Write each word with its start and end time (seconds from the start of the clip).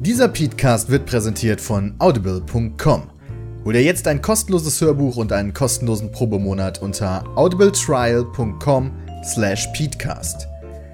Dieser 0.00 0.28
Podcast 0.28 0.88
wird 0.88 1.04
präsentiert 1.04 1.60
von 1.60 1.94
audible.com. 1.98 3.02
Hol 3.66 3.72
dir 3.74 3.82
jetzt 3.82 4.08
ein 4.08 4.22
kostenloses 4.22 4.80
Hörbuch 4.80 5.18
und 5.18 5.30
einen 5.30 5.52
kostenlosen 5.52 6.10
Probemonat 6.10 6.80
unter 6.80 7.22
audibletrial.com 7.36 8.92
slash 9.22 9.66
peatcast. 9.76 10.48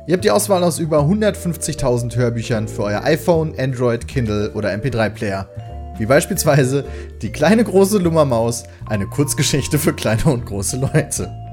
Ihr 0.09 0.15
habt 0.15 0.25
die 0.25 0.33
Auswahl 0.33 0.65
aus 0.65 0.81
über 0.81 1.03
150.000 1.03 2.17
Hörbüchern 2.17 2.67
für 2.67 2.83
euer 2.83 3.05
iPhone, 3.05 3.55
Android, 3.57 4.09
Kindle 4.09 4.51
oder 4.55 4.75
MP3-Player. 4.75 5.49
Wie 5.99 6.07
beispielsweise 6.07 6.85
Die 7.23 7.31
kleine 7.31 7.63
große 7.63 7.99
Lummermaus, 7.99 8.65
eine 8.87 9.07
Kurzgeschichte 9.07 9.79
für 9.79 9.93
kleine 9.93 10.25
und 10.25 10.47
große 10.47 10.79
Leute. 10.79 11.46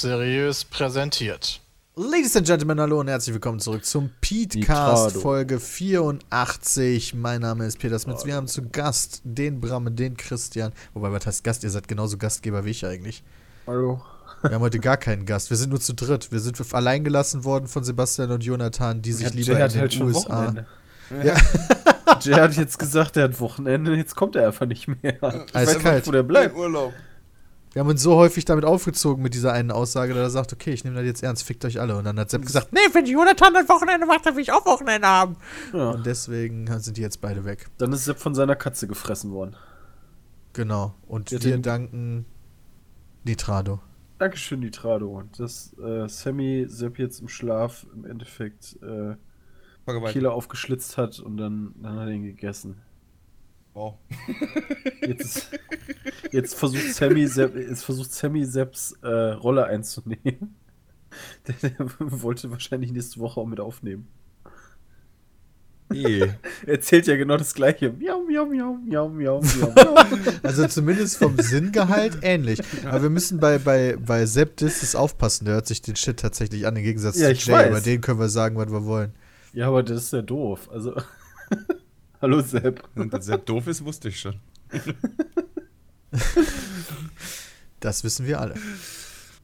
Seriös 0.00 0.64
präsentiert. 0.64 1.60
Ladies 1.94 2.34
and 2.34 2.46
Gentlemen, 2.46 2.80
hallo 2.80 3.00
und 3.00 3.08
herzlich 3.08 3.34
willkommen 3.34 3.60
zurück 3.60 3.84
zum 3.84 4.10
Nitrado. 4.30 5.10
Folge 5.20 5.60
84. 5.60 7.14
Mein 7.14 7.42
Name 7.42 7.66
ist 7.66 7.78
Peter 7.78 7.98
Smits. 7.98 8.24
Wir 8.24 8.34
haben 8.34 8.46
zu 8.46 8.62
Gast 8.70 9.20
den 9.24 9.60
Bramme, 9.60 9.90
den 9.90 10.16
Christian. 10.16 10.72
Wobei, 10.94 11.12
was 11.12 11.26
heißt 11.26 11.44
Gast? 11.44 11.64
Ihr 11.64 11.70
seid 11.70 11.86
genauso 11.86 12.16
Gastgeber 12.16 12.64
wie 12.64 12.70
ich 12.70 12.86
eigentlich. 12.86 13.22
Hallo. 13.66 14.00
Wir 14.42 14.52
haben 14.52 14.62
heute 14.62 14.78
gar 14.78 14.96
keinen 14.96 15.26
Gast. 15.26 15.50
Wir 15.50 15.58
sind 15.58 15.68
nur 15.68 15.80
zu 15.80 15.92
dritt. 15.92 16.32
Wir 16.32 16.40
sind 16.40 16.58
allein 16.72 17.04
gelassen 17.04 17.44
worden 17.44 17.68
von 17.68 17.84
Sebastian 17.84 18.30
und 18.30 18.42
Jonathan, 18.42 19.02
die 19.02 19.12
sich 19.12 19.26
Ja, 19.26 19.32
lieber 19.34 19.58
Jay 19.58 19.66
in 19.66 19.72
den 19.72 19.80
halt 19.80 20.00
USA. 20.00 20.28
Wochenende. 20.28 20.66
Ja. 21.22 21.36
Jay 22.22 22.34
hat 22.34 22.56
jetzt 22.56 22.78
gesagt, 22.78 23.18
er 23.18 23.24
hat 23.24 23.38
Wochenende, 23.38 23.94
jetzt 23.94 24.16
kommt 24.16 24.34
er 24.36 24.46
einfach 24.46 24.66
nicht 24.66 24.88
mehr. 24.88 25.14
Ich 25.14 25.22
weiß 25.22 25.54
Eiskalt. 25.54 25.96
nicht, 25.96 26.06
wo 26.06 26.12
der 26.12 26.22
bleibt. 26.22 26.56
Urlaub. 26.56 26.94
Wir 27.72 27.80
haben 27.80 27.88
uns 27.88 28.02
so 28.02 28.16
häufig 28.16 28.44
damit 28.44 28.64
aufgezogen 28.64 29.22
mit 29.22 29.32
dieser 29.34 29.52
einen 29.52 29.70
Aussage, 29.70 30.12
dass 30.12 30.22
er 30.24 30.30
sagt, 30.30 30.52
okay, 30.52 30.72
ich 30.72 30.82
nehme 30.82 30.96
das 30.96 31.04
jetzt 31.04 31.22
ernst, 31.22 31.44
fickt 31.44 31.64
euch 31.64 31.80
alle. 31.80 31.96
Und 31.96 32.04
dann 32.04 32.18
hat 32.18 32.28
Sepp 32.30 32.42
gesagt, 32.42 32.72
nee, 32.72 32.80
wenn 32.92 33.06
Jonathan 33.06 33.54
ein 33.54 33.68
Wochenende 33.68 34.06
macht, 34.06 34.26
dann 34.26 34.34
will 34.34 34.42
ich 34.42 34.52
auch 34.52 34.66
Wochenende 34.66 35.06
haben. 35.06 35.36
Ja. 35.72 35.90
Und 35.90 36.04
deswegen 36.04 36.66
sind 36.80 36.96
die 36.96 37.00
jetzt 37.02 37.20
beide 37.20 37.44
weg. 37.44 37.68
Dann 37.78 37.92
ist 37.92 38.04
Sepp 38.06 38.18
von 38.18 38.34
seiner 38.34 38.56
Katze 38.56 38.88
gefressen 38.88 39.30
worden. 39.30 39.54
Genau. 40.52 40.94
Und 41.06 41.30
Ja, 41.30 41.40
wir 41.42 41.52
den- 41.52 41.62
danken 41.62 42.26
Nitrado. 43.22 43.80
Dankeschön, 44.18 44.60
Nitrado. 44.60 45.22
Dass 45.38 45.72
äh, 45.78 46.08
Sammy 46.08 46.66
Sepp 46.68 46.98
jetzt 46.98 47.20
im 47.20 47.28
Schlaf 47.28 47.86
im 47.94 48.04
Endeffekt 48.04 48.76
äh. 48.82 49.14
Kehle 50.12 50.30
aufgeschlitzt 50.30 50.98
hat 50.98 51.18
und 51.18 51.36
dann, 51.36 51.74
dann 51.82 51.98
hat 51.98 52.06
er 52.08 52.12
ihn 52.14 52.22
gegessen. 52.22 52.80
Wow. 53.74 53.94
Jetzt, 55.06 55.50
jetzt 56.32 56.54
versucht 56.54 56.92
Sammy 56.94 57.26
Sepp, 57.26 57.54
jetzt 57.56 57.84
versucht 57.84 58.12
Sammy 58.12 58.44
Sepps 58.44 58.92
äh, 59.02 59.08
Rolle 59.08 59.64
einzunehmen. 59.66 60.56
Der, 61.48 61.70
der 61.70 61.74
wollte 61.98 62.52
wahrscheinlich 62.52 62.92
nächste 62.92 63.18
Woche 63.18 63.40
auch 63.40 63.46
mit 63.46 63.58
aufnehmen. 63.58 64.06
Eh. 65.92 66.20
Er 66.66 66.74
erzählt 66.74 67.08
ja 67.08 67.16
genau 67.16 67.36
das 67.36 67.52
gleiche. 67.52 67.90
Miau, 67.92 68.22
miau, 68.22 68.46
miau, 68.46 68.74
miau, 68.74 69.08
miau, 69.08 69.40
miau. 69.42 69.72
miau. 69.74 69.94
Also 70.44 70.68
zumindest 70.68 71.16
vom 71.16 71.36
Sinngehalt 71.36 72.18
ähnlich. 72.22 72.60
Aber 72.86 73.02
wir 73.02 73.10
müssen 73.10 73.40
bei, 73.40 73.58
bei, 73.58 73.96
bei 73.96 74.24
Sepp 74.26 74.56
Disses 74.58 74.94
aufpassen. 74.94 75.46
Der 75.46 75.54
hört 75.54 75.66
sich 75.66 75.82
den 75.82 75.96
Shit 75.96 76.20
tatsächlich 76.20 76.64
an, 76.66 76.76
im 76.76 76.84
Gegensatz 76.84 77.18
Ja, 77.18 77.34
zu 77.34 77.50
Jay. 77.50 77.56
weiß. 77.56 77.68
Über 77.70 77.80
den 77.80 78.00
können 78.00 78.20
wir 78.20 78.28
sagen, 78.28 78.56
was 78.56 78.70
wir 78.70 78.84
wollen. 78.84 79.12
ja, 79.52 79.66
aber 79.66 79.82
das 79.82 80.04
ist 80.04 80.12
ja 80.12 80.22
doof. 80.22 80.68
Also. 80.72 80.94
Hallo 82.20 82.40
Sepp. 82.40 82.88
Und 82.96 83.12
dass 83.12 83.26
Sepp 83.26 83.46
doof 83.46 83.66
ist, 83.66 83.84
wusste 83.84 84.08
ich 84.08 84.20
schon. 84.20 84.34
Das 87.80 88.04
wissen 88.04 88.26
wir 88.26 88.40
alle. 88.40 88.54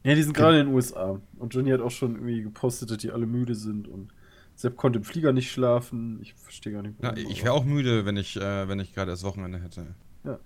Ja, 0.03 0.13
die 0.15 0.21
sind 0.23 0.33
gerade 0.33 0.59
in 0.59 0.67
den 0.67 0.75
USA. 0.75 1.19
Und 1.37 1.53
Johnny 1.53 1.71
hat 1.71 1.81
auch 1.81 1.91
schon 1.91 2.15
irgendwie 2.15 2.43
gepostet, 2.43 2.91
dass 2.91 2.97
die 2.99 3.11
alle 3.11 3.25
müde 3.25 3.55
sind. 3.55 3.87
Und 3.87 4.13
Sepp 4.55 4.77
konnte 4.77 4.99
im 4.99 5.05
Flieger 5.05 5.33
nicht 5.33 5.51
schlafen. 5.51 6.19
Ich 6.21 6.33
verstehe 6.35 6.73
gar 6.73 6.81
nicht, 6.83 6.95
Ja, 7.01 7.09
warum, 7.09 7.17
ich 7.17 7.25
aber- 7.39 7.43
wäre 7.45 7.53
auch 7.53 7.65
müde, 7.65 8.05
wenn 8.05 8.17
ich, 8.17 8.37
äh, 8.37 8.67
wenn 8.67 8.79
ich 8.79 8.93
gerade 8.93 9.11
das 9.11 9.23
Wochenende 9.23 9.59
hätte. 9.59 9.95
Ja. 10.23 10.39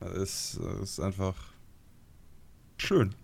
Das 0.00 0.12
ist, 0.16 0.60
das 0.62 0.80
ist 0.90 1.00
einfach 1.00 1.34
schön. 2.76 3.14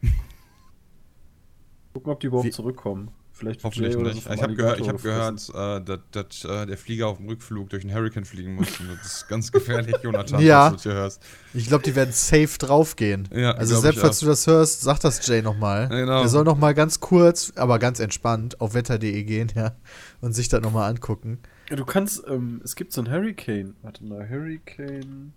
Gucken, 1.93 2.13
ob 2.13 2.21
die 2.21 2.29
überhaupt 2.29 2.47
Wie- 2.47 2.51
zurückkommen. 2.53 3.11
Vielleicht 3.41 3.65
Hoffentlich 3.65 3.95
Jay 3.95 4.03
nicht. 4.03 4.25
so 4.25 4.31
ich 4.31 4.43
habe 4.43 4.55
gehört, 4.55 4.81
ich 4.81 4.89
hab 4.89 5.03
gehört 5.03 5.49
äh, 5.55 5.81
dass, 5.83 5.99
dass 6.11 6.45
äh, 6.45 6.67
der 6.67 6.77
Flieger 6.77 7.07
auf 7.09 7.17
dem 7.17 7.27
Rückflug 7.27 7.71
durch 7.71 7.83
einen 7.85 7.95
Hurricane 7.95 8.27
fliegen 8.27 8.55
muss. 8.55 8.69
Das 9.03 9.15
ist 9.15 9.29
ganz 9.29 9.51
gefährlich, 9.51 9.97
Jonathan, 10.03 10.43
Ja. 10.43 10.69
falls 10.69 10.71
du 10.71 10.75
das 10.77 10.83
hier 10.83 10.93
hörst. 10.93 11.23
Ich 11.55 11.67
glaube, 11.69 11.83
die 11.83 11.97
werden 11.97 12.13
safe 12.13 12.59
draufgehen. 12.59 13.29
Ja, 13.35 13.53
also 13.53 13.83
ich 13.89 13.99
falls 13.99 14.19
du 14.21 14.27
das 14.27 14.47
hörst, 14.47 14.83
sag 14.83 15.01
das 15.01 15.27
Jay 15.27 15.41
nochmal. 15.41 15.89
Ja, 15.91 16.01
genau. 16.01 16.21
Er 16.21 16.29
soll 16.29 16.45
nochmal 16.45 16.75
ganz 16.75 17.01
kurz, 17.01 17.51
aber 17.57 17.79
ganz 17.79 17.99
entspannt 17.99 18.61
auf 18.61 18.75
wetter.de 18.75 19.25
gehen, 19.25 19.51
ja, 19.55 19.75
und 20.21 20.35
sich 20.35 20.51
das 20.51 20.61
nochmal 20.61 20.91
angucken. 20.91 21.39
Ja, 21.71 21.77
du 21.77 21.87
kannst, 21.87 22.23
ähm, 22.29 22.61
es 22.63 22.77
gibt 22.77 22.93
so 22.93 23.01
ein 23.01 23.11
Hurricane. 23.11 23.75
Warte 23.81 24.05
mal, 24.05 24.29
Hurricane. 24.29 25.33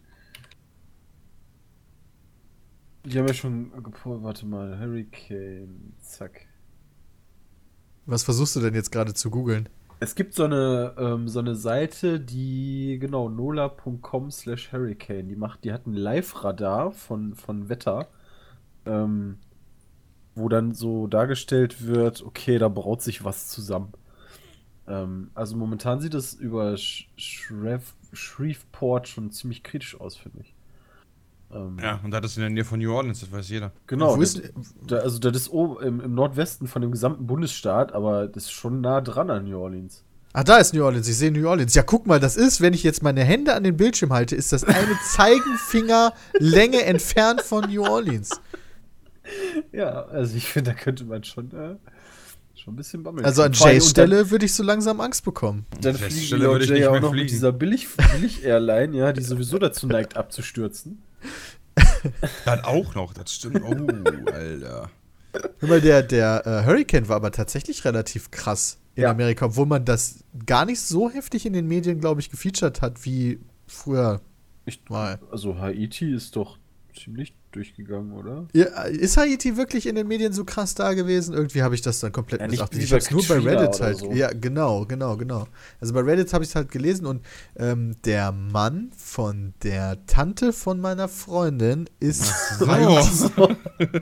Die 3.06 3.18
haben 3.18 3.28
ja 3.28 3.34
schon 3.34 3.72
gepostet. 3.84 4.24
Warte 4.24 4.46
mal, 4.46 4.78
Hurricane. 4.80 5.94
Zack. 6.02 6.48
Was 8.06 8.24
versuchst 8.24 8.56
du 8.56 8.60
denn 8.60 8.74
jetzt 8.74 8.92
gerade 8.92 9.14
zu 9.14 9.30
googeln? 9.30 9.70
Es 10.00 10.16
gibt 10.16 10.34
so 10.34 10.44
eine, 10.44 10.94
ähm, 10.98 11.30
so 11.30 11.40
eine 11.40 11.56
Seite, 11.56 12.20
die, 12.20 12.98
genau, 13.00 13.30
nola.com 13.30 14.32
slash 14.32 14.74
Hurricane. 14.74 15.30
Die 15.30 15.38
macht, 15.38 15.64
die 15.64 15.72
hat 15.72 15.88
ein 15.88 15.94
Live-Radar 15.94 16.92
von, 16.92 17.36
von 17.36 17.70
Wetter, 17.70 18.10
ähm, 18.86 19.38
wo 20.36 20.50
dann 20.50 20.74
so 20.74 21.08
dargestellt 21.08 21.86
wird, 21.88 22.22
okay, 22.22 22.58
da 22.58 22.68
braut 22.68 23.02
sich 23.02 23.24
was 23.24 23.48
zusammen. 23.48 23.94
Ähm, 24.88 25.32
also 25.36 25.56
momentan 25.56 26.02
sieht 26.02 26.16
es 26.16 26.34
über 26.34 26.76
Sh 26.76 27.08
Shreve 27.16 27.86
Shreveport 28.12 29.08
schon 29.08 29.32
ziemlich 29.32 29.64
kritisch 29.64 30.00
aus, 30.00 30.18
finde 30.18 30.42
ich. 30.42 30.53
Ähm, 31.54 31.78
Ja, 31.82 32.00
und 32.04 32.12
das 32.12 32.26
ist 32.26 32.38
in 32.38 32.42
der 32.42 32.50
Nähe 32.50 32.66
von 32.66 32.80
New 32.80 32.94
Orleans, 32.94 33.20
das 33.20 33.32
weiß 33.32 33.50
jeder. 33.50 33.72
Genau, 33.88 34.16
Wo 34.18 34.22
das, 34.22 34.42
da, 34.88 34.98
also 34.98 35.20
das 35.20 35.36
ist 35.36 35.50
oben 35.50 35.82
im, 35.84 36.00
im 36.02 36.14
Nordwesten 36.16 36.68
von 36.68 36.82
dem 36.82 36.92
gesamten 36.92 37.28
Bundesstaat, 37.28 37.94
aber 37.94 38.28
das 38.28 38.44
ist 38.46 38.52
schon 38.52 38.82
nah 38.82 39.02
dran 39.02 39.30
an 39.30 39.46
New 39.46 39.58
Orleans. 39.60 40.04
Ach, 40.36 40.44
da 40.44 40.58
ist 40.58 40.74
New 40.74 40.84
Orleans. 40.84 41.08
Ich 41.08 41.16
sehe 41.18 41.32
New 41.32 41.48
Orleans. 41.48 41.76
Ja, 41.76 41.84
guck 41.84 42.08
mal, 42.08 42.20
das 42.20 42.36
ist, 42.38 42.60
wenn 42.60 42.74
ich 42.74 42.82
jetzt 42.82 43.04
meine 43.04 43.24
Hände 43.24 43.54
an 43.54 43.64
den 43.64 43.78
Bildschirm 43.78 44.12
halte, 44.12 44.36
ist 44.36 44.52
das 44.52 44.64
eine 44.64 44.98
Zeigenfingerlänge 45.12 46.84
entfernt 46.86 47.42
von 47.42 47.70
New 47.70 47.84
Orleans. 47.84 48.32
Ja, 49.72 50.06
also 50.06 50.36
ich 50.36 50.48
finde, 50.48 50.72
da 50.72 50.76
könnte 50.78 51.06
man 51.06 51.24
schon, 51.24 51.52
äh, 51.52 51.76
schon 52.56 52.74
ein 52.74 52.76
bisschen 52.76 53.04
bammeln. 53.04 53.26
Also 53.26 53.44
an 53.44 53.54
Jays 53.54 53.90
Stelle 53.90 54.32
würde 54.32 54.46
ich 54.46 54.54
so 54.54 54.64
langsam 54.64 55.00
Angst 55.02 55.24
bekommen. 55.24 55.66
Dann, 55.82 55.96
fliegen 55.96 56.12
Stelle 56.12 56.26
Stelle 56.26 56.50
würde 56.52 56.64
ich 56.66 56.70
Jay 56.72 56.80
nicht 56.80 56.88
auch 56.88 57.00
noch 57.00 57.14
mit 57.14 57.30
dieser 57.30 57.52
Billig- 57.52 57.88
Billig-Airline, 58.16 58.98
ja, 58.98 59.14
die 59.14 59.22
sowieso 59.22 59.60
dazu 59.60 59.88
neigt, 59.88 60.18
abzustürzen. 60.18 61.02
Das 62.46 62.64
auch 62.66 62.96
noch, 62.96 63.14
das 63.14 63.34
stimmt. 63.34 63.62
Oh, 63.64 64.30
Alter. 64.32 64.90
Hör 65.60 65.70
mal, 65.70 65.82
der, 65.82 66.04
der 66.04 66.46
äh, 66.46 66.66
Hurricane 66.66 67.08
war 67.08 67.16
aber 67.16 67.32
tatsächlich 67.32 67.86
relativ 67.86 68.30
krass 68.30 68.78
in 68.96 69.04
Ja. 69.04 69.12
Amerika, 69.12 69.46
obwohl 69.46 69.66
man 69.66 69.86
das 69.86 70.24
gar 70.46 70.66
nicht 70.66 70.82
so 70.82 71.10
heftig 71.10 71.46
in 71.46 71.54
den 71.54 71.68
Medien, 71.68 72.00
glaube 72.00 72.20
ich, 72.22 72.30
gefeatured 72.30 72.82
hat 72.82 73.06
wie 73.06 73.40
früher 73.68 74.22
Ich, 74.66 74.82
mal. 74.90 75.20
also 75.32 75.58
Haiti 75.58 76.14
ist 76.14 76.36
doch 76.36 76.60
ziemlich 76.96 77.34
durchgegangen, 77.56 78.14
oder? 78.14 78.48
Ja, 78.54 78.84
ist 78.84 79.18
Haiti 79.18 79.58
wirklich 79.58 79.86
in 79.86 79.96
den 79.96 80.08
Medien 80.08 80.34
so 80.34 80.44
krass 80.46 80.76
da 80.76 80.94
gewesen? 80.94 81.34
Irgendwie 81.34 81.62
habe 81.62 81.76
ich 81.76 81.82
das 81.82 82.00
dann 82.00 82.12
komplett 82.12 82.42
Ja, 82.42 82.48
nicht 82.48 82.60
missachtet. 82.60 82.84
Ich 82.84 82.92
habe 82.92 83.02
es 83.02 83.12
nur 83.12 83.24
bei 83.28 83.40
Reddit 83.40 83.82
halt. 83.82 83.98
so. 83.98 84.12
Ja, 84.12 84.32
genau, 84.34 84.86
genau, 84.86 85.18
genau. 85.18 85.48
Also 85.80 85.94
bei 85.94 86.02
Reddit 86.02 86.34
habe 86.34 86.44
ich 86.44 86.50
es 86.50 86.56
halt 86.56 86.72
gelesen 86.72 87.06
und 87.06 87.22
ähm, 87.56 87.96
der 88.06 88.32
Mann 88.32 88.92
von 88.98 89.54
der 89.64 90.06
Tante 90.06 90.54
von 90.54 90.80
meiner 90.80 91.08
Freundin 91.08 91.90
ist, 92.00 92.34
Haiti, 92.60 93.32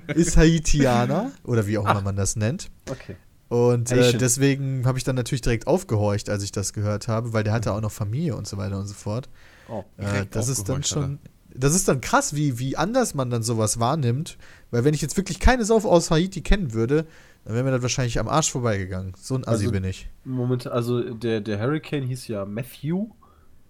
ist 0.16 0.38
Haitianer 0.38 1.32
oder 1.44 1.68
wie 1.68 1.78
auch 1.78 1.90
immer 1.90 2.02
man 2.02 2.16
das 2.16 2.36
nennt. 2.36 2.70
Okay. 2.90 3.16
Und 3.52 3.92
äh, 3.92 4.18
deswegen 4.18 4.86
habe 4.86 4.98
ich 4.98 5.04
dann 5.04 5.18
natürlich 5.18 5.42
direkt 5.42 5.68
aufgehorcht, 5.68 6.30
als 6.30 6.42
ich 6.42 6.54
das 6.54 6.72
gehört 6.72 7.10
habe, 7.10 7.34
weil 7.34 7.44
der 7.44 7.52
hatte 7.52 7.74
auch 7.74 7.82
noch 7.82 7.92
Familie 7.92 8.38
und 8.38 8.48
so 8.48 8.56
weiter 8.56 8.80
und 8.80 8.88
so 8.88 8.94
fort. 8.94 9.28
Oh. 9.68 9.84
Äh, 9.98 10.26
das 10.32 10.48
ist 10.48 10.70
dann 10.70 10.84
schon. 10.84 11.20
Das 11.56 11.76
ist 11.76 11.88
dann 11.88 12.02
krass, 12.02 12.36
wie, 12.36 12.60
wie 12.60 12.78
anders 12.78 13.14
man 13.14 13.30
dann 13.30 13.44
sowas 13.44 13.80
wahrnimmt. 13.80 14.38
Weil 14.72 14.84
wenn 14.86 14.94
ich 14.94 15.02
jetzt 15.02 15.18
wirklich 15.18 15.40
keine 15.40 15.66
Sau 15.66 15.78
aus 15.78 16.12
Haiti 16.12 16.42
kennen 16.42 16.74
würde, 16.74 17.06
dann 17.46 17.54
wäre 17.56 17.64
mir 17.64 17.72
das 17.72 17.82
wahrscheinlich 17.82 18.20
am 18.20 18.28
Arsch 18.30 18.52
vorbeigegangen. 18.52 19.14
So 19.18 19.36
ein 19.36 19.44
Assi 19.48 19.66
Also- 19.66 19.72
bin 19.72 19.84
ich. 19.84 20.10
Moment, 20.24 20.68
also 20.68 21.14
der, 21.14 21.42
der 21.42 21.60
Hurricane 21.60 22.04
hieß 22.04 22.28
ja 22.28 22.46
Matthew 22.46 23.08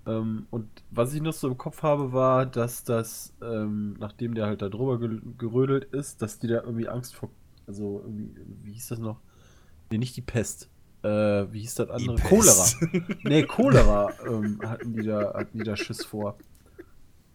Ähm, 0.08 0.48
und 0.50 0.68
was 0.90 1.14
ich 1.14 1.22
noch 1.22 1.32
so 1.34 1.48
im 1.48 1.60
Kopf 1.60 1.84
habe, 1.84 2.12
war, 2.12 2.48
dass 2.48 2.84
das, 2.84 3.34
ähm, 3.40 3.96
nachdem 4.00 4.34
der 4.34 4.48
halt 4.48 4.64
da 4.64 4.68
drüber 4.70 4.98
ge 5.00 5.20
gerödelt 5.38 5.84
ist, 5.94 6.24
dass 6.24 6.40
die 6.40 6.48
da 6.48 6.62
irgendwie 6.64 6.88
Angst 6.88 7.14
vor, 7.16 7.30
also 7.68 8.02
irgendwie, 8.04 8.32
wie 8.64 8.72
hieß 8.74 8.88
das 8.88 8.98
noch? 9.00 9.20
Nee, 9.92 10.00
nicht 10.00 10.18
die 10.18 10.22
Pest. 10.24 10.70
Äh, 11.04 11.08
wie 11.52 11.60
hieß 11.60 11.76
das 11.76 11.90
andere? 11.92 12.16
Cholera. 12.18 12.66
Nee, 13.24 13.44
Cholera 13.44 14.10
ähm, 14.28 14.60
hatten, 14.66 14.94
die 14.94 15.04
da, 15.04 15.36
hatten 15.36 15.60
die 15.60 15.64
da 15.64 15.76
Schiss 15.76 16.04
vor. 16.04 16.36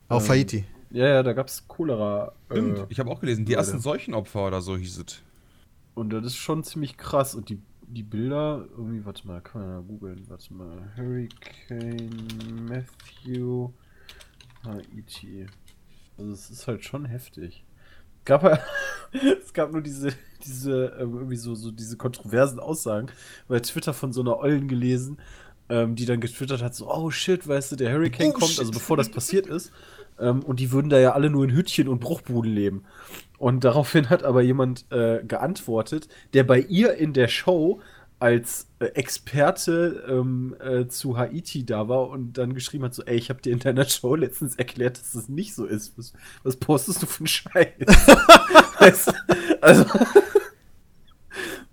Auf 0.08 0.24
Ähm, 0.24 0.30
Haiti. 0.30 0.64
Ja, 0.90 1.06
ja, 1.08 1.22
da 1.22 1.32
gab 1.32 1.48
es 1.48 1.66
Cholera. 1.68 2.32
Stimmt, 2.50 2.78
Äh, 2.78 2.86
ich 2.90 2.98
habe 3.00 3.10
auch 3.10 3.20
gelesen, 3.20 3.44
die 3.44 3.54
ersten 3.54 3.80
Seuchenopfer 3.80 4.46
oder 4.46 4.60
so 4.60 4.76
hieß 4.76 4.98
es. 4.98 5.22
und 5.94 6.10
das 6.10 6.24
ist 6.26 6.36
schon 6.36 6.62
ziemlich 6.62 6.96
krass. 6.96 7.34
Und 7.34 7.48
die, 7.48 7.60
die 7.88 8.02
Bilder, 8.02 8.64
irgendwie, 8.76 9.04
warte 9.04 9.26
mal, 9.26 9.40
kann 9.40 9.62
man 9.62 9.70
ja 9.70 9.80
googeln. 9.80 10.24
Warte 10.28 10.54
mal. 10.54 10.92
Hurricane 10.96 12.10
Matthew 12.68 13.70
Haiti. 14.64 15.46
Also 16.18 16.32
es 16.32 16.50
ist 16.50 16.66
halt 16.66 16.84
schon 16.84 17.04
heftig. 17.04 17.64
Gab 18.24 18.42
es 19.12 19.52
gab 19.52 19.72
nur 19.72 19.82
diese, 19.82 20.12
diese, 20.44 20.86
ähm, 21.00 21.14
irgendwie 21.14 21.36
so, 21.36 21.54
so 21.54 21.70
diese 21.70 21.96
kontroversen 21.96 22.58
Aussagen 22.58 23.08
bei 23.48 23.60
Twitter 23.60 23.92
von 23.94 24.12
so 24.12 24.20
einer 24.20 24.38
Ollen 24.38 24.66
gelesen, 24.68 25.18
ähm, 25.68 25.94
die 25.94 26.06
dann 26.06 26.20
getwittert 26.20 26.62
hat, 26.62 26.74
so, 26.74 26.92
oh 26.92 27.10
shit, 27.10 27.46
weißt 27.46 27.72
du, 27.72 27.76
der 27.76 27.92
Hurricane 27.92 28.30
Oh, 28.30 28.32
kommt, 28.38 28.50
shit. 28.52 28.60
also 28.60 28.72
bevor 28.72 28.96
das 28.96 29.10
passiert 29.10 29.46
ist. 29.46 29.72
Ähm, 30.18 30.42
und 30.42 30.60
die 30.60 30.72
würden 30.72 30.90
da 30.90 30.98
ja 30.98 31.12
alle 31.12 31.30
nur 31.30 31.44
in 31.44 31.54
Hütchen 31.54 31.88
und 31.88 32.00
Bruchbuden 32.00 32.52
leben. 32.52 32.84
Und 33.38 33.64
daraufhin 33.64 34.08
hat 34.08 34.22
aber 34.24 34.42
jemand 34.42 34.90
äh, 34.90 35.22
geantwortet, 35.24 36.08
der 36.32 36.44
bei 36.44 36.60
ihr 36.60 36.94
in 36.94 37.12
der 37.12 37.28
Show 37.28 37.80
als 38.18 38.68
äh, 38.78 38.86
Experte 38.86 40.04
ähm, 40.08 40.56
äh, 40.60 40.86
zu 40.88 41.18
Haiti 41.18 41.66
da 41.66 41.88
war 41.88 42.08
und 42.08 42.38
dann 42.38 42.54
geschrieben 42.54 42.84
hat, 42.84 42.94
so, 42.94 43.04
ey, 43.04 43.16
ich 43.16 43.28
habe 43.28 43.42
dir 43.42 43.52
in 43.52 43.58
deiner 43.58 43.84
Show 43.88 44.14
letztens 44.14 44.56
erklärt, 44.56 44.98
dass 44.98 45.12
das 45.12 45.28
nicht 45.28 45.54
so 45.54 45.66
ist. 45.66 45.98
Was, 45.98 46.14
was 46.42 46.56
postest 46.56 47.02
du 47.02 47.06
für 47.06 47.20
einen 47.20 47.26
Scheiß? 47.26 47.72
also, 49.60 49.84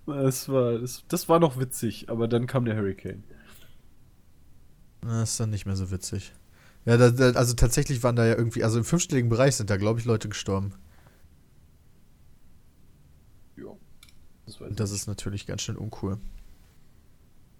das 0.05 0.49
war, 0.49 0.79
das, 0.79 1.03
das 1.07 1.29
war 1.29 1.39
noch 1.39 1.57
witzig, 1.59 2.09
aber 2.09 2.27
dann 2.27 2.45
kam 2.45 2.65
der 2.65 2.75
Hurricane. 2.75 3.23
Das 5.01 5.31
ist 5.31 5.39
dann 5.39 5.49
nicht 5.49 5.65
mehr 5.65 5.75
so 5.75 5.91
witzig. 5.91 6.33
Ja, 6.85 6.97
da, 6.97 7.11
da, 7.11 7.31
also 7.31 7.53
tatsächlich 7.53 8.03
waren 8.03 8.15
da 8.15 8.25
ja 8.25 8.35
irgendwie, 8.35 8.63
also 8.63 8.77
im 8.77 8.83
fünfstelligen 8.83 9.29
Bereich 9.29 9.55
sind 9.55 9.69
da, 9.69 9.77
glaube 9.77 9.99
ich, 9.99 10.05
Leute 10.05 10.27
gestorben. 10.27 10.73
Ja. 13.57 13.71
Das, 14.45 14.57
das 14.71 14.91
ist 14.91 15.07
natürlich 15.07 15.47
ganz 15.47 15.61
schön 15.61 15.77
uncool. 15.77 16.17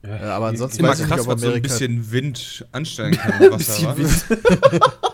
Ja, 0.05 0.35
aber 0.35 0.47
ansonsten 0.47 0.79
Immer 0.79 0.89
weiß 0.89 0.99
ich 0.99 1.05
nicht, 1.05 1.15
krass, 1.15 1.27
ob 1.27 1.35
was 1.35 1.41
so 1.41 1.51
ein 1.51 1.61
bisschen 1.61 2.11
Wind 2.11 2.67
anstellen 2.73 3.15
kann 3.15 3.41
im 3.41 3.51
Wasser. 3.53 3.93
Bisschen 3.93 4.29
wa? 4.29 4.93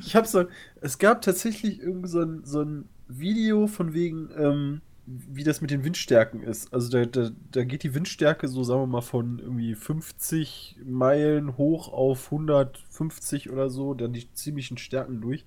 Ich 0.00 0.16
habe 0.16 0.26
so, 0.26 0.46
es 0.80 0.98
gab 0.98 1.20
tatsächlich 1.22 1.80
irgend 1.80 2.08
so 2.08 2.22
ein, 2.22 2.44
so 2.44 2.62
ein 2.62 2.88
Video 3.08 3.66
von 3.66 3.92
wegen, 3.92 4.30
ähm, 4.36 4.80
wie 5.06 5.44
das 5.44 5.60
mit 5.60 5.70
den 5.70 5.84
Windstärken 5.84 6.42
ist. 6.42 6.74
Also 6.74 6.90
da, 6.90 7.06
da, 7.06 7.30
da 7.52 7.64
geht 7.64 7.84
die 7.84 7.94
Windstärke 7.94 8.48
so, 8.48 8.64
sagen 8.64 8.82
wir 8.82 8.86
mal, 8.86 9.00
von 9.02 9.38
irgendwie 9.38 9.74
50 9.74 10.80
Meilen 10.84 11.56
hoch 11.56 11.92
auf 11.92 12.26
150 12.32 13.50
oder 13.50 13.70
so, 13.70 13.94
dann 13.94 14.12
die 14.12 14.32
ziemlichen 14.32 14.78
Stärken 14.78 15.20
durch. 15.20 15.44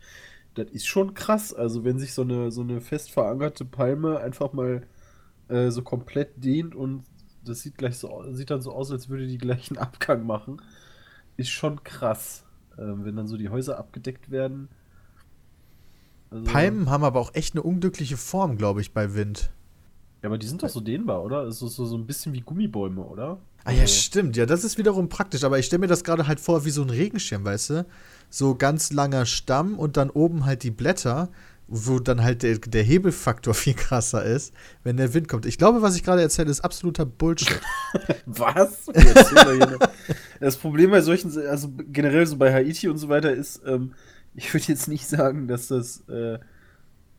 Das 0.55 0.69
ist 0.71 0.87
schon 0.87 1.13
krass. 1.13 1.53
Also 1.53 1.83
wenn 1.83 1.99
sich 1.99 2.13
so 2.13 2.21
eine, 2.21 2.51
so 2.51 2.61
eine 2.61 2.79
fest 2.79 3.11
verankerte 3.11 3.65
Palme 3.65 4.19
einfach 4.19 4.53
mal 4.53 4.83
äh, 5.49 5.69
so 5.71 5.81
komplett 5.81 6.43
dehnt 6.43 6.73
und 6.73 7.03
das 7.43 7.61
sieht 7.61 7.77
gleich 7.77 7.97
so 7.97 8.23
sieht 8.31 8.51
dann 8.51 8.61
so 8.61 8.71
aus, 8.71 8.91
als 8.91 9.09
würde 9.09 9.27
die 9.27 9.37
gleichen 9.37 9.77
Abgang 9.77 10.25
machen, 10.25 10.61
ist 11.37 11.49
schon 11.49 11.83
krass. 11.83 12.45
Ähm, 12.77 13.03
wenn 13.03 13.15
dann 13.15 13.27
so 13.27 13.35
die 13.37 13.49
Häuser 13.49 13.77
abgedeckt 13.77 14.31
werden. 14.31 14.69
Also- 16.31 16.43
Palmen 16.45 16.89
haben 16.89 17.03
aber 17.03 17.19
auch 17.19 17.33
echt 17.33 17.53
eine 17.55 17.63
unglückliche 17.63 18.17
Form, 18.17 18.57
glaube 18.57 18.81
ich, 18.81 18.93
bei 18.93 19.15
Wind. 19.15 19.49
Ja, 20.21 20.27
aber 20.29 20.37
die 20.37 20.47
sind 20.47 20.61
doch 20.61 20.69
so 20.69 20.81
dehnbar, 20.81 21.23
oder? 21.23 21.47
Ist 21.47 21.59
so, 21.59 21.67
so, 21.67 21.85
so 21.85 21.97
ein 21.97 22.05
bisschen 22.05 22.33
wie 22.33 22.41
Gummibäume, 22.41 23.01
oder? 23.01 23.37
Ah 23.63 23.71
ja, 23.71 23.81
Also- 23.81 23.93
stimmt. 23.95 24.35
Ja, 24.37 24.45
das 24.45 24.63
ist 24.63 24.77
wiederum 24.77 25.09
praktisch. 25.09 25.43
Aber 25.43 25.57
ich 25.59 25.65
stelle 25.65 25.79
mir 25.81 25.87
das 25.87 26.03
gerade 26.03 26.27
halt 26.27 26.39
vor 26.39 26.65
wie 26.65 26.69
so 26.71 26.81
ein 26.81 26.89
Regenschirm, 26.89 27.45
weißt 27.45 27.69
du? 27.71 27.85
So 28.29 28.55
ganz 28.55 28.91
langer 28.91 29.25
Stamm 29.25 29.79
und 29.79 29.97
dann 29.97 30.09
oben 30.09 30.45
halt 30.45 30.63
die 30.63 30.71
Blätter, 30.71 31.29
wo 31.67 31.99
dann 31.99 32.21
halt 32.23 32.43
der, 32.43 32.57
der 32.57 32.83
Hebelfaktor 32.83 33.53
viel 33.55 33.73
krasser 33.75 34.23
ist, 34.23 34.53
wenn 34.83 34.97
der 34.97 35.13
Wind 35.13 35.27
kommt. 35.29 35.45
Ich 35.45 35.57
glaube, 35.57 35.81
was 35.81 35.95
ich 35.95 36.03
gerade 36.03 36.21
erzähle, 36.21 36.51
ist 36.51 36.61
absoluter 36.61 37.05
Bullshit. 37.05 37.59
Was? 38.25 38.85
Das 40.39 40.57
Problem 40.57 40.91
bei 40.91 41.01
solchen, 41.01 41.31
also 41.47 41.69
generell 41.91 42.25
so 42.27 42.37
bei 42.37 42.51
Haiti 42.53 42.87
und 42.87 42.97
so 42.97 43.09
weiter 43.09 43.31
ist, 43.33 43.61
ähm, 43.65 43.93
ich 44.35 44.53
würde 44.53 44.67
jetzt 44.67 44.87
nicht 44.87 45.07
sagen, 45.07 45.47
dass 45.47 45.67
das, 45.67 46.07
äh, 46.09 46.39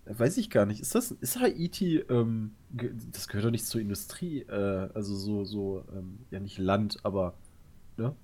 weiß 0.07 0.39
ich 0.39 0.51
gar 0.51 0.67
nicht, 0.67 0.81
ist 0.81 0.95
das, 0.95 1.11
ist 1.12 1.41
Haiti, 1.41 1.99
ähm, 1.99 2.53
das 3.12 3.29
gehört 3.29 3.47
doch 3.47 3.51
nicht 3.51 3.67
zur 3.67 3.81
Industrie, 3.81 4.43
äh, 4.43 4.89
also 4.95 5.15
so, 5.15 5.45
so, 5.45 5.85
ähm, 5.95 6.19
ja 6.31 6.41
nicht 6.41 6.59
Land, 6.59 6.99
aber, 7.05 7.35
ne? 7.97 8.15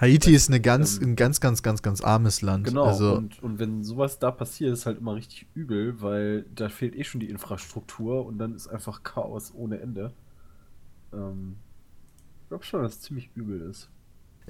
Haiti 0.00 0.34
ist 0.34 0.48
eine 0.48 0.60
ganz, 0.60 0.98
Ähm, 0.98 1.10
ein 1.10 1.16
ganz, 1.16 1.40
ganz, 1.40 1.62
ganz, 1.62 1.82
ganz 1.82 2.00
armes 2.00 2.40
Land. 2.40 2.66
Genau, 2.66 2.84
Also, 2.84 3.14
und, 3.16 3.42
und 3.42 3.58
wenn 3.58 3.84
sowas 3.84 4.18
da 4.18 4.30
passiert, 4.30 4.72
ist 4.72 4.86
halt 4.86 4.98
immer 4.98 5.14
richtig 5.14 5.46
übel, 5.54 6.00
weil 6.00 6.46
da 6.54 6.70
fehlt 6.70 6.96
eh 6.96 7.04
schon 7.04 7.20
die 7.20 7.28
Infrastruktur 7.28 8.24
und 8.24 8.38
dann 8.38 8.54
ist 8.54 8.66
einfach 8.68 9.02
Chaos 9.02 9.52
ohne 9.54 9.78
Ende. 9.80 10.14
Ähm, 11.12 11.56
ich 12.42 12.48
glaube 12.48 12.64
schon, 12.64 12.82
dass 12.82 12.94
es 12.94 13.00
ziemlich 13.02 13.30
übel 13.34 13.60
ist. 13.60 13.90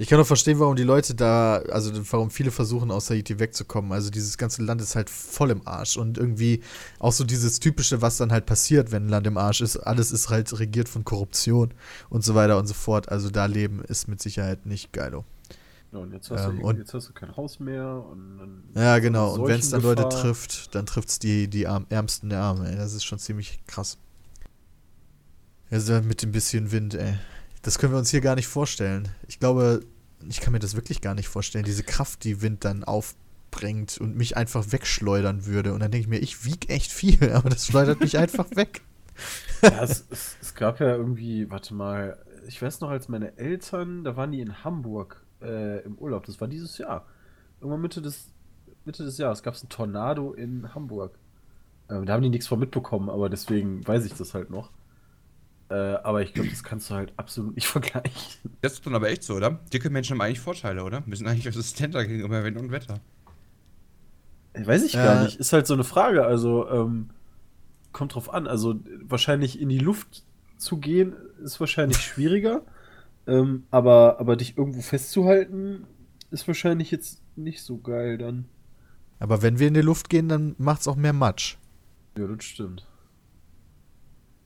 Ich 0.00 0.08
kann 0.08 0.18
auch 0.18 0.26
verstehen, 0.26 0.58
warum 0.58 0.76
die 0.76 0.82
Leute 0.82 1.14
da, 1.14 1.56
also 1.70 1.92
warum 2.10 2.30
viele 2.30 2.50
versuchen, 2.50 2.90
aus 2.90 3.10
Haiti 3.10 3.38
wegzukommen. 3.38 3.92
Also 3.92 4.08
dieses 4.08 4.38
ganze 4.38 4.62
Land 4.62 4.80
ist 4.80 4.96
halt 4.96 5.10
voll 5.10 5.50
im 5.50 5.68
Arsch. 5.68 5.98
Und 5.98 6.16
irgendwie 6.16 6.62
auch 6.98 7.12
so 7.12 7.22
dieses 7.22 7.60
Typische, 7.60 8.00
was 8.00 8.16
dann 8.16 8.32
halt 8.32 8.46
passiert, 8.46 8.92
wenn 8.92 9.04
ein 9.04 9.08
Land 9.10 9.26
im 9.26 9.36
Arsch 9.36 9.60
ist. 9.60 9.76
Alles 9.76 10.10
ist 10.10 10.30
halt 10.30 10.58
regiert 10.58 10.88
von 10.88 11.04
Korruption 11.04 11.74
und 12.08 12.24
so 12.24 12.34
weiter 12.34 12.56
und 12.56 12.66
so 12.66 12.72
fort. 12.72 13.10
Also 13.10 13.28
da 13.28 13.44
leben 13.44 13.84
ist 13.84 14.08
mit 14.08 14.22
Sicherheit 14.22 14.64
nicht 14.64 14.90
geilo. 14.94 15.26
Ja, 15.92 15.98
und 15.98 16.14
jetzt 16.14 16.30
hast, 16.30 16.46
Ähm, 16.48 16.60
du, 16.60 16.66
und- 16.66 16.78
jetzt 16.78 16.94
hast 16.94 17.10
du 17.10 17.12
kein 17.12 17.36
Haus 17.36 17.60
mehr 17.60 18.02
Ja, 18.74 19.00
genau. 19.00 19.34
Und 19.34 19.48
wenn 19.48 19.60
es 19.60 19.68
dann 19.68 19.82
Leute 19.82 20.08
trifft, 20.08 20.74
dann 20.74 20.86
trifft 20.86 21.10
es 21.10 21.18
die, 21.18 21.46
die 21.46 21.66
Arm, 21.66 21.84
Ärmsten 21.90 22.30
der 22.30 22.40
Arme. 22.40 22.74
Das 22.74 22.94
ist 22.94 23.04
schon 23.04 23.18
ziemlich 23.18 23.60
krass. 23.66 23.98
Also 25.70 26.00
mit 26.00 26.22
dem 26.22 26.32
bisschen 26.32 26.72
Wind, 26.72 26.94
ey. 26.94 27.18
Das 27.62 27.78
können 27.78 27.92
wir 27.92 27.98
uns 27.98 28.10
hier 28.10 28.20
gar 28.20 28.36
nicht 28.36 28.46
vorstellen. 28.46 29.08
Ich 29.28 29.38
glaube, 29.38 29.80
ich 30.28 30.40
kann 30.40 30.52
mir 30.52 30.58
das 30.58 30.74
wirklich 30.74 31.00
gar 31.00 31.14
nicht 31.14 31.28
vorstellen. 31.28 31.64
Diese 31.64 31.82
Kraft, 31.82 32.24
die 32.24 32.42
Wind 32.42 32.64
dann 32.64 32.84
aufbringt 32.84 33.98
und 33.98 34.16
mich 34.16 34.36
einfach 34.36 34.72
wegschleudern 34.72 35.46
würde. 35.46 35.72
Und 35.74 35.80
dann 35.80 35.90
denke 35.90 36.04
ich 36.04 36.08
mir, 36.08 36.18
ich 36.18 36.44
wiege 36.44 36.68
echt 36.68 36.92
viel, 36.92 37.32
aber 37.32 37.50
das 37.50 37.66
schleudert 37.66 38.00
mich 38.00 38.18
einfach 38.18 38.46
weg. 38.56 38.82
Ja, 39.62 39.82
es, 39.82 40.06
es, 40.10 40.36
es 40.40 40.54
gab 40.54 40.80
ja 40.80 40.94
irgendwie, 40.94 41.50
warte 41.50 41.74
mal, 41.74 42.18
ich 42.46 42.60
weiß 42.60 42.80
noch, 42.80 42.90
als 42.90 43.08
meine 43.08 43.36
Eltern, 43.36 44.04
da 44.04 44.16
waren 44.16 44.32
die 44.32 44.40
in 44.40 44.64
Hamburg 44.64 45.22
äh, 45.42 45.82
im 45.84 45.98
Urlaub, 45.98 46.24
das 46.26 46.40
war 46.40 46.48
dieses 46.48 46.78
Jahr. 46.78 47.06
Irgendwann 47.60 47.82
Mitte 47.82 48.00
des, 48.00 48.32
Mitte 48.84 49.04
des 49.04 49.18
Jahres 49.18 49.42
gab 49.42 49.54
es 49.54 49.62
einen 49.62 49.68
Tornado 49.68 50.32
in 50.32 50.74
Hamburg. 50.74 51.18
Ähm, 51.90 52.06
da 52.06 52.14
haben 52.14 52.22
die 52.22 52.30
nichts 52.30 52.46
von 52.46 52.58
mitbekommen, 52.58 53.10
aber 53.10 53.28
deswegen 53.28 53.86
weiß 53.86 54.04
ich 54.06 54.14
das 54.14 54.34
halt 54.34 54.50
noch. 54.50 54.70
Äh, 55.70 55.74
aber 55.74 56.22
ich 56.22 56.34
glaube, 56.34 56.50
das 56.50 56.64
kannst 56.64 56.90
du 56.90 56.94
halt 56.94 57.12
absolut 57.16 57.54
nicht 57.54 57.66
vergleichen. 57.68 58.12
Das 58.60 58.72
ist 58.74 58.84
dann 58.86 58.94
aber 58.94 59.08
echt 59.08 59.22
so, 59.22 59.34
oder? 59.34 59.60
Dicke 59.72 59.88
Menschen 59.90 60.14
haben 60.14 60.20
eigentlich 60.20 60.40
Vorteile, 60.40 60.82
oder? 60.84 61.02
Wir 61.06 61.16
sind 61.16 61.28
eigentlich 61.28 61.46
resistenter 61.46 62.04
gegenüber 62.04 62.42
Wind 62.44 62.56
und 62.58 62.72
Wetter. 62.72 63.00
Weiß 64.54 64.82
ich 64.84 64.92
gar 64.94 65.20
Äh. 65.20 65.24
nicht. 65.24 65.36
Ist 65.38 65.52
halt 65.52 65.66
so 65.66 65.74
eine 65.74 65.84
Frage. 65.84 66.24
Also, 66.24 66.68
ähm, 66.68 67.10
kommt 67.92 68.14
drauf 68.14 68.32
an. 68.34 68.46
Also, 68.48 68.80
wahrscheinlich 69.04 69.60
in 69.60 69.68
die 69.68 69.78
Luft 69.78 70.24
zu 70.56 70.78
gehen, 70.78 71.14
ist 71.42 71.60
wahrscheinlich 71.60 71.98
schwieriger. 71.98 72.62
ähm, 73.26 73.64
aber, 73.70 74.18
aber 74.18 74.34
dich 74.36 74.58
irgendwo 74.58 74.80
festzuhalten, 74.80 75.86
ist 76.32 76.48
wahrscheinlich 76.48 76.90
jetzt 76.90 77.22
nicht 77.36 77.62
so 77.62 77.78
geil 77.78 78.18
dann. 78.18 78.46
Aber 79.20 79.42
wenn 79.42 79.58
wir 79.60 79.68
in 79.68 79.74
die 79.74 79.82
Luft 79.82 80.08
gehen, 80.08 80.28
dann 80.28 80.56
macht 80.58 80.80
es 80.80 80.88
auch 80.88 80.96
mehr 80.96 81.12
Matsch. 81.12 81.56
Ja, 82.18 82.26
das 82.26 82.44
stimmt. 82.44 82.86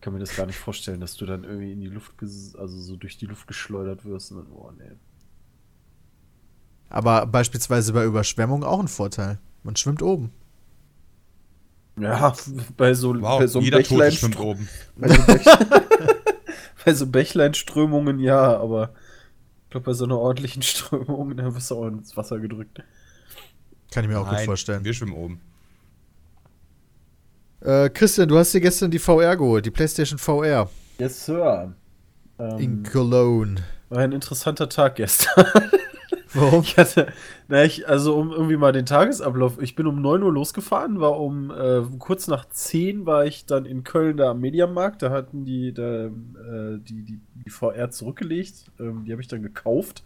Ich 0.05 0.07
kann 0.07 0.13
mir 0.13 0.21
das 0.21 0.37
gar 0.37 0.45
nicht 0.45 0.59
vorstellen, 0.59 1.01
dass 1.01 1.17
du 1.17 1.25
dann 1.25 1.45
irgendwie 1.45 1.73
in 1.73 1.81
die 1.81 1.87
Luft, 1.87 2.13
also 2.21 2.67
so 2.67 2.95
durch 2.95 3.17
die 3.17 3.25
Luft 3.25 3.47
geschleudert 3.47 4.05
wirst 4.05 4.33
und 4.33 4.37
dann, 4.37 4.53
oh 4.53 4.71
nee. 4.77 4.99
Aber 6.91 7.25
beispielsweise 7.25 7.95
bei 7.95 8.05
Überschwemmung 8.05 8.65
auch 8.65 8.81
ein 8.81 8.89
Vorteil. 8.89 9.39
Man 9.63 9.77
schwimmt 9.77 10.03
oben. 10.03 10.31
Ja, 11.99 12.35
bei 12.77 12.93
so, 12.93 13.19
Wow, 13.19 13.39
bei 13.39 13.47
so 13.47 13.61
einem 13.61 13.65
jeder 13.65 13.79
Tote 13.79 13.89
Bächlein, 13.95 14.13
schwimmt 14.13 14.39
oben. 14.39 14.69
Bei 14.97 15.09
so, 15.09 15.23
Bech 15.23 15.47
bei 16.85 16.93
so 16.93 17.07
Bächleinströmungen 17.07 18.21
ja, 18.21 18.59
aber 18.59 18.93
ich 19.63 19.71
glaube, 19.71 19.87
bei 19.87 19.95
so 19.95 20.05
einer 20.05 20.19
ordentlichen 20.19 20.61
Strömung, 20.63 21.35
da 21.35 21.55
wirst 21.55 21.71
du 21.71 21.77
auch 21.77 21.87
ins 21.87 22.15
Wasser 22.15 22.41
gedrückt. 22.41 22.83
Kann 23.91 24.05
ich 24.05 24.11
mir 24.11 24.21
auch 24.21 24.29
gut 24.29 24.41
vorstellen. 24.41 24.85
Wir 24.85 24.93
schwimmen 24.93 25.15
oben. 25.15 25.41
Äh, 27.65 27.89
Christian, 27.89 28.29
du 28.29 28.37
hast 28.39 28.53
dir 28.53 28.61
gestern 28.61 28.91
die 28.91 28.99
VR 28.99 29.37
geholt, 29.37 29.65
die 29.65 29.71
PlayStation 29.71 30.19
VR 30.19 30.69
Yes, 30.99 31.25
Sir. 31.25 31.73
in 32.39 32.61
Ähm, 32.61 32.83
Cologne. 32.83 33.57
War 33.89 33.99
ein 34.01 34.13
interessanter 34.13 34.69
Tag 34.69 34.97
gestern. 34.97 35.47
Warum? 36.35 36.63
Ich 36.63 36.77
hatte, 36.77 37.07
na, 37.49 37.65
ich, 37.65 37.89
also 37.89 38.17
um 38.17 38.33
irgendwie 38.33 38.57
mal 38.57 38.73
den 38.73 38.87
Tagesablauf. 38.87 39.63
Ich 39.63 39.77
bin 39.77 39.87
um 39.87 40.03
9 40.03 40.23
Uhr 40.23 40.33
losgefahren, 40.33 41.01
war 41.01 41.21
um 41.21 41.51
äh, 41.53 41.83
kurz 41.99 42.27
nach 42.27 42.45
10 42.49 43.07
war 43.07 43.25
ich 43.25 43.47
dann 43.47 43.65
in 43.65 43.85
Köln 43.85 44.17
da 44.17 44.33
am 44.33 44.41
Mediamarkt. 44.41 45.03
Da 45.03 45.11
hatten 45.11 45.45
die 45.45 45.73
da, 45.73 46.07
äh, 46.07 46.11
die, 46.81 47.05
die, 47.05 47.21
die 47.47 47.51
VR 47.51 47.91
zurückgelegt. 47.91 48.73
Ähm, 48.81 49.05
die 49.07 49.13
habe 49.13 49.23
ich 49.23 49.29
dann 49.29 49.43
gekauft. 49.43 50.03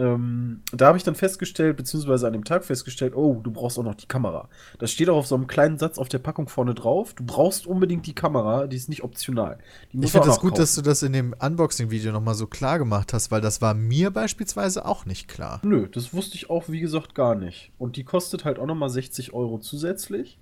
Ähm, 0.00 0.62
da 0.72 0.86
habe 0.86 0.96
ich 0.96 1.04
dann 1.04 1.14
festgestellt, 1.14 1.76
beziehungsweise 1.76 2.26
an 2.26 2.32
dem 2.32 2.44
Tag 2.44 2.64
festgestellt, 2.64 3.14
oh, 3.14 3.38
du 3.42 3.50
brauchst 3.50 3.78
auch 3.78 3.82
noch 3.82 3.94
die 3.94 4.06
Kamera. 4.06 4.48
Das 4.78 4.90
steht 4.90 5.10
auch 5.10 5.16
auf 5.16 5.26
so 5.26 5.34
einem 5.34 5.46
kleinen 5.46 5.76
Satz 5.76 5.98
auf 5.98 6.08
der 6.08 6.20
Packung 6.20 6.48
vorne 6.48 6.74
drauf. 6.74 7.12
Du 7.12 7.24
brauchst 7.24 7.66
unbedingt 7.66 8.06
die 8.06 8.14
Kamera, 8.14 8.66
die 8.66 8.78
ist 8.78 8.88
nicht 8.88 9.04
optional. 9.04 9.58
Die 9.92 10.02
Ich 10.02 10.10
finde 10.12 10.28
das 10.28 10.40
gut, 10.40 10.52
kaufen. 10.52 10.62
dass 10.62 10.74
du 10.74 10.80
das 10.80 11.02
in 11.02 11.12
dem 11.12 11.34
Unboxing-Video 11.38 12.12
nochmal 12.12 12.34
so 12.34 12.46
klar 12.46 12.78
gemacht 12.78 13.12
hast, 13.12 13.30
weil 13.30 13.42
das 13.42 13.60
war 13.60 13.74
mir 13.74 14.10
beispielsweise 14.10 14.86
auch 14.86 15.04
nicht 15.04 15.28
klar. 15.28 15.60
Nö, 15.64 15.86
das 15.86 16.14
wusste 16.14 16.36
ich 16.36 16.48
auch, 16.48 16.68
wie 16.68 16.80
gesagt, 16.80 17.14
gar 17.14 17.34
nicht. 17.34 17.70
Und 17.76 17.96
die 17.96 18.04
kostet 18.04 18.46
halt 18.46 18.58
auch 18.58 18.66
nochmal 18.66 18.88
60 18.88 19.34
Euro 19.34 19.58
zusätzlich. 19.58 20.38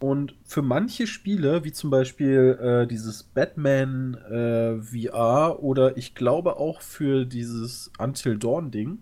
Und 0.00 0.36
für 0.44 0.62
manche 0.62 1.06
Spiele, 1.08 1.64
wie 1.64 1.72
zum 1.72 1.90
Beispiel 1.90 2.58
äh, 2.60 2.86
dieses 2.86 3.24
Batman 3.24 4.14
äh, 4.14 4.80
VR 4.80 5.60
oder 5.60 5.96
ich 5.96 6.14
glaube 6.14 6.56
auch 6.56 6.82
für 6.82 7.24
dieses 7.24 7.90
Until 7.98 8.38
Dawn-Ding, 8.38 9.00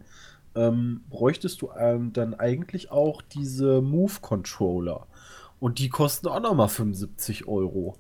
ähm, 0.55 1.03
bräuchtest 1.11 1.61
du 1.61 1.71
ähm, 1.79 2.13
dann 2.15 2.35
eigentlich 2.35 2.91
auch 2.91 3.21
diese 3.21 3.83
Move-Controller. 3.83 5.07
Und 5.61 5.79
die 5.79 5.91
kosten 5.91 6.29
auch 6.29 6.41
nochmal 6.41 6.69
75 6.69 7.47
Euro. 7.47 7.97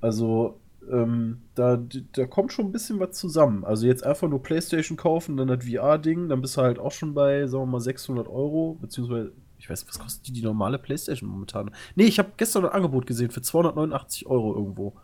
Also, 0.00 0.60
ähm, 0.90 1.42
da, 1.54 1.82
da 2.12 2.26
kommt 2.26 2.52
schon 2.52 2.66
ein 2.66 2.72
bisschen 2.72 3.00
was 3.00 3.16
zusammen. 3.16 3.64
Also 3.64 3.86
jetzt 3.86 4.04
einfach 4.04 4.28
nur 4.28 4.42
PlayStation 4.42 4.96
kaufen, 4.96 5.36
dann 5.36 5.48
das 5.48 5.64
VR-Ding, 5.64 6.28
dann 6.28 6.40
bist 6.40 6.56
du 6.56 6.62
halt 6.62 6.78
auch 6.78 6.92
schon 6.92 7.14
bei, 7.14 7.46
sagen 7.46 7.64
wir 7.64 7.72
mal, 7.72 7.80
600 7.80 8.28
Euro, 8.28 8.76
beziehungsweise, 8.80 9.32
ich 9.66 9.70
weiß, 9.70 9.88
was 9.88 9.98
kostet 9.98 10.28
die, 10.28 10.32
die 10.32 10.42
normale 10.42 10.78
PlayStation 10.78 11.28
momentan? 11.28 11.72
Nee, 11.96 12.04
ich 12.04 12.20
habe 12.20 12.30
gestern 12.36 12.64
ein 12.64 12.70
Angebot 12.70 13.06
gesehen 13.06 13.30
für 13.30 13.42
289 13.42 14.26
Euro 14.26 14.54
irgendwo. 14.54 14.94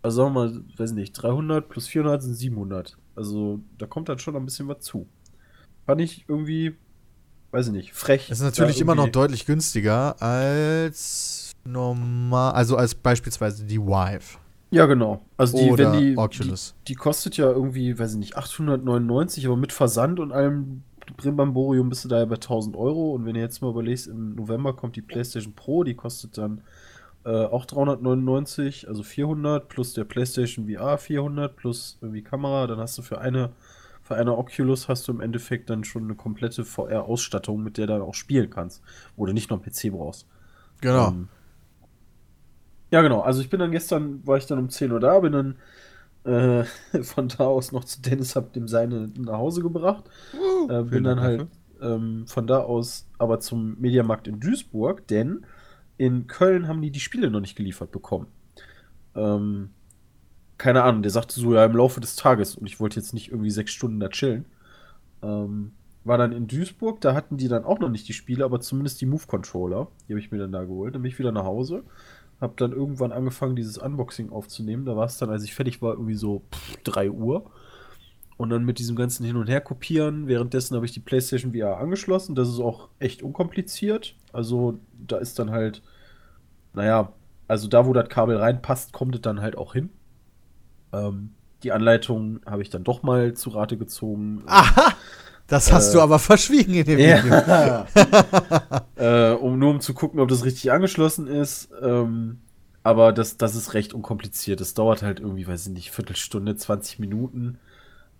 Also 0.00 0.18
sagen 0.18 0.34
wir 0.34 0.44
mal, 0.44 0.62
weiß 0.76 0.92
nicht, 0.92 1.12
300 1.12 1.68
plus 1.68 1.88
400 1.88 2.22
sind 2.22 2.34
700. 2.34 2.96
Also 3.16 3.60
da 3.78 3.86
kommt 3.86 4.08
dann 4.08 4.20
schon 4.20 4.36
ein 4.36 4.44
bisschen 4.44 4.68
was 4.68 4.80
zu. 4.80 5.08
Fand 5.86 6.00
ich 6.00 6.24
irgendwie, 6.28 6.76
weiß 7.50 7.66
ich 7.66 7.72
nicht, 7.72 7.94
frech. 7.94 8.28
Das 8.28 8.38
ist 8.38 8.44
natürlich 8.44 8.80
immer 8.80 8.94
noch 8.94 9.08
deutlich 9.08 9.44
günstiger 9.44 10.20
als 10.22 11.52
normal, 11.64 12.52
also 12.52 12.76
als 12.76 12.94
beispielsweise 12.94 13.64
die 13.64 13.80
Vive 13.80 14.38
Ja, 14.70 14.86
genau. 14.86 15.22
Also 15.36 15.58
die, 15.58 15.68
oder 15.68 15.92
wenn 15.92 16.00
die, 16.00 16.16
Oculus. 16.16 16.76
Die, 16.86 16.92
die 16.92 16.94
kostet 16.94 17.36
ja 17.36 17.50
irgendwie, 17.50 17.98
weiß 17.98 18.12
ich 18.12 18.18
nicht, 18.18 18.36
899, 18.36 19.46
aber 19.46 19.56
mit 19.56 19.72
Versand 19.72 20.20
und 20.20 20.30
allem 20.30 20.84
Brimbamborium 21.14 21.88
bist 21.88 22.04
du 22.04 22.08
da 22.08 22.18
ja 22.18 22.24
bei 22.24 22.36
1000 22.36 22.76
Euro. 22.76 23.12
Und 23.12 23.24
wenn 23.24 23.34
du 23.34 23.40
jetzt 23.40 23.60
mal 23.60 23.70
überlegst, 23.70 24.06
im 24.06 24.34
November 24.34 24.74
kommt 24.74 24.96
die 24.96 25.02
PlayStation 25.02 25.54
Pro, 25.54 25.84
die 25.84 25.94
kostet 25.94 26.38
dann 26.38 26.62
äh, 27.24 27.44
auch 27.44 27.66
399, 27.66 28.88
also 28.88 29.02
400, 29.02 29.68
plus 29.68 29.94
der 29.94 30.04
PlayStation 30.04 30.68
VR 30.68 30.98
400, 30.98 31.56
plus 31.56 31.98
irgendwie 32.00 32.22
Kamera. 32.22 32.66
Dann 32.66 32.78
hast 32.78 32.96
du 32.98 33.02
für 33.02 33.20
eine, 33.20 33.50
für 34.02 34.16
eine 34.16 34.36
Oculus 34.36 34.88
hast 34.88 35.08
du 35.08 35.12
im 35.12 35.20
Endeffekt 35.20 35.68
dann 35.70 35.84
schon 35.84 36.04
eine 36.04 36.14
komplette 36.14 36.64
VR-Ausstattung, 36.64 37.62
mit 37.62 37.78
der 37.78 37.86
du 37.86 37.94
dann 37.94 38.02
auch 38.02 38.14
spielen 38.14 38.50
kannst. 38.50 38.82
Wo 39.16 39.26
du 39.26 39.32
nicht 39.32 39.50
noch 39.50 39.62
einen 39.62 39.72
PC 39.72 39.92
brauchst. 39.92 40.26
Genau. 40.80 41.08
Ähm, 41.08 41.28
ja, 42.90 43.02
genau. 43.02 43.20
Also 43.20 43.40
ich 43.40 43.50
bin 43.50 43.60
dann 43.60 43.72
gestern, 43.72 44.26
war 44.26 44.36
ich 44.36 44.46
dann 44.46 44.58
um 44.58 44.70
10 44.70 44.92
Uhr 44.92 45.00
da, 45.00 45.18
bin 45.18 45.32
dann 45.32 45.56
äh, 46.26 46.64
von 47.02 47.28
da 47.28 47.44
aus 47.44 47.72
noch 47.72 47.84
zu 47.84 48.02
Dennis, 48.02 48.36
hab 48.36 48.52
dem 48.52 48.68
seine 48.68 49.10
nach 49.18 49.38
Hause 49.38 49.62
gebracht. 49.62 50.04
äh, 50.68 50.82
bin 50.82 51.04
dann 51.04 51.20
halt 51.20 51.46
ähm, 51.80 52.26
von 52.26 52.46
da 52.46 52.60
aus 52.60 53.06
aber 53.18 53.40
zum 53.40 53.78
Mediamarkt 53.80 54.28
in 54.28 54.40
Duisburg, 54.40 55.06
denn 55.08 55.44
in 55.98 56.26
Köln 56.26 56.68
haben 56.68 56.82
die 56.82 56.90
die 56.90 57.00
Spiele 57.00 57.30
noch 57.30 57.40
nicht 57.40 57.56
geliefert 57.56 57.90
bekommen. 57.90 58.26
Ähm, 59.14 59.70
keine 60.58 60.82
Ahnung, 60.82 61.02
der 61.02 61.10
sagte 61.10 61.38
so, 61.38 61.54
ja, 61.54 61.64
im 61.64 61.76
Laufe 61.76 62.00
des 62.00 62.16
Tages 62.16 62.56
und 62.56 62.66
ich 62.66 62.80
wollte 62.80 62.98
jetzt 62.98 63.14
nicht 63.14 63.30
irgendwie 63.30 63.50
sechs 63.50 63.72
Stunden 63.72 64.00
da 64.00 64.08
chillen. 64.08 64.46
Ähm, 65.22 65.72
war 66.04 66.18
dann 66.18 66.32
in 66.32 66.46
Duisburg, 66.46 67.00
da 67.00 67.14
hatten 67.14 67.36
die 67.36 67.48
dann 67.48 67.64
auch 67.64 67.80
noch 67.80 67.88
nicht 67.88 68.08
die 68.08 68.12
Spiele, 68.12 68.44
aber 68.44 68.60
zumindest 68.60 69.00
die 69.00 69.06
Move-Controller. 69.06 69.88
Die 70.06 70.12
habe 70.12 70.20
ich 70.20 70.30
mir 70.30 70.38
dann 70.38 70.52
da 70.52 70.62
geholt. 70.64 70.94
Dann 70.94 71.02
bin 71.02 71.10
ich 71.10 71.18
wieder 71.18 71.32
nach 71.32 71.44
Hause. 71.44 71.82
Hab 72.40 72.56
dann 72.58 72.72
irgendwann 72.72 73.12
angefangen, 73.12 73.56
dieses 73.56 73.78
Unboxing 73.78 74.30
aufzunehmen. 74.30 74.84
Da 74.84 74.96
war 74.96 75.06
es 75.06 75.18
dann, 75.18 75.30
als 75.30 75.44
ich 75.44 75.54
fertig 75.54 75.80
war, 75.80 75.92
irgendwie 75.92 76.14
so 76.14 76.42
pff, 76.52 76.76
3 76.84 77.10
Uhr. 77.10 77.50
Und 78.36 78.50
dann 78.50 78.64
mit 78.64 78.78
diesem 78.78 78.96
ganzen 78.96 79.24
Hin- 79.24 79.36
und 79.36 79.48
Her 79.48 79.62
kopieren. 79.62 80.26
Währenddessen 80.26 80.76
habe 80.76 80.84
ich 80.84 80.92
die 80.92 81.00
PlayStation 81.00 81.54
VR 81.54 81.78
angeschlossen. 81.78 82.34
Das 82.34 82.48
ist 82.48 82.60
auch 82.60 82.88
echt 82.98 83.22
unkompliziert. 83.22 84.14
Also 84.32 84.78
da 85.06 85.16
ist 85.16 85.38
dann 85.38 85.50
halt, 85.50 85.82
naja, 86.74 87.12
also 87.48 87.68
da, 87.68 87.86
wo 87.86 87.94
das 87.94 88.08
Kabel 88.10 88.36
reinpasst, 88.36 88.92
kommt 88.92 89.14
es 89.14 89.22
dann 89.22 89.40
halt 89.40 89.56
auch 89.56 89.72
hin. 89.72 89.88
Ähm, 90.92 91.30
die 91.62 91.72
Anleitung 91.72 92.40
habe 92.44 92.62
ich 92.62 92.70
dann 92.70 92.84
doch 92.84 93.02
mal 93.02 93.34
zu 93.34 93.50
Rate 93.50 93.78
gezogen. 93.78 94.42
Aha! 94.46 94.94
Das 95.46 95.72
hast 95.72 95.90
Äh, 95.90 95.92
du 95.94 96.00
aber 96.00 96.18
verschwiegen 96.18 96.74
in 96.74 96.84
dem 96.84 97.04
Video. 97.04 97.40
Ja. 97.46 97.86
äh, 98.96 99.32
um 99.34 99.58
nur 99.58 99.70
um 99.70 99.80
zu 99.80 99.94
gucken, 99.94 100.20
ob 100.20 100.28
das 100.28 100.44
richtig 100.44 100.72
angeschlossen 100.72 101.26
ist. 101.28 101.70
Ähm, 101.82 102.40
aber 102.82 103.12
das, 103.12 103.36
das 103.36 103.54
ist 103.54 103.74
recht 103.74 103.94
unkompliziert. 103.94 104.60
Das 104.60 104.74
dauert 104.74 105.02
halt 105.02 105.20
irgendwie, 105.20 105.46
weiß 105.46 105.66
ich 105.68 105.72
nicht, 105.72 105.90
Viertelstunde, 105.90 106.56
20 106.56 106.98
Minuten. 106.98 107.58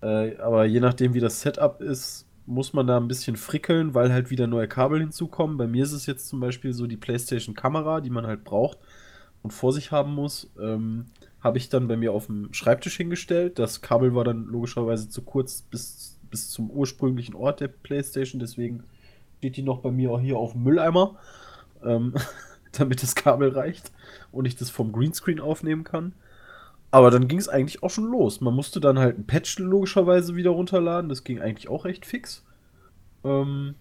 Äh, 0.02 0.36
aber 0.38 0.64
je 0.66 0.80
nachdem, 0.80 1.14
wie 1.14 1.20
das 1.20 1.40
Setup 1.40 1.80
ist, 1.80 2.26
muss 2.46 2.72
man 2.72 2.86
da 2.86 2.96
ein 2.96 3.08
bisschen 3.08 3.36
frickeln, 3.36 3.94
weil 3.94 4.12
halt 4.12 4.30
wieder 4.30 4.46
neue 4.46 4.68
Kabel 4.68 5.00
hinzukommen. 5.00 5.56
Bei 5.56 5.66
mir 5.66 5.84
ist 5.84 5.92
es 5.92 6.06
jetzt 6.06 6.28
zum 6.28 6.40
Beispiel 6.40 6.72
so 6.72 6.86
die 6.86 6.96
PlayStation-Kamera, 6.96 8.00
die 8.00 8.10
man 8.10 8.26
halt 8.26 8.44
braucht 8.44 8.78
und 9.42 9.52
vor 9.52 9.72
sich 9.72 9.90
haben 9.92 10.14
muss. 10.14 10.50
Ähm, 10.60 11.06
habe 11.40 11.58
ich 11.58 11.68
dann 11.68 11.88
bei 11.88 11.96
mir 11.96 12.12
auf 12.12 12.26
dem 12.26 12.52
Schreibtisch 12.52 12.96
hingestellt. 12.96 13.58
Das 13.58 13.80
Kabel 13.82 14.14
war 14.14 14.24
dann 14.24 14.46
logischerweise 14.46 15.08
zu 15.08 15.22
kurz 15.22 15.62
bis, 15.62 16.15
bis 16.30 16.50
zum 16.50 16.70
ursprünglichen 16.70 17.34
Ort 17.34 17.60
der 17.60 17.68
PlayStation. 17.68 18.40
Deswegen 18.40 18.84
steht 19.38 19.56
die 19.56 19.62
noch 19.62 19.78
bei 19.78 19.90
mir 19.90 20.10
auch 20.10 20.20
hier 20.20 20.36
auf 20.36 20.52
dem 20.52 20.62
Mülleimer, 20.62 21.16
ähm, 21.84 22.14
damit 22.72 23.02
das 23.02 23.14
Kabel 23.14 23.50
reicht 23.50 23.92
und 24.32 24.44
ich 24.44 24.56
das 24.56 24.70
vom 24.70 24.92
Greenscreen 24.92 25.40
aufnehmen 25.40 25.84
kann. 25.84 26.12
Aber 26.90 27.10
dann 27.10 27.28
ging 27.28 27.38
es 27.38 27.48
eigentlich 27.48 27.82
auch 27.82 27.90
schon 27.90 28.10
los. 28.10 28.40
Man 28.40 28.54
musste 28.54 28.80
dann 28.80 28.98
halt 28.98 29.18
ein 29.18 29.26
Patch 29.26 29.58
logischerweise 29.58 30.36
wieder 30.36 30.50
runterladen. 30.50 31.08
Das 31.08 31.24
ging 31.24 31.40
eigentlich 31.40 31.68
auch 31.68 31.84
recht 31.84 32.06
fix. 32.06 32.44
Ähm, 33.24 33.74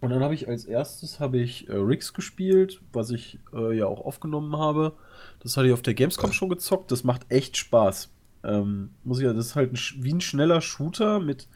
und 0.00 0.10
dann 0.10 0.22
habe 0.22 0.34
ich 0.34 0.48
als 0.48 0.64
erstes 0.64 1.20
habe 1.20 1.38
ich 1.38 1.68
äh, 1.68 1.76
Riggs 1.76 2.12
gespielt, 2.12 2.82
was 2.92 3.10
ich 3.10 3.38
äh, 3.54 3.76
ja 3.76 3.86
auch 3.86 4.04
aufgenommen 4.04 4.56
habe. 4.56 4.92
Das 5.40 5.56
hatte 5.56 5.68
ich 5.68 5.72
auf 5.72 5.82
der 5.82 5.94
Gamescom 5.94 6.32
schon 6.32 6.48
gezockt. 6.48 6.90
Das 6.92 7.04
macht 7.04 7.30
echt 7.30 7.56
Spaß. 7.56 8.13
Ähm, 8.44 8.90
muss 9.04 9.18
ich 9.18 9.24
ja, 9.24 9.32
das 9.32 9.46
ist 9.46 9.56
halt 9.56 9.72
ein, 9.72 10.04
wie 10.04 10.12
ein 10.12 10.20
schneller 10.20 10.60
Shooter 10.60 11.20
mit, 11.20 11.48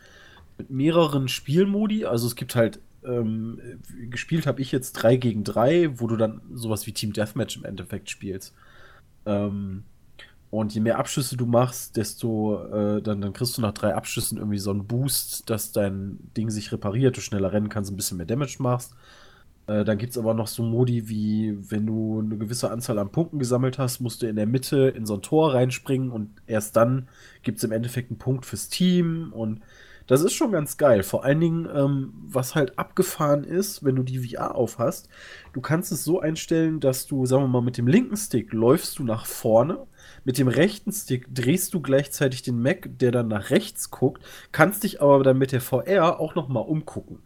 mit 0.57 0.71
mehreren 0.71 1.29
Spielmodi. 1.29 2.05
Also 2.05 2.27
es 2.27 2.35
gibt 2.35 2.55
halt 2.55 2.81
ähm, 3.05 3.61
äh, 3.63 4.07
gespielt 4.07 4.47
habe 4.47 4.61
ich 4.61 4.73
jetzt 4.73 4.93
3 4.93 5.17
gegen 5.17 5.45
3, 5.45 6.01
wo 6.01 6.07
du 6.07 6.17
dann 6.17 6.41
sowas 6.53 6.87
wie 6.87 6.93
Team 6.93 7.13
Deathmatch 7.13 7.57
im 7.57 7.65
Endeffekt 7.65 8.11
spielst. 8.11 8.55
Ähm, 9.27 9.85
und 10.51 10.75
je 10.75 10.81
mehr 10.81 10.99
Abschüsse 10.99 11.37
du 11.37 11.47
machst, 11.47 11.97
desto 11.97 12.65
äh, 12.65 13.03
dann, 13.03 13.21
dann 13.21 13.35
kriegst 13.35 13.59
du 13.59 13.63
nach 13.63 13.73
drei 13.73 13.95
Abschüssen 13.95 14.39
irgendwie 14.39 14.59
so 14.59 14.71
einen 14.71 14.87
Boost, 14.87 15.51
dass 15.51 15.73
dein 15.73 16.19
Ding 16.37 16.49
sich 16.49 16.73
repariert, 16.73 17.17
du 17.17 17.21
schneller 17.21 17.53
rennen 17.53 17.69
kannst, 17.69 17.91
ein 17.91 17.97
bisschen 17.97 18.17
mehr 18.17 18.27
Damage 18.27 18.57
machst. 18.61 18.95
Äh, 19.69 19.85
dann 19.85 19.99
gibt 19.99 20.13
es 20.13 20.19
aber 20.19 20.35
noch 20.35 20.49
so 20.49 20.63
Modi 20.63 21.09
wie, 21.09 21.57
wenn 21.71 21.87
du 21.87 22.21
eine 22.21 22.37
gewisse 22.39 22.71
Anzahl 22.71 22.99
an 22.99 23.13
Punkten 23.13 23.39
gesammelt 23.39 23.79
hast, 23.79 24.01
musst 24.01 24.23
du 24.23 24.27
in 24.27 24.37
der 24.37 24.47
Mitte 24.47 24.89
in 24.89 25.07
so 25.07 25.15
ein 25.15 25.23
Tor 25.23 25.55
reinspringen 25.55 26.11
und 26.11 26.31
erst 26.47 26.75
dann 26.77 27.09
gibt 27.43 27.59
es 27.59 27.65
im 27.65 27.73
Endeffekt 27.73 28.11
einen 28.11 28.19
Punkt 28.19 28.47
fürs 28.47 28.69
Team 28.69 29.33
und 29.33 29.61
das 30.07 30.23
ist 30.23 30.33
schon 30.33 30.53
ganz 30.53 30.79
geil. 30.79 31.03
Vor 31.03 31.23
allen 31.23 31.39
Dingen, 31.39 31.69
ähm, 31.73 32.15
was 32.29 32.55
halt 32.55 32.79
abgefahren 32.79 33.45
ist, 33.45 33.85
wenn 33.85 33.95
du 33.95 34.03
die 34.03 34.19
VR 34.19 34.55
aufhast, 34.55 35.11
du 35.53 35.61
kannst 35.61 35.93
es 35.93 36.03
so 36.03 36.19
einstellen, 36.19 36.81
dass 36.81 37.07
du, 37.07 37.27
sagen 37.27 37.43
wir 37.43 37.49
mal, 37.49 37.61
mit 37.61 37.77
dem 37.77 37.87
linken 37.87 38.17
Stick 38.17 38.55
läufst 38.55 38.99
du 38.99 39.05
nach 39.05 39.27
vorne, 39.27 39.87
mit 40.25 40.39
dem 40.39 40.49
rechten 40.49 40.93
Stick 40.93 41.27
drehst 41.35 41.75
du 41.75 41.81
gleichzeitig 41.83 42.41
den 42.43 42.61
Mac, 42.63 42.89
der 42.99 43.13
dann 43.13 43.29
nach 43.29 43.51
rechts 43.51 43.91
guckt, 43.91 44.25
kannst 44.51 44.85
dich 44.85 45.03
aber 45.03 45.23
dann 45.23 45.37
mit 45.37 45.53
der 45.53 45.61
VR 45.61 46.19
auch 46.19 46.35
noch 46.35 46.49
mal 46.49 46.61
umgucken. 46.61 47.19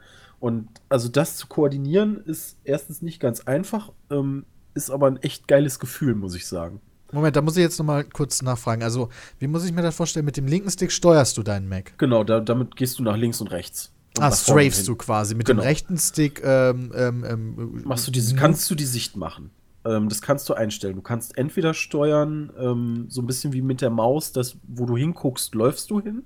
Und 0.42 0.66
also 0.88 1.08
das 1.08 1.36
zu 1.36 1.46
koordinieren 1.46 2.16
ist 2.24 2.56
erstens 2.64 3.00
nicht 3.00 3.20
ganz 3.20 3.42
einfach, 3.42 3.92
ähm, 4.10 4.44
ist 4.74 4.90
aber 4.90 5.06
ein 5.06 5.18
echt 5.18 5.46
geiles 5.46 5.78
Gefühl, 5.78 6.16
muss 6.16 6.34
ich 6.34 6.48
sagen. 6.48 6.80
Moment, 7.12 7.36
da 7.36 7.42
muss 7.42 7.56
ich 7.56 7.62
jetzt 7.62 7.78
noch 7.78 7.86
mal 7.86 8.02
kurz 8.02 8.42
nachfragen. 8.42 8.82
Also, 8.82 9.08
wie 9.38 9.46
muss 9.46 9.64
ich 9.64 9.72
mir 9.72 9.82
das 9.82 9.94
vorstellen? 9.94 10.24
Mit 10.26 10.36
dem 10.36 10.48
linken 10.48 10.68
Stick 10.68 10.90
steuerst 10.90 11.36
du 11.36 11.44
deinen 11.44 11.68
Mac? 11.68 11.96
Genau, 11.96 12.24
da, 12.24 12.40
damit 12.40 12.74
gehst 12.74 12.98
du 12.98 13.04
nach 13.04 13.16
links 13.16 13.40
und 13.40 13.52
rechts. 13.52 13.92
Und 14.16 14.24
Ah, 14.24 14.32
strafest 14.32 14.88
du 14.88 14.96
quasi. 14.96 15.36
Mit 15.36 15.46
Genau. 15.46 15.60
dem 15.62 15.64
rechten 15.64 15.96
Stick 15.96 16.42
ähm, 16.42 16.90
ähm, 16.92 17.24
ähm, 17.24 17.82
machst 17.84 18.08
du 18.08 18.10
diese, 18.10 18.34
kannst 18.34 18.68
du 18.68 18.74
die 18.74 18.84
Sicht 18.84 19.16
machen. 19.16 19.50
Ähm, 19.84 20.08
das 20.08 20.22
kannst 20.22 20.48
du 20.48 20.54
einstellen. 20.54 20.96
Du 20.96 21.02
kannst 21.02 21.38
entweder 21.38 21.72
steuern, 21.72 22.50
ähm, 22.58 23.06
so 23.08 23.22
ein 23.22 23.28
bisschen 23.28 23.52
wie 23.52 23.62
mit 23.62 23.80
der 23.80 23.90
Maus, 23.90 24.32
dass 24.32 24.56
wo 24.66 24.86
du 24.86 24.96
hinguckst, 24.96 25.54
läufst 25.54 25.88
du 25.92 26.00
hin. 26.00 26.24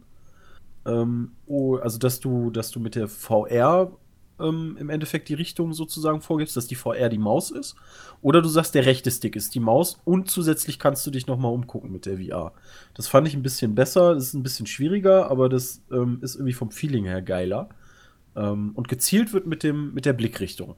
Oh, 1.49 1.77
also 1.79 1.99
dass 1.99 2.21
du, 2.21 2.51
dass 2.51 2.71
du 2.71 2.79
mit 2.79 2.95
der 2.95 3.09
VR 3.09 3.91
ähm, 4.41 4.77
im 4.79 4.91
Endeffekt 4.91 5.29
die 5.29 5.35
Richtung 5.35 5.73
sozusagen 5.73 6.21
vorgibst, 6.21 6.57
dass 6.57 6.67
die 6.67 6.75
VR 6.75 7.09
die 7.09 7.19
Maus 7.19 7.51
ist. 7.51 7.77
Oder 8.23 8.43
du 8.43 8.49
sagst, 8.49 8.75
der 8.75 8.87
rechte 8.87 9.11
Stick 9.11 9.37
ist 9.37 9.55
die 9.55 9.61
Maus 9.61 10.01
und 10.05 10.31
zusätzlich 10.31 10.79
kannst 10.79 11.07
du 11.07 11.11
dich 11.11 11.27
nochmal 11.27 11.53
umgucken 11.53 11.91
mit 11.93 12.07
der 12.07 12.19
VR. 12.19 12.53
Das 12.95 13.09
fand 13.09 13.29
ich 13.29 13.35
ein 13.35 13.43
bisschen 13.43 13.75
besser, 13.75 14.15
das 14.15 14.25
ist 14.25 14.35
ein 14.35 14.43
bisschen 14.43 14.67
schwieriger, 14.67 15.31
aber 15.31 15.49
das 15.49 15.83
ähm, 15.93 16.19
ist 16.23 16.37
irgendwie 16.37 16.53
vom 16.55 16.71
Feeling 16.71 17.05
her 17.05 17.23
geiler. 17.23 17.69
Ähm, 18.35 18.73
und 18.75 18.89
gezielt 18.89 19.33
wird 19.33 19.47
mit, 19.47 19.63
dem, 19.63 19.95
mit 19.95 20.05
der 20.07 20.13
Blickrichtung. 20.13 20.77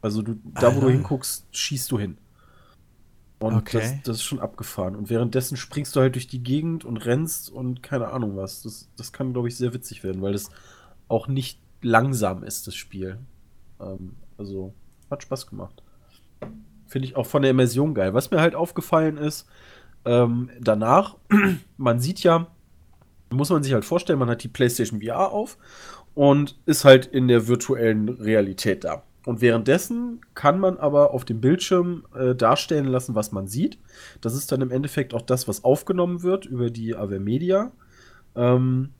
Also 0.00 0.22
du, 0.22 0.36
da, 0.44 0.74
wo 0.74 0.80
du 0.80 0.88
hinguckst, 0.90 1.46
schießt 1.52 1.90
du 1.90 1.98
hin. 1.98 2.18
Und 3.38 3.54
Okay. 3.54 3.78
das, 3.78 4.02
das 4.04 4.16
ist 4.18 4.22
schon 4.24 4.40
abgefahren. 4.40 4.94
Und 4.94 5.10
währenddessen 5.10 5.56
springst 5.56 5.96
du 5.96 6.00
halt 6.00 6.14
durch 6.14 6.28
die 6.28 6.42
Gegend 6.42 6.84
und 6.84 6.96
rennst 6.98 7.50
und 7.50 7.82
keine 7.82 8.08
Ahnung 8.08 8.36
was. 8.36 8.62
Das, 8.62 8.88
das 8.96 9.12
kann, 9.12 9.32
glaube 9.32 9.48
ich, 9.48 9.56
sehr 9.56 9.74
witzig 9.74 10.04
werden, 10.04 10.22
weil 10.22 10.32
das 10.32 10.50
auch 11.08 11.28
nicht 11.28 11.58
langsam 11.82 12.42
ist, 12.42 12.66
das 12.66 12.74
Spiel. 12.74 13.18
Ähm, 13.80 14.16
also, 14.38 14.74
hat 15.10 15.22
Spaß 15.22 15.46
gemacht. 15.46 15.82
Finde 16.86 17.08
ich 17.08 17.16
auch 17.16 17.26
von 17.26 17.42
der 17.42 17.50
Immersion 17.50 17.94
geil. 17.94 18.14
Was 18.14 18.30
mir 18.30 18.40
halt 18.40 18.54
aufgefallen 18.54 19.16
ist, 19.16 19.48
ähm, 20.04 20.50
danach, 20.60 21.16
man 21.76 22.00
sieht 22.00 22.22
ja, 22.22 22.48
muss 23.30 23.50
man 23.50 23.62
sich 23.62 23.72
halt 23.72 23.84
vorstellen, 23.84 24.18
man 24.18 24.28
hat 24.28 24.42
die 24.42 24.48
PlayStation 24.48 25.00
VR 25.00 25.30
auf 25.32 25.56
und 26.14 26.58
ist 26.66 26.84
halt 26.84 27.06
in 27.06 27.28
der 27.28 27.48
virtuellen 27.48 28.08
Realität 28.08 28.84
da. 28.84 29.02
Und 29.24 29.40
währenddessen 29.40 30.20
kann 30.34 30.58
man 30.58 30.78
aber 30.78 31.12
auf 31.12 31.24
dem 31.24 31.40
Bildschirm 31.40 32.04
äh, 32.14 32.34
darstellen 32.34 32.86
lassen, 32.86 33.14
was 33.14 33.30
man 33.30 33.46
sieht. 33.46 33.78
Das 34.20 34.34
ist 34.34 34.50
dann 34.50 34.60
im 34.60 34.72
Endeffekt 34.72 35.14
auch 35.14 35.22
das, 35.22 35.46
was 35.46 35.62
aufgenommen 35.62 36.22
wird 36.22 36.44
über 36.44 36.70
die 36.70 36.96
Avermedia. 36.96 37.70
Ähm, 38.34 38.90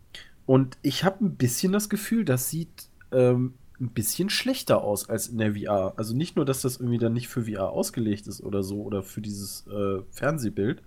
und 0.46 0.76
ich 0.82 1.04
habe 1.04 1.24
ein 1.24 1.36
bisschen 1.36 1.72
das 1.72 1.88
Gefühl, 1.88 2.24
das 2.24 2.50
sieht 2.50 2.88
ähm, 3.12 3.54
ein 3.80 3.90
bisschen 3.90 4.30
schlechter 4.30 4.82
aus 4.82 5.08
als 5.08 5.28
in 5.28 5.38
der 5.38 5.54
VR. 5.54 5.94
Also 5.96 6.14
nicht 6.16 6.36
nur, 6.36 6.44
dass 6.44 6.62
das 6.62 6.76
irgendwie 6.76 6.98
dann 6.98 7.12
nicht 7.12 7.28
für 7.28 7.44
VR 7.44 7.70
ausgelegt 7.70 8.26
ist 8.26 8.42
oder 8.42 8.62
so 8.62 8.82
oder 8.82 9.02
für 9.02 9.20
dieses 9.20 9.66
äh, 9.66 10.02
Fernsehbild, 10.10 10.82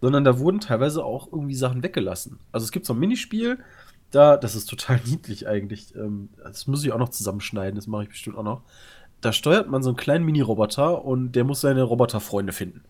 sondern 0.00 0.24
da 0.24 0.38
wurden 0.38 0.60
teilweise 0.60 1.04
auch 1.04 1.32
irgendwie 1.32 1.54
Sachen 1.54 1.82
weggelassen. 1.82 2.38
Also 2.50 2.64
es 2.64 2.72
gibt 2.72 2.86
so 2.86 2.94
ein 2.94 2.98
Minispiel, 2.98 3.58
da, 4.10 4.36
das 4.36 4.54
ist 4.54 4.68
total 4.68 5.00
niedlich 5.06 5.46
eigentlich. 5.46 5.94
Ähm, 5.94 6.30
das 6.42 6.66
muss 6.66 6.84
ich 6.84 6.92
auch 6.92 6.98
noch 6.98 7.10
zusammenschneiden, 7.10 7.76
das 7.76 7.86
mache 7.86 8.04
ich 8.04 8.08
bestimmt 8.08 8.36
auch 8.36 8.42
noch. 8.42 8.62
Da 9.20 9.32
steuert 9.32 9.68
man 9.68 9.82
so 9.82 9.90
einen 9.90 9.96
kleinen 9.96 10.24
Mini-Roboter 10.24 11.04
und 11.04 11.32
der 11.32 11.44
muss 11.44 11.60
seine 11.60 11.82
Roboterfreunde 11.82 12.52
finden. 12.52 12.82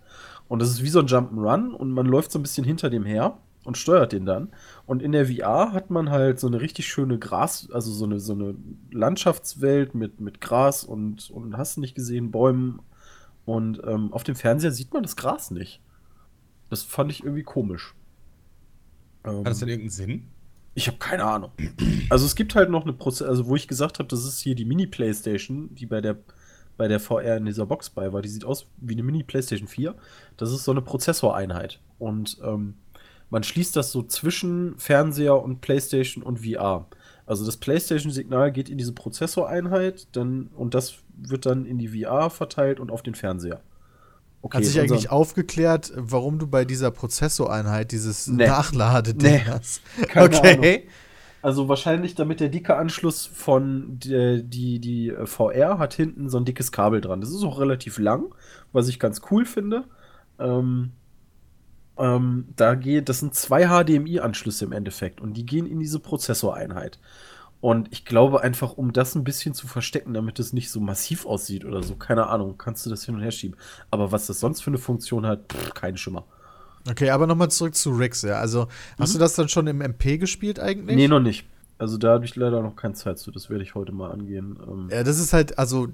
Und 0.48 0.62
das 0.62 0.70
ist 0.70 0.82
wie 0.82 0.88
so 0.88 1.00
ein 1.00 1.06
Jump'n'Run 1.06 1.72
und 1.72 1.90
man 1.90 2.06
läuft 2.06 2.32
so 2.32 2.38
ein 2.38 2.42
bisschen 2.42 2.64
hinter 2.64 2.90
dem 2.90 3.04
her 3.04 3.38
und 3.64 3.78
steuert 3.78 4.12
den 4.12 4.26
dann. 4.26 4.48
Und 4.86 5.02
in 5.02 5.12
der 5.12 5.26
VR 5.26 5.72
hat 5.72 5.90
man 5.90 6.10
halt 6.10 6.40
so 6.40 6.46
eine 6.46 6.60
richtig 6.60 6.88
schöne 6.88 7.18
Gras, 7.18 7.68
also 7.72 7.92
so 7.92 8.04
eine, 8.04 8.20
so 8.20 8.32
eine 8.32 8.54
Landschaftswelt 8.90 9.94
mit, 9.94 10.20
mit 10.20 10.40
Gras 10.40 10.84
und, 10.84 11.30
und 11.30 11.56
hast 11.56 11.76
du 11.76 11.80
nicht 11.80 11.94
gesehen, 11.94 12.30
Bäumen. 12.30 12.80
Und 13.44 13.80
ähm, 13.84 14.12
auf 14.12 14.24
dem 14.24 14.36
Fernseher 14.36 14.72
sieht 14.72 14.92
man 14.92 15.02
das 15.02 15.16
Gras 15.16 15.50
nicht. 15.50 15.80
Das 16.70 16.82
fand 16.82 17.10
ich 17.10 17.22
irgendwie 17.22 17.42
komisch. 17.42 17.94
Ähm, 19.24 19.40
Hat 19.40 19.48
das 19.48 19.58
denn 19.58 19.68
irgendeinen 19.68 19.90
Sinn? 19.90 20.28
ich 20.74 20.86
habe 20.86 20.98
keine 20.98 21.24
Ahnung. 21.24 21.50
Also 22.08 22.24
es 22.24 22.34
gibt 22.34 22.54
halt 22.54 22.70
noch 22.70 22.82
eine 22.82 22.92
Prozess, 22.92 23.28
also 23.28 23.46
wo 23.46 23.56
ich 23.56 23.68
gesagt 23.68 23.98
habe, 23.98 24.08
das 24.08 24.24
ist 24.24 24.40
hier 24.40 24.54
die 24.54 24.64
Mini 24.64 24.86
PlayStation, 24.86 25.74
die 25.74 25.86
bei 25.86 26.00
der 26.00 26.18
bei 26.78 26.88
der 26.88 27.00
VR 27.00 27.36
in 27.36 27.44
dieser 27.44 27.66
Box 27.66 27.90
bei 27.90 28.12
war. 28.12 28.22
Die 28.22 28.30
sieht 28.30 28.44
aus 28.44 28.66
wie 28.78 28.94
eine 28.94 29.02
Mini 29.02 29.22
PlayStation 29.22 29.68
4. 29.68 29.94
Das 30.38 30.50
ist 30.50 30.64
so 30.64 30.70
eine 30.70 30.80
Prozessoreinheit 30.80 31.80
und 31.98 32.38
ähm, 32.42 32.74
man 33.32 33.42
schließt 33.42 33.74
das 33.76 33.90
so 33.90 34.02
zwischen 34.02 34.74
Fernseher 34.76 35.42
und 35.42 35.62
PlayStation 35.62 36.22
und 36.22 36.40
VR. 36.40 36.86
Also 37.24 37.46
das 37.46 37.56
PlayStation-Signal 37.56 38.52
geht 38.52 38.68
in 38.68 38.76
diese 38.76 38.92
Prozessoreinheit, 38.92 40.06
dann 40.12 40.50
und 40.54 40.74
das 40.74 40.96
wird 41.16 41.46
dann 41.46 41.64
in 41.64 41.78
die 41.78 41.88
VR 41.88 42.28
verteilt 42.28 42.78
und 42.78 42.90
auf 42.90 43.02
den 43.02 43.14
Fernseher. 43.14 43.62
Okay, 44.42 44.58
Hat 44.58 44.64
sich 44.66 44.78
eigentlich 44.78 45.10
aufgeklärt, 45.10 45.94
warum 45.96 46.38
du 46.38 46.46
bei 46.46 46.66
dieser 46.66 46.90
Prozessoreinheit 46.90 47.92
dieses 47.92 48.26
Nee. 48.26 48.46
Nachladeding 48.46 49.32
Nee. 49.32 49.44
hast? 49.46 49.80
Keine 50.08 50.26
okay. 50.26 50.88
Also 51.40 51.68
wahrscheinlich 51.68 52.14
damit 52.14 52.38
der 52.40 52.50
dicke 52.50 52.76
Anschluss 52.76 53.24
von 53.24 53.98
der, 53.98 54.42
die, 54.42 54.78
die 54.78 55.08
äh, 55.08 55.24
VR 55.24 55.78
hat 55.78 55.94
hinten 55.94 56.28
so 56.28 56.36
ein 56.36 56.44
dickes 56.44 56.70
Kabel 56.70 57.00
dran. 57.00 57.22
Das 57.22 57.30
ist 57.30 57.44
auch 57.44 57.58
relativ 57.58 57.98
lang, 57.98 58.34
was 58.72 58.88
ich 58.88 58.98
ganz 59.00 59.22
cool 59.30 59.46
finde. 59.46 59.84
Ähm, 60.38 60.92
ähm, 62.02 62.48
da 62.56 62.74
geht, 62.74 63.08
das 63.08 63.20
sind 63.20 63.34
zwei 63.34 63.66
HDMI-Anschlüsse 63.68 64.64
im 64.66 64.72
Endeffekt 64.72 65.20
und 65.20 65.34
die 65.34 65.46
gehen 65.46 65.66
in 65.66 65.78
diese 65.78 66.00
Prozessoreinheit. 66.00 66.98
Und 67.60 67.92
ich 67.92 68.04
glaube 68.04 68.42
einfach, 68.42 68.72
um 68.72 68.92
das 68.92 69.14
ein 69.14 69.22
bisschen 69.22 69.54
zu 69.54 69.68
verstecken, 69.68 70.14
damit 70.14 70.40
es 70.40 70.52
nicht 70.52 70.68
so 70.70 70.80
massiv 70.80 71.24
aussieht 71.26 71.64
oder 71.64 71.82
so, 71.84 71.94
keine 71.94 72.26
Ahnung, 72.26 72.58
kannst 72.58 72.84
du 72.84 72.90
das 72.90 73.04
hin 73.04 73.14
und 73.14 73.20
her 73.22 73.30
schieben. 73.30 73.56
Aber 73.90 74.10
was 74.10 74.26
das 74.26 74.40
sonst 74.40 74.62
für 74.62 74.70
eine 74.70 74.78
Funktion 74.78 75.24
hat, 75.26 75.52
pff, 75.52 75.72
kein 75.74 75.96
Schimmer. 75.96 76.24
Okay, 76.90 77.10
aber 77.10 77.28
nochmal 77.28 77.52
zurück 77.52 77.76
zu 77.76 77.90
Rix, 77.92 78.22
ja. 78.22 78.40
Also, 78.40 78.66
hast 78.98 79.10
Mhm. 79.10 79.12
du 79.14 79.18
das 79.20 79.34
dann 79.36 79.48
schon 79.48 79.68
im 79.68 79.80
MP 79.80 80.18
gespielt 80.18 80.58
eigentlich? 80.58 80.96
Nee, 80.96 81.06
noch 81.06 81.20
nicht. 81.20 81.46
Also 81.78 81.98
da 81.98 82.14
habe 82.14 82.24
ich 82.24 82.34
leider 82.34 82.62
noch 82.62 82.74
keine 82.74 82.94
Zeit 82.94 83.18
zu. 83.20 83.30
Das 83.30 83.48
werde 83.48 83.62
ich 83.62 83.76
heute 83.76 83.92
mal 83.92 84.10
angehen. 84.10 84.58
Ähm, 84.68 84.88
Ja, 84.90 85.04
das 85.04 85.20
ist 85.20 85.32
halt, 85.32 85.58
also 85.58 85.86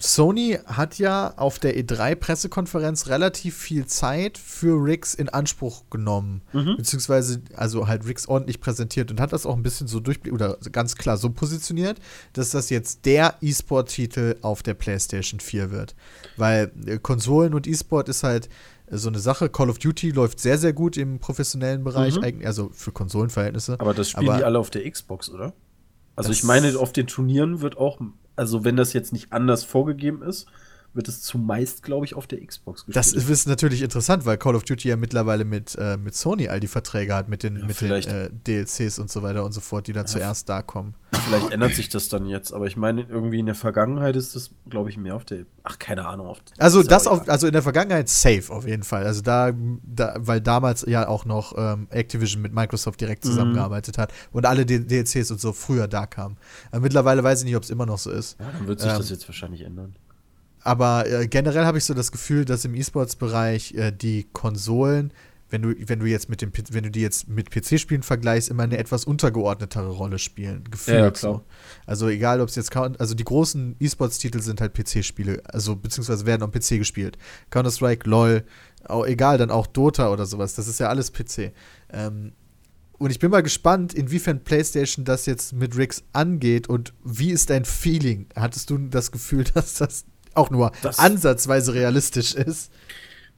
Sony 0.00 0.58
hat 0.66 0.98
ja 0.98 1.34
auf 1.36 1.58
der 1.58 1.76
E3-Pressekonferenz 1.78 3.08
relativ 3.08 3.56
viel 3.56 3.86
Zeit 3.86 4.38
für 4.38 4.82
Rix 4.84 5.14
in 5.14 5.28
Anspruch 5.28 5.84
genommen. 5.90 6.42
Mhm. 6.52 6.76
Beziehungsweise, 6.76 7.40
also 7.54 7.86
halt 7.88 8.06
Rix 8.06 8.26
ordentlich 8.28 8.60
präsentiert 8.60 9.10
und 9.10 9.20
hat 9.20 9.32
das 9.32 9.46
auch 9.46 9.56
ein 9.56 9.62
bisschen 9.62 9.86
so 9.86 10.00
durch 10.00 10.20
oder 10.30 10.58
ganz 10.72 10.94
klar 10.96 11.16
so 11.16 11.30
positioniert, 11.30 11.98
dass 12.32 12.50
das 12.50 12.70
jetzt 12.70 13.04
der 13.06 13.34
E-Sport-Titel 13.40 14.36
auf 14.42 14.62
der 14.62 14.74
PlayStation 14.74 15.40
4 15.40 15.70
wird. 15.70 15.94
Weil 16.36 16.72
äh, 16.86 16.98
Konsolen 16.98 17.54
und 17.54 17.66
E-Sport 17.66 18.08
ist 18.08 18.22
halt 18.22 18.48
äh, 18.90 18.96
so 18.96 19.08
eine 19.08 19.18
Sache. 19.18 19.48
Call 19.48 19.70
of 19.70 19.78
Duty 19.78 20.10
läuft 20.10 20.40
sehr, 20.40 20.58
sehr 20.58 20.72
gut 20.72 20.96
im 20.96 21.18
professionellen 21.18 21.84
Bereich, 21.84 22.16
Mhm. 22.20 22.42
also 22.44 22.70
für 22.72 22.92
Konsolenverhältnisse. 22.92 23.78
Aber 23.80 23.94
das 23.94 24.10
spielen 24.10 24.28
Aber- 24.28 24.38
die 24.38 24.44
alle 24.44 24.58
auf 24.58 24.70
der 24.70 24.90
Xbox, 24.90 25.28
oder? 25.30 25.52
Also 26.18 26.32
ich 26.32 26.44
meine, 26.44 26.78
auf 26.78 26.92
den 26.94 27.06
Turnieren 27.06 27.60
wird 27.60 27.76
auch, 27.76 28.00
also 28.36 28.64
wenn 28.64 28.76
das 28.76 28.92
jetzt 28.92 29.12
nicht 29.12 29.32
anders 29.32 29.64
vorgegeben 29.64 30.22
ist, 30.22 30.46
wird 30.96 31.08
es 31.08 31.22
zumeist, 31.22 31.82
glaube 31.82 32.04
ich, 32.06 32.14
auf 32.14 32.26
der 32.26 32.44
Xbox 32.44 32.86
gespielt. 32.86 32.96
Das 32.96 33.12
ist, 33.12 33.46
natürlich 33.46 33.82
interessant, 33.82 34.24
weil 34.26 34.38
Call 34.38 34.54
of 34.56 34.64
Duty 34.64 34.88
ja 34.88 34.96
mittlerweile 34.96 35.44
mit, 35.44 35.76
äh, 35.76 35.96
mit 35.96 36.14
Sony 36.14 36.48
all 36.48 36.58
die 36.60 36.66
Verträge 36.66 37.14
hat, 37.14 37.28
mit 37.28 37.42
den, 37.42 37.56
Ja, 37.58 37.66
mit 37.66 37.80
den 37.80 37.90
äh, 37.92 38.30
DLCs 38.30 38.98
und 38.98 39.10
so 39.10 39.22
weiter 39.22 39.44
und 39.44 39.52
so 39.52 39.60
fort, 39.60 39.86
die 39.86 39.92
dann 39.92 40.06
zuerst 40.06 40.48
da 40.48 40.62
kommen. 40.62 40.94
Vielleicht 41.26 41.50
ändert 41.50 41.74
sich 41.74 41.88
das 41.88 42.08
dann 42.08 42.26
jetzt, 42.26 42.52
aber 42.52 42.66
ich 42.66 42.76
meine, 42.76 43.02
irgendwie 43.02 43.38
in 43.38 43.46
der 43.46 43.54
Vergangenheit 43.54 44.16
ist 44.16 44.34
das, 44.36 44.50
glaube 44.68 44.90
ich, 44.90 44.96
mehr 44.96 45.14
auf 45.16 45.24
der. 45.24 45.44
Ach, 45.64 45.78
keine 45.78 46.06
Ahnung. 46.06 46.26
Auf, 46.26 46.38
Also 46.58 46.82
das 46.82 47.06
auch 47.06 47.22
auf, 47.22 47.28
also 47.28 47.46
in 47.46 47.52
der 47.52 47.62
Vergangenheit 47.62 48.08
safe 48.08 48.52
auf 48.52 48.66
jeden 48.66 48.82
Fall. 48.82 49.04
Also 49.06 49.22
da, 49.22 49.52
da 49.82 50.14
weil 50.18 50.40
damals 50.40 50.84
ja 50.86 51.08
auch 51.08 51.24
noch 51.24 51.54
ähm, 51.56 51.88
Activision 51.90 52.42
mit 52.42 52.52
Microsoft 52.52 53.00
direkt 53.00 53.24
Mhm. 53.24 53.28
zusammengearbeitet 53.30 53.98
hat 53.98 54.12
und 54.32 54.46
alle 54.46 54.66
D 54.66 54.78
DLCs 54.80 55.30
und 55.30 55.40
so 55.40 55.52
früher 55.52 55.88
da 55.88 56.06
kamen. 56.06 56.36
Aber 56.70 56.80
mittlerweile 56.80 57.22
weiß 57.24 57.40
ich 57.40 57.44
nicht, 57.46 57.56
ob 57.56 57.62
es 57.62 57.70
immer 57.70 57.86
noch 57.86 57.98
so 57.98 58.10
ist. 58.10 58.38
Ja, 58.38 58.50
dann 58.52 58.66
wird 58.68 58.80
sich 58.80 58.90
ähm, 58.90 58.98
das 58.98 59.10
jetzt 59.10 59.26
wahrscheinlich 59.28 59.62
ändern. 59.62 59.96
Aber 60.66 61.08
äh, 61.08 61.28
generell 61.28 61.64
habe 61.64 61.78
ich 61.78 61.84
so 61.84 61.94
das 61.94 62.10
Gefühl, 62.10 62.44
dass 62.44 62.64
im 62.64 62.74
E-Sports-Bereich 62.74 63.74
äh, 63.74 63.92
die 63.92 64.26
Konsolen, 64.32 65.12
wenn 65.48 65.62
du, 65.62 65.72
wenn 65.86 66.00
du 66.00 66.06
jetzt 66.06 66.28
mit 66.28 66.42
dem, 66.42 66.50
wenn 66.72 66.82
du 66.82 66.90
die 66.90 67.02
jetzt 67.02 67.28
mit 67.28 67.52
PC-Spielen 67.52 68.02
vergleichst, 68.02 68.48
immer 68.48 68.64
eine 68.64 68.76
etwas 68.76 69.04
untergeordnetere 69.04 69.90
Rolle 69.90 70.18
spielen. 70.18 70.64
Gefühlt 70.68 70.98
Ja, 70.98 71.14
so. 71.14 71.42
Also 71.86 72.08
egal, 72.08 72.40
ob 72.40 72.48
es 72.48 72.56
jetzt 72.56 72.74
also 72.74 73.14
die 73.14 73.22
großen 73.22 73.76
E-Sports-Titel 73.78 74.40
sind 74.40 74.60
halt 74.60 74.74
PC-Spiele, 74.74 75.40
also 75.44 75.76
beziehungsweise 75.76 76.26
werden 76.26 76.42
am 76.42 76.50
PC 76.50 76.70
gespielt. 76.70 77.16
Counter-Strike, 77.50 78.10
LOL, 78.10 78.42
auch, 78.88 79.06
egal, 79.06 79.38
dann 79.38 79.52
auch 79.52 79.68
Dota 79.68 80.10
oder 80.10 80.26
sowas. 80.26 80.56
Das 80.56 80.66
ist 80.66 80.80
ja 80.80 80.88
alles 80.88 81.12
PC. 81.12 81.52
Ähm, 81.92 82.32
und 82.98 83.10
ich 83.10 83.20
bin 83.20 83.30
mal 83.30 83.42
gespannt, 83.44 83.94
inwiefern 83.94 84.42
PlayStation 84.42 85.04
das 85.04 85.26
jetzt 85.26 85.52
mit 85.52 85.76
Rix 85.76 86.02
angeht 86.12 86.68
und 86.68 86.92
wie 87.04 87.30
ist 87.30 87.50
dein 87.50 87.64
Feeling? 87.64 88.26
Hattest 88.34 88.70
du 88.70 88.78
das 88.78 89.12
Gefühl, 89.12 89.44
dass 89.54 89.74
das 89.74 90.06
auch 90.36 90.50
nur 90.50 90.72
Das- 90.82 90.98
ansatzweise 90.98 91.74
realistisch 91.74 92.34
ist? 92.34 92.72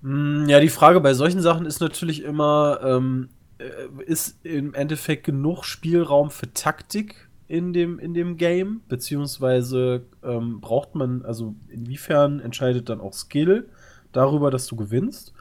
Mm, 0.02 0.48
Ja, 0.48 0.60
die 0.60 0.68
Frage 0.68 1.00
bei 1.00 1.14
solchen 1.14 1.40
Sachen 1.42 1.66
ist 1.66 1.80
natürlich 1.80 2.22
immer, 2.22 2.80
ähm, 2.82 3.28
äh, 3.58 3.64
ist 4.04 4.38
im 4.44 4.74
Endeffekt 4.74 5.24
genug 5.24 5.64
Spielraum 5.64 6.30
für 6.30 6.52
Taktik 6.52 7.28
in 7.48 7.72
dem, 7.72 7.98
in 7.98 8.14
dem 8.14 8.36
Game? 8.36 8.82
Beziehungsweise 8.88 10.04
ähm, 10.22 10.60
braucht 10.60 10.94
man, 10.94 11.24
also 11.24 11.54
inwiefern 11.68 12.40
entscheidet 12.40 12.88
dann 12.88 13.00
auch 13.00 13.12
Skill 13.12 13.68
darüber, 14.12 14.50
dass 14.50 14.66
du 14.66 14.76
gewinnst? 14.76 15.32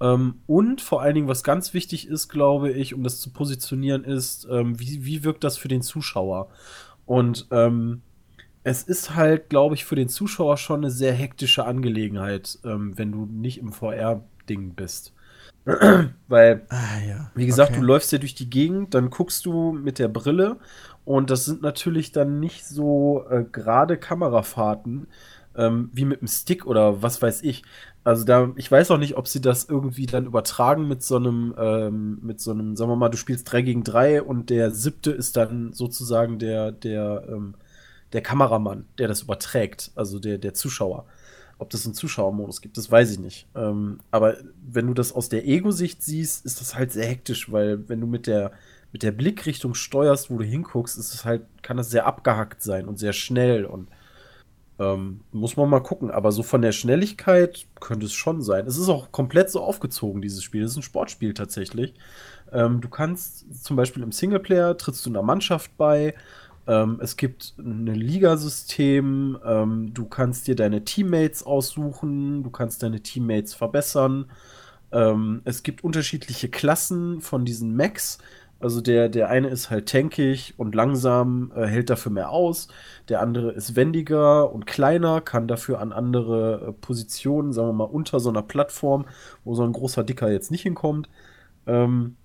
Ähm, 0.00 0.36
und 0.46 0.80
vor 0.80 1.02
allen 1.02 1.14
Dingen, 1.14 1.28
was 1.28 1.42
ganz 1.42 1.72
wichtig 1.74 2.08
ist, 2.08 2.28
glaube 2.28 2.70
ich, 2.70 2.94
um 2.94 3.02
das 3.02 3.20
zu 3.20 3.30
positionieren, 3.30 4.04
ist, 4.04 4.46
ähm, 4.50 4.78
wie, 4.78 5.04
wie 5.04 5.24
wirkt 5.24 5.42
das 5.44 5.56
für 5.56 5.68
den 5.68 5.82
Zuschauer? 5.82 6.48
Und 7.06 7.46
ähm, 7.50 8.02
es 8.66 8.82
ist 8.82 9.14
halt, 9.14 9.48
glaube 9.48 9.74
ich, 9.76 9.84
für 9.84 9.94
den 9.96 10.08
Zuschauer 10.08 10.56
schon 10.56 10.80
eine 10.80 10.90
sehr 10.90 11.12
hektische 11.14 11.64
Angelegenheit, 11.66 12.58
ähm, 12.64 12.98
wenn 12.98 13.12
du 13.12 13.26
nicht 13.26 13.58
im 13.58 13.72
VR-Ding 13.72 14.74
bist. 14.74 15.12
Weil, 16.28 16.66
Ah, 16.68 16.98
ja. 17.06 17.30
wie 17.34 17.46
gesagt, 17.46 17.72
Okay. 17.72 17.80
du 17.80 17.82
läufst 17.82 18.12
ja 18.12 18.18
durch 18.18 18.34
die 18.34 18.50
Gegend, 18.50 18.94
dann 18.94 19.10
guckst 19.10 19.46
du 19.46 19.72
mit 19.72 19.98
der 19.98 20.08
Brille 20.08 20.58
und 21.04 21.30
das 21.30 21.44
sind 21.44 21.62
natürlich 21.62 22.12
dann 22.12 22.40
nicht 22.40 22.66
so 22.66 23.24
äh, 23.30 23.44
gerade 23.44 23.96
Kamerafahrten 23.98 25.08
ähm, 25.56 25.90
wie 25.92 26.04
mit 26.04 26.20
dem 26.20 26.28
Stick 26.28 26.66
oder 26.66 27.02
was 27.02 27.22
weiß 27.22 27.42
ich. 27.42 27.62
Also 28.04 28.24
da, 28.24 28.52
ich 28.56 28.70
weiß 28.70 28.90
auch 28.92 28.98
nicht, 28.98 29.16
ob 29.16 29.28
sie 29.28 29.40
das 29.40 29.64
irgendwie 29.64 30.06
dann 30.06 30.26
übertragen 30.26 30.86
mit 30.88 31.02
so 31.02 31.16
einem, 31.16 31.54
ähm, 31.58 32.18
mit 32.22 32.40
so 32.40 32.52
einem, 32.52 32.76
sagen 32.76 32.90
wir 32.90 32.96
mal, 32.96 33.08
du 33.08 33.16
spielst 33.16 33.50
3 33.52 33.62
gegen 33.62 33.84
3 33.84 34.22
und 34.22 34.50
der 34.50 34.70
siebte 34.72 35.10
ist 35.12 35.36
dann 35.36 35.72
sozusagen 35.72 36.38
der, 36.38 36.72
der, 36.72 37.24
ähm, 37.28 37.54
der 38.12 38.22
Kameramann, 38.22 38.86
der 38.98 39.08
das 39.08 39.22
überträgt, 39.22 39.90
also 39.94 40.18
der, 40.18 40.38
der 40.38 40.54
Zuschauer. 40.54 41.06
Ob 41.58 41.70
das 41.70 41.86
einen 41.86 41.94
Zuschauermodus 41.94 42.60
gibt, 42.60 42.76
das 42.76 42.90
weiß 42.90 43.12
ich 43.12 43.18
nicht. 43.18 43.46
Ähm, 43.54 44.00
aber 44.10 44.36
wenn 44.66 44.86
du 44.86 44.94
das 44.94 45.12
aus 45.12 45.28
der 45.28 45.46
Ego-Sicht 45.46 46.02
siehst, 46.02 46.44
ist 46.44 46.60
das 46.60 46.74
halt 46.74 46.92
sehr 46.92 47.06
hektisch, 47.06 47.50
weil 47.50 47.88
wenn 47.88 48.00
du 48.00 48.06
mit 48.06 48.26
der, 48.26 48.52
mit 48.92 49.02
der 49.02 49.12
Blickrichtung 49.12 49.74
steuerst, 49.74 50.30
wo 50.30 50.36
du 50.36 50.44
hinguckst, 50.44 50.98
ist 50.98 51.14
es 51.14 51.24
halt, 51.24 51.42
kann 51.62 51.78
das 51.78 51.90
sehr 51.90 52.06
abgehackt 52.06 52.62
sein 52.62 52.86
und 52.86 52.98
sehr 52.98 53.14
schnell 53.14 53.64
und 53.64 53.88
ähm, 54.78 55.20
muss 55.32 55.56
man 55.56 55.70
mal 55.70 55.80
gucken. 55.80 56.10
Aber 56.10 56.32
so 56.32 56.42
von 56.42 56.62
der 56.62 56.72
Schnelligkeit 56.72 57.66
könnte 57.80 58.06
es 58.06 58.12
schon 58.12 58.42
sein. 58.42 58.66
Es 58.66 58.76
ist 58.76 58.88
auch 58.88 59.10
komplett 59.12 59.50
so 59.50 59.62
aufgezogen, 59.62 60.20
dieses 60.22 60.42
Spiel. 60.42 60.62
Es 60.62 60.72
ist 60.72 60.78
ein 60.78 60.82
Sportspiel 60.82 61.34
tatsächlich. 61.34 61.94
Ähm, 62.52 62.80
du 62.80 62.88
kannst 62.88 63.64
zum 63.64 63.76
Beispiel 63.76 64.02
im 64.02 64.12
Singleplayer 64.12 64.76
trittst 64.76 65.04
du 65.06 65.10
einer 65.10 65.22
Mannschaft 65.22 65.76
bei. 65.76 66.14
Ähm, 66.66 66.98
es 67.02 67.16
gibt 67.16 67.54
ein 67.58 67.86
Ligasystem. 67.86 69.38
Ähm, 69.44 69.94
du 69.94 70.06
kannst 70.06 70.46
dir 70.48 70.56
deine 70.56 70.84
Teammates 70.84 71.44
aussuchen. 71.44 72.42
Du 72.42 72.50
kannst 72.50 72.82
deine 72.82 73.02
Teammates 73.02 73.54
verbessern. 73.54 74.30
Ähm, 74.92 75.42
es 75.44 75.62
gibt 75.62 75.84
unterschiedliche 75.84 76.48
Klassen 76.48 77.20
von 77.20 77.44
diesen 77.44 77.74
Mechs. 77.74 78.18
Also 78.58 78.80
der, 78.80 79.10
der 79.10 79.28
eine 79.28 79.48
ist 79.48 79.68
halt 79.68 79.88
tankig 79.88 80.54
und 80.56 80.74
langsam, 80.74 81.52
äh, 81.54 81.66
hält 81.66 81.90
dafür 81.90 82.10
mehr 82.10 82.30
aus. 82.30 82.68
Der 83.08 83.20
andere 83.20 83.52
ist 83.52 83.76
wendiger 83.76 84.50
und 84.50 84.66
kleiner, 84.66 85.20
kann 85.20 85.46
dafür 85.46 85.80
an 85.80 85.92
andere 85.92 86.68
äh, 86.68 86.72
Positionen, 86.72 87.52
sagen 87.52 87.68
wir 87.68 87.72
mal, 87.74 87.84
unter 87.84 88.18
so 88.18 88.30
einer 88.30 88.42
Plattform, 88.42 89.04
wo 89.44 89.54
so 89.54 89.62
ein 89.62 89.72
großer 89.72 90.04
Dicker 90.04 90.30
jetzt 90.30 90.50
nicht 90.50 90.62
hinkommt. 90.62 91.10
Ähm, 91.66 92.16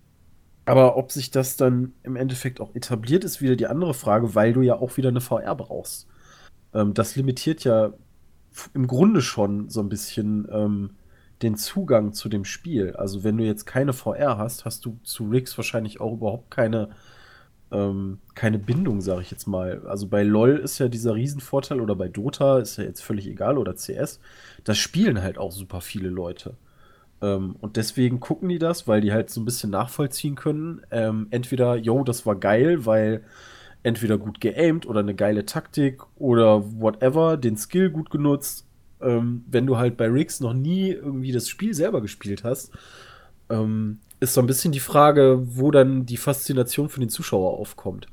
aber 0.72 0.96
ob 0.96 1.12
sich 1.12 1.32
das 1.32 1.58
dann 1.58 1.92
im 2.02 2.16
Endeffekt 2.16 2.62
auch 2.62 2.74
etabliert, 2.76 3.26
ist 3.26 3.42
wieder 3.42 3.58
die 3.58 3.68
andere 3.68 3.94
Frage, 3.94 4.36
weil 4.36 4.54
du 4.54 4.62
ja 4.62 4.76
auch 4.76 4.96
wieder 4.96 5.10
eine 5.10 5.20
VR 5.20 5.54
brauchst. 5.54 6.08
Ähm, 6.74 6.94
das 6.94 7.18
limitiert 7.18 7.66
ja 7.66 7.92
im 8.74 8.88
Grunde 8.88 9.22
schon 9.22 9.70
so 9.70 9.82
ein 9.82 9.90
bisschen 9.90 10.48
ähm, 10.50 10.92
den 11.42 11.58
Zugang 11.58 12.14
zu 12.14 12.30
dem 12.30 12.46
Spiel. 12.46 12.96
Also 12.96 13.26
wenn 13.26 13.38
du 13.38 13.44
jetzt 13.44 13.66
keine 13.66 13.92
VR 13.92 14.38
hast, 14.38 14.64
hast 14.64 14.86
du 14.86 14.98
zu 15.04 15.28
Rigs 15.30 15.58
wahrscheinlich 15.58 16.00
auch 16.00 16.14
überhaupt 16.14 16.50
keine, 16.52 16.92
ähm, 17.74 18.20
keine 18.34 18.58
Bindung, 18.58 19.02
sage 19.02 19.24
ich 19.24 19.32
jetzt 19.32 19.48
mal. 19.48 19.86
Also 19.88 20.08
bei 20.08 20.24
LOL 20.24 20.56
ist 20.56 20.80
ja 20.80 20.88
dieser 20.88 21.16
Riesenvorteil 21.16 21.82
oder 21.82 21.96
bei 21.96 22.08
Dota 22.08 22.60
ist 22.60 22.78
ja 22.78 22.86
jetzt 22.86 23.02
völlig 23.04 23.28
egal 23.28 23.58
oder 23.58 23.76
CS. 23.76 24.22
Das 24.64 24.78
spielen 24.78 25.22
halt 25.22 25.38
auch 25.38 25.52
super 25.52 25.82
viele 25.82 26.08
Leute. 26.08 26.56
Ähm, 27.22 27.56
und 27.60 27.78
deswegen 27.78 28.20
gucken 28.20 28.50
die 28.50 28.60
das, 28.60 28.88
weil 28.88 29.02
die 29.02 29.14
halt 29.14 29.30
so 29.30 29.42
ein 29.42 29.46
bisschen 29.46 29.70
nachvollziehen 29.72 30.36
können. 30.36 30.82
Ähm, 30.92 31.28
entweder, 31.32 31.76
yo, 31.76 32.04
das 32.04 32.26
war 32.26 32.36
geil, 32.36 32.86
weil 32.86 33.24
entweder 33.84 34.18
gut 34.18 34.42
geaimt 34.42 34.86
oder 34.86 35.00
eine 35.00 35.16
geile 35.16 35.46
Taktik 35.46 36.02
oder 36.18 36.64
whatever, 36.80 37.38
den 37.38 37.58
Skill 37.58 37.90
gut 37.90 38.10
genutzt. 38.10 38.66
Ähm, 39.02 39.44
wenn 39.48 39.66
du 39.66 39.78
halt 39.78 39.98
bei 39.98 40.08
Riggs 40.08 40.40
noch 40.40 40.54
nie 40.54 40.92
irgendwie 40.92 41.32
das 41.32 41.50
Spiel 41.50 41.74
selber 41.74 42.02
gespielt 42.02 42.44
hast, 42.44 42.72
ähm, 43.50 44.00
ist 44.20 44.36
so 44.36 44.42
ein 44.42 44.48
bisschen 44.48 44.72
die 44.72 44.80
Frage, 44.80 45.40
wo 45.58 45.72
dann 45.72 46.06
die 46.06 46.18
Faszination 46.18 46.90
für 46.90 47.00
den 47.00 47.10
Zuschauer 47.10 47.58
aufkommt. 47.58 48.08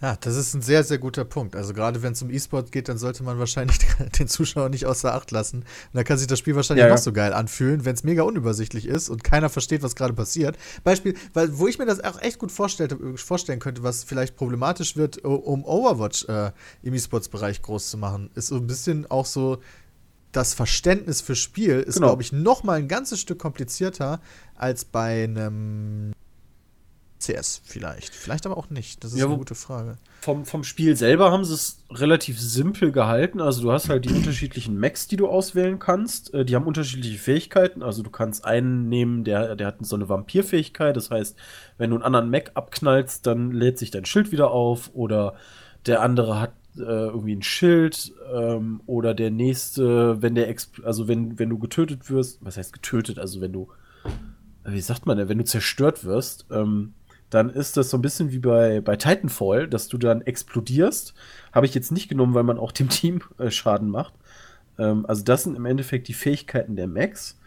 Ja, 0.00 0.16
das 0.20 0.36
ist 0.36 0.54
ein 0.54 0.62
sehr, 0.62 0.84
sehr 0.84 0.98
guter 0.98 1.24
Punkt. 1.24 1.56
Also 1.56 1.74
gerade 1.74 2.02
wenn 2.02 2.12
es 2.12 2.22
um 2.22 2.30
E-Sport 2.30 2.70
geht, 2.70 2.88
dann 2.88 2.98
sollte 2.98 3.24
man 3.24 3.38
wahrscheinlich 3.40 3.78
den 4.18 4.28
Zuschauer 4.28 4.68
nicht 4.68 4.86
außer 4.86 5.12
Acht 5.12 5.32
lassen. 5.32 5.58
Und 5.58 5.66
dann 5.92 6.04
kann 6.04 6.18
sich 6.18 6.28
das 6.28 6.38
Spiel 6.38 6.54
wahrscheinlich 6.54 6.82
Ja, 6.82 6.88
ja. 6.88 6.94
noch 6.94 7.02
so 7.02 7.12
geil 7.12 7.32
anfühlen, 7.32 7.84
wenn 7.84 7.94
es 7.94 8.04
mega 8.04 8.22
unübersichtlich 8.22 8.86
ist 8.86 9.08
und 9.08 9.24
keiner 9.24 9.48
versteht, 9.48 9.82
was 9.82 9.96
gerade 9.96 10.12
passiert. 10.14 10.56
Beispiel, 10.84 11.16
weil 11.34 11.58
wo 11.58 11.66
ich 11.66 11.78
mir 11.80 11.86
das 11.86 11.98
auch 12.04 12.20
echt 12.22 12.38
gut 12.38 12.52
vorstellte, 12.52 12.96
vorstellen 13.16 13.58
könnte, 13.58 13.82
was 13.82 14.04
vielleicht 14.04 14.36
problematisch 14.36 14.96
wird, 14.96 15.24
um 15.24 15.64
Overwatch 15.64 16.26
äh, 16.28 16.52
im 16.82 16.94
E-Sports-Bereich 16.94 17.62
groß 17.62 17.90
zu 17.90 17.98
machen, 17.98 18.30
ist 18.36 18.46
so 18.48 18.54
ein 18.56 18.68
bisschen 18.68 19.10
auch 19.10 19.26
so 19.26 19.58
das 20.30 20.54
Verständnis 20.54 21.22
für 21.22 21.34
Spiel 21.34 21.80
ist, 21.80 21.94
Genau. 21.96 22.08
glaube 22.08 22.22
ich, 22.22 22.30
noch 22.32 22.62
mal 22.62 22.74
ein 22.78 22.86
ganzes 22.86 23.18
Stück 23.18 23.38
komplizierter 23.40 24.20
als 24.54 24.84
bei 24.84 25.24
einem 25.24 26.12
CS 27.18 27.62
vielleicht. 27.64 28.14
Vielleicht 28.14 28.46
aber 28.46 28.56
auch 28.56 28.70
nicht. 28.70 29.02
Das 29.02 29.12
ist 29.12 29.18
Ja, 29.18 29.26
eine 29.26 29.36
gute 29.36 29.54
Frage. 29.54 29.96
Vom, 30.20 30.44
vom 30.44 30.64
Spiel 30.64 30.96
selber 30.96 31.30
haben 31.32 31.44
sie 31.44 31.54
es 31.54 31.82
relativ 31.90 32.40
simpel 32.40 32.92
gehalten. 32.92 33.40
Also 33.40 33.62
du 33.62 33.72
hast 33.72 33.88
halt 33.88 34.04
die 34.04 34.12
unterschiedlichen 34.12 34.78
Mechs, 34.78 35.08
die 35.08 35.16
du 35.16 35.28
auswählen 35.28 35.78
kannst. 35.78 36.32
Äh, 36.34 36.44
Die 36.44 36.54
haben 36.54 36.66
unterschiedliche 36.66 37.18
Fähigkeiten. 37.18 37.82
Also 37.82 38.02
du 38.02 38.10
kannst 38.10 38.44
einen 38.44 38.88
nehmen, 38.88 39.24
der, 39.24 39.56
der 39.56 39.66
hat 39.68 39.76
so 39.84 39.96
eine 39.96 40.08
Vampirfähigkeit. 40.08 40.96
Das 40.96 41.10
heißt, 41.10 41.36
wenn 41.76 41.90
du 41.90 41.96
einen 41.96 42.04
anderen 42.04 42.30
Mech 42.30 42.50
abknallst, 42.54 43.26
dann 43.26 43.50
lädt 43.52 43.78
sich 43.78 43.90
dein 43.90 44.04
Schild 44.04 44.32
wieder 44.32 44.50
auf. 44.50 44.90
Oder 44.94 45.34
der 45.86 46.02
andere 46.02 46.40
hat 46.40 46.52
äh, 46.76 46.80
irgendwie 46.82 47.34
ein 47.36 47.42
Schild. 47.42 48.12
Ähm, 48.32 48.80
oder 48.86 49.14
der 49.14 49.30
nächste, 49.30 50.22
wenn 50.22 50.34
der, 50.34 50.54
also 50.84 51.08
wenn, 51.08 51.38
wenn 51.38 51.48
du 51.48 51.58
getötet 51.58 52.10
wirst, 52.10 52.38
was 52.44 52.56
heißt 52.56 52.72
getötet? 52.72 53.18
Also 53.18 53.40
wenn 53.40 53.52
du, 53.52 53.68
wie 54.64 54.80
sagt 54.80 55.06
man 55.06 55.16
denn, 55.16 55.28
wenn 55.28 55.38
du 55.38 55.44
zerstört 55.44 56.04
wirst, 56.04 56.46
ähm, 56.50 56.92
dann 57.30 57.50
ist 57.50 57.76
das 57.76 57.90
so 57.90 57.98
ein 57.98 58.02
bisschen 58.02 58.32
wie 58.32 58.38
bei, 58.38 58.80
bei 58.80 58.96
Titanfall, 58.96 59.68
dass 59.68 59.88
du 59.88 59.98
dann 59.98 60.22
explodierst. 60.22 61.14
Habe 61.52 61.66
ich 61.66 61.74
jetzt 61.74 61.92
nicht 61.92 62.08
genommen, 62.08 62.34
weil 62.34 62.44
man 62.44 62.58
auch 62.58 62.72
dem 62.72 62.88
Team 62.88 63.20
äh, 63.38 63.50
Schaden 63.50 63.90
macht. 63.90 64.14
Ähm, 64.78 65.04
also 65.06 65.22
das 65.22 65.44
sind 65.44 65.56
im 65.56 65.66
Endeffekt 65.66 66.08
die 66.08 66.14
Fähigkeiten 66.14 66.76
der 66.76 66.86
Max. 66.86 67.38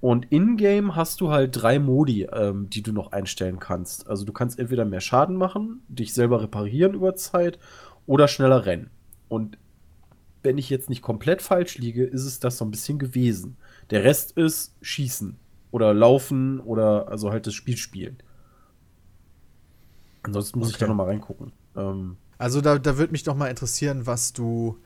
Und 0.00 0.26
in-game 0.30 0.96
hast 0.96 1.20
du 1.22 1.30
halt 1.30 1.62
drei 1.62 1.78
Modi, 1.78 2.24
ähm, 2.30 2.68
die 2.68 2.82
du 2.82 2.92
noch 2.92 3.12
einstellen 3.12 3.58
kannst. 3.58 4.06
Also 4.06 4.24
du 4.24 4.32
kannst 4.32 4.58
entweder 4.58 4.84
mehr 4.84 5.00
Schaden 5.00 5.36
machen, 5.36 5.82
dich 5.88 6.12
selber 6.12 6.42
reparieren 6.42 6.94
über 6.94 7.16
Zeit 7.16 7.58
oder 8.06 8.28
schneller 8.28 8.66
rennen. 8.66 8.90
Und 9.28 9.56
wenn 10.42 10.58
ich 10.58 10.68
jetzt 10.68 10.90
nicht 10.90 11.00
komplett 11.00 11.40
falsch 11.40 11.78
liege, 11.78 12.04
ist 12.04 12.24
es 12.24 12.38
das 12.38 12.58
so 12.58 12.66
ein 12.66 12.70
bisschen 12.70 12.98
gewesen. 12.98 13.56
Der 13.90 14.04
Rest 14.04 14.32
ist 14.32 14.74
Schießen 14.82 15.38
oder 15.70 15.94
Laufen 15.94 16.60
oder 16.60 17.08
also 17.08 17.32
halt 17.32 17.46
das 17.46 17.54
Spiel 17.54 17.78
spielen. 17.78 18.18
Ansonsten 20.24 20.58
muss 20.58 20.68
ich 20.70 20.74
Okay. 20.74 20.84
da 20.84 20.88
noch 20.88 20.96
mal 20.96 21.06
reingucken. 21.06 21.52
Ähm, 21.76 22.16
Also 22.38 22.60
da, 22.60 22.78
da 22.78 22.98
würde 22.98 23.12
mich 23.12 23.22
doch 23.22 23.36
mal 23.36 23.46
interessieren, 23.48 24.06
was 24.06 24.32
du 24.32 24.78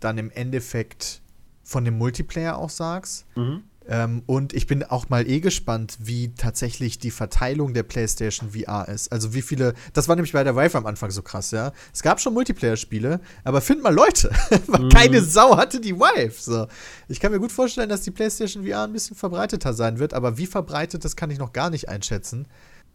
dann 0.00 0.18
im 0.18 0.30
Endeffekt 0.30 1.20
von 1.64 1.84
dem 1.84 1.98
Multiplayer 1.98 2.56
auch 2.58 2.70
sagst. 2.70 3.26
mhm. 3.36 3.64
Ähm, 3.88 4.22
und 4.26 4.52
ich 4.52 4.68
bin 4.68 4.84
auch 4.84 5.08
mal 5.08 5.28
eh 5.28 5.40
gespannt, 5.40 5.98
wie 6.00 6.32
tatsächlich 6.36 7.00
die 7.00 7.10
Verteilung 7.10 7.74
der 7.74 7.82
PlayStation 7.82 8.50
VR 8.52 8.86
ist. 8.88 9.10
Also 9.10 9.34
wie 9.34 9.42
viele, 9.42 9.74
das 9.92 10.06
war 10.06 10.14
nämlich 10.14 10.32
bei 10.32 10.44
der 10.44 10.54
Vive 10.54 10.78
am 10.78 10.86
Anfang 10.86 11.10
so 11.10 11.20
krass, 11.20 11.50
ja. 11.50 11.72
Es 11.92 12.00
gab 12.00 12.20
schon 12.20 12.32
Multiplayer-Spiele, 12.32 13.18
aber 13.42 13.60
find 13.60 13.82
mal 13.82 13.92
Leute, 13.92 14.30
weil 14.68 14.82
Mhm. 14.84 14.88
keine 14.88 15.20
Sau 15.20 15.56
hatte 15.56 15.80
die 15.80 15.96
Vive. 15.96 16.40
So. 16.40 16.68
Ich 17.08 17.18
kann 17.18 17.32
mir 17.32 17.40
gut 17.40 17.50
vorstellen, 17.50 17.88
dass 17.88 18.02
die 18.02 18.12
PlayStation 18.12 18.64
VR 18.64 18.84
ein 18.84 18.92
bisschen 18.92 19.16
verbreiteter 19.16 19.74
sein 19.74 19.98
wird, 19.98 20.14
aber 20.14 20.38
wie 20.38 20.46
verbreitet, 20.46 21.04
das 21.04 21.16
kann 21.16 21.30
ich 21.30 21.38
noch 21.40 21.52
gar 21.52 21.68
nicht 21.68 21.88
einschätzen, 21.88 22.46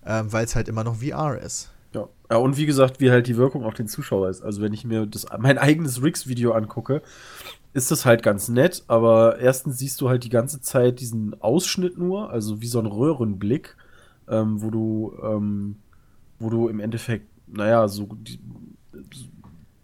ähm, 0.05 0.31
weil 0.31 0.45
es 0.45 0.55
halt 0.55 0.69
immer 0.69 0.85
noch 0.85 1.01
VR 1.01 1.37
ist. 1.37 1.69
Ja. 1.93 2.07
ja, 2.29 2.37
und 2.37 2.57
wie 2.57 2.65
gesagt, 2.65 2.99
wie 2.99 3.11
halt 3.11 3.27
die 3.27 3.37
Wirkung 3.37 3.63
auf 3.63 3.73
den 3.73 3.87
Zuschauer 3.87 4.29
ist. 4.29 4.41
Also 4.41 4.61
wenn 4.61 4.73
ich 4.73 4.83
mir 4.85 5.05
das, 5.05 5.25
mein 5.39 5.57
eigenes 5.57 6.03
Riggs-Video 6.03 6.51
angucke, 6.51 7.01
ist 7.73 7.91
das 7.91 8.05
halt 8.05 8.23
ganz 8.23 8.49
nett, 8.49 8.83
aber 8.87 9.39
erstens 9.39 9.77
siehst 9.77 10.01
du 10.01 10.09
halt 10.09 10.23
die 10.23 10.29
ganze 10.29 10.61
Zeit 10.61 10.99
diesen 10.99 11.39
Ausschnitt 11.41 11.97
nur, 11.97 12.29
also 12.29 12.61
wie 12.61 12.67
so 12.67 12.79
ein 12.79 12.85
Röhrenblick, 12.85 13.75
ähm, 14.27 14.61
wo 14.61 14.69
du, 14.69 15.17
ähm, 15.23 15.77
wo 16.39 16.49
du 16.49 16.67
im 16.67 16.79
Endeffekt, 16.79 17.27
naja, 17.47 17.87
so, 17.87 18.07
die, 18.11 18.39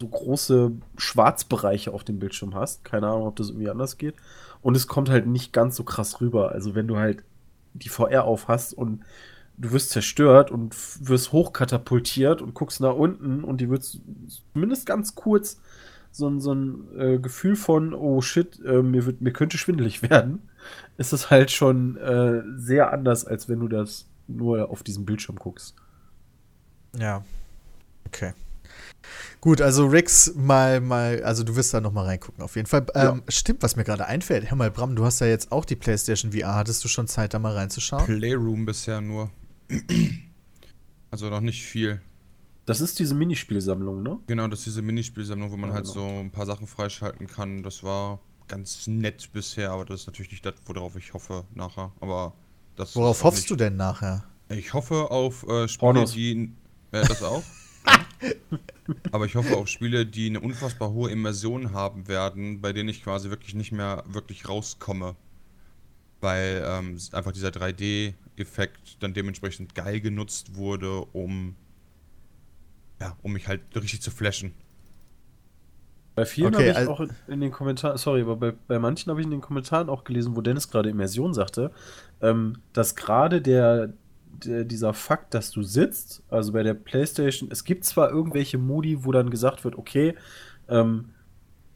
so 0.00 0.08
große 0.08 0.72
Schwarzbereiche 0.96 1.92
auf 1.92 2.04
dem 2.04 2.18
Bildschirm 2.18 2.54
hast. 2.54 2.84
Keine 2.84 3.08
Ahnung, 3.08 3.26
ob 3.26 3.36
das 3.36 3.48
irgendwie 3.48 3.70
anders 3.70 3.96
geht. 3.96 4.14
Und 4.60 4.76
es 4.76 4.86
kommt 4.86 5.08
halt 5.08 5.26
nicht 5.26 5.52
ganz 5.52 5.76
so 5.76 5.84
krass 5.84 6.20
rüber. 6.20 6.52
Also 6.52 6.74
wenn 6.74 6.88
du 6.88 6.96
halt 6.96 7.22
die 7.74 7.88
VR 7.88 8.24
auf 8.24 8.48
hast 8.48 8.74
und 8.74 9.00
du 9.56 9.72
wirst 9.72 9.90
zerstört 9.90 10.50
und 10.50 10.74
wirst 11.08 11.32
hochkatapultiert 11.32 12.42
und 12.42 12.54
guckst 12.54 12.80
nach 12.80 12.94
unten 12.94 13.44
und 13.44 13.60
die 13.60 13.70
wird 13.70 13.98
zumindest 14.52 14.86
ganz 14.86 15.14
kurz 15.14 15.60
so 16.10 16.28
ein, 16.28 16.40
so 16.40 16.52
ein 16.52 16.98
äh, 16.98 17.18
Gefühl 17.18 17.56
von, 17.56 17.92
oh 17.92 18.20
shit, 18.20 18.60
äh, 18.64 18.82
mir, 18.82 19.04
wird, 19.04 19.20
mir 19.20 19.32
könnte 19.32 19.58
schwindelig 19.58 20.02
werden, 20.10 20.48
ist 20.96 21.12
es 21.12 21.30
halt 21.30 21.50
schon 21.50 21.96
äh, 21.96 22.42
sehr 22.56 22.92
anders, 22.92 23.26
als 23.26 23.48
wenn 23.48 23.60
du 23.60 23.68
das 23.68 24.06
nur 24.26 24.70
auf 24.70 24.82
diesem 24.82 25.04
Bildschirm 25.04 25.36
guckst. 25.36 25.74
Ja. 26.96 27.24
Okay. 28.06 28.32
Gut, 29.40 29.60
also 29.60 29.86
Rix 29.86 30.34
mal, 30.34 30.80
mal, 30.80 31.22
also 31.22 31.44
du 31.44 31.56
wirst 31.56 31.74
da 31.74 31.80
noch 31.80 31.92
mal 31.92 32.04
reingucken, 32.04 32.42
auf 32.42 32.56
jeden 32.56 32.66
Fall. 32.66 32.86
Ähm, 32.94 33.22
Stimmt, 33.28 33.62
was 33.62 33.76
mir 33.76 33.84
gerade 33.84 34.06
einfällt. 34.06 34.50
Hör 34.50 34.56
mal, 34.56 34.70
Bram, 34.70 34.96
du 34.96 35.04
hast 35.04 35.20
ja 35.20 35.26
jetzt 35.26 35.52
auch 35.52 35.64
die 35.64 35.76
PlayStation 35.76 36.32
VR. 36.32 36.54
Hattest 36.54 36.82
du 36.84 36.88
schon 36.88 37.08
Zeit, 37.08 37.34
da 37.34 37.38
mal 37.38 37.52
reinzuschauen? 37.52 38.06
Playroom 38.06 38.64
bisher 38.64 39.00
nur. 39.00 39.30
Also 41.10 41.30
noch 41.30 41.40
nicht 41.40 41.62
viel. 41.64 42.00
Das 42.66 42.80
ist 42.80 42.98
diese 42.98 43.14
Minispielsammlung, 43.14 44.02
ne? 44.02 44.18
Genau, 44.26 44.48
das 44.48 44.60
ist 44.60 44.66
diese 44.66 44.82
Minispielsammlung, 44.82 45.50
wo 45.52 45.56
man 45.56 45.70
Ja, 45.70 45.76
halt 45.76 45.84
genau. 45.84 45.94
so 45.94 46.06
ein 46.20 46.30
paar 46.32 46.46
Sachen 46.46 46.66
freischalten 46.66 47.26
kann. 47.28 47.62
Das 47.62 47.84
war 47.84 48.18
ganz 48.48 48.86
nett 48.88 49.30
bisher, 49.32 49.70
aber 49.70 49.84
das 49.84 50.00
ist 50.02 50.06
natürlich 50.08 50.32
nicht 50.32 50.44
das, 50.44 50.54
worauf 50.66 50.96
ich 50.96 51.14
hoffe 51.14 51.44
nachher. 51.54 51.92
Aber 52.00 52.32
das 52.76 52.96
Worauf 52.96 53.22
hoffst 53.22 53.42
nicht- 53.42 53.50
du 53.50 53.56
denn 53.56 53.76
nachher? 53.76 54.24
Ich 54.48 54.74
hoffe 54.74 55.10
auf 55.10 55.44
äh, 55.44 55.68
Spiele, 55.68 55.78
Pornos. 55.92 56.12
die. 56.12 56.50
Äh, 56.90 57.06
das 57.06 57.22
auch. 57.22 57.42
Aber 59.12 59.26
ich 59.26 59.34
hoffe 59.36 59.56
auf 59.56 59.68
Spiele, 59.68 60.04
die 60.06 60.26
eine 60.28 60.40
unfassbar 60.40 60.90
hohe 60.90 61.10
Immersion 61.10 61.72
haben 61.72 62.08
werden, 62.08 62.60
bei 62.60 62.72
denen 62.72 62.88
ich 62.88 63.02
quasi 63.02 63.30
wirklich 63.30 63.54
nicht 63.54 63.72
mehr 63.72 64.02
wirklich 64.06 64.48
rauskomme. 64.48 65.16
Weil 66.24 66.64
ähm, 66.66 66.98
einfach 67.12 67.32
dieser 67.32 67.50
3D-Effekt 67.50 69.02
dann 69.02 69.12
dementsprechend 69.12 69.74
geil 69.74 70.00
genutzt 70.00 70.56
wurde, 70.56 71.02
um. 71.12 71.54
Ja, 73.00 73.16
um 73.22 73.32
mich 73.34 73.46
halt 73.46 73.60
richtig 73.74 74.00
zu 74.00 74.10
flashen. 74.10 74.54
Bei 76.14 76.24
vielen 76.24 76.54
Okay, 76.54 76.56
habe 76.58 76.70
ich 76.70 76.76
also- 76.76 76.90
auch 76.92 77.00
in, 77.00 77.10
in 77.26 77.40
den 77.40 77.50
Kommentaren, 77.50 77.98
sorry, 77.98 78.22
aber 78.22 78.36
bei, 78.36 78.52
bei 78.52 78.78
manchen 78.78 79.10
habe 79.10 79.20
ich 79.20 79.24
in 79.26 79.32
den 79.32 79.40
Kommentaren 79.40 79.88
auch 79.88 80.04
gelesen, 80.04 80.36
wo 80.36 80.40
Dennis 80.40 80.70
gerade 80.70 80.88
Immersion 80.88 81.34
sagte, 81.34 81.72
ähm, 82.22 82.58
dass 82.72 82.94
gerade 82.94 83.42
der, 83.42 83.92
der, 84.44 84.64
dieser 84.64 84.94
Fakt, 84.94 85.34
dass 85.34 85.50
du 85.50 85.62
sitzt, 85.62 86.22
also 86.30 86.52
bei 86.52 86.62
der 86.62 86.74
PlayStation, 86.74 87.50
es 87.50 87.64
gibt 87.64 87.84
zwar 87.84 88.10
irgendwelche 88.10 88.58
Modi, 88.58 89.04
wo 89.04 89.10
dann 89.12 89.28
gesagt 89.28 89.64
wird, 89.64 89.76
okay, 89.76 90.14
ähm, 90.68 91.10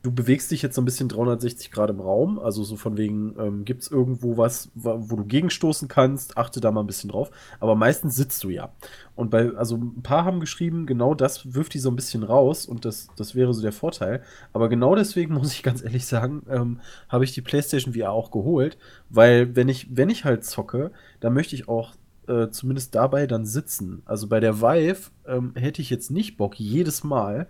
du 0.03 0.13
bewegst 0.13 0.51
dich 0.51 0.63
jetzt 0.63 0.77
so 0.77 0.81
ein 0.81 0.85
bisschen 0.85 1.09
360 1.09 1.71
Grad 1.71 1.91
im 1.91 2.01
Raum, 2.01 2.39
also 2.39 2.63
so 2.63 2.77
von 2.77 2.97
wegen, 2.97 3.35
ähm, 3.39 3.65
gibt 3.65 3.83
es 3.83 3.91
irgendwo 3.91 4.37
was, 4.37 4.71
wa- 4.75 4.97
wo 5.01 5.17
du 5.17 5.25
gegenstoßen 5.25 5.89
kannst, 5.89 6.37
achte 6.39 6.61
da 6.61 6.71
mal 6.71 6.81
ein 6.83 6.87
bisschen 6.87 7.11
drauf, 7.11 7.31
aber 7.61 7.75
meistens 7.75 8.15
sitzt 8.17 8.45
du 8.45 8.51
ja. 8.51 8.71
Und 9.17 9.31
bei, 9.31 9.51
also 9.57 9.77
ein 9.77 10.03
paar 10.03 10.25
haben 10.25 10.39
geschrieben, 10.41 10.87
genau 10.87 11.15
das 11.15 11.53
wirft 11.55 11.75
die 11.75 11.81
so 11.81 11.91
ein 11.91 11.97
bisschen 11.97 12.23
raus 12.23 12.65
und 12.67 12.85
das, 12.85 13.09
das 13.17 13.35
wäre 13.35 13.53
so 13.53 13.61
der 13.63 13.73
Vorteil. 13.73 14.23
Aber 14.53 14.69
genau 14.69 14.95
deswegen 14.95 15.35
muss 15.39 15.53
ich 15.53 15.63
ganz 15.65 15.83
ehrlich 15.83 16.07
sagen, 16.07 16.43
ähm, 16.49 16.81
habe 17.09 17.25
ich 17.25 17.33
die 17.33 17.43
PlayStation 17.43 17.95
VR 17.95 18.13
auch 18.13 18.31
geholt, 18.31 18.79
weil 19.11 19.57
wenn 19.57 19.69
ich, 19.69 19.97
wenn 19.97 20.11
ich 20.11 20.25
halt 20.25 20.45
zocke, 20.45 20.93
dann 21.21 21.35
möchte 21.35 21.57
ich 21.57 21.69
auch 21.69 21.95
äh, 22.29 22.49
zumindest 22.51 22.95
dabei 22.95 23.27
dann 23.27 23.45
sitzen. 23.47 24.03
Also 24.05 24.29
bei 24.29 24.39
der 24.39 24.61
Vive 24.61 25.11
ähm, 25.27 25.53
hätte 25.57 25.83
ich 25.83 25.91
jetzt 25.91 26.11
nicht 26.11 26.37
Bock, 26.37 26.61
jedes 26.61 27.03
Mal 27.03 27.49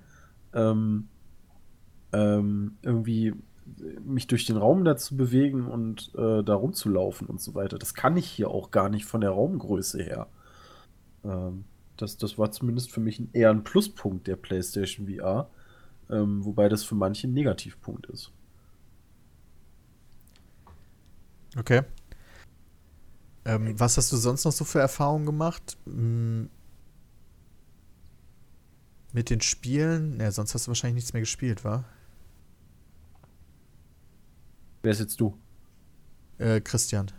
ähm, 0.54 1.08
ähm, 2.12 2.76
irgendwie 2.82 3.34
mich 4.04 4.26
durch 4.26 4.46
den 4.46 4.56
Raum 4.56 4.84
da 4.84 4.96
zu 4.96 5.16
bewegen 5.16 5.66
und 5.66 6.12
äh, 6.16 6.42
da 6.42 6.54
rumzulaufen 6.54 7.26
und 7.26 7.40
so 7.40 7.54
weiter. 7.54 7.78
Das 7.78 7.94
kann 7.94 8.16
ich 8.16 8.26
hier 8.26 8.50
auch 8.50 8.70
gar 8.70 8.88
nicht 8.88 9.04
von 9.04 9.20
der 9.20 9.30
Raumgröße 9.30 10.02
her. 10.02 10.28
Ähm, 11.24 11.64
das, 11.96 12.16
das 12.16 12.38
war 12.38 12.50
zumindest 12.50 12.90
für 12.90 13.00
mich 13.00 13.18
ein, 13.18 13.30
eher 13.32 13.50
ein 13.50 13.64
Pluspunkt 13.64 14.26
der 14.26 14.36
PlayStation 14.36 15.08
VR, 15.08 15.50
ähm, 16.10 16.44
wobei 16.44 16.68
das 16.68 16.84
für 16.84 16.94
manche 16.94 17.28
ein 17.28 17.34
Negativpunkt 17.34 18.06
ist. 18.06 18.32
Okay. 21.56 21.82
Ähm, 23.44 23.78
was 23.78 23.96
hast 23.96 24.12
du 24.12 24.16
sonst 24.16 24.44
noch 24.44 24.52
so 24.52 24.64
für 24.64 24.80
Erfahrungen 24.80 25.26
gemacht? 25.26 25.76
Hm, 25.86 26.50
mit 29.12 29.30
den 29.30 29.40
Spielen? 29.40 30.20
Ja, 30.20 30.30
sonst 30.30 30.54
hast 30.54 30.66
du 30.66 30.68
wahrscheinlich 30.68 30.96
nichts 30.96 31.12
mehr 31.12 31.22
gespielt, 31.22 31.64
wa? 31.64 31.84
Wer 34.82 34.92
ist 34.92 35.00
jetzt 35.00 35.20
du? 35.20 35.36
Äh, 36.38 36.60
Christian. 36.60 37.10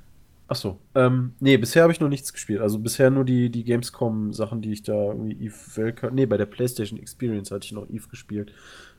Achso. 0.50 0.80
Ähm, 0.96 1.34
nee, 1.40 1.58
bisher 1.58 1.84
habe 1.84 1.94
ich 1.94 2.00
noch 2.00 2.10
nichts 2.10 2.34
gespielt. 2.34 2.62
Also 2.62 2.80
bisher 2.80 3.12
nur 3.12 3.24
die, 3.24 3.52
die 3.52 3.64
Gamescom-Sachen, 3.64 4.62
die 4.62 4.72
ich 4.72 4.82
da 4.82 4.94
irgendwie 4.94 5.46
Eve 5.46 5.56
Welker. 5.76 6.10
Nee, 6.10 6.26
bei 6.26 6.38
der 6.38 6.48
PlayStation 6.48 7.00
Experience 7.00 7.52
hatte 7.52 7.66
ich 7.66 7.72
noch 7.72 7.88
Eve 7.88 8.08
gespielt. 8.10 8.52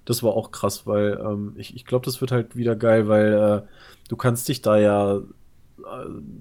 Das 0.05 0.23
war 0.23 0.35
auch 0.35 0.53
krass, 0.53 0.87
weil 0.87 1.20
ähm, 1.20 1.55
ich, 1.57 1.75
ich 1.75 1.85
glaube, 1.85 2.05
das 2.05 2.20
wird 2.20 2.31
halt 2.31 2.55
wieder 2.55 2.77
geil, 2.77 3.09
weil 3.09 3.33
äh, 3.33 3.62
du 4.09 4.16
kannst 4.16 4.49
dich 4.49 4.62
da 4.62 4.79
ja 4.79 5.16
äh, 5.16 5.23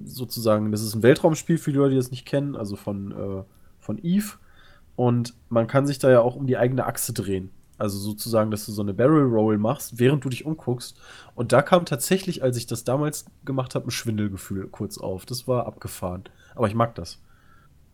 sozusagen, 0.05 0.71
das 0.71 0.83
ist 0.83 0.93
ein 0.93 1.03
Weltraumspiel 1.03 1.57
für 1.57 1.71
die 1.71 1.77
Leute, 1.77 1.91
die 1.91 1.97
das 1.97 2.11
nicht 2.11 2.27
kennen, 2.27 2.55
also 2.55 2.75
von, 2.75 3.11
äh, 3.11 3.43
von 3.79 3.97
Eve. 4.03 4.37
Und 4.95 5.33
man 5.49 5.65
kann 5.65 5.87
sich 5.87 5.97
da 5.97 6.11
ja 6.11 6.21
auch 6.21 6.35
um 6.35 6.45
die 6.45 6.57
eigene 6.57 6.85
Achse 6.85 7.13
drehen. 7.13 7.49
Also 7.79 7.97
sozusagen, 7.97 8.51
dass 8.51 8.65
du 8.65 8.71
so 8.71 8.81
eine 8.81 8.93
Barrel 8.93 9.23
Roll 9.23 9.57
machst, 9.57 9.99
während 9.99 10.25
du 10.25 10.29
dich 10.29 10.45
umguckst. 10.45 10.99
Und 11.33 11.53
da 11.53 11.61
kam 11.61 11.85
tatsächlich, 11.85 12.43
als 12.43 12.57
ich 12.57 12.67
das 12.67 12.83
damals 12.83 13.25
gemacht 13.45 13.73
habe, 13.73 13.87
ein 13.87 13.91
Schwindelgefühl 13.91 14.67
kurz 14.67 14.97
auf. 14.97 15.25
Das 15.25 15.47
war 15.47 15.65
abgefahren. 15.65 16.25
Aber 16.55 16.67
ich 16.67 16.75
mag 16.75 16.93
das. 16.95 17.21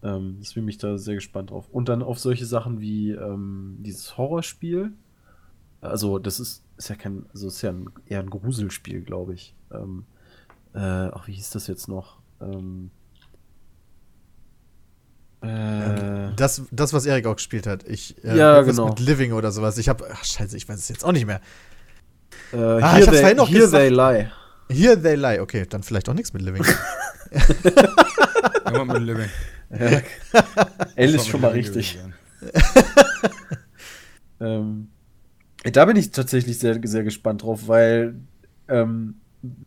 Ähm, 0.01 0.37
deswegen 0.39 0.65
bin 0.65 0.73
ich 0.73 0.79
da 0.79 0.97
sehr 0.97 1.15
gespannt 1.15 1.51
drauf. 1.51 1.67
Und 1.71 1.87
dann 1.87 2.01
auf 2.01 2.19
solche 2.19 2.45
Sachen 2.45 2.81
wie 2.81 3.11
ähm, 3.11 3.77
dieses 3.79 4.17
Horrorspiel. 4.17 4.91
Also, 5.81 6.17
das 6.17 6.39
ist, 6.39 6.63
ist 6.77 6.89
ja 6.89 6.95
kein, 6.95 7.25
also 7.31 7.47
ist 7.47 7.61
ja 7.61 7.71
ein, 7.71 7.89
eher 8.07 8.19
ein 8.19 8.29
Gruselspiel, 8.29 9.01
glaube 9.01 9.35
ich. 9.35 9.55
Ähm, 9.71 10.05
äh, 10.73 10.79
ach, 10.79 11.27
wie 11.27 11.33
hieß 11.33 11.51
das 11.51 11.67
jetzt 11.67 11.87
noch? 11.87 12.17
Ähm, 12.41 12.89
äh, 15.41 16.31
Das, 16.35 16.61
das, 16.71 16.93
was 16.93 17.05
Erik 17.05 17.25
auch 17.27 17.35
gespielt 17.35 17.67
hat. 17.67 17.83
Ich, 17.87 18.23
äh, 18.23 18.37
Ja, 18.37 18.61
genau. 18.61 18.89
mit 18.89 18.99
Living 18.99 19.33
oder 19.33 19.51
sowas. 19.51 19.77
Ich 19.77 19.89
habe, 19.89 20.05
ach 20.11 20.23
scheiße, 20.23 20.55
ich 20.57 20.67
weiß 20.67 20.79
es 20.79 20.89
jetzt 20.89 21.03
auch 21.05 21.11
nicht 21.11 21.25
mehr. 21.25 21.41
äh, 22.53 22.57
Ah, 22.57 22.93
Here 22.93 23.01
ich 23.01 23.07
hab's 23.07 23.21
they, 23.21 23.33
noch 23.35 23.49
Here 23.49 23.59
gesagt. 23.61 23.81
they 23.83 23.89
lie. 23.89 24.31
Here 24.69 25.01
they 25.01 25.15
lie. 25.15 25.39
Okay, 25.39 25.65
dann 25.69 25.83
vielleicht 25.83 26.09
auch 26.09 26.13
nichts 26.13 26.33
mit 26.33 26.41
Living. 26.41 26.63
Immer 28.65 28.85
mit 28.85 29.01
Living. 29.03 29.29
Ja. 29.69 30.01
L 30.95 31.15
ist 31.15 31.27
schon 31.27 31.41
mal 31.41 31.51
richtig. 31.51 31.97
Ähm, 34.39 34.89
da 35.63 35.85
bin 35.85 35.95
ich 35.95 36.11
tatsächlich 36.11 36.59
sehr, 36.59 36.79
sehr 36.83 37.03
gespannt 37.03 37.43
drauf, 37.43 37.67
weil 37.67 38.15
ähm, 38.67 39.15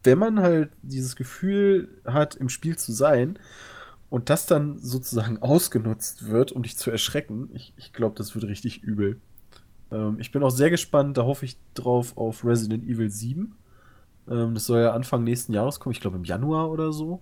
wenn 0.03 0.19
man 0.19 0.41
halt 0.41 0.71
dieses 0.83 1.17
Gefühl 1.17 1.89
hat, 2.05 2.35
im 2.35 2.49
Spiel 2.49 2.77
zu 2.77 2.93
sein 2.93 3.39
und 4.11 4.31
das 4.31 4.47
dann 4.47 4.79
sozusagen 4.79 5.39
ausgenutzt 5.43 6.29
wird, 6.29 6.53
um 6.53 6.63
dich 6.63 6.77
zu 6.77 6.91
erschrecken, 6.91 7.51
ich, 7.53 7.73
ich 7.77 7.93
glaube, 7.93 8.17
das 8.17 8.35
wird 8.35 8.45
richtig 8.45 8.83
übel. 8.83 9.21
Ähm, 9.91 10.17
ich 10.19 10.33
bin 10.33 10.43
auch 10.43 10.51
sehr 10.51 10.71
gespannt, 10.71 11.17
da 11.17 11.25
hoffe 11.25 11.45
ich 11.45 11.57
drauf 11.75 12.17
auf 12.17 12.45
Resident 12.45 12.85
Evil 12.85 13.11
7. 13.11 13.55
Ähm, 14.31 14.55
das 14.55 14.67
soll 14.67 14.81
ja 14.81 14.93
Anfang 14.93 15.25
nächsten 15.25 15.53
Jahres 15.53 15.81
kommen, 15.81 15.93
ich 15.93 16.01
glaube 16.01 16.17
im 16.17 16.25
Januar 16.25 16.71
oder 16.71 16.93
so. 16.93 17.21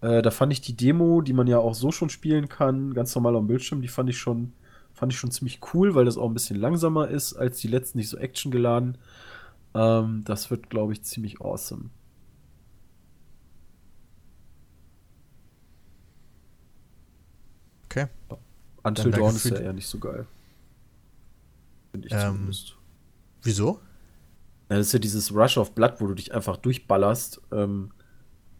Äh, 0.00 0.22
da 0.22 0.30
fand 0.30 0.52
ich 0.52 0.60
die 0.60 0.76
Demo, 0.76 1.22
die 1.22 1.32
man 1.32 1.46
ja 1.46 1.58
auch 1.58 1.74
so 1.74 1.90
schon 1.90 2.10
spielen 2.10 2.48
kann, 2.48 2.94
ganz 2.94 3.14
normal 3.14 3.36
am 3.36 3.46
Bildschirm, 3.46 3.80
die 3.82 3.88
fand 3.88 4.10
ich 4.10 4.18
schon, 4.18 4.52
fand 4.94 5.12
ich 5.12 5.18
schon 5.18 5.30
ziemlich 5.30 5.60
cool, 5.74 5.94
weil 5.94 6.04
das 6.04 6.18
auch 6.18 6.28
ein 6.28 6.34
bisschen 6.34 6.58
langsamer 6.58 7.08
ist 7.08 7.34
als 7.34 7.58
die 7.58 7.68
letzten, 7.68 7.98
nicht 7.98 8.08
so 8.08 8.18
actiongeladen. 8.18 8.98
Ähm, 9.74 10.22
das 10.24 10.50
wird, 10.50 10.70
glaube 10.70 10.92
ich, 10.92 11.02
ziemlich 11.02 11.40
awesome. 11.40 11.90
Okay. 17.88 18.06
Until 18.82 19.10
Dawn 19.10 19.34
ist 19.34 19.44
ja 19.46 19.56
eher 19.56 19.72
nicht 19.72 19.88
so 19.88 19.98
geil. 19.98 20.26
Finde 21.92 22.06
ich 22.06 22.12
Ähm, 22.12 22.32
zumindest. 22.34 22.76
Wieso? 23.42 23.80
Ja, 24.68 24.76
das 24.78 24.88
ist 24.88 24.92
ja 24.92 24.98
dieses 24.98 25.32
Rush 25.32 25.58
of 25.58 25.72
Blood, 25.74 25.94
wo 26.00 26.06
du 26.08 26.14
dich 26.14 26.34
einfach 26.34 26.56
durchballerst, 26.56 27.40
ähm, 27.52 27.90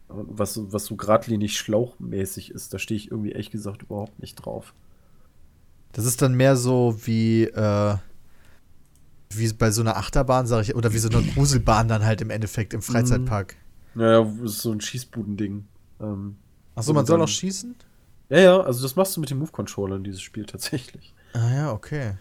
was, 0.07 0.59
was 0.71 0.85
so 0.85 0.95
geradlinig 0.95 1.57
schlauchmäßig 1.57 2.51
ist. 2.51 2.73
Da 2.73 2.79
stehe 2.79 2.97
ich 2.97 3.11
irgendwie 3.11 3.31
ehrlich 3.31 3.51
gesagt 3.51 3.83
überhaupt 3.83 4.19
nicht 4.19 4.35
drauf. 4.35 4.73
Das 5.91 6.05
ist 6.05 6.21
dann 6.21 6.35
mehr 6.35 6.55
so 6.55 6.97
wie, 7.05 7.43
äh, 7.43 7.95
wie 9.31 9.53
bei 9.53 9.71
so 9.71 9.81
einer 9.81 9.97
Achterbahn, 9.97 10.47
sag 10.47 10.61
ich, 10.61 10.75
oder 10.75 10.93
wie 10.93 10.99
so 10.99 11.09
eine 11.09 11.21
Gruselbahn 11.33 11.87
dann 11.87 12.05
halt 12.05 12.21
im 12.21 12.29
Endeffekt 12.29 12.73
im 12.73 12.81
Freizeitpark. 12.81 13.55
Naja, 13.95 14.23
das 14.41 14.51
ist 14.53 14.61
so 14.61 14.71
ein 14.71 14.79
Schießbudending. 14.79 15.65
Ähm, 15.99 16.37
Achso, 16.75 16.93
man 16.93 17.05
soll 17.05 17.21
auch 17.21 17.27
schießen? 17.27 17.75
Ja, 18.29 18.39
ja, 18.39 18.61
also 18.61 18.81
das 18.81 18.95
machst 18.95 19.15
du 19.15 19.21
mit 19.21 19.29
dem 19.29 19.39
Move-Controller 19.39 19.95
in 19.95 20.03
dieses 20.03 20.21
Spiel 20.21 20.45
tatsächlich. 20.45 21.13
Ah 21.33 21.53
ja, 21.53 21.71
okay. 21.71 22.15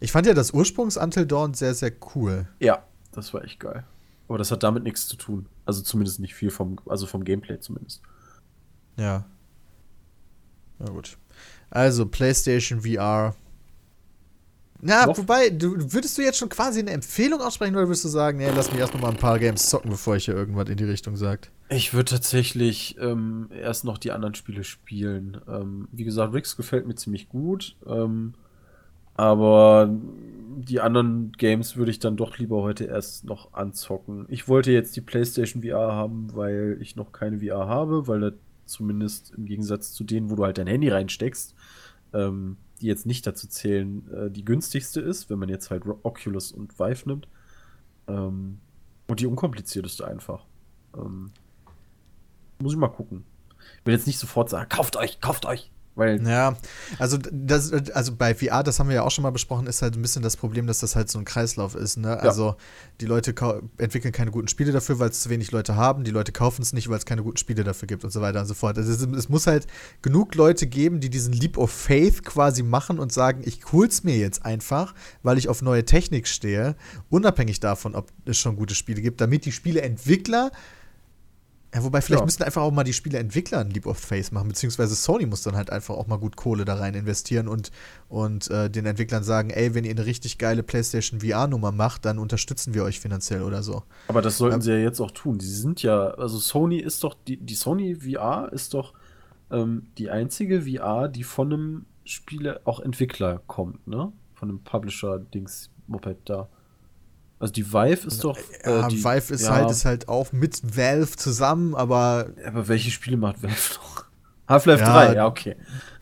Ich 0.00 0.12
fand 0.12 0.26
ja 0.26 0.34
das 0.34 0.52
Ursprungs-Until 0.52 1.26
Dawn 1.26 1.54
sehr, 1.54 1.74
sehr 1.74 1.92
cool. 2.14 2.46
Ja, 2.58 2.84
das 3.12 3.32
war 3.32 3.44
echt 3.44 3.60
geil. 3.60 3.84
Aber 4.28 4.38
das 4.38 4.50
hat 4.50 4.62
damit 4.62 4.84
nichts 4.84 5.08
zu 5.08 5.16
tun. 5.16 5.46
Also 5.64 5.82
zumindest 5.82 6.20
nicht 6.20 6.34
viel 6.34 6.50
vom, 6.50 6.78
also 6.86 7.06
vom 7.06 7.24
Gameplay 7.24 7.58
zumindest. 7.58 8.02
Ja. 8.96 9.24
Na 10.78 10.90
gut. 10.90 11.16
Also, 11.70 12.06
PlayStation 12.06 12.82
VR. 12.82 13.34
Na, 14.82 15.06
Noch? 15.06 15.18
wobei, 15.18 15.50
du, 15.50 15.74
würdest 15.92 16.16
du 16.16 16.22
jetzt 16.22 16.38
schon 16.38 16.48
quasi 16.48 16.80
eine 16.80 16.90
Empfehlung 16.90 17.40
aussprechen 17.40 17.76
oder 17.76 17.86
würdest 17.86 18.04
du 18.04 18.08
sagen, 18.08 18.38
nee, 18.38 18.48
lass 18.54 18.70
mich 18.70 18.80
erst 18.80 18.94
noch 18.94 19.00
mal 19.02 19.10
ein 19.10 19.16
paar 19.16 19.38
Games 19.38 19.68
zocken, 19.68 19.90
bevor 19.90 20.16
ich 20.16 20.24
hier 20.24 20.34
irgendwas 20.34 20.68
in 20.68 20.76
die 20.76 20.84
Richtung 20.84 21.16
sagt? 21.16 21.50
Ich 21.68 21.92
würde 21.92 22.12
tatsächlich 22.12 22.96
ähm, 23.00 23.48
erst 23.54 23.84
noch 23.84 23.98
die 23.98 24.10
anderen 24.10 24.34
Spiele 24.34 24.64
spielen. 24.64 25.40
Ähm, 25.48 25.88
wie 25.92 26.04
gesagt, 26.04 26.32
Rix 26.34 26.56
gefällt 26.56 26.86
mir 26.86 26.94
ziemlich 26.94 27.28
gut. 27.28 27.76
Ähm, 27.86 28.34
Aber 29.14 29.90
die 30.56 30.80
anderen 30.80 31.32
Games 31.32 31.76
würde 31.76 31.90
ich 31.90 31.98
dann 31.98 32.16
doch 32.16 32.38
lieber 32.38 32.62
heute 32.62 32.84
erst 32.84 33.24
noch 33.24 33.52
anzocken. 33.52 34.24
Ich 34.28 34.48
wollte 34.48 34.72
jetzt 34.72 34.96
die 34.96 35.00
PlayStation 35.02 35.62
VR 35.62 35.92
haben, 35.92 36.28
weil 36.34 36.78
ich 36.80 36.96
noch 36.96 37.12
keine 37.12 37.40
VR 37.40 37.66
habe, 37.68 38.08
weil 38.08 38.20
da 38.20 38.30
zumindest 38.64 39.32
im 39.36 39.44
Gegensatz 39.44 39.92
zu 39.92 40.04
denen, 40.04 40.30
wo 40.30 40.36
du 40.36 40.44
halt 40.44 40.56
dein 40.58 40.66
Handy 40.68 40.88
reinsteckst, 40.88 41.54
ähm, 42.14 42.56
die 42.80 42.86
jetzt 42.86 43.06
nicht 43.06 43.26
dazu 43.26 43.46
zählen, 43.46 44.08
äh, 44.12 44.30
die 44.30 44.44
günstigste 44.44 45.00
ist, 45.00 45.30
wenn 45.30 45.38
man 45.38 45.48
jetzt 45.48 45.70
halt 45.70 45.84
Oculus 46.02 46.52
und 46.52 46.78
Vive 46.78 47.08
nimmt. 47.08 47.28
Ähm, 48.08 48.58
und 49.06 49.20
die 49.20 49.26
unkomplizierteste 49.26 50.06
einfach. 50.06 50.44
Ähm, 50.96 51.32
muss 52.60 52.72
ich 52.72 52.78
mal 52.78 52.88
gucken. 52.88 53.24
Ich 53.80 53.86
will 53.86 53.94
jetzt 53.94 54.06
nicht 54.06 54.18
sofort 54.18 54.50
sagen, 54.50 54.68
kauft 54.68 54.96
euch, 54.96 55.20
kauft 55.20 55.46
euch. 55.46 55.70
Weil 55.96 56.24
ja, 56.26 56.56
also 56.98 57.18
das, 57.18 57.72
also 57.72 58.14
bei 58.14 58.34
VR, 58.34 58.62
das 58.62 58.78
haben 58.78 58.88
wir 58.88 58.96
ja 58.96 59.02
auch 59.02 59.10
schon 59.10 59.22
mal 59.22 59.30
besprochen, 59.30 59.66
ist 59.66 59.82
halt 59.82 59.96
ein 59.96 60.02
bisschen 60.02 60.22
das 60.22 60.36
Problem, 60.36 60.66
dass 60.66 60.78
das 60.78 60.94
halt 60.94 61.10
so 61.10 61.18
ein 61.18 61.24
Kreislauf 61.24 61.74
ist. 61.74 61.96
Ne? 61.96 62.08
Ja. 62.08 62.16
Also 62.16 62.54
die 63.00 63.06
Leute 63.06 63.34
entwickeln 63.76 64.12
keine 64.12 64.30
guten 64.30 64.46
Spiele 64.46 64.70
dafür, 64.70 65.00
weil 65.00 65.10
es 65.10 65.20
zu 65.20 65.30
wenig 65.30 65.50
Leute 65.50 65.74
haben. 65.74 66.04
Die 66.04 66.12
Leute 66.12 66.30
kaufen 66.30 66.62
es 66.62 66.72
nicht, 66.72 66.88
weil 66.88 66.98
es 66.98 67.06
keine 67.06 67.22
guten 67.22 67.38
Spiele 67.38 67.64
dafür 67.64 67.88
gibt 67.88 68.04
und 68.04 68.12
so 68.12 68.20
weiter 68.20 68.40
und 68.40 68.46
so 68.46 68.54
fort. 68.54 68.78
Also 68.78 68.92
es, 68.92 69.02
es, 69.02 69.28
muss 69.28 69.46
halt 69.48 69.66
genug 70.00 70.36
Leute 70.36 70.68
geben, 70.68 71.00
die 71.00 71.10
diesen 71.10 71.32
Leap 71.32 71.58
of 71.58 71.72
Faith 71.72 72.24
quasi 72.24 72.62
machen 72.62 73.00
und 73.00 73.12
sagen, 73.12 73.42
ich 73.44 73.60
hol's 73.72 74.04
mir 74.04 74.16
jetzt 74.16 74.44
einfach, 74.44 74.94
weil 75.22 75.38
ich 75.38 75.48
auf 75.48 75.60
neue 75.60 75.84
Technik 75.84 76.28
stehe, 76.28 76.76
unabhängig 77.08 77.58
davon, 77.58 77.96
ob 77.96 78.10
es 78.26 78.38
schon 78.38 78.56
gute 78.56 78.76
Spiele 78.76 79.02
gibt, 79.02 79.20
damit 79.20 79.44
die 79.44 79.52
Spieleentwickler 79.52 80.52
ja, 81.74 81.84
wobei 81.84 82.00
vielleicht 82.00 82.20
ja. 82.20 82.24
müssten 82.24 82.42
einfach 82.42 82.62
auch 82.62 82.72
mal 82.72 82.82
die 82.82 82.92
Spieleentwickler 82.92 83.58
ein 83.60 83.70
Leap 83.70 83.86
of 83.86 83.98
Faith 83.98 84.32
machen, 84.32 84.48
beziehungsweise 84.48 84.96
Sony 84.96 85.26
muss 85.26 85.42
dann 85.42 85.56
halt 85.56 85.70
einfach 85.70 85.94
auch 85.94 86.08
mal 86.08 86.18
gut 86.18 86.36
Kohle 86.36 86.64
da 86.64 86.74
rein 86.74 86.94
investieren 86.94 87.46
und, 87.46 87.70
und 88.08 88.50
äh, 88.50 88.68
den 88.68 88.86
Entwicklern 88.86 89.22
sagen, 89.22 89.50
ey, 89.50 89.74
wenn 89.74 89.84
ihr 89.84 89.92
eine 89.92 90.04
richtig 90.04 90.38
geile 90.38 90.64
PlayStation 90.64 91.20
VR-Nummer 91.20 91.70
macht, 91.70 92.04
dann 92.04 92.18
unterstützen 92.18 92.74
wir 92.74 92.82
euch 92.82 92.98
finanziell 92.98 93.42
oder 93.42 93.62
so. 93.62 93.84
Aber 94.08 94.20
das 94.20 94.38
sollten 94.38 94.56
ähm, 94.56 94.62
sie 94.62 94.72
ja 94.72 94.78
jetzt 94.78 95.00
auch 95.00 95.12
tun. 95.12 95.38
Die 95.38 95.46
sind 95.46 95.82
ja, 95.82 96.08
also 96.08 96.38
Sony 96.38 96.78
ist 96.78 97.04
doch, 97.04 97.14
die, 97.26 97.36
die 97.36 97.54
Sony 97.54 97.96
VR 97.96 98.52
ist 98.52 98.74
doch 98.74 98.94
ähm, 99.52 99.86
die 99.96 100.10
einzige 100.10 100.62
VR, 100.62 101.08
die 101.08 101.22
von 101.22 101.52
einem 101.52 101.86
Spiele 102.04 102.62
auch 102.64 102.80
Entwickler 102.80 103.40
kommt, 103.46 103.86
ne? 103.86 104.12
Von 104.34 104.48
einem 104.48 104.64
Publisher-Dings-Moped 104.64 106.18
da. 106.24 106.48
Also 107.40 107.54
die 107.54 107.72
Vive 107.72 108.06
ist 108.06 108.22
doch. 108.22 108.38
Äh, 108.62 108.70
ja, 108.70 108.88
die, 108.88 109.02
Vive 109.02 109.32
ist 109.34 109.44
ja. 109.44 109.54
halt 109.54 109.70
ist 109.70 109.86
halt 109.86 110.08
auch 110.08 110.30
mit 110.30 110.76
Valve 110.76 111.16
zusammen, 111.16 111.74
aber. 111.74 112.26
Aber 112.46 112.68
welche 112.68 112.90
Spiele 112.90 113.16
macht 113.16 113.42
Valve 113.42 113.56
noch? 113.82 114.04
Half-Life 114.46 114.82
ja, 114.82 115.06
3, 115.06 115.14
ja, 115.14 115.26
okay. 115.26 115.56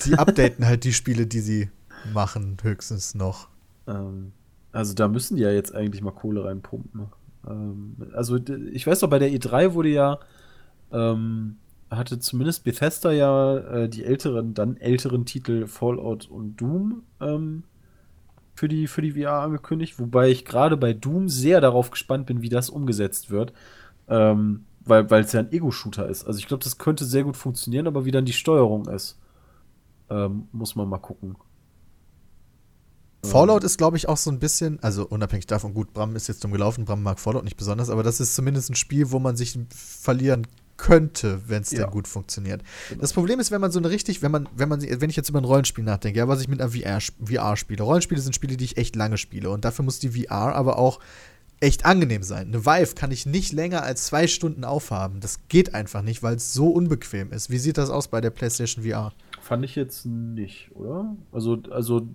Die 0.04 0.14
updaten 0.14 0.66
halt 0.66 0.84
die 0.84 0.92
Spiele, 0.92 1.26
die 1.26 1.40
sie 1.40 1.70
machen, 2.12 2.56
höchstens 2.62 3.14
noch. 3.14 3.48
Ähm, 3.86 4.32
also 4.72 4.94
da 4.94 5.06
müssen 5.06 5.36
die 5.36 5.42
ja 5.42 5.50
jetzt 5.50 5.74
eigentlich 5.74 6.02
mal 6.02 6.12
Kohle 6.12 6.44
reinpumpen. 6.44 7.08
Ähm, 7.46 7.96
also 8.14 8.38
ich 8.72 8.86
weiß 8.86 9.00
doch, 9.00 9.10
bei 9.10 9.18
der 9.18 9.30
E3 9.30 9.74
wurde 9.74 9.90
ja, 9.90 10.18
ähm, 10.92 11.56
hatte 11.90 12.18
zumindest 12.18 12.64
Bethesda 12.64 13.12
ja 13.12 13.58
äh, 13.58 13.88
die 13.88 14.04
älteren, 14.04 14.54
dann 14.54 14.76
älteren 14.78 15.24
Titel 15.24 15.66
Fallout 15.66 16.28
und 16.28 16.56
Doom 16.56 17.02
ähm, 17.20 17.64
für 18.58 18.68
die, 18.68 18.88
für 18.88 19.02
die 19.02 19.12
VR 19.12 19.42
angekündigt, 19.42 19.98
wobei 19.98 20.28
ich 20.30 20.44
gerade 20.44 20.76
bei 20.76 20.92
Doom 20.92 21.28
sehr 21.28 21.60
darauf 21.60 21.90
gespannt 21.90 22.26
bin, 22.26 22.42
wie 22.42 22.48
das 22.48 22.70
umgesetzt 22.70 23.30
wird. 23.30 23.52
Ähm, 24.08 24.64
weil 24.84 25.22
es 25.22 25.32
ja 25.32 25.40
ein 25.40 25.52
Ego-Shooter 25.52 26.08
ist. 26.08 26.26
Also 26.26 26.38
ich 26.38 26.46
glaube, 26.46 26.64
das 26.64 26.78
könnte 26.78 27.04
sehr 27.04 27.24
gut 27.24 27.36
funktionieren, 27.36 27.86
aber 27.86 28.04
wie 28.04 28.10
dann 28.10 28.24
die 28.24 28.32
Steuerung 28.32 28.86
ist, 28.88 29.18
ähm, 30.08 30.48
muss 30.52 30.76
man 30.76 30.88
mal 30.88 30.98
gucken. 30.98 31.36
Fallout 33.24 33.64
ist, 33.64 33.76
glaube 33.76 33.96
ich, 33.96 34.08
auch 34.08 34.16
so 34.16 34.30
ein 34.30 34.38
bisschen, 34.38 34.80
also 34.80 35.06
unabhängig 35.06 35.46
davon, 35.46 35.74
gut, 35.74 35.92
Bram 35.92 36.16
ist 36.16 36.28
jetzt 36.28 36.42
dumm 36.42 36.52
gelaufen, 36.52 36.84
Bram 36.84 37.02
mag 37.02 37.18
Fallout 37.18 37.44
nicht 37.44 37.56
besonders, 37.56 37.90
aber 37.90 38.02
das 38.02 38.20
ist 38.20 38.34
zumindest 38.34 38.70
ein 38.70 38.76
Spiel, 38.76 39.10
wo 39.10 39.18
man 39.18 39.36
sich 39.36 39.58
verlieren 39.68 40.46
könnte, 40.78 41.42
wenn 41.46 41.62
es 41.62 41.70
ja. 41.70 41.82
denn 41.82 41.90
gut 41.90 42.08
funktioniert. 42.08 42.62
Genau. 42.88 43.02
Das 43.02 43.12
Problem 43.12 43.38
ist, 43.40 43.50
wenn 43.50 43.60
man 43.60 43.70
so 43.70 43.78
eine 43.78 43.90
richtig, 43.90 44.22
wenn 44.22 44.30
man, 44.30 44.48
wenn 44.56 44.68
man, 44.68 44.80
wenn 44.80 45.10
ich 45.10 45.16
jetzt 45.16 45.28
über 45.28 45.40
ein 45.40 45.44
Rollenspiel 45.44 45.84
nachdenke, 45.84 46.18
ja, 46.18 46.28
was 46.28 46.40
ich 46.40 46.48
mit 46.48 46.60
einer 46.60 46.70
VR, 46.70 47.00
VR 47.22 47.56
spiele. 47.56 47.82
Rollenspiele 47.82 48.20
sind 48.20 48.34
Spiele, 48.34 48.56
die 48.56 48.64
ich 48.64 48.78
echt 48.78 48.96
lange 48.96 49.18
spiele 49.18 49.50
und 49.50 49.64
dafür 49.64 49.84
muss 49.84 49.98
die 49.98 50.10
VR 50.10 50.54
aber 50.54 50.78
auch 50.78 51.00
echt 51.60 51.84
angenehm 51.84 52.22
sein. 52.22 52.48
Eine 52.48 52.64
Vive 52.64 52.94
kann 52.94 53.10
ich 53.10 53.26
nicht 53.26 53.52
länger 53.52 53.82
als 53.82 54.06
zwei 54.06 54.26
Stunden 54.26 54.64
aufhaben. 54.64 55.20
Das 55.20 55.40
geht 55.48 55.74
einfach 55.74 56.02
nicht, 56.02 56.22
weil 56.22 56.36
es 56.36 56.54
so 56.54 56.68
unbequem 56.68 57.32
ist. 57.32 57.50
Wie 57.50 57.58
sieht 57.58 57.78
das 57.78 57.90
aus 57.90 58.08
bei 58.08 58.20
der 58.20 58.30
PlayStation 58.30 58.84
VR? 58.84 59.12
Fand 59.40 59.64
ich 59.64 59.74
jetzt 59.74 60.06
nicht, 60.06 60.70
oder? 60.74 61.16
Also, 61.32 61.58
also 61.70 62.06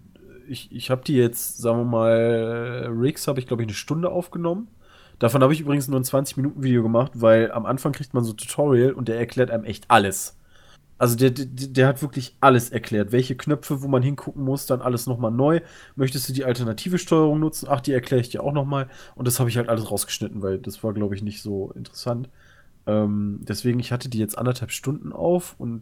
ich, 0.48 0.72
ich 0.72 0.90
habe 0.90 1.04
die 1.04 1.16
jetzt, 1.16 1.58
sagen 1.58 1.80
wir 1.80 1.86
mal, 1.86 2.90
Rigs 2.98 3.28
habe 3.28 3.40
ich, 3.40 3.48
glaube 3.48 3.64
ich, 3.64 3.68
eine 3.68 3.76
Stunde 3.76 4.10
aufgenommen. 4.10 4.68
Davon 5.20 5.42
habe 5.42 5.54
ich 5.54 5.62
übrigens 5.62 5.88
nur 5.88 6.00
ein 6.00 6.04
20-Minuten-Video 6.04 6.84
gemacht, 6.84 7.12
weil 7.16 7.52
am 7.52 7.66
Anfang 7.66 7.92
kriegt 7.92 8.14
man 8.14 8.24
so 8.24 8.34
Tutorial 8.34 8.92
und 8.94 9.08
der 9.08 9.18
erklärt 9.18 9.52
einem 9.52 9.64
echt 9.64 9.86
alles. 9.90 10.38
Also 10.98 11.16
der, 11.16 11.32
der, 11.32 11.46
der, 11.46 11.88
hat 11.88 12.02
wirklich 12.02 12.38
alles 12.40 12.70
erklärt. 12.70 13.12
Welche 13.12 13.36
Knöpfe, 13.36 13.82
wo 13.82 13.88
man 13.88 14.04
hingucken 14.04 14.44
muss, 14.44 14.68
dann 14.68 14.82
alles 14.82 15.06
nochmal 15.06 15.32
neu. 15.32 15.60
Möchtest 15.96 16.30
du 16.30 16.34
die 16.34 16.46
alternative 16.46 16.98
Steuerung 16.98 17.40
nutzen? 17.40 17.68
Ach, 17.70 17.82
die 17.82 17.92
erkläre 17.92 18.22
ich 18.22 18.30
dir 18.30 18.44
auch 18.44 18.54
nochmal. 18.54 18.88
Und 19.16 19.28
das 19.28 19.40
habe 19.40 19.50
ich 19.50 19.58
halt 19.58 19.70
alles 19.70 19.90
rausgeschnitten, 19.90 20.42
weil 20.42 20.60
das 20.60 20.84
war, 20.84 20.94
glaube 20.94 21.16
ich, 21.16 21.24
nicht 21.24 21.42
so 21.42 21.72
interessant. 21.72 22.30
Ähm, 22.86 23.40
deswegen, 23.42 23.80
ich 23.80 23.92
hatte 23.92 24.10
die 24.10 24.20
jetzt 24.20 24.38
anderthalb 24.38 24.72
Stunden 24.72 25.14
auf 25.14 25.56
und 25.58 25.82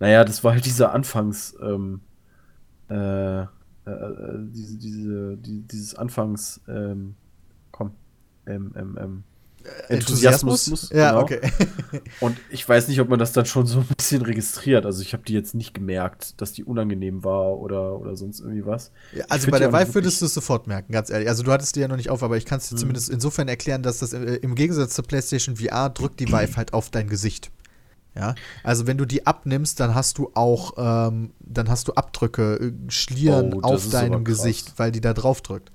naja, 0.00 0.24
das 0.24 0.44
war 0.44 0.52
halt 0.52 0.64
dieser 0.64 0.92
Anfangs, 0.92 1.56
ähm, 1.60 2.00
äh, 2.88 3.40
äh, 3.40 3.46
äh 3.86 4.38
diese, 4.50 4.78
diese, 4.78 5.36
die, 5.36 5.62
dieses 5.62 5.94
Anfangs, 5.94 6.60
ähm, 6.68 7.14
ähm, 8.48 8.72
ähm, 8.76 8.98
ähm, 9.00 9.24
Enthusiasmus. 9.88 10.68
Enthusiasmus. 10.68 10.90
Ja, 10.90 11.10
genau. 11.10 11.22
okay. 11.22 11.40
und 12.20 12.36
ich 12.50 12.66
weiß 12.68 12.88
nicht, 12.88 13.00
ob 13.00 13.08
man 13.08 13.18
das 13.18 13.32
dann 13.32 13.46
schon 13.46 13.66
so 13.66 13.80
ein 13.80 13.86
bisschen 13.96 14.22
registriert. 14.22 14.86
Also 14.86 15.02
ich 15.02 15.12
habe 15.12 15.22
die 15.24 15.32
jetzt 15.32 15.54
nicht 15.54 15.74
gemerkt, 15.74 16.40
dass 16.40 16.52
die 16.52 16.64
unangenehm 16.64 17.24
war 17.24 17.58
oder, 17.58 17.98
oder 17.98 18.16
sonst 18.16 18.40
irgendwie 18.40 18.64
was. 18.64 18.92
Ja, 19.12 19.24
also 19.28 19.50
bei 19.50 19.58
der 19.58 19.72
Vive 19.72 19.94
würdest 19.94 20.20
du 20.20 20.26
es 20.26 20.34
sofort 20.34 20.66
merken, 20.66 20.92
ganz 20.92 21.10
ehrlich. 21.10 21.28
Also 21.28 21.42
du 21.42 21.52
hattest 21.52 21.76
die 21.76 21.80
ja 21.80 21.88
noch 21.88 21.96
nicht 21.96 22.10
auf, 22.10 22.22
aber 22.22 22.36
ich 22.36 22.46
kann 22.46 22.58
es 22.58 22.68
dir 22.68 22.72
hm. 22.72 22.78
zumindest 22.78 23.10
insofern 23.10 23.48
erklären, 23.48 23.82
dass 23.82 23.98
das 23.98 24.12
äh, 24.12 24.36
im 24.36 24.54
Gegensatz 24.54 24.94
zur 24.94 25.04
PlayStation 25.04 25.56
VR 25.56 25.90
drückt 25.90 26.20
die 26.20 26.28
Vive 26.28 26.56
halt 26.56 26.72
auf 26.72 26.90
dein 26.90 27.08
Gesicht. 27.08 27.50
Ja, 28.14 28.34
also 28.64 28.86
wenn 28.88 28.98
du 28.98 29.04
die 29.04 29.26
abnimmst, 29.26 29.78
dann 29.78 29.94
hast 29.94 30.18
du 30.18 30.30
auch, 30.34 30.72
ähm, 30.76 31.30
dann 31.38 31.68
hast 31.68 31.86
du 31.86 31.92
Abdrücke, 31.92 32.56
äh, 32.56 32.90
Schlieren 32.90 33.54
oh, 33.54 33.60
auf 33.60 33.90
deinem 33.90 34.24
Gesicht, 34.24 34.72
weil 34.76 34.90
die 34.90 35.00
da 35.00 35.14
drauf 35.14 35.40
drückt. 35.40 35.70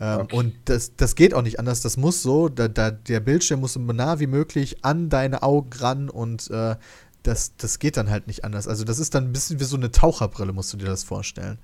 Ähm, 0.00 0.20
okay. 0.20 0.36
Und 0.36 0.54
das, 0.66 0.96
das 0.96 1.14
geht 1.14 1.34
auch 1.34 1.42
nicht 1.42 1.58
anders. 1.58 1.80
Das 1.80 1.96
muss 1.96 2.22
so, 2.22 2.48
da, 2.48 2.68
da, 2.68 2.90
der 2.90 3.20
Bildschirm 3.20 3.60
muss 3.60 3.74
so 3.74 3.80
nah 3.80 4.20
wie 4.20 4.26
möglich 4.26 4.84
an 4.84 5.08
deine 5.08 5.42
Augen 5.42 5.70
ran 5.78 6.10
und 6.10 6.50
äh, 6.50 6.76
das, 7.22 7.56
das 7.56 7.78
geht 7.78 7.96
dann 7.96 8.10
halt 8.10 8.26
nicht 8.26 8.44
anders. 8.44 8.68
Also 8.68 8.84
das 8.84 8.98
ist 8.98 9.14
dann 9.14 9.24
ein 9.24 9.32
bisschen 9.32 9.58
wie 9.58 9.64
so 9.64 9.76
eine 9.76 9.90
Taucherbrille, 9.90 10.52
musst 10.52 10.72
du 10.72 10.76
dir 10.76 10.86
das 10.86 11.04
vorstellen. 11.04 11.58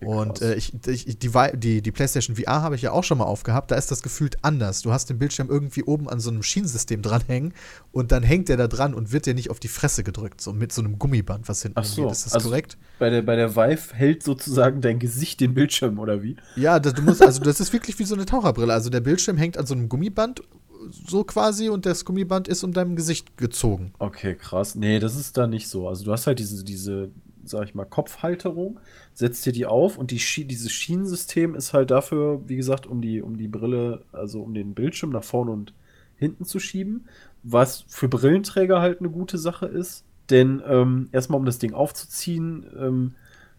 Und 0.00 0.42
äh, 0.42 0.54
ich, 0.54 0.72
ich, 0.86 1.18
die, 1.18 1.30
die, 1.54 1.82
die 1.82 1.92
PlayStation 1.92 2.36
VR 2.36 2.62
habe 2.62 2.76
ich 2.76 2.82
ja 2.82 2.92
auch 2.92 3.02
schon 3.02 3.18
mal 3.18 3.24
aufgehabt. 3.24 3.72
Da 3.72 3.74
ist 3.74 3.90
das 3.90 4.02
gefühlt 4.02 4.36
anders. 4.42 4.82
Du 4.82 4.92
hast 4.92 5.10
den 5.10 5.18
Bildschirm 5.18 5.48
irgendwie 5.48 5.82
oben 5.82 6.08
an 6.08 6.20
so 6.20 6.30
einem 6.30 6.44
Schienensystem 6.44 7.02
dranhängen 7.02 7.52
und 7.90 8.12
dann 8.12 8.22
hängt 8.22 8.48
der 8.48 8.56
da 8.56 8.68
dran 8.68 8.94
und 8.94 9.12
wird 9.12 9.26
dir 9.26 9.34
nicht 9.34 9.50
auf 9.50 9.58
die 9.58 9.68
Fresse 9.68 10.04
gedrückt, 10.04 10.40
so 10.40 10.52
mit 10.52 10.72
so 10.72 10.82
einem 10.82 11.00
Gummiband, 11.00 11.48
was 11.48 11.62
hinten 11.62 11.80
Ach 11.80 11.84
so, 11.84 12.02
geht. 12.02 12.12
Ist 12.12 12.26
das 12.26 12.34
also 12.34 12.48
korrekt? 12.48 12.78
Bei 13.00 13.10
der, 13.10 13.22
bei 13.22 13.34
der 13.34 13.56
Vive 13.56 13.94
hält 13.94 14.22
sozusagen 14.22 14.80
dein 14.80 15.00
Gesicht 15.00 15.40
den 15.40 15.54
Bildschirm, 15.54 15.98
oder 15.98 16.22
wie? 16.22 16.36
Ja, 16.54 16.78
das, 16.78 16.94
du 16.94 17.02
musst, 17.02 17.22
also 17.22 17.42
das 17.42 17.58
ist 17.58 17.72
wirklich 17.72 17.98
wie 17.98 18.04
so 18.04 18.14
eine 18.14 18.24
Taucherbrille. 18.24 18.72
Also 18.72 18.90
der 18.90 19.00
Bildschirm 19.00 19.36
hängt 19.36 19.58
an 19.58 19.66
so 19.66 19.74
einem 19.74 19.88
Gummiband 19.88 20.42
so 20.90 21.24
quasi 21.24 21.68
und 21.68 21.86
das 21.86 22.04
Gummiband 22.04 22.48
ist 22.48 22.62
um 22.62 22.72
deinem 22.72 22.96
Gesicht 22.96 23.36
gezogen. 23.36 23.92
Okay, 23.98 24.36
krass. 24.36 24.74
Nee, 24.74 25.00
das 25.00 25.16
ist 25.16 25.36
da 25.36 25.46
nicht 25.46 25.68
so. 25.68 25.88
Also 25.88 26.04
du 26.04 26.12
hast 26.12 26.26
halt 26.26 26.38
diese, 26.38 26.64
diese, 26.64 27.10
sag 27.48 27.64
ich 27.64 27.74
mal, 27.74 27.84
Kopfhalterung, 27.84 28.80
setzt 29.14 29.44
dir 29.46 29.52
die 29.52 29.66
auf 29.66 29.98
und 29.98 30.10
die 30.10 30.18
Schie 30.18 30.44
dieses 30.44 30.72
Schienensystem 30.72 31.54
ist 31.54 31.72
halt 31.72 31.90
dafür, 31.90 32.42
wie 32.46 32.56
gesagt, 32.56 32.86
um 32.86 33.00
die, 33.00 33.22
um 33.22 33.36
die 33.36 33.48
Brille, 33.48 34.04
also 34.12 34.42
um 34.42 34.54
den 34.54 34.74
Bildschirm 34.74 35.10
nach 35.10 35.24
vorne 35.24 35.50
und 35.50 35.72
hinten 36.16 36.44
zu 36.44 36.58
schieben, 36.58 37.06
was 37.42 37.84
für 37.88 38.08
Brillenträger 38.08 38.80
halt 38.80 39.00
eine 39.00 39.10
gute 39.10 39.38
Sache 39.38 39.66
ist. 39.66 40.04
Denn 40.30 40.62
ähm, 40.66 41.08
erstmal, 41.12 41.38
um 41.38 41.46
das 41.46 41.58
Ding 41.58 41.72
aufzuziehen, 41.72 42.66
ähm, 42.78 43.14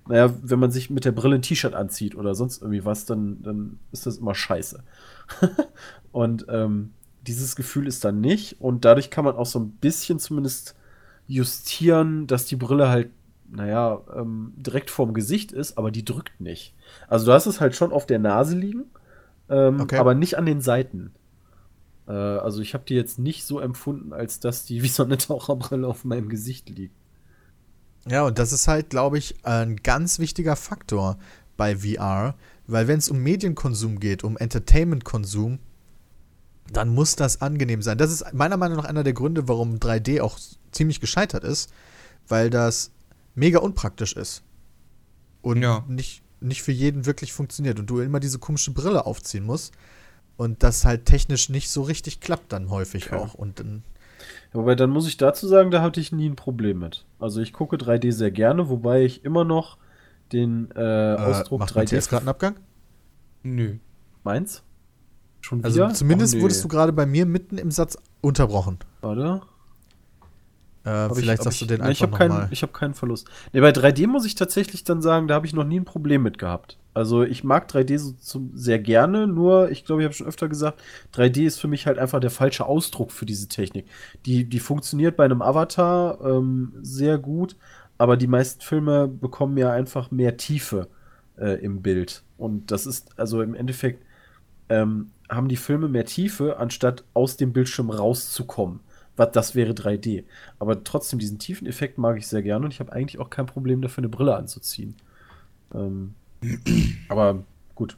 naja, 0.07 0.33
wenn 0.41 0.59
man 0.59 0.71
sich 0.71 0.89
mit 0.89 1.05
der 1.05 1.11
Brille 1.11 1.35
ein 1.35 1.41
T-Shirt 1.41 1.73
anzieht 1.73 2.15
oder 2.15 2.35
sonst 2.35 2.61
irgendwie 2.61 2.85
was, 2.85 3.05
dann, 3.05 3.41
dann 3.41 3.79
ist 3.91 4.05
das 4.05 4.17
immer 4.17 4.35
scheiße. 4.35 4.83
und 6.11 6.45
ähm, 6.49 6.91
dieses 7.27 7.55
Gefühl 7.55 7.87
ist 7.87 8.03
dann 8.05 8.21
nicht. 8.21 8.59
Und 8.59 8.85
dadurch 8.85 9.09
kann 9.09 9.25
man 9.25 9.35
auch 9.35 9.45
so 9.45 9.59
ein 9.59 9.71
bisschen 9.71 10.19
zumindest 10.19 10.75
justieren, 11.27 12.25
dass 12.25 12.45
die 12.45 12.55
Brille 12.55 12.89
halt 12.89 13.11
naja, 13.51 14.01
ähm, 14.15 14.53
direkt 14.55 14.89
vorm 14.89 15.13
Gesicht 15.13 15.51
ist, 15.51 15.77
aber 15.77 15.91
die 15.91 16.05
drückt 16.05 16.39
nicht. 16.39 16.75
Also 17.07 17.25
du 17.25 17.33
hast 17.33 17.45
es 17.45 17.59
halt 17.59 17.75
schon 17.75 17.91
auf 17.91 18.05
der 18.05 18.19
Nase 18.19 18.55
liegen, 18.55 18.85
ähm, 19.49 19.79
okay. 19.81 19.97
aber 19.97 20.13
nicht 20.13 20.37
an 20.37 20.45
den 20.45 20.61
Seiten. 20.61 21.13
Äh, 22.07 22.11
also 22.11 22.61
ich 22.61 22.73
habe 22.73 22.83
die 22.85 22.95
jetzt 22.95 23.19
nicht 23.19 23.45
so 23.45 23.59
empfunden, 23.59 24.13
als 24.13 24.39
dass 24.39 24.65
die 24.65 24.83
wie 24.83 24.87
so 24.87 25.03
eine 25.03 25.17
Taucherbrille 25.17 25.87
auf 25.87 26.05
meinem 26.05 26.29
Gesicht 26.29 26.69
liegt. 26.69 26.95
Ja, 28.07 28.25
und 28.25 28.39
das 28.39 28.53
ist 28.53 28.67
halt, 28.67 28.89
glaube 28.89 29.17
ich, 29.17 29.35
ein 29.43 29.77
ganz 29.77 30.19
wichtiger 30.19 30.55
Faktor 30.55 31.17
bei 31.57 31.75
VR, 31.75 32.35
weil 32.67 32.87
wenn 32.87 32.99
es 32.99 33.09
um 33.09 33.19
Medienkonsum 33.19 33.99
geht, 33.99 34.23
um 34.23 34.37
Entertainment-Konsum, 34.37 35.59
dann 36.71 36.89
muss 36.89 37.15
das 37.15 37.41
angenehm 37.41 37.81
sein. 37.81 37.97
Das 37.97 38.11
ist 38.11 38.33
meiner 38.33 38.57
Meinung 38.57 38.77
nach 38.77 38.85
einer 38.85 39.03
der 39.03 39.13
Gründe, 39.13 39.47
warum 39.47 39.75
3D 39.75 40.21
auch 40.21 40.37
ziemlich 40.71 40.99
gescheitert 40.99 41.43
ist, 41.43 41.71
weil 42.27 42.49
das 42.49 42.91
mega 43.39 43.59
unpraktisch 43.59 44.13
ist. 44.13 44.43
Und 45.41 45.61
Ja. 45.61 45.83
nicht, 45.87 46.21
nicht 46.41 46.61
für 46.61 46.71
jeden 46.71 47.05
wirklich 47.05 47.33
funktioniert. 47.33 47.79
Und 47.79 47.89
du 47.89 47.99
immer 48.01 48.19
diese 48.19 48.39
komische 48.39 48.71
Brille 48.71 49.05
aufziehen 49.05 49.45
musst. 49.45 49.73
Und 50.37 50.63
das 50.63 50.85
halt 50.85 51.05
technisch 51.05 51.49
nicht 51.49 51.69
so 51.69 51.81
richtig 51.81 52.21
klappt 52.21 52.53
dann 52.53 52.69
häufig 52.69 53.07
Okay. 53.07 53.15
auch. 53.15 53.33
Und 53.33 53.59
dann, 53.59 53.83
Wobei, 54.53 54.75
dann 54.75 54.89
muss 54.89 55.07
ich 55.07 55.17
dazu 55.17 55.47
sagen, 55.47 55.71
da 55.71 55.81
hatte 55.81 55.99
ich 55.99 56.11
nie 56.11 56.27
ein 56.29 56.35
Problem 56.35 56.79
mit. 56.79 57.05
Also 57.19 57.41
ich 57.41 57.51
gucke 57.53 57.77
3D 57.77 58.11
sehr 58.11 58.31
gerne, 58.31 58.69
wobei 58.69 59.03
ich 59.03 59.23
immer 59.25 59.43
noch 59.43 59.77
den 60.31 60.71
äh, 60.71 61.13
äh, 61.13 61.17
Ausdruck 61.17 61.59
macht 61.59 61.71
3D 61.73 61.75
Matthias 61.79 62.09
gerade 62.09 62.21
einen 62.21 62.29
Abgang? 62.29 62.55
Nö. 63.43 63.77
Meins? 64.23 64.63
Schon 65.41 65.63
Also 65.63 65.77
wieder? 65.77 65.93
zumindest 65.93 66.33
Ach, 66.33 66.37
nee. 66.37 66.43
wurdest 66.43 66.63
du 66.63 66.67
gerade 66.67 66.91
bei 66.93 67.05
mir 67.05 67.25
mitten 67.25 67.57
im 67.57 67.71
Satz 67.71 67.97
unterbrochen. 68.21 68.79
Warte. 69.01 69.41
Äh, 70.85 70.89
Hab 70.89 71.17
ich- 71.17 71.17
vielleicht 71.19 71.39
hab 71.39 71.43
sagst 71.45 71.61
du 71.61 71.65
ich, 71.65 71.69
den 71.69 71.81
ne, 71.81 71.91
ich 71.91 72.01
einfach 72.01 72.19
habe 72.19 72.29
keinen, 72.29 72.47
ich 72.51 72.63
hab 72.63 72.73
keinen 72.73 72.93
Verlust. 72.93 73.27
Nee, 73.53 73.61
bei 73.61 73.71
3D 73.71 74.07
muss 74.07 74.25
ich 74.25 74.35
tatsächlich 74.35 74.83
dann 74.83 75.01
sagen, 75.01 75.27
da 75.27 75.35
habe 75.35 75.45
ich 75.45 75.53
noch 75.53 75.65
nie 75.65 75.79
ein 75.79 75.85
Problem 75.85 76.23
mit 76.23 76.37
gehabt. 76.37 76.77
Also 76.93 77.23
ich 77.23 77.43
mag 77.43 77.67
3D 77.69 77.97
so 77.97 78.11
zum, 78.13 78.51
sehr 78.55 78.79
gerne, 78.79 79.27
nur 79.27 79.69
ich 79.71 79.85
glaube, 79.85 80.01
ich 80.01 80.05
habe 80.05 80.13
schon 80.15 80.27
öfter 80.27 80.49
gesagt, 80.49 80.81
3D 81.13 81.45
ist 81.45 81.59
für 81.59 81.67
mich 81.67 81.85
halt 81.85 81.99
einfach 81.99 82.19
der 82.19 82.31
falsche 82.31 82.65
Ausdruck 82.65 83.11
für 83.11 83.25
diese 83.25 83.47
Technik. 83.47 83.85
Die, 84.25 84.45
die 84.45 84.59
funktioniert 84.59 85.15
bei 85.15 85.25
einem 85.25 85.41
Avatar 85.41 86.19
ähm, 86.25 86.73
sehr 86.81 87.17
gut, 87.17 87.55
aber 87.97 88.17
die 88.17 88.27
meisten 88.27 88.61
Filme 88.61 89.07
bekommen 89.07 89.57
ja 89.57 89.71
einfach 89.71 90.11
mehr 90.11 90.37
Tiefe 90.37 90.87
äh, 91.37 91.63
im 91.63 91.81
Bild. 91.81 92.23
Und 92.37 92.71
das 92.71 92.85
ist 92.85 93.17
also 93.19 93.41
im 93.41 93.53
Endeffekt 93.53 94.03
ähm, 94.69 95.11
haben 95.29 95.47
die 95.47 95.57
Filme 95.57 95.87
mehr 95.87 96.05
Tiefe, 96.05 96.57
anstatt 96.57 97.03
aus 97.13 97.37
dem 97.37 97.53
Bildschirm 97.53 97.89
rauszukommen. 97.89 98.79
Was, 99.19 99.31
das 99.33 99.53
wäre 99.55 99.73
3D. 99.73 100.23
Aber 100.59 100.83
trotzdem, 100.83 101.19
diesen 101.19 101.37
tiefen 101.39 101.67
Effekt 101.67 101.97
mag 101.97 102.17
ich 102.17 102.27
sehr 102.27 102.41
gerne 102.41 102.65
und 102.65 102.71
ich 102.73 102.79
habe 102.79 102.93
eigentlich 102.93 103.19
auch 103.19 103.29
kein 103.29 103.45
Problem 103.45 103.81
dafür, 103.81 104.01
eine 104.01 104.09
Brille 104.09 104.35
anzuziehen. 104.35 104.95
Ähm, 105.75 106.15
aber 107.09 107.43
gut. 107.75 107.97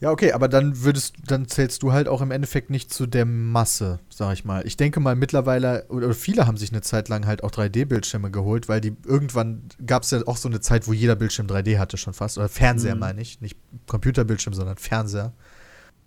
Ja, 0.00 0.10
okay, 0.10 0.32
aber 0.32 0.48
dann 0.48 0.82
würdest 0.82 1.16
dann 1.26 1.46
zählst 1.46 1.82
du 1.82 1.92
halt 1.92 2.08
auch 2.08 2.22
im 2.22 2.30
Endeffekt 2.30 2.70
nicht 2.70 2.90
zu 2.94 3.06
der 3.06 3.26
Masse, 3.26 3.98
sag 4.08 4.32
ich 4.32 4.46
mal. 4.46 4.66
Ich 4.66 4.78
denke 4.78 4.98
mal 4.98 5.14
mittlerweile, 5.14 5.84
oder 5.90 6.14
viele 6.14 6.46
haben 6.46 6.56
sich 6.56 6.72
eine 6.72 6.80
Zeit 6.80 7.10
lang 7.10 7.26
halt 7.26 7.44
auch 7.44 7.50
3D-Bildschirme 7.50 8.30
geholt, 8.30 8.66
weil 8.66 8.80
die 8.80 8.96
irgendwann 9.04 9.60
gab 9.84 10.04
es 10.04 10.12
ja 10.12 10.26
auch 10.26 10.38
so 10.38 10.48
eine 10.48 10.60
Zeit, 10.60 10.88
wo 10.88 10.94
jeder 10.94 11.16
Bildschirm 11.16 11.48
3D 11.48 11.78
hatte 11.78 11.98
schon 11.98 12.14
fast. 12.14 12.38
Oder 12.38 12.48
Fernseher 12.48 12.94
Mhm. 12.94 13.00
meine 13.00 13.20
ich. 13.20 13.42
Nicht 13.42 13.58
Computerbildschirm, 13.88 14.54
sondern 14.54 14.78
Fernseher. 14.78 15.34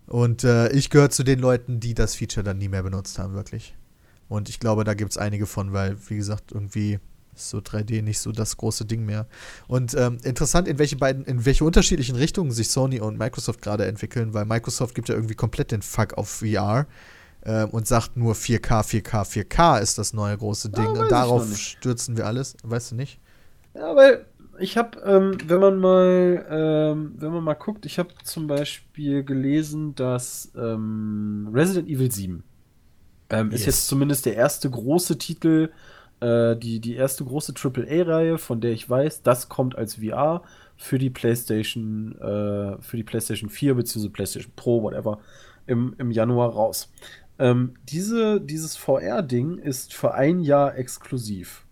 Und 0.06 0.44
äh, 0.44 0.70
ich 0.72 0.90
gehöre 0.90 1.10
zu 1.10 1.24
den 1.24 1.38
Leuten, 1.38 1.80
die 1.80 1.94
das 1.94 2.14
Feature 2.14 2.44
dann 2.44 2.58
nie 2.58 2.68
mehr 2.68 2.82
benutzt 2.82 3.18
haben, 3.18 3.34
wirklich. 3.34 3.74
Und 4.28 4.48
ich 4.48 4.60
glaube, 4.60 4.84
da 4.84 4.94
gibt 4.94 5.12
es 5.12 5.18
einige 5.18 5.46
von, 5.46 5.72
weil, 5.72 5.96
wie 6.08 6.16
gesagt, 6.16 6.52
irgendwie 6.52 6.98
ist 7.34 7.50
so 7.50 7.58
3D 7.58 8.02
nicht 8.02 8.20
so 8.20 8.32
das 8.32 8.56
große 8.56 8.84
Ding 8.84 9.04
mehr. 9.04 9.26
Und 9.66 9.94
ähm, 9.94 10.18
interessant, 10.22 10.68
in 10.68 10.78
welche 10.78 10.96
beiden, 10.96 11.24
in 11.24 11.44
welche 11.44 11.64
unterschiedlichen 11.64 12.16
Richtungen 12.16 12.50
sich 12.52 12.68
Sony 12.68 13.00
und 13.00 13.18
Microsoft 13.18 13.60
gerade 13.62 13.86
entwickeln, 13.86 14.34
weil 14.34 14.44
Microsoft 14.44 14.94
gibt 14.94 15.08
ja 15.08 15.14
irgendwie 15.14 15.34
komplett 15.34 15.72
den 15.72 15.82
Fuck 15.82 16.14
auf 16.14 16.28
VR 16.28 16.86
ähm, 17.44 17.70
und 17.70 17.86
sagt 17.86 18.16
nur 18.16 18.34
4K, 18.34 18.82
4K, 18.82 19.24
4K 19.24 19.80
ist 19.80 19.98
das 19.98 20.12
neue 20.12 20.36
große 20.36 20.70
Ding. 20.70 20.84
weiß 20.84 20.94
ich 20.94 21.00
und 21.00 21.10
darauf 21.10 21.56
stürzen 21.56 22.16
wir 22.16 22.26
alles. 22.26 22.56
Weißt 22.62 22.92
du 22.92 22.96
nicht? 22.96 23.20
Ja, 23.74 23.94
weil 23.96 24.26
ich 24.58 24.76
habe, 24.76 24.98
ähm, 25.00 25.36
wenn 25.46 25.60
man 25.60 25.78
mal, 25.78 26.46
ähm, 26.50 27.14
wenn 27.16 27.32
man 27.32 27.44
mal 27.44 27.54
guckt, 27.54 27.86
ich 27.86 27.98
habe 27.98 28.10
zum 28.22 28.46
Beispiel 28.46 29.24
gelesen, 29.24 29.94
dass 29.94 30.52
ähm, 30.56 31.50
Resident 31.52 31.88
Evil 31.88 32.10
7 32.10 32.42
ähm, 33.30 33.50
ist 33.50 33.60
Yes. 33.60 33.66
jetzt 33.66 33.86
zumindest 33.86 34.26
der 34.26 34.36
erste 34.36 34.70
große 34.70 35.18
Titel, 35.18 35.70
äh, 36.20 36.56
die, 36.56 36.80
die 36.80 36.94
erste 36.94 37.24
große 37.24 37.54
AAA-Reihe, 37.54 38.38
von 38.38 38.60
der 38.60 38.72
ich 38.72 38.88
weiß, 38.88 39.22
das 39.22 39.48
kommt 39.48 39.76
als 39.76 39.96
VR 39.96 40.42
für 40.76 40.98
die 40.98 41.10
PlayStation, 41.10 42.12
äh, 42.20 42.80
für 42.80 42.96
die 42.96 43.04
PlayStation 43.04 43.50
4 43.50 43.74
bzw. 43.74 44.08
PlayStation 44.08 44.52
Pro, 44.56 44.82
whatever, 44.82 45.20
im, 45.66 45.94
im 45.98 46.10
Januar 46.10 46.50
raus. 46.50 46.92
Ähm, 47.38 47.74
diese, 47.88 48.40
dieses 48.40 48.76
VR-Ding 48.76 49.58
ist 49.58 49.94
für 49.94 50.14
ein 50.14 50.40
Jahr 50.40 50.76
exklusiv. 50.76 51.66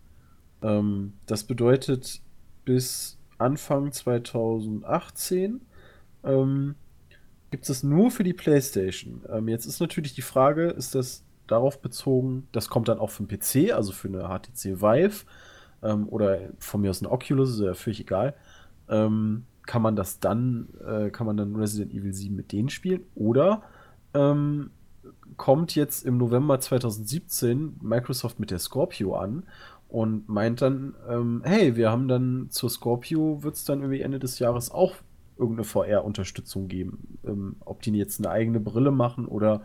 Ähm, 0.62 1.14
das 1.26 1.44
bedeutet, 1.44 2.20
bis 2.64 3.18
Anfang 3.38 3.92
2018 3.92 5.60
ähm, 6.24 6.74
gibt 7.50 7.68
es 7.68 7.82
nur 7.82 8.10
für 8.10 8.24
die 8.24 8.32
PlayStation. 8.32 9.22
Ähm, 9.28 9.48
jetzt 9.48 9.66
ist 9.66 9.80
natürlich 9.80 10.14
die 10.14 10.22
Frage, 10.22 10.68
ist 10.68 10.94
das 10.94 11.24
darauf 11.46 11.80
bezogen, 11.80 12.48
das 12.52 12.68
kommt 12.68 12.88
dann 12.88 12.98
auch 12.98 13.10
für 13.10 13.24
den 13.24 13.38
PC, 13.38 13.72
also 13.74 13.92
für 13.92 14.08
eine 14.08 14.28
HTC 14.28 14.80
Vive 14.80 15.24
ähm, 15.82 16.08
oder 16.08 16.38
von 16.58 16.80
mir 16.80 16.90
aus 16.90 17.02
eine 17.02 17.10
Oculus, 17.10 17.50
ist 17.50 17.60
ja 17.60 17.74
völlig 17.74 18.00
egal. 18.00 18.34
Ähm, 18.88 19.44
kann 19.66 19.82
man 19.82 19.96
das 19.96 20.18
dann, 20.18 20.68
äh, 20.86 21.10
kann 21.10 21.26
man 21.26 21.36
dann 21.36 21.54
Resident 21.54 21.92
Evil 21.92 22.12
7 22.12 22.34
mit 22.34 22.52
denen 22.52 22.68
spielen? 22.68 23.02
Oder 23.14 23.62
ähm, 24.14 24.70
kommt 25.36 25.74
jetzt 25.74 26.04
im 26.04 26.16
November 26.16 26.60
2017 26.60 27.78
Microsoft 27.80 28.40
mit 28.40 28.50
der 28.50 28.58
Scorpio 28.58 29.14
an 29.14 29.44
und 29.92 30.26
meint 30.26 30.62
dann, 30.62 30.94
ähm, 31.06 31.42
hey, 31.44 31.76
wir 31.76 31.90
haben 31.90 32.08
dann 32.08 32.46
zur 32.48 32.70
Scorpio, 32.70 33.42
wird 33.42 33.56
es 33.56 33.66
dann 33.66 33.80
irgendwie 33.80 34.00
Ende 34.00 34.18
des 34.18 34.38
Jahres 34.38 34.70
auch 34.70 34.94
irgendeine 35.36 35.64
VR-Unterstützung 35.64 36.66
geben. 36.66 37.18
Ähm, 37.26 37.56
ob 37.60 37.82
die 37.82 37.92
jetzt 37.92 38.18
eine 38.18 38.30
eigene 38.30 38.58
Brille 38.58 38.90
machen 38.90 39.26
oder 39.26 39.60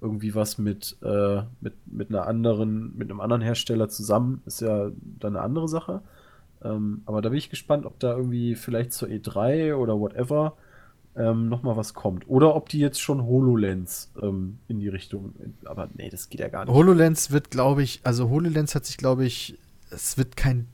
irgendwie 0.00 0.34
was 0.34 0.56
mit, 0.56 0.96
äh, 1.02 1.42
mit, 1.60 1.74
mit 1.84 2.08
einer 2.08 2.26
anderen, 2.26 2.96
mit 2.96 3.10
einem 3.10 3.20
anderen 3.20 3.42
Hersteller 3.42 3.90
zusammen, 3.90 4.40
ist 4.46 4.62
ja 4.62 4.90
dann 5.20 5.36
eine 5.36 5.44
andere 5.44 5.68
Sache. 5.68 6.00
Ähm, 6.64 7.02
aber 7.04 7.20
da 7.20 7.28
bin 7.28 7.36
ich 7.36 7.50
gespannt, 7.50 7.84
ob 7.84 8.00
da 8.00 8.16
irgendwie 8.16 8.54
vielleicht 8.54 8.94
zur 8.94 9.08
E3 9.08 9.74
oder 9.74 10.00
whatever 10.00 10.54
ähm, 11.16 11.50
nochmal 11.50 11.76
was 11.76 11.92
kommt. 11.92 12.26
Oder 12.30 12.56
ob 12.56 12.70
die 12.70 12.78
jetzt 12.78 13.00
schon 13.02 13.26
HoloLens 13.26 14.10
ähm, 14.22 14.58
in 14.68 14.80
die 14.80 14.88
Richtung. 14.88 15.34
Aber 15.66 15.90
nee, 15.98 16.08
das 16.08 16.30
geht 16.30 16.40
ja 16.40 16.48
gar 16.48 16.64
nicht. 16.64 16.74
HoloLens 16.74 17.30
wird, 17.30 17.50
glaube 17.50 17.82
ich, 17.82 18.00
also 18.04 18.30
HoloLens 18.30 18.74
hat 18.74 18.86
sich, 18.86 18.96
glaube 18.96 19.26
ich, 19.26 19.58
es 19.90 20.18
wird 20.18 20.36
kein, 20.36 20.66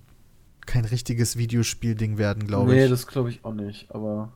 kein 0.67 0.85
richtiges 0.85 1.37
Videospielding 1.37 2.19
werden, 2.19 2.47
glaube 2.47 2.73
nee, 2.73 2.85
ich. 2.85 2.91
das 2.91 3.07
glaube 3.07 3.31
ich 3.31 3.45
auch 3.45 3.55
nicht, 3.55 3.91
aber. 3.91 4.33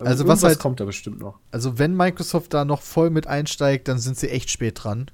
Also 0.00 0.10
was 0.10 0.18
irgendwas 0.20 0.42
halt- 0.44 0.58
kommt 0.60 0.80
da 0.80 0.84
bestimmt 0.84 1.18
noch. 1.18 1.40
Also 1.50 1.78
wenn 1.78 1.96
Microsoft 1.96 2.54
da 2.54 2.64
noch 2.64 2.82
voll 2.82 3.10
mit 3.10 3.26
einsteigt, 3.26 3.88
dann 3.88 3.98
sind 3.98 4.16
sie 4.16 4.30
echt 4.30 4.48
spät 4.50 4.84
dran. 4.84 5.10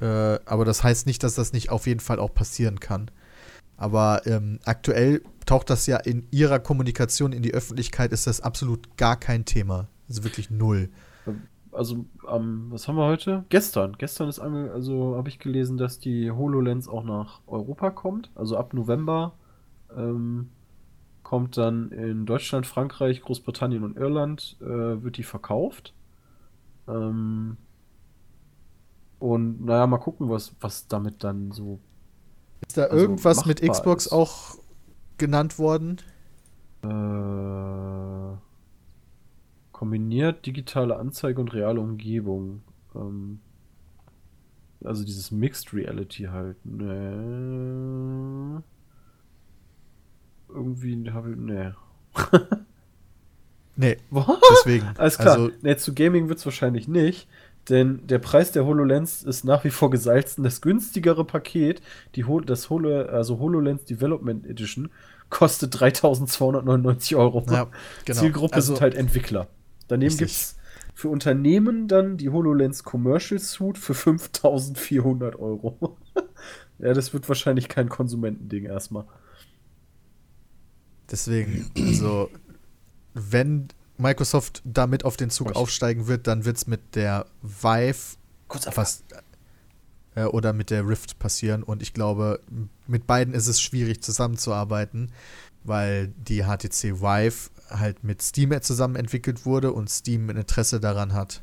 Äh, 0.00 0.38
aber 0.44 0.64
das 0.64 0.84
heißt 0.84 1.06
nicht, 1.06 1.22
dass 1.24 1.34
das 1.34 1.52
nicht 1.52 1.70
auf 1.70 1.86
jeden 1.86 2.00
Fall 2.00 2.20
auch 2.20 2.32
passieren 2.32 2.78
kann. 2.80 3.10
Aber 3.76 4.22
ähm, 4.26 4.60
aktuell 4.64 5.22
taucht 5.46 5.68
das 5.68 5.86
ja 5.86 5.96
in 5.96 6.26
ihrer 6.30 6.58
Kommunikation 6.60 7.32
in 7.32 7.42
die 7.42 7.52
Öffentlichkeit, 7.54 8.12
ist 8.12 8.26
das 8.26 8.40
absolut 8.40 8.96
gar 8.96 9.18
kein 9.18 9.44
Thema. 9.44 9.88
Also 10.08 10.22
wirklich 10.22 10.48
null. 10.50 10.90
Also, 11.72 12.04
ähm, 12.28 12.66
was 12.70 12.88
haben 12.88 12.96
wir 12.96 13.06
heute? 13.06 13.44
Gestern. 13.48 13.96
Gestern 13.96 14.28
ist 14.28 14.40
ange 14.40 14.72
also 14.72 15.16
habe 15.16 15.28
ich 15.28 15.38
gelesen, 15.38 15.76
dass 15.76 15.98
die 15.98 16.30
HoloLens 16.30 16.88
auch 16.88 17.04
nach 17.04 17.40
Europa 17.46 17.90
kommt. 17.90 18.30
Also 18.34 18.56
ab 18.56 18.74
November 18.74 19.34
ähm, 19.96 20.50
kommt 21.22 21.56
dann 21.56 21.92
in 21.92 22.26
Deutschland, 22.26 22.66
Frankreich, 22.66 23.22
Großbritannien 23.22 23.84
und 23.84 23.96
Irland 23.96 24.56
äh, 24.60 24.64
wird 24.66 25.16
die 25.16 25.22
verkauft. 25.22 25.94
Ähm, 26.88 27.56
und 29.20 29.64
naja, 29.64 29.86
mal 29.86 29.98
gucken, 29.98 30.28
was, 30.28 30.54
was 30.60 30.88
damit 30.88 31.22
dann 31.22 31.52
so. 31.52 31.78
Ist 32.66 32.76
da 32.76 32.84
Also 32.84 32.96
irgendwas 32.96 33.46
mit 33.46 33.62
Xbox 33.62 34.06
ist. 34.06 34.12
auch 34.12 34.56
genannt 35.18 35.58
worden? 35.58 35.98
Äh, 36.82 38.36
kombiniert 39.80 40.44
digitale 40.44 40.96
Anzeige 40.96 41.40
und 41.40 41.54
reale 41.54 41.80
Umgebung. 41.80 42.60
Ähm, 42.94 43.40
also 44.84 45.04
dieses 45.04 45.30
Mixed 45.30 45.72
Reality 45.72 46.24
halt. 46.24 46.58
Ne. 46.66 48.62
Irgendwie 50.50 51.10
habe 51.10 51.30
ich. 51.30 51.36
Ne. 51.38 51.74
Nee, 53.76 53.96
Was? 54.10 54.26
deswegen. 54.50 54.86
Alles 54.98 55.16
klar. 55.16 55.38
Also, 55.38 55.50
ne, 55.62 55.74
zu 55.78 55.94
Gaming 55.94 56.28
wird 56.28 56.38
es 56.38 56.44
wahrscheinlich 56.44 56.86
nicht. 56.86 57.26
Denn 57.70 58.06
der 58.06 58.18
Preis 58.18 58.52
der 58.52 58.66
HoloLens 58.66 59.22
ist 59.22 59.44
nach 59.44 59.64
wie 59.64 59.70
vor 59.70 59.88
gesalzen. 59.88 60.44
Das 60.44 60.60
günstigere 60.60 61.24
Paket, 61.24 61.80
die 62.14 62.26
Hol 62.26 62.44
das 62.44 62.68
Holo, 62.68 63.06
also 63.06 63.38
HoloLens 63.38 63.86
Development 63.86 64.44
Edition, 64.44 64.90
kostet 65.30 65.80
3299 65.80 67.16
Euro. 67.16 67.42
ja, 67.48 67.68
genau. 68.04 68.20
Zielgruppe 68.20 68.56
also, 68.56 68.74
sind 68.74 68.82
halt 68.82 68.94
Entwickler. 68.94 69.48
Daneben 69.90 70.16
gibt 70.16 70.30
es 70.30 70.56
für 70.94 71.08
Unternehmen 71.08 71.88
dann 71.88 72.16
die 72.16 72.28
HoloLens 72.28 72.84
Commercial 72.84 73.40
Suite 73.40 73.76
für 73.76 73.94
5400 73.94 75.34
Euro. 75.36 75.98
ja, 76.78 76.94
das 76.94 77.12
wird 77.12 77.28
wahrscheinlich 77.28 77.68
kein 77.68 77.88
Konsumentending 77.88 78.66
erstmal. 78.66 79.04
Deswegen, 81.10 81.68
also, 81.76 82.30
wenn 83.14 83.66
Microsoft 83.98 84.62
damit 84.64 85.04
auf 85.04 85.16
den 85.16 85.30
Zug 85.30 85.56
aufsteigen 85.56 86.06
wird, 86.06 86.28
dann 86.28 86.44
wird 86.44 86.58
es 86.58 86.68
mit 86.68 86.94
der 86.94 87.26
Vive 87.42 88.16
was, 88.76 89.02
äh, 90.14 90.22
oder 90.22 90.52
mit 90.52 90.70
der 90.70 90.86
Rift 90.86 91.18
passieren. 91.18 91.64
Und 91.64 91.82
ich 91.82 91.94
glaube, 91.94 92.40
mit 92.86 93.08
beiden 93.08 93.34
ist 93.34 93.48
es 93.48 93.60
schwierig 93.60 94.04
zusammenzuarbeiten, 94.04 95.10
weil 95.64 96.12
die 96.16 96.44
HTC 96.44 97.00
Vive 97.00 97.50
halt 97.70 98.04
mit 98.04 98.22
Steam 98.22 98.60
zusammen 98.62 98.96
entwickelt 98.96 99.46
wurde 99.46 99.72
und 99.72 99.88
Steam 99.88 100.28
ein 100.28 100.36
Interesse 100.36 100.80
daran 100.80 101.12
hat, 101.12 101.42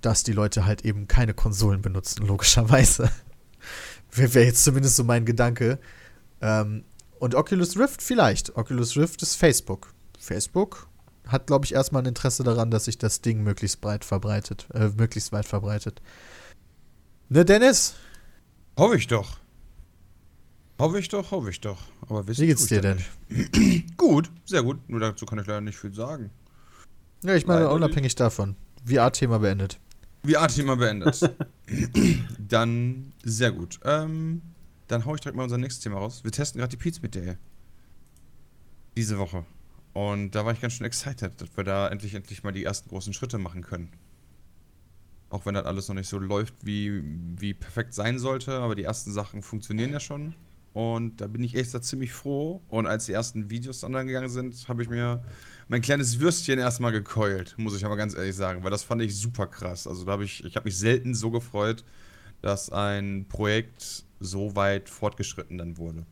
dass 0.00 0.22
die 0.22 0.32
Leute 0.32 0.64
halt 0.64 0.84
eben 0.84 1.06
keine 1.08 1.34
Konsolen 1.34 1.82
benutzen, 1.82 2.26
logischerweise. 2.26 3.10
Wäre 4.12 4.44
jetzt 4.44 4.64
zumindest 4.64 4.96
so 4.96 5.04
mein 5.04 5.24
Gedanke. 5.24 5.78
Ähm, 6.40 6.84
und 7.18 7.34
Oculus 7.34 7.78
Rift 7.78 8.02
vielleicht. 8.02 8.56
Oculus 8.56 8.96
Rift 8.96 9.22
ist 9.22 9.34
Facebook. 9.34 9.92
Facebook 10.18 10.88
hat, 11.26 11.46
glaube 11.46 11.64
ich, 11.64 11.74
erstmal 11.74 12.02
ein 12.02 12.08
Interesse 12.08 12.42
daran, 12.42 12.70
dass 12.70 12.84
sich 12.84 12.98
das 12.98 13.20
Ding 13.20 13.42
möglichst 13.42 13.80
breit 13.80 14.04
verbreitet, 14.04 14.66
äh, 14.74 14.88
möglichst 14.88 15.32
weit 15.32 15.46
verbreitet. 15.46 16.02
Ne, 17.28 17.44
Dennis? 17.44 17.94
Hoffe 18.76 18.96
ich 18.96 19.06
doch. 19.06 19.38
Hoffe 20.78 20.98
ich 20.98 21.08
doch, 21.08 21.30
hoffe 21.30 21.50
ich 21.50 21.60
doch. 21.60 21.78
Aber 22.08 22.26
Wie 22.26 22.34
geht's 22.34 22.66
dir 22.66 22.80
denn? 22.80 22.98
gut, 23.96 24.30
sehr 24.44 24.62
gut. 24.62 24.88
Nur 24.88 25.00
dazu 25.00 25.24
kann 25.24 25.38
ich 25.38 25.46
leider 25.46 25.60
nicht 25.60 25.78
viel 25.78 25.94
sagen. 25.94 26.30
Ja, 27.22 27.34
ich 27.36 27.46
meine, 27.46 27.62
leider 27.62 27.74
unabhängig 27.74 28.02
nicht. 28.02 28.20
davon. 28.20 28.56
VR-Thema 28.84 29.38
beendet. 29.38 29.78
VR-Thema 30.26 30.76
beendet. 30.76 31.20
dann 32.38 33.12
sehr 33.22 33.52
gut. 33.52 33.78
Ähm, 33.84 34.42
dann 34.88 35.04
hau 35.04 35.14
ich 35.14 35.20
direkt 35.20 35.36
mal 35.36 35.44
unser 35.44 35.58
nächstes 35.58 35.82
Thema 35.82 35.98
raus. 35.98 36.24
Wir 36.24 36.32
testen 36.32 36.58
gerade 36.58 36.70
die 36.70 36.76
Pizza 36.76 37.00
mit 37.02 37.14
der 37.14 37.38
diese 38.96 39.18
Woche. 39.18 39.44
Und 39.92 40.32
da 40.32 40.44
war 40.44 40.52
ich 40.52 40.60
ganz 40.60 40.74
schön 40.74 40.86
excited, 40.86 41.40
dass 41.40 41.56
wir 41.56 41.64
da 41.64 41.88
endlich, 41.88 42.14
endlich 42.14 42.42
mal 42.42 42.52
die 42.52 42.64
ersten 42.64 42.88
großen 42.88 43.12
Schritte 43.12 43.38
machen 43.38 43.62
können. 43.62 43.90
Auch 45.30 45.46
wenn 45.46 45.54
das 45.54 45.66
alles 45.66 45.88
noch 45.88 45.94
nicht 45.94 46.08
so 46.08 46.18
läuft, 46.18 46.54
wie, 46.62 47.02
wie 47.38 47.54
perfekt 47.54 47.94
sein 47.94 48.18
sollte, 48.18 48.58
aber 48.58 48.74
die 48.74 48.84
ersten 48.84 49.12
Sachen 49.12 49.42
funktionieren 49.42 49.92
ja 49.92 50.00
schon. 50.00 50.34
Und 50.74 51.20
da 51.20 51.28
bin 51.28 51.42
ich 51.44 51.54
echt 51.54 51.70
ziemlich 51.84 52.12
froh. 52.12 52.60
Und 52.68 52.86
als 52.86 53.06
die 53.06 53.12
ersten 53.12 53.48
Videos 53.48 53.84
online 53.84 54.06
gegangen 54.06 54.28
sind, 54.28 54.68
habe 54.68 54.82
ich 54.82 54.90
mir 54.90 55.22
mein 55.68 55.80
kleines 55.80 56.18
Würstchen 56.18 56.58
erstmal 56.58 56.90
gekeult, 56.90 57.54
muss 57.56 57.76
ich 57.76 57.86
aber 57.86 57.96
ganz 57.96 58.14
ehrlich 58.14 58.34
sagen, 58.34 58.64
weil 58.64 58.70
das 58.70 58.82
fand 58.82 59.00
ich 59.00 59.16
super 59.16 59.46
krass. 59.46 59.86
Also 59.86 60.04
da 60.04 60.12
habe 60.12 60.24
ich, 60.24 60.44
ich 60.44 60.56
habe 60.56 60.64
mich 60.64 60.76
selten 60.76 61.14
so 61.14 61.30
gefreut, 61.30 61.84
dass 62.42 62.70
ein 62.70 63.26
Projekt 63.28 64.04
so 64.18 64.56
weit 64.56 64.90
fortgeschritten 64.90 65.58
dann 65.58 65.78
wurde. 65.78 66.04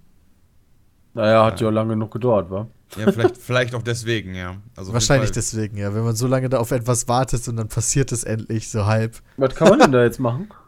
Naja, 1.15 1.45
hat 1.45 1.61
ja, 1.61 1.67
ja 1.67 1.73
lange 1.73 1.97
noch 1.97 2.11
gedauert, 2.11 2.51
wa? 2.51 2.69
Ja, 2.97 3.11
vielleicht, 3.11 3.37
vielleicht 3.39 3.75
auch 3.75 3.83
deswegen, 3.83 4.35
ja. 4.35 4.57
Also 4.77 4.93
Wahrscheinlich 4.93 5.33
deswegen, 5.33 5.77
ja. 5.77 5.93
Wenn 5.93 6.05
man 6.05 6.15
so 6.15 6.29
lange 6.29 6.49
da 6.49 6.59
auf 6.59 6.71
etwas 6.71 7.09
wartet 7.09 7.47
und 7.49 7.57
dann 7.57 7.69
passiert 7.69 8.13
es 8.13 8.23
endlich 8.23 8.71
so 8.71 8.87
halb. 8.87 9.21
Was 9.37 9.55
kann 9.57 9.71
man 9.71 9.81
denn 9.81 9.93
da 9.93 10.05
jetzt 10.05 10.21
machen? 10.21 10.49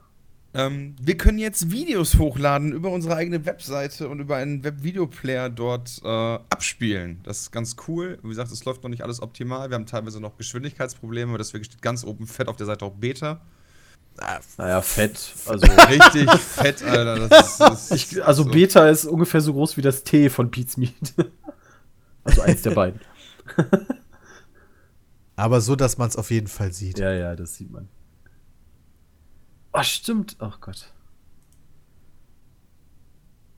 Ähm, 0.57 0.95
wir 1.01 1.17
können 1.17 1.39
jetzt 1.39 1.73
Videos 1.73 2.17
hochladen 2.17 2.73
über 2.73 2.91
unsere 2.91 3.17
eigene 3.17 3.45
Webseite 3.45 4.09
und 4.09 4.21
über 4.21 4.37
einen 4.37 4.63
Webvideoplayer 4.63 5.51
dort 5.51 6.01
äh, 6.05 6.07
abspielen. 6.07 7.19
Das 7.25 7.41
ist 7.41 7.51
ganz 7.51 7.75
cool. 7.89 8.21
Wie 8.23 8.29
gesagt, 8.29 8.53
es 8.53 8.65
läuft 8.65 8.85
noch 8.85 8.91
nicht 8.91 9.03
alles 9.03 9.21
optimal. 9.21 9.69
Wir 9.71 9.75
haben 9.75 9.87
teilweise 9.87 10.21
noch 10.21 10.37
Geschwindigkeitsprobleme, 10.37 11.37
deswegen 11.39 11.65
steht 11.65 11.83
ganz 11.83 12.05
oben 12.05 12.29
fett 12.29 12.47
auf 12.47 12.57
der 12.57 12.67
Seite 12.67 12.85
auch 12.85 12.95
Beta. 12.95 13.41
Naja, 14.59 14.81
fett. 14.81 15.35
Also 15.47 15.67
richtig 15.89 16.31
fett, 16.31 16.85
Alter. 16.85 17.29
Das 17.29 17.51
ist, 17.51 17.61
das 17.61 17.91
ich, 17.91 18.25
also 18.25 18.45
so. 18.45 18.51
Beta 18.51 18.89
ist 18.89 19.07
ungefähr 19.07 19.41
so 19.41 19.53
groß 19.55 19.77
wie 19.77 19.83
das 19.83 20.05
T 20.05 20.31
von 20.31 20.53
Pete's 20.53 20.77
Meat. 20.77 20.93
also 22.25 22.43
eins 22.43 22.63
der 22.63 22.71
beiden. 22.71 23.01
Aber 25.35 25.61
so, 25.61 25.75
dass 25.75 25.99
man 25.99 26.09
es 26.09 26.17
auf 26.17 26.31
jeden 26.31 26.47
Fall 26.47 26.73
sieht. 26.73 27.01
Ja, 27.01 27.13
ja, 27.13 27.35
das 27.35 27.57
sieht 27.57 27.73
man. 27.73 27.89
Ach, 29.75 29.85
stimmt. 29.85 30.37
Ach 30.39 30.61
Gott. 30.61 30.93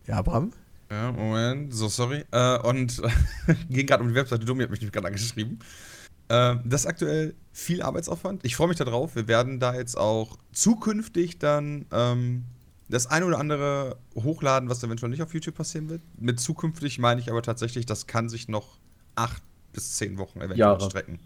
Ja, 0.07 0.17
Abraham? 0.17 0.53
Ja, 0.91 1.13
Moment. 1.13 1.75
So, 1.75 1.89
sorry. 1.89 2.25
Äh, 2.31 2.59
und 2.61 3.03
ging 3.69 3.87
gerade 3.87 4.03
um 4.03 4.09
die 4.09 4.15
Webseite. 4.15 4.47
Domi 4.47 4.63
hat 4.63 4.71
mich 4.71 4.81
gerade 4.81 5.07
angeschrieben. 5.07 5.59
Äh, 6.29 6.57
das 6.65 6.83
ist 6.83 6.87
aktuell 6.87 7.35
viel 7.53 7.83
Arbeitsaufwand. 7.83 8.45
Ich 8.47 8.57
freue 8.57 8.69
mich 8.69 8.79
darauf. 8.79 9.15
Wir 9.15 9.29
werden 9.29 9.61
da 9.61 9.75
jetzt 9.75 9.99
auch 9.99 10.39
zukünftig 10.53 11.39
dann 11.39 11.85
ähm, 11.93 12.45
das 12.89 13.09
eine 13.09 13.27
oder 13.27 13.39
andere 13.39 13.99
hochladen, 14.15 14.71
was 14.71 14.83
eventuell 14.83 15.11
nicht 15.11 15.23
auf 15.23 15.35
YouTube 15.35 15.57
passieren 15.57 15.91
wird. 15.91 16.01
Mit 16.19 16.41
zukünftig 16.41 16.99
meine 16.99 17.21
ich 17.21 17.31
aber 17.31 17.43
tatsächlich, 17.43 17.85
das 17.85 18.07
kann 18.07 18.31
sich 18.31 18.49
noch 18.49 18.79
acht 19.17 19.43
bis 19.73 19.97
zehn 19.97 20.17
Wochen 20.17 20.39
eventuell 20.39 20.61
Jahre. 20.61 20.81
strecken. 20.89 21.21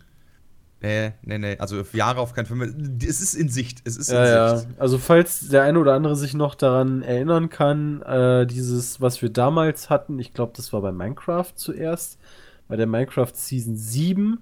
Nee, 0.82 1.12
nee, 1.22 1.38
nee. 1.38 1.56
Also 1.58 1.82
Jahre 1.92 2.20
auf 2.20 2.32
keinen 2.32 2.46
Fall 2.46 2.56
mehr. 2.56 2.68
Es 3.06 3.20
ist 3.20 3.34
in 3.34 3.50
Sicht. 3.50 3.82
Es 3.84 3.98
ist 3.98 4.08
in 4.08 4.16
ja, 4.16 4.56
Sicht. 4.56 4.70
Ja. 4.70 4.76
Also 4.78 4.96
falls 4.98 5.48
der 5.48 5.62
eine 5.62 5.78
oder 5.78 5.92
andere 5.92 6.16
sich 6.16 6.32
noch 6.32 6.54
daran 6.54 7.02
erinnern 7.02 7.50
kann, 7.50 8.00
äh, 8.02 8.46
dieses, 8.46 9.00
was 9.00 9.20
wir 9.20 9.28
damals 9.28 9.90
hatten, 9.90 10.18
ich 10.18 10.32
glaube, 10.32 10.52
das 10.56 10.72
war 10.72 10.80
bei 10.80 10.90
Minecraft 10.90 11.52
zuerst, 11.54 12.18
bei 12.66 12.76
der 12.76 12.86
Minecraft 12.86 13.32
Season 13.34 13.76
7, 13.76 14.38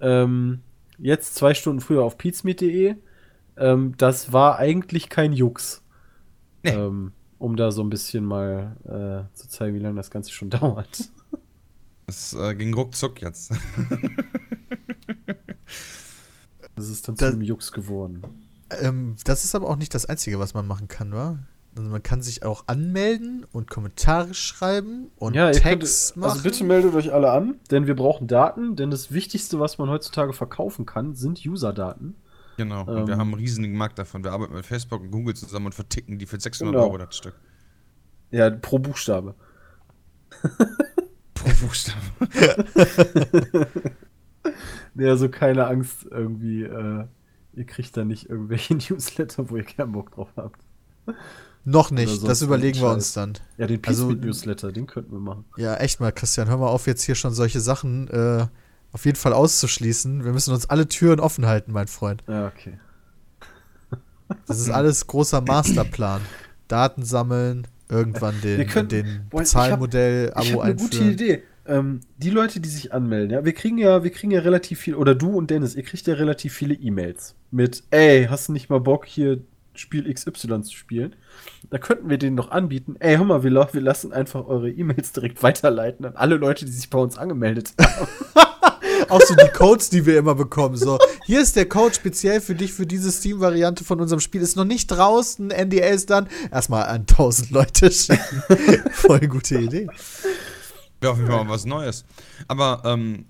ähm, 0.00 0.60
jetzt 0.98 1.36
zwei 1.36 1.54
Stunden 1.54 1.80
früher 1.80 2.02
auf 2.02 2.18
peatsmeet.de, 2.18 2.96
ähm, 3.56 3.94
das 3.96 4.32
war 4.32 4.58
eigentlich 4.58 5.08
kein 5.08 5.32
Jux. 5.32 5.84
Nee. 6.64 6.70
Ähm, 6.70 7.12
um 7.38 7.54
da 7.56 7.70
so 7.70 7.82
ein 7.82 7.90
bisschen 7.90 8.24
mal 8.24 8.76
äh, 8.84 9.36
zu 9.36 9.48
zeigen, 9.48 9.76
wie 9.76 9.80
lange 9.80 9.96
das 9.96 10.10
Ganze 10.10 10.32
schon 10.32 10.50
dauert. 10.50 11.10
Es 12.06 12.34
äh, 12.34 12.54
ging 12.54 12.74
ruckzuck 12.74 13.20
jetzt. 13.20 13.52
Das 16.76 16.90
ist 16.90 17.08
dann 17.08 17.16
zum 17.16 17.40
Jux 17.40 17.72
geworden. 17.72 18.22
Ähm, 18.82 19.16
das 19.24 19.44
ist 19.44 19.54
aber 19.54 19.68
auch 19.68 19.76
nicht 19.76 19.94
das 19.94 20.04
Einzige, 20.06 20.38
was 20.38 20.52
man 20.52 20.66
machen 20.66 20.88
kann, 20.88 21.12
wa? 21.12 21.38
Also 21.76 21.90
man 21.90 22.02
kann 22.02 22.22
sich 22.22 22.42
auch 22.42 22.64
anmelden 22.68 23.44
und 23.52 23.70
Kommentare 23.70 24.32
schreiben 24.34 25.10
und 25.16 25.34
ja, 25.34 25.50
Tags 25.50 26.12
könnt, 26.12 26.16
machen. 26.22 26.30
Also 26.32 26.42
bitte 26.42 26.64
meldet 26.64 26.94
euch 26.94 27.12
alle 27.12 27.30
an, 27.30 27.60
denn 27.70 27.86
wir 27.86 27.94
brauchen 27.96 28.28
Daten, 28.28 28.76
denn 28.76 28.90
das 28.90 29.12
Wichtigste, 29.12 29.60
was 29.60 29.76
man 29.76 29.90
heutzutage 29.90 30.32
verkaufen 30.32 30.86
kann, 30.86 31.14
sind 31.14 31.44
User-Daten. 31.44 32.14
Genau, 32.56 32.84
und 32.84 32.96
ähm, 32.96 33.06
wir 33.08 33.16
haben 33.18 33.28
einen 33.28 33.40
riesigen 33.40 33.76
Markt 33.76 33.98
davon. 33.98 34.24
Wir 34.24 34.32
arbeiten 34.32 34.54
mit 34.54 34.64
Facebook 34.64 35.02
und 35.02 35.10
Google 35.10 35.34
zusammen 35.34 35.66
und 35.66 35.74
verticken 35.74 36.18
die 36.18 36.24
für 36.24 36.40
600 36.40 36.74
genau. 36.74 36.86
Euro 36.86 36.98
das 36.98 37.16
Stück. 37.16 37.34
Ja, 38.30 38.48
pro 38.48 38.78
Buchstabe. 38.78 39.34
pro 41.36 41.50
Buchstabe. 41.60 42.00
Nee, 44.94 45.08
also 45.08 45.28
keine 45.28 45.66
Angst 45.66 46.06
irgendwie. 46.10 46.64
Äh, 46.64 47.04
ihr 47.54 47.64
kriegt 47.64 47.96
da 47.96 48.04
nicht 48.04 48.28
irgendwelche 48.28 48.74
Newsletter, 48.90 49.48
wo 49.50 49.56
ihr 49.56 49.64
keinen 49.64 49.92
Bock 49.92 50.12
drauf 50.12 50.28
habt. 50.36 50.60
Noch 51.64 51.90
nicht, 51.90 52.26
das 52.26 52.42
überlegen 52.42 52.80
wir 52.80 52.90
uns 52.90 53.12
dann. 53.12 53.34
Ja, 53.58 53.66
den 53.66 53.80
also, 53.84 54.12
Newsletter, 54.12 54.70
den 54.70 54.86
könnten 54.86 55.12
wir 55.12 55.18
machen. 55.18 55.44
Ja, 55.56 55.74
echt 55.76 55.98
mal, 55.98 56.12
Christian, 56.12 56.48
hör 56.48 56.58
mal 56.58 56.68
auf, 56.68 56.86
jetzt 56.86 57.02
hier 57.02 57.16
schon 57.16 57.32
solche 57.32 57.58
Sachen 57.58 58.06
äh, 58.08 58.46
auf 58.92 59.04
jeden 59.04 59.16
Fall 59.16 59.32
auszuschließen. 59.32 60.24
Wir 60.24 60.32
müssen 60.32 60.54
uns 60.54 60.70
alle 60.70 60.86
Türen 60.86 61.18
offen 61.18 61.46
halten, 61.46 61.72
mein 61.72 61.88
Freund. 61.88 62.22
Ja, 62.28 62.46
okay. 62.46 62.78
Das 64.46 64.60
ist 64.60 64.70
alles 64.70 65.06
großer 65.08 65.40
Masterplan. 65.40 66.20
Daten 66.68 67.04
sammeln, 67.04 67.66
irgendwann 67.88 68.40
den, 68.42 68.66
können, 68.66 68.88
den 68.88 69.26
Bezahlmodell, 69.30 70.32
Abo 70.34 70.60
einführen. 70.60 70.76
Gute 70.76 71.04
Idee 71.04 71.42
ähm, 71.68 72.00
die 72.16 72.30
Leute, 72.30 72.60
die 72.60 72.68
sich 72.68 72.92
anmelden, 72.92 73.30
ja, 73.30 73.44
wir 73.44 73.52
kriegen 73.52 73.78
ja, 73.78 74.04
wir 74.04 74.10
kriegen 74.10 74.30
ja 74.30 74.40
relativ 74.40 74.80
viel, 74.80 74.94
oder 74.94 75.14
du 75.14 75.30
und 75.30 75.50
Dennis, 75.50 75.74
ihr 75.74 75.82
kriegt 75.82 76.06
ja 76.06 76.14
relativ 76.14 76.52
viele 76.54 76.74
E-Mails 76.74 77.34
mit, 77.50 77.82
ey, 77.90 78.26
hast 78.26 78.48
du 78.48 78.52
nicht 78.52 78.70
mal 78.70 78.80
Bock, 78.80 79.06
hier 79.06 79.40
Spiel 79.74 80.12
XY 80.12 80.62
zu 80.62 80.74
spielen? 80.74 81.14
Da 81.68 81.78
könnten 81.78 82.08
wir 82.08 82.18
denen 82.18 82.36
noch 82.36 82.50
anbieten, 82.50 82.96
ey, 82.98 83.16
hör 83.16 83.24
mal, 83.24 83.42
wir, 83.42 83.52
wir 83.52 83.80
lassen 83.80 84.12
einfach 84.12 84.46
eure 84.46 84.70
E-Mails 84.70 85.12
direkt 85.12 85.42
weiterleiten 85.42 86.06
an 86.06 86.16
alle 86.16 86.36
Leute, 86.36 86.64
die 86.64 86.72
sich 86.72 86.88
bei 86.88 86.98
uns 86.98 87.18
angemeldet 87.18 87.74
haben. 87.80 88.08
Auch 89.08 89.20
so 89.20 89.34
die 89.34 89.50
Codes, 89.52 89.90
die 89.90 90.06
wir 90.06 90.18
immer 90.18 90.34
bekommen. 90.34 90.76
So, 90.76 90.98
hier 91.24 91.40
ist 91.40 91.56
der 91.56 91.68
Code 91.68 91.94
speziell 91.94 92.40
für 92.40 92.54
dich 92.54 92.72
für 92.72 92.86
diese 92.86 93.10
Steam-Variante 93.10 93.84
von 93.84 94.00
unserem 94.00 94.20
Spiel. 94.20 94.42
Ist 94.42 94.56
noch 94.56 94.64
nicht 94.64 94.88
draußen. 94.88 95.48
NDA 95.48 95.86
ist 95.86 96.10
dann 96.10 96.28
erstmal 96.50 96.84
an 96.84 97.02
1000 97.02 97.50
Leute 97.50 97.90
schicken. 97.90 98.42
Voll 98.92 99.20
gute 99.28 99.58
Idee. 99.58 99.88
Wäre 101.00 101.12
auf 101.12 101.18
jeden 101.18 101.30
Fall 101.30 101.44
mal 101.44 101.50
was 101.50 101.64
Neues. 101.64 102.04
Aber 102.48 102.82
ähm, 102.84 103.26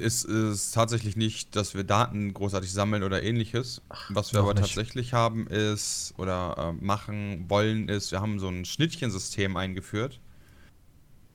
es 0.00 0.24
ist 0.24 0.72
tatsächlich 0.72 1.16
nicht, 1.16 1.56
dass 1.56 1.74
wir 1.74 1.84
Daten 1.84 2.34
großartig 2.34 2.72
sammeln 2.72 3.02
oder 3.02 3.22
ähnliches. 3.22 3.80
Ach, 3.88 4.10
was 4.12 4.32
wir 4.32 4.40
aber 4.40 4.54
nicht. 4.54 4.62
tatsächlich 4.62 5.12
haben 5.14 5.46
ist, 5.46 6.14
oder 6.18 6.74
äh, 6.78 6.84
machen 6.84 7.46
wollen, 7.48 7.88
ist, 7.88 8.12
wir 8.12 8.20
haben 8.20 8.38
so 8.38 8.48
ein 8.48 8.64
Schnittchensystem 8.64 9.56
eingeführt, 9.56 10.20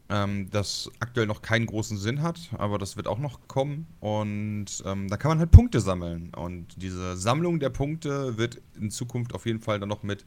ähm, 0.10 0.50
das 0.52 0.90
aktuell 1.00 1.26
noch 1.28 1.42
keinen 1.42 1.66
großen 1.66 1.98
Sinn 1.98 2.22
hat, 2.22 2.40
aber 2.58 2.78
das 2.78 2.96
wird 2.98 3.08
auch 3.08 3.20
noch 3.20 3.48
kommen. 3.48 3.88
Und 4.00 4.68
ähm, 4.86 5.08
da 5.08 5.18
kann 5.18 5.30
man 5.30 5.40
halt 5.40 5.52
Punkte 5.52 5.80
sammeln. 5.80 6.32
Und 6.36 6.82
diese 6.82 7.18
Sammlung 7.18 7.60
der 7.60 7.70
Punkte 7.72 8.38
wird 8.38 8.62
in 8.80 8.92
Zukunft 8.92 9.34
auf 9.34 9.46
jeden 9.46 9.60
Fall 9.62 9.80
dann 9.80 9.90
noch 9.90 10.04
mit 10.04 10.26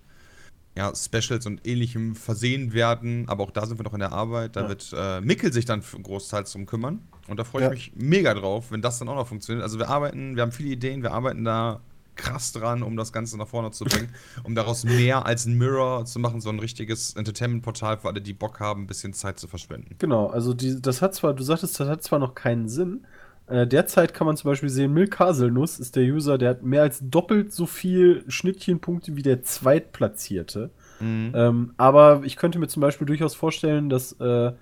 ja, 0.76 0.93
Specials 0.95 1.45
und 1.47 1.66
ähnlichem 1.66 2.14
versehen 2.14 2.72
werden. 2.72 3.29
Aber 3.29 3.43
auch 3.45 3.51
da 3.51 3.66
sind 3.66 3.79
wir 3.79 3.85
noch 3.85 3.95
in 3.95 3.99
der 4.01 4.12
Arbeit. 4.12 4.55
Da 4.57 4.62
Ja. 4.62 4.68
wird 4.68 4.93
äh, 4.97 5.20
Mickel 5.20 5.53
sich 5.53 5.64
dann 5.64 5.81
großteils 5.81 6.53
drum 6.53 6.66
kümmern. 6.66 7.01
Und 7.26 7.39
da 7.39 7.45
freue 7.45 7.62
Ja. 7.64 7.72
ich 7.72 7.93
mich 7.97 8.05
mega 8.09 8.35
drauf, 8.35 8.70
wenn 8.70 8.81
das 8.83 8.99
dann 8.99 9.09
auch 9.09 9.16
noch 9.16 9.26
funktioniert. 9.26 9.62
Also 9.64 9.79
wir 9.79 9.89
arbeiten, 9.89 10.37
wir 10.37 10.43
haben 10.43 10.53
viele 10.53 10.70
Ideen, 10.70 11.03
wir 11.03 11.12
arbeiten 11.12 11.45
da 11.45 11.81
krass 12.18 12.52
dran, 12.52 12.82
um 12.82 12.96
das 12.96 13.12
Ganze 13.12 13.38
nach 13.38 13.48
vorne 13.48 13.70
zu 13.70 13.84
bringen, 13.84 14.12
um 14.42 14.54
daraus 14.54 14.84
mehr 14.84 15.24
als 15.24 15.46
ein 15.46 15.56
Mirror 15.56 16.04
zu 16.04 16.18
machen, 16.18 16.42
so 16.42 16.50
ein 16.50 16.58
richtiges 16.58 17.14
Entertainment-Portal 17.14 17.98
für 17.98 18.08
alle, 18.08 18.20
die 18.20 18.34
Bock 18.34 18.60
haben, 18.60 18.82
ein 18.82 18.86
bisschen 18.86 19.14
Zeit 19.14 19.38
zu 19.38 19.48
verschwenden. 19.48 19.94
Genau, 19.98 20.26
also 20.26 20.52
die, 20.52 20.82
das 20.82 21.00
hat 21.00 21.14
zwar, 21.14 21.32
du 21.32 21.42
sagtest, 21.42 21.80
das 21.80 21.88
hat 21.88 22.02
zwar 22.02 22.18
noch 22.18 22.34
keinen 22.34 22.68
Sinn. 22.68 23.06
Äh, 23.46 23.66
derzeit 23.66 24.12
kann 24.12 24.26
man 24.26 24.36
zum 24.36 24.50
Beispiel 24.50 24.68
sehen, 24.68 24.92
Milk 24.92 25.18
Haselnuss 25.18 25.78
ist 25.78 25.96
der 25.96 26.04
User, 26.04 26.36
der 26.36 26.50
hat 26.50 26.62
mehr 26.62 26.82
als 26.82 27.00
doppelt 27.02 27.52
so 27.52 27.64
viel 27.64 28.24
Schnittchenpunkte 28.28 29.16
wie 29.16 29.22
der 29.22 29.42
Zweitplatzierte. 29.42 30.70
Mhm. 31.00 31.32
Ähm, 31.34 31.74
aber 31.78 32.22
ich 32.24 32.36
könnte 32.36 32.58
mir 32.58 32.68
zum 32.68 32.82
Beispiel 32.82 33.06
durchaus 33.06 33.34
vorstellen, 33.34 33.88
dass 33.88 34.12
äh, 34.20 34.52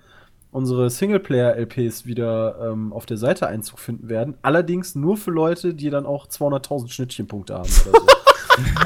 unsere 0.57 0.89
Singleplayer-LPs 0.89 2.05
wieder 2.07 2.57
ähm, 2.71 2.91
auf 2.91 3.05
der 3.05 3.17
Seite 3.17 3.45
Einzug 3.47 3.79
finden 3.79 4.09
werden. 4.09 4.33
Allerdings 4.41 4.95
nur 4.95 5.15
für 5.15 5.29
Leute, 5.31 5.73
die 5.75 5.89
dann 5.91 6.05
auch 6.07 6.27
200.000 6.27 6.89
Schnittchenpunkte 6.91 7.53
haben 7.53 7.69
oder 7.89 7.99
so. 7.99 8.07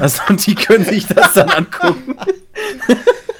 also 0.00 0.20
die 0.34 0.54
können 0.54 0.84
sich 0.84 1.06
das 1.06 1.32
dann 1.32 1.48
angucken. 1.48 2.16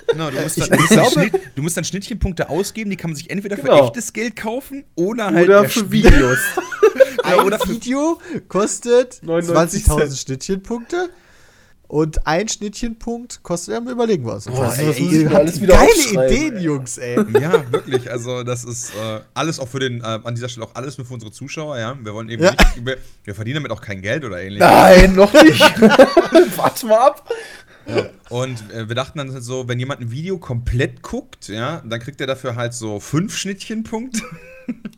Genau, 0.09 0.31
du, 0.31 0.41
musst 0.41 0.59
dann, 0.61 0.69
du, 0.71 0.77
musst 0.77 0.91
glaube- 0.91 1.11
Schnitt, 1.11 1.41
du 1.57 1.63
musst 1.63 1.77
dann 1.77 1.85
Schnittchenpunkte 1.85 2.49
ausgeben, 2.51 2.91
die 2.91 2.97
kann 2.97 3.11
man 3.11 3.17
sich 3.17 3.31
entweder 3.31 3.57
für 3.57 3.63
Genau. 3.65 3.87
echtes 3.87 4.13
Geld 4.13 4.37
kaufen 4.37 4.85
oder 4.95 5.27
halt 5.27 5.49
Oder 5.49 5.61
der 5.63 5.71
für 5.71 5.81
Spiel- 5.81 6.05
Videos. 6.05 6.39
Ein 7.25 7.41
oder 7.41 7.59
für- 7.59 7.69
Video 7.71 8.19
kostet 8.49 9.21
99 9.23 9.85
20.000 9.85 9.99
Cent. 9.99 10.19
Schnittchenpunkte 10.19 11.09
und 11.93 12.27
ein 12.27 12.49
Schnittchenpunkt 12.49 13.43
kostet, 13.43 13.75
ja, 13.75 13.93
überlegen 13.93 14.25
wir 14.25 14.33
uns. 14.33 14.47
Boah, 14.47 14.61
Was- 14.69 14.79
ey, 14.79 14.89
was- 14.89 14.97
ey, 14.97 15.23
ihr 15.25 15.31
alles 15.37 15.61
wieder 15.61 15.75
geile 15.77 16.27
Ideen, 16.27 16.57
ey. 16.57 16.63
Jungs, 16.63 16.97
ey. 16.97 17.17
Ja, 17.39 17.71
wirklich. 17.71 18.11
Also, 18.11 18.43
das 18.45 18.65
ist 18.65 18.95
äh, 18.95 19.21
alles 19.35 19.61
auch 19.61 19.69
für 19.69 19.79
den, 19.79 20.01
äh, 20.01 20.19
an 20.25 20.35
dieser 20.35 20.49
Stelle 20.49 20.65
auch 20.67 20.75
alles 20.75 20.97
nur 20.97 21.07
für 21.07 21.13
unsere 21.13 21.31
Zuschauer, 21.33 21.79
ja. 21.79 21.95
Wir 22.03 22.15
wollen 22.15 22.31
eben 22.31 22.43
Ja. 22.45 22.53
nicht, 22.53 22.87
wir, 22.87 22.97
wir 23.25 23.35
verdienen 23.35 23.57
damit 23.57 23.73
auch 23.73 23.83
kein 23.83 24.01
Geld 24.01 24.25
oder 24.25 24.41
ähnliches. 24.41 24.67
Nein, 24.67 25.15
noch 25.15 25.33
nicht. 25.35 25.61
Warte 26.57 26.87
mal 26.87 26.99
ab. 27.09 27.29
Und 28.31 28.71
äh, 28.73 28.89
wir 28.89 28.95
dachten 28.95 29.19
dann 29.19 29.33
halt 29.33 29.43
so, 29.43 29.69
wenn 29.69 29.79
jemand 29.79 30.01
ein 30.01 30.11
Video 30.11 30.39
komplett 30.39 31.03
guckt, 31.03 31.49
ja, 31.49 31.83
dann 31.87 32.01
kriegt 32.01 32.21
er 32.21 32.27
dafür 32.27 32.57
halt 32.57 32.73
so 32.73 32.99
fünf 33.01 33.37
Schnittchenpunkte. 33.37 34.23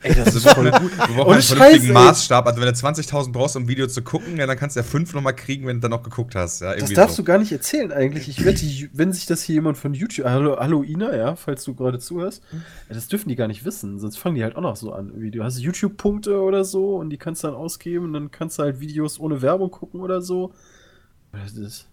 Ey, 0.03 0.14
das 0.14 0.35
Also 0.35 0.45
wir 0.62 0.70
brauchen, 0.70 0.91
wir 0.91 1.14
brauchen 1.16 1.32
einen 1.32 1.43
vernünftigen. 1.43 1.93
Maßstab. 1.95 2.47
Also 2.47 2.61
wenn 2.61 2.68
du 2.68 2.74
20.000 2.74 3.32
brauchst, 3.32 3.57
um 3.57 3.64
ein 3.64 3.68
Video 3.68 3.87
zu 3.87 4.03
gucken, 4.03 4.37
ja, 4.37 4.47
dann 4.47 4.57
kannst 4.59 4.76
du 4.76 4.80
ja 4.80 4.85
fünf 4.85 5.14
nochmal 5.14 5.35
kriegen, 5.35 5.66
wenn 5.66 5.78
du 5.78 5.80
dann 5.80 5.91
noch 5.91 6.03
geguckt 6.03 6.35
hast. 6.35 6.61
Ja, 6.61 6.76
Das 6.76 6.91
darfst 6.93 7.16
so. 7.16 7.22
du 7.22 7.26
gar 7.26 7.39
nicht 7.39 7.51
erzählen 7.51 7.91
eigentlich. 7.91 8.28
Ich 8.28 8.45
wette, 8.45 8.64
wenn 8.93 9.12
sich 9.12 9.26
das 9.26 9.43
hier 9.43 9.55
jemand 9.55 9.78
von 9.78 9.95
YouTube. 9.95 10.26
Hallo, 10.26 10.57
hallo 10.59 10.82
Ina, 10.82 11.16
ja, 11.16 11.35
falls 11.35 11.64
du 11.64 11.74
gerade 11.74 11.99
zuhörst. 11.99 12.43
Ja, 12.53 12.95
das 12.95 13.09
dürfen 13.09 13.30
die 13.30 13.37
gar 13.37 13.49
nicht 13.49 13.64
wissen, 13.64 13.99
sonst 13.99 14.18
fangen 14.18 14.37
die 14.37 14.45
halt 14.45 14.55
auch 14.55 14.61
noch 14.61 14.76
so 14.76 14.93
an. 14.93 15.09
Irgendwie, 15.09 15.30
Du 15.30 15.43
hast 15.43 15.59
YouTube-Punkte 15.59 16.41
oder 16.41 16.64
so 16.64 16.97
und 16.97 17.09
die 17.11 17.16
kannst 17.16 17.43
du 17.43 17.49
dann 17.49 17.57
ausgeben 17.57 18.05
und 18.05 18.12
dann 18.12 18.30
kannst 18.30 18.59
du 18.59 18.62
halt 18.64 18.78
Videos 18.80 19.18
ohne 19.18 19.41
Werbung 19.43 19.70
gucken 19.70 20.01
oder 20.03 20.20
so. 20.20 20.53
Das 21.32 21.55
ist 21.55 21.89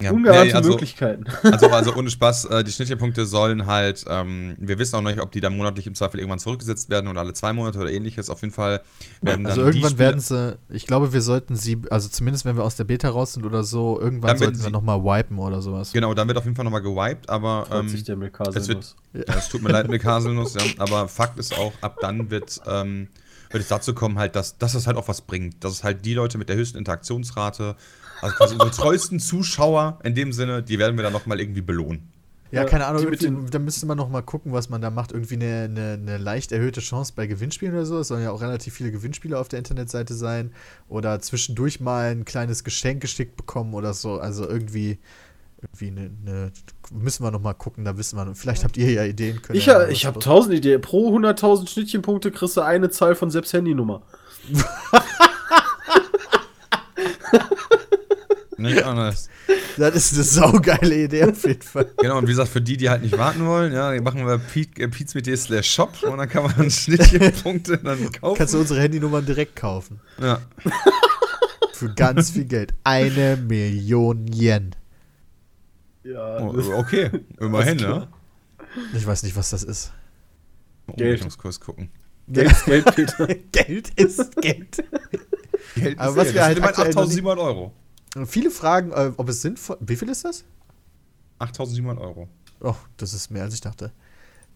Ja, 0.00 0.12
ungeahnte 0.12 0.46
nee, 0.46 0.52
also, 0.52 0.70
Möglichkeiten. 0.70 1.24
Also, 1.42 1.68
also 1.70 1.94
ohne 1.96 2.08
Spaß, 2.08 2.44
äh, 2.46 2.62
die 2.64 2.70
Schnittchenpunkte 2.70 3.26
sollen 3.26 3.66
halt, 3.66 4.04
ähm, 4.08 4.54
wir 4.58 4.78
wissen 4.78 4.94
auch 4.96 5.02
noch 5.02 5.10
nicht, 5.10 5.20
ob 5.20 5.32
die 5.32 5.40
dann 5.40 5.56
monatlich 5.56 5.86
im 5.88 5.94
Zweifel 5.96 6.20
irgendwann 6.20 6.38
zurückgesetzt 6.38 6.88
werden 6.88 7.08
oder 7.08 7.20
alle 7.20 7.32
zwei 7.32 7.52
Monate 7.52 7.78
oder 7.80 7.90
ähnliches. 7.90 8.30
Auf 8.30 8.42
jeden 8.42 8.54
Fall 8.54 8.80
werden 9.22 9.42
dann 9.42 9.46
Also 9.50 9.62
die 9.62 9.66
irgendwann 9.68 9.90
Spiele- 9.90 9.98
werden 9.98 10.20
sie, 10.20 10.58
ich 10.68 10.86
glaube, 10.86 11.12
wir 11.12 11.20
sollten 11.20 11.56
sie, 11.56 11.82
also 11.90 12.08
zumindest 12.08 12.44
wenn 12.44 12.56
wir 12.56 12.62
aus 12.64 12.76
der 12.76 12.84
Beta 12.84 13.08
raus 13.08 13.32
sind 13.32 13.44
oder 13.44 13.64
so, 13.64 14.00
irgendwann 14.00 14.28
Dann 14.28 14.38
sollten 14.38 14.58
wir 14.58 14.64
sie- 14.66 14.70
nochmal 14.70 15.02
wipen 15.02 15.38
oder 15.38 15.60
sowas. 15.62 15.92
Genau, 15.92 16.14
dann 16.14 16.28
wird 16.28 16.38
auf 16.38 16.44
jeden 16.44 16.54
Fall 16.54 16.64
nochmal 16.64 16.82
gewiped, 16.82 17.28
aber 17.28 17.66
ähm, 17.72 17.88
sich 17.88 18.04
der 18.04 18.16
mit 18.16 18.32
es 18.54 18.68
wird- 18.68 18.94
ja, 19.14 19.22
es 19.36 19.48
tut 19.48 19.62
mir 19.62 19.70
leid 19.70 19.88
Haselnuss, 20.04 20.54
ja, 20.54 20.62
aber 20.78 21.08
Fakt 21.08 21.38
ist 21.40 21.58
auch, 21.58 21.72
ab 21.80 21.96
dann 22.00 22.30
wird, 22.30 22.60
ähm, 22.68 23.08
wird 23.50 23.62
es 23.62 23.68
dazu 23.68 23.94
kommen, 23.94 24.18
halt, 24.18 24.36
dass, 24.36 24.58
dass 24.58 24.74
es 24.74 24.86
halt 24.86 24.96
auch 24.96 25.08
was 25.08 25.22
bringt. 25.22 25.64
Dass 25.64 25.72
es 25.72 25.82
halt 25.84 26.04
die 26.04 26.14
Leute 26.14 26.38
mit 26.38 26.48
der 26.48 26.56
höchsten 26.56 26.78
Interaktionsrate, 26.78 27.76
also 28.20 28.36
quasi 28.36 28.54
unsere 28.54 28.70
treuesten 28.70 29.20
Zuschauer 29.20 29.98
in 30.02 30.14
dem 30.14 30.32
Sinne, 30.32 30.62
die 30.62 30.78
werden 30.78 30.96
wir 30.96 31.02
dann 31.02 31.12
nochmal 31.12 31.40
irgendwie 31.40 31.62
belohnen. 31.62 32.12
Ja, 32.50 32.64
keine 32.64 32.86
Ahnung, 32.86 33.06
da 33.50 33.58
müsste 33.58 33.86
man 33.86 33.98
noch 33.98 34.08
mal 34.08 34.22
gucken, 34.22 34.52
was 34.52 34.70
man 34.70 34.80
da 34.80 34.90
macht. 34.90 35.12
Irgendwie 35.12 35.34
eine, 35.34 35.64
eine, 35.64 35.92
eine 35.92 36.18
leicht 36.18 36.50
erhöhte 36.50 36.80
Chance 36.80 37.12
bei 37.14 37.26
Gewinnspielen 37.26 37.74
oder 37.74 37.84
so. 37.84 37.98
Es 37.98 38.08
sollen 38.08 38.22
ja 38.22 38.30
auch 38.30 38.40
relativ 38.40 38.74
viele 38.74 38.90
Gewinnspiele 38.90 39.38
auf 39.38 39.48
der 39.48 39.58
Internetseite 39.58 40.14
sein. 40.14 40.52
Oder 40.88 41.20
zwischendurch 41.20 41.80
mal 41.80 42.10
ein 42.10 42.24
kleines 42.24 42.64
Geschenk 42.64 43.02
geschickt 43.02 43.36
bekommen 43.36 43.74
oder 43.74 43.92
so. 43.92 44.18
Also 44.18 44.48
irgendwie, 44.48 44.98
irgendwie 45.60 45.88
eine, 45.88 46.10
eine 46.24 46.52
müssen 46.90 47.22
wir 47.22 47.30
noch 47.30 47.42
mal 47.42 47.52
gucken, 47.52 47.84
da 47.84 47.98
wissen 47.98 48.16
wir. 48.16 48.34
Vielleicht 48.34 48.64
habt 48.64 48.78
ihr 48.78 48.90
ja 48.90 49.04
Ideen. 49.04 49.42
könnt 49.42 49.58
Ich, 49.58 49.66
ja 49.66 49.86
ich 49.86 50.06
habe 50.06 50.18
tausend 50.18 50.54
Ideen. 50.54 50.80
Pro 50.80 51.14
100.000 51.14 51.68
Schnittchenpunkte 51.68 52.30
kriegst 52.30 52.56
du 52.56 52.62
eine 52.62 52.88
Zahl 52.88 53.14
von 53.14 53.30
selbst 53.30 53.52
Handynummer. 53.52 54.02
Nicht 58.74 58.82
anders. 58.84 59.28
Das 59.76 59.94
ist 59.94 60.14
eine 60.14 60.22
saugeile 60.24 61.04
Idee 61.04 61.24
auf 61.24 61.44
jeden 61.46 61.62
Fall. 61.62 61.90
Genau, 61.98 62.18
und 62.18 62.24
wie 62.26 62.30
gesagt, 62.32 62.48
für 62.50 62.60
die, 62.60 62.76
die 62.76 62.88
halt 62.90 63.02
nicht 63.02 63.16
warten 63.16 63.46
wollen, 63.46 63.72
ja, 63.72 63.92
die 63.92 64.00
machen 64.00 64.26
wir 64.26 64.38
Pete- 64.38 64.82
äh, 64.82 64.88
pizza.de 64.88 65.36
slash 65.36 65.70
shop 65.70 66.02
und 66.02 66.18
dann 66.18 66.28
kann 66.28 66.44
man 66.44 66.70
Schnittchenpunkte 66.70 67.78
dann 67.84 68.10
kaufen. 68.12 68.36
Kannst 68.38 68.54
du 68.54 68.58
unsere 68.58 68.80
Handynummern 68.80 69.24
direkt 69.24 69.56
kaufen. 69.56 70.00
ja. 70.20 70.40
Für 71.72 71.94
ganz 71.94 72.30
viel 72.30 72.44
Geld. 72.46 72.74
Eine 72.82 73.36
Million 73.36 74.26
Yen. 74.26 74.74
Ja, 76.02 76.40
Oh, 76.40 76.56
okay, 76.74 77.08
immerhin, 77.38 77.76
ne? 77.76 78.08
Ich 78.94 79.06
weiß 79.06 79.22
nicht, 79.22 79.36
was 79.36 79.50
das 79.50 79.62
ist. 79.62 79.92
Umrechnungskurs 80.86 81.60
gucken. 81.60 81.90
Geld 82.26 82.50
ist 82.50 82.64
Geld, 82.64 82.94
Peter. 82.96 83.26
Geld 83.52 83.90
ist 83.94 84.36
Geld. 84.42 84.84
Geld 85.76 85.98
Aber 85.98 86.10
ist 86.10 86.16
was 86.16 86.24
Geld. 86.24 86.34
wir 86.34 86.34
Das 86.34 86.46
halt 86.46 86.56
sind 86.56 86.58
immerhin 86.58 86.64
aktuell 86.64 86.94
noch 86.94 87.02
8700 87.02 87.38
Euro. 87.38 87.72
Viele 88.26 88.50
fragen, 88.50 88.90
äh, 88.92 89.12
ob 89.16 89.28
es 89.28 89.42
sinnvoll. 89.42 89.76
Wie 89.80 89.96
viel 89.96 90.08
ist 90.08 90.24
das? 90.24 90.44
8700 91.38 91.98
Euro. 92.02 92.28
Oh, 92.60 92.74
das 92.96 93.14
ist 93.14 93.30
mehr 93.30 93.44
als 93.44 93.54
ich 93.54 93.60
dachte. 93.60 93.92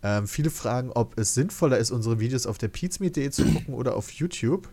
Ähm, 0.02 0.26
viele 0.26 0.50
fragen, 0.50 0.90
ob 0.90 1.16
es 1.18 1.34
sinnvoller 1.34 1.78
ist, 1.78 1.90
unsere 1.92 2.18
Videos 2.18 2.46
auf 2.46 2.58
der 2.58 2.68
pizmeet.de 2.68 3.30
zu 3.30 3.44
gucken 3.44 3.74
oder 3.74 3.94
auf 3.94 4.10
YouTube. 4.10 4.68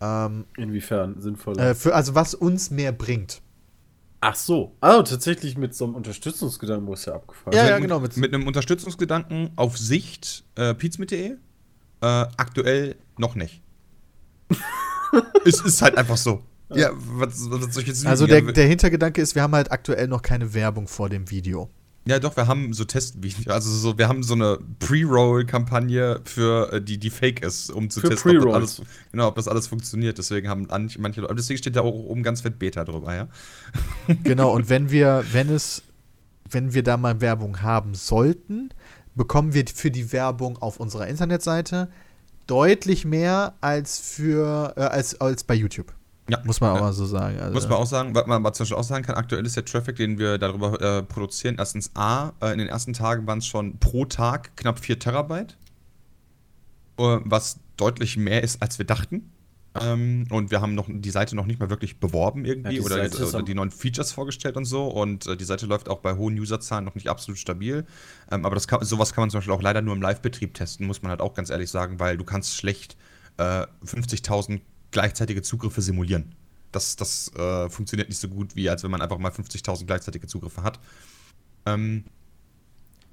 Ähm, 0.00 0.44
Inwiefern 0.56 1.20
sinnvoll? 1.20 1.58
äh, 1.58 1.74
für, 1.74 1.94
also 1.94 2.14
was 2.14 2.34
uns 2.34 2.70
mehr 2.70 2.92
bringt. 2.92 3.40
Ach 4.20 4.36
so. 4.36 4.74
Ah, 4.80 5.02
tatsächlich 5.02 5.58
mit 5.58 5.74
so 5.74 5.84
einem 5.84 5.96
Unterstützungsgedanken, 5.96 6.86
wo 6.86 6.94
es 6.94 7.04
ja 7.04 7.14
abgefahren. 7.14 7.56
Ja, 7.56 7.66
ja, 7.68 7.78
genau, 7.78 8.00
mit- 8.00 8.16
Mit, 8.16 8.32
einem 8.32 8.46
Unterstützungsgedanken 8.46 9.50
auf 9.56 9.76
Sicht 9.76 10.44
äh, 10.54 10.72
pizza.de. 10.72 11.30
Äh, 11.30 11.36
aktuell 12.00 12.96
noch 13.18 13.34
nicht. 13.34 13.60
es 15.44 15.60
ist 15.60 15.82
halt 15.82 15.96
einfach 15.98 16.16
so. 16.16 16.42
Ja, 16.72 16.90
was, 16.94 17.50
was 17.50 17.74
soll 17.74 17.82
ich 17.82 17.88
jetzt 17.88 18.06
Also 18.06 18.26
lügen? 18.26 18.46
der, 18.46 18.54
der 18.54 18.66
Hintergedanke 18.66 19.20
ist, 19.20 19.34
wir 19.34 19.42
haben 19.42 19.54
halt 19.54 19.70
aktuell 19.70 20.08
noch 20.08 20.22
keine 20.22 20.54
Werbung 20.54 20.88
vor 20.88 21.08
dem 21.08 21.30
Video. 21.30 21.68
ja, 22.06 22.18
doch, 22.18 22.36
wir 22.36 22.46
haben 22.46 22.72
so 22.72 22.84
Testvideos. 22.84 23.48
Also 23.48 23.70
so, 23.70 23.96
wir 23.98 24.08
haben 24.08 24.22
so 24.22 24.34
eine 24.34 24.58
Pre-Roll-Kampagne 24.78 26.20
für 26.24 26.72
äh, 26.72 26.82
die, 26.82 26.98
die 26.98 27.10
fake 27.10 27.42
ist, 27.44 27.70
um 27.70 27.90
zu 27.90 28.00
Für 28.00 28.10
testen, 28.10 28.38
ob 28.38 28.44
das, 28.46 28.54
alles, 28.54 28.82
genau, 29.12 29.28
ob 29.28 29.36
das 29.36 29.48
alles 29.48 29.66
funktioniert. 29.66 30.18
Deswegen 30.18 30.48
haben 30.48 30.70
an- 30.70 30.90
manche 30.98 31.20
Leute. 31.20 31.34
Deswegen 31.36 31.58
steht 31.58 31.76
da 31.76 31.82
auch 31.82 31.92
oben 31.94 32.22
ganz 32.22 32.40
fett 32.42 32.58
Beta 32.58 32.84
drüber, 32.84 33.14
ja. 33.14 33.28
Genau, 34.24 34.52
und 34.54 34.68
wenn 34.68 34.90
wir, 34.90 35.24
wenn 35.32 35.48
es, 35.50 35.82
wenn 36.50 36.74
wir 36.74 36.82
da 36.82 36.96
mal 36.96 37.20
Werbung 37.20 37.62
haben 37.62 37.94
sollten, 37.94 38.70
bekommen 39.14 39.54
wir 39.54 39.64
für 39.72 39.90
die 39.90 40.12
Werbung 40.12 40.58
auf 40.58 40.78
unserer 40.80 41.06
Internetseite 41.06 41.88
deutlich 42.46 43.04
mehr 43.04 43.54
als 43.60 43.98
für 43.98 44.74
äh, 44.76 44.80
als, 44.80 45.20
als 45.20 45.44
bei 45.44 45.54
YouTube. 45.54 45.94
Ja. 46.28 46.40
Muss 46.44 46.60
man 46.60 46.70
auch 46.70 46.80
mal 46.80 46.92
so 46.92 47.04
sagen. 47.04 47.38
Also, 47.38 47.52
Muss 47.52 47.68
man 47.68 47.78
auch 47.78 47.86
sagen, 47.86 48.14
was 48.14 48.26
man 48.26 48.42
zum 48.54 48.64
Beispiel 48.64 48.76
auch 48.78 48.82
sagen 48.84 49.04
kann, 49.04 49.14
aktuell 49.16 49.44
ist 49.44 49.56
der 49.56 49.64
Traffic, 49.64 49.96
den 49.96 50.18
wir 50.18 50.38
darüber 50.38 50.80
äh, 50.80 51.02
produzieren, 51.02 51.56
erstens 51.58 51.90
A, 51.94 52.32
äh, 52.40 52.52
in 52.52 52.58
den 52.58 52.68
ersten 52.68 52.94
Tagen 52.94 53.26
waren 53.26 53.38
es 53.40 53.46
schon 53.46 53.78
pro 53.78 54.06
Tag 54.06 54.56
knapp 54.56 54.78
4 54.78 54.98
Terabyte, 54.98 55.56
äh, 56.98 57.18
was 57.24 57.58
deutlich 57.76 58.16
mehr 58.16 58.42
ist, 58.42 58.62
als 58.62 58.78
wir 58.78 58.86
dachten. 58.86 59.30
Ähm, 59.80 60.26
und 60.30 60.52
wir 60.52 60.60
haben 60.60 60.76
noch 60.76 60.86
die 60.88 61.10
Seite 61.10 61.34
noch 61.34 61.46
nicht 61.46 61.58
mal 61.58 61.68
wirklich 61.68 61.98
beworben 61.98 62.44
irgendwie 62.44 62.76
Ja, 62.76 62.80
die 62.80 62.86
oder, 62.86 63.04
ist 63.04 63.20
oder 63.20 63.38
am- 63.40 63.44
die 63.44 63.54
neuen 63.54 63.72
Features 63.72 64.12
vorgestellt 64.12 64.56
und 64.56 64.66
so. 64.66 64.86
Und 64.86 65.26
äh, 65.26 65.36
die 65.36 65.44
Seite 65.44 65.66
läuft 65.66 65.88
auch 65.88 65.98
bei 65.98 66.14
hohen 66.14 66.38
Userzahlen 66.38 66.84
noch 66.84 66.94
nicht 66.94 67.08
absolut 67.08 67.38
stabil. 67.40 67.84
Ähm, 68.30 68.46
aber 68.46 68.54
das 68.54 68.68
kann, 68.68 68.84
sowas 68.84 69.12
kann 69.12 69.22
man 69.22 69.30
zum 69.30 69.38
Beispiel 69.38 69.52
auch 69.52 69.62
leider 69.62 69.82
nur 69.82 69.94
im 69.96 70.00
Live-Betrieb 70.00 70.54
testen, 70.54 70.86
muss 70.86 71.02
man 71.02 71.10
halt 71.10 71.20
auch 71.20 71.34
ganz 71.34 71.50
ehrlich 71.50 71.70
sagen, 71.70 71.98
weil 71.98 72.16
du 72.16 72.22
kannst 72.24 72.54
schlecht 72.54 72.96
äh, 73.36 73.66
50.000 73.84 74.60
gleichzeitige 74.94 75.42
Zugriffe 75.42 75.82
simulieren. 75.82 76.34
Das, 76.72 76.96
das 76.96 77.30
äh, 77.36 77.68
funktioniert 77.68 78.08
nicht 78.08 78.18
so 78.18 78.28
gut, 78.28 78.56
wie 78.56 78.70
als 78.70 78.82
wenn 78.82 78.90
man 78.90 79.02
einfach 79.02 79.18
mal 79.18 79.30
50.000 79.30 79.84
gleichzeitige 79.84 80.26
Zugriffe 80.26 80.62
hat. 80.62 80.80
Ähm, 81.66 82.04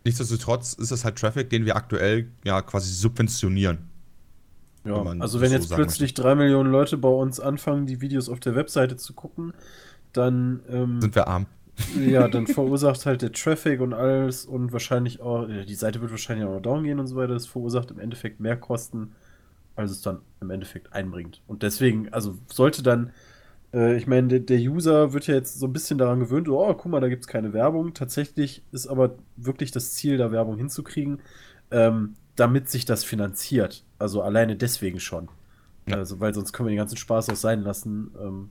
nichtsdestotrotz 0.05 0.73
ist 0.73 0.91
es 0.91 1.03
halt 1.03 1.17
Traffic, 1.17 1.49
den 1.49 1.65
wir 1.65 1.75
aktuell 1.75 2.31
ja 2.45 2.61
quasi 2.61 2.93
subventionieren. 2.93 3.89
Ja, 4.83 5.05
wenn 5.05 5.21
also 5.21 5.41
wenn 5.41 5.49
so 5.49 5.55
jetzt 5.55 5.73
plötzlich 5.73 6.13
drei 6.13 6.33
Millionen 6.33 6.71
Leute 6.71 6.97
bei 6.97 7.09
uns 7.09 7.39
anfangen, 7.39 7.85
die 7.85 8.01
Videos 8.01 8.29
auf 8.29 8.39
der 8.39 8.55
Webseite 8.55 8.95
zu 8.95 9.13
gucken, 9.13 9.53
dann 10.13 10.61
ähm, 10.69 11.01
Sind 11.01 11.15
wir 11.15 11.27
arm. 11.27 11.45
Ja, 11.99 12.27
dann 12.29 12.47
verursacht 12.47 13.05
halt 13.05 13.21
der 13.21 13.31
Traffic 13.31 13.81
und 13.81 13.93
alles 13.93 14.45
und 14.45 14.71
wahrscheinlich 14.71 15.19
auch, 15.21 15.47
die 15.47 15.75
Seite 15.75 16.01
wird 16.01 16.11
wahrscheinlich 16.11 16.47
auch 16.47 16.53
noch 16.53 16.61
down 16.61 16.83
gehen 16.83 16.99
und 16.99 17.07
so 17.07 17.15
weiter. 17.15 17.33
Das 17.33 17.47
verursacht 17.47 17.91
im 17.91 17.99
Endeffekt 17.99 18.39
mehr 18.39 18.57
Kosten, 18.57 19.13
als 19.75 19.91
es 19.91 20.01
dann 20.01 20.19
im 20.41 20.49
Endeffekt 20.49 20.93
einbringt. 20.93 21.41
Und 21.47 21.63
deswegen, 21.63 22.11
also 22.13 22.37
sollte 22.47 22.83
dann, 22.83 23.11
äh, 23.73 23.95
ich 23.97 24.07
meine, 24.07 24.27
der, 24.27 24.39
der, 24.39 24.59
User 24.59 25.13
wird 25.13 25.27
ja 25.27 25.35
jetzt 25.35 25.59
so 25.59 25.67
ein 25.67 25.73
bisschen 25.73 25.97
daran 25.97 26.19
gewöhnt, 26.19 26.49
oh, 26.49 26.73
guck 26.73 26.91
mal, 26.91 27.01
da 27.01 27.09
gibt 27.09 27.23
es 27.23 27.27
keine 27.27 27.53
Werbung. 27.53 27.93
Tatsächlich 27.93 28.63
ist 28.71 28.87
aber 28.87 29.15
wirklich 29.37 29.71
das 29.71 29.93
Ziel, 29.93 30.17
da 30.17 30.31
Werbung 30.31 30.57
hinzukriegen, 30.57 31.19
ähm, 31.71 32.15
damit 32.35 32.69
sich 32.69 32.85
das 32.85 33.03
finanziert. 33.03 33.83
Also 33.99 34.21
alleine 34.21 34.55
deswegen 34.55 34.99
schon. 34.99 35.29
Ja. 35.87 35.97
Also, 35.97 36.19
weil 36.19 36.33
sonst 36.33 36.53
können 36.53 36.67
wir 36.67 36.71
den 36.71 36.77
ganzen 36.77 36.97
Spaß 36.97 37.29
auch 37.29 37.35
sein 37.35 37.61
lassen. 37.61 38.11
Ähm, 38.19 38.49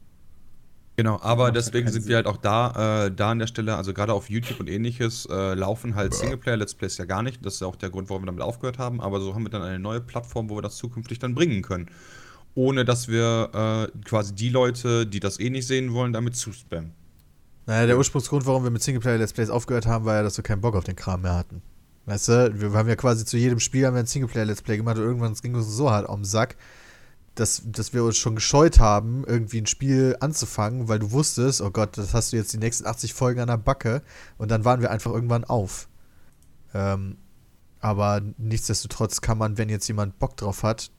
Genau, 1.00 1.18
aber 1.22 1.50
deswegen 1.50 1.90
sind 1.90 2.08
wir 2.08 2.16
halt 2.16 2.26
auch 2.26 2.36
da, 2.36 3.06
äh, 3.06 3.10
da 3.10 3.30
an 3.30 3.38
der 3.38 3.46
Stelle, 3.46 3.74
also 3.74 3.94
gerade 3.94 4.12
auf 4.12 4.28
YouTube 4.28 4.60
und 4.60 4.68
ähnliches, 4.68 5.26
äh, 5.30 5.54
laufen 5.54 5.94
halt 5.94 6.12
Singleplayer-Let's 6.12 6.74
Plays 6.74 6.98
ja 6.98 7.06
gar 7.06 7.22
nicht. 7.22 7.42
Das 7.42 7.54
ist 7.54 7.60
ja 7.60 7.68
auch 7.68 7.76
der 7.76 7.88
Grund, 7.88 8.10
warum 8.10 8.24
wir 8.24 8.26
damit 8.26 8.42
aufgehört 8.42 8.76
haben. 8.76 9.00
Aber 9.00 9.18
so 9.18 9.34
haben 9.34 9.42
wir 9.42 9.48
dann 9.48 9.62
eine 9.62 9.78
neue 9.78 10.02
Plattform, 10.02 10.50
wo 10.50 10.58
wir 10.58 10.60
das 10.60 10.76
zukünftig 10.76 11.18
dann 11.18 11.34
bringen 11.34 11.62
können. 11.62 11.88
Ohne 12.54 12.84
dass 12.84 13.08
wir 13.08 13.88
äh, 13.94 13.98
quasi 14.04 14.34
die 14.34 14.50
Leute, 14.50 15.06
die 15.06 15.20
das 15.20 15.40
eh 15.40 15.48
nicht 15.48 15.66
sehen 15.66 15.94
wollen, 15.94 16.12
damit 16.12 16.36
zuspammen. 16.36 16.92
Naja, 17.64 17.86
der 17.86 17.96
Ursprungsgrund, 17.96 18.44
warum 18.44 18.64
wir 18.64 18.70
mit 18.70 18.82
Singleplayer-Let's 18.82 19.32
Plays 19.32 19.48
aufgehört 19.48 19.86
haben, 19.86 20.04
war 20.04 20.16
ja, 20.16 20.22
dass 20.22 20.36
wir 20.36 20.44
keinen 20.44 20.60
Bock 20.60 20.76
auf 20.76 20.84
den 20.84 20.96
Kram 20.96 21.22
mehr 21.22 21.34
hatten. 21.34 21.62
Weißt 22.04 22.28
du, 22.28 22.60
wir 22.60 22.72
haben 22.74 22.90
ja 22.90 22.96
quasi 22.96 23.24
zu 23.24 23.38
jedem 23.38 23.58
Spiel 23.58 23.86
haben 23.86 23.94
wir 23.94 24.00
ein 24.00 24.06
Singleplayer-Let's 24.06 24.60
Play 24.60 24.76
gemacht 24.76 24.98
und 24.98 25.04
irgendwann 25.04 25.32
ging 25.32 25.56
es 25.56 25.66
so 25.66 25.90
hart 25.90 26.10
am 26.10 26.26
Sack, 26.26 26.56
dass, 27.40 27.62
dass 27.64 27.94
wir 27.94 28.04
uns 28.04 28.18
schon 28.18 28.34
gescheut 28.34 28.80
haben, 28.80 29.24
irgendwie 29.26 29.62
ein 29.62 29.66
Spiel 29.66 30.14
anzufangen, 30.20 30.88
weil 30.88 30.98
du 30.98 31.12
wusstest, 31.12 31.62
oh 31.62 31.70
Gott, 31.70 31.96
das 31.96 32.12
hast 32.12 32.32
du 32.32 32.36
jetzt 32.36 32.52
die 32.52 32.58
nächsten 32.58 32.86
80 32.86 33.14
Folgen 33.14 33.40
an 33.40 33.48
der 33.48 33.56
Backe 33.56 34.02
und 34.36 34.50
dann 34.50 34.66
waren 34.66 34.82
wir 34.82 34.90
einfach 34.90 35.10
irgendwann 35.10 35.44
auf. 35.44 35.88
Ähm, 36.74 37.16
aber 37.80 38.20
nichtsdestotrotz 38.36 39.22
kann 39.22 39.38
man, 39.38 39.56
wenn 39.56 39.70
jetzt 39.70 39.88
jemand 39.88 40.18
Bock 40.18 40.36
drauf 40.36 40.62
hat, 40.62 40.90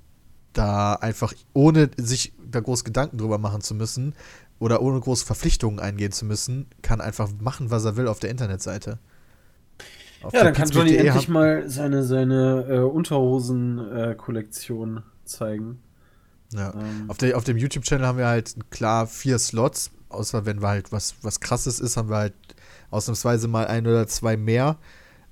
da 0.54 0.96
einfach 0.96 1.32
ohne 1.54 1.92
sich 1.98 2.34
da 2.50 2.60
groß 2.60 2.84
Gedanken 2.84 3.20
drüber 3.20 3.38
machen 3.38 3.62
zu 3.62 3.76
müssen 3.76 4.16
oder 4.58 4.82
ohne 4.82 5.00
große 5.00 5.24
Verpflichtungen 5.26 5.80
eingehen 5.80 6.12
zu 6.12 6.26
müssen, 6.26 6.66
kann 6.82 7.02
einfach 7.02 7.30
machen, 7.40 7.70
was 7.70 7.86
er 7.86 7.98
will 7.98 8.08
auf 8.08 8.18
der 8.20 8.32
Internetseite. 8.32 8.98
Auf 10.24 10.34
ja, 10.34 10.44
dann 10.44 10.54
kann 10.54 10.70
Johnny 10.70 10.96
endlich 10.96 11.30
mal 11.30 11.70
seine, 11.70 12.04
seine 12.04 12.66
äh, 12.68 12.80
Unterhosen-Kollektion 12.80 14.98
äh, 14.98 15.02
zeigen. 15.26 15.84
Ja. 16.54 16.74
Ähm, 16.74 17.06
auf, 17.08 17.18
der, 17.18 17.38
auf 17.38 17.44
dem 17.44 17.58
YouTube-Channel 17.58 18.06
haben 18.06 18.18
wir 18.18 18.28
halt 18.28 18.56
klar 18.70 19.08
vier 19.08 19.40
Slots, 19.40 19.92
außer 20.10 20.46
wenn 20.46 20.62
wir 20.62 20.68
halt 20.68 20.92
was, 20.92 21.16
was 21.22 21.40
krasses 21.40 21.80
ist, 21.80 21.98
haben 21.98 22.10
wir 22.10 22.18
halt 22.18 22.34
ausnahmsweise 22.90 23.48
mal 23.48 23.68
ein 23.68 23.88
oder 23.88 24.08
zwei 24.08 24.38
mehr. 24.38 24.78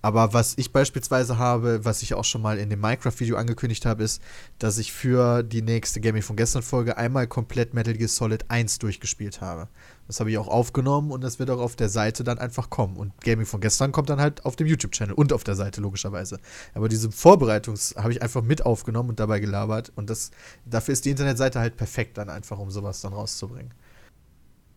Aber 0.02 0.34
was 0.34 0.58
ich 0.58 0.72
beispielsweise 0.72 1.38
habe, 1.38 1.84
was 1.84 2.02
ich 2.02 2.14
auch 2.14 2.24
schon 2.24 2.42
mal 2.42 2.58
in 2.58 2.70
dem 2.70 2.80
Minecraft-Video 2.80 3.36
angekündigt 3.36 3.86
habe, 3.86 4.04
ist, 4.04 4.22
dass 4.58 4.78
ich 4.78 4.94
für 4.94 5.44
die 5.44 5.62
nächste 5.62 6.00
Gaming 6.00 6.22
von 6.22 6.38
gestern 6.38 6.62
Folge 6.62 6.98
einmal 6.98 7.28
komplett 7.28 7.74
Metal 7.74 7.94
Gear 7.94 8.08
Solid 8.08 8.46
1 8.50 8.80
durchgespielt 8.80 9.42
habe. 9.42 9.68
Das 10.10 10.20
habe 10.20 10.32
ich 10.32 10.40
auch 10.40 10.48
aufgenommen 10.48 11.12
und 11.12 11.24
das 11.24 11.38
wird 11.38 11.52
auch 11.52 11.60
auf 11.60 11.76
der 11.76 11.88
Seite 11.88 12.24
dann 12.24 12.40
einfach 12.40 12.72
kommen. 12.72 12.98
Und 12.98 13.14
Gaming 13.22 13.46
von 13.46 13.62
gestern 13.62 13.92
kommt 13.92 14.10
dann 14.10 14.20
halt 14.20 14.44
auf 14.44 14.56
dem 14.56 14.66
YouTube-Channel 14.66 15.14
und 15.14 15.32
auf 15.32 15.44
der 15.44 15.54
Seite, 15.54 15.82
logischerweise. 15.82 16.40
Aber 16.74 16.90
diese 16.90 17.12
Vorbereitungs 17.12 17.94
habe 17.96 18.12
ich 18.12 18.24
einfach 18.24 18.42
mit 18.42 18.66
aufgenommen 18.66 19.10
und 19.10 19.20
dabei 19.20 19.40
gelabert. 19.40 19.92
Und 19.96 20.10
das, 20.10 20.32
dafür 20.66 20.94
ist 20.94 21.06
die 21.06 21.12
Internetseite 21.12 21.60
halt 21.60 21.78
perfekt 21.78 22.18
dann 22.18 22.28
einfach, 22.28 22.58
um 22.58 22.72
sowas 22.72 23.02
dann 23.02 23.14
rauszubringen. 23.14 23.72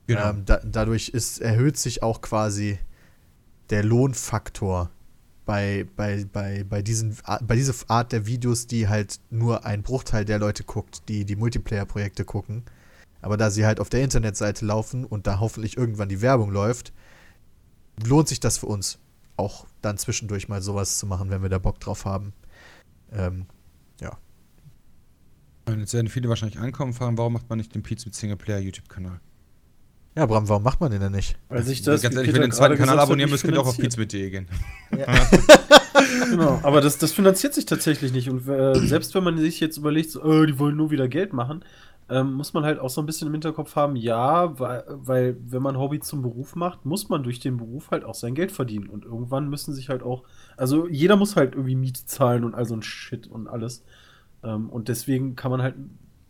Genau. 0.07 0.28
Ähm, 0.28 0.45
da, 0.45 0.61
dadurch 0.66 1.09
ist, 1.09 1.41
erhöht 1.41 1.78
sich 1.78 2.03
auch 2.03 2.20
quasi 2.20 2.78
der 3.70 3.85
Lohnfaktor 3.85 4.91
bei, 5.47 5.87
bei, 5.97 6.26
bei, 6.30 6.62
bei, 6.68 6.83
diesen, 6.83 7.16
bei 7.41 7.57
dieser 7.57 7.72
Art 7.89 8.12
der 8.12 8.26
Videos, 8.26 8.66
die 8.66 8.87
halt 8.87 9.18
nur 9.30 9.64
ein 9.64 9.83
Bruchteil 9.83 10.26
der 10.26 10.39
Leute 10.39 10.64
guckt, 10.64 11.09
die 11.09 11.24
die 11.24 11.37
Multiplayer-Projekte 11.37 12.26
gucken. 12.26 12.64
Aber 13.23 13.37
da 13.37 13.51
sie 13.51 13.64
halt 13.64 13.81
auf 13.81 13.89
der 13.89 14.03
Internetseite 14.03 14.66
laufen 14.66 15.05
und 15.05 15.27
da 15.27 15.41
hoffentlich 15.41 15.77
irgendwann 15.77 16.09
die 16.09 16.20
Werbung 16.20 16.51
läuft, 16.51 16.93
lohnt 18.05 18.29
sich 18.29 18.41
das 18.41 18.59
für 18.59 18.66
uns 18.66 18.99
auch 19.37 19.66
dann 19.81 19.97
zwischendurch 19.97 20.49
mal 20.49 20.61
sowas 20.61 20.99
zu 20.99 21.07
machen, 21.07 21.31
wenn 21.31 21.43
wir 21.43 21.49
da 21.49 21.59
Bock 21.59 21.81
drauf 21.81 22.05
haben. 22.05 22.33
Ähm, 23.12 23.47
ja. 24.01 24.18
Und 25.66 25.81
jetzt 25.81 25.95
werden 25.95 26.09
viele 26.09 26.29
wahrscheinlich 26.29 26.59
ankommen 26.59 26.91
und 26.91 26.97
fragen, 26.97 27.16
warum 27.16 27.33
macht 27.33 27.49
man 27.49 27.59
nicht 27.59 27.75
den 27.75 27.83
Pizza 27.83 28.07
mit 28.07 28.14
Singleplayer 28.14 28.59
YouTube-Kanal? 28.59 29.20
Ja, 30.16 30.27
Bram, 30.27 30.47
warum 30.49 30.62
macht 30.62 30.81
man 30.81 30.91
den 30.91 31.01
denn 31.01 31.12
nicht? 31.12 31.39
Weil 31.49 31.62
sich 31.62 31.81
das. 31.81 32.03
Ganz 32.03 32.14
ehrlich, 32.14 32.35
wenn 32.35 32.43
ihr 32.43 32.49
den 32.49 32.53
zweiten 32.53 32.77
Kanal 32.77 32.99
abonnieren 32.99 33.31
müsst, 33.31 33.45
könnt 33.45 33.57
ihr 33.57 33.61
auch 33.61 33.68
auf 33.68 33.79
pizza.de 33.79 34.31
gehen. 34.31 34.49
Ja. 34.99 35.07
genau, 36.29 36.61
aber 36.62 36.83
das, 36.83 36.99
das 36.99 37.12
finanziert 37.12 37.55
sich 37.55 37.64
tatsächlich 37.64 38.12
nicht. 38.12 38.29
Und 38.29 38.47
äh, 38.47 38.75
selbst 38.87 39.14
wenn 39.14 39.25
man 39.25 39.39
sich 39.39 39.59
jetzt 39.59 39.79
überlegt, 39.79 40.11
so, 40.11 40.23
oh, 40.23 40.45
die 40.45 40.59
wollen 40.59 40.77
nur 40.77 40.91
wieder 40.91 41.09
Geld 41.09 41.33
machen, 41.33 41.64
ähm, 42.09 42.34
muss 42.34 42.53
man 42.53 42.64
halt 42.64 42.78
auch 42.78 42.90
so 42.90 43.00
ein 43.00 43.07
bisschen 43.07 43.28
im 43.28 43.34
Hinterkopf 43.34 43.76
haben, 43.76 43.96
ja, 43.96 44.59
weil, 44.59 44.84
weil 44.88 45.36
wenn 45.46 45.62
man 45.62 45.78
Hobby 45.78 46.00
zum 46.00 46.22
Beruf 46.22 46.57
macht, 46.57 46.84
muss 46.84 47.09
man 47.09 47.22
durch 47.22 47.40
den 47.40 47.57
Beruf 47.57 47.90
halt 47.90 48.05
auch 48.05 48.14
sein 48.14 48.34
Geld 48.34 48.53
verdienen. 48.53 48.88
Und 48.88 49.05
irgendwann 49.05 49.48
müssen 49.48 49.72
sich 49.72 49.88
halt 49.88 50.03
auch, 50.03 50.24
also 50.57 50.88
jeder 50.88 51.16
muss 51.16 51.36
halt 51.36 51.55
irgendwie 51.55 51.76
Miete 51.76 52.05
zahlen 52.05 52.44
und 52.44 52.55
all 52.55 52.66
so 52.66 52.74
ein 52.74 52.82
Shit 52.82 53.26
und 53.26 53.48
alles. 53.48 53.84
Ähm, 54.42 54.68
und 54.68 54.88
deswegen 54.88 55.36
kann 55.36 55.50
man 55.50 55.62
halt 55.62 55.74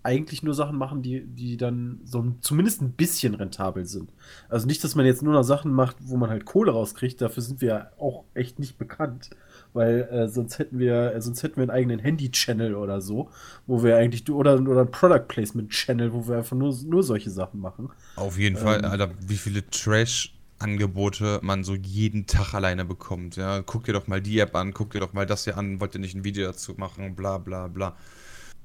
eigentlich 0.04 0.42
nur 0.42 0.54
Sachen 0.54 0.76
machen, 0.76 1.02
die, 1.02 1.24
die 1.24 1.56
dann 1.56 2.00
so 2.04 2.34
zumindest 2.40 2.82
ein 2.82 2.92
bisschen 2.92 3.34
rentabel 3.34 3.86
sind. 3.86 4.12
Also 4.48 4.66
nicht, 4.66 4.82
dass 4.82 4.94
man 4.94 5.06
jetzt 5.06 5.22
nur 5.22 5.32
noch 5.32 5.44
Sachen 5.44 5.72
macht, 5.72 5.96
wo 6.00 6.16
man 6.16 6.30
halt 6.30 6.44
Kohle 6.44 6.72
rauskriegt, 6.72 7.20
dafür 7.20 7.42
sind 7.42 7.60
wir 7.60 7.68
ja 7.68 7.90
auch 7.98 8.24
echt 8.34 8.58
nicht 8.58 8.78
bekannt. 8.78 9.30
Weil 9.74 10.02
äh, 10.02 10.28
sonst 10.28 10.58
hätten 10.58 10.78
wir, 10.78 11.14
äh, 11.14 11.20
sonst 11.22 11.42
hätten 11.42 11.56
wir 11.56 11.62
einen 11.62 11.70
eigenen 11.70 11.98
Handy-Channel 11.98 12.74
oder 12.74 13.00
so, 13.00 13.30
wo 13.66 13.82
wir 13.82 13.96
eigentlich, 13.96 14.30
oder, 14.30 14.60
oder 14.60 14.82
ein 14.82 14.90
Product 14.90 15.26
Placement-Channel, 15.28 16.12
wo 16.12 16.28
wir 16.28 16.38
einfach 16.38 16.56
nur, 16.56 16.76
nur 16.84 17.02
solche 17.02 17.30
Sachen 17.30 17.60
machen. 17.60 17.90
Auf 18.16 18.38
jeden 18.38 18.56
ähm, 18.56 18.62
Fall, 18.62 18.84
Alter, 18.84 19.10
wie 19.26 19.36
viele 19.36 19.68
Trash- 19.70 20.34
Angebote 20.58 21.40
man 21.42 21.64
so 21.64 21.74
jeden 21.74 22.26
Tag 22.26 22.54
alleine 22.54 22.84
bekommt. 22.84 23.34
Ja, 23.34 23.62
guck 23.62 23.82
dir 23.82 23.92
doch 23.94 24.06
mal 24.06 24.22
die 24.22 24.38
App 24.38 24.54
an, 24.54 24.72
guck 24.72 24.92
dir 24.92 25.00
doch 25.00 25.12
mal 25.12 25.26
das 25.26 25.42
hier 25.42 25.58
an, 25.58 25.80
wollt 25.80 25.94
ihr 25.94 26.00
nicht 26.00 26.14
ein 26.14 26.22
Video 26.22 26.46
dazu 26.46 26.74
machen, 26.76 27.16
bla 27.16 27.38
bla 27.38 27.66
bla. 27.66 27.96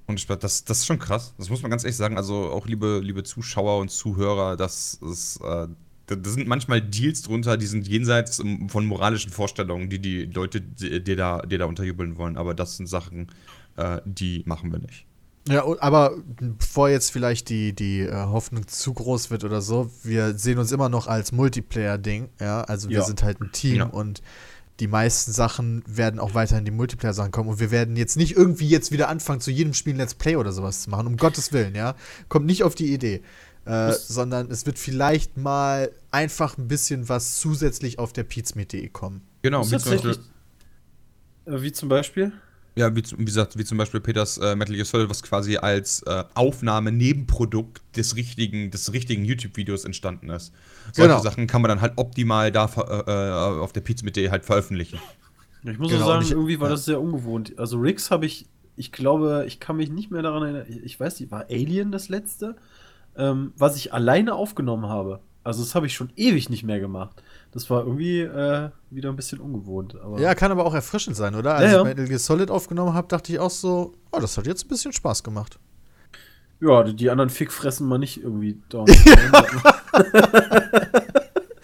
Und 0.05 0.19
ich, 0.19 0.27
das, 0.27 0.63
das 0.63 0.77
ist 0.77 0.85
schon 0.85 0.99
krass. 0.99 1.33
Das 1.39 1.49
muss 1.49 1.63
man 1.63 1.71
ganz 1.71 1.83
ehrlich 1.83 1.97
sagen. 1.97 2.15
Also 2.15 2.51
auch 2.51 2.67
liebe, 2.67 3.01
liebe 3.03 3.23
Zuschauer 3.23 3.79
und 3.79 3.89
Zuhörer, 3.89 4.55
das 4.55 4.93
ist, 4.93 5.41
äh, 5.41 5.67
da, 6.07 6.15
da, 6.15 6.29
sind 6.29 6.47
manchmal 6.47 6.81
Deals 6.81 7.21
drunter, 7.21 7.57
die 7.57 7.65
sind 7.65 7.87
jenseits 7.87 8.41
von 8.67 8.85
moralischen 8.85 9.31
Vorstellungen, 9.31 9.89
die 9.89 9.99
die 9.99 10.25
Leute 10.25 10.61
dir 10.61 11.15
da, 11.15 11.41
dir 11.41 11.59
da 11.59 11.65
unterjubeln 11.65 12.17
wollen. 12.17 12.37
Aber 12.37 12.53
das 12.53 12.77
sind 12.77 12.87
Sachen, 12.87 13.27
äh, 13.75 14.01
die 14.05 14.43
machen 14.45 14.71
wir 14.71 14.79
nicht. 14.79 15.05
Ja, 15.49 15.63
aber 15.79 16.17
bevor 16.39 16.89
jetzt 16.89 17.11
vielleicht 17.11 17.49
die, 17.49 17.73
die 17.73 18.01
äh, 18.01 18.13
Hoffnung 18.13 18.67
zu 18.67 18.93
groß 18.93 19.31
wird 19.31 19.43
oder 19.43 19.61
so, 19.61 19.89
wir 20.03 20.37
sehen 20.37 20.57
uns 20.57 20.71
immer 20.71 20.89
noch 20.89 21.07
als 21.07 21.31
Multiplayer-Ding, 21.31 22.29
ja. 22.39 22.61
Also 22.61 22.89
wir 22.89 22.99
ja. 22.99 23.03
sind 23.03 23.23
halt 23.23 23.39
ein 23.39 23.51
Team 23.51 23.75
ja. 23.77 23.85
und 23.85 24.21
die 24.79 24.87
meisten 24.87 25.31
Sachen 25.31 25.83
werden 25.87 26.19
auch 26.19 26.33
weiterhin 26.33 26.65
die 26.65 26.71
Multiplayer-Sachen 26.71 27.31
kommen. 27.31 27.49
Und 27.49 27.59
wir 27.59 27.71
werden 27.71 27.95
jetzt 27.95 28.17
nicht 28.17 28.35
irgendwie 28.35 28.67
jetzt 28.67 28.91
wieder 28.91 29.09
anfangen, 29.09 29.41
zu 29.41 29.49
jedem 29.49 29.73
Spiel 29.73 29.93
ein 29.93 29.97
Let's 29.97 30.13
Play 30.13 30.35
oder 30.35 30.51
sowas 30.51 30.83
zu 30.83 30.89
machen. 30.89 31.07
Um 31.07 31.17
Gottes 31.17 31.51
Willen, 31.51 31.75
ja. 31.75 31.95
Kommt 32.29 32.45
nicht 32.45 32.63
auf 32.63 32.75
die 32.75 32.93
Idee. 32.93 33.21
Äh, 33.68 33.93
sondern 33.93 34.49
es 34.49 34.65
wird 34.65 34.80
vielleicht 34.80 35.38
mal 35.38 35.91
einfach 36.11 36.57
ein 36.57 36.68
bisschen 36.68 37.09
was 37.09 37.39
zusätzlich 37.39 37.99
auf 37.99 38.13
der 38.13 38.24
Pizmeet.de 38.24 38.88
kommen. 38.89 39.22
Genau, 39.41 39.65
wie 39.70 39.78
zum, 39.78 39.91
Beispiel, 39.91 40.18
äh, 41.45 41.61
wie 41.61 41.72
zum 41.72 41.89
Beispiel? 41.89 42.32
Ja, 42.78 42.95
wie, 42.95 43.03
wie, 43.18 43.26
gesagt, 43.26 43.57
wie 43.57 43.65
zum 43.65 43.80
Beispiel 43.80 43.99
Peters 43.99 44.38
äh, 44.38 44.55
Metal 44.55 44.76
Gear 44.76 44.86
Solid, 44.86 45.09
was 45.09 45.24
quasi 45.24 45.57
als 45.57 46.03
äh, 46.03 46.24
Aufnahme-Nebenprodukt 46.36 47.82
des 47.95 48.15
richtigen, 48.15 48.70
des 48.70 48.93
richtigen 48.93 49.26
YouTube-Videos 49.26 49.84
entstanden 49.84 50.30
ist. 50.30 50.53
Solche 50.93 51.09
genau. 51.09 51.22
Sachen 51.24 51.47
kann 51.47 51.63
man 51.63 51.70
dann 51.70 51.82
halt 51.82 51.93
optimal 51.95 52.51
da 52.51 52.65
äh, 52.78 53.11
äh 53.11 53.59
auf 53.61 53.74
der 53.74 53.82
Pizza 53.82 54.05
mit 54.05 54.15
halt 54.15 54.45
veröffentlichen. 54.45 54.99
Ich 55.63 55.80
muss 55.80 55.91
genau, 55.91 56.05
sagen, 56.05 56.24
ich, 56.24 56.32
irgendwie 56.32 56.59
war 56.59 56.68
ja. 56.68 56.76
das 56.76 56.86
sehr 56.86 57.01
ungewohnt. 57.01 57.57
Also 57.57 57.80
Riggs 57.80 58.11
habe 58.11 58.28
ich, 58.28 58.45
ich 58.76 58.91
glaube, 58.91 59.45
ich 59.47 59.59
kann 59.59 59.78
mich 59.78 59.89
nicht 59.89 60.11
mehr 60.11 60.22
daran 60.22 60.43
erinnern, 60.43 60.65
ich 60.84 60.99
weiß 60.99 61.20
nicht, 61.20 61.32
war 61.32 61.45
Alien 61.49 61.91
das 61.91 62.09
letzte, 62.09 62.55
ähm, 63.18 63.53
was 63.57 63.76
ich 63.76 63.93
alleine 63.93 64.36
aufgenommen 64.36 64.88
habe. 64.88 65.20
Also 65.43 65.63
das 65.63 65.76
habe 65.76 65.86
ich 65.86 65.93
schon 65.93 66.11
ewig 66.18 66.49
nicht 66.49 66.63
mehr 66.63 66.80
gemacht. 66.80 67.24
Das 67.51 67.70
war 67.70 67.86
irgendwie 67.86 68.20
äh, 68.20 68.70
wieder 68.89 69.09
ein 69.09 69.15
bisschen 69.15 69.39
ungewohnt. 69.39 69.95
Aber 69.95 70.20
ja, 70.20 70.36
kann 70.36 70.51
aber 70.51 70.65
auch 70.65 70.74
erfrischend 70.74 71.15
sein, 71.15 71.36
oder? 71.36 71.55
Als 71.55 71.72
ja, 71.72 71.78
ja. 71.78 71.80
ich 71.80 71.86
Metal 71.86 72.05
Gear 72.05 72.20
Solid 72.20 72.51
aufgenommen 72.51 72.93
habe, 72.93 73.07
dachte 73.07 73.32
ich 73.32 73.39
auch 73.39 73.49
so, 73.49 73.93
oh, 74.11 74.20
das 74.20 74.38
hat 74.38 74.45
jetzt 74.45 74.65
ein 74.65 74.68
bisschen 74.68 74.91
Spaß 74.91 75.24
gemacht. 75.24 75.57
Ja, 76.59 76.84
die, 76.84 76.95
die 76.95 77.09
anderen 77.09 77.30
Fickfressen 77.30 77.88
mal 77.88 77.97
nicht 77.97 78.22
irgendwie 78.22 78.61
down. 78.68 78.88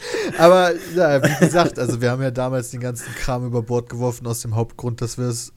aber 0.37 0.71
ja, 0.95 1.21
wie 1.21 1.45
gesagt, 1.45 1.77
also 1.77 1.99
wir 1.99 2.11
haben 2.11 2.21
ja 2.21 2.31
damals 2.31 2.71
den 2.71 2.79
ganzen 2.79 3.13
Kram 3.15 3.45
über 3.45 3.63
Bord 3.63 3.89
geworfen 3.89 4.27
aus 4.27 4.41
dem 4.41 4.55
Hauptgrund, 4.55 5.01
dass 5.01 5.17
wir 5.17 5.25
es 5.25 5.51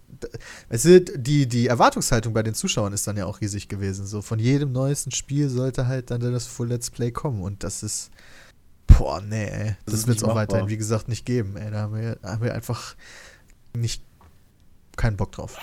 es 0.68 0.84
ist, 0.84 1.12
die, 1.16 1.46
die 1.46 1.66
Erwartungshaltung 1.66 2.32
bei 2.32 2.42
den 2.42 2.54
Zuschauern 2.54 2.92
ist 2.92 3.06
dann 3.06 3.16
ja 3.16 3.26
auch 3.26 3.40
riesig 3.40 3.68
gewesen. 3.68 4.06
So 4.06 4.22
von 4.22 4.38
jedem 4.38 4.72
neuesten 4.72 5.10
Spiel 5.12 5.48
sollte 5.48 5.86
halt 5.86 6.10
dann 6.10 6.20
das 6.20 6.46
Full 6.46 6.68
Let's 6.68 6.90
Play 6.90 7.10
kommen 7.10 7.42
und 7.42 7.62
das 7.64 7.82
ist 7.82 8.10
Boah, 8.86 9.20
nee, 9.20 9.46
ey. 9.48 9.76
Das 9.84 9.94
Das, 9.94 10.06
wird 10.06 10.18
es 10.18 10.24
auch 10.24 10.34
weiterhin, 10.34 10.62
machbar. 10.62 10.68
wie 10.70 10.76
gesagt, 10.76 11.08
nicht 11.08 11.26
geben, 11.26 11.56
ey. 11.56 11.70
Da 11.70 11.82
haben 11.82 11.94
wir, 11.94 12.18
haben 12.22 12.42
wir 12.42 12.54
einfach 12.54 12.94
nicht 13.76 14.02
keinen 14.96 15.16
Bock 15.16 15.32
drauf. 15.32 15.58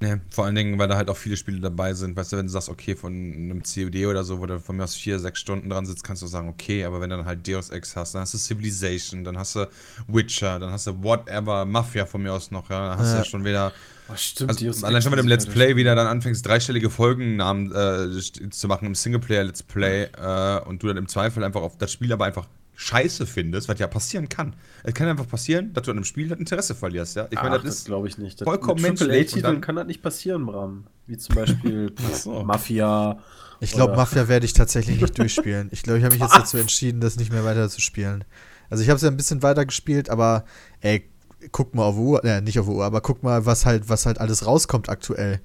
Nee, 0.00 0.16
vor 0.30 0.44
allen 0.44 0.54
Dingen, 0.54 0.78
weil 0.78 0.86
da 0.86 0.96
halt 0.96 1.10
auch 1.10 1.16
viele 1.16 1.36
Spiele 1.36 1.58
dabei 1.58 1.92
sind. 1.92 2.16
Weißt 2.16 2.32
du, 2.32 2.36
wenn 2.36 2.46
du 2.46 2.52
sagst, 2.52 2.68
okay, 2.68 2.94
von 2.94 3.12
einem 3.12 3.62
COD 3.64 4.06
oder 4.06 4.22
so, 4.22 4.38
wo 4.38 4.46
du 4.46 4.60
von 4.60 4.76
mir 4.76 4.84
aus 4.84 4.94
vier, 4.94 5.18
sechs 5.18 5.40
Stunden 5.40 5.68
dran 5.70 5.86
sitzt, 5.86 6.04
kannst 6.04 6.22
du 6.22 6.28
sagen, 6.28 6.48
okay, 6.48 6.84
aber 6.84 7.00
wenn 7.00 7.10
du 7.10 7.16
dann 7.16 7.26
halt 7.26 7.46
Deus 7.46 7.70
Ex 7.70 7.96
hast, 7.96 8.14
dann 8.14 8.22
hast 8.22 8.32
du 8.32 8.38
Civilization, 8.38 9.24
dann 9.24 9.36
hast 9.36 9.56
du 9.56 9.66
Witcher, 10.06 10.60
dann 10.60 10.70
hast 10.70 10.86
du 10.86 11.02
whatever, 11.02 11.64
Mafia 11.64 12.06
von 12.06 12.22
mir 12.22 12.32
aus 12.32 12.52
noch, 12.52 12.70
ja, 12.70 12.90
dann 12.90 12.98
hast 12.98 13.08
du 13.08 13.12
Ja. 13.14 13.18
ja 13.18 13.24
schon 13.24 13.44
wieder. 13.44 13.72
Oh, 14.08 14.14
stimmt, 14.16 14.50
Also, 14.50 14.64
Deus 14.64 14.84
allein 14.84 15.02
schon 15.02 15.10
mit 15.10 15.18
dem 15.18 15.26
Let's 15.26 15.46
Play 15.46 15.74
wieder 15.74 15.96
dann 15.96 16.06
anfängst, 16.06 16.46
dreistellige 16.46 16.90
Folgennamen 16.90 17.72
äh, 17.72 18.50
zu 18.50 18.68
machen 18.68 18.86
im 18.86 18.94
Singleplayer-Let's 18.94 19.64
Play 19.64 20.04
äh, 20.16 20.60
und 20.60 20.80
du 20.82 20.86
dann 20.86 20.96
im 20.96 21.08
Zweifel 21.08 21.42
einfach 21.42 21.60
auf 21.62 21.76
das 21.76 21.92
Spiel 21.92 22.12
aber 22.12 22.24
einfach 22.24 22.46
scheiße 22.80 23.26
findest, 23.26 23.68
was 23.68 23.78
ja 23.80 23.88
passieren 23.88 24.28
kann. 24.28 24.54
Es 24.84 24.94
kann 24.94 25.08
einfach 25.08 25.26
passieren, 25.28 25.72
dass 25.72 25.82
du 25.84 25.90
an 25.90 25.96
einem 25.96 26.04
Spiel 26.04 26.28
das 26.28 26.38
Interesse 26.38 26.76
verlierst, 26.76 27.16
ja. 27.16 27.26
Ich 27.28 27.34
meine, 27.36 27.56
Ach, 27.58 27.62
das 27.64 27.78
ist. 27.80 27.86
glaube 27.86 28.06
ich 28.06 28.18
nicht. 28.18 28.40
Das, 28.40 28.46
vollkommen 28.46 28.80
menschlich 28.80 29.32
dann- 29.42 29.60
kann 29.60 29.74
das 29.74 29.86
nicht 29.88 30.00
passieren, 30.00 30.46
Bram. 30.46 30.86
Wie 31.08 31.16
zum 31.16 31.34
Beispiel 31.34 31.92
so. 32.14 32.44
Mafia. 32.44 33.18
Ich 33.58 33.72
glaube, 33.72 33.96
Mafia 33.96 34.28
werde 34.28 34.46
ich 34.46 34.52
tatsächlich 34.52 35.00
nicht 35.00 35.18
durchspielen. 35.18 35.70
Ich 35.72 35.82
glaube, 35.82 35.98
ich 35.98 36.04
habe 36.04 36.14
mich 36.14 36.22
jetzt 36.22 36.36
dazu 36.36 36.56
entschieden, 36.56 37.00
das 37.00 37.16
nicht 37.16 37.32
mehr 37.32 37.44
weiter 37.44 37.68
zu 37.68 37.80
spielen. 37.80 38.22
Also 38.70 38.84
ich 38.84 38.88
habe 38.90 38.96
es 38.96 39.02
ja 39.02 39.08
ein 39.10 39.16
bisschen 39.16 39.42
weiter 39.42 39.66
gespielt, 39.66 40.08
aber 40.08 40.44
ey, 40.80 41.10
guck 41.50 41.74
mal 41.74 41.82
auf 41.82 41.96
die 41.96 42.00
Uhr, 42.00 42.24
äh, 42.24 42.40
nicht 42.42 42.60
auf 42.60 42.66
die 42.66 42.72
Uhr, 42.72 42.84
aber 42.84 43.00
guck 43.00 43.24
mal, 43.24 43.44
was 43.44 43.66
halt, 43.66 43.88
was 43.88 44.06
halt 44.06 44.20
alles 44.20 44.46
rauskommt 44.46 44.88
aktuell. 44.88 45.40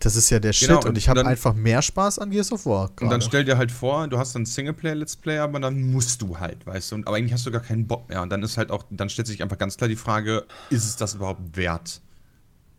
Das 0.00 0.14
ist 0.14 0.30
ja 0.30 0.38
der 0.38 0.52
Shit 0.52 0.68
Genau, 0.68 0.80
und, 0.80 0.90
und 0.90 0.98
ich 0.98 1.08
habe 1.08 1.18
dann- 1.18 1.26
einfach 1.26 1.54
mehr 1.54 1.82
Spaß 1.82 2.20
an 2.20 2.30
Gears 2.30 2.52
of 2.52 2.66
War. 2.66 2.90
Und 3.00 3.10
dann 3.10 3.20
stell 3.20 3.44
dir 3.44 3.58
halt 3.58 3.72
vor, 3.72 4.06
du 4.06 4.16
hast 4.18 4.34
dann 4.34 4.46
Singleplayer-Let's 4.46 5.16
Play, 5.16 5.38
aber 5.38 5.58
dann 5.58 5.90
musst 5.90 6.22
du 6.22 6.38
halt, 6.38 6.64
weißt 6.66 6.92
du. 6.92 6.94
Und, 6.96 7.06
aber 7.08 7.16
eigentlich 7.16 7.32
hast 7.32 7.44
du 7.46 7.50
gar 7.50 7.62
keinen 7.62 7.86
Bock 7.88 8.08
mehr. 8.08 8.22
Und 8.22 8.30
dann 8.30 8.42
ist 8.44 8.56
halt 8.58 8.70
auch, 8.70 8.84
dann 8.90 9.08
stellt 9.08 9.26
sich 9.26 9.42
einfach 9.42 9.58
ganz 9.58 9.76
klar 9.76 9.88
die 9.88 9.96
Frage, 9.96 10.44
ist 10.70 10.84
es 10.84 10.94
das 10.96 11.14
überhaupt 11.14 11.56
wert? 11.56 12.00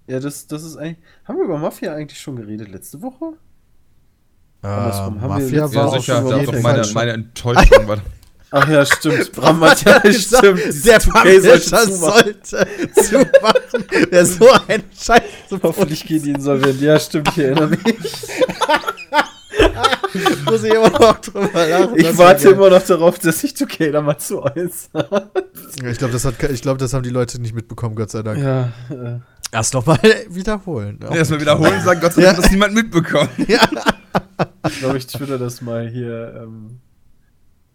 Ja, 0.08 0.20
das, 0.22 0.48
das 0.48 0.64
ist 0.64 0.78
eigentlich. 0.78 0.98
Haben 1.26 1.38
wir 1.38 1.44
über 1.46 1.58
Mafia 1.58 1.94
eigentlich 1.94 2.20
schon 2.22 2.38
geredet 2.38 2.70
letzte 2.70 3.02
Woche? 3.02 3.34
äh, 4.64 4.68
andersrum, 4.68 5.22
haben 5.22 5.38
wir 5.52 5.62
Mafia 5.62 5.74
war 5.74 6.02
schon 6.02 6.22
über 6.26 6.36
jeden 6.40 6.46
doch 6.46 6.54
Fall 6.54 6.62
meine, 6.64 6.84
schon- 6.86 6.94
meine 6.96 7.12
Enttäuschung 7.12 7.88
war. 7.88 7.98
Ach 8.52 8.68
ja, 8.68 8.86
stimmt. 8.86 9.32
Bram 9.34 9.60
hat 9.62 9.84
ja 9.84 10.00
gesagt, 10.00 10.46
stimmt. 10.46 10.86
der 10.86 11.00
2K 11.02 11.12
Publisher 11.12 11.86
sollte 11.88 12.68
zumachen. 13.04 13.86
Der 14.12 14.26
so 14.26 14.50
ein 14.68 14.84
Scheiß 15.00 15.22
zu 15.50 15.60
Hoffentlich 15.62 16.04
gehen 16.06 16.24
die 16.24 16.32
insolvent. 16.32 16.82
Ja, 16.82 17.00
stimmt, 17.00 17.30
ich 17.32 17.38
erinnere 17.44 17.68
mich. 17.68 17.80
muss 20.46 20.64
ich 20.64 20.74
immer 20.74 20.90
noch 20.90 21.20
drüber 21.20 21.68
lachen. 21.68 21.96
Ich 21.98 22.18
warte 22.18 22.46
war 22.46 22.52
immer 22.54 22.70
noch 22.72 22.82
darauf, 22.84 23.20
dass 23.20 23.42
sich 23.42 23.52
2K 23.54 23.92
da 23.92 24.02
mal 24.02 24.18
zu 24.18 24.42
äußert. 24.42 25.30
Ich 25.86 25.98
glaube, 26.00 26.14
das, 26.14 26.26
hat- 26.26 26.42
ich 26.52 26.62
glaub, 26.62 26.78
das 26.80 26.94
haben 26.94 27.04
die 27.04 27.10
Leute 27.12 27.40
nicht 27.40 27.54
mitbekommen, 27.54 27.96
Gott 27.96 28.10
sei 28.10 28.24
Dank. 28.24 28.40
Ja, 28.42 28.72
äh, 28.90 29.20
Erst 29.52 29.74
nochmal 29.74 30.00
wiederholen. 30.30 31.00
Erstmal 31.12 31.42
wiederholen 31.42 31.74
und 31.76 31.84
sagen, 31.84 32.00
Gott 32.02 32.14
sei 32.14 32.24
Dank 32.24 32.38
hat 32.38 32.46
das 32.46 32.52
niemand 32.52 32.74
mitbekommen. 32.74 33.30
ich 33.38 34.80
glaube, 34.80 34.98
ich 34.98 35.08
twitter 35.08 35.38
das 35.38 35.62
mal 35.62 35.88
hier. 35.88 36.42
Ähm. 36.44 36.80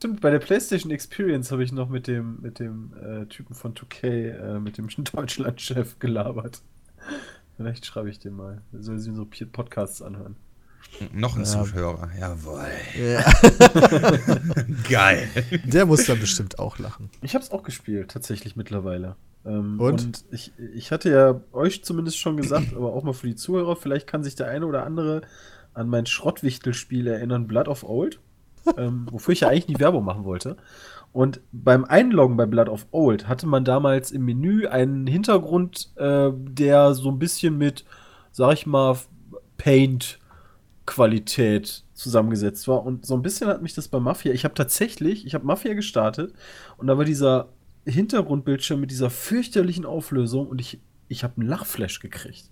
Stimmt, 0.04 0.20
bei 0.20 0.30
der 0.30 0.38
PlayStation 0.38 0.92
Experience 0.92 1.50
habe 1.50 1.64
ich 1.64 1.72
noch 1.72 1.88
mit 1.88 2.08
dem, 2.08 2.38
mit 2.42 2.58
dem 2.58 2.92
äh, 3.02 3.24
Typen 3.24 3.54
von 3.54 3.72
2K, 3.72 4.06
äh, 4.56 4.60
mit 4.60 4.76
dem 4.76 4.88
Deutschlandchef 5.14 5.98
gelabert. 5.98 6.60
Vielleicht 7.56 7.86
schreibe 7.86 8.10
ich 8.10 8.18
den 8.18 8.34
mal. 8.34 8.60
Er 8.74 8.82
soll 8.82 8.98
sich 8.98 9.14
so 9.14 9.24
Podcasts 9.24 10.02
anhören. 10.02 10.36
Noch 11.14 11.36
ein 11.36 11.44
Ja. 11.44 11.64
Zuhörer. 11.64 12.10
Jawohl. 12.20 12.66
Ja, 13.00 13.24
Geil. 14.90 15.26
der 15.64 15.86
muss 15.86 16.04
dann 16.04 16.20
bestimmt 16.20 16.58
auch 16.58 16.78
lachen. 16.78 17.08
Ich 17.22 17.34
habe 17.34 17.42
es 17.42 17.50
auch 17.50 17.62
gespielt, 17.62 18.10
tatsächlich 18.10 18.56
mittlerweile. 18.56 19.16
Ähm, 19.46 19.80
Und? 19.80 20.26
ich, 20.30 20.52
ich 20.74 20.92
hatte 20.92 21.08
ja 21.10 21.40
euch 21.52 21.82
zumindest 21.82 22.18
schon 22.18 22.36
gesagt, 22.36 22.74
aber 22.74 22.92
auch 22.92 23.04
mal 23.04 23.14
für 23.14 23.26
die 23.26 23.36
Zuhörer, 23.36 23.74
vielleicht 23.74 24.06
kann 24.06 24.22
sich 24.22 24.34
der 24.34 24.48
eine 24.48 24.66
oder 24.66 24.84
andere 24.84 25.22
an 25.72 25.88
mein 25.88 26.04
Schrottwichtelspiel 26.04 27.06
erinnern, 27.06 27.46
Blood 27.46 27.68
of 27.68 27.84
Old, 27.84 28.20
ähm, 28.76 29.06
wofür 29.10 29.32
ich 29.32 29.40
ja 29.40 29.48
eigentlich 29.48 29.68
nie 29.68 29.78
Werbung 29.78 30.04
machen 30.04 30.24
wollte. 30.24 30.58
Und 31.12 31.40
beim 31.52 31.84
Einloggen 31.84 32.36
bei 32.36 32.46
Blood 32.46 32.68
of 32.68 32.86
Old 32.90 33.28
hatte 33.28 33.46
man 33.46 33.64
damals 33.64 34.10
im 34.10 34.24
Menü 34.24 34.66
einen 34.66 35.06
Hintergrund, 35.06 35.92
äh, 35.96 36.32
der 36.34 36.94
so 36.94 37.08
ein 37.08 37.20
bisschen 37.20 37.56
mit, 37.56 37.84
sag 38.32 38.54
ich 38.54 38.66
mal, 38.66 38.98
Paint-Qualität 39.56 41.84
zusammengesetzt 41.92 42.66
war. 42.66 42.84
Und 42.84 43.06
so 43.06 43.14
ein 43.14 43.22
bisschen 43.22 43.46
hat 43.48 43.62
mich 43.62 43.74
das 43.74 43.86
bei 43.86 44.00
Mafia. 44.00 44.32
Ich 44.32 44.42
habe 44.44 44.54
tatsächlich, 44.54 45.24
ich 45.24 45.34
habe 45.34 45.46
Mafia 45.46 45.74
gestartet 45.74 46.34
und 46.78 46.88
da 46.88 46.98
war 46.98 47.04
dieser 47.04 47.50
Hintergrundbildschirm 47.86 48.80
mit 48.80 48.90
dieser 48.90 49.10
fürchterlichen 49.10 49.86
Auflösung 49.86 50.48
und 50.48 50.60
ich, 50.60 50.80
ich 51.08 51.22
habe 51.22 51.40
einen 51.40 51.48
Lachflash 51.48 52.00
gekriegt. 52.00 52.50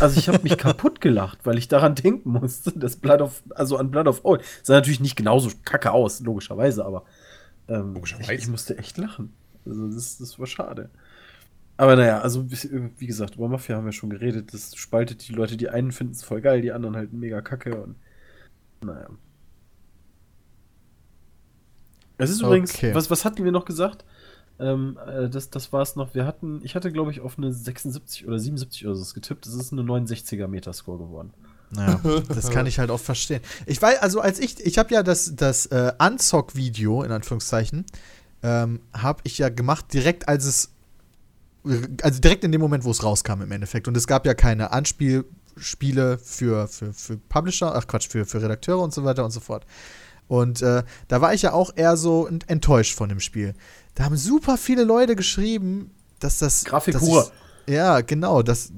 Also 0.00 0.18
ich 0.18 0.28
habe 0.28 0.42
mich 0.42 0.58
kaputt 0.58 1.00
gelacht, 1.00 1.38
weil 1.44 1.58
ich 1.58 1.68
daran 1.68 1.94
denken 1.94 2.30
musste, 2.30 2.72
dass 2.72 2.96
Blood 2.96 3.20
of, 3.20 3.42
also 3.54 3.76
an 3.76 3.90
Blood 3.90 4.06
of 4.08 4.24
Old, 4.24 4.42
sah 4.62 4.74
natürlich 4.74 5.00
nicht 5.00 5.16
genauso 5.16 5.50
kacke 5.64 5.92
aus, 5.92 6.20
logischerweise, 6.20 6.84
aber 6.84 7.04
ähm, 7.68 7.94
Logischerweise. 7.94 8.34
Ich, 8.34 8.42
ich 8.42 8.48
musste 8.48 8.78
echt 8.78 8.96
lachen. 8.98 9.32
Also 9.66 9.88
das, 9.88 10.18
das 10.18 10.38
war 10.38 10.46
schade. 10.46 10.90
Aber 11.76 11.94
naja, 11.94 12.20
also 12.20 12.46
wie 12.50 13.06
gesagt, 13.06 13.36
über 13.36 13.48
Mafia 13.48 13.76
haben 13.76 13.84
wir 13.84 13.92
schon 13.92 14.10
geredet. 14.10 14.52
Das 14.52 14.74
spaltet 14.74 15.28
die 15.28 15.32
Leute. 15.32 15.56
Die 15.56 15.68
einen 15.68 15.92
finden 15.92 16.12
es 16.14 16.24
voll 16.24 16.40
geil, 16.40 16.60
die 16.60 16.72
anderen 16.72 16.96
halt 16.96 17.12
mega 17.12 17.40
kacke. 17.40 17.80
Und 17.80 17.94
naja. 18.82 19.08
Es 22.16 22.30
ist 22.30 22.40
übrigens, 22.40 22.74
Okay. 22.74 22.94
was, 22.94 23.10
was 23.10 23.24
hatten 23.24 23.44
wir 23.44 23.52
noch 23.52 23.64
gesagt? 23.64 24.04
Ähm, 24.60 24.98
äh, 25.06 25.28
das, 25.28 25.50
das 25.50 25.72
war 25.72 25.82
es 25.82 25.96
noch. 25.96 26.14
Wir 26.14 26.26
hatten, 26.26 26.60
ich 26.64 26.74
hatte, 26.74 26.90
glaube 26.92 27.10
ich, 27.10 27.20
auf 27.20 27.38
eine 27.38 27.52
76 27.52 28.26
oder 28.26 28.38
77 28.38 28.86
oder 28.86 28.94
so 28.94 29.14
getippt. 29.14 29.46
Das 29.46 29.54
ist 29.54 29.72
eine 29.72 29.82
69er 29.82 30.48
Metascore 30.48 30.98
geworden. 30.98 31.32
Naja, 31.70 32.00
das 32.28 32.50
kann 32.50 32.66
ich 32.66 32.78
halt 32.78 32.90
auch 32.90 33.00
verstehen. 33.00 33.42
Ich 33.66 33.80
weiß, 33.80 34.00
also 34.00 34.20
als 34.20 34.38
ich, 34.38 34.64
ich 34.64 34.78
habe 34.78 34.92
ja 34.94 35.02
das, 35.02 35.36
das 35.36 35.66
äh, 35.66 35.92
Unzock-Video, 35.98 37.02
in 37.02 37.12
Anführungszeichen, 37.12 37.84
ähm, 38.42 38.80
habe 38.94 39.20
ich 39.24 39.38
ja 39.38 39.48
gemacht 39.48 39.92
direkt 39.92 40.28
als 40.28 40.44
es, 40.44 40.70
also 42.02 42.20
direkt 42.20 42.44
in 42.44 42.52
dem 42.52 42.60
Moment, 42.60 42.84
wo 42.84 42.90
es 42.90 43.02
rauskam 43.02 43.42
im 43.42 43.52
Endeffekt. 43.52 43.86
Und 43.86 43.96
es 43.96 44.06
gab 44.06 44.24
ja 44.26 44.34
keine 44.34 44.72
Anspielspiele 44.72 46.18
für, 46.18 46.68
für, 46.68 46.92
für 46.94 47.16
Publisher, 47.16 47.74
ach 47.74 47.86
Quatsch, 47.86 48.08
für, 48.08 48.24
für 48.24 48.40
Redakteure 48.40 48.80
und 48.80 48.94
so 48.94 49.04
weiter 49.04 49.24
und 49.24 49.30
so 49.30 49.40
fort. 49.40 49.66
Und 50.28 50.62
äh, 50.62 50.84
da 51.08 51.20
war 51.20 51.34
ich 51.34 51.42
ja 51.42 51.52
auch 51.52 51.72
eher 51.74 51.96
so 51.96 52.26
ent- 52.26 52.48
enttäuscht 52.48 52.94
von 52.96 53.08
dem 53.08 53.20
Spiel. 53.20 53.54
Da 53.94 54.04
haben 54.04 54.16
super 54.16 54.56
viele 54.58 54.84
Leute 54.84 55.16
geschrieben, 55.16 55.90
dass 56.20 56.38
das. 56.38 56.64
Grafik 56.64 56.98
pur. 56.98 57.30
Ja, 57.66 58.00
genau. 58.02 58.42
Das, 58.42 58.72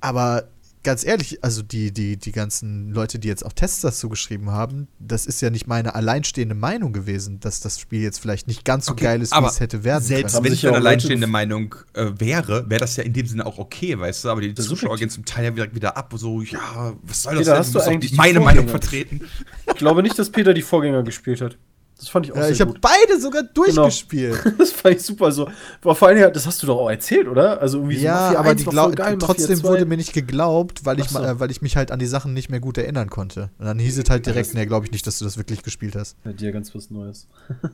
aber 0.00 0.44
ganz 0.82 1.04
ehrlich, 1.04 1.42
also 1.44 1.62
die, 1.62 1.92
die, 1.92 2.16
die 2.16 2.32
ganzen 2.32 2.90
Leute, 2.92 3.18
die 3.18 3.28
jetzt 3.28 3.44
auch 3.44 3.52
Tests 3.52 3.80
dazu 3.80 4.08
geschrieben 4.08 4.50
haben, 4.50 4.88
das 4.98 5.26
ist 5.26 5.40
ja 5.42 5.50
nicht 5.50 5.66
meine 5.66 5.94
alleinstehende 5.94 6.54
Meinung 6.54 6.92
gewesen, 6.92 7.40
dass 7.40 7.60
das 7.60 7.78
Spiel 7.78 8.02
jetzt 8.02 8.18
vielleicht 8.18 8.46
nicht 8.46 8.64
ganz 8.64 8.86
so 8.86 8.92
Okay, 8.92 9.04
geil 9.04 9.22
ist, 9.22 9.32
wie 9.32 9.44
es 9.44 9.60
hätte 9.60 9.84
werden 9.84 10.02
Selbst 10.02 10.32
können. 10.32 10.36
Haben 10.36 10.44
wenn 10.44 10.52
ich 10.52 10.62
ja 10.62 10.70
eine 10.70 10.78
alleinstehende 10.78 11.26
Meinung 11.26 11.74
äh, 11.94 12.06
wäre, 12.18 12.68
wäre 12.68 12.80
das 12.80 12.96
ja 12.96 13.04
in 13.04 13.12
dem 13.12 13.26
Sinne 13.26 13.46
auch 13.46 13.58
okay, 13.58 13.98
weißt 13.98 14.24
du? 14.24 14.30
Aber 14.30 14.40
die 14.40 14.54
Zuschauer 14.54 14.96
gehen 14.96 15.10
zum 15.10 15.24
Teil 15.24 15.44
ja 15.44 15.54
wieder, 15.54 15.74
wieder 15.74 15.96
ab, 15.96 16.12
so, 16.16 16.42
ja, 16.42 16.94
was 17.02 17.22
soll 17.22 17.34
das 17.34 17.44
Peter, 17.44 17.52
denn? 17.52 17.58
hast 17.58 17.68
Du 17.68 17.72
du 17.72 17.78
musst 17.78 17.86
doch 17.86 17.92
eigentlich 17.92 18.12
meine 18.12 18.40
Meinung 18.40 18.68
vertreten. 18.68 19.20
Ich 19.66 19.74
glaube 19.74 20.02
nicht, 20.02 20.18
dass 20.18 20.30
Peter 20.30 20.54
die 20.54 20.62
Vorgänger 20.62 21.02
gespielt 21.02 21.40
hat. 21.40 21.56
Das 22.00 22.08
fand 22.08 22.24
ich 22.24 22.32
auch 22.32 22.36
Ja, 22.36 22.42
sehr 22.44 22.52
ich 22.52 22.60
habe 22.62 22.72
gut. 22.72 22.80
beide 22.80 23.20
sogar 23.20 23.42
durchgespielt. 23.42 24.42
Das 24.58 24.72
fand 24.72 24.96
ich 24.96 25.02
super 25.02 25.30
so. 25.32 25.48
Aber 25.82 25.94
vor 25.94 26.08
allem, 26.08 26.32
das 26.32 26.46
hast 26.46 26.62
du 26.62 26.66
doch 26.66 26.78
auch 26.78 26.88
erzählt, 26.88 27.28
oder? 27.28 27.60
Also 27.60 27.78
irgendwie 27.78 27.98
Ja, 27.98 28.14
Mafia 28.14 28.38
aber 28.40 28.48
1 28.50 28.60
die 28.64 28.68
glaub, 28.70 28.96
geil, 28.96 29.16
trotzdem 29.18 29.58
2. 29.58 29.68
wurde 29.68 29.84
mir 29.84 29.98
nicht 29.98 30.14
geglaubt, 30.14 30.86
weil 30.86 30.98
ich, 30.98 31.10
so. 31.10 31.18
äh, 31.18 31.38
weil 31.38 31.50
ich 31.50 31.60
mich 31.60 31.76
halt 31.76 31.90
an 31.92 31.98
die 31.98 32.06
Sachen 32.06 32.32
nicht 32.32 32.48
mehr 32.48 32.60
gut 32.60 32.78
erinnern 32.78 33.10
konnte. 33.10 33.50
Und 33.58 33.66
dann 33.66 33.78
hieß 33.78 33.98
es 33.98 34.08
halt 34.08 34.24
direkt, 34.24 34.54
nee, 34.54 34.64
glaube 34.64 34.86
ich 34.86 34.92
nicht, 34.92 35.06
dass 35.06 35.18
du 35.18 35.26
das 35.26 35.36
wirklich 35.36 35.62
gespielt 35.62 35.94
hast. 35.94 36.16
Bei 36.24 36.32
dir 36.32 36.52
ganz 36.52 36.74
was 36.74 36.90
Neues. 36.90 37.28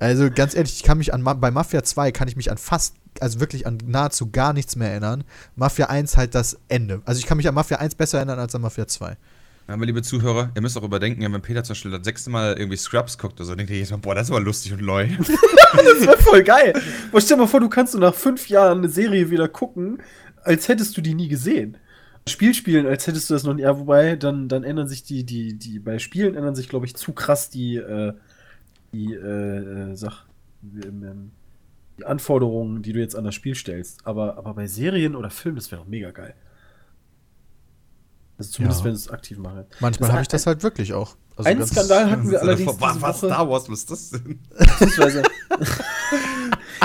Also 0.00 0.30
ganz 0.30 0.54
ehrlich, 0.54 0.74
ich 0.76 0.84
kann 0.84 0.98
mich 0.98 1.12
an 1.12 1.24
bei 1.24 1.50
Mafia 1.50 1.82
2 1.82 2.12
kann 2.12 2.28
ich 2.28 2.36
mich 2.36 2.52
an 2.52 2.56
fast, 2.56 2.94
also 3.18 3.40
wirklich 3.40 3.66
an 3.66 3.78
nahezu 3.84 4.30
gar 4.30 4.52
nichts 4.52 4.76
mehr 4.76 4.90
erinnern. 4.90 5.24
Mafia 5.56 5.86
1 5.86 6.16
halt 6.16 6.36
das 6.36 6.56
Ende. 6.68 7.02
Also 7.04 7.18
ich 7.18 7.26
kann 7.26 7.36
mich 7.36 7.48
an 7.48 7.54
Mafia 7.56 7.78
1 7.78 7.96
besser 7.96 8.18
erinnern 8.18 8.38
als 8.38 8.54
an 8.54 8.62
Mafia 8.62 8.86
2. 8.86 9.16
Aber 9.68 9.84
liebe 9.84 10.00
Zuhörer, 10.00 10.50
ihr 10.54 10.62
müsst 10.62 10.78
auch 10.78 10.82
überdenken, 10.82 11.30
wenn 11.30 11.42
Peter 11.42 11.62
zum 11.62 11.74
Beispiel 11.74 11.90
das 11.90 12.02
sechste 12.02 12.30
Mal 12.30 12.54
irgendwie 12.56 12.78
Scrubs 12.78 13.18
guckt 13.18 13.38
oder 13.38 13.44
so, 13.44 13.54
denkt 13.54 13.70
ihr 13.70 13.76
jedes 13.76 13.90
Mal, 13.90 13.98
boah, 13.98 14.14
das 14.14 14.24
ist 14.24 14.30
aber 14.30 14.40
lustig 14.40 14.72
und 14.72 14.82
neu. 14.82 15.08
Das 15.74 16.06
wäre 16.06 16.16
voll 16.16 16.42
geil. 16.42 16.72
Boah, 17.12 17.20
stell 17.20 17.36
dir 17.36 17.42
mal 17.42 17.46
vor, 17.46 17.60
du 17.60 17.68
kannst 17.68 17.94
nach 17.94 18.14
fünf 18.14 18.48
Jahren 18.48 18.78
eine 18.78 18.88
Serie 18.88 19.28
wieder 19.28 19.48
gucken, 19.48 19.98
als 20.42 20.66
hättest 20.66 20.96
du 20.96 21.02
die 21.02 21.12
nie 21.12 21.28
gesehen. 21.28 21.76
Spiel 22.26 22.54
spielen, 22.54 22.86
als 22.86 23.06
hättest 23.06 23.28
du 23.28 23.34
das 23.34 23.44
noch 23.44 23.52
nie. 23.52 23.62
Ja, 23.62 23.78
wobei, 23.78 24.16
dann, 24.16 24.48
dann 24.48 24.64
ändern 24.64 24.88
sich 24.88 25.02
die, 25.02 25.24
die, 25.24 25.58
die, 25.58 25.78
bei 25.78 25.98
Spielen 25.98 26.34
ändern 26.34 26.54
sich, 26.54 26.70
glaube 26.70 26.86
ich, 26.86 26.96
zu 26.96 27.12
krass 27.12 27.50
die, 27.50 27.76
äh, 27.76 28.14
die, 28.94 29.12
äh, 29.12 29.90
äh, 29.90 29.94
Sach, 29.94 30.24
ähm, 30.62 31.04
ähm, 31.04 31.30
die 31.98 32.06
Anforderungen, 32.06 32.80
die 32.80 32.94
du 32.94 33.00
jetzt 33.00 33.14
an 33.14 33.24
das 33.24 33.34
Spiel 33.34 33.54
stellst. 33.54 34.06
Aber, 34.06 34.38
aber 34.38 34.54
bei 34.54 34.66
Serien 34.66 35.14
oder 35.14 35.28
Filmen, 35.28 35.56
das 35.56 35.70
wäre 35.70 35.82
doch 35.82 35.88
mega 35.88 36.10
geil. 36.10 36.34
Also 38.38 38.52
zumindest, 38.52 38.80
Ja. 38.80 38.84
wenn 38.84 38.92
du 38.92 38.96
es 38.96 39.08
aktiv 39.10 39.38
machst. 39.38 39.66
Manchmal 39.80 40.12
habe 40.12 40.22
ich 40.22 40.28
das 40.28 40.46
halt 40.46 40.62
wirklich 40.62 40.94
auch. 40.94 41.16
Also 41.38 41.48
Einen 41.50 41.58
ganz- 41.60 41.70
Skandal 41.70 42.10
hatten 42.10 42.30
wir 42.30 42.42
allerdings 42.42 42.68
was, 42.80 42.92
diese 42.94 43.02
was 43.02 43.22
Woche. 43.22 43.32
Star 43.32 43.48
Wars, 43.50 43.70
was 43.70 43.78
ist 43.78 43.90
das 43.90 44.10
denn? 44.10 44.40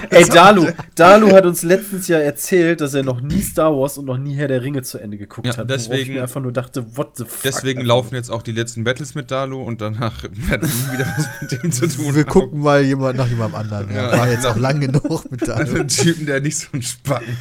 Ey, 0.09 0.25
Dalu, 0.25 0.67
Dalu 0.95 1.31
hat 1.31 1.45
uns 1.45 1.63
letztens 1.63 2.07
ja 2.07 2.17
erzählt, 2.19 2.81
dass 2.81 2.93
er 2.93 3.03
noch 3.03 3.21
nie 3.21 3.41
Star 3.41 3.71
Wars 3.75 3.97
und 3.97 4.05
noch 4.05 4.17
nie 4.17 4.35
Herr 4.35 4.47
der 4.47 4.61
Ringe 4.61 4.81
zu 4.83 4.99
Ende 4.99 5.17
geguckt 5.17 5.47
Ja, 5.47 5.57
hat. 5.57 5.69
deswegen- 5.69 6.01
ich 6.03 6.09
mir 6.09 6.21
einfach 6.23 6.41
nur 6.41 6.51
dachte, 6.51 6.97
what 6.97 7.17
the 7.17 7.23
fuck. 7.25 7.41
Deswegen 7.43 7.79
Alter. 7.79 7.87
laufen 7.87 8.15
jetzt 8.15 8.29
auch 8.29 8.41
die 8.43 8.51
letzten 8.51 8.83
Battles 8.83 9.15
mit 9.15 9.31
Dalu 9.31 9.61
und 9.63 9.81
danach 9.81 10.23
werden 10.31 10.69
wir 10.87 10.93
wieder 10.93 11.05
was 11.17 11.27
mit 11.41 11.51
dem 11.63 11.71
zu 11.71 11.87
tun 11.87 12.13
Wir 12.15 12.23
haben. 12.23 12.29
gucken 12.29 12.59
mal 12.59 12.81
jemand 12.83 13.17
nach 13.17 13.27
jemandem 13.27 13.59
anderen. 13.59 13.89
Ja, 13.95 14.11
Ja, 14.11 14.17
war 14.19 14.27
jetzt 14.29 14.41
genau. 14.41 14.53
auch 14.53 14.57
lang 14.57 14.79
genug 14.81 15.31
mit 15.31 15.41
An 15.49 15.57
Daniel. 15.65 15.79
einen 15.79 15.87
Typen, 15.87 16.25
der 16.25 16.41
nicht 16.41 16.57
so 16.57 16.67
ein 16.73 16.81
Spacken 16.81 17.37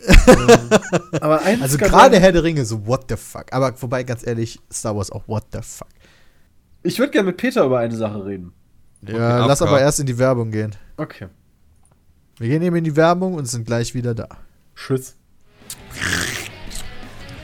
ist. 0.00 1.22
Aber 1.22 1.42
ein 1.42 1.62
Also 1.62 1.78
gerade 1.78 2.18
Herr 2.18 2.32
der 2.32 2.42
Ringe, 2.42 2.64
so 2.64 2.86
what 2.86 3.04
the 3.08 3.16
fuck. 3.16 3.52
Aber 3.52 3.74
vorbei, 3.74 4.02
ganz 4.02 4.26
ehrlich, 4.26 4.58
Star 4.72 4.96
Wars 4.96 5.10
auch 5.12 5.22
what 5.28 5.44
the 5.52 5.58
fuck. 5.62 5.88
Ich 6.82 6.98
würde 6.98 7.12
gerne 7.12 7.26
mit 7.28 7.36
Peter 7.36 7.64
über 7.64 7.78
eine 7.78 7.94
Sache 7.94 8.24
reden. 8.24 8.52
Ja, 9.02 9.46
lass 9.46 9.62
aber 9.62 9.80
erst 9.80 10.00
in 10.00 10.06
die 10.06 10.18
Werbung 10.18 10.50
gehen. 10.50 10.74
Okay. 10.96 11.28
Wir 12.38 12.48
gehen 12.48 12.62
eben 12.62 12.76
in 12.76 12.84
die 12.84 12.96
Werbung 12.96 13.34
und 13.34 13.46
sind 13.46 13.66
gleich 13.66 13.94
wieder 13.94 14.14
da. 14.14 14.28
Tschüss. 14.74 15.16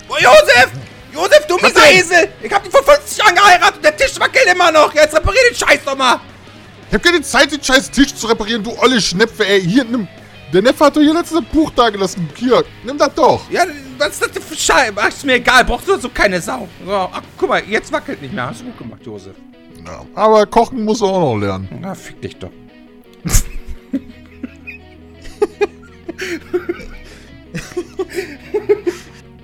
Oh, 0.09 0.17
Josef! 0.19 0.71
Josef, 1.13 1.47
du 1.47 1.57
mieser 1.57 1.91
Esel! 1.93 2.29
Ich 2.43 2.53
hab 2.53 2.63
dich 2.63 2.73
vor 2.73 2.83
50 2.83 3.19
Jahren 3.19 3.35
geheiratet 3.35 3.77
und 3.77 3.85
der 3.85 3.97
Tisch 3.97 4.19
wackelt 4.19 4.47
immer 4.53 4.71
noch! 4.71 4.95
Jetzt 4.95 5.15
reparier 5.17 5.41
den 5.51 5.57
Scheiß 5.57 5.85
doch 5.85 5.97
mal! 5.97 6.21
Ich 6.89 6.95
hab 6.95 7.03
keine 7.03 7.23
Zeit, 7.23 7.51
den 7.51 7.63
scheiß 7.63 7.91
Tisch 7.91 8.15
zu 8.15 8.27
reparieren, 8.29 8.63
du 8.63 8.71
olle 8.79 9.01
Schnepfe, 9.01 9.47
ey. 9.47 9.63
Hier, 9.63 9.85
nimm. 9.85 10.07
Der 10.53 10.63
Neffe 10.63 10.85
hat 10.85 10.97
doch 10.97 11.01
hier 11.01 11.15
letztes 11.15 11.41
Buch 11.53 11.73
da 11.75 11.91
gelassen. 11.91 12.29
Hier, 12.37 12.65
nimm 12.85 12.97
das 12.99 13.13
doch. 13.15 13.51
Ja, 13.51 13.65
was 13.99 14.09
ist 14.11 14.23
das 14.23 14.31
denn 14.33 14.43
für 14.43 14.57
Scheiß? 14.57 14.93
Ach, 14.97 15.09
ist 15.09 15.25
mir 15.25 15.35
egal, 15.35 15.65
brauchst 15.65 15.89
du 15.89 15.97
so 15.99 16.09
keine 16.09 16.41
Sau. 16.41 16.69
So, 16.85 16.93
ach, 16.93 17.23
guck 17.37 17.49
mal, 17.49 17.63
jetzt 17.65 17.93
wackelt 17.93 18.23
nicht 18.23 18.35
mehr. 18.35 18.47
Hast 18.47 18.61
du 18.61 18.67
gut 18.67 18.79
gemacht, 18.79 19.05
Josef. 19.05 19.35
Ja, 19.85 20.05
aber 20.15 20.47
kochen 20.47 20.85
muss 20.85 21.01
er 21.03 21.09
auch 21.09 21.21
noch 21.21 21.37
lernen. 21.39 21.69
Na, 21.81 21.95
fick 21.95 22.21
dich 22.23 22.37
doch. 22.37 22.51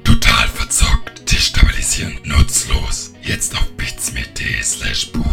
Total 0.05 0.49
verzockt, 0.49 1.31
destabilisieren, 1.31 2.19
nutzlos. 2.25 3.13
Jetzt 3.23 3.55
auf 3.57 3.71
bitsme.de 3.77 4.63
slash 4.63 5.13
Buch. 5.13 5.25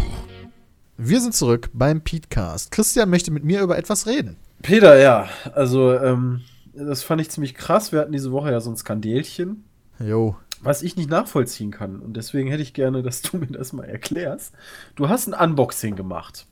Wir 0.96 1.20
sind 1.20 1.34
zurück 1.34 1.70
beim 1.72 2.02
Petecast. 2.02 2.70
Christian 2.70 3.08
möchte 3.08 3.30
mit 3.30 3.44
mir 3.44 3.62
über 3.62 3.78
etwas 3.78 4.06
reden. 4.06 4.36
Peter, 4.62 4.98
ja. 4.98 5.28
Also, 5.54 5.94
ähm, 5.94 6.42
das 6.78 7.02
fand 7.02 7.20
ich 7.20 7.30
ziemlich 7.30 7.54
krass. 7.54 7.92
Wir 7.92 8.00
hatten 8.00 8.12
diese 8.12 8.32
Woche 8.32 8.50
ja 8.50 8.60
so 8.60 8.70
ein 8.70 8.76
Skandälchen, 8.76 9.64
Jo. 9.98 10.36
was 10.60 10.82
ich 10.82 10.96
nicht 10.96 11.10
nachvollziehen 11.10 11.70
kann. 11.70 12.00
Und 12.00 12.16
deswegen 12.16 12.48
hätte 12.48 12.62
ich 12.62 12.74
gerne, 12.74 13.02
dass 13.02 13.22
du 13.22 13.36
mir 13.38 13.46
das 13.46 13.72
mal 13.72 13.84
erklärst. 13.84 14.54
Du 14.96 15.08
hast 15.08 15.26
ein 15.26 15.34
Unboxing 15.34 15.96
gemacht. 15.96 16.46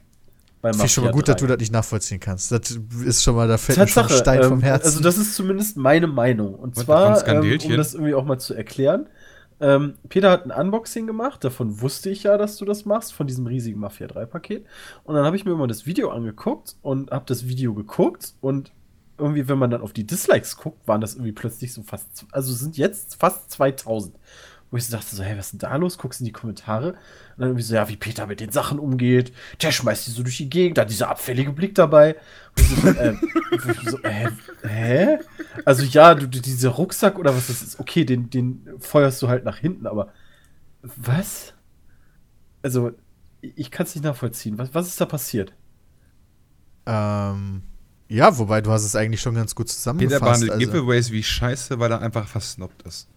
Bei 0.63 0.73
Finde 0.73 0.87
ich 0.87 0.93
schon 0.93 1.05
mal 1.05 1.13
gut, 1.13 1.29
dass 1.29 1.37
3. 1.37 1.41
du 1.41 1.47
das 1.53 1.59
nicht 1.61 1.73
nachvollziehen 1.73 2.19
kannst. 2.19 2.51
Das 2.51 2.71
ist 3.05 3.23
schon 3.23 3.37
mal, 3.37 3.47
da 3.47 3.59
fällt 3.59 3.79
mir 3.79 3.87
schon 3.87 4.09
Stein 4.09 4.43
vom 4.43 4.53
ähm, 4.55 4.63
Herzen. 4.63 4.87
also 4.87 5.01
das 5.01 5.19
ist 5.19 5.35
zumindest 5.35 5.77
meine 5.77 6.07
Meinung. 6.07 6.55
Und 6.55 6.77
Was, 6.77 6.85
zwar, 6.85 7.29
ähm, 7.29 7.59
um 7.65 7.77
das 7.77 7.95
irgendwie 7.95 8.15
auch 8.15 8.25
mal 8.25 8.39
zu 8.39 8.55
erklären. 8.55 9.07
Ähm, 9.59 9.95
Peter 10.09 10.31
hat 10.31 10.45
ein 10.45 10.51
Unboxing 10.51 11.07
gemacht, 11.07 11.43
davon 11.43 11.81
wusste 11.81 12.11
ich 12.11 12.25
ja, 12.25 12.37
dass 12.37 12.57
du 12.57 12.65
das 12.65 12.85
machst, 12.85 13.15
von 13.15 13.27
diesem 13.27 13.47
riesigen 13.47 13.81
Mafia 13.81 14.07
3 14.07 14.27
Paket. 14.27 14.67
Und 15.05 15.15
dann 15.15 15.25
habe 15.25 15.37
ich 15.37 15.45
mir 15.45 15.55
mal 15.55 15.67
das 15.67 15.87
Video 15.87 16.11
angeguckt 16.11 16.77
und 16.83 17.11
habe 17.11 17.25
das 17.27 17.49
Video 17.49 17.73
geguckt 17.73 18.35
und 18.41 18.73
irgendwie, 19.19 19.49
wenn 19.49 19.59
man 19.59 19.71
dann 19.71 19.83
auf 19.83 19.93
die 19.93 20.07
Dislikes 20.07 20.57
guckt, 20.57 20.87
waren 20.87 21.01
das 21.01 21.15
irgendwie 21.15 21.33
plötzlich 21.33 21.73
so 21.73 21.83
fast, 21.83 22.27
also 22.33 22.53
sind 22.53 22.77
jetzt 22.77 23.17
fast 23.17 23.51
2000. 23.51 24.15
Wo 24.71 24.77
ich 24.77 24.87
so 24.87 24.97
dachte, 24.97 25.15
so, 25.15 25.23
hey, 25.23 25.39
was 25.39 25.47
ist 25.47 25.53
denn 25.53 25.59
da 25.61 25.77
los? 25.77 25.97
Guckst 25.97 26.21
in 26.21 26.27
die 26.27 26.33
Kommentare. 26.33 26.89
Und 26.91 26.97
dann 27.39 27.49
irgendwie 27.51 27.63
so, 27.63 27.77
ja, 27.77 27.89
wie 27.89 27.97
Peter 27.97 28.27
mit 28.27 28.41
den 28.41 28.51
Sachen 28.51 28.81
umgeht. 28.81 29.33
Der 29.63 29.71
schmeißt 29.71 30.09
die 30.09 30.11
so 30.11 30.25
durch 30.25 30.39
die 30.39 30.51
Gegend, 30.51 30.77
da 30.77 30.83
hat 30.83 30.91
dieser 30.91 31.09
abfällige 31.09 31.53
Blick 31.53 31.77
dabei. 31.77 32.17
Und 32.59 32.63
ich 32.63 32.81
so, 32.81 32.89
äh, 32.89 33.15
so, 33.91 33.99
hä? 34.03 34.29
hä? 34.63 35.19
Also 35.65 35.85
ja, 35.85 36.17
du, 36.17 36.27
dieser 36.27 36.71
Rucksack 36.71 37.17
oder 37.17 37.37
was 37.37 37.47
das 37.47 37.63
ist, 37.63 37.79
okay, 37.79 38.05
den, 38.05 38.29
den 38.29 38.67
feuerst 38.81 39.23
du 39.23 39.29
halt 39.29 39.45
nach 39.45 39.59
hinten, 39.59 39.87
aber 39.87 40.13
was? 40.83 41.55
Also, 42.63 42.91
ich 43.41 43.71
kann 43.71 43.87
es 43.87 43.95
nicht 43.95 44.05
nachvollziehen. 44.05 44.59
Was, 44.59 44.75
was 44.75 44.89
ist 44.89 45.01
da 45.01 45.07
passiert? 45.07 45.53
ähm, 46.87 47.63
ja, 48.09 48.37
wobei 48.39 48.61
du 48.61 48.71
hast 48.71 48.85
es 48.85 48.95
eigentlich 48.97 49.21
schon 49.21 49.35
ganz 49.35 49.55
gut 49.55 49.67
Peter 49.67 49.77
zusammengefasst. 49.77 50.23
behandelt 50.23 50.51
also, 50.53 50.67
Giveaways 50.67 51.11
wie 51.11 51.23
scheiße, 51.23 51.79
weil 51.79 51.91
er 51.91 52.01
einfach 52.03 52.27
versnobbt 52.29 52.83
ist. 52.83 53.09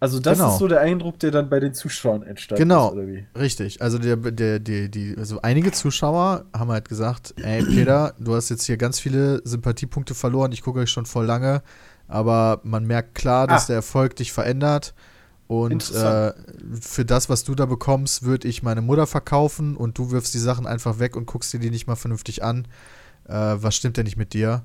Also, 0.00 0.18
das 0.18 0.38
Genau. 0.38 0.52
ist 0.52 0.58
so 0.58 0.66
der 0.66 0.80
Eindruck, 0.80 1.20
der 1.20 1.30
dann 1.30 1.48
bei 1.48 1.60
den 1.60 1.74
Zuschauern 1.74 2.24
entstand. 2.24 2.58
Genau, 2.58 2.88
Ist, 2.88 2.94
oder 2.94 3.06
wie? 3.06 3.24
richtig. 3.38 3.80
Also 3.80 3.98
der, 3.98 4.16
der, 4.16 4.58
der, 4.58 4.88
die, 4.88 5.14
also 5.16 5.40
einige 5.42 5.70
Zuschauer 5.70 6.44
haben 6.52 6.72
halt 6.72 6.88
gesagt, 6.88 7.34
ey 7.40 7.62
Peter, 7.62 8.12
du 8.18 8.34
hast 8.34 8.48
jetzt 8.48 8.64
hier 8.64 8.76
ganz 8.76 8.98
viele 8.98 9.40
Sympathiepunkte 9.44 10.14
verloren, 10.16 10.50
ich 10.50 10.62
gucke 10.62 10.80
euch 10.80 10.90
schon 10.90 11.06
voll 11.06 11.24
lange, 11.26 11.62
aber 12.08 12.60
man 12.64 12.84
merkt 12.84 13.14
klar, 13.14 13.46
dass 13.46 13.64
Ah. 13.64 13.66
der 13.68 13.76
Erfolg 13.76 14.16
dich 14.16 14.32
verändert. 14.32 14.92
Und 15.46 15.90
äh, 15.94 16.32
für 16.80 17.04
das, 17.04 17.28
was 17.28 17.44
du 17.44 17.54
da 17.54 17.66
bekommst, 17.66 18.24
würde 18.24 18.48
ich 18.48 18.62
meine 18.64 18.80
Mutter 18.80 19.06
verkaufen 19.06 19.76
und 19.76 19.98
du 19.98 20.10
wirfst 20.10 20.34
die 20.34 20.38
Sachen 20.38 20.66
einfach 20.66 20.98
weg 20.98 21.14
und 21.14 21.26
guckst 21.26 21.52
dir 21.52 21.60
die 21.60 21.70
nicht 21.70 21.86
mal 21.86 21.94
vernünftig 21.94 22.42
an. 22.42 22.66
Äh, 23.28 23.32
was 23.34 23.76
stimmt 23.76 23.96
denn 23.96 24.04
nicht 24.04 24.16
mit 24.16 24.32
dir? 24.34 24.62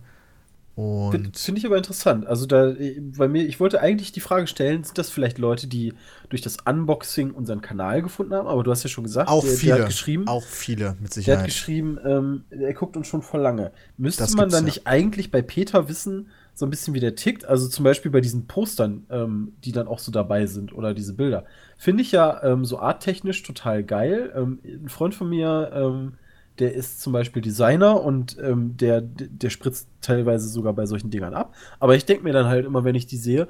Und 0.76 1.36
Finde 1.36 1.58
ich 1.58 1.66
aber 1.66 1.76
interessant. 1.78 2.28
Also 2.28 2.46
da, 2.46 2.68
äh, 2.70 3.00
bei 3.00 3.28
mir, 3.28 3.44
ich 3.48 3.60
wollte 3.60 3.82
eigentlich 3.82 4.12
die 4.12 4.20
Frage 4.20 4.46
stellen, 4.46 4.84
sind 4.84 4.96
das 5.00 5.10
vielleicht 5.10 5.40
Leute, 5.40 5.66
die 5.66 5.96
durch 6.30 6.44
das 6.44 6.58
Unboxing 6.66 7.32
unseren 7.32 7.62
Kanal 7.62 8.04
gefunden 8.04 8.36
haben? 8.36 8.48
Aber 8.48 8.62
du 8.62 8.70
hast 8.70 8.84
ja 8.84 8.90
schon 8.90 9.04
gesagt, 9.04 9.28
auch 9.28 9.44
der, 9.44 9.54
viele, 9.54 9.74
der 9.74 9.82
hat 9.86 9.90
geschrieben, 9.90 10.28
auch 10.28 10.44
viele 10.44 10.96
mit 11.00 11.16
der 11.26 11.38
hat 11.38 11.46
Sicherheit. 11.46 11.46
geschrieben, 11.46 11.98
ähm, 12.06 12.44
er 12.52 12.76
guckt 12.76 12.96
uns 12.96 13.08
schon 13.08 13.24
vor 13.24 13.40
lange. 13.40 13.72
Müsste 13.98 14.22
Das 14.22 14.36
man 14.36 14.50
dann 14.50 14.66
ja. 14.66 14.66
nicht 14.66 14.86
eigentlich 14.86 15.32
bei 15.32 15.42
Peter 15.42 15.90
wissen, 15.90 16.30
so 16.54 16.68
ein 16.68 16.70
bisschen 16.70 16.94
wie 16.94 17.00
der 17.00 17.16
tickt? 17.16 17.44
Also 17.46 17.68
zum 17.70 17.84
Beispiel 17.84 18.12
bei 18.12 18.22
diesen 18.22 18.46
Postern, 18.46 19.08
ähm, 19.10 19.54
die 19.64 19.72
dann 19.72 19.88
auch 19.88 20.00
so 20.00 20.12
dabei 20.12 20.46
sind 20.46 20.74
oder 20.74 20.94
diese 20.94 21.14
Bilder. 21.16 21.46
Finde 21.78 22.04
ich 22.04 22.12
ja 22.12 22.44
ähm, 22.44 22.66
so 22.66 22.80
arttechnisch 22.80 23.42
total 23.42 23.84
geil. 23.84 24.32
Ähm, 24.36 24.60
ein 24.64 24.90
Freund 24.90 25.16
von 25.16 25.28
mir, 25.28 25.72
ähm, 25.74 26.14
der 26.60 26.74
ist 26.74 27.02
zum 27.02 27.14
Beispiel 27.14 27.42
Designer 27.42 28.02
und 28.02 28.38
ähm, 28.42 28.76
der, 28.78 29.02
der 29.02 29.50
spritzt 29.50 29.88
teilweise 30.02 30.48
sogar 30.48 30.74
bei 30.74 30.86
solchen 30.86 31.10
Dingern 31.10 31.34
ab. 31.34 31.54
Aber 31.80 31.96
ich 31.96 32.06
denke 32.06 32.24
mir 32.24 32.34
dann 32.34 32.48
halt 32.48 32.66
immer, 32.66 32.84
wenn 32.84 32.96
ich 32.96 33.08
die 33.08 33.18
sehe, 33.18 33.48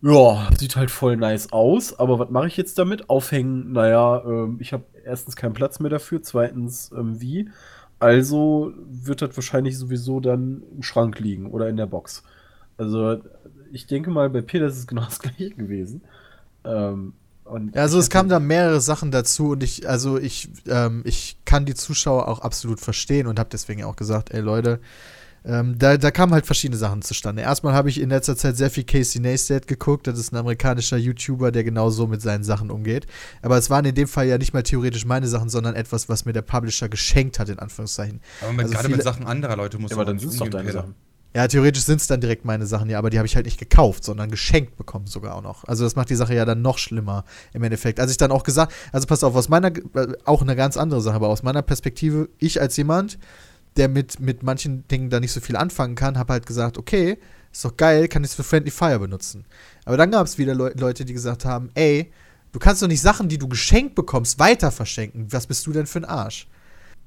ja, 0.00 0.48
sieht 0.56 0.76
halt 0.76 0.90
voll 0.90 1.16
nice 1.16 1.52
aus, 1.52 1.98
aber 1.98 2.18
was 2.20 2.30
mache 2.30 2.46
ich 2.46 2.56
jetzt 2.56 2.78
damit? 2.78 3.10
Aufhängen, 3.10 3.72
naja, 3.72 4.22
ähm, 4.24 4.58
ich 4.60 4.72
habe 4.72 4.84
erstens 5.04 5.34
keinen 5.34 5.54
Platz 5.54 5.80
mehr 5.80 5.90
dafür, 5.90 6.22
zweitens 6.22 6.92
ähm, 6.96 7.20
wie. 7.20 7.50
Also 7.98 8.72
wird 8.86 9.22
das 9.22 9.36
wahrscheinlich 9.36 9.76
sowieso 9.76 10.20
dann 10.20 10.62
im 10.76 10.82
Schrank 10.84 11.18
liegen 11.18 11.50
oder 11.50 11.68
in 11.68 11.76
der 11.76 11.86
Box. 11.86 12.22
Also 12.76 13.18
ich 13.72 13.86
denke 13.86 14.10
mal, 14.10 14.30
bei 14.30 14.40
Peter 14.40 14.66
ist 14.66 14.78
es 14.78 14.86
genau 14.86 15.04
das 15.04 15.18
gleiche 15.20 15.50
gewesen. 15.50 16.02
Ähm, 16.64 17.14
und 17.48 17.74
Ja, 17.74 17.82
also 17.82 17.98
es 17.98 18.10
kamen 18.10 18.28
da 18.28 18.38
mehrere 18.40 18.80
Sachen 18.80 19.10
dazu 19.10 19.50
und 19.50 19.62
ich, 19.62 19.88
also 19.88 20.18
ich, 20.18 20.48
ähm, 20.68 21.02
ich 21.04 21.36
kann 21.44 21.64
die 21.66 21.74
Zuschauer 21.74 22.28
auch 22.28 22.40
absolut 22.40 22.80
verstehen 22.80 23.26
und 23.26 23.38
habe 23.38 23.48
deswegen 23.52 23.84
auch 23.84 23.96
gesagt, 23.96 24.30
ey 24.32 24.40
Leute, 24.40 24.80
ähm, 25.44 25.78
da, 25.78 25.96
da 25.96 26.10
kamen 26.10 26.32
halt 26.34 26.46
verschiedene 26.46 26.76
Sachen 26.76 27.00
zustande. 27.00 27.42
Erstmal 27.42 27.72
habe 27.72 27.88
ich 27.88 28.00
in 28.00 28.10
letzter 28.10 28.36
Zeit 28.36 28.56
sehr 28.56 28.70
viel 28.70 28.82
Casey 28.84 29.20
Neistat 29.20 29.66
geguckt. 29.68 30.06
Das 30.08 30.18
ist 30.18 30.32
ein 30.32 30.36
amerikanischer 30.36 30.96
YouTuber, 30.96 31.52
der 31.52 31.62
genau 31.64 31.90
so 31.90 32.06
mit 32.08 32.20
seinen 32.20 32.42
Sachen 32.44 32.70
umgeht. 32.70 33.06
Aber 33.40 33.56
es 33.56 33.70
waren 33.70 33.84
in 33.84 33.94
dem 33.94 34.08
Fall 34.08 34.26
ja 34.26 34.36
nicht 34.36 34.52
mal 34.52 34.64
theoretisch 34.64 35.06
meine 35.06 35.28
Sachen, 35.28 35.48
sondern 35.48 35.74
etwas, 35.76 36.08
was 36.08 36.24
mir 36.24 36.32
der 36.32 36.42
Publisher 36.42 36.88
geschenkt 36.88 37.38
hat, 37.38 37.48
in 37.48 37.60
Anführungszeichen. 37.60 38.20
Aber 38.42 38.52
mit, 38.52 38.62
Also 38.64 38.72
gerade 38.74 38.86
viele- 38.86 38.96
mit 38.96 39.04
Sachen 39.04 39.26
anderer 39.26 39.56
Leute 39.56 39.78
muss 39.78 39.92
Ja, 39.92 39.96
man 39.96 40.06
dann 40.06 40.18
doch 40.18 40.24
umgehen, 40.32 40.50
deine. 40.50 40.72
Sachen. 40.72 40.94
Ja, 41.34 41.46
theoretisch 41.46 41.84
sind 41.84 42.00
es 42.00 42.06
dann 42.06 42.20
direkt 42.20 42.44
meine 42.46 42.66
Sachen, 42.66 42.88
ja, 42.88 42.98
aber 42.98 43.10
die 43.10 43.18
habe 43.18 43.26
ich 43.26 43.36
halt 43.36 43.44
nicht 43.44 43.58
gekauft, 43.58 44.02
sondern 44.02 44.30
geschenkt 44.30 44.76
bekommen 44.76 45.06
sogar 45.06 45.34
auch 45.34 45.42
noch. 45.42 45.64
Also 45.64 45.84
das 45.84 45.94
macht 45.94 46.08
die 46.08 46.14
Sache 46.14 46.34
ja 46.34 46.44
dann 46.46 46.62
noch 46.62 46.78
schlimmer 46.78 47.24
im 47.52 47.62
Endeffekt. 47.62 48.00
Als 48.00 48.10
ich 48.10 48.16
dann 48.16 48.32
auch 48.32 48.44
gesagt, 48.44 48.72
also 48.92 49.06
pass 49.06 49.22
auf, 49.22 49.36
aus 49.36 49.48
meiner, 49.48 49.68
äh, 49.68 50.14
auch 50.24 50.40
eine 50.40 50.56
ganz 50.56 50.76
andere 50.78 51.02
Sache, 51.02 51.16
aber 51.16 51.28
aus 51.28 51.42
meiner 51.42 51.62
Perspektive, 51.62 52.30
ich 52.38 52.60
als 52.60 52.76
jemand, 52.78 53.18
der 53.76 53.88
mit, 53.88 54.20
mit 54.20 54.42
manchen 54.42 54.88
Dingen 54.88 55.10
da 55.10 55.20
nicht 55.20 55.32
so 55.32 55.40
viel 55.40 55.56
anfangen 55.56 55.96
kann, 55.96 56.18
habe 56.18 56.32
halt 56.32 56.46
gesagt, 56.46 56.78
okay, 56.78 57.18
ist 57.52 57.64
doch 57.64 57.76
geil, 57.76 58.08
kann 58.08 58.24
ich 58.24 58.30
es 58.30 58.36
für 58.36 58.42
Friendly 58.42 58.70
Fire 58.70 58.98
benutzen. 58.98 59.44
Aber 59.84 59.96
dann 59.96 60.10
gab 60.10 60.26
es 60.26 60.38
wieder 60.38 60.54
Leu 60.54 60.72
Leute, 60.76 61.04
die 61.04 61.12
gesagt 61.12 61.44
haben, 61.44 61.70
ey, 61.74 62.10
du 62.52 62.58
kannst 62.58 62.82
doch 62.82 62.88
nicht 62.88 63.00
Sachen, 63.02 63.28
die 63.28 63.38
du 63.38 63.48
geschenkt 63.48 63.94
bekommst, 63.94 64.38
weiter 64.38 64.70
verschenken. 64.70 65.26
Was 65.30 65.46
bist 65.46 65.66
du 65.66 65.72
denn 65.72 65.86
für 65.86 66.00
ein 66.00 66.04
Arsch? 66.04 66.48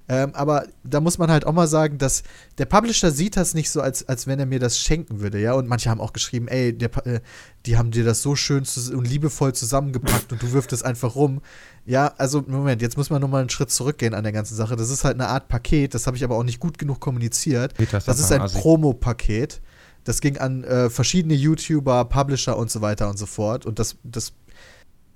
Ähm, 0.09 0.33
aber 0.33 0.65
da 0.83 0.99
muss 0.99 1.17
man 1.17 1.31
halt 1.31 1.45
auch 1.45 1.53
mal 1.53 1.67
sagen, 1.67 1.97
dass 1.97 2.23
der 2.57 2.65
Publisher 2.65 3.11
sieht 3.11 3.37
das 3.37 3.53
nicht 3.53 3.69
so, 3.69 3.81
als, 3.81 4.07
als 4.09 4.27
wenn 4.27 4.39
er 4.39 4.45
mir 4.45 4.59
das 4.59 4.77
schenken 4.79 5.21
würde, 5.21 5.39
ja. 5.39 5.53
Und 5.53 5.67
manche 5.67 5.89
haben 5.89 6.01
auch 6.01 6.13
geschrieben, 6.13 6.47
ey, 6.47 6.77
der, 6.77 6.89
äh, 7.05 7.21
die 7.65 7.77
haben 7.77 7.91
dir 7.91 8.03
das 8.03 8.21
so 8.21 8.35
schön 8.35 8.63
und 8.93 9.07
liebevoll 9.07 9.53
zusammengepackt 9.53 10.31
und 10.33 10.41
du 10.41 10.51
wirft 10.51 10.73
es 10.73 10.83
einfach 10.83 11.15
rum. 11.15 11.41
Ja, 11.85 12.13
also 12.17 12.43
Moment, 12.45 12.81
jetzt 12.81 12.97
muss 12.97 13.09
man 13.09 13.21
nochmal 13.21 13.41
einen 13.41 13.49
Schritt 13.49 13.71
zurückgehen 13.71 14.13
an 14.13 14.23
der 14.23 14.33
ganzen 14.33 14.55
Sache. 14.55 14.75
Das 14.75 14.89
ist 14.89 15.03
halt 15.03 15.15
eine 15.15 15.27
Art 15.27 15.47
Paket, 15.47 15.93
das 15.93 16.07
habe 16.07 16.17
ich 16.17 16.23
aber 16.23 16.35
auch 16.35 16.43
nicht 16.43 16.59
gut 16.59 16.77
genug 16.77 16.99
kommuniziert. 16.99 17.79
Ist 17.79 17.93
Das 17.93 18.19
ist 18.19 18.31
ein. 18.31 18.41
Promo-Paket. 18.41 19.61
Das 20.03 20.19
ging 20.19 20.37
an 20.37 20.63
äh, 20.63 20.89
verschiedene 20.89 21.35
YouTuber, 21.35 22.05
Publisher 22.05 22.57
und 22.57 22.71
so 22.71 22.81
weiter 22.81 23.09
und 23.09 23.17
so 23.17 23.27
fort. 23.27 23.65
Und 23.65 23.79
das, 23.79 23.97
das 24.03 24.33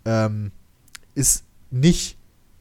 ähm, 0.05 0.51
ist 1.15 1.43
nicht 1.71 2.17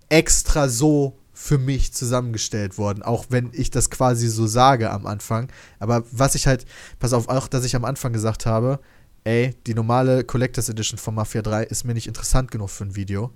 extra 0.08 0.68
so 0.68 1.18
für 1.34 1.58
mich 1.58 1.92
zusammengestellt 1.92 2.78
worden, 2.78 3.02
auch 3.02 3.26
wenn 3.28 3.50
ich 3.52 3.70
das 3.70 3.90
quasi 3.90 4.28
so 4.28 4.46
sage 4.46 4.90
am 4.90 5.04
Anfang. 5.04 5.48
Aber 5.80 6.04
was 6.12 6.36
ich 6.36 6.46
halt, 6.46 6.64
pass 7.00 7.12
auf, 7.12 7.28
auch 7.28 7.48
dass 7.48 7.64
ich 7.64 7.76
am 7.76 7.84
Anfang 7.84 8.12
gesagt 8.12 8.46
habe, 8.46 8.78
ey, 9.24 9.54
die 9.66 9.74
normale 9.74 10.24
Collectors 10.24 10.68
Edition 10.68 10.98
von 10.98 11.14
Mafia 11.14 11.42
3 11.42 11.64
ist 11.64 11.84
mir 11.84 11.94
nicht 11.94 12.06
interessant 12.06 12.50
genug 12.50 12.70
für 12.70 12.84
ein 12.84 12.94
Video. 12.94 13.32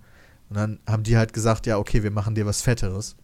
Und 0.48 0.56
dann 0.56 0.78
haben 0.88 1.02
die 1.02 1.16
halt 1.16 1.32
gesagt, 1.32 1.66
ja, 1.66 1.76
okay, 1.76 2.02
wir 2.02 2.10
machen 2.10 2.34
dir 2.34 2.46
was 2.46 2.62
Fetteres. 2.62 3.16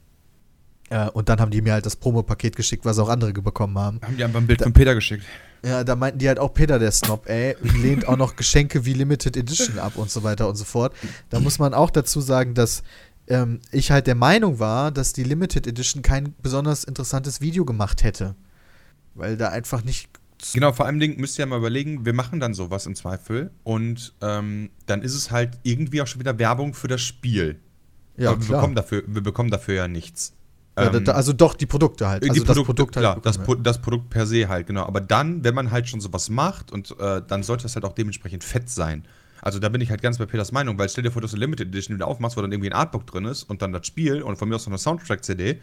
Äh, 0.91 1.09
und 1.11 1.29
dann 1.29 1.41
haben 1.41 1.51
die 1.51 1.62
mir 1.62 1.72
halt 1.72 1.87
das 1.87 1.97
Promo-Paket 1.97 2.57
geschickt, 2.57 2.85
was 2.85 2.99
auch 2.99 3.09
andere 3.09 3.33
bekommen 3.33 3.79
haben. 3.79 4.01
Haben 4.03 4.16
die 4.16 4.25
einfach 4.25 4.41
ein 4.41 4.47
Bild 4.47 4.62
von 4.62 4.72
Peter 4.72 4.95
geschickt. 4.95 5.25
Ja, 5.64 5.83
da 5.83 5.97
meinten 5.97 6.18
die 6.18 6.29
halt 6.29 6.39
auch 6.39 6.53
Peter, 6.53 6.79
der 6.79 6.91
Snob, 6.91 7.27
ey, 7.27 7.57
lehnt 7.62 8.07
auch 8.07 8.18
noch 8.18 8.37
Geschenke 8.37 8.85
wie 8.85 8.93
Limited 8.93 9.35
Edition 9.37 9.79
ab 9.79 9.97
und 9.97 10.11
so 10.11 10.22
weiter 10.22 10.47
und 10.47 10.57
so 10.57 10.64
fort. 10.64 10.95
Da 11.31 11.41
muss 11.41 11.59
man 11.59 11.72
auch 11.72 11.91
dazu 11.91 12.20
sagen, 12.20 12.53
dass 12.53 12.83
ähm, 13.29 13.61
ich 13.70 13.91
halt 13.91 14.07
der 14.07 14.14
Meinung 14.14 14.59
war, 14.59 14.91
dass 14.91 15.12
die 15.12 15.25
Limited 15.25 15.66
Edition 15.66 16.03
kein 16.03 16.35
besonders 16.43 16.85
interessantes 16.85 17.41
Video 17.41 17.64
gemacht 17.64 18.03
hätte. 18.05 18.35
Weil 19.14 19.37
da 19.37 19.49
einfach 19.49 19.85
nicht. 19.85 20.09
Genau, 20.53 20.72
vor 20.72 20.87
allem 20.87 21.01
Dingen 21.01 21.18
müsst 21.20 21.39
ihr 21.39 21.45
ja 21.45 21.47
mal 21.47 21.59
überlegen, 21.59 22.05
wir 22.05 22.12
machen 22.12 22.41
dann 22.41 22.53
sowas 22.53 22.85
im 22.87 22.95
Zweifel 22.95 23.51
und 23.62 24.12
ähm, 24.20 24.70
dann 24.85 25.01
ist 25.01 25.14
es 25.14 25.31
halt 25.31 25.59
irgendwie 25.62 26.03
auch 26.03 26.07
schon 26.07 26.20
wieder 26.20 26.39
Werbung 26.39 26.75
für 26.75 26.89
das 26.89 27.01
Spiel. 27.01 27.61
Ja, 28.16 28.31
Aber 28.31 28.41
wir 28.41 28.47
klar. 28.47 28.61
bekommen, 28.61 28.75
dafür, 28.75 29.05
wir 29.07 29.22
bekommen 29.22 29.51
dafür 29.51 29.75
ja 29.75 29.89
nichts. 29.89 30.35
Ja, 30.77 30.91
da, 30.91 30.99
Ähm, 30.99 31.09
also 31.16 31.33
doch, 31.33 31.55
die 31.55 31.66
Produkte 31.66 32.09
halt. 32.09 32.25
die 32.25 32.31
Also 32.31 32.45
Produkte, 32.45 32.61
das 32.61 32.66
Produkt 32.66 32.97
klar, 32.97 33.14
halt. 33.14 33.27
das, 33.27 33.39
bekommen, 33.39 33.57
Pro 33.57 33.62
das 33.62 33.81
Produkt 33.81 34.11
per 34.11 34.27
se 34.27 34.49
halt, 34.49 34.66
genau. 34.66 34.85
Aber 34.85 35.01
dann, 35.01 35.45
wenn 35.45 35.55
man 35.55 35.70
halt 35.70 35.89
schon 35.89 36.01
sowas 36.01 36.29
macht 36.29 36.72
und 36.72 36.95
äh, 36.99 37.22
dann 37.27 37.43
sollte 37.43 37.62
das 37.62 37.77
halt 37.77 37.85
auch 37.85 37.93
dementsprechend 37.93 38.45
fett 38.45 38.68
sein. 38.68 39.05
Also 39.45 39.59
da 39.59 39.68
bin 39.68 39.82
ich 39.82 39.90
halt 39.90 40.01
ganz 40.01 40.16
bei 40.16 40.24
Peters 40.24 40.53
Meinung, 40.53 40.78
weil 40.78 40.88
stell 40.88 41.05
dir 41.05 41.11
vor, 41.11 41.20
dass 41.20 41.32
du 41.32 41.36
eine 41.36 41.45
Limited 41.45 41.68
Edition 41.68 41.97
wieder 41.97 42.09
aufmachst, 42.09 42.34
wo 42.38 42.40
dann 42.40 42.51
irgendwie 42.51 42.70
ein 42.70 42.72
Artbook 42.72 43.07
drin 43.07 43.26
ist 43.26 43.42
und 43.42 43.61
dann 43.61 43.74
das 43.74 43.86
Spiel 43.86 44.22
und 44.22 44.36
von 44.36 44.49
mir 44.49 44.55
aus 44.55 44.64
noch 44.64 44.72
eine 44.72 44.78
Soundtrack-CD. 44.78 45.61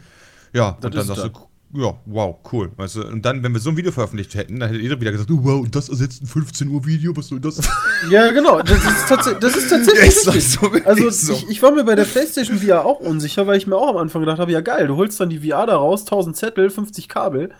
Ja, 0.52 0.76
Das 0.80 0.84
und 0.84 0.94
dann 0.94 1.06
sagst 1.08 1.24
dann. 1.24 1.32
du, 1.72 1.82
ja, 1.82 1.98
wow, 2.06 2.36
cool. 2.52 2.70
Weißt 2.76 2.94
du, 2.94 3.08
und 3.08 3.22
dann, 3.26 3.42
wenn 3.42 3.52
wir 3.52 3.58
so 3.58 3.70
ein 3.70 3.76
Video 3.76 3.90
veröffentlicht 3.90 4.36
hätten, 4.36 4.60
dann 4.60 4.68
hätte 4.68 4.80
jeder 4.80 5.00
wieder 5.00 5.10
gesagt, 5.10 5.28
oh, 5.32 5.40
wow, 5.42 5.60
und 5.60 5.74
das 5.74 5.88
ersetzt 5.88 6.22
ein 6.22 6.26
15 6.26 6.68
Uhr 6.68 6.86
Video, 6.86 7.16
was 7.16 7.26
soll 7.26 7.40
das? 7.40 7.60
Ja, 8.08 8.30
genau. 8.30 8.62
Das 8.62 8.84
ist, 8.84 9.08
tats 9.08 9.34
das 9.40 9.56
ist 9.56 9.68
tatsächlich 9.68 10.26
richtig. 10.26 10.48
so 10.48 10.70
also 10.84 11.10
so. 11.10 11.32
ich, 11.32 11.48
ich 11.48 11.62
war 11.62 11.72
mir 11.72 11.82
bei 11.82 11.96
der 11.96 12.04
PlayStation 12.04 12.58
VR 12.58 12.84
auch 12.84 13.00
unsicher, 13.00 13.48
weil 13.48 13.56
ich 13.56 13.66
mir 13.66 13.76
auch 13.76 13.88
am 13.88 13.96
Anfang 13.96 14.22
gedacht 14.22 14.38
habe, 14.38 14.52
ja 14.52 14.60
geil, 14.60 14.86
du 14.86 14.96
holst 14.96 15.18
dann 15.18 15.28
die 15.28 15.40
VR 15.40 15.66
da 15.66 15.76
raus, 15.76 16.02
1000 16.02 16.36
Zettel, 16.36 16.70
50 16.70 17.08
Kabel 17.08 17.50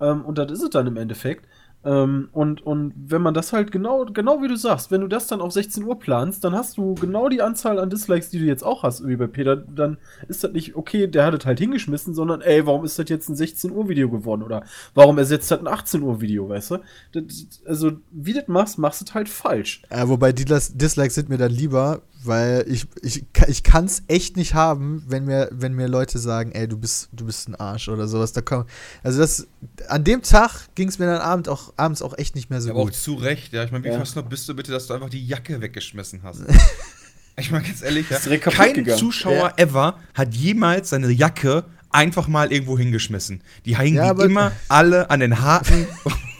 ähm, 0.00 0.24
und 0.24 0.38
das 0.38 0.52
ist 0.52 0.62
es 0.62 0.70
dann 0.70 0.86
im 0.86 0.96
Endeffekt. 0.96 1.46
Ähm, 1.84 2.28
und, 2.32 2.64
und 2.64 2.92
wenn 2.96 3.22
man 3.22 3.34
das 3.34 3.52
halt 3.52 3.72
genau, 3.72 4.04
genau 4.04 4.40
wie 4.40 4.48
du 4.48 4.56
sagst, 4.56 4.90
wenn 4.92 5.00
du 5.00 5.08
das 5.08 5.26
dann 5.26 5.40
auf 5.40 5.52
16 5.52 5.82
Uhr 5.84 5.98
planst, 5.98 6.44
dann 6.44 6.54
hast 6.54 6.76
du 6.76 6.94
genau 6.94 7.28
die 7.28 7.42
Anzahl 7.42 7.78
an 7.80 7.90
Dislikes, 7.90 8.30
die 8.30 8.38
du 8.38 8.44
jetzt 8.44 8.62
auch 8.62 8.84
hast, 8.84 9.06
wie 9.06 9.16
bei 9.16 9.26
Peter, 9.26 9.56
dann 9.56 9.98
ist 10.28 10.44
das 10.44 10.52
nicht, 10.52 10.76
okay, 10.76 11.08
der 11.08 11.24
hat 11.26 11.34
es 11.34 11.44
halt 11.44 11.58
hingeschmissen, 11.58 12.14
sondern 12.14 12.40
ey, 12.40 12.64
warum 12.66 12.84
ist 12.84 12.98
das 12.98 13.08
jetzt 13.08 13.28
ein 13.28 13.34
16 13.36 13.72
Uhr 13.72 13.88
Video 13.88 14.08
geworden? 14.08 14.42
Oder 14.42 14.62
warum 14.94 15.18
ersetzt 15.18 15.50
das 15.50 15.58
ein 15.58 15.66
18 15.66 16.02
Uhr 16.02 16.20
Video, 16.20 16.48
weißt 16.48 16.70
du? 16.72 16.78
Das, 17.12 17.24
also, 17.66 17.92
wie 18.12 18.32
das 18.32 18.46
machst, 18.46 18.78
machst 18.78 19.00
du 19.00 19.04
das 19.04 19.14
halt 19.14 19.28
falsch. 19.28 19.82
Äh, 19.90 20.06
wobei 20.06 20.32
die 20.32 20.44
Dis- 20.44 20.76
Dislikes 20.76 21.16
sind 21.16 21.28
mir 21.28 21.38
dann 21.38 21.50
lieber, 21.50 22.02
weil 22.24 22.64
ich, 22.68 22.86
ich, 23.02 23.24
ich 23.48 23.62
kann 23.62 23.84
es 23.86 24.02
echt 24.08 24.36
nicht 24.36 24.54
haben, 24.54 25.04
wenn 25.08 25.24
mir, 25.24 25.48
wenn 25.52 25.74
mir 25.74 25.88
Leute 25.88 26.18
sagen, 26.18 26.52
ey, 26.52 26.68
du 26.68 26.76
bist, 26.78 27.08
du 27.12 27.24
bist 27.26 27.48
ein 27.48 27.54
Arsch 27.54 27.88
oder 27.88 28.06
sowas. 28.08 28.32
Da 28.32 28.40
komm, 28.40 28.64
also 29.02 29.18
das, 29.20 29.46
an 29.88 30.04
dem 30.04 30.22
Tag 30.22 30.68
ging 30.74 30.88
es 30.88 30.98
mir 30.98 31.06
dann 31.06 31.20
abend 31.20 31.48
auch, 31.48 31.72
abends 31.76 32.02
auch 32.02 32.16
echt 32.18 32.34
nicht 32.34 32.50
mehr 32.50 32.60
so 32.60 32.70
aber 32.70 32.80
auch 32.80 32.84
gut. 32.84 32.94
zu 32.94 33.14
Recht, 33.14 33.52
ja. 33.52 33.64
Ich 33.64 33.72
meine, 33.72 33.84
wie 33.84 33.88
Ja. 33.88 33.96
versnobt 33.96 34.28
bist 34.28 34.48
du 34.48 34.54
bitte, 34.54 34.72
dass 34.72 34.86
du 34.86 34.94
einfach 34.94 35.10
die 35.10 35.26
Jacke 35.26 35.60
weggeschmissen 35.60 36.22
hast? 36.22 36.42
ich 37.36 37.50
meine, 37.50 37.64
ganz 37.64 37.82
ehrlich, 37.82 38.06
ja. 38.10 38.18
Kein 38.38 38.74
gegangen. 38.74 38.98
Zuschauer 38.98 39.54
Ja. 39.56 39.64
ever 39.64 39.98
hat 40.14 40.34
jemals 40.34 40.90
seine 40.90 41.10
Jacke 41.10 41.64
einfach 41.90 42.28
mal 42.28 42.52
irgendwo 42.52 42.78
hingeschmissen. 42.78 43.42
Die 43.66 43.76
hängen 43.76 43.96
Ja, 43.96 44.04
die 44.04 44.10
aber- 44.10 44.24
immer 44.24 44.52
alle 44.68 45.10
an 45.10 45.20
den 45.20 45.40
Haken. 45.40 45.86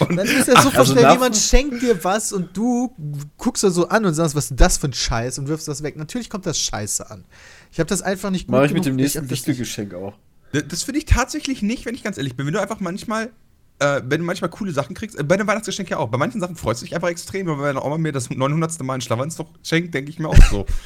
und 0.00 0.16
Dann 0.16 0.26
ist 0.26 0.48
ja 0.48 0.60
so 0.60 0.70
also 0.70 0.92
schnell, 0.92 1.10
jemand 1.12 1.36
schenkt 1.36 1.82
dir 1.82 2.02
was 2.04 2.32
und 2.32 2.56
du 2.56 2.94
guckst 3.38 3.64
da 3.64 3.70
so 3.70 3.88
an 3.88 4.04
und 4.04 4.14
sagst, 4.14 4.34
was 4.34 4.44
ist 4.44 4.50
denn 4.50 4.56
das 4.58 4.78
für 4.78 4.88
ein 4.88 4.92
Scheiß 4.92 5.38
und 5.38 5.48
wirfst 5.48 5.68
das 5.68 5.82
weg. 5.82 5.96
Natürlich 5.96 6.30
kommt 6.30 6.46
das 6.46 6.58
Scheiße 6.58 7.10
an. 7.10 7.24
Ich 7.72 7.78
habe 7.78 7.88
das 7.88 8.02
einfach 8.02 8.30
nicht 8.30 8.46
gut 8.46 8.52
Mache 8.52 8.66
ich 8.66 8.72
mit 8.72 8.84
dem 8.86 8.96
nächsten 8.96 9.28
Wichtelgeschenk 9.28 9.94
auch. 9.94 10.14
Das, 10.52 10.84
finde 10.84 10.98
ich 10.98 11.04
tatsächlich 11.04 11.62
nicht, 11.62 11.84
wenn 11.86 11.94
ich 11.94 12.02
ganz 12.02 12.16
ehrlich 12.16 12.36
bin. 12.36 12.46
Wenn 12.46 12.54
du 12.54 12.60
einfach 12.60 12.80
manchmal, 12.80 13.30
äh, 13.78 14.00
wenn 14.04 14.20
du 14.20 14.26
manchmal 14.26 14.48
coole 14.48 14.72
Sachen 14.72 14.94
kriegst, 14.94 15.18
äh, 15.18 15.22
bei 15.22 15.36
den 15.36 15.46
Weihnachtsgeschenken 15.46 15.92
ja 15.92 15.98
auch. 15.98 16.08
Bei 16.08 16.16
manchen 16.18 16.40
Sachen 16.40 16.56
freust 16.56 16.80
du 16.80 16.86
dich 16.86 16.94
einfach 16.94 17.08
extrem, 17.08 17.48
aber 17.48 17.64
wenn 17.64 17.76
Oma 17.76 17.98
mir 17.98 18.12
das 18.12 18.30
900. 18.30 18.82
Mal 18.82 18.94
in 18.94 19.00
Schlafanzug 19.00 19.48
schenkt, 19.62 19.92
denke 19.92 20.10
ich 20.10 20.18
mir 20.18 20.28
auch 20.28 20.42
so. 20.50 20.64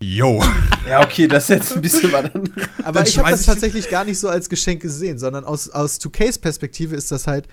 Yo. 0.00 0.42
Ja, 0.88 1.04
okay, 1.04 1.28
das 1.28 1.44
ist 1.44 1.48
jetzt 1.50 1.76
ein 1.76 1.82
bisschen 1.82 2.10
was 2.10 2.24
anderes. 2.24 2.50
Aber 2.82 2.92
Dann 3.00 3.06
ich 3.06 3.18
habe 3.18 3.30
das 3.30 3.40
ich- 3.42 3.46
tatsächlich 3.46 3.88
gar 3.88 4.04
nicht 4.04 4.18
so 4.18 4.28
als 4.28 4.48
Geschenk 4.48 4.82
gesehen, 4.82 5.18
sondern 5.18 5.44
aus, 5.44 5.68
aus 5.70 6.00
2Ks 6.00 6.40
Perspektive 6.40 6.96
ist 6.96 7.12
das 7.12 7.28
halt 7.28 7.46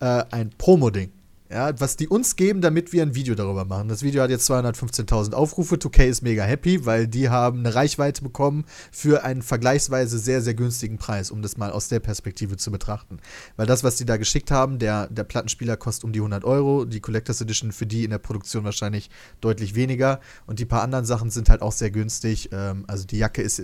äh, 0.00 0.24
ein 0.30 0.50
Promo-Ding. 0.56 1.12
Ja, 1.48 1.78
was 1.78 1.96
die 1.96 2.08
uns 2.08 2.34
geben, 2.34 2.60
damit 2.60 2.92
wir 2.92 3.02
ein 3.02 3.14
Video 3.14 3.36
darüber 3.36 3.64
machen. 3.64 3.86
Das 3.86 4.02
Video 4.02 4.20
hat 4.20 4.30
jetzt 4.30 4.50
215.000 4.50 5.32
Aufrufe. 5.32 5.76
2K 5.76 6.06
ist 6.06 6.22
mega 6.22 6.42
happy, 6.42 6.84
weil 6.86 7.06
die 7.06 7.28
haben 7.28 7.60
eine 7.60 7.72
Reichweite 7.72 8.22
bekommen 8.22 8.64
für 8.90 9.22
einen 9.22 9.42
vergleichsweise 9.42 10.18
sehr, 10.18 10.42
sehr 10.42 10.54
günstigen 10.54 10.98
Preis, 10.98 11.30
um 11.30 11.42
das 11.42 11.56
mal 11.56 11.70
aus 11.70 11.86
der 11.86 12.00
Perspektive 12.00 12.56
zu 12.56 12.72
betrachten. 12.72 13.18
Weil 13.56 13.66
das, 13.66 13.84
was 13.84 13.94
die 13.94 14.04
da 14.04 14.16
geschickt 14.16 14.50
haben, 14.50 14.80
der, 14.80 15.06
der 15.06 15.22
Plattenspieler 15.22 15.76
kostet 15.76 16.02
um 16.02 16.12
die 16.12 16.18
100 16.18 16.44
Euro, 16.44 16.84
die 16.84 16.98
Collectors 16.98 17.40
Edition 17.40 17.70
für 17.70 17.86
die 17.86 18.02
in 18.02 18.10
der 18.10 18.18
Produktion 18.18 18.64
wahrscheinlich 18.64 19.08
deutlich 19.40 19.76
weniger 19.76 20.18
und 20.46 20.58
die 20.58 20.64
paar 20.64 20.82
anderen 20.82 21.04
Sachen 21.04 21.30
sind 21.30 21.48
halt 21.48 21.62
auch 21.62 21.72
sehr 21.72 21.92
günstig. 21.92 22.48
Ähm, 22.50 22.84
also 22.88 23.06
die 23.06 23.18
Jacke 23.18 23.42
ist. 23.42 23.62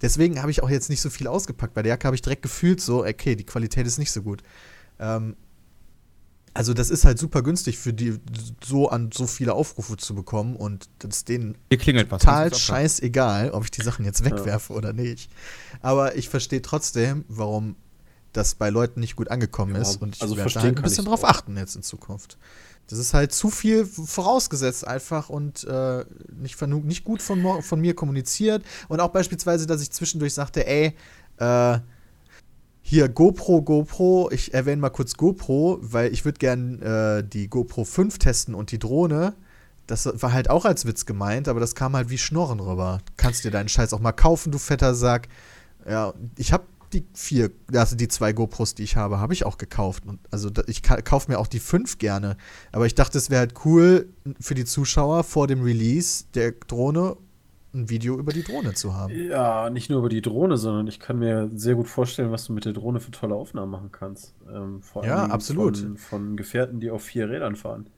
Deswegen 0.00 0.40
habe 0.40 0.50
ich 0.50 0.62
auch 0.62 0.70
jetzt 0.70 0.88
nicht 0.88 1.02
so 1.02 1.10
viel 1.10 1.26
ausgepackt. 1.26 1.74
Bei 1.74 1.82
der 1.82 1.90
Jacke 1.90 2.06
habe 2.06 2.14
ich 2.14 2.22
direkt 2.22 2.40
gefühlt 2.40 2.80
so, 2.80 3.04
okay, 3.04 3.36
die 3.36 3.44
Qualität 3.44 3.86
ist 3.86 3.98
nicht 3.98 4.12
so 4.12 4.22
gut. 4.22 4.42
Ähm, 4.98 5.36
also 6.58 6.74
das 6.74 6.90
ist 6.90 7.04
halt 7.04 7.20
super 7.20 7.42
günstig 7.42 7.78
für 7.78 7.92
die, 7.92 8.18
so 8.64 8.88
an 8.88 9.10
so 9.14 9.28
viele 9.28 9.54
Aufrufe 9.54 9.96
zu 9.96 10.12
bekommen 10.16 10.56
und 10.56 10.88
das 10.98 11.18
ist 11.18 11.28
denen 11.28 11.56
total 12.08 12.52
scheißegal, 12.52 13.52
ob 13.52 13.62
ich 13.62 13.70
die 13.70 13.82
Sachen 13.82 14.04
jetzt 14.04 14.24
wegwerfe 14.24 14.72
oder 14.72 14.92
nicht. 14.92 15.30
Aber 15.82 16.16
ich 16.16 16.28
verstehe 16.28 16.60
trotzdem, 16.60 17.24
warum 17.28 17.76
das 18.32 18.56
bei 18.56 18.70
Leuten 18.70 18.98
nicht 18.98 19.14
gut 19.14 19.30
angekommen 19.30 19.76
Ja, 19.76 19.82
ist 19.82 20.02
und 20.02 20.16
ich 20.16 20.22
also 20.22 20.36
werde 20.36 20.52
da 20.52 20.62
halt 20.62 20.76
ein 20.76 20.82
bisschen 20.82 21.04
drauf 21.04 21.22
auch. 21.22 21.28
achten 21.28 21.56
jetzt 21.56 21.76
in 21.76 21.84
Zukunft. 21.84 22.38
Das 22.88 22.98
ist 22.98 23.14
halt 23.14 23.32
zu 23.32 23.50
viel 23.50 23.86
vorausgesetzt 23.86 24.84
einfach 24.84 25.28
und 25.28 25.62
äh, 25.62 26.04
nicht, 26.40 26.60
nicht 26.60 27.04
gut 27.04 27.22
von, 27.22 27.62
von 27.62 27.80
mir 27.80 27.94
kommuniziert. 27.94 28.64
Und 28.88 28.98
auch 28.98 29.10
beispielsweise, 29.10 29.66
dass 29.68 29.80
ich 29.80 29.92
zwischendurch 29.92 30.34
sagte, 30.34 30.66
ey, 30.66 30.96
äh, 31.36 31.78
hier 32.88 33.10
GoPro, 33.10 33.60
GoPro, 33.60 34.30
ich 34.32 34.54
erwähne 34.54 34.80
mal 34.80 34.88
kurz 34.88 35.12
GoPro, 35.14 35.78
weil 35.82 36.10
ich 36.10 36.24
würde 36.24 36.38
gern 36.38 36.80
äh, 36.80 37.22
die 37.22 37.48
GoPro 37.48 37.84
5 37.84 38.16
testen 38.18 38.54
und 38.54 38.72
die 38.72 38.78
Drohne. 38.78 39.34
Das 39.86 40.06
war 40.22 40.32
halt 40.32 40.48
auch 40.48 40.64
als 40.64 40.86
Witz 40.86 41.04
gemeint, 41.04 41.48
aber 41.48 41.60
das 41.60 41.74
kam 41.74 41.94
halt 41.94 42.08
wie 42.08 42.16
Schnorren 42.16 42.60
rüber. 42.60 43.00
Kannst 43.18 43.44
dir 43.44 43.50
deinen 43.50 43.68
Scheiß 43.68 43.92
auch 43.92 44.00
mal 44.00 44.12
kaufen, 44.12 44.52
du 44.52 44.58
fetter 44.58 44.94
Sack. 44.94 45.28
Ja, 45.86 46.14
ich 46.38 46.50
habe 46.54 46.64
die 46.94 47.04
vier, 47.12 47.50
also 47.74 47.94
die 47.94 48.08
zwei 48.08 48.32
GoPros, 48.32 48.74
die 48.74 48.84
ich 48.84 48.96
habe, 48.96 49.20
habe 49.20 49.34
ich 49.34 49.44
auch 49.44 49.58
gekauft. 49.58 50.04
Und 50.06 50.18
also 50.30 50.50
ich 50.66 50.82
ka- 50.82 51.02
kaufe 51.02 51.30
mir 51.30 51.38
auch 51.38 51.46
die 51.46 51.60
fünf 51.60 51.98
gerne. 51.98 52.38
Aber 52.72 52.86
ich 52.86 52.94
dachte, 52.94 53.18
es 53.18 53.28
wäre 53.28 53.40
halt 53.40 53.54
cool 53.66 54.08
für 54.40 54.54
die 54.54 54.64
Zuschauer 54.64 55.24
vor 55.24 55.46
dem 55.46 55.60
Release 55.62 56.24
der 56.32 56.52
Drohne 56.52 57.16
ein 57.74 57.90
Video 57.90 58.18
über 58.18 58.32
die 58.32 58.42
Drohne 58.42 58.74
zu 58.74 58.94
haben. 58.94 59.12
Ja, 59.12 59.68
nicht 59.70 59.90
nur 59.90 59.98
über 60.00 60.08
die 60.08 60.22
Drohne, 60.22 60.56
sondern 60.56 60.86
ich 60.86 61.00
kann 61.00 61.18
mir 61.18 61.50
sehr 61.54 61.74
gut 61.74 61.88
vorstellen, 61.88 62.30
was 62.32 62.46
du 62.46 62.52
mit 62.52 62.64
der 62.64 62.72
Drohne 62.72 63.00
für 63.00 63.10
tolle 63.10 63.34
Aufnahmen 63.34 63.70
machen 63.70 63.92
kannst. 63.92 64.34
Ähm, 64.50 64.82
vor 64.82 65.04
Ja, 65.04 65.26
absolut. 65.26 65.78
Von, 65.78 65.96
von 65.96 66.36
Gefährten, 66.36 66.80
die 66.80 66.90
auf 66.90 67.02
vier 67.02 67.28
Rädern 67.28 67.56
fahren. 67.56 67.88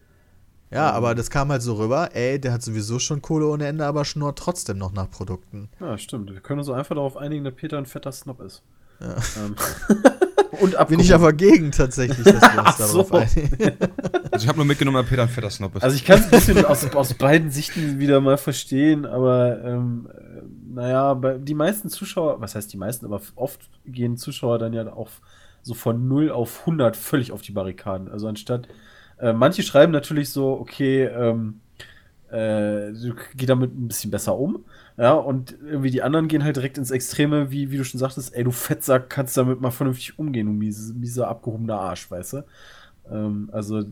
Ja, 0.73 0.91
aber 0.93 1.17
das 1.17 1.31
kam 1.31 1.51
halt 1.51 1.63
so 1.63 1.75
rüber, 1.75 2.11
ey, 2.15 2.41
der 2.41 2.53
hat 2.53 2.63
sowieso 2.63 3.01
schon 3.01 3.23
Kohle 3.23 3.47
ohne 3.49 3.67
Ende, 3.67 3.85
aber 3.87 4.05
schnurrt 4.05 4.39
trotzdem 4.39 4.79
noch 4.79 4.93
nach 4.93 5.11
Produkten. 5.11 5.69
Ja, 5.81 5.99
stimmt. 5.99 6.33
Wir 6.33 6.41
können 6.41 6.61
uns 6.61 6.67
so 6.67 6.73
einfach 6.73 6.95
darauf 6.95 7.17
einigen, 7.17 7.45
dass 7.45 7.55
Peter 7.55 7.77
ein 7.77 7.87
fetter 7.87 8.13
Snob 8.13 8.41
ist. 8.41 8.63
Ja. 9.01 9.17
Ähm, 9.45 9.57
und 10.61 10.77
abgehoben. 10.77 10.99
Bin 10.99 11.01
ich 11.01 11.15
aber 11.15 11.33
gegen 11.33 11.73
tatsächlich, 11.73 12.25
dass 12.25 12.41
wir 12.41 12.41
uns 12.41 12.59
Ach 12.59 12.79
so. 12.79 13.03
darauf 13.03 13.13
einigen. 13.13 13.77
Also 14.33 14.45
ich 14.45 14.49
habe 14.49 14.59
nur 14.59 14.67
mitgenommen, 14.67 15.03
dass 15.03 15.09
Peter 15.11 15.23
ein 15.23 15.29
fetter 15.29 15.51
Snob 15.51 15.75
ist. 15.75 15.83
Also 15.83 15.97
ich 15.97 16.05
kann 16.05 16.21
es 16.21 16.27
ein 16.27 16.31
bisschen 16.31 16.65
aus, 16.65 16.95
aus 16.95 17.15
beiden 17.15 17.51
Sichten 17.51 17.99
wieder 17.99 18.21
mal 18.21 18.39
verstehen, 18.39 19.05
aber 19.05 19.63
ähm, 19.65 20.09
äh, 20.15 20.43
naja, 20.73 21.15
bei, 21.15 21.37
die 21.37 21.55
meisten 21.55 21.89
Zuschauer, 21.89 22.41
was 22.41 22.55
heißt 22.55 22.73
die 22.73 22.77
meisten, 22.77 23.07
aber 23.07 23.21
oft 23.35 23.61
gehen 23.87 24.17
Zuschauer 24.17 24.61
dann 24.61 24.73
ja 24.73 24.93
auch 24.93 25.11
so 25.63 25.75
von 25.75 26.07
0 26.07 26.31
auf 26.31 26.61
100 26.61 26.97
völlig 26.97 27.33
auf 27.33 27.43
die 27.43 27.53
Barrikaden. 27.53 28.09
Also 28.09 28.29
anstatt, 28.29 28.69
äh, 29.19 29.33
manche 29.33 29.63
schreiben 29.63 29.93
natürlich 29.93 30.31
so, 30.31 30.53
okay, 30.53 31.05
ähm, 31.05 31.61
äh, 32.31 32.93
du 32.93 33.15
geh 33.37 33.47
damit 33.47 33.77
ein 33.79 33.89
bisschen 33.89 34.11
besser 34.11 34.37
um. 34.39 34.65
Ja, 34.97 35.15
und 35.15 35.57
irgendwie 35.65 35.91
die 35.91 36.03
anderen 36.03 36.29
gehen 36.29 36.45
halt 36.45 36.57
direkt 36.57 36.77
ins 36.79 36.91
Extreme, 36.91 37.51
wie, 37.51 37.71
wie 37.71 37.79
du 37.79 37.85
schon 37.85 37.99
sagtest, 37.99 38.35
ey, 38.35 38.45
du 38.45 38.51
Fettsack, 38.51 39.09
kannst 39.09 39.37
damit 39.37 39.61
mal 39.61 39.71
vernünftig 39.71 40.19
umgehen, 40.19 40.47
du 40.47 40.53
miese, 40.53 40.93
mieser 40.95 41.29
abgehobener 41.29 41.81
Arsch, 41.81 42.11
weißt 42.11 42.35
du? 42.35 42.45
Ähm, 43.11 43.49
also, 43.53 43.83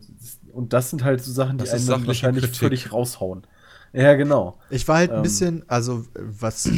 und 0.53 0.73
das 0.73 0.89
sind 0.91 1.03
halt 1.03 1.21
so 1.23 1.31
Sachen, 1.31 1.57
die 1.57 1.69
einen 1.69 2.07
wahrscheinlich 2.07 2.43
Kritik. 2.43 2.59
völlig 2.59 2.93
raushauen. 2.93 3.43
Ja, 3.91 4.13
genau. 4.13 4.59
Ich 4.69 4.87
war 4.87 4.97
halt 4.97 5.11
ein 5.11 5.17
Ähm. 5.17 5.23
bisschen, 5.23 5.63
also 5.67 6.05
was, 6.13 6.69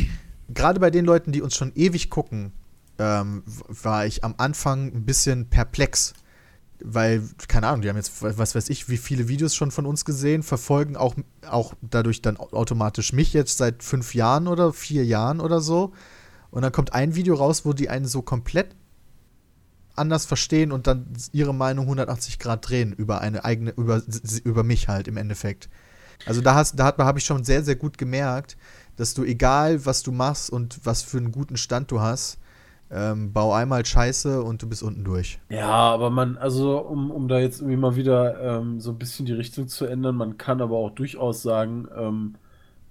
gerade 0.53 0.79
bei 0.79 0.89
den 0.91 1.05
Leuten, 1.05 1.31
die 1.31 1.41
uns 1.41 1.55
schon 1.55 1.73
ewig 1.75 2.09
gucken, 2.09 2.53
ähm, 2.99 3.43
war 3.67 4.05
ich 4.05 4.23
am 4.23 4.35
Anfang 4.37 4.93
ein 4.93 5.05
bisschen 5.05 5.47
perplex. 5.49 6.13
Weil, 6.83 7.23
keine 7.47 7.67
Ahnung, 7.67 7.81
die 7.81 7.89
haben 7.89 7.97
jetzt, 7.97 8.21
was 8.21 8.55
weiß 8.55 8.69
ich, 8.69 8.89
wie 8.89 8.97
viele 8.97 9.27
Videos 9.27 9.55
schon 9.55 9.71
von 9.71 9.85
uns 9.85 10.05
gesehen, 10.05 10.43
verfolgen 10.43 10.95
auch, 10.95 11.15
auch 11.47 11.73
dadurch 11.81 12.21
dann 12.21 12.37
automatisch 12.37 13.13
mich 13.13 13.33
jetzt 13.33 13.57
seit 13.57 13.83
fünf 13.83 14.15
Jahren 14.15 14.47
oder 14.47 14.73
vier 14.73 15.05
Jahren 15.05 15.39
oder 15.39 15.61
so. 15.61 15.93
Und 16.49 16.63
dann 16.63 16.71
kommt 16.71 16.93
ein 16.93 17.15
Video 17.15 17.35
raus, 17.35 17.65
wo 17.65 17.73
die 17.73 17.89
einen 17.89 18.05
so 18.05 18.21
komplett 18.21 18.75
anders 19.95 20.25
verstehen 20.25 20.71
und 20.71 20.87
dann 20.87 21.07
ihre 21.31 21.53
Meinung 21.53 21.85
180 21.85 22.39
Grad 22.39 22.67
drehen 22.67 22.93
über 22.93 23.21
eine 23.21 23.45
eigene, 23.45 23.71
über, 23.71 24.01
über 24.43 24.63
mich 24.63 24.87
halt 24.87 25.07
im 25.07 25.17
Endeffekt. 25.17 25.69
Also 26.25 26.41
da 26.41 26.55
hast, 26.55 26.77
da 26.77 26.95
habe 26.97 27.19
ich 27.19 27.25
schon 27.25 27.43
sehr, 27.43 27.63
sehr 27.63 27.75
gut 27.75 27.97
gemerkt, 27.97 28.57
dass 28.95 29.13
du 29.13 29.23
egal, 29.23 29.85
was 29.85 30.03
du 30.03 30.11
machst 30.11 30.49
und 30.49 30.79
was 30.83 31.01
für 31.01 31.17
einen 31.17 31.31
guten 31.31 31.57
Stand 31.57 31.91
du 31.91 32.01
hast, 32.01 32.37
ähm, 32.91 33.31
bau 33.31 33.53
einmal 33.53 33.85
Scheiße 33.85 34.43
und 34.43 34.61
du 34.61 34.67
bist 34.69 34.83
unten 34.83 35.03
durch. 35.03 35.39
Ja, 35.49 35.69
aber 35.69 36.09
man, 36.09 36.37
also 36.37 36.77
um, 36.79 37.09
um 37.09 37.27
da 37.27 37.39
jetzt 37.39 37.61
irgendwie 37.61 37.77
mal 37.77 37.95
wieder 37.95 38.59
ähm, 38.59 38.81
so 38.81 38.91
ein 38.91 38.99
bisschen 38.99 39.25
die 39.25 39.33
Richtung 39.33 39.67
zu 39.69 39.85
ändern, 39.85 40.15
man 40.15 40.37
kann 40.37 40.61
aber 40.61 40.77
auch 40.77 40.91
durchaus 40.91 41.41
sagen, 41.41 41.87
ähm, 41.95 42.35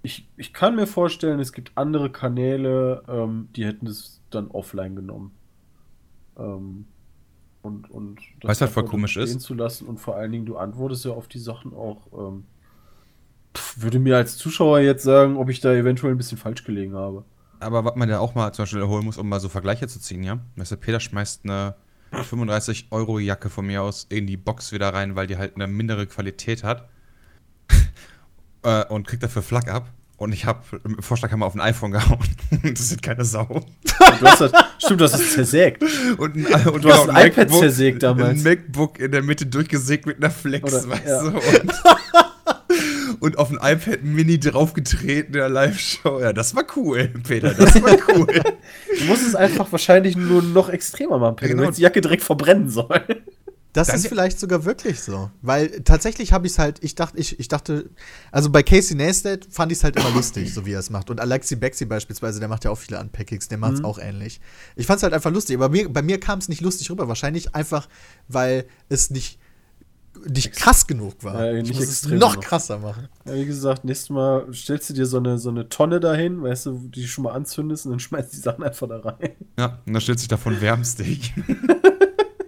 ich, 0.01 0.27
ich 0.37 0.53
kann 0.53 0.75
mir 0.75 0.87
vorstellen, 0.87 1.39
es 1.39 1.53
gibt 1.53 1.73
andere 1.75 2.11
Kanäle, 2.11 3.03
ähm, 3.07 3.49
die 3.55 3.65
hätten 3.65 3.85
es 3.85 4.21
dann 4.31 4.49
offline 4.49 4.95
genommen. 4.95 5.31
Ähm, 6.37 6.87
und, 7.61 7.91
und 7.91 8.19
das 8.39 8.49
Weißt 8.49 8.61
du, 8.61 8.65
was 8.65 8.71
voll 8.71 8.83
einfach 8.83 8.91
komisch 8.91 9.11
stehen 9.11 9.23
ist? 9.23 9.41
zu 9.41 9.53
lassen 9.53 9.87
und 9.87 9.99
vor 9.99 10.15
allen 10.15 10.31
Dingen, 10.31 10.47
du 10.47 10.57
antwortest 10.57 11.05
ja 11.05 11.11
auf 11.11 11.27
die 11.27 11.39
Sachen 11.39 11.73
auch. 11.73 12.07
Ähm, 12.13 12.45
würde 13.77 13.99
mir 13.99 14.17
als 14.17 14.37
Zuschauer 14.37 14.79
jetzt 14.79 15.03
sagen, 15.03 15.37
ob 15.37 15.49
ich 15.49 15.59
da 15.59 15.73
eventuell 15.73 16.13
ein 16.13 16.17
bisschen 16.17 16.37
falsch 16.37 16.63
gelegen 16.63 16.95
habe. 16.95 17.25
Aber 17.61 17.85
was 17.85 17.95
man 17.95 18.09
ja 18.09 18.19
auch 18.19 18.35
mal 18.35 18.51
zum 18.53 18.63
Beispiel 18.63 18.81
erholen 18.81 19.05
muss, 19.05 19.17
um 19.17 19.29
mal 19.29 19.39
so 19.39 19.49
Vergleiche 19.49 19.87
zu 19.87 19.99
ziehen, 19.99 20.23
ja? 20.23 20.39
Weißt 20.55 20.71
du, 20.71 20.77
Peter 20.77 20.99
schmeißt 20.99 21.41
eine 21.43 21.75
35-Euro-Jacke 22.11 23.49
von 23.49 23.65
mir 23.65 23.81
aus 23.83 24.05
in 24.09 24.27
die 24.27 24.37
Box 24.37 24.71
wieder 24.71 24.93
rein, 24.93 25.15
weil 25.15 25.27
die 25.27 25.37
halt 25.37 25.55
eine 25.55 25.67
mindere 25.67 26.07
Qualität 26.07 26.63
hat. 26.63 26.89
äh, 28.63 28.85
und 28.85 29.07
kriegt 29.07 29.23
dafür 29.23 29.41
Flak 29.41 29.69
ab. 29.69 29.91
Und 30.17 30.33
ich 30.33 30.45
habe 30.45 30.61
im 30.83 31.01
Vorschlaghammer 31.01 31.47
auf 31.47 31.55
ein 31.55 31.61
iPhone 31.61 31.91
gehauen. 31.93 32.19
das 32.63 32.89
sind 32.89 33.01
keine 33.01 33.25
Sau. 33.25 33.47
Und 33.47 33.65
du 34.21 34.27
hast 34.27 34.41
das, 34.41 34.51
stimmt, 34.77 35.01
du 35.01 35.05
hast 35.05 35.15
es 35.15 35.33
zersägt. 35.33 35.83
Und, 36.17 36.35
ein, 36.35 36.67
und 36.67 36.83
Du 36.83 36.93
hast 36.93 37.09
ein 37.09 37.27
iPad 37.27 37.49
zersägt 37.49 38.03
damals. 38.03 38.37
Ein 38.37 38.43
MacBook 38.43 38.99
in 38.99 39.11
der 39.11 39.23
Mitte 39.23 39.47
durchgesägt 39.47 40.05
mit 40.05 40.17
einer 40.17 40.29
Flex, 40.29 40.71
Oder- 40.71 40.89
weißt 40.89 41.07
ja. 41.07 41.23
du? 41.23 41.29
Und, 41.37 41.73
und 43.21 43.37
auf 43.37 43.49
ein 43.51 43.59
iPad 43.61 44.03
Mini 44.03 44.37
draufgetreten 44.39 45.27
in 45.27 45.39
der 45.39 45.47
Live-Show. 45.49 46.19
Ja, 46.19 46.33
das 46.33 46.53
war 46.55 46.65
cool, 46.75 47.07
Peter. 47.25 47.53
Das 47.53 47.81
war 47.81 47.95
cool. 48.15 48.27
Du 48.99 49.05
musst 49.05 49.25
es 49.25 49.35
einfach 49.35 49.71
wahrscheinlich 49.71 50.15
nur 50.17 50.41
noch 50.43 50.69
extremer 50.69 51.17
machen, 51.17 51.35
Peter, 51.37 51.49
Genau. 51.51 51.63
damit 51.63 51.77
die 51.77 51.81
Jacke 51.81 52.01
direkt 52.01 52.23
verbrennen 52.23 52.69
soll. 52.69 53.01
Das 53.73 53.87
Dann- 53.87 53.95
ist 53.95 54.07
vielleicht 54.07 54.37
sogar 54.39 54.65
wirklich 54.65 54.99
so. 55.01 55.31
Weil 55.41 55.69
tatsächlich 55.83 56.33
habe 56.33 56.45
ich 56.45 56.53
es 56.53 56.59
halt, 56.59 56.79
ich 56.83 56.93
dachte, 56.95 57.17
ich, 57.17 57.39
ich 57.39 57.47
dachte, 57.47 57.89
also 58.31 58.49
bei 58.49 58.63
Casey 58.63 58.95
Neistat 58.97 59.47
fand 59.49 59.71
ich 59.71 59.77
es 59.77 59.83
halt 59.85 59.95
immer 59.95 60.11
lustig, 60.11 60.53
so 60.53 60.65
wie 60.65 60.73
er 60.73 60.79
es 60.79 60.89
macht. 60.89 61.09
Und 61.09 61.19
Alexi 61.21 61.55
Bexi 61.55 61.85
beispielsweise, 61.85 62.39
der 62.41 62.49
macht 62.49 62.65
ja 62.65 62.71
auch 62.71 62.77
viele 62.77 62.99
Unpackings, 62.99 63.47
der 63.47 63.57
macht 63.57 63.75
es 63.75 63.83
auch 63.83 63.97
ähnlich. 63.97 64.41
Ich 64.75 64.85
fand 64.87 64.97
es 64.97 65.03
halt 65.03 65.13
einfach 65.13 65.31
lustig, 65.31 65.55
aber 65.55 65.69
mir, 65.69 65.87
bei 65.87 66.01
mir 66.01 66.19
kam 66.19 66.39
es 66.39 66.49
nicht 66.49 66.61
lustig 66.61 66.91
rüber. 66.91 67.07
Wahrscheinlich 67.07 67.55
einfach, 67.55 67.87
weil 68.27 68.65
es 68.89 69.09
nicht, 69.09 69.39
nicht 70.29 70.53
krass 70.53 70.87
genug 70.87 71.23
war. 71.23 71.45
Ja, 71.45 71.53
ich 71.57 71.63
nicht 71.63 71.75
muss 71.75 71.83
es 71.83 71.89
extrem 72.01 72.19
noch 72.19 72.31
genug. 72.33 72.45
krasser 72.45 72.79
machen. 72.79 73.07
Ja, 73.25 73.35
wie 73.35 73.45
gesagt, 73.45 73.85
nächstes 73.85 74.09
Mal 74.09 74.45
stellst 74.53 74.89
du 74.89 74.93
dir 74.93 75.05
so 75.05 75.17
eine, 75.17 75.37
so 75.37 75.49
eine 75.49 75.69
Tonne 75.69 75.99
dahin, 75.99 76.41
weißt 76.41 76.67
du, 76.67 76.89
die 76.93 77.01
du 77.01 77.07
schon 77.07 77.23
mal 77.23 77.31
anzündest 77.33 77.85
und 77.85 77.91
dann 77.91 77.99
schmeißt 78.01 78.33
die 78.33 78.37
Sachen 78.37 78.63
einfach 78.63 78.87
da 78.87 78.99
rein. 78.99 79.31
Ja, 79.57 79.79
und 79.85 79.93
dann 79.93 80.01
stellt 80.01 80.19
sich 80.19 80.27
davon 80.27 80.59
Wärmsteak. 80.61 81.33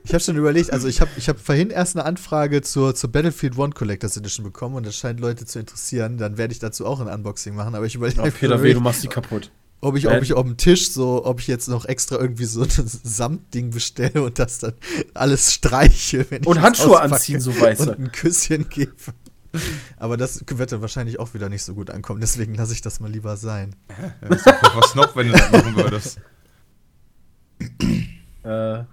Ich 0.06 0.14
habe 0.14 0.22
schon 0.22 0.36
überlegt, 0.36 0.72
also 0.72 0.88
ich 0.88 1.00
habe 1.02 1.10
ich 1.18 1.30
hab 1.30 1.40
vorhin 1.40 1.70
erst 1.70 1.96
eine 1.96 2.06
Anfrage 2.06 2.62
zur, 2.62 2.94
zur 2.94 3.12
Battlefield 3.12 3.58
One 3.58 3.74
Collectors 3.74 4.16
Edition 4.18 4.44
bekommen 4.44 4.76
und 4.76 4.86
das 4.86 4.96
scheint 4.96 5.20
Leute 5.20 5.46
zu 5.46 5.60
interessieren. 5.60 6.18
Dann 6.18 6.38
werde 6.38 6.52
ich 6.52 6.60
dazu 6.60 6.86
auch 6.86 7.00
ein 7.00 7.08
Unboxing 7.08 7.56
machen, 7.56 7.74
aber 7.74 7.86
ich 7.86 7.96
überlege 7.96 8.22
Oh, 8.22 8.30
Peter 8.30 8.62
W., 8.62 8.74
du 8.74 8.82
machst 8.82 9.02
die 9.04 9.08
kaputt. 9.08 9.50
Ob 9.84 9.96
ich, 9.98 10.08
ob 10.08 10.22
ich 10.22 10.34
auf 10.34 10.46
dem 10.46 10.58
Tisch 10.58 10.92
so, 10.92 11.26
ob 11.26 11.40
ich 11.40 11.48
jetzt 11.48 11.68
noch 11.68 11.86
extra 11.86 12.18
irgendwie 12.20 12.46
so 12.46 12.62
ein 12.64 12.70
Samtding 12.70 13.72
bestelle 13.72 14.24
und 14.24 14.40
das 14.40 14.60
dann 14.60 14.74
alles 15.14 15.54
streiche. 15.54 16.26
Wenn 16.30 16.42
ich 16.42 16.48
Und 16.48 16.62
Handschuhe 16.62 17.00
anziehen, 17.00 17.40
so 17.40 17.60
weiße. 17.60 17.92
Und 17.92 18.00
ein 18.00 18.12
Küsschen 18.12 18.70
gebe. 18.70 18.94
Aber 19.98 20.18
das 20.18 20.44
wird 20.48 20.72
dann 20.72 20.82
wahrscheinlich 20.82 21.20
auch 21.20 21.34
wieder 21.34 21.48
nicht 21.50 21.64
so 21.64 21.76
gut 21.76 21.92
ankommen, 21.92 22.22
deswegen 22.22 22.56
lasse 22.56 22.74
ich 22.74 22.82
das 22.82 23.00
mal 23.00 23.12
lieber 23.12 23.38
sein. 23.38 23.76
Was 24.64 24.96
noch, 24.96 25.16
wenn 25.16 25.28
du 25.28 25.34
das 25.34 25.52
machen 25.52 25.76
würdest? 25.76 26.20
Äh, 28.44 28.84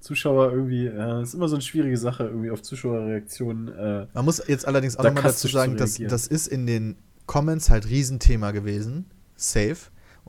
Zuschauer 0.00 0.52
irgendwie, 0.52 0.84
ja, 0.86 1.20
ist 1.20 1.34
immer 1.34 1.48
so 1.48 1.56
eine 1.56 1.62
schwierige 1.62 1.96
Sache, 1.96 2.24
irgendwie 2.24 2.50
auf 2.50 2.62
Zuschauerreaktionen. 2.62 3.68
Äh, 3.68 4.06
Man 4.12 4.24
muss 4.24 4.42
jetzt 4.46 4.66
allerdings 4.66 4.96
auch 4.96 5.04
nochmal 5.04 5.22
dazu 5.22 5.48
sagen, 5.48 5.76
dass 5.76 5.96
das 5.96 6.26
ist 6.26 6.48
in 6.48 6.66
den 6.66 6.96
Comments 7.26 7.68
halt 7.70 7.88
Riesenthema 7.88 8.50
gewesen. 8.50 9.06
Safe. 9.36 9.76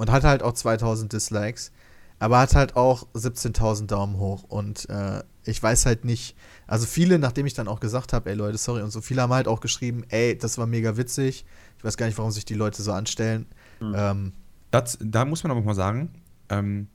Und 0.02 0.11
hat 0.11 0.23
halt 0.23 0.41
auch 0.41 0.53
2000 0.53 1.14
Dislikes. 1.14 1.72
Aber 2.18 2.40
hat 2.40 2.56
halt 2.56 2.76
auch 2.76 3.06
17.000 3.14 3.86
Daumen 3.86 4.18
hoch. 4.18 4.41
Und 4.48 4.90
äh, 4.90 5.22
ich 5.44 5.61
weiß 5.61 5.86
halt 5.86 6.06
nicht, 6.06 6.36
also 6.65 6.88
viele, 6.88 7.19
nachdem 7.19 7.45
ich 7.45 7.53
dann 7.53 7.68
auch 7.68 7.80
gesagt 7.80 8.11
habe, 8.11 8.32
ey 8.32 8.36
Leute, 8.36 8.57
sorry 8.57 8.82
und 8.82 8.90
so, 8.90 8.99
viele 9.02 9.22
haben 9.22 9.32
halt 9.32 9.48
auch 9.48 9.60
geschrieben, 9.60 10.03
ey, 10.10 10.36
das 10.36 10.57
war 10.57 10.65
mega 10.65 10.98
witzig. 10.98 11.45
Ich 11.78 11.84
weiß 11.84 11.98
gar 11.98 12.07
nicht, 12.07 12.18
warum 12.18 12.32
sich 12.32 12.45
die 12.45 12.56
Leute 12.56 12.82
so 12.82 12.91
anstellen. 12.91 13.45
Ähm, 13.80 14.34
Das, 14.72 14.98
da 14.99 15.23
muss 15.23 15.44
man 15.44 15.52
aber 15.52 15.61
mal 15.61 15.76
sagen, 15.76 16.10
ähm, 16.49 16.88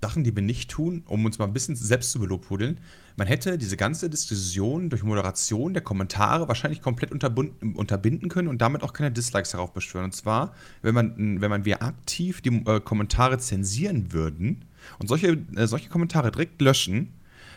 Sachen, 0.00 0.22
die 0.22 0.36
wir 0.36 0.42
nicht 0.44 0.70
tun, 0.70 1.02
um 1.08 1.24
uns 1.24 1.40
mal 1.40 1.46
ein 1.46 1.52
bisschen 1.52 1.74
selbst 1.74 2.12
zu 2.12 2.20
belobhudeln. 2.20 2.78
Man 3.16 3.26
hätte 3.26 3.56
diese 3.56 3.78
ganze 3.78 4.10
Diskussion 4.10 4.90
durch 4.90 5.02
Moderation 5.02 5.72
der 5.72 5.82
Kommentare 5.82 6.48
wahrscheinlich 6.48 6.82
komplett 6.82 7.12
unterbinden 7.12 8.28
können 8.28 8.48
und 8.48 8.60
damit 8.60 8.82
auch 8.82 8.92
keine 8.92 9.10
Dislikes 9.10 9.52
darauf 9.52 9.72
beschwören. 9.72 10.06
Und 10.06 10.14
zwar, 10.14 10.54
wenn 10.82 10.94
man, 10.94 11.40
wenn 11.40 11.50
man 11.50 11.64
wir 11.64 11.82
aktiv 11.82 12.42
die 12.42 12.50
äh, 12.66 12.80
Kommentare 12.80 13.38
zensieren 13.38 14.12
würden 14.12 14.66
und 14.98 15.08
solche, 15.08 15.38
äh, 15.56 15.66
solche 15.66 15.88
Kommentare 15.88 16.30
direkt 16.30 16.60
löschen, 16.60 17.14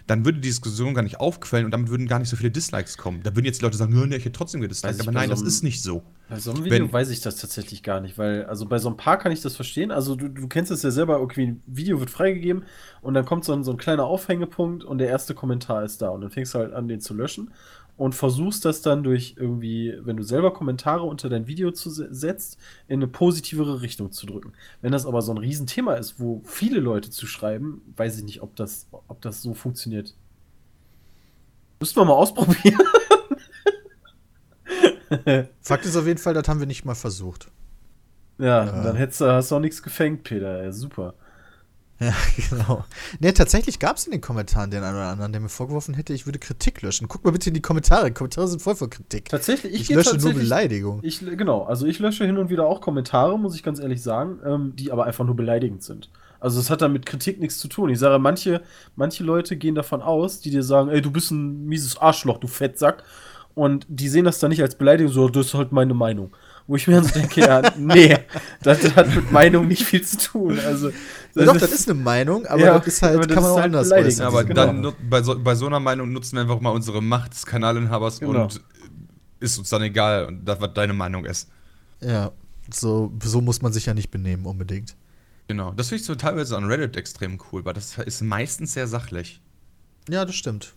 dann 0.08 0.24
würde 0.24 0.40
die 0.40 0.48
Diskussion 0.48 0.94
gar 0.94 1.04
nicht 1.04 1.20
aufquellen 1.20 1.66
und 1.66 1.72
damit 1.72 1.90
würden 1.90 2.08
gar 2.08 2.20
nicht 2.20 2.30
so 2.30 2.38
viele 2.38 2.52
Dislikes 2.52 2.98
kommen. 2.98 3.22
Da 3.24 3.36
würden 3.36 3.46
jetzt 3.46 3.60
die 3.60 3.66
Leute 3.66 3.78
sagen, 3.78 3.94
"Nö, 3.94 4.08
nee, 4.08 4.16
ich 4.16 4.26
hätte 4.26 4.38
trotzdem 4.38 4.62
gedisliked. 4.62 4.96
Ich 4.96 5.02
Aber 5.02 5.12
nein, 5.12 5.30
so 5.30 5.36
das 5.36 5.44
ist 5.44 5.62
nicht 5.62 5.84
so. 5.84 6.04
Bei 6.30 6.38
so 6.40 6.52
einem 6.52 6.64
Video 6.64 6.80
Wenn- 6.86 6.94
weiß 6.94 7.10
ich 7.10 7.22
das 7.22 7.38
tatsächlich 7.38 7.82
gar 7.82 8.02
nicht, 8.02 8.18
weil, 8.20 8.46
also 8.46 8.66
bei 8.68 8.78
so 8.78 8.88
ein 8.90 8.98
paar 8.98 9.18
kann 9.18 9.32
ich 9.32 9.42
das 9.42 9.56
verstehen. 9.56 9.90
Also 9.92 10.16
du, 10.16 10.28
du 10.30 10.48
kennst 10.48 10.72
es 10.72 10.84
ja 10.84 10.92
selber, 10.92 11.22
okay, 11.22 11.44
ein 11.48 11.64
Video 11.66 12.00
wird 12.00 12.12
freigegeben 12.12 12.64
und 13.02 13.16
dann 13.16 13.26
kommt 13.26 13.46
so 13.46 13.54
ein, 13.54 13.64
so 13.64 13.72
ein 13.72 13.78
kleiner 13.78 14.06
Aufhängepunkt 14.06 14.84
und 14.84 15.00
der 15.00 15.08
erste 15.08 15.34
Kommentar 15.34 15.84
ist 15.84 16.02
da 16.04 16.10
und 16.10 16.22
dann 16.22 16.30
fängst 16.30 16.54
du 16.54 16.60
halt 16.60 16.74
an, 16.74 16.88
den 16.88 17.02
zu 17.02 17.16
löschen 17.16 17.52
und 17.98 18.14
versuchst 18.16 18.64
das 18.64 18.82
dann 18.84 19.04
durch 19.04 19.36
irgendwie, 19.38 19.98
wenn 20.02 20.18
du 20.18 20.24
selber 20.24 20.54
Kommentare 20.54 21.04
unter 21.04 21.30
dein 21.30 21.48
Video 21.48 21.72
zu 21.72 21.90
se- 21.90 22.08
setzt, 22.14 22.58
in 22.88 23.00
eine 23.00 23.08
positivere 23.08 23.82
Richtung 23.82 24.12
zu 24.12 24.26
drücken. 24.28 24.54
Wenn 24.82 24.92
das 24.92 25.06
aber 25.08 25.22
so 25.24 25.34
ein 25.34 25.38
Riesenthema 25.38 25.96
ist, 25.96 26.20
wo 26.20 26.42
viele 26.46 26.80
Leute 26.80 27.10
zu 27.10 27.26
schreiben, 27.28 27.82
weiß 27.98 28.20
ich 28.20 28.24
nicht, 28.24 28.42
ob 28.42 28.56
das, 28.56 28.88
ob 29.08 29.20
das 29.22 29.42
so 29.42 29.54
funktioniert. 29.56 30.14
Müssten 31.80 32.00
wir 32.00 32.06
mal 32.06 32.14
ausprobieren. 32.14 32.80
Fakt 35.62 35.86
ist 35.86 35.96
auf 35.96 36.06
jeden 36.06 36.20
Fall, 36.20 36.34
das 36.34 36.48
haben 36.48 36.60
wir 36.60 36.68
nicht 36.68 36.86
mal 36.86 36.96
versucht. 36.96 37.50
Ja, 38.38 38.66
Ja. 38.66 38.84
dann 38.84 38.96
hättest 38.96 39.22
du, 39.22 39.26
hast 39.32 39.52
du 39.52 39.56
auch 39.56 39.60
nichts 39.60 39.84
gefängt, 39.84 40.24
Peter. 40.24 40.64
Ja, 40.64 40.72
super. 40.72 41.14
Ja, 42.00 42.14
genau. 42.50 42.86
Ne, 43.20 43.34
tatsächlich 43.34 43.80
gab 43.80 43.98
es 43.98 44.06
in 44.06 44.12
den 44.14 44.22
Kommentaren 44.22 44.72
den 44.72 44.84
einen 44.84 44.96
oder 44.96 45.08
anderen, 45.10 45.34
der 45.34 45.42
mir 45.42 45.50
vorgeworfen 45.50 45.94
hätte, 45.94 46.14
ich 46.14 46.26
würde 46.26 46.40
Kritik 46.40 46.82
löschen. 46.82 47.10
Guck 47.10 47.26
mal 47.26 47.32
bitte 47.32 47.50
in 47.50 47.54
die 47.54 47.62
Kommentare. 47.62 48.06
Die 48.06 48.14
Kommentare 48.14 48.48
sind 48.48 48.62
voll 48.62 48.76
von 48.76 48.90
Kritik. 48.90 49.28
Tatsächlich, 49.28 49.74
ich, 49.74 49.82
Ich, 49.82 49.90
lösche 49.90 50.12
nur 50.12 50.18
tatsächlich, 50.20 50.44
Beleidigung. 50.44 51.00
Ich, 51.04 51.20
genau, 51.20 51.64
also 51.64 51.86
ich 51.86 52.00
lösche 52.00 52.26
hin 52.26 52.38
und 52.38 52.50
wieder 52.50 52.66
auch 52.66 52.80
Kommentare, 52.80 53.38
muss 53.38 53.54
ich 53.56 53.64
ganz 53.64 53.80
ehrlich 53.82 54.02
sagen, 54.02 54.40
ähm, 54.46 54.74
die 54.78 54.94
aber 54.94 55.06
einfach 55.06 55.26
nur 55.26 55.36
beleidigend 55.36 55.84
sind. 55.84 56.10
Also 56.40 56.62
es 56.62 56.70
hat 56.70 56.82
dann 56.82 56.94
mit 56.94 57.06
Kritik 57.06 57.38
nichts 57.42 57.58
zu 57.60 57.68
tun. 57.68 57.90
Ich 57.90 58.00
sage, 58.00 58.18
manche, 58.18 58.62
manche 58.96 59.26
Leute 59.26 59.58
gehen 59.58 59.76
davon 59.76 60.02
aus, 60.02 60.40
die 60.40 60.52
dir 60.52 60.64
sagen, 60.64 60.88
ey, 60.88 61.02
du 61.02 61.12
bist 61.12 61.32
ein 61.32 61.66
mieses 61.66 61.98
Arschloch, 61.98 62.38
du 62.38 62.48
Fettsack. 62.48 63.04
Und 63.56 63.86
die 63.90 64.08
sehen 64.08 64.26
das 64.26 64.40
dann 64.40 64.50
nicht 64.50 64.62
als 64.62 64.76
Beleidigung, 64.76 65.12
so, 65.12 65.28
das 65.30 65.48
ist 65.48 65.54
halt 65.54 65.72
meine 65.72 65.94
Meinung. 65.94 66.32
Wo 66.68 66.76
ich 66.76 66.88
mir 66.88 66.96
dann 66.96 67.04
so 67.04 67.12
denke, 67.20 67.42
ja, 67.42 67.62
nee, 67.78 68.16
das 68.62 68.96
hat 68.96 69.14
mit 69.14 69.32
Meinung 69.32 69.68
nicht 69.68 69.84
viel 69.84 70.04
zu 70.04 70.18
tun. 70.18 70.60
Also, 70.60 70.90
Ja, 71.34 71.46
doch, 71.46 71.58
das 71.58 71.72
ist 71.72 71.90
eine 71.90 72.00
Meinung, 72.00 72.46
aber 72.46 72.62
Ja, 72.62 72.78
das 72.78 72.88
ist 72.88 73.02
halt, 73.02 73.18
das 73.20 73.28
kann 73.28 73.36
man 73.38 73.44
ist 73.44 73.50
auch 73.50 73.56
halt 73.56 73.66
anders 73.66 73.92
äußern. 73.92 74.22
Ja, 74.22 74.28
aber 74.28 74.44
genau. 74.44 74.66
dann 74.68 74.94
bei 75.10 75.22
so, 75.24 75.38
bei 75.40 75.56
so 75.56 75.66
einer 75.66 75.80
Meinung 75.80 76.14
nutzen 76.14 76.36
wir 76.36 76.42
einfach 76.44 76.60
mal 76.62 76.70
unsere 76.70 77.02
Macht 77.02 77.34
des 77.34 77.46
Kanalinhabers 77.46 78.20
Genau. 78.20 78.44
und 78.44 78.62
ist 79.40 79.58
uns 79.58 79.70
dann 79.70 79.82
egal, 79.82 80.26
und 80.26 80.46
das, 80.46 80.62
was 80.62 80.74
deine 80.74 80.94
Meinung 80.94 81.26
ist. 81.26 81.50
Ja, 82.02 82.32
so, 82.72 83.12
so 83.24 83.42
muss 83.42 83.62
man 83.62 83.74
sich 83.74 83.88
ja 83.88 83.94
nicht 83.96 84.12
benehmen, 84.12 84.46
unbedingt. 84.46 84.96
Genau. 85.48 85.72
Das 85.76 85.90
finde 85.90 86.02
ich 86.02 86.06
so 86.06 86.14
teilweise 86.14 86.56
an 86.56 86.66
Reddit 86.66 86.96
extrem 86.98 87.40
cool, 87.52 87.66
weil 87.66 87.74
das 87.74 87.98
ist 87.98 88.22
meistens 88.22 88.74
sehr 88.74 88.88
sachlich. 88.88 89.42
Ja, 90.08 90.24
das 90.24 90.36
stimmt. 90.36 90.76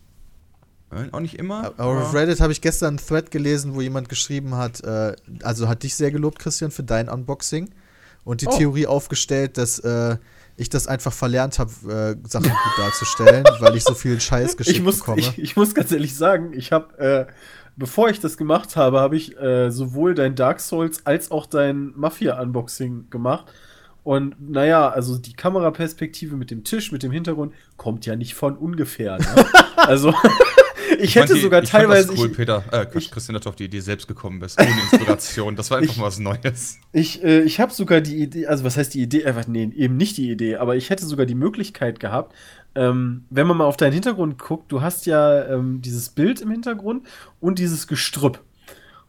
Auch 1.11 1.19
nicht 1.19 1.35
immer. 1.39 1.73
Aber 1.77 2.01
auf 2.03 2.13
Reddit 2.13 2.39
habe 2.41 2.51
ich 2.51 2.61
gestern 2.61 2.89
einen 2.89 2.97
Thread 2.97 3.31
gelesen, 3.31 3.75
wo 3.75 3.81
jemand 3.81 4.09
geschrieben 4.09 4.55
hat, 4.55 4.83
äh, 4.83 5.15
also 5.43 5.67
hat 5.67 5.83
dich 5.83 5.95
sehr 5.95 6.11
gelobt, 6.11 6.39
Christian, 6.39 6.71
für 6.71 6.83
dein 6.83 7.09
Unboxing 7.09 7.69
und 8.23 8.41
die 8.41 8.47
Oh. 8.47 8.57
Theorie 8.57 8.87
aufgestellt, 8.87 9.57
dass 9.57 9.79
äh, 9.79 10.17
ich 10.55 10.69
das 10.69 10.87
einfach 10.87 11.13
verlernt 11.13 11.59
habe, 11.59 11.71
äh, 12.21 12.27
Sachen 12.27 12.49
gut 12.49 12.57
darzustellen, 12.77 13.43
weil 13.59 13.75
ich 13.75 13.83
so 13.83 13.93
viel 13.95 14.19
Scheiß 14.19 14.55
geschickt 14.57 14.77
ich 14.77 14.83
muss, 14.83 14.99
bekomme. 14.99 15.19
ich, 15.19 15.37
ich 15.37 15.55
muss 15.55 15.73
ganz 15.73 15.91
ehrlich 15.91 16.15
sagen, 16.15 16.53
ich 16.53 16.71
habe, 16.71 16.97
äh, 16.99 17.25
bevor 17.75 18.09
ich 18.09 18.19
das 18.19 18.37
gemacht 18.37 18.75
habe, 18.75 18.99
habe 18.99 19.15
ich 19.15 19.37
äh, 19.39 19.71
sowohl 19.71 20.13
dein 20.13 20.35
Dark 20.35 20.59
Souls 20.59 21.05
als 21.05 21.31
auch 21.31 21.45
dein 21.45 21.91
Mafia-Unboxing 21.95 23.09
gemacht. 23.09 23.51
Und 24.03 24.35
naja, 24.51 24.89
also 24.89 25.17
die 25.17 25.33
Kameraperspektive 25.33 26.35
mit 26.35 26.51
dem 26.51 26.63
Tisch, 26.65 26.91
mit 26.91 27.03
dem 27.03 27.11
Hintergrund, 27.11 27.53
kommt 27.77 28.05
ja 28.05 28.15
nicht 28.15 28.35
von 28.35 28.57
ungefähr. 28.57 29.17
Ne? 29.17 29.45
also, 29.77 30.13
ich, 31.03 31.13
fand 31.13 31.25
hätte 31.25 31.35
die- 31.35 31.41
sogar 31.41 31.63
ich 31.63 31.69
fand 31.69 31.83
teilweise. 31.83 32.07
Das 32.09 32.17
cool, 32.19 32.27
ich, 32.31 32.37
Peter, 32.37 32.63
äh, 32.71 32.85
ich- 32.97 33.11
Christian, 33.11 33.33
dass 33.33 33.43
du 33.43 33.49
auf 33.49 33.55
die 33.55 33.65
Idee 33.65 33.79
selbst 33.79 34.07
gekommen 34.07 34.39
bist. 34.39 34.59
Ohne 34.59 34.69
Inspiration. 34.91 35.55
Das 35.55 35.71
war 35.71 35.79
einfach 35.79 35.97
mal 35.97 36.05
was 36.05 36.19
Neues. 36.19 36.77
Ich, 36.91 37.23
äh, 37.23 37.41
ich 37.41 37.59
habe 37.59 37.71
sogar 37.73 38.01
die 38.01 38.17
Idee, 38.21 38.47
also 38.47 38.63
was 38.63 38.77
heißt 38.77 38.93
die 38.93 39.01
Idee? 39.01 39.21
Äh, 39.21 39.33
nee, 39.47 39.71
eben 39.75 39.97
nicht 39.97 40.17
die 40.17 40.29
Idee, 40.31 40.55
aber 40.57 40.75
ich 40.75 40.89
hätte 40.89 41.05
sogar 41.05 41.25
die 41.25 41.35
Möglichkeit 41.35 41.99
gehabt, 41.99 42.33
ähm, 42.75 43.25
wenn 43.29 43.45
man 43.47 43.57
mal 43.57 43.65
auf 43.65 43.77
deinen 43.77 43.93
Hintergrund 43.93 44.39
guckt, 44.39 44.71
du 44.71 44.81
hast 44.81 45.05
ja 45.05 45.45
ähm, 45.45 45.81
dieses 45.81 46.09
Bild 46.09 46.41
im 46.41 46.49
Hintergrund 46.51 47.05
und 47.39 47.59
dieses 47.59 47.87
Gestrüpp. 47.87 48.41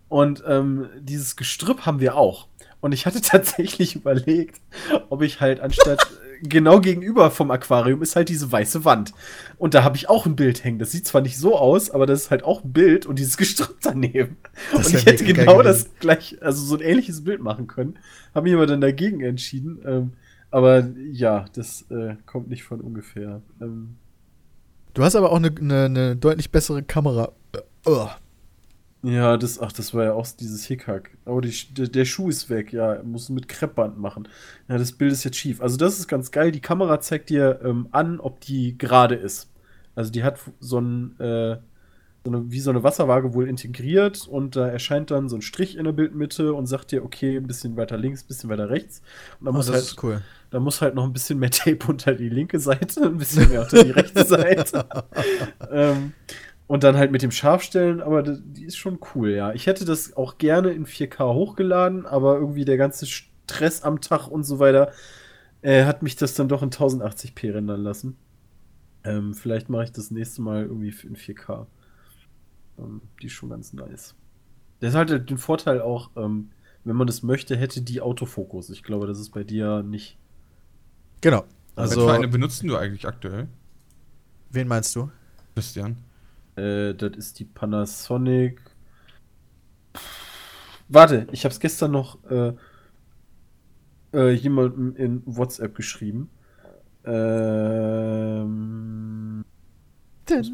Und 0.09 0.45
ähm, 0.47 0.87
dieses 1.01 1.35
Gestrüpp 1.37 1.87
haben 1.87 1.99
wir 2.01 2.17
auch. 2.17 2.47
Und 2.81 2.93
ich 2.93 3.07
hatte 3.07 3.21
tatsächlich 3.23 3.97
überlegt, 3.97 4.61
ob 5.09 5.23
ich 5.23 5.41
halt 5.41 5.61
anstatt 5.61 6.07
genau 6.49 6.81
gegenüber 6.81 7.31
vom 7.31 7.51
Aquarium 7.51 8.03
ist 8.03 8.17
halt 8.17 8.29
diese 8.29 8.51
weiße 8.51 8.85
Wand. 8.85 9.13
Und 9.59 9.75
da 9.75 9.83
habe 9.83 9.97
ich 9.97 10.09
auch 10.09 10.27
ein 10.27 10.37
Bild 10.37 10.65
hängen. 10.65 10.79
Das 10.79 10.93
sieht 10.93 11.07
zwar 11.07 11.21
nicht 11.21 11.39
so 11.39 11.57
aus, 11.57 11.91
aber 11.91 12.07
das 12.07 12.23
ist 12.23 12.31
halt 12.31 12.45
auch 12.45 12.65
ein 12.65 12.73
Bild 12.73 13.07
und 13.07 13.19
dieses 13.19 13.37
Gestrüpp 13.39 13.77
daneben. 13.83 14.37
Das 14.73 14.87
und 14.87 14.95
ich 14.95 15.07
hätte 15.07 15.25
genau 15.25 15.63
das 15.63 15.91
gleich, 15.99 16.39
also 16.41 16.65
so 16.65 16.77
ein 16.77 16.81
ähnliches 16.81 17.25
Bild 17.25 17.41
machen 17.41 17.67
können. 17.67 17.99
Habe 18.35 18.45
mich 18.45 18.55
aber 18.55 18.67
dann 18.67 18.81
dagegen 18.81 19.21
entschieden. 19.21 19.81
Ähm, 19.85 20.13
aber 20.51 20.89
ja, 21.11 21.47
das 21.55 21.85
äh, 21.91 22.15
kommt 22.27 22.49
nicht 22.49 22.63
von 22.65 22.81
ungefähr. 22.81 23.43
Ähm, 23.61 23.97
Du 24.95 25.03
hast 25.03 25.17
aber 25.17 25.33
auch 25.33 25.37
eine, 25.37 25.53
eine, 25.61 25.85
eine 25.87 26.17
deutlich 26.17 26.53
bessere 26.53 26.85
Kamera. 26.85 27.33
Oh. 27.85 28.09
Ja, 29.05 29.37
das, 29.37 29.61
ach, 29.61 29.73
das 29.73 29.93
war 29.93 30.05
ja 30.05 30.13
auch 30.15 30.27
dieses 30.27 30.65
Hickhack. 30.65 31.11
Oh, 31.27 31.41
die, 31.41 31.53
der, 31.75 31.89
der 31.89 32.05
Schuh 32.07 32.29
ist 32.31 32.49
weg, 32.49 32.73
ja, 32.73 33.03
muss 33.03 33.29
mit 33.29 33.49
Kreppband 33.49 33.99
machen. 33.99 34.29
Ja, 34.69 34.79
das 34.79 34.93
Bild 34.93 35.13
ist 35.13 35.25
jetzt 35.25 35.37
schief. 35.37 35.61
Also, 35.61 35.77
das 35.77 35.99
ist 35.99 36.09
ganz 36.09 36.31
geil. 36.31 36.51
Die 36.53 36.61
Kamera 36.61 37.01
zeigt 37.01 37.29
dir 37.31 37.61
ähm, 37.65 37.89
an, 37.93 38.19
ob 38.21 38.41
die 38.41 38.79
gerade 38.79 39.15
ist. 39.15 39.51
Also, 39.95 40.11
die 40.11 40.25
hat 40.25 40.39
so 40.61 40.81
ein, 40.81 41.21
äh, 41.21 41.59
so 42.25 42.33
eine, 42.33 42.51
wie 42.51 42.61
so 42.61 42.71
eine 42.71 42.83
Wasserwaage 42.83 43.35
wohl 43.35 43.49
integriert 43.49 44.27
und 44.27 44.57
da 44.57 44.67
erscheint 44.69 45.11
dann 45.11 45.29
so 45.29 45.37
ein 45.37 45.43
Strich 45.43 45.77
in 45.77 45.85
der 45.85 45.93
Bildmitte 45.93 46.55
und 46.55 46.67
sagt 46.67 46.91
dir, 46.93 47.05
okay, 47.05 47.37
ein 47.37 47.47
bisschen 47.47 47.77
weiter 47.77 47.99
links, 47.99 48.25
ein 48.25 48.29
bisschen 48.29 48.49
weiter 48.51 48.71
rechts. 48.71 49.03
Und 49.41 49.47
da 49.47 49.53
Oh, 49.53 49.53
muss 49.53 49.67
das 49.67 49.75
halt, 49.77 49.85
ist 49.85 50.03
cool. 50.03 50.23
Da 50.51 50.61
muss 50.61 50.81
halt 50.81 50.95
noch 50.95 51.05
ein 51.05 51.13
bisschen 51.13 51.39
mehr 51.39 51.51
Tape 51.51 51.81
unter 51.89 52.15
die 52.15 52.31
linke 52.31 52.59
Seite, 52.61 53.03
ein 53.05 53.19
bisschen 53.19 53.51
mehr 53.51 53.63
unter 53.63 53.85
die 53.85 53.91
rechte 53.91 54.25
Seite. 54.27 54.87
ähm, 55.71 56.15
und 56.67 56.83
dann 56.85 56.97
halt 56.97 57.13
mit 57.13 57.23
dem 57.23 57.31
Scharfstellen, 57.31 58.01
aber 58.01 58.23
die, 58.23 58.41
die 58.43 58.65
ist 58.65 58.77
schon 58.77 58.99
cool, 59.15 59.31
ja. 59.31 59.53
Ich 59.53 59.67
hätte 59.67 59.85
das 59.85 60.17
auch 60.17 60.39
gerne 60.39 60.71
in 60.71 60.87
4K 60.87 61.35
hochgeladen, 61.35 62.07
aber 62.07 62.37
irgendwie 62.37 62.65
der 62.65 62.77
ganze 62.77 63.07
Stress 63.07 63.83
am 63.83 64.01
Tag 64.01 64.29
und 64.29 64.45
so 64.45 64.59
weiter 64.59 64.93
äh, 65.63 65.85
hat 65.85 66.03
mich 66.03 66.17
das 66.17 66.35
dann 66.35 66.49
doch 66.49 66.63
in 66.63 66.71
1080p 66.71 67.55
rendern 67.55 67.83
lassen. 67.83 68.17
Ähm, 69.05 69.35
vielleicht 69.35 69.69
mache 69.69 69.85
ich 69.85 69.93
das 69.93 70.11
nächste 70.11 70.41
Mal 70.43 70.63
irgendwie 70.63 70.95
in 71.07 71.17
4K. 71.17 71.67
Ähm, 72.79 73.03
die 73.21 73.27
ist 73.27 73.33
schon 73.33 73.51
ganz 73.51 73.73
nice. 73.73 74.15
Das 74.81 74.95
hat 74.95 75.11
halt 75.11 75.29
den 75.31 75.39
Vorteil 75.39 75.81
auch, 75.81 76.11
ähm, 76.17 76.51
wenn 76.85 76.97
man 76.97 77.07
das 77.07 77.23
möchte, 77.23 77.57
hätte 77.57 77.83
die 77.83 78.01
Autofokus. 78.01 78.71
Ich 78.71 78.83
glaube, 78.83 79.07
das 79.07 79.19
ist 79.19 79.31
bei 79.31 79.45
dir 79.45 79.83
nicht. 79.83 80.19
Genau. 81.21 81.45
Also, 81.77 82.01
Also, 82.01 82.09
für 82.09 82.13
eine 82.15 82.29
benutzen 82.29 82.69
du 82.69 82.77
eigentlich 82.77 83.07
aktuell, 83.07 83.49
wen 84.51 84.69
meinst 84.69 84.95
du? 84.95 85.11
Christian? 85.55 85.97
Äh, 86.57 86.95
das 86.95 87.17
ist 87.17 87.39
die 87.39 87.45
Panasonic. 87.45 88.61
Warte, 90.89 91.27
ich 91.33 91.45
habe 91.45 91.53
es 91.53 91.61
gestern 91.61 91.93
noch 91.93 92.19
äh, 92.31 92.53
äh, 94.13 94.31
jemandem 94.33 94.95
in 94.97 95.23
WhatsApp 95.27 95.75
geschrieben. 95.75 96.31
Ähm. 97.05 98.25
Ich 100.27 100.53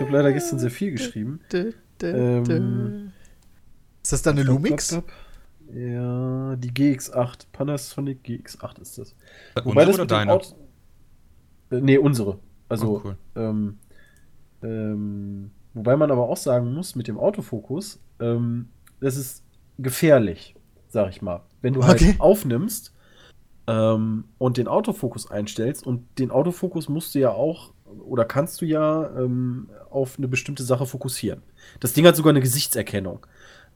habe 0.00 0.12
leider 0.12 0.32
gestern 0.32 0.58
sehr 0.58 0.70
viel 0.70 0.92
geschrieben. 0.92 1.40
Ähm, 2.02 3.12
Ist 4.02 4.12
das 4.12 4.22
dann 4.22 4.38
eine 4.38 4.46
Lumix? 4.46 4.90
Ja, 5.72 6.56
die 6.56 6.70
GX8. 6.70 7.46
Panasonic 7.52 8.20
GX8 8.24 8.80
ist 8.80 8.98
das. 8.98 9.14
Unsere 9.64 9.76
oder 9.76 9.86
mit 9.86 9.98
dem 9.98 10.08
deine? 10.08 10.32
Auto- 10.32 10.56
nee, 11.70 11.98
unsere. 11.98 12.38
Also, 12.68 12.94
Oh, 12.94 13.00
cool. 13.04 13.16
ähm, 13.36 13.78
ähm, 14.62 15.52
wobei 15.74 15.96
man 15.96 16.10
aber 16.10 16.28
auch 16.28 16.36
sagen 16.36 16.74
muss, 16.74 16.94
mit 16.96 17.08
dem 17.08 17.18
Autofokus, 17.18 18.00
ähm, 18.20 18.68
das 19.00 19.16
ist 19.16 19.44
gefährlich, 19.78 20.56
sag 20.88 21.10
ich 21.10 21.22
mal. 21.22 21.42
Wenn 21.62 21.74
du 21.74 21.80
Okay. 21.80 22.14
halt 22.14 22.20
aufnimmst 22.20 22.94
ähm, 23.66 24.24
und 24.38 24.56
den 24.56 24.68
Autofokus 24.68 25.30
einstellst 25.30 25.86
und 25.86 26.18
den 26.18 26.30
Autofokus 26.30 26.88
musst 26.88 27.14
du 27.14 27.20
ja 27.20 27.30
auch 27.30 27.72
oder 28.06 28.24
kannst 28.24 28.60
du 28.60 28.66
ja 28.66 29.10
ähm, 29.18 29.70
auf 29.90 30.18
eine 30.18 30.28
bestimmte 30.28 30.62
Sache 30.62 30.86
fokussieren. 30.86 31.42
Das 31.80 31.92
Ding 31.94 32.06
hat 32.06 32.16
sogar 32.16 32.30
eine 32.30 32.40
Gesichtserkennung. 32.40 33.26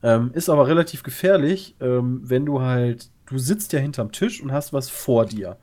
Ähm, 0.03 0.33
ist 0.35 0.49
aber 0.51 0.67
relativ 0.67 1.03
gefährlich, 1.05 1.77
wenn 1.79 2.45
du 2.47 2.61
halt, 2.61 3.11
du 3.27 3.39
sitzt 3.39 3.73
ja 3.73 3.79
hinterm 3.79 4.13
Tisch 4.13 4.43
und 4.43 4.53
hast 4.53 4.73
was 4.73 4.91
vor 4.91 5.27
dir. 5.27 5.59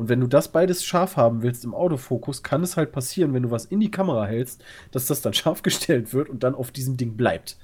Und 0.00 0.08
wenn 0.08 0.20
du 0.20 0.26
das 0.26 0.48
beides 0.48 0.82
scharf 0.82 1.18
haben 1.18 1.42
willst 1.42 1.62
im 1.62 1.74
Autofokus, 1.74 2.42
kann 2.42 2.62
es 2.62 2.78
halt 2.78 2.90
passieren, 2.90 3.34
wenn 3.34 3.42
du 3.42 3.50
was 3.50 3.66
in 3.66 3.80
die 3.80 3.90
Kamera 3.90 4.24
hältst, 4.24 4.64
dass 4.92 5.04
das 5.04 5.20
dann 5.20 5.34
scharf 5.34 5.60
gestellt 5.60 6.14
wird 6.14 6.30
und 6.30 6.42
dann 6.42 6.54
auf 6.54 6.70
diesem 6.70 6.96
Ding 6.96 7.18
bleibt. 7.18 7.58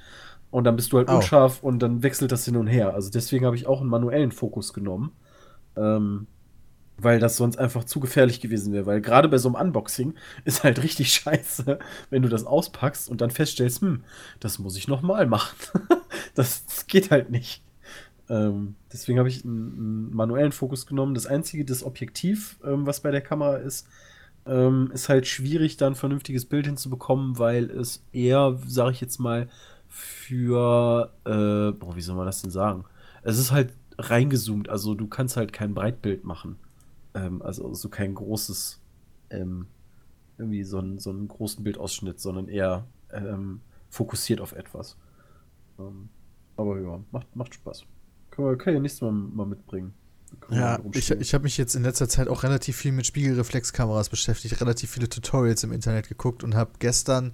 Und 0.50 0.64
dann 0.64 0.76
bist 0.76 0.92
du 0.92 0.98
halt 0.98 1.08
Au. 1.08 1.16
unscharf 1.16 1.62
und 1.62 1.78
dann 1.78 2.02
wechselt 2.02 2.32
das 2.32 2.44
hin 2.44 2.56
und 2.56 2.66
her. 2.66 2.92
Also 2.92 3.10
deswegen 3.10 3.46
habe 3.46 3.56
ich 3.56 3.66
auch 3.66 3.80
einen 3.80 3.88
manuellen 3.88 4.32
Fokus 4.32 4.74
genommen. 4.74 5.12
Ähm, 5.78 6.26
weil 6.98 7.20
das 7.20 7.38
sonst 7.38 7.58
einfach 7.58 7.84
zu 7.84 8.00
gefährlich 8.00 8.42
gewesen 8.42 8.74
wäre. 8.74 8.84
Weil 8.84 9.00
gerade 9.00 9.30
bei 9.30 9.38
so 9.38 9.48
einem 9.48 9.68
Unboxing 9.68 10.12
ist 10.44 10.62
halt 10.62 10.82
richtig 10.82 11.14
scheiße, 11.14 11.78
wenn 12.10 12.20
du 12.20 12.28
das 12.28 12.44
auspackst 12.44 13.08
und 13.08 13.22
dann 13.22 13.30
feststellst, 13.30 13.80
hm, 13.80 14.04
das 14.40 14.58
muss 14.58 14.76
ich 14.76 14.88
nochmal 14.88 15.26
machen. 15.26 15.56
das, 16.34 16.66
das 16.66 16.86
geht 16.86 17.10
halt 17.10 17.30
nicht. 17.30 17.62
Ähm, 18.28 18.74
deswegen 18.92 19.18
habe 19.18 19.28
ich 19.28 19.44
einen, 19.44 19.72
einen 19.78 20.14
manuellen 20.14 20.52
Fokus 20.52 20.86
genommen. 20.86 21.14
Das 21.14 21.26
einzige, 21.26 21.64
das 21.64 21.84
Objektiv, 21.84 22.58
ähm, 22.64 22.86
was 22.86 23.00
bei 23.00 23.10
der 23.10 23.20
Kamera 23.20 23.56
ist, 23.56 23.86
ähm, 24.46 24.90
ist 24.92 25.08
halt 25.08 25.26
schwierig, 25.26 25.76
da 25.76 25.86
ein 25.88 25.94
vernünftiges 25.96 26.44
Bild 26.46 26.66
hinzubekommen, 26.66 27.38
weil 27.38 27.70
es 27.70 28.04
eher, 28.12 28.58
sage 28.66 28.92
ich 28.92 29.00
jetzt 29.00 29.18
mal, 29.18 29.48
für, 29.88 31.12
äh, 31.24 31.72
boah, 31.72 31.96
wie 31.96 32.00
soll 32.02 32.16
man 32.16 32.26
das 32.26 32.42
denn 32.42 32.50
sagen? 32.50 32.84
Es 33.22 33.38
ist 33.38 33.52
halt 33.52 33.72
reingezoomt, 33.98 34.68
also 34.68 34.94
du 34.94 35.06
kannst 35.08 35.36
halt 35.36 35.52
kein 35.52 35.74
Breitbild 35.74 36.24
machen. 36.24 36.56
Ähm, 37.14 37.42
also 37.42 37.72
so 37.74 37.88
kein 37.88 38.14
großes, 38.14 38.80
ähm, 39.30 39.66
irgendwie 40.38 40.64
so, 40.64 40.78
einen- 40.78 40.98
so 40.98 41.10
einen 41.10 41.28
großen 41.28 41.64
Bildausschnitt, 41.64 42.20
sondern 42.20 42.48
eher 42.48 42.86
ähm, 43.12 43.60
fokussiert 43.90 44.40
auf 44.40 44.52
etwas. 44.52 44.96
Aber 46.56 46.78
ja, 46.80 47.00
macht, 47.12 47.34
macht 47.34 47.54
Spaß. 47.54 47.86
Können 48.36 48.48
wir, 48.48 48.56
können 48.58 48.76
wir 48.76 48.80
nächstes 48.82 49.00
Mal 49.02 49.10
mal 49.12 49.46
mitbringen. 49.46 49.92
Ja, 50.50 50.78
ich, 50.92 51.10
ich 51.10 51.34
habe 51.34 51.44
mich 51.44 51.56
jetzt 51.56 51.74
in 51.74 51.82
letzter 51.82 52.08
Zeit 52.08 52.28
auch 52.28 52.42
relativ 52.42 52.76
viel 52.76 52.92
mit 52.92 53.06
Spiegelreflexkameras 53.06 54.08
beschäftigt, 54.10 54.60
relativ 54.60 54.90
viele 54.90 55.08
Tutorials 55.08 55.64
im 55.64 55.72
Internet 55.72 56.08
geguckt 56.08 56.44
und 56.44 56.54
habe 56.54 56.72
gestern 56.78 57.32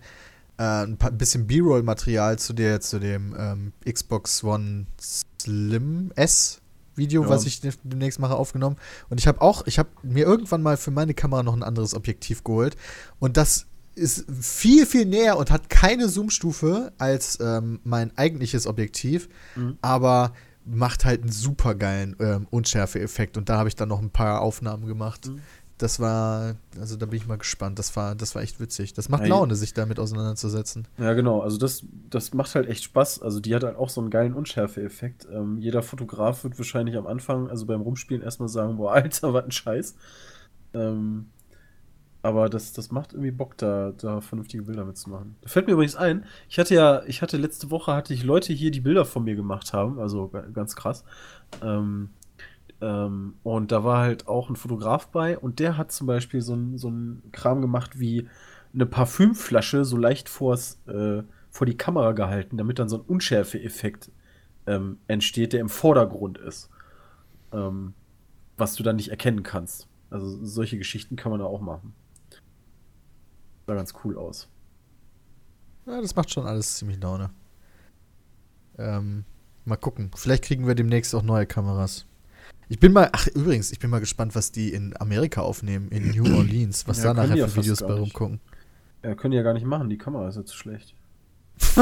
äh, 0.58 0.62
ein, 0.84 0.96
paar, 0.98 1.10
ein 1.10 1.18
bisschen 1.18 1.46
B-Roll-Material 1.46 2.38
zu 2.38 2.52
der 2.52 2.80
zu 2.80 2.98
dem 3.00 3.34
ähm, 3.38 3.72
Xbox 3.90 4.44
One 4.44 4.86
Slim 5.00 6.12
S 6.14 6.60
Video, 6.94 7.22
Ja. 7.24 7.30
was 7.30 7.46
ich 7.46 7.60
de- 7.60 7.72
demnächst 7.82 8.18
mache, 8.20 8.34
aufgenommen. 8.36 8.76
Und 9.08 9.18
ich 9.18 9.26
habe 9.26 9.40
auch, 9.40 9.66
ich 9.66 9.78
habe 9.78 9.88
mir 10.02 10.26
irgendwann 10.26 10.62
mal 10.62 10.76
für 10.76 10.90
meine 10.90 11.14
Kamera 11.14 11.42
noch 11.42 11.54
ein 11.54 11.62
anderes 11.62 11.94
Objektiv 11.94 12.44
geholt 12.44 12.76
und 13.18 13.36
das 13.38 13.66
ist 13.94 14.26
viel, 14.40 14.86
viel 14.86 15.06
näher 15.06 15.36
und 15.38 15.50
hat 15.50 15.68
keine 15.70 16.08
Zoom-Stufe 16.08 16.92
als 16.98 17.38
ähm, 17.40 17.80
mein 17.84 18.16
eigentliches 18.16 18.66
Objektiv, 18.66 19.28
Mhm. 19.56 19.78
aber 19.82 20.32
macht 20.64 21.04
halt 21.04 21.22
einen 21.22 21.32
super 21.32 21.74
geilen 21.74 22.16
ähm, 22.20 22.46
Unschärfe-Effekt. 22.50 23.36
Und 23.36 23.48
da 23.48 23.58
habe 23.58 23.68
ich 23.68 23.76
dann 23.76 23.88
noch 23.88 24.00
ein 24.00 24.10
paar 24.10 24.40
Aufnahmen 24.40 24.86
gemacht. 24.86 25.28
Mhm. 25.28 25.40
Das 25.78 25.98
war, 25.98 26.54
also 26.78 26.96
da 26.96 27.06
bin 27.06 27.16
ich 27.16 27.26
mal 27.26 27.38
gespannt. 27.38 27.78
Das 27.78 27.96
war, 27.96 28.14
das 28.14 28.36
war 28.36 28.42
echt 28.42 28.60
witzig. 28.60 28.92
Das 28.92 29.08
macht. 29.08 29.26
Laune, 29.26 29.56
sich 29.56 29.74
damit 29.74 29.98
auseinanderzusetzen. 29.98 30.86
Ja, 30.98 31.12
genau. 31.14 31.40
Also 31.40 31.58
das, 31.58 31.84
das 32.08 32.32
macht 32.34 32.54
halt 32.54 32.68
echt 32.68 32.84
Spaß. 32.84 33.20
Also 33.22 33.40
die 33.40 33.54
hat 33.54 33.64
halt 33.64 33.76
auch 33.76 33.88
so 33.88 34.00
einen 34.00 34.10
geilen 34.10 34.34
Unschärfe-Effekt. 34.34 35.26
Ähm, 35.32 35.58
jeder 35.58 35.82
Fotograf 35.82 36.44
wird 36.44 36.56
wahrscheinlich 36.58 36.96
am 36.96 37.08
Anfang, 37.08 37.50
also 37.50 37.66
beim 37.66 37.80
Rumspielen, 37.80 38.22
erstmal 38.22 38.48
sagen, 38.48 38.76
boah, 38.76 38.92
Alter, 38.94 39.34
was 39.34 39.44
ein 39.44 39.50
Scheiß. 39.50 39.96
Ähm, 40.74 41.26
Aber 42.22 42.48
das, 42.48 42.72
das 42.72 42.92
macht 42.92 43.12
irgendwie 43.12 43.32
Bock, 43.32 43.58
da, 43.58 43.92
da 43.98 44.20
vernünftige 44.20 44.62
Bilder 44.62 44.84
mitzumachen. 44.84 45.36
Da 45.40 45.48
fällt 45.48 45.66
mir 45.66 45.72
übrigens 45.72 45.96
ein, 45.96 46.24
ich 46.48 46.58
hatte 46.58 46.74
ja, 46.74 47.02
ich 47.06 47.20
hatte 47.20 47.36
letzte 47.36 47.70
Woche 47.70 47.92
hatte 47.94 48.14
ich 48.14 48.22
Leute 48.22 48.52
hier, 48.52 48.70
die 48.70 48.80
Bilder 48.80 49.04
von 49.04 49.24
mir 49.24 49.34
gemacht 49.34 49.72
haben, 49.72 49.98
also 49.98 50.28
ga- 50.28 50.42
ganz 50.52 50.76
krass. 50.76 51.04
Ähm, 51.62 52.10
ähm, 52.80 53.34
und 53.42 53.72
da 53.72 53.84
war 53.84 54.00
halt 54.02 54.28
auch 54.28 54.50
ein 54.50 54.56
Fotograf 54.56 55.08
bei 55.08 55.38
und 55.38 55.58
der 55.60 55.76
hat 55.76 55.92
zum 55.92 56.06
Beispiel 56.06 56.40
so 56.42 56.54
ein, 56.54 56.78
so 56.78 56.90
ein 56.90 57.22
Kram 57.32 57.60
gemacht 57.60 57.98
wie 57.98 58.28
eine 58.74 58.86
Parfümflasche 58.86 59.84
so 59.84 59.96
leicht 59.96 60.28
vors, 60.28 60.80
äh, 60.86 61.22
vor 61.50 61.66
die 61.66 61.76
Kamera 61.76 62.12
gehalten, 62.12 62.56
damit 62.56 62.78
dann 62.78 62.88
so 62.88 62.98
ein 62.98 63.02
Unschärfe-Effekt 63.02 64.10
ähm, 64.66 64.98
entsteht, 65.08 65.52
der 65.52 65.60
im 65.60 65.68
Vordergrund 65.68 66.38
ist. 66.38 66.70
Ähm, 67.52 67.94
was 68.58 68.74
du 68.76 68.82
dann 68.82 68.96
nicht 68.96 69.10
erkennen 69.10 69.42
kannst. 69.42 69.88
Also 70.10 70.44
solche 70.44 70.78
Geschichten 70.78 71.16
kann 71.16 71.30
man 71.32 71.40
da 71.40 71.46
auch 71.46 71.60
machen. 71.60 71.94
Sah 73.72 73.76
ganz 73.76 73.94
cool 74.04 74.18
aus. 74.18 74.48
Ja, 75.86 76.02
das 76.02 76.14
macht 76.14 76.30
schon 76.30 76.46
alles 76.46 76.76
ziemlich 76.76 77.00
Laune. 77.00 77.30
Ähm, 78.76 79.24
mal 79.64 79.76
gucken. 79.76 80.10
Vielleicht 80.14 80.44
kriegen 80.44 80.66
wir 80.66 80.74
demnächst 80.74 81.14
auch 81.14 81.22
neue 81.22 81.46
Kameras. 81.46 82.04
Ich 82.68 82.78
bin 82.78 82.92
mal, 82.92 83.08
ach 83.12 83.28
übrigens, 83.28 83.72
ich 83.72 83.78
bin 83.78 83.88
mal 83.88 84.00
gespannt, 84.00 84.34
was 84.34 84.52
die 84.52 84.74
in 84.74 84.94
Amerika 85.00 85.40
aufnehmen, 85.40 85.88
in 85.88 86.10
New 86.10 86.24
Orleans, 86.36 86.86
was 86.86 86.98
Ja, 86.98 87.14
da 87.14 87.22
nachher 87.22 87.36
ja 87.36 87.48
für 87.48 87.62
Videos 87.62 87.80
bei 87.80 87.94
rumgucken. 87.94 88.40
Ja, 89.02 89.14
können 89.14 89.32
die 89.32 89.38
ja 89.38 89.42
gar 89.42 89.54
nicht 89.54 89.64
machen, 89.64 89.88
die 89.88 89.96
Kamera 89.96 90.28
ist 90.28 90.36
ja 90.36 90.44
zu 90.44 90.54
schlecht. 90.54 90.94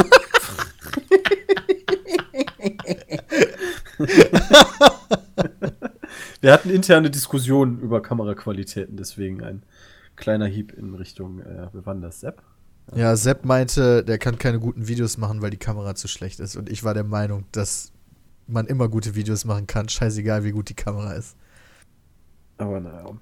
Wir 6.40 6.52
hatten 6.52 6.70
interne 6.70 7.10
Diskussionen 7.10 7.80
über 7.80 8.00
Kameraqualitäten, 8.00 8.96
deswegen 8.96 9.42
ein 9.42 9.64
kleiner 10.20 10.46
Hieb 10.46 10.72
in 10.72 10.94
Richtung, 10.94 11.40
äh, 11.40 11.68
wir 11.72 11.84
waren 11.84 12.00
das, 12.00 12.20
Sepp? 12.20 12.42
Ja, 12.94 13.16
Sepp 13.16 13.44
meinte, 13.44 14.04
der 14.04 14.18
kann 14.18 14.38
keine 14.38 14.58
guten 14.58 14.88
Videos 14.88 15.16
machen, 15.16 15.42
weil 15.42 15.50
die 15.50 15.56
Kamera 15.56 15.94
zu 15.94 16.08
schlecht 16.08 16.40
ist. 16.40 16.56
Und 16.56 16.68
ich 16.68 16.84
war 16.84 16.94
der 16.94 17.04
Meinung, 17.04 17.44
dass 17.52 17.92
man 18.46 18.66
immer 18.66 18.88
gute 18.88 19.14
Videos 19.14 19.44
machen 19.44 19.66
kann, 19.66 19.88
scheißegal 19.88 20.44
wie 20.44 20.50
gut 20.52 20.68
die 20.68 20.74
Kamera 20.74 21.12
ist. 21.12 21.36
Aber 22.58 22.80
naja. 22.80 23.16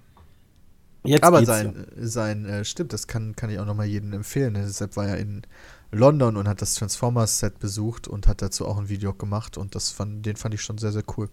Jetzt 1.04 1.22
Aber 1.22 1.44
sein, 1.44 1.86
sein 1.96 2.44
äh, 2.44 2.64
stimmt, 2.64 2.92
das 2.92 3.06
kann, 3.06 3.36
kann 3.36 3.50
ich 3.50 3.58
auch 3.58 3.64
nochmal 3.64 3.86
jedem 3.86 4.12
empfehlen. 4.12 4.54
Ne? 4.54 4.68
Sepp 4.68 4.96
war 4.96 5.06
ja 5.06 5.14
in 5.14 5.42
London 5.90 6.36
und 6.36 6.48
hat 6.48 6.60
das 6.60 6.74
Transformers-Set 6.74 7.58
besucht 7.58 8.08
und 8.08 8.26
hat 8.26 8.42
dazu 8.42 8.66
auch 8.66 8.78
ein 8.78 8.88
Video 8.88 9.14
gemacht 9.14 9.56
und 9.56 9.74
das 9.74 9.90
fand, 9.90 10.26
den 10.26 10.36
fand 10.36 10.54
ich 10.54 10.62
schon 10.62 10.78
sehr, 10.78 10.92
sehr 10.92 11.04
cool. 11.16 11.30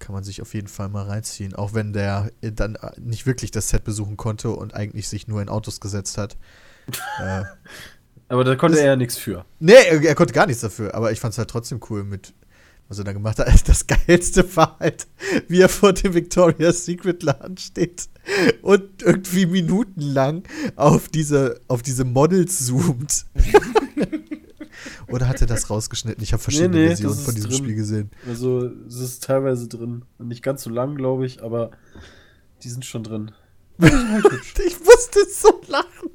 Kann 0.00 0.14
man 0.14 0.24
sich 0.24 0.42
auf 0.42 0.52
jeden 0.54 0.66
Fall 0.66 0.88
mal 0.88 1.04
reinziehen, 1.04 1.54
auch 1.54 1.72
wenn 1.74 1.92
der 1.92 2.32
äh, 2.40 2.50
dann 2.50 2.74
äh, 2.74 2.90
nicht 2.98 3.26
wirklich 3.26 3.52
das 3.52 3.68
Set 3.68 3.84
besuchen 3.84 4.16
konnte 4.16 4.50
und 4.50 4.74
eigentlich 4.74 5.06
sich 5.08 5.28
nur 5.28 5.40
in 5.40 5.48
Autos 5.48 5.78
gesetzt 5.78 6.18
hat. 6.18 6.36
äh. 7.20 7.44
Aber 8.28 8.42
da 8.44 8.56
konnte 8.56 8.76
das- 8.76 8.82
er 8.84 8.90
ja 8.90 8.96
nichts 8.96 9.16
für. 9.16 9.44
Nee, 9.60 9.72
er, 9.88 10.02
er 10.02 10.14
konnte 10.16 10.32
gar 10.34 10.46
nichts 10.46 10.62
dafür, 10.62 10.94
aber 10.94 11.12
ich 11.12 11.20
fand 11.20 11.32
es 11.32 11.38
halt 11.38 11.50
trotzdem 11.50 11.80
cool 11.90 12.02
mit, 12.04 12.32
was 12.88 12.98
er 12.98 13.04
da 13.04 13.12
gemacht 13.12 13.38
hat. 13.38 13.48
Das 13.68 13.86
Geilste 13.86 14.56
war 14.56 14.76
halt, 14.80 15.06
wie 15.48 15.60
er 15.60 15.68
vor 15.68 15.92
dem 15.92 16.14
Victoria's 16.14 16.84
Secret 16.84 17.22
Laden 17.22 17.56
steht 17.58 18.08
und 18.62 19.02
irgendwie 19.02 19.46
minutenlang 19.46 20.44
auf 20.76 21.08
diese, 21.08 21.60
auf 21.68 21.82
diese 21.82 22.04
Models 22.04 22.66
zoomt. 22.66 23.26
Oder 25.08 25.28
hat 25.28 25.40
er 25.40 25.46
das 25.46 25.70
rausgeschnitten? 25.70 26.22
Ich 26.22 26.32
habe 26.32 26.42
verschiedene 26.42 26.70
Nee, 26.76 26.82
nee, 26.82 26.86
Versionen 26.88 27.16
von 27.18 27.34
diesem 27.34 27.50
drin. 27.50 27.58
Spiel 27.58 27.74
gesehen. 27.74 28.10
Also, 28.28 28.70
es 28.86 28.96
ist 29.00 29.24
teilweise 29.24 29.68
drin. 29.68 30.02
Nicht 30.18 30.42
ganz 30.42 30.62
so 30.62 30.70
lang, 30.70 30.94
glaube 30.96 31.26
ich, 31.26 31.42
aber 31.42 31.70
die 32.62 32.68
sind 32.70 32.84
schon 32.84 33.02
drin. 33.04 33.30
Ich 34.66 34.78
musste 34.80 35.20
so 35.32 35.60
lachen, 35.68 36.10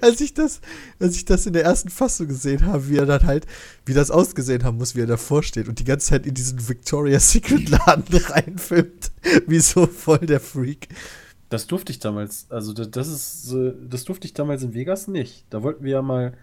als 0.00 0.20
ich 0.20 0.34
das, 0.34 0.60
als 0.98 1.16
ich 1.16 1.24
das 1.24 1.46
in 1.46 1.52
der 1.52 1.64
ersten 1.64 1.88
Fassung 1.88 2.28
gesehen 2.28 2.66
habe, 2.66 2.88
wie 2.88 2.96
er 2.98 3.06
dann 3.06 3.24
halt, 3.24 3.46
wie 3.86 3.94
das 3.94 4.10
ausgesehen 4.10 4.64
haben 4.64 4.76
muss, 4.78 4.94
wie 4.94 5.00
er 5.00 5.06
davor 5.06 5.42
steht 5.42 5.68
und 5.68 5.78
die 5.78 5.84
ganze 5.84 6.08
Zeit 6.08 6.26
in 6.26 6.34
diesen 6.34 6.68
Victoria's 6.68 7.30
Secret 7.30 7.68
Laden 7.70 8.04
reinfilmt, 8.28 9.10
wie 9.46 9.60
so 9.60 9.86
voll 9.86 10.18
der 10.18 10.40
Freak. 10.40 10.88
Das 11.48 11.66
durfte 11.66 11.90
ich 11.92 11.98
damals, 11.98 12.46
also 12.50 12.72
da- 12.72 12.84
das 12.84 13.08
ist, 13.08 13.54
das 13.88 14.04
durfte 14.04 14.26
ich 14.26 14.34
damals 14.34 14.62
in 14.62 14.74
Vegas 14.74 15.08
nicht. 15.08 15.46
Da 15.50 15.62
wollten 15.62 15.84
wir 15.84 15.92
ja 15.92 16.02
mal 16.02 16.34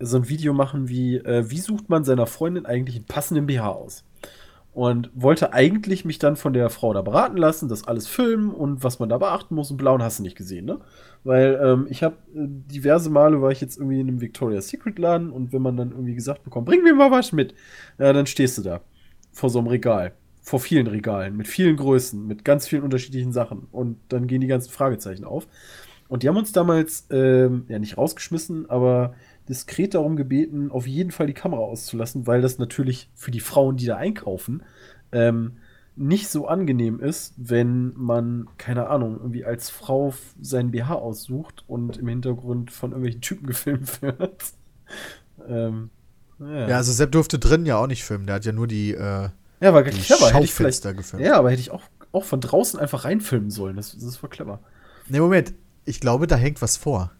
so 0.00 0.16
ein 0.16 0.28
Video 0.28 0.52
machen 0.52 0.88
wie, 0.88 1.16
äh, 1.16 1.50
wie 1.50 1.58
sucht 1.58 1.88
man 1.88 2.04
seiner 2.04 2.26
Freundin 2.26 2.66
eigentlich 2.66 2.96
einen 2.96 3.06
passenden 3.06 3.46
BH 3.46 3.68
aus? 3.68 4.04
Und 4.72 5.10
wollte 5.14 5.52
eigentlich 5.52 6.04
mich 6.04 6.18
dann 6.18 6.34
von 6.34 6.52
der 6.52 6.68
Frau 6.68 6.92
da 6.92 7.02
beraten 7.02 7.36
lassen, 7.36 7.68
das 7.68 7.86
alles 7.86 8.08
filmen 8.08 8.50
und 8.50 8.82
was 8.82 8.98
man 8.98 9.08
da 9.08 9.18
beachten 9.18 9.54
muss 9.54 9.70
und 9.70 9.76
blau 9.76 9.94
und 9.94 10.02
hast 10.02 10.18
du 10.18 10.24
nicht 10.24 10.36
gesehen, 10.36 10.64
ne? 10.64 10.80
Weil 11.22 11.60
ähm, 11.62 11.86
ich 11.88 12.02
habe 12.02 12.16
äh, 12.34 12.40
diverse 12.48 13.08
Male 13.08 13.40
war 13.40 13.52
ich 13.52 13.60
jetzt 13.60 13.78
irgendwie 13.78 14.00
in 14.00 14.08
einem 14.08 14.20
Victoria's 14.20 14.68
Secret 14.68 14.98
Laden 14.98 15.30
und 15.30 15.52
wenn 15.52 15.62
man 15.62 15.76
dann 15.76 15.92
irgendwie 15.92 16.16
gesagt 16.16 16.42
bekommt, 16.42 16.66
bring 16.66 16.82
mir 16.82 16.92
mal 16.92 17.12
was 17.12 17.30
mit, 17.30 17.54
ja, 17.98 18.12
dann 18.12 18.26
stehst 18.26 18.58
du 18.58 18.62
da 18.62 18.80
vor 19.30 19.48
so 19.48 19.60
einem 19.60 19.68
Regal, 19.68 20.12
vor 20.42 20.58
vielen 20.58 20.88
Regalen, 20.88 21.36
mit 21.36 21.46
vielen 21.46 21.76
Größen, 21.76 22.26
mit 22.26 22.44
ganz 22.44 22.66
vielen 22.66 22.82
unterschiedlichen 22.82 23.32
Sachen 23.32 23.68
und 23.70 23.98
dann 24.08 24.26
gehen 24.26 24.40
die 24.40 24.48
ganzen 24.48 24.72
Fragezeichen 24.72 25.24
auf. 25.24 25.46
Und 26.08 26.22
die 26.22 26.28
haben 26.28 26.36
uns 26.36 26.52
damals 26.52 27.06
ähm, 27.10 27.64
ja 27.68 27.78
nicht 27.78 27.96
rausgeschmissen, 27.96 28.68
aber 28.68 29.14
diskret 29.48 29.94
darum 29.94 30.16
gebeten, 30.16 30.70
auf 30.70 30.86
jeden 30.86 31.10
Fall 31.10 31.26
die 31.26 31.34
Kamera 31.34 31.60
auszulassen, 31.60 32.26
weil 32.26 32.40
das 32.40 32.58
natürlich 32.58 33.10
für 33.14 33.30
die 33.30 33.40
Frauen, 33.40 33.76
die 33.76 33.86
da 33.86 33.96
einkaufen, 33.96 34.62
ähm, 35.12 35.58
nicht 35.96 36.28
so 36.28 36.48
angenehm 36.48 36.98
ist, 36.98 37.34
wenn 37.36 37.92
man, 37.96 38.48
keine 38.58 38.88
Ahnung, 38.88 39.16
irgendwie 39.18 39.44
als 39.44 39.70
Frau 39.70 40.12
seinen 40.40 40.72
BH 40.72 40.94
aussucht 40.94 41.64
und 41.68 41.98
im 41.98 42.08
Hintergrund 42.08 42.72
von 42.72 42.90
irgendwelchen 42.90 43.20
Typen 43.20 43.46
gefilmt 43.48 44.02
wird. 44.02 44.44
ähm, 45.48 45.90
ja. 46.40 46.68
Ja, 46.68 46.76
also 46.78 46.92
Sepp 46.92 47.12
durfte 47.12 47.38
drin 47.38 47.64
ja 47.64 47.76
auch 47.76 47.86
nicht 47.86 48.04
filmen, 48.04 48.26
der 48.26 48.36
hat 48.36 48.44
ja 48.44 48.52
nur 48.52 48.66
die, 48.66 48.92
äh, 48.92 49.28
ja, 49.60 49.72
war 49.72 49.82
die 49.82 49.90
clever. 49.90 50.30
Hätte 50.30 50.44
ich 50.44 50.52
vielleicht, 50.52 50.82
gefilmt. 50.82 51.24
ja, 51.24 51.36
aber 51.36 51.50
hätte 51.50 51.60
ich 51.60 51.70
auch, 51.70 51.82
auch 52.12 52.24
von 52.24 52.40
draußen 52.40 52.78
einfach 52.78 53.04
reinfilmen 53.04 53.50
sollen. 53.50 53.76
Das, 53.76 53.96
das 53.96 54.22
war 54.22 54.28
clever. 54.28 54.60
Nee, 55.08 55.20
Moment, 55.20 55.54
ich 55.84 56.00
glaube, 56.00 56.26
da 56.26 56.36
hängt 56.36 56.60
was 56.60 56.76
vor. 56.76 57.12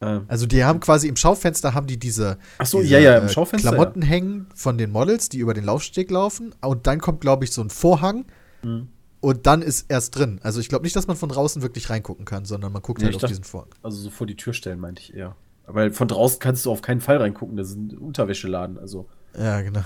Ähm, 0.00 0.24
Also 0.28 0.46
die 0.46 0.62
haben 0.64 0.80
quasi 0.80 1.08
im 1.08 1.16
Schaufenster 1.16 1.72
haben 1.74 1.86
die 1.86 1.98
diese, 1.98 2.38
Ach 2.58 2.66
so, 2.66 2.80
diese 2.80 2.94
ja, 2.94 2.98
ja, 3.00 3.18
im 3.18 3.26
äh, 3.26 3.28
Schaufenster, 3.28 3.70
Klamotten 3.70 4.02
hängen 4.02 4.46
von 4.54 4.76
den 4.78 4.90
Models, 4.90 5.28
die 5.30 5.38
über 5.38 5.54
den 5.54 5.64
Laufsteg 5.64 6.10
laufen 6.10 6.54
und 6.60 6.86
dann 6.86 7.00
kommt 7.00 7.20
glaube 7.22 7.44
ich 7.44 7.52
so 7.52 7.62
ein 7.62 7.70
Vorhang 7.70 8.26
Mhm. 8.62 8.88
und 9.20 9.46
dann 9.46 9.62
ist 9.62 9.86
erst 9.90 10.16
drin. 10.16 10.38
Also 10.42 10.60
ich 10.60 10.68
glaube 10.68 10.84
nicht, 10.84 10.96
dass 10.96 11.06
man 11.06 11.16
von 11.16 11.28
draußen 11.28 11.62
wirklich 11.62 11.88
reingucken 11.90 12.24
kann, 12.24 12.44
sondern 12.44 12.72
man 12.72 12.82
guckt 12.82 13.00
Nee, 13.00 13.06
halt 13.06 13.14
auf 13.16 13.20
dachte- 13.22 13.32
diesen 13.32 13.44
Vorhang. 13.44 13.70
Also 13.82 13.98
so 13.98 14.10
vor 14.10 14.26
die 14.26 14.36
Tür 14.36 14.52
stellen, 14.52 14.80
meinte 14.80 15.00
ich 15.02 15.14
eher. 15.14 15.34
Weil 15.66 15.90
von 15.92 16.08
draußen 16.08 16.38
kannst 16.40 16.64
du 16.66 16.70
auf 16.70 16.80
keinen 16.82 17.00
Fall 17.00 17.16
reingucken, 17.16 17.56
das 17.56 17.68
ist 17.70 17.76
ein 17.76 17.96
Unterwäscheladen. 17.98 18.78
Also, 18.78 19.08
Ja, 19.36 19.60
genau. 19.62 19.80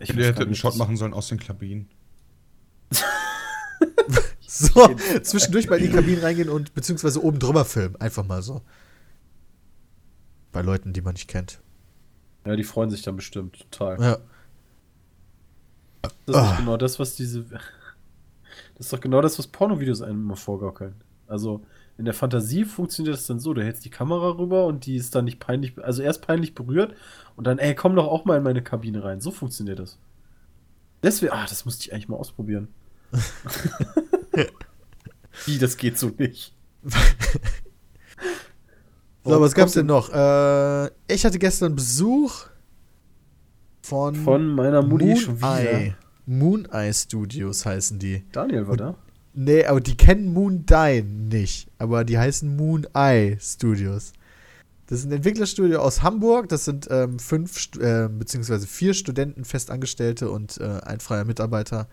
ich 0.00 0.14
hätte 0.16 0.40
einen 0.40 0.48
nicht, 0.50 0.58
Shot 0.60 0.76
machen 0.76 0.96
sollen 0.96 1.12
aus 1.12 1.28
den 1.28 1.38
Kabinen. 1.38 1.88
So, 4.50 4.94
zwischendurch 5.22 5.68
mal 5.68 5.76
in 5.76 5.90
die 5.90 5.94
Kabinen 5.94 6.22
reingehen 6.22 6.48
und 6.48 6.72
beziehungsweise 6.72 7.22
oben 7.22 7.38
drüber 7.38 7.66
filmen. 7.66 7.96
Einfach 7.96 8.24
mal 8.24 8.40
so. 8.40 8.62
Bei 10.52 10.62
Leuten, 10.62 10.94
die 10.94 11.02
man 11.02 11.12
nicht 11.12 11.28
kennt. 11.28 11.60
Ja, 12.46 12.56
die 12.56 12.64
freuen 12.64 12.88
sich 12.88 13.02
dann 13.02 13.14
bestimmt 13.14 13.68
total. 13.70 14.00
Ja. 14.00 14.18
Das 16.00 16.12
ist 16.14 16.34
doch 16.34 16.56
genau 16.56 16.76
das, 16.78 16.98
was 16.98 17.14
diese. 17.14 17.44
Das 17.44 18.86
ist 18.86 18.92
doch 18.92 19.00
genau 19.00 19.20
das, 19.20 19.38
was 19.38 19.48
Pornovideos 19.48 20.00
einem 20.00 20.22
immer 20.22 20.36
vorgaukeln. 20.36 20.94
Also 21.26 21.62
in 21.98 22.06
der 22.06 22.14
Fantasie 22.14 22.64
funktioniert 22.64 23.16
das 23.16 23.26
dann 23.26 23.40
so: 23.40 23.52
Du 23.52 23.62
hältst 23.62 23.84
die 23.84 23.90
Kamera 23.90 24.30
rüber 24.38 24.64
und 24.64 24.86
die 24.86 24.96
ist 24.96 25.14
dann 25.14 25.26
nicht 25.26 25.40
peinlich, 25.40 25.76
also 25.84 26.00
erst 26.00 26.26
peinlich 26.26 26.54
berührt 26.54 26.94
und 27.36 27.46
dann, 27.46 27.58
ey, 27.58 27.74
komm 27.74 27.94
doch 27.94 28.06
auch 28.06 28.24
mal 28.24 28.38
in 28.38 28.44
meine 28.44 28.62
Kabine 28.62 29.04
rein. 29.04 29.20
So 29.20 29.30
funktioniert 29.30 29.78
das. 29.78 29.98
Deswegen, 31.02 31.32
ah, 31.32 31.44
das 31.46 31.66
musste 31.66 31.84
ich 31.84 31.92
eigentlich 31.92 32.08
mal 32.08 32.16
ausprobieren. 32.16 32.68
Wie, 35.46 35.58
das 35.58 35.76
geht 35.76 35.98
so 35.98 36.10
nicht. 36.18 36.54
So, 39.24 39.40
was 39.42 39.52
gab's 39.54 39.72
denn 39.72 39.86
noch? 39.86 40.10
Äh, 40.10 40.86
ich 41.06 41.26
hatte 41.26 41.38
gestern 41.38 41.76
Besuch 41.76 42.46
von, 43.82 44.14
Von 44.14 44.46
meiner 44.54 44.80
Mutti 44.82 45.16
schon 45.18 45.36
wieder. 45.36 45.60
Eye. 45.72 45.96
Moon 46.24 46.66
Eye 46.72 46.92
Studios 46.94 47.66
heißen 47.66 47.98
die. 47.98 48.24
Daniel 48.32 48.64
war 48.66 48.72
Und- 48.72 48.80
da. 48.80 48.94
Nee, 49.34 49.66
aber 49.66 49.80
die 49.80 49.96
kennen 49.96 50.32
Moon 50.32 50.64
Die 50.66 51.02
nicht. 51.02 51.68
Aber 51.78 52.04
die 52.04 52.18
heißen 52.18 52.56
Moon 52.56 52.86
Eye 52.94 53.36
Studios. 53.40 54.12
Das 54.86 55.00
ist 55.00 55.04
ein 55.04 55.12
Entwicklerstudio 55.12 55.78
aus 55.80 56.02
Hamburg. 56.02 56.48
Das 56.48 56.64
sind 56.64 56.88
ähm, 56.90 57.18
fünf, 57.18 57.68
äh, 57.78 58.08
beziehungsweise 58.08 58.66
vier 58.66 58.94
Studenten, 58.94 59.44
Festangestellte 59.44 60.30
und 60.30 60.58
äh, 60.58 60.80
ein 60.84 61.00
freier 61.00 61.24
Mitarbeiter. 61.26 61.86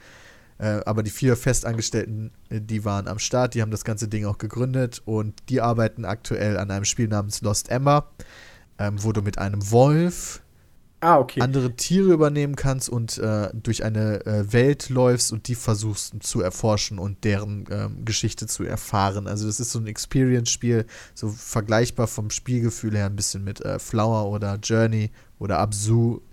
Äh, 0.57 0.80
aber 0.86 1.03
die 1.03 1.11
vier 1.11 1.36
Festangestellten, 1.36 2.32
äh, 2.49 2.61
die 2.61 2.86
waren 2.86 3.07
am 3.07 3.19
Start. 3.19 3.53
Die 3.56 3.61
haben 3.61 3.72
das 3.72 3.84
ganze 3.84 4.07
Ding 4.07 4.26
auch 4.26 4.38
gegründet. 4.38 5.02
Und 5.06 5.34
die 5.49 5.60
arbeiten 5.61 6.06
aktuell 6.06 6.57
an 6.57 6.72
einem 6.72 6.86
Spiel 6.86 7.07
namens 7.07 7.41
Lost 7.41 7.69
Emma, 7.69 8.07
ähm, 8.80 8.95
wo 9.03 9.11
du 9.11 9.22
mit 9.22 9.38
einem 9.38 9.69
Wolf 9.72 10.41
Ah, 11.02 11.19
okay. 11.19 11.41
andere 11.41 11.76
Tiere 11.76 12.14
übernehmen 12.14 12.56
kannst 12.56 12.90
und 12.90 13.18
äh, 13.19 13.49
durch 13.53 13.84
eine 13.84 14.26
äh, 14.26 14.52
Welt 14.53 14.90
läufst 14.90 15.32
und 15.34 15.48
die 15.49 15.53
versuchst 15.56 16.15
zu 16.22 16.41
erforschen 16.41 16.98
und 16.99 17.26
deren 17.26 17.65
ähm, 17.69 18.06
Geschichte 18.06 18.48
zu 18.48 18.64
erfahren. 18.64 19.27
Also 19.27 19.45
das 19.45 19.60
ist 19.60 19.72
so 19.72 19.80
ein 19.80 19.86
Experience-Spiel, 19.88 20.86
so 21.14 21.27
vergleichbar 21.27 22.07
vom 22.07 22.32
Spielgefühl 22.32 22.95
her 22.95 23.06
ein 23.07 23.15
bisschen 23.15 23.44
mit 23.44 23.60
äh, 23.61 23.77
Flower 23.77 24.32
oder 24.32 24.56
Journey 24.64 25.11
oder 25.38 25.60
Abzu 25.60 26.23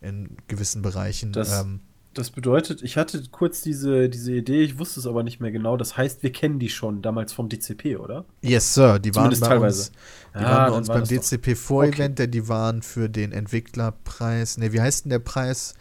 in 0.00 0.36
gewissen 0.46 0.82
Bereichen. 0.82 1.32
Das- 1.32 1.62
ähm, 1.62 1.80
Das 2.12 2.30
bedeutet, 2.30 2.82
ich 2.82 2.96
hatte 2.96 3.22
kurz 3.30 3.62
diese, 3.62 4.08
diese 4.08 4.32
Idee, 4.32 4.62
ich 4.62 4.78
wusste 4.80 4.98
es 4.98 5.06
aber 5.06 5.22
nicht 5.22 5.38
mehr 5.40 5.52
genau. 5.52 5.76
Das 5.76 5.96
heißt, 5.96 6.24
wir 6.24 6.32
kennen 6.32 6.58
die 6.58 6.68
schon 6.68 7.02
damals 7.02 7.32
vom 7.32 7.48
DCP, 7.48 7.96
oder? 7.98 8.24
yes, 8.42 8.74
Sir, 8.74 8.98
die 8.98 9.14
waren 9.14 9.24
Zumindest 9.32 9.42
bei 9.42 9.48
teilweise. 9.48 9.80
uns, 9.82 9.92
die 10.34 10.38
Ah, 10.38 10.50
waren 10.50 10.70
bei 10.72 10.76
uns 10.78 10.88
beim 10.88 11.04
DCP-Vorevent, 11.04 12.18
denn 12.18 12.30
die 12.32 12.48
waren 12.48 12.82
für 12.82 13.08
den 13.08 13.30
Entwicklerpreis. 13.32 14.58
Ne, 14.58 14.72
wie 14.72 14.80
heißt 14.80 15.04
denn 15.04 15.10
der 15.10 15.20
Preis? 15.20 15.74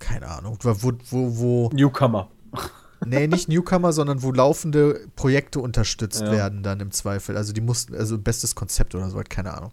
Keine 0.00 0.26
Ahnung. 0.28 0.58
Wo, 0.62 0.92
wo, 1.10 1.38
wo 1.38 1.70
Newcomer. 1.72 2.28
Nee, 3.04 3.26
nicht 3.26 3.48
Newcomer, 3.48 3.92
sondern 3.92 4.22
wo 4.22 4.32
laufende 4.32 5.06
Projekte 5.16 5.60
unterstützt 5.60 6.22
Ja. 6.22 6.32
werden 6.32 6.62
dann 6.62 6.80
im 6.80 6.90
Zweifel. 6.90 7.36
Also 7.36 7.52
die 7.52 7.60
mussten, 7.60 7.94
also 7.94 8.18
bestes 8.18 8.54
Konzept 8.54 8.94
oder 8.94 9.10
so, 9.10 9.20
keine 9.28 9.52
Ahnung. 9.52 9.70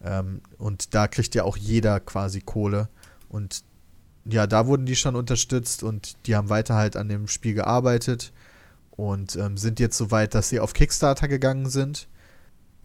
Ähm, 0.00 0.40
und 0.58 0.94
da 0.94 1.08
kriegt 1.08 1.34
ja 1.34 1.42
auch 1.42 1.56
jeder 1.56 1.98
quasi 1.98 2.40
Kohle. 2.40 2.88
Und 3.28 3.64
ja, 4.24 4.46
da 4.46 4.66
wurden 4.66 4.86
die 4.86 4.96
schon 4.96 5.16
unterstützt 5.16 5.82
und 5.82 6.16
die 6.26 6.36
haben 6.36 6.48
weiter 6.48 6.74
halt 6.74 6.96
an 6.96 7.08
dem 7.08 7.26
Spiel 7.26 7.54
gearbeitet 7.54 8.32
und 8.90 9.36
ähm, 9.36 9.56
sind 9.56 9.80
jetzt 9.80 9.96
so 9.96 10.10
weit, 10.10 10.34
dass 10.34 10.48
sie 10.48 10.60
auf 10.60 10.74
Kickstarter 10.74 11.26
gegangen 11.28 11.68
sind, 11.68 12.08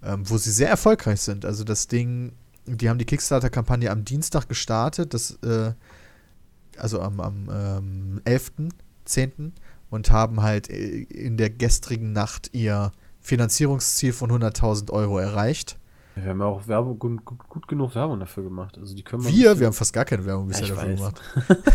ähm, 0.04 0.28
wo 0.28 0.38
sie 0.38 0.52
sehr 0.52 0.70
erfolgreich 0.70 1.22
sind. 1.22 1.46
Also 1.46 1.64
das 1.64 1.88
Ding, 1.88 2.34
die 2.66 2.90
haben 2.90 2.98
die 2.98 3.06
Kickstarter-Kampagne 3.06 3.92
am 3.92 4.04
Dienstag 4.04 4.48
gestartet, 4.48 5.14
das, 5.14 5.38
äh, 5.44 5.74
also 6.78 7.02
am, 7.02 7.20
am 7.20 7.50
ähm, 7.52 8.22
11.10. 8.26 9.52
und 9.90 10.12
haben 10.12 10.42
halt 10.42 10.70
äh, 10.70 11.02
in 11.04 11.38
der 11.38 11.50
gestrigen 11.50 12.14
Nacht 12.14 12.50
ihr 12.54 12.92
Finanzierungsziel 13.20 14.14
von 14.14 14.32
100.000 14.32 14.92
Euro 14.92 15.20
erreicht. 15.20 15.77
Wir 16.22 16.30
haben 16.32 16.40
ja 16.40 16.46
auch 16.46 16.68
Werbung, 16.68 16.98
gut, 17.00 17.24
gut, 17.26 17.68
genug 17.68 17.94
Werbung 17.96 18.20
dafür 18.20 18.44
gemacht. 18.44 18.78
Also 18.78 18.96
die 18.96 19.04
können 19.04 19.24
wir. 19.24 19.32
Wir, 19.32 19.60
wir 19.60 19.68
haben 19.68 19.74
fast 19.74 19.94
gar 19.94 20.06
keine 20.06 20.26
Werbung 20.26 20.48
bisher 20.48 20.68
Ja, 20.68 20.76
dafür 20.76 20.90
weiß. 20.92 20.98
gemacht. 21.00 21.22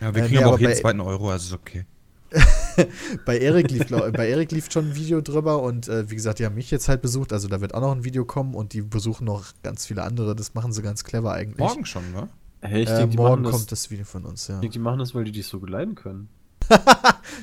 Ja, 0.00 0.14
wir 0.14 0.22
Äh, 0.22 0.26
kriegen 0.26 0.38
nee, 0.38 0.44
aber 0.44 0.54
auch 0.54 0.58
jeden 0.60 0.74
zweiten 0.76 1.00
Euro, 1.00 1.30
also 1.30 1.56
ist 1.56 1.60
okay. 1.60 1.84
Bei 3.24 3.36
Erik 3.38 3.68
lief, 3.70 3.86
glaub- 3.86 4.12
bei 4.12 4.28
Erik 4.28 4.52
lief 4.52 4.70
schon 4.70 4.90
ein 4.90 4.94
Video 4.94 5.20
drüber 5.20 5.60
und 5.62 5.88
äh, 5.88 6.08
wie 6.10 6.14
gesagt, 6.14 6.38
die 6.38 6.44
haben 6.46 6.54
mich 6.54 6.70
jetzt 6.70 6.88
halt 6.88 7.02
besucht, 7.02 7.32
also 7.32 7.48
da 7.48 7.60
wird 7.60 7.74
auch 7.74 7.80
noch 7.80 7.90
ein 7.92 8.04
Video 8.04 8.24
kommen 8.24 8.54
und 8.54 8.74
die 8.74 8.82
besuchen 8.82 9.24
noch 9.24 9.44
ganz 9.64 9.86
viele 9.86 10.02
andere, 10.04 10.36
das 10.36 10.54
machen 10.54 10.72
sie 10.72 10.82
ganz 10.82 11.02
clever 11.02 11.32
eigentlich. 11.32 11.58
Morgen 11.58 11.84
schon, 11.84 12.12
ne? 12.12 12.28
Hey, 12.60 12.82
ich 12.82 12.90
äh, 12.90 12.96
denke, 12.98 13.10
die, 13.12 13.16
morgen 13.16 13.42
machen 13.42 13.50
kommt 13.52 13.72
das, 13.72 13.80
das 13.82 13.90
Video 13.90 14.04
von 14.04 14.24
uns, 14.24 14.46
ja. 14.46 14.54
ich 14.56 14.60
denk, 14.60 14.72
die 14.74 14.78
machen 14.78 14.98
das, 15.00 15.14
weil 15.16 15.24
die 15.24 15.32
dich 15.32 15.46
so 15.46 15.58
gut 15.58 15.70
leiden 15.70 15.94
können. 15.96 16.28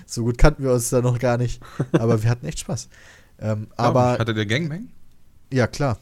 So 0.05 0.23
gut 0.23 0.37
kannten 0.37 0.63
wir 0.63 0.71
uns 0.71 0.89
da 0.89 1.01
noch 1.01 1.19
gar 1.19 1.37
nicht, 1.37 1.61
aber 1.91 2.21
wir 2.23 2.29
hatten 2.29 2.45
echt 2.45 2.59
Spaß. 2.59 2.87
Ähm, 3.39 3.67
aber, 3.75 4.17
Hatte 4.19 4.33
der 4.33 4.45
Gangbang? 4.45 4.87
ja 5.51 5.67
klar, 5.67 5.97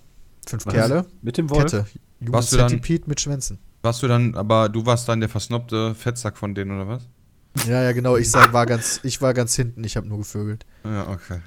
fünf 0.49 0.65
Was? 0.65 0.73
Kerle, 0.73 1.05
Mit 1.21 1.37
dem 1.37 1.49
Wolf. 1.49 1.63
Kette, 1.71 1.85
Human 2.21 2.33
Warst 2.33 2.53
du 2.53 2.57
dann- 2.57 2.69
Centipede 2.69 3.03
mit 3.07 3.19
Schwänzen. 3.21 3.59
Warst 3.81 4.01
du 4.01 4.07
dann, 4.07 4.35
aber 4.35 4.69
du 4.69 4.85
warst 4.85 5.09
dann 5.09 5.19
der 5.19 5.27
versnobte 5.29 5.93
Fettsack 5.95 6.37
von 6.37 6.55
denen, 6.55 6.71
oder 6.71 6.87
was? 6.87 7.03
Ja, 7.67 7.83
ja, 7.83 7.91
genau, 7.91 8.15
ich 8.17 8.31
sag, 8.31 8.53
war 8.53 8.65
ganz, 8.65 8.99
ich 9.03 9.21
war 9.21 9.33
ganz 9.33 9.55
hinten, 9.55 9.83
ich 9.83 9.95
habe 9.97 10.07
nur 10.07 10.19
gevögelt. 10.19 10.65
Ja, 10.85 11.07
okay. 11.09 11.39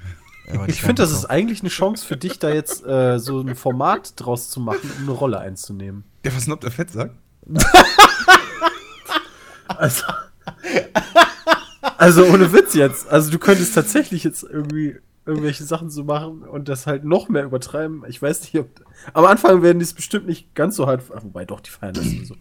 Aber 0.53 0.69
Ich 0.69 0.79
finde, 0.81 1.01
das 1.01 1.11
ist 1.11 1.25
eigentlich 1.25 1.59
eine 1.61 1.69
Chance 1.69 2.05
für 2.05 2.15
dich, 2.15 2.39
da 2.39 2.49
jetzt 2.49 2.85
äh, 2.85 3.17
so 3.19 3.41
ein 3.41 3.55
Format 3.55 4.13
draus 4.15 4.49
zu 4.49 4.59
machen, 4.61 4.89
um 4.97 5.03
eine 5.03 5.11
Rolle 5.11 5.39
einzunehmen. 5.39 6.03
Der 6.23 6.31
versnobte 6.31 6.71
Fettsack? 6.71 7.11
Also, 9.67 10.05
also 11.97 12.25
ohne 12.25 12.51
Witz 12.53 12.73
jetzt. 12.73 13.07
Also 13.09 13.29
du 13.31 13.37
könntest 13.37 13.75
tatsächlich 13.75 14.23
jetzt 14.23 14.43
irgendwie 14.43 14.95
irgendwelche 15.27 15.63
Sachen 15.63 15.89
so 15.89 16.03
machen 16.03 16.43
und 16.43 16.69
das 16.69 16.87
halt 16.87 17.03
noch 17.03 17.29
mehr 17.29 17.43
übertreiben. 17.43 18.03
Ich 18.07 18.21
weiß 18.21 18.41
nicht, 18.41 18.57
ob. 18.57 18.69
Am 19.13 19.25
Anfang 19.25 19.61
werden 19.61 19.79
die 19.79 19.83
es 19.83 19.93
bestimmt 19.93 20.25
nicht 20.25 20.55
ganz 20.55 20.75
so 20.75 20.87
hart. 20.87 21.03
Ach, 21.15 21.23
wobei 21.23 21.45
doch, 21.45 21.59
die 21.59 21.69
feiern 21.69 21.93
das 21.93 22.05
sowieso. 22.05 22.35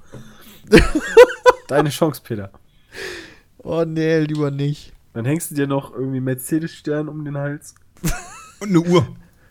Deine 1.69 1.91
Chance, 1.91 2.23
Peter. 2.25 2.51
Oh 3.59 3.85
nee, 3.85 4.21
lieber 4.21 4.51
nicht. 4.51 4.93
Dann 5.13 5.25
hängst 5.25 5.51
du 5.51 5.55
dir 5.55 5.67
noch 5.67 5.93
irgendwie 5.93 6.21
Mercedes-Stern 6.21 7.09
um 7.09 7.25
den 7.25 7.37
Hals. 7.37 7.75
Und 8.61 8.69
eine 8.69 8.81
Uhr. 8.81 9.07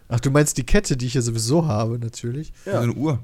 Ach, 0.08 0.20
du 0.20 0.32
meinst 0.32 0.58
die 0.58 0.66
Kette, 0.66 0.96
die 0.96 1.08
ich 1.08 1.16
ja 1.16 1.22
sowieso 1.22 1.68
habe, 1.68 2.00
natürlich. 2.00 2.54
Ja. 2.66 2.74
So 2.74 2.78
eine 2.80 2.94
Uhr. 2.94 3.20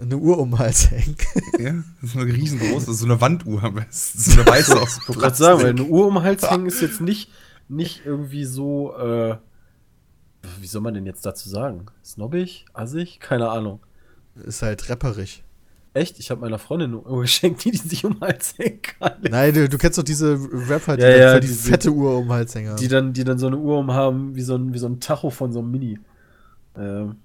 Eine 0.00 0.16
Uhr 0.16 0.38
um 0.38 0.50
den 0.50 0.58
Hals 0.58 0.90
hängen. 0.90 1.16
Ja, 1.58 1.72
das 2.00 2.10
ist 2.10 2.16
eine 2.16 2.32
riesengroße, 2.32 2.92
so 2.94 3.04
eine 3.04 3.20
Wanduhr 3.20 3.62
am 3.62 3.74
besten. 3.74 4.18
So 4.18 4.40
eine 4.40 4.50
weiße 4.50 4.80
aus 4.80 4.98
Ich 5.00 5.08
wollte 5.08 5.20
gerade 5.20 5.36
sagen, 5.36 5.62
weil 5.62 5.70
eine 5.70 5.84
Uhr 5.84 6.06
um 6.06 6.14
den 6.14 6.22
Hals 6.24 6.50
hängen 6.50 6.66
ist 6.66 6.80
jetzt 6.80 7.00
nicht, 7.00 7.30
nicht 7.68 8.04
irgendwie 8.04 8.44
so, 8.44 8.94
äh, 8.96 9.36
wie 10.60 10.66
soll 10.66 10.82
man 10.82 10.94
denn 10.94 11.06
jetzt 11.06 11.24
dazu 11.24 11.48
sagen? 11.48 11.86
Snobbig? 12.04 12.66
Assig? 12.72 13.18
Keine 13.20 13.48
Ahnung. 13.50 13.80
Ist 14.34 14.62
halt 14.62 14.88
rapperig. 14.90 15.42
Echt? 15.94 16.18
Ich 16.18 16.30
habe 16.30 16.40
meiner 16.40 16.58
Freundin 16.58 16.90
eine 16.90 17.00
Uhr 17.00 17.20
geschenkt, 17.22 17.64
die, 17.64 17.70
die 17.70 17.76
sich 17.78 18.04
um 18.04 18.14
den 18.14 18.20
Hals 18.22 18.58
hängen 18.58 18.82
kann. 18.82 19.12
Nein, 19.22 19.54
du, 19.54 19.68
du 19.68 19.78
kennst 19.78 19.96
doch 19.96 20.02
diese 20.02 20.36
Rapper, 20.68 20.96
die 20.96 21.02
Ja, 21.02 21.16
ja, 21.16 21.40
die 21.40 21.46
diese- 21.46 21.70
fette 21.70 21.90
Uhr 21.90 22.18
um 22.18 22.24
den 22.24 22.32
Hals 22.32 22.54
hängen. 22.54 22.76
Die 22.76 22.88
dann, 22.88 23.12
die 23.12 23.22
dann 23.24 23.38
so 23.38 23.46
eine 23.46 23.56
Uhr 23.58 23.78
umhaben, 23.78 24.34
wie 24.34 24.42
so 24.42 24.56
ein, 24.56 24.74
wie 24.74 24.78
so 24.78 24.86
ein 24.88 24.98
Tacho 25.00 25.30
von 25.30 25.52
so 25.52 25.60
einem 25.60 25.70
Mini. 25.70 25.98
Ähm. 26.76 27.16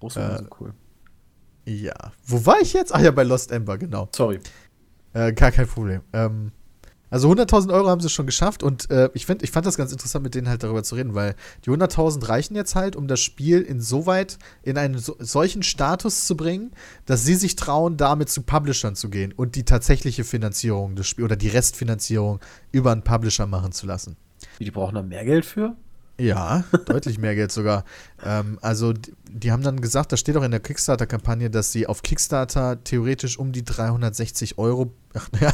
Uhren 0.00 0.22
Äh, 0.22 0.36
sind 0.38 0.50
cool. 0.60 0.72
ja. 1.66 2.12
Wo 2.24 2.44
war 2.46 2.60
ich 2.60 2.72
jetzt? 2.72 2.94
Ach 2.94 3.00
ja, 3.00 3.10
bei 3.10 3.24
Lost 3.24 3.50
Ember, 3.52 3.76
genau. 3.78 4.08
Sorry. 4.14 4.40
Äh, 5.18 5.32
gar 5.32 5.50
kein 5.50 5.66
Problem. 5.66 6.02
Ähm, 6.12 6.52
also 7.10 7.30
100.000 7.30 7.72
Euro 7.72 7.88
haben 7.88 8.00
sie 8.00 8.10
schon 8.10 8.26
geschafft 8.26 8.62
und 8.62 8.90
äh, 8.90 9.08
ich, 9.14 9.26
find, 9.26 9.42
ich 9.42 9.50
fand 9.50 9.66
das 9.66 9.76
ganz 9.76 9.90
interessant, 9.90 10.22
mit 10.22 10.34
denen 10.34 10.48
halt 10.48 10.62
darüber 10.62 10.84
zu 10.84 10.94
reden, 10.94 11.14
weil 11.14 11.34
die 11.64 11.70
100.000 11.70 12.28
reichen 12.28 12.54
jetzt 12.54 12.74
halt, 12.74 12.94
um 12.94 13.08
das 13.08 13.18
Spiel 13.20 13.62
insoweit 13.62 14.38
in 14.62 14.76
einen 14.76 14.98
so, 14.98 15.16
solchen 15.18 15.62
Status 15.62 16.26
zu 16.26 16.36
bringen, 16.36 16.70
dass 17.06 17.24
sie 17.24 17.34
sich 17.34 17.56
trauen, 17.56 17.96
damit 17.96 18.28
zu 18.28 18.42
Publishern 18.42 18.94
zu 18.94 19.08
gehen 19.08 19.32
und 19.32 19.56
die 19.56 19.64
tatsächliche 19.64 20.22
Finanzierung 20.22 20.94
des 20.94 21.08
Spiels 21.08 21.24
oder 21.24 21.36
die 21.36 21.48
Restfinanzierung 21.48 22.40
über 22.70 22.92
einen 22.92 23.02
Publisher 23.02 23.46
machen 23.46 23.72
zu 23.72 23.86
lassen. 23.86 24.16
Die 24.60 24.70
brauchen 24.70 24.94
da 24.94 25.02
mehr 25.02 25.24
Geld 25.24 25.46
für? 25.46 25.74
Ja, 26.20 26.64
deutlich 26.86 27.18
mehr 27.18 27.36
Geld 27.36 27.52
sogar. 27.52 27.84
Ähm, 28.24 28.58
also, 28.60 28.92
die, 28.92 29.12
die 29.30 29.52
haben 29.52 29.62
dann 29.62 29.80
gesagt, 29.80 30.10
das 30.10 30.18
steht 30.18 30.36
auch 30.36 30.42
in 30.42 30.50
der 30.50 30.60
Kickstarter-Kampagne, 30.60 31.48
dass 31.48 31.70
sie 31.70 31.86
auf 31.86 32.02
Kickstarter 32.02 32.82
theoretisch 32.82 33.38
um 33.38 33.52
die 33.52 33.64
360 33.64 34.58
Euro, 34.58 34.92
ach, 35.14 35.28
ja, 35.40 35.52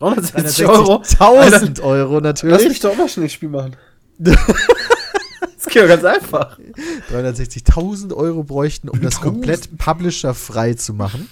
360 0.00 0.66
Euro? 0.66 1.02
360.000 1.02 1.82
Euro 1.82 2.14
Lass 2.14 2.22
natürlich. 2.22 2.68
mich 2.68 2.80
doch 2.80 2.90
auch 2.90 2.96
mal 2.96 3.08
schnell 3.08 3.26
ein 3.26 3.30
Spiel 3.30 3.48
machen. 3.48 3.76
das 4.18 4.34
geht 5.66 5.82
doch 5.82 5.88
ganz 5.88 6.04
einfach. 6.04 6.58
360.000 7.12 8.12
Euro 8.14 8.42
bräuchten, 8.42 8.88
um 8.88 9.00
das 9.00 9.20
komplett 9.20 9.78
publisher-frei 9.78 10.74
zu 10.74 10.92
machen. 10.92 11.28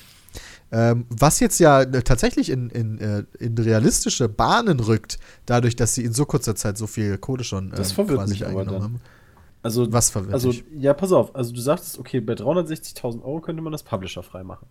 Ähm, 0.73 1.07
was 1.11 1.41
jetzt 1.41 1.59
ja 1.59 1.83
äh, 1.83 2.03
tatsächlich 2.03 2.49
in, 2.51 2.71
in, 2.71 2.99
äh, 2.99 3.25
in 3.39 3.57
realistische 3.59 4.29
Bahnen 4.29 4.79
rückt, 4.81 5.19
dadurch, 5.47 5.75
dass 5.75 5.95
sie 5.95 6.05
in 6.05 6.13
so 6.13 6.25
kurzer 6.27 6.55
Zeit 6.55 6.79
so 6.79 6.87
viel 6.87 7.19
Kohle 7.19 7.43
schon 7.45 7.71
Das 7.71 7.91
ähm, 7.91 7.95
verwirrt 7.97 8.29
mich 8.29 8.47
aber 8.47 8.61
eingenommen 8.61 8.73
dann. 8.73 8.83
haben. 8.83 9.01
Also, 9.63 9.93
Was 9.93 10.11
verwirrt 10.11 10.33
also 10.33 10.53
dich? 10.53 10.65
ja, 10.79 10.95
pass 10.95 11.13
auf. 11.13 11.35
Also 11.35 11.53
du 11.53 11.61
sagtest, 11.61 11.99
okay, 11.99 12.21
bei 12.21 12.33
360.000 12.35 13.23
Euro 13.23 13.41
könnte 13.41 13.63
man 13.63 13.73
das 13.73 13.83
Publisher 13.83 14.23
frei 14.23 14.43
machen. 14.45 14.67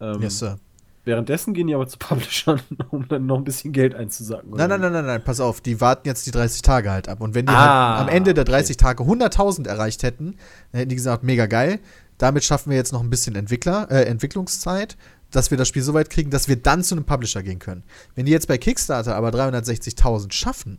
Ähm, 0.00 0.20
Yes, 0.22 0.38
Sir. 0.38 0.58
Währenddessen 1.04 1.54
gehen 1.54 1.68
die 1.68 1.74
aber 1.76 1.86
zu 1.86 1.98
Publishern, 2.00 2.60
um 2.90 3.06
dann 3.06 3.26
noch 3.26 3.36
ein 3.38 3.44
bisschen 3.44 3.70
Geld 3.72 3.94
einzusacken. 3.94 4.50
Nein, 4.56 4.68
nein, 4.68 4.80
nein, 4.80 4.92
nein, 4.92 5.06
nein, 5.06 5.22
pass 5.22 5.38
auf, 5.38 5.60
die 5.60 5.80
warten 5.80 6.08
jetzt 6.08 6.26
die 6.26 6.32
30 6.32 6.62
Tage 6.62 6.90
halt 6.90 7.08
ab. 7.08 7.20
Und 7.20 7.34
wenn 7.36 7.46
die 7.46 7.52
Ah, 7.52 7.98
halt 7.98 8.08
am 8.08 8.08
Ende 8.08 8.34
der 8.34 8.42
okay. 8.42 8.50
30 8.52 8.76
Tage 8.78 9.04
100.000 9.04 9.68
erreicht 9.68 10.02
hätten, 10.02 10.34
dann 10.72 10.78
hätten 10.80 10.88
die 10.88 10.96
gesagt, 10.96 11.22
mega 11.22 11.46
geil, 11.46 11.78
damit 12.18 12.42
schaffen 12.42 12.70
wir 12.70 12.76
jetzt 12.76 12.92
noch 12.92 13.02
ein 13.02 13.10
bisschen 13.10 13.36
Entwickler, 13.36 13.88
äh, 13.92 14.02
Entwicklungszeit, 14.06 14.96
dass 15.30 15.50
wir 15.50 15.58
das 15.58 15.68
Spiel 15.68 15.82
so 15.82 15.94
weit 15.94 16.10
kriegen, 16.10 16.30
dass 16.30 16.48
wir 16.48 16.56
dann 16.56 16.82
zu 16.82 16.94
einem 16.94 17.04
Publisher 17.04 17.42
gehen 17.42 17.58
können. 17.58 17.82
Wenn 18.14 18.26
die 18.26 18.32
jetzt 18.32 18.48
bei 18.48 18.58
Kickstarter 18.58 19.16
aber 19.16 19.30
360.000 19.30 20.32
schaffen, 20.32 20.78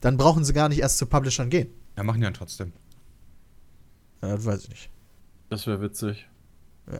dann 0.00 0.16
brauchen 0.16 0.44
sie 0.44 0.52
gar 0.52 0.68
nicht 0.68 0.80
erst 0.80 0.98
zu 0.98 1.06
Publishern 1.06 1.50
gehen. 1.50 1.68
Ja, 1.96 2.04
machen 2.04 2.20
die 2.20 2.24
dann 2.24 2.34
trotzdem. 2.34 2.72
Äh, 4.20 4.28
das 4.28 4.44
weiß 4.44 4.62
ich 4.64 4.68
nicht. 4.70 4.90
Das 5.48 5.66
wäre 5.66 5.80
witzig. 5.80 6.26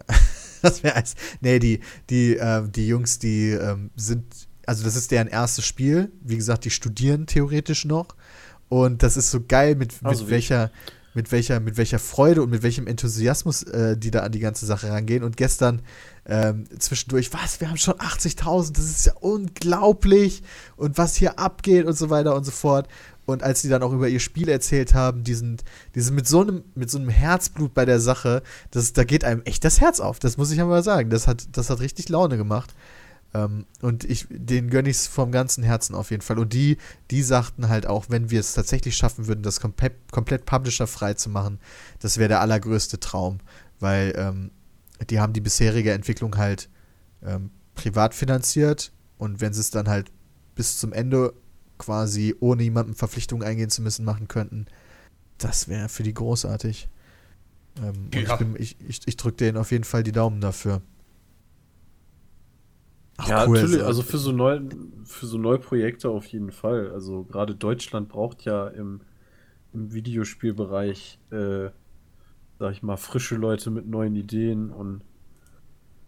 Das 0.60 0.82
wäre 0.82 0.96
eins. 0.96 1.14
Nee, 1.40 1.60
die, 1.60 1.78
die, 2.10 2.34
ähm, 2.34 2.72
die 2.72 2.88
Jungs, 2.88 3.20
die 3.20 3.50
ähm, 3.50 3.90
sind, 3.94 4.24
also 4.66 4.82
das 4.82 4.96
ist 4.96 5.12
deren 5.12 5.28
erstes 5.28 5.64
Spiel. 5.64 6.10
Wie 6.20 6.34
gesagt, 6.34 6.64
die 6.64 6.70
studieren 6.70 7.26
theoretisch 7.26 7.84
noch. 7.84 8.16
Und 8.68 9.04
das 9.04 9.16
ist 9.16 9.30
so 9.30 9.40
geil, 9.46 9.76
mit, 9.76 9.94
Also 10.02 10.24
mit 10.24 10.32
welcher, 10.32 10.72
mit 11.14 11.30
welcher, 11.30 11.60
mit 11.60 11.76
welcher 11.76 12.00
Freude 12.00 12.42
und 12.42 12.50
mit 12.50 12.64
welchem 12.64 12.88
Enthusiasmus 12.88 13.62
äh, 13.62 13.96
die 13.96 14.10
da 14.10 14.24
an 14.24 14.32
die 14.32 14.40
ganze 14.40 14.66
Sache 14.66 14.90
rangehen. 14.90 15.22
Und 15.22 15.36
gestern 15.36 15.80
ähm, 16.28 16.66
zwischendurch, 16.78 17.32
was, 17.32 17.60
wir 17.60 17.70
haben 17.70 17.78
schon 17.78 17.94
80.000, 17.94 18.74
das 18.74 18.84
ist 18.84 19.06
ja 19.06 19.14
unglaublich. 19.14 20.42
Und 20.76 20.98
was 20.98 21.16
hier 21.16 21.38
abgeht 21.38 21.86
und 21.86 21.96
so 21.96 22.10
weiter 22.10 22.36
und 22.36 22.44
so 22.44 22.52
fort. 22.52 22.86
und 23.24 23.42
als 23.42 23.62
die 23.62 23.68
dann 23.68 23.82
auch 23.82 23.92
über 23.92 24.08
ihr 24.08 24.20
Spiel 24.20 24.48
erzählt 24.48 24.94
haben, 24.94 25.24
die 25.24 25.34
sind, 25.34 25.64
die 25.94 26.00
sind 26.00 26.14
mit 26.14 26.26
so 26.28 26.40
einem, 26.40 26.64
mit 26.74 26.90
so 26.90 26.98
einem 26.98 27.08
Herzblut 27.08 27.74
bei 27.74 27.84
der 27.84 28.00
Sache, 28.00 28.42
das, 28.70 28.92
da 28.92 29.04
geht 29.04 29.24
einem 29.24 29.42
echt 29.44 29.64
das 29.64 29.80
Herz 29.80 30.00
auf. 30.00 30.18
Das 30.18 30.36
muss 30.36 30.50
ich 30.50 30.60
einmal 30.60 30.82
sagen. 30.82 31.10
Das 31.10 31.26
hat, 31.26 31.48
das 31.52 31.70
hat 31.70 31.80
richtig 31.80 32.08
Laune 32.08 32.36
gemacht. 32.36 32.74
Ähm, 33.34 33.66
und 33.82 34.04
ich, 34.04 34.26
den 34.30 34.70
gönne 34.70 34.88
ich 34.90 34.96
es 34.96 35.06
vom 35.06 35.32
ganzen 35.32 35.62
Herzen 35.64 35.94
auf 35.94 36.10
jeden 36.10 36.22
Fall. 36.22 36.38
Und 36.38 36.52
die, 36.52 36.78
die 37.10 37.22
sagten 37.22 37.68
halt 37.68 37.86
auch, 37.86 38.06
wenn 38.08 38.30
wir 38.30 38.40
es 38.40 38.54
tatsächlich 38.54 38.96
schaffen 38.96 39.26
würden, 39.26 39.42
das 39.42 39.60
komplett, 39.60 39.94
komplett 40.10 40.46
publisherfrei 40.46 41.14
zu 41.14 41.30
machen, 41.30 41.58
das 42.00 42.18
wäre 42.18 42.28
der 42.28 42.40
allergrößte 42.40 43.00
Traum. 43.00 43.40
Weil 43.80 44.14
ähm, 44.16 44.50
die 45.10 45.20
haben 45.20 45.32
die 45.32 45.40
bisherige 45.40 45.92
Entwicklung 45.92 46.36
halt 46.36 46.68
ähm, 47.24 47.50
privat 47.74 48.14
finanziert 48.14 48.92
und 49.18 49.40
wenn 49.40 49.52
sie 49.52 49.60
es 49.60 49.70
dann 49.70 49.88
halt 49.88 50.10
bis 50.54 50.78
zum 50.78 50.92
Ende 50.92 51.34
quasi 51.78 52.34
ohne 52.40 52.62
jemandem 52.64 52.94
Verpflichtungen 52.96 53.46
eingehen 53.46 53.70
zu 53.70 53.82
müssen 53.82 54.04
machen 54.04 54.28
könnten, 54.28 54.66
das 55.38 55.68
wäre 55.68 55.88
für 55.88 56.04
die 56.04 56.14
großartig. 56.14 56.88
Ähm, 57.82 58.10
und 58.14 58.26
Ja. 58.26 58.28
ich, 58.28 58.38
bin- 58.38 58.56
ich, 58.58 58.76
ich, 58.88 59.00
ich 59.06 59.16
drücke 59.16 59.38
denen 59.38 59.58
auf 59.58 59.70
jeden 59.72 59.84
Fall 59.84 60.02
die 60.02 60.12
Daumen 60.12 60.40
dafür. 60.40 60.82
Ach, 63.16 63.28
ja, 63.28 63.46
cool, 63.46 63.66
natürlich, 63.66 63.82
so- 63.82 63.84
also 63.84 64.02
für 64.02 64.18
so, 64.18 64.32
neu, 64.32 64.60
für 65.04 65.26
so 65.26 65.38
neue 65.38 65.58
Projekte 65.58 66.08
auf 66.10 66.26
jeden 66.26 66.52
Fall. 66.52 66.90
Also 66.92 67.24
gerade 67.24 67.54
Deutschland 67.54 68.08
braucht 68.08 68.44
ja 68.44 68.68
im, 68.68 69.00
im 69.72 69.92
Videospielbereich, 69.94 71.20
äh, 71.32 71.70
sag 72.58 72.72
ich 72.72 72.82
mal, 72.82 72.96
frische 72.96 73.36
Leute 73.36 73.70
mit 73.70 73.86
neuen 73.86 74.14
Ideen 74.14 74.70
und 74.70 75.02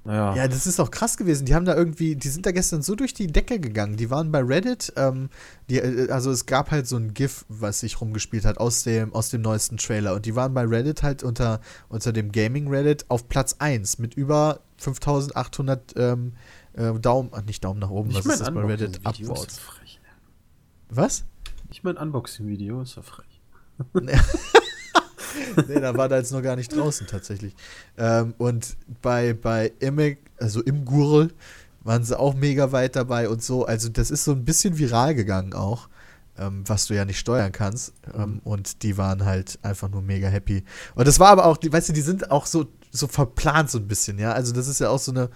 naja. 0.02 0.34
Ja, 0.34 0.48
das 0.48 0.66
ist 0.66 0.80
auch 0.80 0.90
krass 0.90 1.18
gewesen. 1.18 1.44
Die 1.44 1.54
haben 1.54 1.66
da 1.66 1.76
irgendwie, 1.76 2.16
die 2.16 2.28
sind 2.28 2.46
da 2.46 2.52
gestern 2.52 2.80
so 2.80 2.94
durch 2.94 3.12
die 3.12 3.26
Decke 3.26 3.60
gegangen. 3.60 3.98
Die 3.98 4.08
waren 4.08 4.32
bei 4.32 4.40
Reddit, 4.40 4.94
ähm, 4.96 5.28
die, 5.68 5.76
äh, 5.76 6.10
also 6.10 6.30
es 6.30 6.46
gab 6.46 6.70
halt 6.70 6.86
so 6.86 6.96
ein 6.96 7.12
GIF, 7.12 7.44
was 7.48 7.80
sich 7.80 8.00
rumgespielt 8.00 8.46
hat 8.46 8.56
aus 8.56 8.82
dem, 8.82 9.12
aus 9.12 9.28
dem 9.28 9.42
neuesten 9.42 9.76
Trailer. 9.76 10.14
Und 10.14 10.24
die 10.24 10.34
waren 10.34 10.54
bei 10.54 10.64
Reddit 10.64 11.02
halt 11.02 11.22
unter, 11.22 11.60
unter 11.90 12.14
dem 12.14 12.32
Gaming 12.32 12.68
Reddit 12.68 13.04
auf 13.08 13.28
Platz 13.28 13.56
1 13.58 13.98
mit 13.98 14.14
über 14.14 14.60
5800 14.78 15.94
ähm, 15.96 16.32
äh, 16.72 16.94
Daumen, 16.94 17.28
ach, 17.32 17.42
nicht 17.42 17.62
Daumen 17.62 17.80
nach 17.80 17.90
oben, 17.90 18.08
Nicht 18.08 18.24
was 18.24 18.34
ist 18.34 18.40
das 18.40 18.54
bei 18.54 18.64
Reddit? 18.64 19.00
Frech. 19.02 20.00
Was? 20.88 21.24
Nicht 21.68 21.84
mein 21.84 21.98
Unboxing-Video 21.98 22.80
ist 22.80 22.96
ja 22.96 23.02
frech. 23.02 23.42
nee, 25.68 25.80
da 25.80 25.96
war 25.96 26.08
da 26.08 26.16
jetzt 26.16 26.32
noch 26.32 26.42
gar 26.42 26.56
nicht 26.56 26.74
draußen 26.74 27.06
tatsächlich. 27.06 27.54
Ähm, 27.98 28.34
und 28.38 28.76
bei, 29.02 29.34
bei 29.34 29.72
Imek, 29.80 30.18
also 30.38 30.62
im 30.62 30.84
Gurl, 30.84 31.32
waren 31.82 32.04
sie 32.04 32.18
auch 32.18 32.34
mega 32.34 32.72
weit 32.72 32.96
dabei 32.96 33.28
und 33.28 33.42
so. 33.42 33.64
Also 33.64 33.88
das 33.88 34.10
ist 34.10 34.24
so 34.24 34.32
ein 34.32 34.44
bisschen 34.44 34.78
viral 34.78 35.14
gegangen 35.14 35.54
auch, 35.54 35.88
ähm, 36.38 36.62
was 36.66 36.86
du 36.86 36.94
ja 36.94 37.04
nicht 37.04 37.18
steuern 37.18 37.52
kannst. 37.52 37.94
Ähm, 38.14 38.40
und 38.44 38.82
die 38.82 38.96
waren 38.96 39.24
halt 39.24 39.58
einfach 39.62 39.88
nur 39.88 40.02
mega 40.02 40.28
happy. 40.28 40.64
Und 40.94 41.08
das 41.08 41.18
war 41.18 41.28
aber 41.28 41.46
auch, 41.46 41.56
die, 41.56 41.72
weißt 41.72 41.88
du, 41.88 41.92
die 41.92 42.00
sind 42.02 42.30
auch 42.30 42.46
so, 42.46 42.66
so 42.90 43.06
verplant 43.06 43.70
so 43.70 43.78
ein 43.78 43.88
bisschen, 43.88 44.18
ja. 44.18 44.32
Also 44.32 44.52
das 44.52 44.68
ist 44.68 44.80
ja 44.80 44.90
auch 44.90 44.98
so 44.98 45.12
eine. 45.12 45.30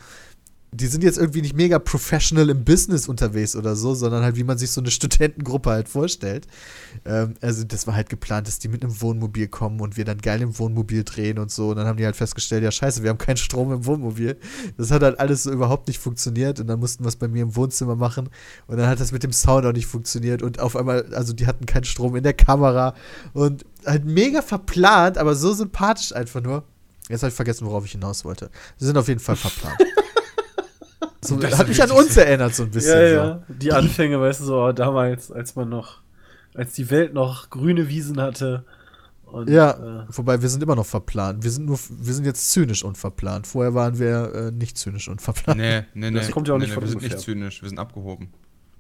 Die 0.77 0.87
sind 0.87 1.05
jetzt 1.05 1.19
irgendwie 1.19 1.43
nicht 1.43 1.55
mega 1.55 1.79
professional 1.79 2.51
im 2.51 2.65
Business 2.65 3.09
unterwegs 3.09 3.55
oder 3.55 3.77
so, 3.77 3.95
sondern 3.95 4.23
halt, 4.23 4.37
wie 4.37 4.45
man 4.45 4.59
sich 4.59 4.71
so 4.71 4.81
eine 4.81 4.91
Studentengruppe 4.93 5.71
halt 5.71 5.89
vorstellt. 5.89 6.47
Ähm, 7.05 7.35
also, 7.41 7.65
das 7.65 7.87
war 7.87 7.95
halt 7.95 8.09
geplant, 8.09 8.49
dass 8.49 8.59
die 8.59 8.69
mit 8.69 8.83
einem 8.83 9.01
Wohnmobil 9.01 9.49
kommen 9.49 9.81
und 9.81 9.97
wir 9.97 10.05
dann 10.05 10.19
geil 10.19 10.43
im 10.43 10.59
Wohnmobil 10.59 11.05
drehen 11.05 11.39
und 11.39 11.51
so. 11.51 11.71
Und 11.71 11.77
dann 11.77 11.87
haben 11.87 11.97
die 11.97 12.05
halt 12.05 12.17
festgestellt, 12.17 12.65
ja, 12.65 12.71
scheiße, 12.71 13.03
wir 13.03 13.11
haben 13.11 13.19
keinen 13.19 13.37
Strom 13.37 13.73
im 13.73 13.87
Wohnmobil. 13.87 14.37
Das 14.77 14.91
hat 14.91 15.03
halt 15.03 15.21
alles 15.21 15.45
so 15.45 15.53
überhaupt 15.53 15.89
nicht 15.89 15.99
funktioniert. 15.99 16.61
Und 16.61 16.67
dann 16.67 16.81
mussten 16.81 17.05
wir 17.05 17.09
es 17.09 17.17
bei 17.17 17.29
mir 17.29 17.43
im 17.43 17.57
Wohnzimmer 17.57 17.97
machen. 17.97 18.29
Und 18.67 18.77
dann 18.77 18.89
hat 18.89 19.01
das 19.01 19.13
mit 19.13 19.23
dem 19.23 19.33
Sound 19.33 19.67
auch 19.67 19.73
nicht 19.73 19.87
funktioniert. 19.87 20.43
Und 20.43 20.61
auf 20.61 20.77
einmal, 20.77 21.15
also, 21.15 21.33
die 21.33 21.47
hatten 21.47 21.67
keinen 21.67 21.85
Strom 21.85 22.17
in 22.17 22.23
der 22.23 22.35
Kamera. 22.35 22.95
Und 23.33 23.65
halt 23.87 24.05
mega 24.05 24.43
verplant, 24.43 25.19
aber 25.19 25.35
so 25.35 25.53
sympathisch 25.53 26.15
einfach 26.15 26.43
nur. 26.43 26.65
Jetzt 27.09 27.23
habe 27.23 27.29
ich 27.29 27.35
vergessen, 27.35 27.67
worauf 27.67 27.85
ich 27.85 27.93
hinaus 27.93 28.25
wollte. 28.25 28.51
Sie 28.79 28.87
sind 28.87 28.97
auf 28.97 29.09
jeden 29.09 29.21
Fall 29.21 29.37
verplant. 29.37 29.77
So, 31.27 31.37
Das 31.37 31.59
hat 31.59 31.69
mich 31.69 31.83
an 31.83 31.91
uns 31.91 32.17
erinnert, 32.17 32.55
so 32.55 32.65
ein 32.65 32.71
bisschen. 32.71 32.99
Ja, 32.99 33.09
so. 33.09 33.15
ja. 33.15 33.43
Die 33.49 33.73
Anfänge, 33.73 34.21
weißt 34.21 34.41
du, 34.41 34.45
so 34.45 34.73
damals, 34.73 35.31
als 35.33 35.57
man 35.57 35.69
noch, 35.69 36.01
als 36.55 36.73
die 36.75 36.91
Welt 36.91 37.15
noch 37.15 37.51
grüne 37.51 37.89
Wiesen 37.89 38.21
hatte. 38.21 38.65
Und, 39.25 39.49
Ja, 39.51 39.73
Äh, 40.03 40.07
wobei 40.11 40.41
wir 40.43 40.49
sind 40.49 40.63
immer 40.63 40.77
noch 40.77 40.87
verplant. 40.87 41.43
Wir 41.43 41.51
sind 41.51 41.67
nur, 41.67 41.79
wir 41.91 42.15
sind 42.15 42.25
jetzt 42.25 42.51
zynisch 42.53 42.85
und 42.85 42.97
verplant. 42.99 43.47
Vorher 43.47 43.75
waren 43.75 43.99
wir 43.99 44.33
äh, 44.35 44.51
nicht 44.53 44.79
zynisch 44.79 45.09
und 45.09 45.21
verplant. 45.23 45.59
Nee, 45.59 45.83
nee, 45.95 46.11
nee. 46.11 46.19
Das 46.21 46.31
kommt 46.31 46.47
ja 46.47 46.55
auch 46.55 46.59
nee, 46.59 46.67
nicht 46.67 46.71
nee, 46.71 46.75
von 46.75 46.83
Wir 46.85 46.89
sind 46.91 46.97
ungefähr. 46.99 47.17
nicht 47.17 47.25
zynisch, 47.25 47.63
wir 47.63 47.69
sind 47.69 47.79
abgehoben. 47.79 48.29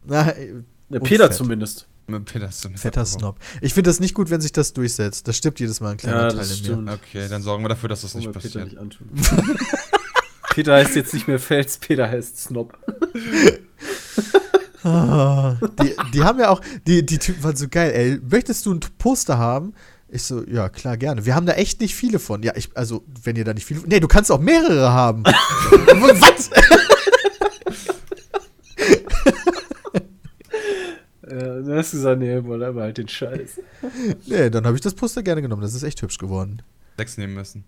Na, 0.06 0.30
äh, 0.30 0.62
und 0.90 1.02
Peter 1.02 1.24
fett. 1.26 1.34
zumindest. 1.34 1.88
Peter 2.26 2.48
ist 2.50 2.60
zumindest 2.60 2.82
Fetter. 2.82 3.04
Snob. 3.06 3.36
Ich 3.62 3.72
finde 3.72 3.88
das 3.88 3.98
nicht 3.98 4.12
gut, 4.14 4.28
wenn 4.28 4.42
sich 4.42 4.52
das 4.52 4.74
durchsetzt. 4.74 5.26
Das 5.26 5.38
stirbt 5.38 5.58
jedes 5.58 5.80
Mal 5.80 5.92
ein 5.92 5.96
kleiner 5.96 6.24
Ja, 6.24 6.28
Teil 6.28 6.36
das 6.36 6.50
in 6.50 6.56
stimmt. 6.58 6.84
mir. 6.84 6.92
Okay, 6.92 7.26
dann 7.30 7.40
sorgen 7.40 7.64
wir 7.64 7.70
dafür, 7.70 7.88
dass 7.88 8.02
das 8.02 8.14
nicht 8.14 8.26
wir 8.26 8.32
Peter 8.32 8.60
passiert. 8.60 8.64
nicht 8.66 8.78
antun. 8.78 9.08
Peter 10.55 10.74
heißt 10.74 10.94
jetzt 10.94 11.12
nicht 11.12 11.26
mehr 11.26 11.40
Fels, 11.40 11.78
Peter 11.78 12.09
heißt 12.09 12.39
Snob. 12.39 12.78
Ah, 14.86 15.56
die, 15.82 15.94
die 16.12 16.22
haben 16.22 16.39
ja 16.39 16.51
auch, 16.51 16.60
die, 16.86 17.06
die 17.06 17.18
Typen 17.18 17.43
waren 17.43 17.56
so 17.56 17.68
geil, 17.70 17.90
ey. 17.94 18.20
Möchtest 18.31 18.66
du 18.66 18.74
ein 18.74 18.81
Poster 18.98 19.39
haben? 19.39 19.72
Ich 20.10 20.24
so, 20.24 20.44
ja, 20.44 20.68
klar, 20.68 20.98
gerne. 20.98 21.24
Wir 21.24 21.35
haben 21.35 21.47
da 21.47 21.55
echt 21.55 21.81
nicht 21.81 21.94
viele 21.94 22.18
von. 22.18 22.43
Ja, 22.43 22.52
ich, 22.55 22.68
also, 22.74 23.02
wenn 23.22 23.35
ihr 23.36 23.47
da 23.47 23.55
nicht 23.55 23.64
viele. 23.64 23.81
Nee, 23.86 23.98
du 23.98 24.09
kannst 24.09 24.31
auch 24.31 24.40
mehrere 24.40 24.93
haben. 24.93 25.24
Was? 25.24 26.51
Äh, 31.22 31.62
dann 31.62 31.78
hast 31.78 31.94
du 31.94 31.97
gesagt, 31.97 32.20
nee, 32.20 32.44
wollen 32.44 32.62
aber 32.62 32.82
halt 32.82 32.98
den 32.98 33.09
Scheiß. 33.09 33.60
Nee, 34.26 34.51
dann 34.51 34.66
habe 34.66 34.76
ich 34.76 34.82
das 34.82 34.93
Poster 34.93 35.22
gerne 35.22 35.40
genommen. 35.40 35.62
Das 35.62 35.72
ist 35.72 35.82
echt 35.82 36.02
hübsch 36.02 36.18
geworden. 36.18 36.60
Sechs 36.98 37.16
nehmen 37.16 37.32
müssen. 37.32 37.64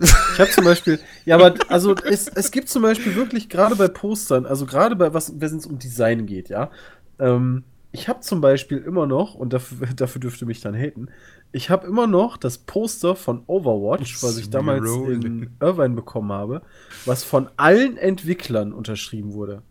Ich 0.00 0.38
habe 0.38 0.50
zum 0.50 0.64
Beispiel, 0.64 1.00
ja, 1.24 1.36
aber 1.36 1.54
also 1.68 1.94
es, 1.94 2.28
es 2.28 2.50
gibt 2.50 2.68
zum 2.68 2.82
Beispiel 2.82 3.14
wirklich 3.14 3.48
gerade 3.48 3.74
bei 3.74 3.88
Postern, 3.88 4.44
also 4.44 4.66
gerade 4.66 4.96
bei 4.96 5.14
was, 5.14 5.40
wenn 5.40 5.56
es 5.56 5.66
um 5.66 5.78
Design 5.78 6.26
geht, 6.26 6.50
ja. 6.50 6.70
Ähm, 7.18 7.64
ich 7.90 8.08
habe 8.08 8.20
zum 8.20 8.40
Beispiel 8.40 8.78
immer 8.78 9.06
noch, 9.06 9.34
und 9.34 9.52
dafür, 9.52 9.86
dafür 9.96 10.20
dürfte 10.20 10.44
mich 10.44 10.60
dann 10.60 10.74
haten, 10.74 11.08
ich 11.52 11.70
habe 11.70 11.86
immer 11.86 12.06
noch 12.06 12.36
das 12.36 12.58
Poster 12.58 13.16
von 13.16 13.42
Overwatch, 13.46 14.22
was 14.22 14.36
ich 14.36 14.50
damals 14.50 14.90
in 14.90 15.50
Irvine 15.60 15.94
bekommen 15.94 16.30
habe, 16.30 16.60
was 17.06 17.24
von 17.24 17.48
allen 17.56 17.96
Entwicklern 17.96 18.74
unterschrieben 18.74 19.32
wurde. 19.32 19.62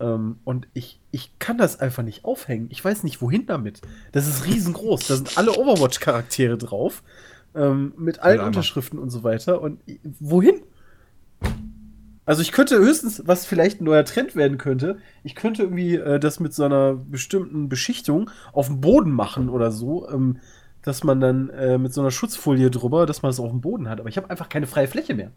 Ähm, 0.00 0.36
und 0.44 0.68
ich, 0.74 1.00
ich 1.12 1.38
kann 1.38 1.56
das 1.56 1.80
einfach 1.80 2.02
nicht 2.02 2.24
aufhängen. 2.26 2.66
Ich 2.70 2.84
weiß 2.84 3.04
nicht, 3.04 3.22
wohin 3.22 3.46
damit. 3.46 3.80
Das 4.12 4.26
ist 4.26 4.44
riesengroß. 4.44 5.06
Da 5.06 5.16
sind 5.16 5.38
alle 5.38 5.52
Overwatch-Charaktere 5.56 6.58
drauf. 6.58 7.02
Ähm, 7.54 7.94
mit 7.96 8.20
allen 8.20 8.40
Eimer. 8.40 8.48
Unterschriften 8.48 8.98
und 8.98 9.10
so 9.10 9.22
weiter. 9.22 9.60
Und 9.60 9.80
wohin? 10.20 10.62
Also 12.26 12.40
ich 12.40 12.52
könnte 12.52 12.78
höchstens, 12.78 13.22
was 13.26 13.44
vielleicht 13.44 13.80
ein 13.80 13.84
neuer 13.84 14.04
Trend 14.04 14.34
werden 14.34 14.56
könnte, 14.56 14.96
ich 15.24 15.34
könnte 15.34 15.62
irgendwie 15.62 15.96
äh, 15.96 16.18
das 16.18 16.40
mit 16.40 16.54
so 16.54 16.64
einer 16.64 16.94
bestimmten 16.94 17.68
Beschichtung 17.68 18.30
auf 18.52 18.68
dem 18.68 18.80
Boden 18.80 19.10
machen 19.10 19.50
oder 19.50 19.70
so, 19.70 20.08
ähm, 20.08 20.38
dass 20.82 21.04
man 21.04 21.20
dann 21.20 21.50
äh, 21.50 21.76
mit 21.76 21.92
so 21.92 22.00
einer 22.00 22.10
Schutzfolie 22.10 22.70
drüber, 22.70 23.06
dass 23.06 23.22
man 23.22 23.30
es 23.30 23.40
auf 23.40 23.50
dem 23.50 23.60
Boden 23.60 23.88
hat. 23.88 24.00
Aber 24.00 24.08
ich 24.08 24.16
habe 24.16 24.30
einfach 24.30 24.48
keine 24.48 24.66
freie 24.66 24.88
Fläche 24.88 25.14
mehr. 25.14 25.32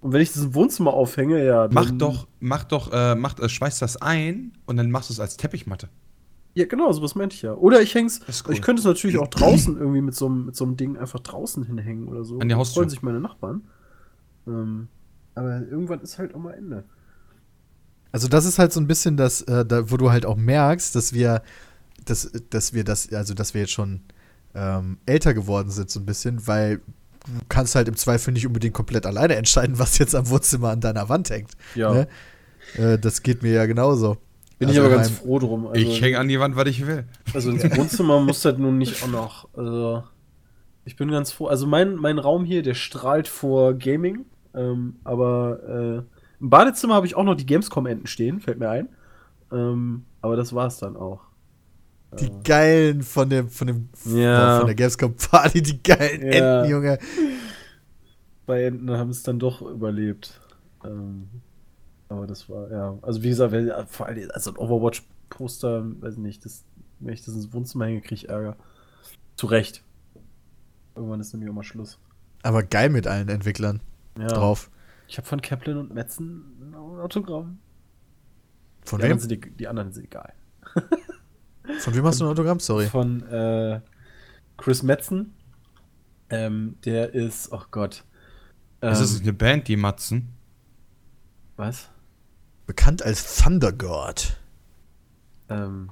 Und 0.00 0.12
wenn 0.12 0.20
ich 0.20 0.32
das 0.32 0.44
im 0.44 0.54
Wohnzimmer 0.54 0.92
aufhänge, 0.92 1.44
ja. 1.44 1.68
Mach 1.70 1.90
doch, 1.90 2.28
mach 2.38 2.64
doch, 2.64 2.92
äh, 2.92 3.14
mach, 3.14 3.38
äh, 3.38 3.48
schweiß 3.48 3.78
das 3.78 3.96
ein 3.96 4.52
und 4.66 4.76
dann 4.76 4.90
machst 4.90 5.08
du 5.08 5.14
es 5.14 5.20
als 5.20 5.36
Teppichmatte. 5.36 5.88
Ja, 6.54 6.66
genau, 6.66 6.92
sowas 6.92 7.14
meinte 7.16 7.34
ich 7.34 7.42
ja. 7.42 7.54
Oder 7.54 7.82
ich 7.82 7.94
häng's, 7.94 8.20
cool. 8.46 8.54
ich 8.54 8.62
könnte 8.62 8.80
es 8.80 8.86
natürlich 8.86 9.18
auch 9.18 9.26
draußen 9.28 9.76
irgendwie 9.76 10.00
mit 10.00 10.14
so, 10.14 10.26
einem- 10.26 10.46
mit 10.46 10.56
so 10.56 10.64
einem 10.64 10.76
Ding 10.76 10.96
einfach 10.96 11.18
draußen 11.20 11.64
hinhängen 11.64 12.06
oder 12.08 12.24
so. 12.24 12.38
An 12.38 12.48
die 12.48 12.54
Haustür. 12.54 12.82
freuen 12.82 12.90
sich 12.90 13.02
meine 13.02 13.20
Nachbarn. 13.20 13.62
Ähm, 14.46 14.88
aber 15.34 15.62
irgendwann 15.68 16.00
ist 16.00 16.18
halt 16.18 16.32
auch 16.34 16.38
mal 16.38 16.52
Ende. 16.54 16.84
Also 18.12 18.28
das 18.28 18.44
ist 18.44 18.60
halt 18.60 18.72
so 18.72 18.78
ein 18.80 18.86
bisschen 18.86 19.16
das, 19.16 19.42
äh, 19.42 19.66
da, 19.66 19.90
wo 19.90 19.96
du 19.96 20.12
halt 20.12 20.24
auch 20.26 20.36
merkst, 20.36 20.94
dass 20.94 21.12
wir, 21.12 21.42
dass, 22.04 22.30
dass 22.50 22.72
wir 22.72 22.84
das, 22.84 23.12
also 23.12 23.34
dass 23.34 23.54
wir 23.54 23.62
jetzt 23.62 23.72
schon 23.72 24.02
ähm, 24.54 24.98
älter 25.06 25.34
geworden 25.34 25.70
sind 25.70 25.90
so 25.90 25.98
ein 25.98 26.06
bisschen, 26.06 26.46
weil 26.46 26.76
du 26.78 26.82
kannst 27.48 27.74
halt 27.74 27.88
im 27.88 27.96
Zweifel 27.96 28.32
nicht 28.32 28.46
unbedingt 28.46 28.74
komplett 28.74 29.06
alleine 29.06 29.34
entscheiden, 29.34 29.78
was 29.80 29.98
jetzt 29.98 30.14
am 30.14 30.28
Wohnzimmer 30.28 30.68
an 30.70 30.80
deiner 30.80 31.08
Wand 31.08 31.30
hängt. 31.30 31.50
Ja. 31.74 31.92
Ne? 31.92 32.08
Äh, 32.76 32.98
das 33.00 33.22
geht 33.22 33.42
mir 33.42 33.52
ja 33.52 33.66
genauso. 33.66 34.18
Bin 34.58 34.68
Also 34.68 34.80
ich 34.80 34.86
aber 34.86 34.94
ganz 34.96 35.10
froh 35.10 35.38
drum. 35.38 35.66
Also, 35.66 35.80
ich 35.80 36.00
hänge 36.00 36.18
an 36.18 36.28
die 36.28 36.38
Wand, 36.38 36.54
was 36.56 36.68
ich 36.68 36.86
will. 36.86 37.04
also 37.32 37.50
ins 37.50 37.64
Wohnzimmer 37.76 38.20
muss 38.20 38.42
das 38.42 38.56
nun 38.58 38.78
nicht 38.78 39.02
auch 39.02 39.08
noch. 39.08 39.48
Also, 39.54 40.04
ich 40.84 40.96
bin 40.96 41.10
ganz 41.10 41.32
froh. 41.32 41.46
Also 41.46 41.66
mein, 41.66 41.96
mein 41.96 42.18
Raum 42.18 42.44
hier, 42.44 42.62
der 42.62 42.74
strahlt 42.74 43.26
vor 43.28 43.74
Gaming. 43.74 44.26
Ähm, 44.54 44.96
aber 45.02 46.04
äh, 46.06 46.14
im 46.40 46.50
Badezimmer 46.50 46.94
habe 46.94 47.06
ich 47.06 47.16
auch 47.16 47.24
noch 47.24 47.34
die 47.34 47.46
Gamescom-Enten 47.46 48.06
stehen, 48.06 48.40
fällt 48.40 48.58
mir 48.58 48.68
ein. 48.70 48.88
Ähm, 49.50 50.04
aber 50.20 50.36
das 50.36 50.54
war's 50.54 50.78
dann 50.78 50.96
auch. 50.96 51.20
Die 52.20 52.30
geilen 52.44 53.02
von 53.02 53.28
dem, 53.28 53.48
von 53.48 53.66
dem, 53.66 53.88
Ja. 54.04 54.58
von 54.58 54.66
der 54.66 54.76
Gamescom 54.76 55.14
Party, 55.16 55.62
die 55.62 55.82
geilen 55.82 56.22
Ja. 56.32 56.60
Enten, 56.60 56.70
Junge. 56.70 56.98
Bei 58.46 58.64
Enten 58.64 58.90
haben 58.92 59.10
es 59.10 59.22
dann 59.22 59.38
doch 59.38 59.62
überlebt. 59.62 60.38
Ähm, 60.84 61.28
aber 62.08 62.26
das 62.26 62.48
war, 62.48 62.70
ja. 62.70 62.98
Also 63.02 63.22
wie 63.22 63.28
gesagt, 63.30 63.52
wenn, 63.52 63.70
vor 63.86 64.06
allem, 64.06 64.30
also 64.32 64.50
ein 64.50 64.56
Overwatch-Poster, 64.56 65.84
weiß 66.02 66.16
nicht, 66.18 66.44
das 66.44 66.64
Wenn 67.00 67.12
ich 67.14 67.24
das 67.24 67.34
ins 67.34 67.52
Wohnzimmer 67.52 67.86
hänge, 67.86 68.00
kriege 68.00 68.14
ich 68.14 68.28
Ärger. 68.28 68.56
Zu 69.36 69.46
Recht. 69.46 69.82
Irgendwann 70.94 71.20
ist 71.20 71.32
nämlich 71.32 71.50
auch 71.50 71.54
mal 71.54 71.64
Schluss. 71.64 71.98
Aber 72.42 72.62
geil 72.62 72.88
mit 72.90 73.06
allen 73.06 73.28
Entwicklern 73.28 73.80
Ja. 74.18 74.28
drauf. 74.28 74.70
Ich 75.08 75.18
habe 75.18 75.26
von 75.26 75.40
Kaplan 75.42 75.76
und 75.76 75.92
Metzen 75.92 76.44
ein 76.60 76.74
Autogramm. 76.74 77.58
Von 78.84 78.98
die, 79.00 79.04
anderen 79.04 79.22
wem? 79.22 79.28
sind, 79.28 79.44
die, 79.44 79.50
die 79.50 79.68
anderen 79.68 79.92
sind 79.92 80.04
egal. 80.04 80.32
Von 81.78 81.94
wem 81.94 82.04
hast 82.04 82.20
du 82.20 82.24
ein 82.26 82.30
Autogramm? 82.30 82.60
Sorry. 82.60 82.86
Von 82.86 83.22
äh, 83.28 83.80
Chris 84.58 84.82
Metzen. 84.82 85.34
Ähm, 86.30 86.76
der 86.84 87.14
ist, 87.14 87.50
oh 87.52 87.62
Gott. 87.70 88.04
Ähm, 88.82 88.90
Das 88.90 89.00
ist 89.00 89.22
eine 89.22 89.32
Band, 89.32 89.66
die 89.68 89.76
Matzen. 89.76 90.28
was? 91.56 91.88
Bekannt 92.66 93.02
als 93.02 93.36
Thunder 93.36 93.72
God. 93.72 94.36
Ähm, 95.48 95.90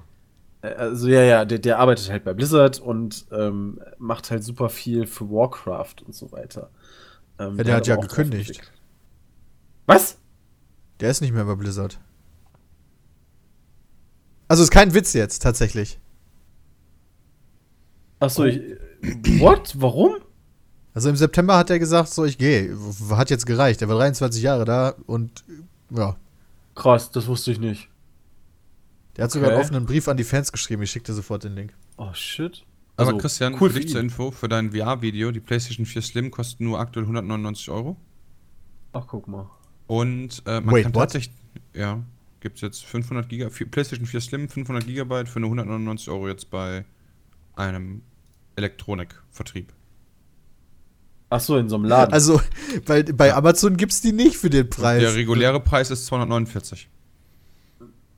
äh, 0.61 0.67
also 0.69 1.07
ja, 1.07 1.21
ja, 1.21 1.45
der, 1.45 1.59
der 1.59 1.79
arbeitet 1.79 2.09
halt 2.09 2.23
bei 2.23 2.33
Blizzard 2.33 2.79
und 2.79 3.25
ähm, 3.31 3.79
macht 3.99 4.31
halt 4.31 4.43
super 4.43 4.69
viel 4.69 5.05
für 5.05 5.29
Warcraft 5.29 5.95
und 6.05 6.15
so 6.15 6.31
weiter. 6.31 6.69
Ähm, 7.39 7.57
Ja, 7.57 7.63
der 7.63 7.75
hat 7.75 7.87
ja 7.87 7.95
gekündigt. 7.95 8.71
Was? 9.85 10.17
Der 10.99 11.11
ist 11.11 11.21
nicht 11.21 11.33
mehr 11.33 11.45
bei 11.45 11.55
Blizzard. 11.55 11.99
Also 14.47 14.63
ist 14.63 14.71
kein 14.71 14.93
Witz 14.93 15.13
jetzt, 15.13 15.41
tatsächlich. 15.41 15.99
Achso, 18.19 18.45
ich. 18.45 18.61
What? 19.39 19.73
Warum? 19.77 20.15
Also 20.93 21.09
im 21.09 21.15
September 21.15 21.57
hat 21.57 21.69
er 21.69 21.79
gesagt, 21.79 22.09
so 22.09 22.23
ich 22.23 22.37
gehe. 22.37 22.77
Hat 23.09 23.29
jetzt 23.29 23.45
gereicht. 23.45 23.81
Er 23.81 23.89
war 23.89 23.97
23 23.97 24.41
Jahre 24.41 24.63
da 24.65 24.95
und 25.07 25.43
ja. 25.89 26.15
Krass, 26.75 27.11
das 27.11 27.27
wusste 27.27 27.51
ich 27.51 27.59
nicht. 27.59 27.89
Der 29.15 29.25
hat 29.25 29.31
sogar 29.31 29.49
einen 29.49 29.57
Okay. 29.57 29.65
offenen 29.67 29.85
Brief 29.85 30.07
an 30.07 30.17
die 30.17 30.23
Fans 30.23 30.51
geschrieben. 30.51 30.81
Ich 30.83 30.91
schick 30.91 31.03
dir 31.03 31.13
sofort 31.13 31.43
den 31.43 31.53
Link. 31.53 31.73
Oh 31.97 32.13
shit. 32.13 32.65
Aber 32.97 33.09
Also, 33.09 33.17
Christian, 33.19 33.53
cool 33.59 33.69
für 33.69 33.75
dich 33.79 33.85
ihn. 33.85 33.91
zur 33.91 34.01
Info, 34.01 34.31
für 34.31 34.47
dein 34.47 34.71
VR-Video, 34.71 35.31
die 35.31 35.39
PlayStation 35.39 35.85
4 35.85 36.01
Slim 36.01 36.31
kostet 36.31 36.61
nur 36.61 36.79
aktuell 36.79 37.05
199 37.05 37.69
Euro. 37.69 37.97
Ach, 38.93 39.05
guck 39.07 39.27
mal. 39.27 39.49
Und 39.87 40.41
äh, 40.45 40.61
man 40.61 40.75
Wait, 40.75 40.83
kann 40.83 40.93
what? 40.95 41.01
tatsächlich, 41.11 41.35
ja, 41.73 42.03
gibt 42.39 42.55
es 42.57 42.61
jetzt 42.61 42.85
500 42.85 43.27
Giga, 43.29 43.49
PlayStation 43.49 44.05
4 44.05 44.21
Slim, 44.21 44.49
500 44.49 44.85
Gigabyte 44.85 45.27
für 45.29 45.39
nur 45.39 45.49
199 45.49 46.09
Euro 46.09 46.27
jetzt 46.27 46.49
bei 46.49 46.85
einem 47.55 48.01
Elektronikvertrieb. 48.55 49.73
Achso, 51.33 51.57
in 51.57 51.67
so 51.67 51.75
einem 51.77 51.85
Laden. 51.85 52.13
Also, 52.13 52.39
weil 52.85 53.03
bei 53.05 53.33
Amazon 53.33 53.75
gibt's 53.75 54.01
die 54.01 54.11
nicht 54.11 54.37
für 54.37 54.49
den 54.51 54.69
Preis. 54.69 55.01
Der 55.01 55.15
reguläre 55.15 55.59
Preis 55.59 55.89
ist 55.89 56.05
249. 56.05 56.89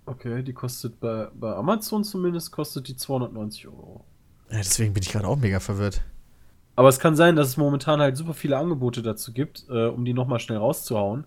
okay, 0.05 0.43
die 0.43 0.53
kostet 0.53 0.99
bei, 0.99 1.29
bei 1.33 1.53
Amazon 1.55 2.03
zumindest 2.03 2.51
kostet 2.51 2.87
die 2.89 2.95
290 2.97 3.67
Euro. 3.67 4.03
Ja, 4.51 4.57
deswegen 4.57 4.93
bin 4.93 5.01
ich 5.01 5.11
gerade 5.11 5.27
auch 5.27 5.37
mega 5.37 5.59
verwirrt. 5.59 6.01
Aber 6.75 6.89
es 6.89 6.99
kann 6.99 7.15
sein, 7.15 7.37
dass 7.37 7.47
es 7.47 7.57
momentan 7.57 8.01
halt 8.01 8.17
super 8.17 8.33
viele 8.33 8.57
Angebote 8.57 9.01
dazu 9.01 9.31
gibt, 9.31 9.65
äh, 9.69 9.85
um 9.85 10.03
die 10.03 10.13
nochmal 10.13 10.39
schnell 10.41 10.57
rauszuhauen. 10.57 11.25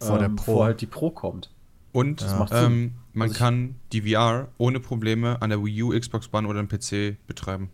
Vor 0.00 0.18
der 0.18 0.28
ähm, 0.28 0.36
Pro. 0.36 0.52
Bevor 0.52 0.64
halt 0.64 0.80
die 0.80 0.86
Pro 0.86 1.10
kommt. 1.10 1.50
Und 1.92 2.22
Das 2.22 2.38
macht 2.38 2.54
Sinn. 2.54 2.64
ähm, 2.64 2.94
man 3.12 3.28
Also 3.28 3.38
kann 3.38 3.74
die 3.92 4.00
VR 4.02 4.48
ohne 4.56 4.80
Probleme 4.80 5.42
an 5.42 5.50
der 5.50 5.62
Wii 5.62 5.82
U, 5.82 5.98
Xbox 5.98 6.30
One 6.32 6.48
oder 6.48 6.60
am 6.60 6.68
PC 6.68 7.16
betreiben. 7.26 7.70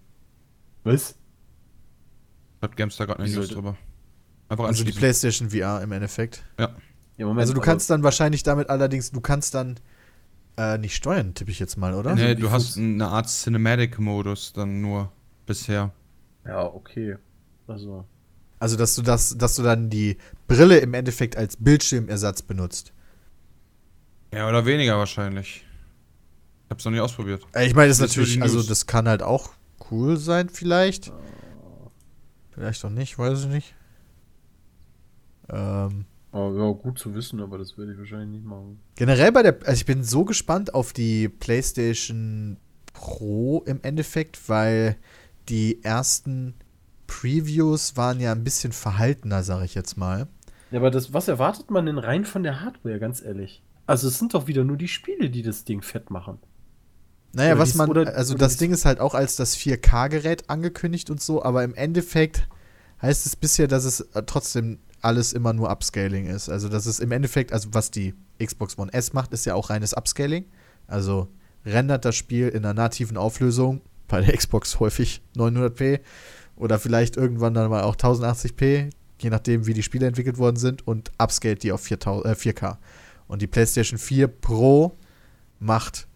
Was? 0.82 1.14
Hat 2.64 2.76
Gamestar 2.76 3.06
gerade 3.06 3.22
eine 3.22 3.32
News 3.32 3.48
drüber. 3.48 3.76
Einfach 4.48 4.64
Also 4.64 4.84
die. 4.84 4.92
PlayStation 4.92 5.50
VR 5.50 5.82
im 5.82 5.92
Endeffekt. 5.92 6.42
Ja. 6.58 6.74
Ja, 7.16 7.26
Moment, 7.26 7.42
Also 7.42 7.52
du 7.54 7.60
aber- 7.60 7.66
kannst 7.66 7.88
dann 7.90 8.02
wahrscheinlich 8.02 8.42
damit 8.42 8.68
allerdings, 8.70 9.10
du 9.12 9.20
kannst 9.20 9.54
dann 9.54 9.78
äh, 10.56 10.78
nicht 10.78 10.94
steuern, 10.96 11.34
tippe 11.34 11.50
ich 11.50 11.58
jetzt 11.58 11.76
mal, 11.76 11.94
oder? 11.94 12.14
Nee, 12.14 12.36
wie 12.36 12.40
du 12.40 12.50
hast 12.50 12.76
eine 12.76 13.06
Art 13.08 13.28
Cinematic-Modus 13.28 14.52
dann 14.52 14.80
nur 14.80 15.10
bisher. 15.46 15.92
Ja, 16.46 16.64
okay. 16.66 17.16
Also. 17.66 18.04
Also 18.60 18.76
dass 18.76 18.94
du 18.94 19.02
das, 19.02 19.36
dass 19.36 19.56
du 19.56 19.62
dann 19.62 19.90
die 19.90 20.16
Brille 20.46 20.78
im 20.78 20.94
Endeffekt 20.94 21.36
als 21.36 21.56
Bildschirmersatz 21.56 22.42
benutzt. 22.42 22.92
Ja, 24.32 24.48
oder 24.48 24.64
weniger 24.66 24.96
wahrscheinlich. 24.98 25.64
Ich 26.64 26.70
hab's 26.70 26.84
noch 26.84 26.92
nicht 26.92 27.00
ausprobiert. 27.00 27.46
Äh, 27.52 27.66
Ich 27.66 27.74
meine, 27.74 27.88
das 27.88 27.98
ist 28.00 28.08
natürlich, 28.08 28.40
also 28.42 28.62
das 28.62 28.86
kann 28.86 29.08
halt 29.08 29.22
auch 29.22 29.50
cool 29.90 30.16
sein, 30.16 30.48
vielleicht. 30.48 31.12
Vielleicht 32.54 32.84
auch 32.84 32.90
nicht, 32.90 33.18
weiß 33.18 33.44
ich 33.44 33.48
nicht. 33.48 33.74
Ähm, 35.48 36.06
Oh, 36.36 36.52
ja, 36.52 36.72
gut 36.72 36.98
zu 36.98 37.14
wissen, 37.14 37.40
aber 37.40 37.58
das 37.58 37.78
werde 37.78 37.92
ich 37.92 37.98
wahrscheinlich 37.98 38.40
nicht 38.40 38.44
machen. 38.44 38.80
generell 38.96 39.30
bei 39.30 39.44
der, 39.44 39.56
also 39.60 39.74
ich 39.74 39.86
bin 39.86 40.02
so 40.02 40.24
gespannt 40.24 40.74
auf 40.74 40.92
die 40.92 41.28
PlayStation 41.28 42.56
Pro 42.92 43.62
im 43.66 43.78
Endeffekt, 43.82 44.48
weil 44.48 44.96
die 45.48 45.84
ersten 45.84 46.54
Previews 47.06 47.96
waren 47.96 48.18
ja 48.18 48.32
ein 48.32 48.42
bisschen 48.42 48.72
verhaltener, 48.72 49.44
sag 49.44 49.62
ich 49.64 49.76
jetzt 49.76 49.96
mal. 49.96 50.26
Ja, 50.72 50.80
aber 50.80 50.90
das, 50.90 51.12
was 51.12 51.28
erwartet 51.28 51.70
man 51.70 51.86
denn 51.86 51.98
rein 51.98 52.24
von 52.24 52.42
der 52.42 52.62
Hardware, 52.62 52.98
ganz 52.98 53.22
ehrlich? 53.22 53.62
Also 53.86 54.08
es 54.08 54.18
sind 54.18 54.34
doch 54.34 54.48
wieder 54.48 54.64
nur 54.64 54.76
die 54.76 54.88
Spiele, 54.88 55.30
die 55.30 55.42
das 55.42 55.64
Ding 55.64 55.82
fett 55.82 56.10
machen. 56.10 56.38
Naja, 57.34 57.58
was 57.58 57.74
man, 57.74 57.90
also 58.08 58.34
das 58.34 58.56
Ding 58.56 58.72
ist 58.72 58.84
halt 58.84 59.00
auch 59.00 59.14
als 59.14 59.36
das 59.36 59.56
4K-Gerät 59.56 60.48
angekündigt 60.48 61.10
und 61.10 61.20
so, 61.20 61.42
aber 61.42 61.64
im 61.64 61.74
Endeffekt 61.74 62.48
heißt 63.02 63.26
es 63.26 63.36
bisher, 63.36 63.66
dass 63.66 63.84
es 63.84 64.00
äh, 64.00 64.22
trotzdem 64.24 64.78
alles 65.02 65.32
immer 65.32 65.52
nur 65.52 65.70
Upscaling 65.70 66.26
ist. 66.26 66.48
Also 66.48 66.68
das 66.68 66.86
ist 66.86 67.00
im 67.00 67.12
Endeffekt, 67.12 67.52
also 67.52 67.68
was 67.72 67.90
die 67.90 68.14
Xbox 68.42 68.78
One 68.78 68.92
S 68.92 69.12
macht, 69.12 69.32
ist 69.32 69.44
ja 69.44 69.54
auch 69.54 69.70
reines 69.70 69.94
Upscaling. 69.94 70.46
Also 70.86 71.28
rendert 71.66 72.04
das 72.04 72.16
Spiel 72.16 72.48
in 72.48 72.64
einer 72.64 72.74
nativen 72.74 73.16
Auflösung, 73.16 73.82
bei 74.08 74.20
der 74.20 74.36
Xbox 74.36 74.80
häufig 74.80 75.22
900p 75.36 76.00
oder 76.56 76.78
vielleicht 76.78 77.16
irgendwann 77.16 77.54
dann 77.54 77.70
mal 77.70 77.82
auch 77.82 77.96
1080p, 77.96 78.90
je 79.20 79.30
nachdem 79.30 79.66
wie 79.66 79.74
die 79.74 79.82
Spiele 79.82 80.06
entwickelt 80.06 80.38
worden 80.38 80.56
sind 80.56 80.86
und 80.86 81.10
upscaled 81.18 81.62
die 81.62 81.72
auf 81.72 81.80
4000, 81.82 82.26
äh, 82.26 82.36
4K. 82.36 82.76
Und 83.26 83.42
die 83.42 83.46
PlayStation 83.46 83.98
4 83.98 84.28
Pro 84.28 84.96
macht 85.58 86.06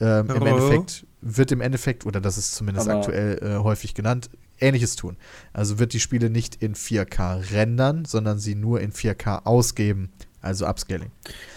ähm, 0.00 0.30
im? 0.30 0.46
Endeffekt, 0.46 1.06
wird 1.20 1.52
im 1.52 1.60
Endeffekt, 1.60 2.06
oder 2.06 2.20
das 2.20 2.38
ist 2.38 2.54
zumindest 2.54 2.88
Aber- 2.88 2.98
aktuell 2.98 3.38
äh, 3.42 3.62
häufig 3.62 3.94
genannt, 3.94 4.30
ähnliches 4.58 4.96
tun. 4.96 5.16
Also 5.52 5.78
wird 5.78 5.92
die 5.92 6.00
Spiele 6.00 6.30
nicht 6.30 6.62
in 6.62 6.74
4K 6.74 7.52
rendern, 7.52 8.04
sondern 8.04 8.38
sie 8.38 8.54
nur 8.54 8.80
in 8.80 8.92
4K 8.92 9.44
ausgeben. 9.44 10.10
Also 10.40 10.66
Upscaling. 10.66 11.10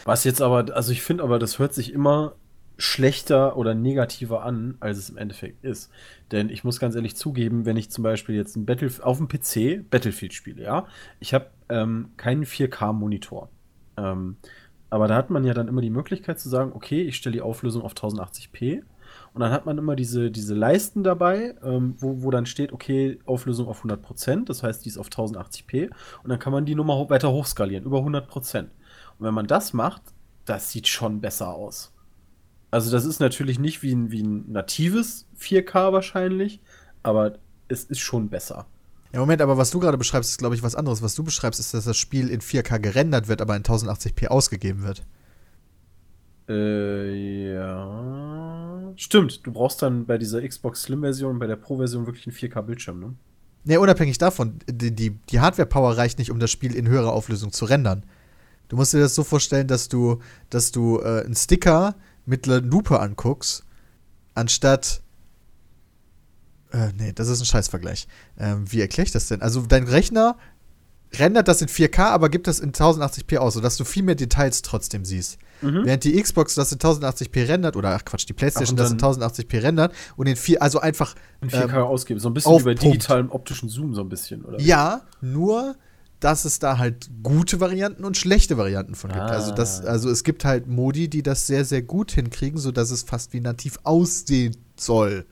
Was 0.06 0.24
jetzt 0.24 0.42
aber, 0.42 0.76
also 0.76 0.92
ich 0.92 1.02
finde 1.02 1.24
aber, 1.24 1.38
das 1.40 1.60
hört 1.60 1.74
sich 1.74 1.94
immer 1.94 2.34
schlechter 2.78 3.58
oder 3.58 3.76
negativer 3.76 4.44
an, 4.44 4.76
als 4.80 4.98
es 4.98 5.10
im 5.10 5.18
Endeffekt 5.18 5.64
ist. 5.64 5.92
Denn 6.32 6.50
ich 6.50 6.64
muss 6.64 6.80
ganz 6.80 6.96
ehrlich 6.96 7.16
zugeben, 7.16 7.66
wenn 7.66 7.76
ich 7.78 7.92
zum 7.92 8.04
Beispiel 8.04 8.36
jetzt 8.36 8.56
ein 8.56 8.66
Battlefield 8.66 9.04
auf 9.04 9.18
dem 9.18 9.28
PC 9.28 9.88
Battlefield 9.90 10.34
spiele, 10.34 10.64
ja, 10.64 10.88
ich 11.20 11.34
habe 11.34 11.48
ähm, 11.68 12.10
keinen 12.16 12.46
4K-Monitor. 12.46 13.50
Ähm, 13.98 14.38
aber 14.90 15.08
da 15.08 15.16
hat 15.16 15.30
man 15.30 15.44
ja 15.44 15.54
dann 15.54 15.68
immer 15.68 15.82
die 15.82 15.90
Möglichkeit 15.90 16.40
zu 16.40 16.50
sagen, 16.50 16.72
okay, 16.74 17.02
ich 17.02 17.16
stelle 17.16 17.34
die 17.34 17.42
Auflösung 17.42 17.84
auf 17.84 17.94
1080p. 17.94 18.82
Und 19.34 19.42
dann 19.42 19.52
hat 19.52 19.66
man 19.66 19.78
immer 19.78 19.96
diese, 19.96 20.32
diese 20.32 20.56
Leisten 20.56 21.04
dabei, 21.04 21.56
ähm, 21.64 21.96
wo, 22.00 22.24
wo 22.24 22.32
dann 22.32 22.46
steht, 22.46 22.72
okay, 22.74 23.20
Auflösung 23.26 23.68
auf 23.68 23.84
100%, 23.84 24.46
das 24.46 24.64
heißt, 24.64 24.86
die 24.86 24.90
ist 24.90 24.98
auf 24.98 25.08
1080p. 25.08 25.90
Und 26.24 26.30
dann 26.30 26.40
kann 26.40 26.54
man 26.54 26.66
die 26.66 26.76
Nummer 26.76 26.96
ho 26.96 27.10
weiter 27.10 27.32
hochskalieren, 27.32 27.86
über 27.86 28.00
100%. 28.00 28.62
Und 28.62 28.70
wenn 29.20 29.34
man 29.34 29.48
das 29.48 29.74
macht, 29.74 30.02
das 30.46 30.72
sieht 30.72 30.88
schon 30.88 31.22
besser 31.22 31.54
aus. 31.54 31.94
Also 32.72 32.92
das 32.92 33.06
ist 33.06 33.20
natürlich 33.20 33.60
nicht 33.60 33.82
wie 33.84 33.94
ein, 33.94 34.12
wie 34.12 34.22
ein 34.22 34.52
natives 34.52 35.28
4K 35.40 35.92
wahrscheinlich, 35.92 36.62
aber 37.04 37.38
es 37.68 37.84
ist 37.84 38.00
schon 38.00 38.30
besser. 38.30 38.68
Ja, 39.12 39.20
Moment, 39.20 39.42
aber 39.42 39.58
was 39.58 39.72
du 39.72 39.80
gerade 39.80 39.98
beschreibst, 39.98 40.30
ist, 40.30 40.38
glaube 40.38 40.56
ich, 40.56 40.62
was 40.62 40.76
anderes. 40.76 41.02
Was 41.02 41.16
du 41.16 41.24
beschreibst, 41.24 41.60
ist, 41.60 41.74
dass 41.74 41.86
das 41.86 41.98
Spiel 41.98 42.30
in 42.30 42.42
4K 42.42 42.80
gerendert 42.80 43.28
wird, 43.28 43.42
aber 43.42 43.56
in 43.56 43.64
1080p 43.64 44.28
ausgegeben 44.28 44.84
wird. 44.84 45.04
Äh, 46.48 47.54
ja. 47.54 48.94
Stimmt, 48.96 49.46
du 49.46 49.52
brauchst 49.52 49.82
dann 49.82 50.06
bei 50.06 50.18
dieser 50.18 50.48
Xbox 50.48 50.84
Slim-Version, 50.84 51.40
bei 51.40 51.48
der 51.48 51.56
Pro-Version 51.56 52.06
wirklich 52.06 52.28
einen 52.28 52.36
4K-Bildschirm, 52.36 53.00
ne? 53.00 53.16
Ne, 53.66 53.80
unabhängig 53.80 54.18
davon, 54.18 54.60
die, 54.68 54.96
die, 54.96 55.12
die 55.30 55.40
Hardware-Power 55.40 55.98
reicht 55.98 56.18
nicht, 56.18 56.32
um 56.32 56.40
das 56.40 56.50
Spiel 56.50 56.76
in 56.76 56.88
höherer 56.88 57.12
Auflösung 57.12 57.52
zu 57.52 57.66
rendern. 57.66 58.04
Du 58.68 58.78
musst 58.78 58.94
dir 58.94 59.00
das 59.00 59.16
so 59.16 59.24
vorstellen, 59.24 59.68
dass 59.68 59.90
du, 59.90 60.20
dass 60.50 60.72
du 60.72 61.00
äh, 61.00 61.24
einen 61.26 61.36
Sticker 61.36 61.96
mit 62.26 62.48
einer 62.48 62.62
Lupe 62.62 63.00
anguckst, 63.00 63.64
anstatt. 64.34 65.02
Äh, 66.72 66.90
nee, 66.98 67.14
das 67.14 67.28
ist 67.28 67.42
ein 67.42 67.46
Scheißvergleich. 67.46 68.08
Ähm, 68.38 68.72
wie 68.72 68.82
erkläre 68.82 69.06
ich 69.06 69.12
das 69.12 69.28
denn? 69.28 69.42
Also, 69.42 69.62
dein 69.62 69.88
Rechner 69.88 70.38
rendert 71.18 71.48
das 71.48 71.62
in 71.62 71.68
4K, 71.68 72.00
aber 72.10 72.30
gibt 72.30 72.48
das 72.48 72.60
in 72.60 72.72
1080p 72.72 73.38
aus, 73.38 73.56
sodass 73.56 73.78
du 73.78 73.84
viel 73.84 74.04
mehr 74.04 74.16
Details 74.16 74.62
trotzdem 74.62 75.06
siehst. 75.06 75.40
Mhm. 75.62 75.86
Während 75.86 76.04
die 76.04 76.22
Xbox 76.22 76.56
das 76.56 76.72
in 76.72 76.78
1080p 76.78 77.48
rendert, 77.48 77.76
oder 77.76 77.96
ach 77.96 78.06
Quatsch, 78.06 78.28
die 78.28 78.34
PlayStation 78.34 78.78
Ach, 78.80 78.84
das 78.84 78.92
in 78.92 79.00
1080p 79.00 79.64
rendert 79.64 79.94
und 80.16 80.28
in 80.28 80.36
4, 80.36 80.62
also 80.62 80.80
einfach 80.80 81.16
In 81.42 81.50
4K 81.50 81.64
ähm, 81.64 81.84
ausgeben. 81.84 82.20
So 82.20 82.30
ein 82.30 82.34
bisschen 82.34 82.52
auf 82.52 82.62
wie 82.62 82.66
bei 82.66 82.76
Punkt. 82.76 82.96
digitalem 82.96 83.32
optischen 83.32 83.70
Zoom, 83.70 83.96
so 83.96 84.02
ein 84.02 84.10
bisschen, 84.10 84.46
oder? 84.46 84.60
Ja, 84.62 85.02
nur, 85.22 85.76
dass 86.20 86.46
es 86.46 86.60
da 86.60 86.78
halt 86.78 87.10
gute 87.24 87.60
Varianten 87.60 88.06
und 88.06 88.16
schlechte 88.16 88.58
Varianten 88.58 88.96
von 88.96 89.10
gibt. 89.10 89.22
Ah. 89.22 89.28
Also, 89.28 89.54
das, 89.54 89.84
also 89.84 90.10
es 90.10 90.24
gibt 90.24 90.46
halt 90.46 90.68
Modi, 90.68 91.10
die 91.10 91.24
das 91.24 91.48
sehr, 91.48 91.66
sehr 91.66 91.82
gut 91.82 92.12
hinkriegen, 92.12 92.60
sodass 92.60 92.92
es 92.92 93.04
fast 93.04 93.34
wie 93.34 93.42
nativ 93.42 93.80
aussieht, 93.84 94.58
soll. 94.78 95.26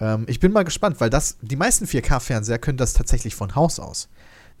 Ähm, 0.00 0.24
ich 0.26 0.40
bin 0.40 0.52
mal 0.52 0.64
gespannt, 0.64 1.00
weil 1.00 1.10
das, 1.10 1.38
die 1.42 1.56
meisten 1.56 1.84
4K-Fernseher 1.84 2.58
können 2.58 2.78
das 2.78 2.92
tatsächlich 2.94 3.34
von 3.34 3.54
Haus 3.54 3.78
aus. 3.78 4.08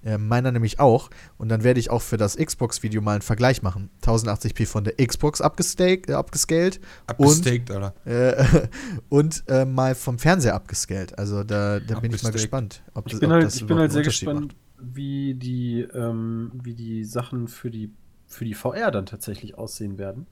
Äh, 0.02 0.16
meiner 0.16 0.50
nämlich 0.50 0.80
auch. 0.80 1.10
Und 1.36 1.50
dann 1.50 1.62
werde 1.62 1.78
ich 1.78 1.90
auch 1.90 2.00
für 2.00 2.16
das 2.16 2.36
Xbox-Video 2.36 3.02
mal 3.02 3.12
einen 3.12 3.22
Vergleich 3.22 3.62
machen. 3.62 3.90
1080p 4.02 4.66
von 4.66 4.84
der 4.84 4.94
Xbox 4.94 5.40
abgestake, 5.42 6.12
äh, 6.12 6.14
abgescaled 6.14 6.80
Abgestaked, 7.06 7.70
Alter. 7.70 7.94
äh, 8.06 8.68
und 9.10 9.44
äh, 9.48 9.66
mal 9.66 9.94
vom 9.94 10.18
Fernseher 10.18 10.54
abgescaled. 10.54 11.18
Also 11.18 11.44
da, 11.44 11.80
da 11.80 12.00
bin 12.00 12.12
ich 12.14 12.22
mal 12.22 12.28
Abgestaked. 12.28 12.34
gespannt, 12.34 12.82
ob 12.94 13.06
Ich 13.06 13.12
das, 13.12 13.20
bin 13.20 13.28
ob 13.28 13.34
halt, 13.34 13.44
das 13.44 13.56
ich 13.56 13.66
bin 13.66 13.78
halt 13.78 13.92
sehr 13.92 13.98
Unterschied 14.00 14.28
gespannt, 14.28 14.56
wie 14.78 15.34
die, 15.34 15.80
ähm, 15.92 16.52
wie 16.62 16.74
die 16.74 17.04
Sachen 17.04 17.46
für 17.46 17.70
die, 17.70 17.92
für 18.26 18.46
die 18.46 18.54
VR 18.54 18.90
dann 18.90 19.04
tatsächlich 19.04 19.58
aussehen 19.58 19.98
werden. 19.98 20.26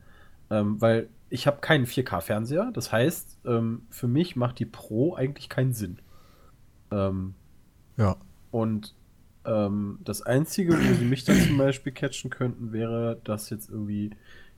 Ähm, 0.51 0.81
weil 0.81 1.11
ich 1.31 1.47
habe 1.47 1.61
keinen 1.61 1.87
4K-Fernseher. 1.87 2.71
Das 2.73 2.93
heißt, 2.93 3.39
ähm, 3.47 3.83
für 3.91 4.09
mich 4.09 4.37
macht 4.37 4.59
die 4.59 4.67
Pro 4.67 5.15
eigentlich 5.15 5.49
keinen 5.49 5.73
Sinn. 5.73 6.01
Ähm, 6.91 7.35
Ja. 7.97 8.17
und 8.51 8.95
ähm, 9.45 9.99
das 10.05 10.23
Einzige, 10.23 10.73
wo 10.75 10.95
sie 10.95 11.05
mich 11.05 11.25
dann 11.25 11.41
zum 11.41 11.57
Beispiel 11.59 11.93
catchen 11.93 12.31
könnten, 12.31 12.73
wäre, 12.73 13.21
dass 13.25 13.51
jetzt 13.51 13.71
irgendwie 13.71 14.11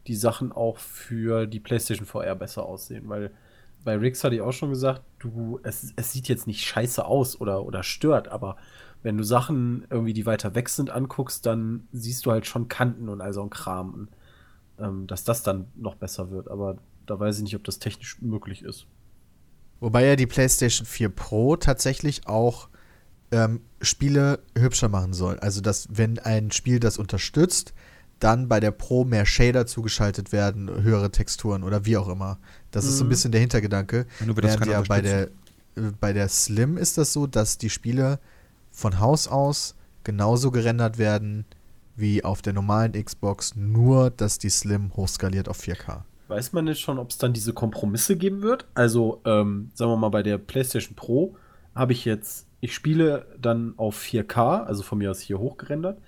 die 0.06 0.14
Sachen 0.16 0.52
auch 0.52 0.78
für 0.78 1.46
die 1.46 1.60
PlayStation 1.60 2.06
VR 2.06 2.34
besser 2.34 2.64
aussehen. 2.64 3.08
Weil 3.08 3.30
bei 3.84 3.96
Rix 3.96 4.24
hatte 4.24 4.34
ich 4.36 4.40
auch 4.42 4.52
schon 4.52 4.70
gesagt, 4.70 5.02
du, 5.18 5.60
es, 5.62 5.92
es 5.96 6.12
sieht 6.12 6.28
jetzt 6.28 6.46
nicht 6.46 6.64
scheiße 6.66 7.04
aus 7.04 7.40
oder, 7.40 7.64
oder 7.64 7.82
stört, 7.82 8.28
aber 8.28 8.56
wenn 9.02 9.16
du 9.16 9.24
Sachen 9.24 9.86
irgendwie, 9.90 10.12
die 10.12 10.26
weiter 10.26 10.54
weg 10.54 10.68
sind, 10.68 10.90
anguckst, 10.90 11.46
dann 11.46 11.88
siehst 11.92 12.26
du 12.26 12.32
halt 12.32 12.46
schon 12.46 12.68
Kanten 12.68 13.08
und 13.08 13.20
all 13.22 13.32
so 13.32 13.42
ein 13.42 13.50
Kram. 13.50 13.94
Und, 13.94 14.08
ähm, 14.80 15.06
dass 15.06 15.24
das 15.24 15.42
dann 15.42 15.66
noch 15.76 15.94
besser 15.96 16.30
wird. 16.30 16.48
Aber 16.50 16.78
da 17.06 17.18
weiß 17.18 17.38
ich 17.38 17.42
nicht, 17.44 17.56
ob 17.56 17.64
das 17.64 17.78
technisch 17.78 18.20
möglich 18.20 18.62
ist. 18.62 18.86
Wobei 19.80 20.04
ja 20.06 20.16
die 20.16 20.26
PlayStation 20.26 20.86
4 20.86 21.08
Pro 21.08 21.56
tatsächlich 21.56 22.26
auch 22.26 22.68
ähm, 23.32 23.60
Spiele 23.80 24.40
hübscher 24.56 24.88
machen 24.88 25.12
soll. 25.12 25.38
Also, 25.38 25.60
dass, 25.60 25.88
wenn 25.90 26.18
ein 26.18 26.50
Spiel 26.50 26.80
das 26.80 26.98
unterstützt, 26.98 27.72
dann 28.18 28.48
bei 28.48 28.60
der 28.60 28.70
Pro 28.72 29.04
mehr 29.04 29.24
Shader 29.24 29.66
zugeschaltet 29.66 30.32
werden, 30.32 30.68
höhere 30.82 31.10
Texturen 31.10 31.62
oder 31.62 31.86
wie 31.86 31.96
auch 31.96 32.08
immer. 32.08 32.38
Das 32.70 32.84
ist 32.84 32.98
so 32.98 33.04
ein 33.04 33.06
Mhm. 33.06 33.10
bisschen 33.10 33.32
der 33.32 33.40
Hintergedanke. 33.40 34.06
Ja, 34.20 34.26
nur 34.26 34.34
das 34.34 34.58
ja 34.66 34.82
bei 34.82 35.00
der, 35.00 35.22
äh, 35.76 35.92
bei 35.98 36.12
der 36.12 36.28
Slim 36.28 36.76
ist 36.76 36.98
das 36.98 37.14
so, 37.14 37.26
dass 37.26 37.56
die 37.56 37.70
Spiele 37.70 38.18
von 38.70 39.00
Haus 39.00 39.26
aus 39.26 39.74
genauso 40.04 40.50
gerendert 40.50 40.98
werden 40.98 41.46
wie 41.96 42.24
auf 42.24 42.42
der 42.42 42.52
normalen 42.52 42.92
Xbox, 42.92 43.56
nur 43.56 44.10
dass 44.10 44.38
die 44.38 44.50
Slim 44.50 44.92
hochskaliert 44.96 45.48
auf 45.48 45.60
4K. 45.60 46.02
Weiß 46.28 46.52
man 46.52 46.68
jetzt 46.68 46.80
schon, 46.80 46.98
ob 46.98 47.10
es 47.10 47.18
dann 47.18 47.32
diese 47.32 47.52
Kompromisse 47.52 48.16
geben 48.16 48.42
wird? 48.42 48.66
Also, 48.74 49.20
ähm, 49.24 49.70
sagen 49.74 49.90
wir 49.90 49.96
mal, 49.96 50.10
bei 50.10 50.22
der 50.22 50.38
PlayStation 50.38 50.94
Pro 50.94 51.36
habe 51.74 51.92
ich 51.92 52.04
jetzt, 52.04 52.46
ich 52.60 52.74
spiele 52.74 53.26
dann 53.40 53.74
auf 53.76 54.00
4K, 54.00 54.64
also 54.64 54.82
von 54.82 54.98
mir 54.98 55.10
aus 55.10 55.20
hier 55.20 55.38
hochgerendert, 55.40 55.98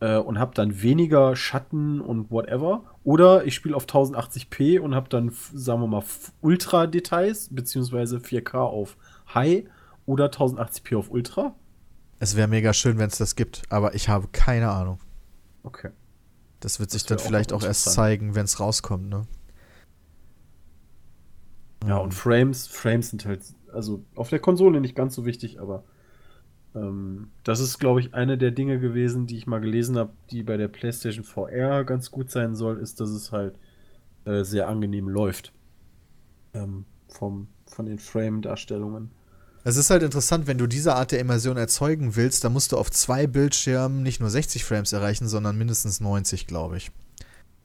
äh, 0.00 0.16
und 0.16 0.38
habe 0.38 0.54
dann 0.54 0.82
weniger 0.82 1.36
Schatten 1.36 2.00
und 2.00 2.30
whatever. 2.30 2.84
Oder 3.04 3.44
ich 3.44 3.54
spiele 3.54 3.76
auf 3.76 3.84
1080p 3.84 4.80
und 4.80 4.94
habe 4.94 5.08
dann, 5.08 5.32
sagen 5.52 5.80
wir 5.80 5.86
mal, 5.86 6.04
Ultra-Details, 6.40 7.48
beziehungsweise 7.50 8.18
4K 8.18 8.58
auf 8.58 8.96
High 9.34 9.64
oder 10.06 10.26
1080p 10.26 10.96
auf 10.96 11.10
Ultra. 11.10 11.54
Es 12.18 12.34
wäre 12.34 12.48
mega 12.48 12.72
schön, 12.72 12.98
wenn 12.98 13.08
es 13.08 13.18
das 13.18 13.36
gibt, 13.36 13.62
aber 13.68 13.94
ich 13.94 14.08
habe 14.08 14.28
keine 14.32 14.70
Ahnung. 14.70 14.98
Okay. 15.66 15.90
Das 16.60 16.80
wird 16.80 16.90
sich 16.90 17.04
Das 17.06 17.08
dann 17.08 17.18
wär 17.18 17.24
auch 17.24 17.26
vielleicht 17.26 17.50
noch 17.50 17.58
auch 17.58 17.64
erst 17.64 17.92
zeigen, 17.92 18.34
wenn 18.34 18.44
es 18.44 18.60
rauskommt, 18.60 19.08
ne? 19.08 19.26
Ja, 21.86 21.98
und 21.98 22.14
Frames, 22.14 22.66
Frames 22.66 23.10
sind 23.10 23.26
halt, 23.26 23.42
also 23.72 24.04
auf 24.14 24.28
der 24.30 24.38
Konsole 24.38 24.80
nicht 24.80 24.94
ganz 24.94 25.14
so 25.14 25.26
wichtig, 25.26 25.60
aber 25.60 25.84
ähm, 26.74 27.30
das 27.44 27.60
ist, 27.60 27.78
glaube 27.78 28.00
ich, 28.00 28.14
eine 28.14 28.38
der 28.38 28.52
Dinge 28.52 28.80
gewesen, 28.80 29.26
die 29.26 29.38
ich 29.38 29.46
mal 29.46 29.60
gelesen 29.60 29.98
habe, 29.98 30.12
die 30.30 30.42
bei 30.42 30.56
der 30.56 30.68
PlayStation 30.68 31.24
VR 31.24 31.84
ganz 31.84 32.10
gut 32.10 32.30
sein 32.30 32.54
soll, 32.54 32.78
ist, 32.78 33.00
dass 33.00 33.10
es 33.10 33.32
halt 33.32 33.56
äh, 34.24 34.44
sehr 34.44 34.68
angenehm 34.68 35.08
läuft. 35.08 35.52
Ähm, 36.54 36.86
vom, 37.08 37.48
von 37.66 37.86
den 37.86 37.98
Frame-Darstellungen. 37.98 39.10
Es 39.66 39.76
ist 39.76 39.90
halt 39.90 40.04
interessant, 40.04 40.46
wenn 40.46 40.58
du 40.58 40.68
diese 40.68 40.94
Art 40.94 41.10
der 41.10 41.18
Immersion 41.18 41.56
erzeugen 41.56 42.14
willst, 42.14 42.44
dann 42.44 42.52
musst 42.52 42.70
du 42.70 42.76
auf 42.76 42.88
zwei 42.88 43.26
Bildschirmen 43.26 44.04
nicht 44.04 44.20
nur 44.20 44.30
60 44.30 44.64
Frames 44.64 44.92
erreichen, 44.92 45.26
sondern 45.26 45.58
mindestens 45.58 45.98
90, 45.98 46.46
glaube 46.46 46.76
ich. 46.76 46.92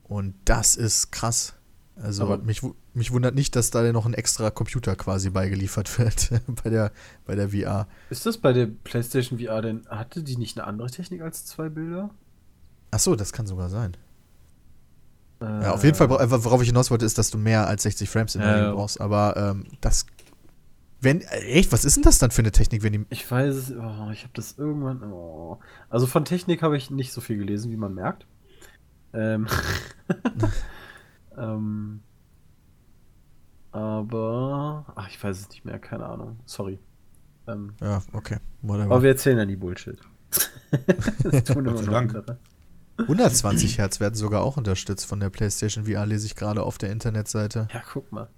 Und 0.06 0.34
das 0.46 0.76
ist 0.76 1.12
krass. 1.12 1.54
Also 2.02 2.24
Aber- 2.24 2.40
mich, 2.40 2.64
mich 2.96 3.12
wundert 3.12 3.36
nicht, 3.36 3.56
dass 3.56 3.70
da 3.70 3.84
noch 3.92 4.08
ein 4.08 4.16
extra 4.16 4.50
Computer 4.50 4.96
quasi 4.96 5.30
beigeliefert 5.30 6.00
wird 6.00 6.32
bei 6.64 6.72
der, 6.72 6.92
bei 7.28 7.36
der 7.36 7.50
VR. 7.50 7.88
Ist 8.10 8.26
das 8.26 8.40
bei 8.40 8.52
der 8.52 8.66
PlayStation 8.66 9.38
VR 9.38 9.62
denn, 9.62 9.86
hatte 9.88 10.24
die 10.24 10.38
nicht 10.38 10.58
eine 10.58 10.66
andere 10.66 10.90
Technik 10.90 11.22
als 11.22 11.46
zwei 11.46 11.70
Bilder? 11.70 12.10
Ach 12.90 13.00
so, 13.00 13.16
das 13.16 13.32
kann 13.32 13.46
sogar 13.46 13.70
sein. 13.70 13.96
Äh, 15.40 15.46
Ja, 15.46 15.74
auf 15.74 15.84
jeden 15.84 15.96
Fall, 15.96 16.10
äh, 16.10 16.44
worauf 16.44 16.64
ich 16.64 16.70
hinaus 16.70 16.90
wollte, 16.90 17.06
ist, 17.06 17.20
dass 17.20 17.30
du 17.30 17.38
mehr 17.38 17.68
als 17.68 17.84
60 17.84 18.10
Frames 18.10 18.34
in 18.34 18.42
der 18.42 18.58
ja. 18.58 18.74
brauchst. 18.74 19.00
Aber 19.00 19.38
ähm, 19.38 19.68
das. 19.82 20.08
Wenn. 21.02 21.22
äh, 21.22 21.40
Echt, 21.42 21.72
was 21.72 21.84
ist 21.86 21.96
denn 21.98 22.04
das 22.04 22.20
dann 22.20 22.32
für 22.32 22.42
eine 22.42 22.52
Technik, 22.52 22.84
wenn 22.84 22.94
die. 22.94 23.06
Ich 23.10 23.30
weiß 23.30 23.56
es, 23.56 23.72
oh, 23.72 24.10
ich 24.12 24.24
habe 24.24 24.34
das 24.34 24.58
irgendwann. 24.58 25.04
Oh. 25.04 25.60
Also 25.90 26.08
von 26.08 26.24
Technik 26.26 26.62
habe 26.62 26.78
ich 26.78 26.90
nicht 26.92 27.12
so 27.12 27.22
viel 27.22 27.38
gelesen, 27.38 27.72
wie 27.72 27.78
man 27.78 27.94
merkt. 27.94 28.26
Ähm, 29.14 29.48
ähm, 31.38 32.02
aber. 33.72 34.86
Ach, 34.96 35.08
ich 35.10 35.22
weiß 35.22 35.40
es 35.40 35.50
nicht 35.50 35.66
mehr, 35.66 35.80
keine 35.80 36.06
Ahnung. 36.06 36.40
Sorry. 36.46 36.80
Ähm, 37.48 37.74
Ja, 37.82 38.02
okay. 38.14 38.38
Whatever. 38.62 38.86
aber 38.86 39.02
wir 39.04 39.10
erzählen 39.10 39.38
ja 39.38 39.46
nie 39.46 39.56
Bullshit. 39.56 40.00
das 41.24 41.44
tun 41.44 41.66
immer 41.66 41.82
noch 41.82 41.86
Dank. 41.86 42.16
andere. 42.16 42.38
120 42.98 43.80
Hertz 43.80 44.00
werden 44.00 44.16
sogar 44.16 44.44
auch 44.44 44.58
unterstützt 44.58 45.06
von 45.06 45.20
der 45.20 45.30
PlayStation 45.30 45.86
VR, 45.86 46.06
lese 46.06 46.28
ich 46.28 46.36
gerade 46.36 46.62
auf 46.64 46.78
der 46.78 46.92
Internetseite. 46.92 47.68
Ja, 47.74 47.82
guck 47.92 48.12
mal. 48.12 48.30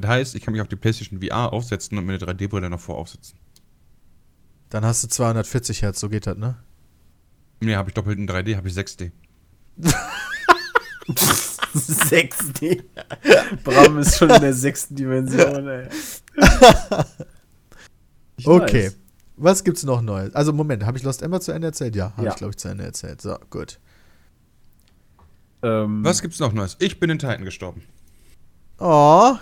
Das 0.00 0.10
heißt, 0.10 0.34
ich 0.34 0.42
kann 0.42 0.52
mich 0.52 0.60
auf 0.60 0.68
die 0.68 0.76
PlayStation 0.76 1.20
VR 1.22 1.52
aufsetzen 1.52 1.96
und 1.98 2.04
mir 2.06 2.14
eine 2.14 2.24
3D-Brille 2.24 2.68
davor 2.70 2.98
aufsetzen. 2.98 3.38
Dann 4.70 4.84
hast 4.84 5.02
du 5.04 5.08
240 5.08 5.82
Hertz, 5.82 6.00
so 6.00 6.08
geht 6.08 6.26
das, 6.26 6.36
ne? 6.36 6.56
Nee, 7.60 7.74
habe 7.74 7.90
ich 7.90 7.94
doppelt 7.94 8.18
in 8.18 8.28
3D, 8.28 8.56
habe 8.56 8.68
ich 8.68 8.74
6D. 8.74 9.10
6D. 11.74 12.82
Bram 13.64 13.98
ist 13.98 14.16
schon 14.18 14.30
in 14.30 14.40
der 14.40 14.54
sechsten 14.54 14.94
Dimension, 14.96 15.66
ey. 15.68 15.88
Ich 18.36 18.46
Okay. 18.46 18.86
weiß. 18.86 18.96
Was 19.36 19.64
gibt's 19.64 19.82
noch 19.84 20.00
Neues? 20.00 20.32
Also, 20.34 20.52
Moment, 20.52 20.84
habe 20.84 20.96
ich 20.98 21.02
Lost 21.04 21.22
Ember 21.22 21.40
zu 21.40 21.50
Ende 21.52 21.68
erzählt? 21.68 21.94
Ja, 21.96 22.12
habe 22.16 22.24
Ja. 22.26 22.30
ich, 22.32 22.36
glaube 22.36 22.50
ich, 22.50 22.56
zu 22.56 22.68
Ende 22.68 22.84
erzählt. 22.84 23.20
So, 23.20 23.36
gut. 23.50 23.78
Ähm, 25.62 26.04
Was 26.04 26.22
gibt's 26.22 26.38
noch 26.38 26.52
Neues? 26.52 26.76
Ich 26.80 27.00
bin 27.00 27.10
in 27.10 27.18
Titan 27.18 27.44
gestorben. 27.44 27.82
Oh, 28.78 29.36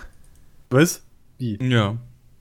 Was? 0.69 1.03
Wie? 1.37 1.57
Ja. 1.61 1.97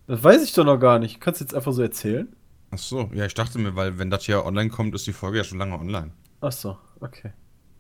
Das 0.06 0.22
weiß 0.22 0.42
ich 0.42 0.52
doch 0.52 0.64
noch 0.64 0.78
gar 0.78 0.98
nicht. 0.98 1.20
Kannst 1.20 1.40
du 1.40 1.44
jetzt 1.44 1.54
einfach 1.54 1.72
so 1.72 1.82
erzählen? 1.82 2.28
Ach 2.70 2.78
so, 2.78 3.10
ja, 3.14 3.24
ich 3.26 3.34
dachte 3.34 3.58
mir, 3.58 3.76
weil 3.76 3.98
wenn 3.98 4.10
das 4.10 4.24
hier 4.24 4.44
online 4.44 4.70
kommt, 4.70 4.94
ist 4.94 5.06
die 5.06 5.12
Folge 5.12 5.38
ja 5.38 5.44
schon 5.44 5.58
lange 5.58 5.78
online. 5.78 6.10
Ach 6.40 6.52
so, 6.52 6.76
okay. 7.00 7.32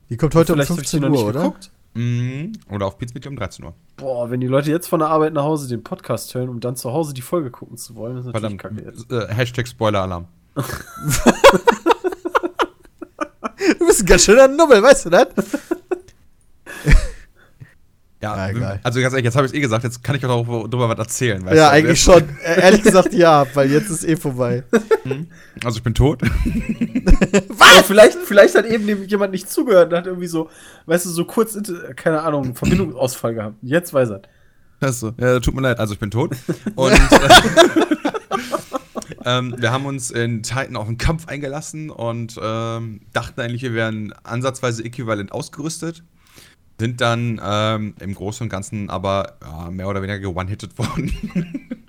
die 0.08 0.16
kommt 0.16 0.34
heute 0.34 0.52
um 0.52 0.58
Vielleicht 0.58 0.70
hab 0.70 0.78
ich 0.78 0.90
die 0.90 0.98
15 0.98 1.12
noch 1.12 1.18
Uhr, 1.18 1.28
oder? 1.28 1.40
geguckt. 1.42 1.70
Mhm. 1.94 2.52
Oder 2.70 2.86
auf 2.86 2.98
Pizmedia 2.98 3.30
um 3.30 3.36
13 3.36 3.64
Uhr. 3.64 3.74
Boah, 3.96 4.30
wenn 4.30 4.40
die 4.40 4.46
Leute 4.46 4.70
jetzt 4.70 4.86
von 4.86 5.00
der 5.00 5.08
Arbeit 5.08 5.32
nach 5.32 5.44
Hause 5.44 5.66
den 5.68 5.82
Podcast 5.82 6.34
hören, 6.34 6.48
um 6.50 6.60
dann 6.60 6.76
zu 6.76 6.92
Hause 6.92 7.14
die 7.14 7.22
Folge 7.22 7.50
gucken 7.50 7.76
zu 7.78 7.96
wollen, 7.96 8.18
ist 8.18 8.26
natürlich 8.26 8.60
Verdammt. 8.60 8.86
kacke 8.86 8.90
jetzt. 8.90 9.10
Äh, 9.10 9.34
Hashtag 9.34 9.66
Spoiler-Alarm. 9.66 10.26
Du 13.78 13.86
bist 13.86 14.02
ein 14.02 14.06
ganz 14.06 14.24
schöner 14.24 14.48
Nubbel, 14.48 14.82
weißt 14.82 15.06
du 15.06 15.10
das? 15.10 15.26
Ja, 18.26 18.36
Ja, 18.48 18.48
egal. 18.56 18.80
also 18.82 19.00
ganz 19.00 19.12
ehrlich, 19.12 19.24
jetzt 19.24 19.36
habe 19.36 19.46
ich 19.46 19.52
es 19.52 19.56
eh 19.58 19.60
gesagt, 19.60 19.84
jetzt 19.84 20.02
kann 20.02 20.16
ich 20.16 20.24
auch 20.24 20.44
darüber 20.68 20.88
was 20.88 20.98
erzählen. 20.98 21.44
weißt 21.44 21.56
Ja, 21.56 21.66
du? 21.68 21.72
eigentlich 21.72 22.00
schon. 22.00 22.22
Äh, 22.44 22.60
Ehrlich 22.62 22.82
gesagt, 22.82 23.12
ja, 23.14 23.46
weil 23.54 23.70
jetzt 23.70 23.90
ist 23.90 24.04
eh 24.04 24.16
vorbei. 24.16 24.62
Also 25.64 25.78
ich 25.78 25.82
bin 25.82 25.94
tot. 25.94 26.22
Aber 27.58 27.84
vielleicht, 27.84 28.18
vielleicht 28.24 28.54
hat 28.54 28.66
eben 28.66 29.04
jemand 29.06 29.32
nicht 29.32 29.50
zugehört 29.50 29.92
und 29.92 29.98
hat 29.98 30.06
irgendwie 30.06 30.26
so, 30.26 30.48
weißt 30.86 31.06
du, 31.06 31.10
so 31.10 31.24
kurz, 31.24 31.58
keine 31.96 32.22
Ahnung, 32.22 32.54
Verbindungsausfall 32.54 33.34
gehabt. 33.34 33.56
Jetzt 33.62 33.92
weiß 33.94 34.10
er. 34.10 34.22
Achso, 34.80 35.12
ja, 35.18 35.40
tut 35.40 35.54
mir 35.54 35.62
leid, 35.62 35.78
also 35.78 35.94
ich 35.94 35.98
bin 35.98 36.10
tot. 36.10 36.36
Und 36.74 36.92
äh, 36.92 36.98
ähm, 39.24 39.54
wir 39.58 39.72
haben 39.72 39.86
uns 39.86 40.10
in 40.10 40.42
Titan 40.42 40.76
auf 40.76 40.86
einen 40.86 40.98
Kampf 40.98 41.26
eingelassen 41.28 41.90
und 41.90 42.38
ähm, 42.40 43.00
dachten 43.12 43.40
eigentlich, 43.40 43.62
wir 43.62 43.74
wären 43.74 44.12
ansatzweise 44.22 44.84
äquivalent 44.84 45.32
ausgerüstet. 45.32 46.04
Sind 46.78 47.00
dann 47.00 47.40
ähm, 47.42 47.94
im 48.00 48.14
Großen 48.14 48.44
und 48.44 48.48
Ganzen 48.50 48.90
aber 48.90 49.38
ja, 49.42 49.70
mehr 49.70 49.88
oder 49.88 50.02
weniger 50.02 50.28
one-hitted 50.28 50.76
worden. 50.78 51.12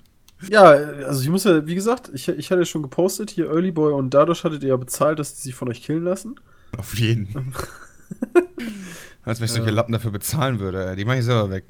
Ja, 0.48 0.62
also 0.66 1.20
ich 1.20 1.28
muss 1.28 1.44
ja, 1.44 1.66
wie 1.66 1.74
gesagt, 1.74 2.10
ich, 2.14 2.28
ich 2.28 2.50
hatte 2.50 2.64
schon 2.64 2.82
gepostet, 2.82 3.30
hier 3.30 3.46
Early 3.46 3.72
Boy 3.72 3.92
und 3.92 4.14
dadurch 4.14 4.44
hattet 4.44 4.62
ihr 4.62 4.70
ja 4.70 4.76
bezahlt, 4.76 5.18
dass 5.18 5.34
die 5.34 5.42
sich 5.42 5.54
von 5.54 5.68
euch 5.68 5.82
killen 5.82 6.04
lassen. 6.04 6.36
Auf 6.76 6.96
jeden. 6.96 7.28
Als 9.24 9.40
wenn 9.40 9.46
ich 9.46 9.52
solche 9.52 9.70
Lappen 9.70 9.92
dafür 9.92 10.10
bezahlen 10.10 10.60
würde. 10.60 10.94
Die 10.96 11.04
mache 11.04 11.18
ich 11.18 11.24
selber 11.24 11.50
weg. 11.50 11.64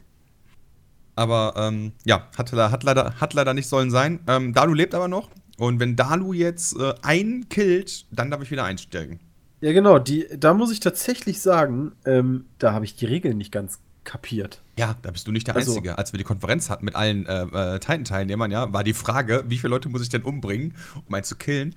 Aber 1.17 1.55
ähm, 1.57 1.93
ja, 2.05 2.29
hat, 2.37 2.53
hat, 2.53 2.83
leider, 2.85 3.15
hat 3.19 3.35
leider 3.35 3.55
nicht 3.55 3.69
sollen 3.69 3.91
sein. 3.91 4.21
Ähm, 4.29 4.53
Dalu 4.53 4.75
lebt 4.75 4.95
aber 4.95 5.09
noch. 5.09 5.31
Und 5.57 5.81
wenn 5.81 5.97
Dalu 5.97 6.33
jetzt 6.33 6.79
äh, 6.79 6.95
einen 7.03 7.49
killt, 7.49 8.07
dann 8.13 8.31
darf 8.31 8.43
ich 8.43 8.51
wieder 8.51 8.65
einsteigen. 8.65 9.19
Ja, 9.61 9.73
genau, 9.73 9.99
die, 9.99 10.27
da 10.39 10.55
muss 10.55 10.71
ich 10.73 10.81
tatsächlich 10.81 11.41
sagen, 11.41 11.93
ähm, 12.05 12.45
da 12.59 12.73
habe 12.73 12.85
ich 12.85 12.95
die 12.95 13.07
Regeln 13.07 13.39
nicht 13.39 13.51
ganz 13.53 13.81
kapiert. 14.05 14.63
Ja, 14.79 14.95
da 15.03 15.11
bist 15.11 15.27
du 15.27 15.33
nicht 15.33 15.49
der 15.49 15.57
Also- 15.57 15.73
Einzige. 15.73 15.99
Als 15.99 16.13
wir 16.13 16.19
die 16.19 16.25
Konferenz 16.25 16.71
hatten 16.71 16.85
mit 16.85 16.95
allen 16.95 17.27
äh, 17.27 17.43
äh, 17.43 17.79
Titan-Teilnehmern, 17.81 18.51
ja, 18.51 18.73
war 18.73 18.83
die 18.85 18.95
Frage, 18.95 19.45
wie 19.49 19.59
viele 19.59 19.71
Leute 19.71 19.89
muss 19.91 20.01
ich 20.01 20.09
denn 20.09 20.23
umbringen, 20.23 20.75
um 21.07 21.13
einen 21.15 21.25
zu 21.25 21.37
killen? 21.37 21.75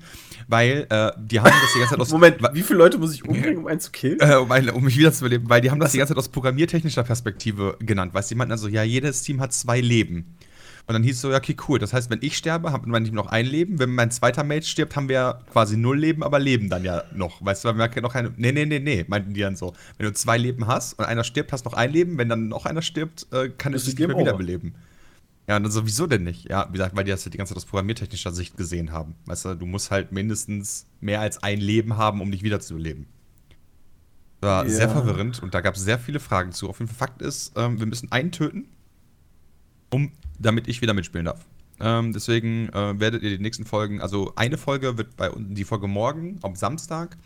Weil 0.47 0.85
äh, 0.89 1.11
die 1.19 1.39
haben 1.39 1.51
das 1.51 1.73
die 1.73 1.79
ganze 1.79 1.95
Zeit 1.95 1.99
aus. 1.99 2.09
Moment, 2.11 2.37
wie 2.53 2.61
viele 2.61 2.77
Leute 2.79 2.99
muss 2.99 3.13
ich 3.13 3.25
umbringen, 3.27 3.57
um 3.57 3.67
einen 3.67 3.79
zu 3.81 3.91
killen? 3.91 4.19
äh, 4.21 4.35
um, 4.35 4.49
ein, 4.51 4.69
um 4.69 4.83
mich 4.83 4.97
wiederzubeleben, 4.97 5.49
weil 5.49 5.59
die 5.61 5.71
haben 5.71 5.79
das 5.79 5.91
die 5.91 5.97
ganze 5.97 6.13
Zeit 6.13 6.19
aus 6.19 6.29
programmiertechnischer 6.29 7.03
Perspektive 7.03 7.75
genannt. 7.79 8.13
Weißt 8.13 8.29
du, 8.29 8.35
die 8.35 8.37
meinten 8.37 8.51
also, 8.53 8.67
ja, 8.69 8.83
jedes 8.83 9.23
Team 9.23 9.41
hat 9.41 9.51
zwei 9.51 9.81
Leben. 9.81 10.35
Und 10.87 10.93
dann 10.93 11.03
hieß 11.03 11.15
es 11.15 11.21
so, 11.21 11.31
ja, 11.31 11.37
okay, 11.37 11.55
cool. 11.67 11.79
Das 11.79 11.93
heißt, 11.93 12.09
wenn 12.09 12.19
ich 12.21 12.35
sterbe, 12.35 12.71
hat 12.71 12.85
mein 12.85 13.05
Team 13.05 13.13
noch 13.13 13.27
ein 13.27 13.45
Leben. 13.45 13.79
Wenn 13.79 13.91
mein 13.93 14.11
zweiter 14.11 14.43
Mate 14.43 14.65
stirbt, 14.65 14.95
haben 14.95 15.07
wir 15.09 15.41
quasi 15.51 15.77
null 15.77 15.97
Leben, 15.99 16.23
aber 16.23 16.39
leben 16.39 16.69
dann 16.69 16.83
ja 16.83 17.03
noch. 17.15 17.43
Weißt 17.43 17.63
du, 17.63 17.69
weil 17.69 17.77
wir 17.77 17.83
haben 17.83 18.01
noch 18.01 18.13
keine. 18.13 18.33
Nee, 18.35 18.51
nee, 18.51 18.65
nee, 18.65 18.79
nee, 18.79 19.05
meinten 19.07 19.33
die 19.33 19.41
dann 19.41 19.55
so. 19.55 19.73
Wenn 19.97 20.07
du 20.07 20.13
zwei 20.13 20.37
Leben 20.37 20.67
hast 20.67 20.93
und 20.99 21.05
einer 21.05 21.23
stirbt, 21.23 21.53
hast 21.53 21.65
noch 21.65 21.73
ein 21.73 21.91
Leben. 21.91 22.17
Wenn 22.17 22.29
dann 22.29 22.47
noch 22.49 22.65
einer 22.65 22.81
stirbt, 22.81 23.27
äh, 23.31 23.49
kann 23.49 23.73
es 23.73 23.85
sich 23.85 23.95
nicht 23.97 24.07
mehr 24.07 24.15
over. 24.15 24.25
wiederbeleben. 24.25 24.75
Ja, 25.47 25.57
und 25.57 25.63
dann 25.63 25.71
so, 25.71 25.85
wieso 25.85 26.07
denn 26.07 26.23
nicht? 26.23 26.49
Ja, 26.49 26.67
wie 26.69 26.73
gesagt, 26.73 26.95
weil 26.95 27.03
die 27.03 27.11
das 27.11 27.25
halt 27.25 27.33
die 27.33 27.37
ganze 27.37 27.53
Zeit 27.53 27.57
aus 27.57 27.65
programmiertechnischer 27.65 28.31
Sicht 28.31 28.57
gesehen 28.57 28.91
haben. 28.91 29.15
Weißt 29.25 29.45
du, 29.45 29.55
du 29.55 29.65
musst 29.65 29.91
halt 29.91 30.11
mindestens 30.11 30.85
mehr 30.99 31.19
als 31.21 31.41
ein 31.43 31.59
Leben 31.59 31.97
haben, 31.97 32.21
um 32.21 32.31
dich 32.31 32.43
wiederzubeleben. 32.43 33.05
War 34.39 34.63
Ja. 34.65 34.69
sehr 34.69 34.89
verwirrend 34.89 35.41
und 35.43 35.53
da 35.53 35.61
gab 35.61 35.75
es 35.75 35.83
sehr 35.83 35.99
viele 35.99 36.19
Fragen 36.19 36.51
zu. 36.51 36.69
Auf 36.69 36.79
jeden 36.79 36.89
Fall 36.89 37.07
Fakt 37.09 37.21
ist, 37.21 37.53
ähm, 37.55 37.79
wir 37.79 37.85
müssen 37.85 38.11
einen 38.11 38.31
töten, 38.31 38.65
um, 39.91 40.11
damit 40.41 40.67
ich 40.67 40.81
wieder 40.81 40.93
mitspielen 40.93 41.25
darf. 41.25 41.45
Ähm, 41.79 42.13
deswegen 42.13 42.69
äh, 42.69 42.99
werdet 42.99 43.23
ihr 43.23 43.29
die 43.31 43.41
nächsten 43.41 43.65
Folgen, 43.65 44.01
also 44.01 44.33
eine 44.35 44.57
Folge 44.57 44.97
wird 44.97 45.17
bei 45.17 45.31
uns, 45.31 45.47
die 45.49 45.63
Folge 45.63 45.87
morgen, 45.87 46.39
am 46.43 46.55
Samstag, 46.55 47.17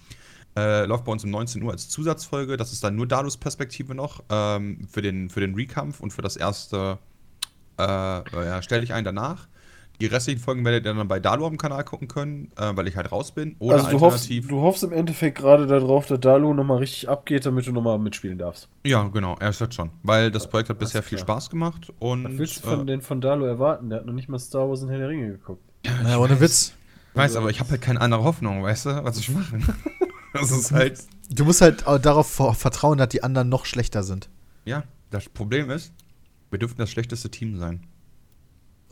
äh, 0.55 0.85
läuft 0.85 1.03
bei 1.03 1.11
uns 1.11 1.23
um 1.23 1.31
19 1.31 1.61
Uhr 1.63 1.71
als 1.71 1.89
Zusatzfolge. 1.89 2.55
Das 2.55 2.71
ist 2.71 2.83
dann 2.83 2.95
nur 2.95 3.07
Dalus 3.07 3.37
Perspektive 3.37 3.93
noch 3.93 4.23
ähm, 4.29 4.87
für, 4.89 5.01
den, 5.01 5.29
für 5.29 5.41
den 5.41 5.55
Rekampf 5.55 5.99
und 5.99 6.11
für 6.11 6.21
das 6.21 6.37
erste 6.37 6.97
äh, 7.77 7.83
ja, 7.83 8.61
stelle 8.61 8.83
ich 8.83 8.93
ein 8.93 9.03
danach. 9.03 9.47
Die 10.01 10.07
restlichen 10.07 10.39
Folgen 10.41 10.65
werdet 10.65 10.85
ihr 10.85 10.93
dann 10.93 11.07
bei 11.07 11.19
Dalu 11.19 11.45
auf 11.45 11.49
dem 11.51 11.57
Kanal 11.57 11.83
gucken 11.83 12.07
können, 12.07 12.51
äh, 12.57 12.71
weil 12.75 12.87
ich 12.87 12.95
halt 12.97 13.11
raus 13.11 13.31
bin. 13.33 13.55
Oder 13.59 13.77
also 13.77 13.89
du 13.91 13.99
hoffst, 14.01 14.23
alternativ. 14.23 14.47
du 14.49 14.61
hoffst 14.61 14.83
im 14.83 14.91
Endeffekt 14.91 15.37
gerade 15.37 15.67
darauf, 15.67 16.05
dass 16.07 16.19
Dalu 16.19 16.53
nochmal 16.53 16.79
richtig 16.79 17.07
abgeht, 17.09 17.45
damit 17.45 17.65
du 17.67 17.71
nochmal 17.71 17.97
mitspielen 17.99 18.37
darfst. 18.37 18.67
ja, 18.85 19.03
genau, 19.07 19.35
er 19.39 19.49
ist 19.49 19.61
jetzt 19.61 19.75
schon. 19.75 19.91
Weil 20.03 20.31
das 20.31 20.49
Projekt 20.49 20.69
hat 20.69 20.79
bisher 20.79 21.01
viel. 21.03 21.17
Spaß 21.17 21.49
gemacht 21.49 21.91
und. 21.99 22.25
Was 22.25 22.37
willst 22.37 22.57
du 22.65 22.69
von, 22.69 22.81
äh, 22.81 22.85
denn 22.85 23.01
von 23.01 23.21
Dalu 23.21 23.45
erwarten? 23.45 23.89
Der 23.89 23.99
hat 23.99 24.05
noch 24.05 24.13
nicht 24.13 24.27
mal 24.29 24.39
Star 24.39 24.67
Wars 24.69 24.81
und 24.83 24.89
Herr 24.89 24.97
der 24.99 25.09
Ringe 25.09 25.27
geguckt. 25.31 25.63
Na, 26.03 26.17
ohne 26.17 26.39
Witz. 26.39 26.73
Ich 27.11 27.17
weiß, 27.17 27.37
aber 27.37 27.49
ich 27.49 27.59
habe 27.61 27.69
halt 27.69 27.81
keine 27.81 28.01
andere 28.01 28.23
Hoffnung, 28.23 28.61
weißt 28.63 28.87
du, 28.87 29.03
was 29.05 29.17
ich 29.17 29.29
mache. 29.29 29.57
das 30.33 30.51
ist 30.51 30.71
halt. 30.73 30.99
Du 31.29 31.45
musst 31.45 31.61
halt 31.61 31.85
darauf 32.01 32.29
ver- 32.29 32.53
vertrauen, 32.53 32.97
dass 32.97 33.07
die 33.09 33.23
anderen 33.23 33.47
noch 33.49 33.65
schlechter 33.65 34.03
sind. 34.03 34.29
Ja, 34.65 34.83
das 35.11 35.29
Problem 35.29 35.69
ist, 35.69 35.93
wir 36.51 36.59
dürfen 36.59 36.75
das 36.77 36.89
schlechteste 36.89 37.29
Team 37.31 37.57
sein. 37.57 37.81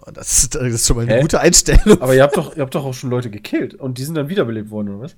Oh, 0.05 0.11
Das 0.11 0.43
ist, 0.43 0.55
das 0.55 0.63
ist 0.63 0.88
schon 0.88 0.97
mal 0.97 1.03
eine 1.03 1.15
Hä? 1.15 1.21
gute 1.21 1.39
Einstellung. 1.39 2.01
Aber 2.01 2.13
ihr 2.15 2.23
habt 2.23 2.35
doch, 2.38 2.55
ihr 2.55 2.61
habt 2.61 2.75
doch 2.75 2.85
auch 2.85 2.93
schon 2.93 3.09
Leute 3.09 3.30
gekillt 3.30 3.73
und 3.73 3.97
die 3.97 4.03
sind 4.03 4.15
dann 4.15 4.30
wiederbelebt 4.30 4.69
worden, 4.69 4.89
oder 4.89 5.01
was? 5.05 5.15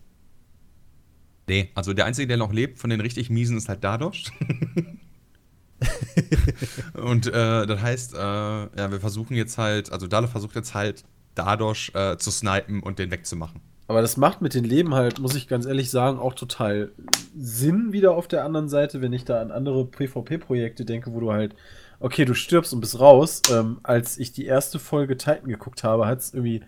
Nee, 1.47 1.69
also 1.75 1.93
der 1.93 2.05
Einzige, 2.05 2.27
der 2.27 2.37
noch 2.37 2.51
lebt 2.53 2.79
von 2.79 2.89
den 2.89 3.01
richtig 3.01 3.29
miesen, 3.29 3.57
ist 3.57 3.69
halt 3.69 3.83
Dadosh. 3.83 4.31
Und 6.93 7.27
äh, 7.27 7.65
das 7.67 7.81
heißt, 7.81 8.13
äh, 8.15 8.17
ja, 8.17 8.91
wir 8.91 8.99
versuchen 8.99 9.35
jetzt 9.35 9.57
halt, 9.57 9.91
also 9.91 10.07
Dalo 10.07 10.27
versucht 10.27 10.55
jetzt 10.55 10.73
halt 10.73 11.03
Dadosh 11.35 11.91
äh, 11.93 12.17
zu 12.17 12.31
snipen 12.31 12.81
und 12.81 12.97
den 12.97 13.11
wegzumachen. 13.11 13.59
Aber 13.87 14.01
das 14.01 14.17
macht 14.17 14.41
mit 14.41 14.53
den 14.55 14.63
Leben 14.63 14.95
halt, 14.95 15.19
muss 15.19 15.35
ich 15.35 15.47
ganz 15.47 15.65
ehrlich 15.65 15.91
sagen, 15.91 16.17
auch 16.17 16.33
total 16.33 16.91
Sinn 17.37 17.91
wieder 17.91 18.15
auf 18.15 18.27
der 18.27 18.43
anderen 18.43 18.67
Seite, 18.69 19.01
wenn 19.01 19.13
ich 19.13 19.25
da 19.25 19.41
an 19.41 19.51
andere 19.51 19.85
PvP-Projekte 19.85 20.85
denke, 20.85 21.13
wo 21.13 21.19
du 21.19 21.31
halt, 21.31 21.55
okay, 21.99 22.25
du 22.25 22.33
stirbst 22.33 22.73
und 22.73 22.81
bist 22.81 22.99
raus. 22.99 23.41
Ähm, 23.51 23.79
als 23.83 24.17
ich 24.17 24.31
die 24.31 24.45
erste 24.45 24.79
Folge 24.79 25.17
Titan 25.17 25.47
geguckt 25.47 25.83
habe, 25.83 26.07
hat 26.07 26.19
es 26.19 26.33
irgendwie 26.33 26.61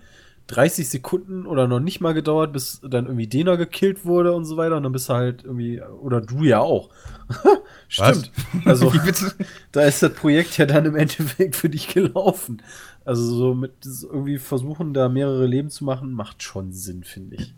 30 0.47 0.87
Sekunden 0.87 1.45
oder 1.45 1.67
noch 1.67 1.81
nicht 1.81 1.99
mal 1.99 2.13
gedauert, 2.13 2.53
bis 2.53 2.79
dann 2.81 3.05
irgendwie 3.05 3.27
Dena 3.27 3.55
gekillt 3.55 4.05
wurde 4.05 4.33
und 4.33 4.45
so 4.45 4.55
weiter. 4.55 4.77
Und 4.77 4.83
dann 4.83 4.93
bist 4.93 5.09
du 5.09 5.13
halt 5.13 5.43
irgendwie, 5.43 5.81
oder 5.81 6.21
du 6.21 6.43
ja 6.43 6.59
auch. 6.59 6.89
Stimmt. 7.89 8.31
Also, 8.65 8.91
da 9.71 9.81
ist 9.81 10.01
das 10.01 10.13
Projekt 10.13 10.57
ja 10.57 10.65
dann 10.65 10.85
im 10.85 10.95
Endeffekt 10.95 11.55
für 11.55 11.69
dich 11.69 11.89
gelaufen. 11.89 12.61
Also 13.03 13.23
so 13.23 13.53
mit 13.53 13.71
irgendwie 14.03 14.37
versuchen, 14.37 14.93
da 14.93 15.09
mehrere 15.09 15.45
Leben 15.45 15.69
zu 15.69 15.83
machen, 15.83 16.11
macht 16.11 16.43
schon 16.43 16.71
Sinn, 16.71 17.03
finde 17.03 17.37
ich. 17.37 17.53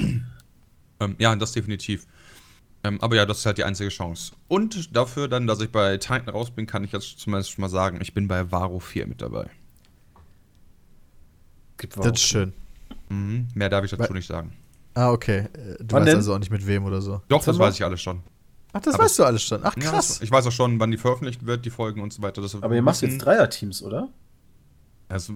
Ähm, 0.99 1.15
ja, 1.17 1.35
das 1.35 1.53
definitiv. 1.53 2.05
Ähm, 2.83 2.99
aber 3.01 3.15
ja, 3.17 3.25
das 3.25 3.39
ist 3.39 3.45
halt 3.45 3.57
die 3.57 3.63
einzige 3.65 3.89
Chance. 3.89 4.31
Und 4.47 4.95
dafür 4.95 5.27
dann, 5.27 5.47
dass 5.47 5.59
ich 5.59 5.69
bei 5.71 5.97
Titan 5.97 6.29
raus 6.29 6.49
bin, 6.51 6.65
kann 6.65 6.83
ich 6.83 6.91
jetzt 6.93 7.19
zumindest 7.19 7.51
schon 7.51 7.61
mal 7.61 7.69
sagen, 7.69 7.99
ich 8.01 8.13
bin 8.13 8.27
bei 8.27 8.51
Varo 8.51 8.79
4 8.79 9.05
mit 9.07 9.21
dabei. 9.21 9.49
Gibt 11.77 11.97
Das 11.97 12.07
ist 12.07 12.21
schön. 12.21 12.53
Mhm. 13.09 13.47
Mehr 13.53 13.69
darf 13.69 13.83
ich 13.83 13.91
dazu 13.91 14.03
Weil- 14.03 14.11
nicht 14.13 14.27
sagen. 14.27 14.53
Ah, 14.93 15.11
okay. 15.11 15.47
Äh, 15.53 15.75
Du 15.83 15.93
Wann 15.95 16.01
weißt 16.01 16.07
denn? 16.07 16.15
also 16.17 16.33
auch 16.35 16.39
nicht 16.39 16.51
mit 16.51 16.65
wem 16.67 16.83
oder 16.85 17.01
so. 17.01 17.21
Doch, 17.27 17.43
das 17.43 17.57
weiß 17.59 17.75
ich 17.75 17.83
alles 17.83 18.01
schon. 18.01 18.21
Ach, 18.73 18.81
das 18.81 18.93
Aber 18.95 19.03
weißt 19.03 19.19
du 19.19 19.23
alles 19.23 19.43
schon. 19.43 19.59
Ach, 19.63 19.75
Ja, 19.77 19.89
krass. 19.91 20.07
das, 20.07 20.21
ich 20.21 20.31
weiß 20.31 20.45
auch 20.47 20.51
schon, 20.51 20.79
wann 20.79 20.91
die 20.91 20.97
veröffentlicht 20.97 21.45
wird, 21.45 21.65
die 21.65 21.69
Folgen 21.69 22.01
und 22.01 22.11
so 22.13 22.21
weiter. 22.21 22.41
Das 22.41 22.55
Aber 22.55 22.75
ihr 22.75 22.81
macht 22.81 23.01
jetzt 23.01 23.17
Dreier-Teams, 23.19 23.81
oder? 23.83 24.09
Das 25.07 25.31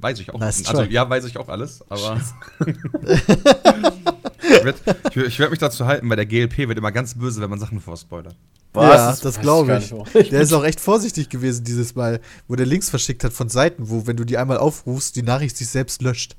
weiß 0.00 0.20
ich 0.20 0.32
auch. 0.32 0.38
Nice 0.40 0.66
also 0.66 0.82
ja, 0.84 1.08
weiß 1.08 1.24
ich 1.26 1.36
auch 1.36 1.48
alles, 1.48 1.84
aber. 1.90 2.20
ich 4.58 4.64
werde 4.64 4.78
ich, 5.10 5.16
werd- 5.16 5.26
ich 5.28 5.38
werd 5.38 5.50
mich 5.50 5.58
dazu 5.60 5.86
halten, 5.86 6.08
weil 6.08 6.16
der 6.16 6.26
GLP 6.26 6.58
wird 6.68 6.78
immer 6.78 6.92
ganz 6.92 7.14
böse, 7.14 7.40
wenn 7.40 7.50
man 7.50 7.58
Sachen 7.58 7.80
vorspoilert. 7.80 8.36
Ja, 8.74 9.08
Das 9.08 9.20
das 9.20 9.40
glaube 9.40 9.78
ich. 9.78 9.90
warum. 9.90 10.06
Der 10.12 10.40
ist 10.42 10.52
auch 10.52 10.64
echt 10.64 10.78
vorsichtig 10.78 11.28
gewesen 11.30 11.64
dieses 11.64 11.94
Mal, 11.94 12.20
wo 12.46 12.54
der 12.54 12.66
Links 12.66 12.90
verschickt 12.90 13.24
hat 13.24 13.32
von 13.32 13.48
Seiten, 13.48 13.88
wo, 13.88 14.06
wenn 14.06 14.16
du 14.16 14.24
die 14.24 14.36
einmal 14.38 14.58
aufrufst, 14.58 15.16
die 15.16 15.22
Nachricht 15.22 15.56
sich 15.56 15.68
selbst 15.68 16.02
löscht. 16.02 16.36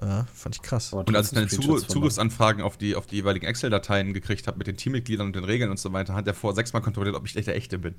Ja, 0.00 0.26
fand 0.34 0.56
ich 0.56 0.62
krass. 0.62 0.92
Aber 0.92 1.06
Und 1.06 1.14
als 1.16 1.28
ich 1.28 1.34
dann 1.34 1.44
trotzdem 1.44 1.60
Zugr 1.60 1.64
Screenshots 1.78 1.84
von 1.86 1.92
Zugriffsanfragen 1.94 2.62
auf 2.62 2.76
die, 2.76 2.94
auf 2.96 3.06
die 3.06 3.16
jeweiligen 3.16 3.46
Excel-Dateien 3.46 4.12
gekriegt 4.12 4.46
habe 4.46 4.58
mit 4.58 4.66
den 4.66 4.76
Teammitgliedern 4.76 5.26
und 5.28 5.36
den 5.36 5.44
Regeln 5.44 5.70
und 5.70 5.78
so 5.78 5.92
weiter, 5.92 6.14
hat 6.14 6.26
er 6.26 6.34
vor 6.34 6.54
sechsmal 6.54 6.82
kontrolliert, 6.82 7.14
ob 7.14 7.24
ich 7.26 7.36
echt 7.36 7.46
der 7.46 7.56
Echte 7.56 7.78
bin. 7.78 7.94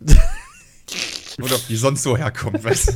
Oder 1.42 1.56
ob 1.56 1.66
die 1.66 1.76
sonst 1.76 2.02
so 2.04 2.16
herkommt, 2.16 2.62
weißt 2.62 2.88
du? 2.88 2.92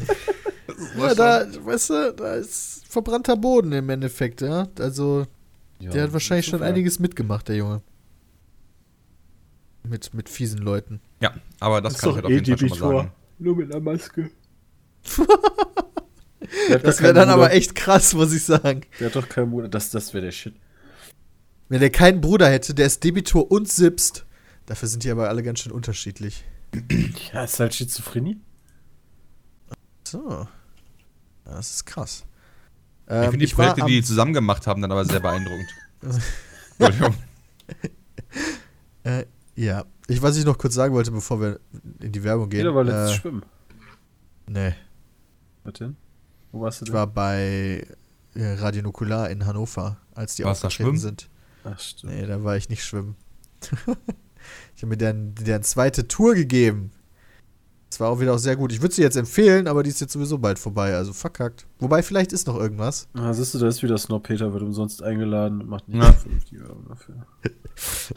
Ja, 0.98 1.14
da, 1.14 1.46
weißt 1.64 1.90
du, 1.90 2.14
da 2.14 2.34
ist 2.34 2.82
verbrannter 2.88 3.36
Boden 3.36 3.72
im 3.72 3.88
Endeffekt, 3.90 4.40
ja. 4.40 4.66
Also, 4.78 5.26
Ja, 5.80 5.90
der 5.90 6.04
hat 6.04 6.12
wahrscheinlich 6.12 6.46
schon 6.46 6.62
einiges 6.62 6.98
mitgemacht, 6.98 7.48
der 7.48 7.56
Junge. 7.56 7.82
Mit, 9.84 10.12
mit 10.12 10.28
fiesen 10.28 10.58
Leuten. 10.58 11.00
Ja, 11.20 11.34
aber 11.60 11.80
das, 11.80 11.94
ist 11.94 12.00
kann 12.00 12.10
ich 12.10 12.16
doch 12.16 12.16
halt 12.16 12.26
auf 12.26 12.30
jeden 12.30 12.44
Fall 12.46 12.58
schon 12.58 12.68
mal 12.68 12.74
Debitor. 12.74 13.02
sagen. 13.02 13.12
Nur 13.38 13.56
mit 13.56 13.72
einer 13.74 13.80
Maske. 13.80 14.30
Das 16.82 17.02
wäre 17.02 17.12
dann 17.12 17.28
aber 17.28 17.52
echt 17.52 17.74
krass, 17.74 18.14
muss 18.14 18.32
ich 18.32 18.44
sagen. 18.44 18.82
Der 19.00 19.08
hat 19.08 19.16
doch 19.16 19.28
keinen 19.28 19.50
Bruder. 19.50 19.68
Das, 19.68 19.90
das 19.90 20.14
wäre 20.14 20.24
der 20.24 20.30
Shit. 20.32 20.54
Wenn 21.68 21.80
der 21.80 21.90
keinen 21.90 22.20
Bruder 22.20 22.48
hätte, 22.48 22.74
der 22.74 22.86
ist 22.86 23.04
Debitor 23.04 23.50
und 23.50 23.68
Sipst. 23.68 24.24
Dafür 24.66 24.88
sind 24.88 25.04
die 25.04 25.10
aber 25.10 25.28
alle 25.28 25.42
ganz 25.42 25.60
schön 25.60 25.72
unterschiedlich. 25.72 26.44
Ja, 27.32 27.44
ist 27.44 27.58
halt 27.60 27.74
Schizophrenie. 27.74 28.38
So. 30.06 30.46
Das 31.48 31.70
ist 31.70 31.84
krass. 31.86 32.24
Ich 33.06 33.12
Ähm, 33.14 33.30
finde 33.30 33.46
die 33.46 33.52
Projekte, 33.54 33.82
die 33.86 33.94
die 34.00 34.02
zusammen 34.02 34.32
gemacht 34.34 34.66
haben, 34.66 34.82
dann 34.82 34.92
aber 34.92 35.04
sehr 35.04 35.20
beeindruckend. 35.20 35.68
Entschuldigung. 36.78 37.14
Äh, 39.04 39.24
ja. 39.56 39.84
Ich, 40.06 40.22
was 40.22 40.36
ich 40.36 40.44
noch 40.44 40.58
kurz 40.58 40.74
sagen 40.74 40.94
wollte, 40.94 41.10
bevor 41.10 41.40
wir 41.40 41.60
in 42.00 42.12
die 42.12 42.22
Werbung 42.22 42.48
gehen. 42.48 42.58
Jeder 42.60 42.74
war 42.74 42.84
letztes 42.84 43.10
äh, 43.10 43.20
Schwimmen. 43.20 43.42
Nee. 44.46 44.74
Was 45.64 45.74
denn? 45.74 45.96
Wo 46.52 46.60
warst 46.60 46.80
du 46.80 46.84
Ich 46.84 46.90
denn? 46.90 46.94
war 46.96 47.06
bei 47.06 47.86
äh, 48.34 48.52
Radio 48.54 48.82
Nukular 48.82 49.28
in 49.30 49.44
Hannover, 49.46 49.98
als 50.14 50.36
die 50.36 50.44
Warst 50.44 50.62
da 50.64 50.68
aufgetreten 50.68 50.90
schwimmen? 50.98 51.00
sind. 51.00 51.28
Ach, 51.64 51.78
stimmt. 51.78 52.12
Nee, 52.14 52.26
da 52.26 52.42
war 52.44 52.56
ich 52.56 52.68
nicht 52.68 52.84
schwimmen. 52.84 53.16
ich 54.76 54.82
habe 54.82 54.86
mir 54.88 54.96
deren, 54.96 55.34
deren 55.34 55.62
zweite 55.62 56.08
Tour 56.08 56.34
gegeben. 56.34 56.92
Das 57.90 58.00
war 58.00 58.10
auch 58.10 58.20
wieder 58.20 58.34
auch 58.34 58.38
sehr 58.38 58.54
gut. 58.56 58.70
Ich 58.72 58.82
würde 58.82 58.94
sie 58.94 59.00
jetzt 59.02 59.16
empfehlen, 59.16 59.66
aber 59.66 59.82
die 59.82 59.88
ist 59.90 60.00
jetzt 60.00 60.12
sowieso 60.12 60.36
bald 60.38 60.58
vorbei, 60.58 60.94
also 60.94 61.12
verkackt. 61.14 61.66
Wobei, 61.78 62.02
vielleicht 62.02 62.32
ist 62.34 62.46
noch 62.46 62.56
irgendwas. 62.60 63.08
Ah, 63.14 63.32
siehst 63.32 63.54
du, 63.54 63.58
da 63.58 63.66
ist 63.68 63.82
wieder 63.82 63.96
Snob 63.96 64.24
Peter, 64.24 64.52
wird 64.52 64.62
umsonst 64.62 65.02
eingeladen 65.02 65.62
und 65.62 65.68
macht 65.70 65.88
nicht 65.88 66.02
Ja. 66.02 66.12
vernünftige 66.12 66.62
Werbung 66.64 66.84
dafür. 66.88 67.14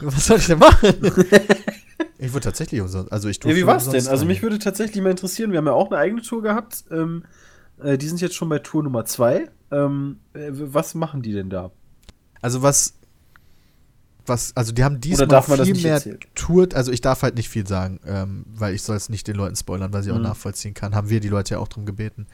Was 0.00 0.26
soll 0.26 0.38
ich 0.38 0.46
denn 0.46 0.58
machen? 0.58 0.90
ich 2.18 2.32
wurde 2.32 2.44
tatsächlich 2.44 2.80
umsonst. 2.82 3.10
Also 3.10 3.28
ich 3.28 3.42
Ja, 3.42 3.54
wie 3.54 3.66
war's 3.66 3.88
denn? 3.88 4.06
Also 4.08 4.26
mich 4.26 4.42
würde 4.42 4.58
tatsächlich 4.58 5.02
mal 5.02 5.10
interessieren, 5.10 5.52
wir 5.52 5.58
haben 5.58 5.66
ja 5.66 5.72
auch 5.72 5.90
eine 5.90 5.98
eigene 5.98 6.20
Tour 6.22 6.42
gehabt. 6.42 6.84
Ähm, 6.90 7.24
äh, 7.82 7.96
die 7.96 8.08
sind 8.08 8.20
jetzt 8.20 8.34
schon 8.34 8.48
bei 8.48 8.58
Tour 8.58 8.82
Nummer 8.82 9.04
zwei. 9.06 9.48
Ähm, 9.70 10.18
äh, 10.34 10.50
was 10.50 10.94
machen 10.94 11.22
die 11.22 11.32
denn 11.32 11.48
da? 11.48 11.70
Also 12.42 12.60
was 12.62 12.94
was, 14.26 14.56
also 14.56 14.72
die 14.72 14.84
haben 14.84 15.00
diesmal 15.00 15.42
viel 15.42 15.74
mehr 15.82 15.94
erzählen? 15.94 16.18
Tourt, 16.34 16.74
also 16.74 16.92
ich 16.92 17.00
darf 17.00 17.22
halt 17.22 17.34
nicht 17.34 17.48
viel 17.48 17.66
sagen, 17.66 18.00
ähm, 18.06 18.44
weil 18.54 18.74
ich 18.74 18.82
soll 18.82 18.96
es 18.96 19.08
nicht 19.08 19.26
den 19.28 19.36
Leuten 19.36 19.56
spoilern, 19.56 19.92
weil 19.92 20.02
sie 20.02 20.10
auch 20.12 20.16
Mhm. 20.16 20.22
nachvollziehen 20.22 20.74
kann. 20.74 20.94
Haben 20.94 21.08
wir 21.08 21.20
die 21.20 21.28
Leute 21.28 21.54
ja 21.54 21.60
auch 21.60 21.68
drum 21.68 21.86
gebeten. 21.86 22.26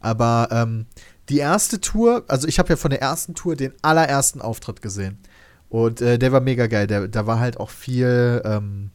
Aber 0.00 0.48
ähm, 0.50 0.86
die 1.28 1.38
erste 1.38 1.80
Tour, 1.80 2.24
also 2.28 2.46
ich 2.48 2.58
habe 2.58 2.68
ja 2.70 2.76
von 2.76 2.90
der 2.90 3.00
ersten 3.02 3.34
Tour 3.34 3.56
den 3.56 3.72
allerersten 3.82 4.40
Auftritt 4.40 4.82
gesehen. 4.82 5.18
Und 5.68 6.00
äh, 6.00 6.18
der 6.18 6.32
war 6.32 6.40
mega 6.40 6.66
geil. 6.66 6.86
Der, 6.86 7.08
da 7.08 7.26
war 7.26 7.40
halt 7.40 7.58
auch 7.58 7.70
viel, 7.70 8.42
ähm, 8.44 8.90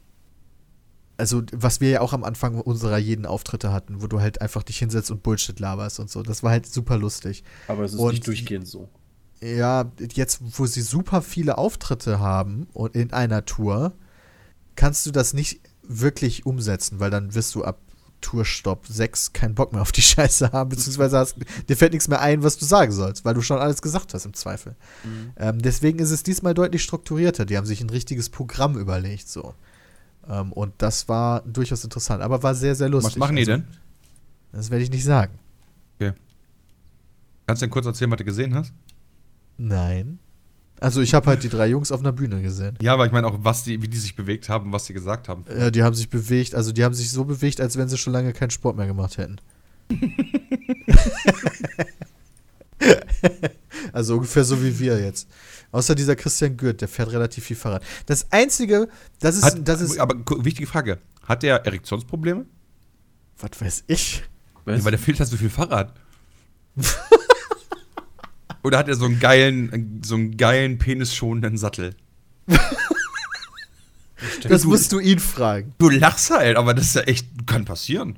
also 1.17 1.41
was 1.51 1.81
wir 1.81 1.89
ja 1.89 2.01
auch 2.01 2.13
am 2.13 2.23
Anfang 2.23 2.61
unserer 2.61 2.97
jeden 2.99 3.25
Auftritte 3.25 3.71
hatten, 3.73 4.01
wo 4.01 4.07
du 4.07 4.21
halt 4.21 4.41
einfach 4.41 4.61
dich 4.63 4.77
hinsetzt 4.77 5.09
und 5.09 5.23
Bullshit 5.23 5.59
laberst 5.59 5.99
und 5.99 6.09
so. 6.11 6.21
Das 6.21 6.43
war 6.43 6.51
halt 6.51 6.67
super 6.67 6.97
lustig. 6.97 7.43
Aber 7.67 7.83
es 7.83 7.93
ist 7.93 7.99
Und- 7.99 8.11
nicht 8.11 8.27
durchgehend 8.27 8.67
so. 8.67 8.87
Ja, 9.41 9.91
jetzt, 10.13 10.39
wo 10.57 10.65
sie 10.65 10.81
super 10.81 11.21
viele 11.21 11.57
Auftritte 11.57 12.19
haben 12.19 12.67
und 12.73 12.95
in 12.95 13.13
einer 13.13 13.45
Tour, 13.45 13.93
kannst 14.75 15.05
du 15.05 15.11
das 15.11 15.33
nicht 15.33 15.59
wirklich 15.83 16.45
umsetzen, 16.45 16.99
weil 16.99 17.11
dann 17.11 17.35
wirst 17.35 17.53
du 17.55 17.63
ab 17.63 17.79
Tourstopp 18.19 18.87
6 18.87 19.33
keinen 19.33 19.53
Bock 19.53 19.73
mehr 19.73 19.81
auf 19.81 19.91
die 19.91 20.01
Scheiße 20.03 20.51
haben, 20.51 20.69
beziehungsweise 20.69 21.19
hast, 21.19 21.35
dir 21.69 21.77
fällt 21.77 21.93
nichts 21.93 22.07
mehr 22.07 22.19
ein, 22.19 22.41
was 22.43 22.57
du 22.57 22.65
sagen 22.65 22.91
sollst, 22.91 23.25
weil 23.25 23.35
du 23.35 23.41
schon 23.41 23.59
alles 23.59 23.81
gesagt 23.81 24.13
hast 24.13 24.25
im 24.25 24.33
Zweifel. 24.33 24.75
Ähm, 25.37 25.61
deswegen 25.61 25.99
ist 25.99 26.11
es 26.11 26.23
diesmal 26.23 26.53
deutlich 26.55 26.81
strukturierter. 26.83 27.45
Die 27.45 27.57
haben 27.57 27.67
sich 27.67 27.81
ein 27.81 27.89
richtiges 27.91 28.29
Programm 28.29 28.77
überlegt, 28.77 29.29
so. 29.29 29.53
Ähm, 30.27 30.51
und 30.51 30.73
das 30.79 31.07
war 31.07 31.41
durchaus 31.41 31.83
interessant, 31.83 32.23
aber 32.23 32.41
war 32.41 32.55
sehr, 32.55 32.75
sehr 32.75 32.89
lustig. 32.89 33.13
Was 33.13 33.19
machen 33.19 33.35
die 33.35 33.43
Also, 33.43 33.51
denn? 33.51 33.67
Das 34.51 34.71
werde 34.71 34.83
ich 34.83 34.89
nicht 34.89 35.05
sagen. 35.05 35.37
Kannst 37.47 37.61
du 37.61 37.65
denn 37.65 37.71
kurz 37.71 37.85
erzählen, 37.85 38.11
was 38.11 38.17
du 38.17 38.25
gesehen 38.25 38.53
hast? 38.55 38.73
Nein. 39.57 40.19
Also 40.79 41.01
ich 41.01 41.13
habe 41.15 41.25
halt 41.27 41.43
die 41.43 41.49
drei 41.49 41.67
Jungs 41.67 41.91
auf 41.91 41.99
einer 42.01 42.11
Bühne 42.11 42.41
gesehen. 42.41 42.77
Ja, 42.81 42.93
aber 42.93 43.05
ich 43.07 43.11
meine 43.11 43.25
auch, 43.27 43.39
was 43.39 43.63
die, 43.63 43.81
wie 43.81 43.87
die 43.87 43.97
sich 43.97 44.15
bewegt 44.15 44.47
haben, 44.47 44.71
was 44.71 44.85
sie 44.85 44.93
gesagt 44.93 45.27
haben. 45.27 45.43
Ja, 45.49 45.71
die 45.71 45.81
haben 45.81 45.95
sich 45.95 46.09
bewegt, 46.09 46.53
also 46.53 46.71
die 46.71 46.83
haben 46.83 46.93
sich 46.93 47.09
so 47.09 47.25
bewegt, 47.25 47.59
als 47.59 47.77
wenn 47.77 47.89
sie 47.89 47.97
schon 47.97 48.13
lange 48.13 48.31
keinen 48.33 48.51
Sport 48.51 48.77
mehr 48.77 48.85
gemacht 48.85 49.17
hätten. 49.17 49.37
also 53.91 54.15
ungefähr 54.15 54.43
so 54.43 54.61
wie 54.63 54.77
wir 54.77 54.99
jetzt. 55.03 55.27
Außer 55.71 55.95
dieser 55.95 56.15
Christian 56.15 56.57
Gürt, 56.57 56.81
der 56.81 56.87
fährt 56.87 57.11
relativ 57.11 57.45
viel 57.45 57.55
Fahrrad. 57.55 57.83
Das 58.05 58.31
Einzige, 58.31 58.87
das 59.19 59.37
ist, 59.37 59.45
Hat, 59.45 59.67
das 59.67 59.81
ist, 59.81 59.97
aber 59.99 60.15
wichtige 60.43 60.67
Frage. 60.67 60.99
Hat 61.23 61.41
der 61.41 61.65
Erektionsprobleme? 61.65 62.45
was 63.39 63.61
weiß 63.61 63.83
ich? 63.87 64.23
Ja, 64.65 64.83
weil 64.83 64.91
der 64.91 64.99
fehlt 64.99 65.19
halt 65.19 65.29
so 65.29 65.37
viel 65.37 65.49
Fahrrad. 65.49 65.93
Oder 68.67 68.79
hat 68.79 68.89
er 68.89 68.95
so 68.95 69.05
einen 69.05 69.21
geilen, 69.21 70.01
so 70.03 70.15
einen 70.15 70.35
geilen 70.35 70.77
penisschonenden 70.77 71.57
Sattel? 71.57 71.95
Das 74.43 74.65
musst 74.65 74.91
du 74.91 74.99
ihn 74.99 75.19
fragen. 75.19 75.73
Du 75.77 75.89
lachst 75.89 76.31
halt, 76.31 76.57
aber 76.57 76.73
das 76.73 76.87
ist 76.87 76.95
ja 76.95 77.01
echt, 77.03 77.27
kann 77.47 77.63
passieren. 77.63 78.17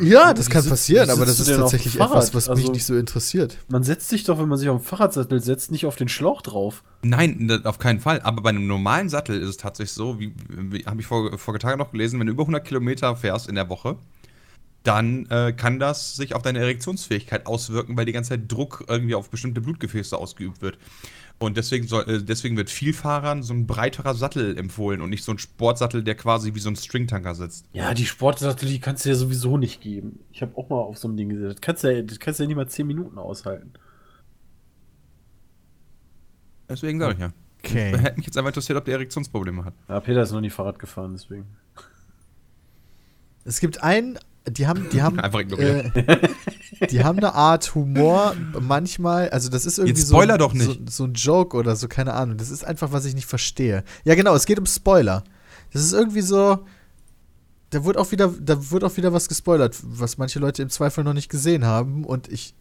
Ja, 0.00 0.32
das 0.32 0.48
kann 0.48 0.64
passieren, 0.66 1.10
aber 1.10 1.26
das 1.26 1.38
ist 1.38 1.48
tatsächlich 1.48 1.96
etwas, 1.96 2.32
was 2.32 2.48
mich 2.48 2.58
Also- 2.60 2.72
nicht 2.72 2.86
so 2.86 2.96
interessiert. 2.96 3.58
Man 3.68 3.82
setzt 3.82 4.08
sich 4.08 4.24
doch, 4.24 4.38
wenn 4.38 4.48
man 4.48 4.56
sich 4.58 4.70
auf 4.70 4.80
den 4.80 4.86
Fahrradsattel 4.86 5.42
setzt, 5.42 5.70
nicht 5.70 5.84
auf 5.84 5.96
den 5.96 6.08
Schlauch 6.08 6.40
drauf. 6.40 6.82
Nein, 7.02 7.60
auf 7.64 7.78
keinen 7.78 8.00
Fall. 8.00 8.22
Aber 8.22 8.40
bei 8.40 8.48
einem 8.50 8.66
normalen 8.66 9.10
Sattel 9.10 9.38
ist 9.38 9.48
es 9.50 9.56
tatsächlich 9.58 9.92
so, 9.92 10.18
wie, 10.18 10.32
wie 10.48 10.86
habe 10.86 11.02
ich 11.02 11.06
vor, 11.06 11.36
vor 11.36 11.58
Tagen 11.58 11.78
noch 11.78 11.90
gelesen, 11.92 12.18
wenn 12.20 12.26
du 12.26 12.32
über 12.32 12.44
100 12.44 12.64
Kilometer 12.66 13.14
fährst 13.16 13.50
in 13.50 13.54
der 13.54 13.68
Woche, 13.68 13.98
dann 14.82 15.26
äh, 15.26 15.52
kann 15.52 15.78
das 15.78 16.16
sich 16.16 16.34
auf 16.34 16.42
deine 16.42 16.58
Erektionsfähigkeit 16.58 17.46
auswirken, 17.46 17.96
weil 17.96 18.04
die 18.04 18.12
ganze 18.12 18.30
Zeit 18.30 18.50
Druck 18.50 18.84
irgendwie 18.88 19.14
auf 19.14 19.30
bestimmte 19.30 19.60
Blutgefäße 19.60 20.16
ausgeübt 20.16 20.60
wird. 20.60 20.78
Und 21.38 21.56
deswegen, 21.56 21.86
soll, 21.88 22.08
äh, 22.08 22.22
deswegen 22.22 22.56
wird 22.56 22.70
viel 22.70 22.92
Fahrern 22.92 23.42
so 23.42 23.52
ein 23.52 23.66
breiterer 23.66 24.14
Sattel 24.14 24.56
empfohlen 24.56 25.00
und 25.00 25.10
nicht 25.10 25.24
so 25.24 25.32
ein 25.32 25.38
Sportsattel, 25.38 26.02
der 26.04 26.14
quasi 26.14 26.54
wie 26.54 26.60
so 26.60 26.68
ein 26.68 26.76
Stringtanker 26.76 27.34
sitzt. 27.34 27.66
Ja, 27.72 27.94
die 27.94 28.06
Sportsattel, 28.06 28.68
die 28.68 28.80
kannst 28.80 29.04
du 29.04 29.08
ja 29.08 29.14
sowieso 29.14 29.56
nicht 29.56 29.80
geben. 29.80 30.20
Ich 30.32 30.42
habe 30.42 30.56
auch 30.56 30.68
mal 30.68 30.76
auf 30.76 30.98
so 30.98 31.08
einem 31.08 31.16
Ding 31.16 31.28
gesessen. 31.30 31.54
Das 31.54 31.60
kannst 31.60 31.84
du 31.84 31.94
ja, 31.94 32.02
das 32.02 32.18
kannst 32.18 32.38
du 32.38 32.44
ja 32.44 32.46
nicht 32.48 32.56
mal 32.56 32.68
10 32.68 32.86
Minuten 32.86 33.18
aushalten. 33.18 33.72
Deswegen 36.68 37.00
sage 37.00 37.14
ich 37.14 37.20
ja. 37.20 37.32
Okay. 37.58 37.96
Hätte 37.96 38.16
mich 38.16 38.26
jetzt 38.26 38.36
einfach 38.36 38.50
interessiert, 38.50 38.78
ob 38.78 38.84
der 38.84 38.94
Erektionsprobleme 38.94 39.64
hat. 39.64 39.74
Ja, 39.88 40.00
Peter 40.00 40.22
ist 40.22 40.32
noch 40.32 40.40
nie 40.40 40.50
Fahrrad 40.50 40.78
gefahren, 40.78 41.12
deswegen. 41.12 41.46
Es 43.44 43.60
gibt 43.60 43.82
einen, 43.82 44.18
die 44.48 44.66
haben, 44.66 44.88
die 44.92 45.02
haben, 45.02 45.20
Einfach 45.20 45.40
ignorieren. 45.40 45.92
äh, 45.94 46.86
die 46.90 47.04
haben 47.04 47.18
eine 47.18 47.32
Art 47.34 47.74
Humor 47.74 48.34
manchmal, 48.60 49.30
also 49.30 49.48
das 49.48 49.66
ist 49.66 49.78
irgendwie 49.78 49.98
Jetzt 50.00 50.08
so, 50.08 50.16
Spoiler 50.16 50.38
doch 50.38 50.52
nicht. 50.52 50.66
So, 50.66 50.78
so 50.88 51.04
ein 51.04 51.14
Joke 51.14 51.56
oder 51.56 51.76
so, 51.76 51.86
keine 51.88 52.12
Ahnung. 52.14 52.36
Das 52.38 52.50
ist 52.50 52.64
einfach, 52.64 52.90
was 52.92 53.04
ich 53.04 53.14
nicht 53.14 53.26
verstehe. 53.26 53.84
Ja, 54.04 54.14
genau, 54.14 54.34
es 54.34 54.46
geht 54.46 54.58
um 54.58 54.66
Spoiler. 54.66 55.22
Das 55.72 55.82
ist 55.82 55.92
irgendwie 55.92 56.22
so, 56.22 56.58
da 57.70 57.84
wird 57.84 57.96
auch 57.96 58.10
wieder, 58.12 58.32
da 58.40 58.70
wird 58.70 58.84
auch 58.84 58.96
wieder 58.96 59.12
was 59.12 59.28
gespoilert, 59.28 59.76
was 59.82 60.18
manche 60.18 60.38
Leute 60.38 60.62
im 60.62 60.70
Zweifel 60.70 61.04
noch 61.04 61.14
nicht 61.14 61.28
gesehen 61.30 61.64
haben 61.64 62.04
und 62.04 62.28
ich, 62.30 62.54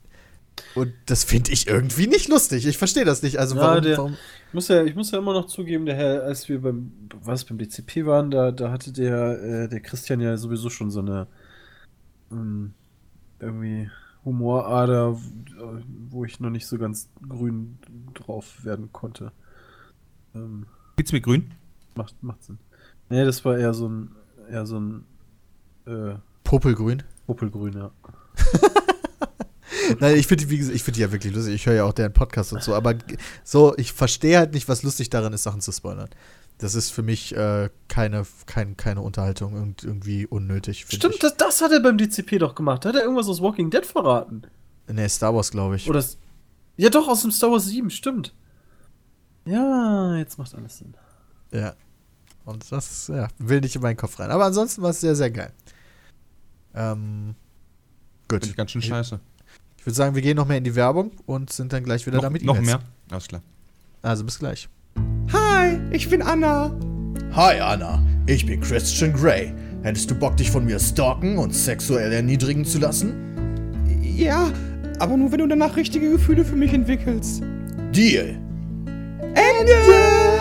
und 0.76 0.94
das 1.08 1.24
finde 1.24 1.52
ich 1.52 1.68
irgendwie 1.68 2.08
nicht 2.08 2.28
lustig. 2.28 2.66
Ich 2.68 2.78
verstehe 2.78 3.06
das 3.06 3.24
nicht. 3.24 3.40
Also 3.40 3.56
Ja, 3.56 3.62
warum, 3.62 3.82
der- 3.84 3.98
warum 3.98 4.14
Ich 4.50 4.54
muss 4.54 4.68
ja, 4.68 4.84
ich 4.84 4.96
muss 4.96 5.12
ja 5.12 5.18
immer 5.18 5.34
noch 5.34 5.48
zugeben, 5.48 5.86
der 5.86 5.96
Herr, 5.96 6.24
als 6.24 6.48
wir 6.48 6.62
beim, 6.62 6.92
was 7.24 7.44
beim 7.46 7.58
DCP 7.58 8.06
waren, 8.06 8.30
da, 8.32 8.52
da 8.52 8.70
hatte 8.72 8.92
der, 8.92 9.42
äh, 9.42 9.68
der 9.70 9.80
Christian 9.80 10.20
ja 10.22 10.38
sowieso 10.38 10.70
schon 10.70 10.92
so 10.92 11.00
eine 11.00 11.28
ähm, 12.32 12.74
irgendwie 13.40 13.90
Humorader, 14.24 15.18
wo 16.10 16.26
ich 16.26 16.40
noch 16.40 16.50
nicht 16.50 16.68
so 16.68 16.78
ganz 16.78 17.10
grün 17.28 17.78
drauf 18.14 18.64
werden 18.64 18.92
konnte. 18.92 19.32
Ähm, 20.36 20.68
Geht's 20.96 21.12
mir 21.12 21.22
grün? 21.22 21.54
macht, 21.96 22.22
macht 22.24 22.44
Sinn. 22.44 22.60
Nee, 23.10 23.26
das 23.26 23.44
war 23.44 23.58
eher 23.58 23.74
so 23.74 23.88
ein, 23.88 24.16
eher 24.50 24.66
so 24.66 24.80
ein 24.80 25.06
äh, 25.86 26.16
Popelgrün? 26.44 27.04
Popelgrün, 27.28 27.74
ja. 27.74 27.92
Nein, 30.00 30.16
ich 30.16 30.28
finde 30.28 30.46
die, 30.46 30.50
wie 30.50 30.58
gesagt, 30.58 30.76
ich 30.76 30.84
finde 30.84 30.98
die 30.98 31.02
ja 31.02 31.12
wirklich 31.12 31.34
lustig. 31.34 31.56
Ich 31.56 31.66
höre 31.66 31.76
ja 31.76 31.84
auch 31.84 31.94
deren 31.94 32.14
Podcast 32.14 32.54
und 32.54 32.64
so, 32.64 32.74
aber 32.74 32.96
so, 33.44 33.76
ich 33.78 33.94
verstehe 33.94 34.38
halt 34.38 34.54
nicht, 34.54 34.70
was 34.70 34.84
lustig 34.84 35.10
daran 35.10 35.34
ist, 35.34 35.44
Sachen 35.44 35.62
zu 35.62 35.72
spoilern. 35.72 36.10
Das 36.62 36.76
ist 36.76 36.92
für 36.92 37.02
mich 37.02 37.36
äh, 37.36 37.72
keine, 37.88 38.24
kein, 38.46 38.78
keine 38.78 39.02
Unterhaltung 39.02 39.54
und 39.54 39.84
irgendwie 39.84 40.28
unnötig. 40.28 40.86
Stimmt, 40.88 41.16
ich. 41.16 41.20
das, 41.20 41.36
das 41.36 41.60
hat 41.60 41.72
er 41.72 41.80
beim 41.80 41.98
DCP 41.98 42.38
doch 42.38 42.54
gemacht. 42.54 42.86
Da 42.86 42.90
hat 42.90 42.96
er 42.98 43.02
irgendwas 43.02 43.28
aus 43.28 43.42
Walking 43.42 43.72
Dead 43.72 43.84
verraten. 43.84 44.44
Nee, 44.88 45.10
Star 45.10 45.34
Wars, 45.34 45.50
glaube 45.50 45.78
ich. 45.78 45.90
Oder 45.90 46.04
ja 46.78 46.92
doch, 46.92 47.08
aus 47.08 47.24
dem 47.24 47.32
Star 47.32 47.52
Wars 47.52 47.66
7, 47.66 47.90
stimmt. 47.90 48.36
Ja, 49.46 50.16
jetzt 50.18 50.38
macht 50.38 50.54
alles 50.54 50.78
Sinn. 50.78 50.94
Ja. 51.52 51.74
Und 52.46 52.72
das, 52.72 53.08
ja, 53.08 53.28
will 53.40 53.62
nicht 53.62 53.76
in 53.76 53.82
meinen 53.82 53.98
Kopf 53.98 54.20
rein. 54.20 54.30
Aber 54.30 54.46
ansonsten 54.46 54.84
war 54.84 54.92
es 54.92 55.02
sehr, 55.02 55.16
sehr 55.16 55.32
geil. 55.32 55.52
Ähm, 56.76 57.34
gut. 58.28 58.42
Finde 58.42 58.48
ich 58.52 58.56
ganz 58.56 58.70
schön 58.70 58.84
scheiße. 58.84 59.20
Ich 59.78 59.86
würde 59.88 59.96
sagen, 59.96 60.14
wir 60.14 60.22
gehen 60.22 60.38
noch 60.38 60.48
mehr 60.48 60.58
in 60.58 60.64
die 60.64 60.76
Werbung 60.76 61.10
und 61.26 61.52
sind 61.52 61.74
dann 61.74 61.84
gleich 61.84 62.06
wieder 62.06 62.18
Noch, 62.18 62.24
damit 62.24 62.46
noch 62.46 62.62
mehr? 62.62 62.82
Alles 63.10 63.28
klar. 63.28 63.42
Also 64.04 64.24
bis 64.24 64.38
gleich. 64.38 64.70
Hi, 65.34 65.41
ich 65.92 66.10
bin 66.10 66.22
Anna. 66.22 66.72
Hi 67.34 67.60
Anna, 67.60 68.02
ich 68.26 68.46
bin 68.46 68.62
Christian 68.62 69.14
Grey. 69.14 69.54
Hättest 69.84 70.10
du 70.10 70.16
Bock, 70.16 70.38
dich 70.38 70.50
von 70.50 70.66
mir 70.66 70.80
stalken 70.80 71.38
und 71.38 71.54
sexuell 71.54 72.12
erniedrigen 72.12 72.66
zu 72.66 72.80
lassen? 72.80 73.14
Ja, 74.02 74.52
aber 75.00 75.18
nur 75.18 75.32
wenn 75.32 75.40
du 75.40 75.48
danach 75.48 75.76
richtige 75.76 76.12
Gefühle 76.12 76.46
für 76.46 76.56
mich 76.56 76.74
entwickelst. 76.74 77.44
Deal. 77.92 78.38
Ende! 79.34 80.41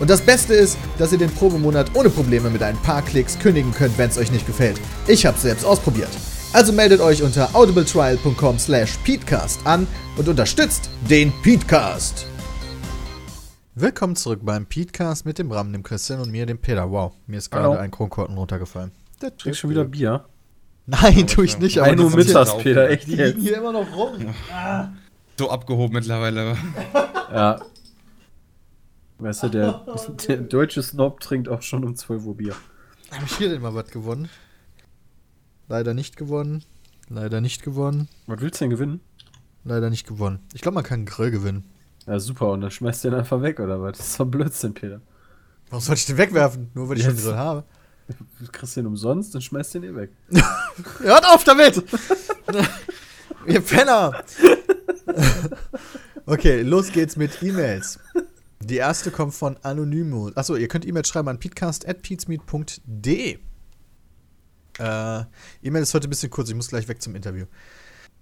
Und 0.00 0.10
das 0.10 0.20
Beste 0.20 0.54
ist, 0.54 0.76
dass 0.98 1.12
ihr 1.12 1.18
den 1.18 1.30
Probemonat 1.30 1.94
ohne 1.94 2.10
Probleme 2.10 2.50
mit 2.50 2.62
ein 2.62 2.76
paar 2.78 3.02
Klicks 3.02 3.38
kündigen 3.38 3.72
könnt, 3.72 3.96
wenn 3.96 4.10
es 4.10 4.18
euch 4.18 4.32
nicht 4.32 4.46
gefällt. 4.46 4.80
Ich 5.06 5.24
hab's 5.24 5.42
selbst 5.42 5.64
ausprobiert. 5.64 6.10
Also 6.52 6.72
meldet 6.72 7.00
euch 7.00 7.22
unter 7.22 7.54
audibletrial.com 7.54 8.58
slash 8.58 8.96
peatcast 9.04 9.64
an 9.66 9.86
und 10.16 10.28
unterstützt 10.28 10.90
den 11.08 11.32
Peatcast. 11.42 12.26
Willkommen 13.76 14.14
zurück 14.14 14.40
beim 14.42 14.66
Petecast 14.66 15.26
mit 15.26 15.38
dem 15.38 15.50
Ram, 15.50 15.72
dem 15.72 15.82
Christian 15.82 16.20
und 16.20 16.30
mir, 16.30 16.46
dem 16.46 16.58
Peter. 16.58 16.88
Wow, 16.90 17.12
mir 17.26 17.38
ist 17.38 17.50
gerade 17.50 17.64
Hallo. 17.70 17.78
ein 17.78 17.90
Kronkorken 17.90 18.36
runtergefallen. 18.38 18.92
Trinkst 19.38 19.60
schon 19.60 19.70
wieder 19.70 19.84
Bier? 19.84 20.24
Nein, 20.86 21.26
tue 21.26 21.46
ich 21.46 21.58
nicht, 21.58 21.78
aber 21.78 21.88
Ein 21.90 21.98
Uhr 21.98 22.10
die 22.10 22.22
sind 22.22 22.26
mittags, 22.26 22.58
Peter, 22.58 22.90
echt 22.90 23.06
die 23.06 23.12
liegen 23.12 23.22
jetzt. 23.22 23.40
hier 23.40 23.56
immer 23.56 23.72
noch 23.72 23.86
rum. 23.96 24.12
So 25.38 25.50
abgehoben 25.50 25.94
mittlerweile. 25.94 26.56
Ja. 27.32 27.60
Weißt 29.24 29.44
du, 29.44 29.48
der, 29.48 29.86
der 30.28 30.36
deutsche 30.36 30.82
Snob 30.82 31.18
trinkt 31.18 31.48
auch 31.48 31.62
schon 31.62 31.82
um 31.82 31.96
12 31.96 32.26
Uhr 32.26 32.36
Bier. 32.36 32.54
Habe 33.10 33.24
ich 33.24 33.36
hier 33.38 33.48
denn 33.48 33.62
mal 33.62 33.74
was 33.74 33.88
gewonnen? 33.88 34.28
Leider 35.66 35.94
nicht 35.94 36.18
gewonnen. 36.18 36.62
Leider 37.08 37.40
nicht 37.40 37.62
gewonnen. 37.62 38.10
Was 38.26 38.42
willst 38.42 38.60
du 38.60 38.64
denn 38.64 38.70
gewinnen? 38.70 39.00
Leider 39.64 39.88
nicht 39.88 40.06
gewonnen. 40.06 40.40
Ich 40.52 40.60
glaube, 40.60 40.74
man 40.74 40.84
kann 40.84 40.96
einen 40.96 41.06
Grill 41.06 41.30
gewinnen. 41.30 41.64
Ja, 42.06 42.20
super. 42.20 42.50
Und 42.50 42.60
dann 42.60 42.70
schmeißt 42.70 43.02
du 43.02 43.10
den 43.10 43.18
einfach 43.18 43.40
weg, 43.40 43.60
oder 43.60 43.80
was? 43.80 43.96
Das 43.96 44.08
ist 44.08 44.20
doch 44.20 44.26
Blödsinn, 44.26 44.74
Peter. 44.74 45.00
Warum 45.70 45.82
soll 45.82 45.94
ich 45.94 46.04
den 46.04 46.18
wegwerfen? 46.18 46.70
Nur 46.74 46.90
weil 46.90 46.98
ich 46.98 47.04
schon 47.04 47.12
einen. 47.12 47.22
Grill 47.22 47.34
habe. 47.34 47.64
Du 48.40 48.52
kriegst 48.52 48.76
den 48.76 48.86
umsonst, 48.86 49.34
dann 49.34 49.40
schmeißt 49.40 49.74
du 49.76 49.80
den 49.80 49.94
eh 49.94 49.96
weg. 49.96 50.10
Hört 50.98 51.24
auf 51.24 51.44
damit! 51.44 51.82
Ihr 53.46 53.60
Penner! 53.62 54.22
okay, 56.26 56.60
los 56.60 56.92
geht's 56.92 57.16
mit 57.16 57.42
E-Mails. 57.42 57.98
Die 58.64 58.76
erste 58.76 59.10
kommt 59.10 59.34
von 59.34 59.56
Anonymous. 59.58 60.34
Achso, 60.36 60.56
ihr 60.56 60.68
könnt 60.68 60.86
E-Mails 60.86 61.08
schreiben 61.08 61.28
an 61.28 61.38
peatcast.peatsmeet.de. 61.38 63.38
Äh, 64.78 65.24
E-Mail 65.62 65.82
ist 65.82 65.94
heute 65.94 66.08
ein 66.08 66.10
bisschen 66.10 66.30
kurz, 66.30 66.48
ich 66.48 66.54
muss 66.54 66.68
gleich 66.68 66.88
weg 66.88 67.02
zum 67.02 67.14
Interview. 67.14 67.44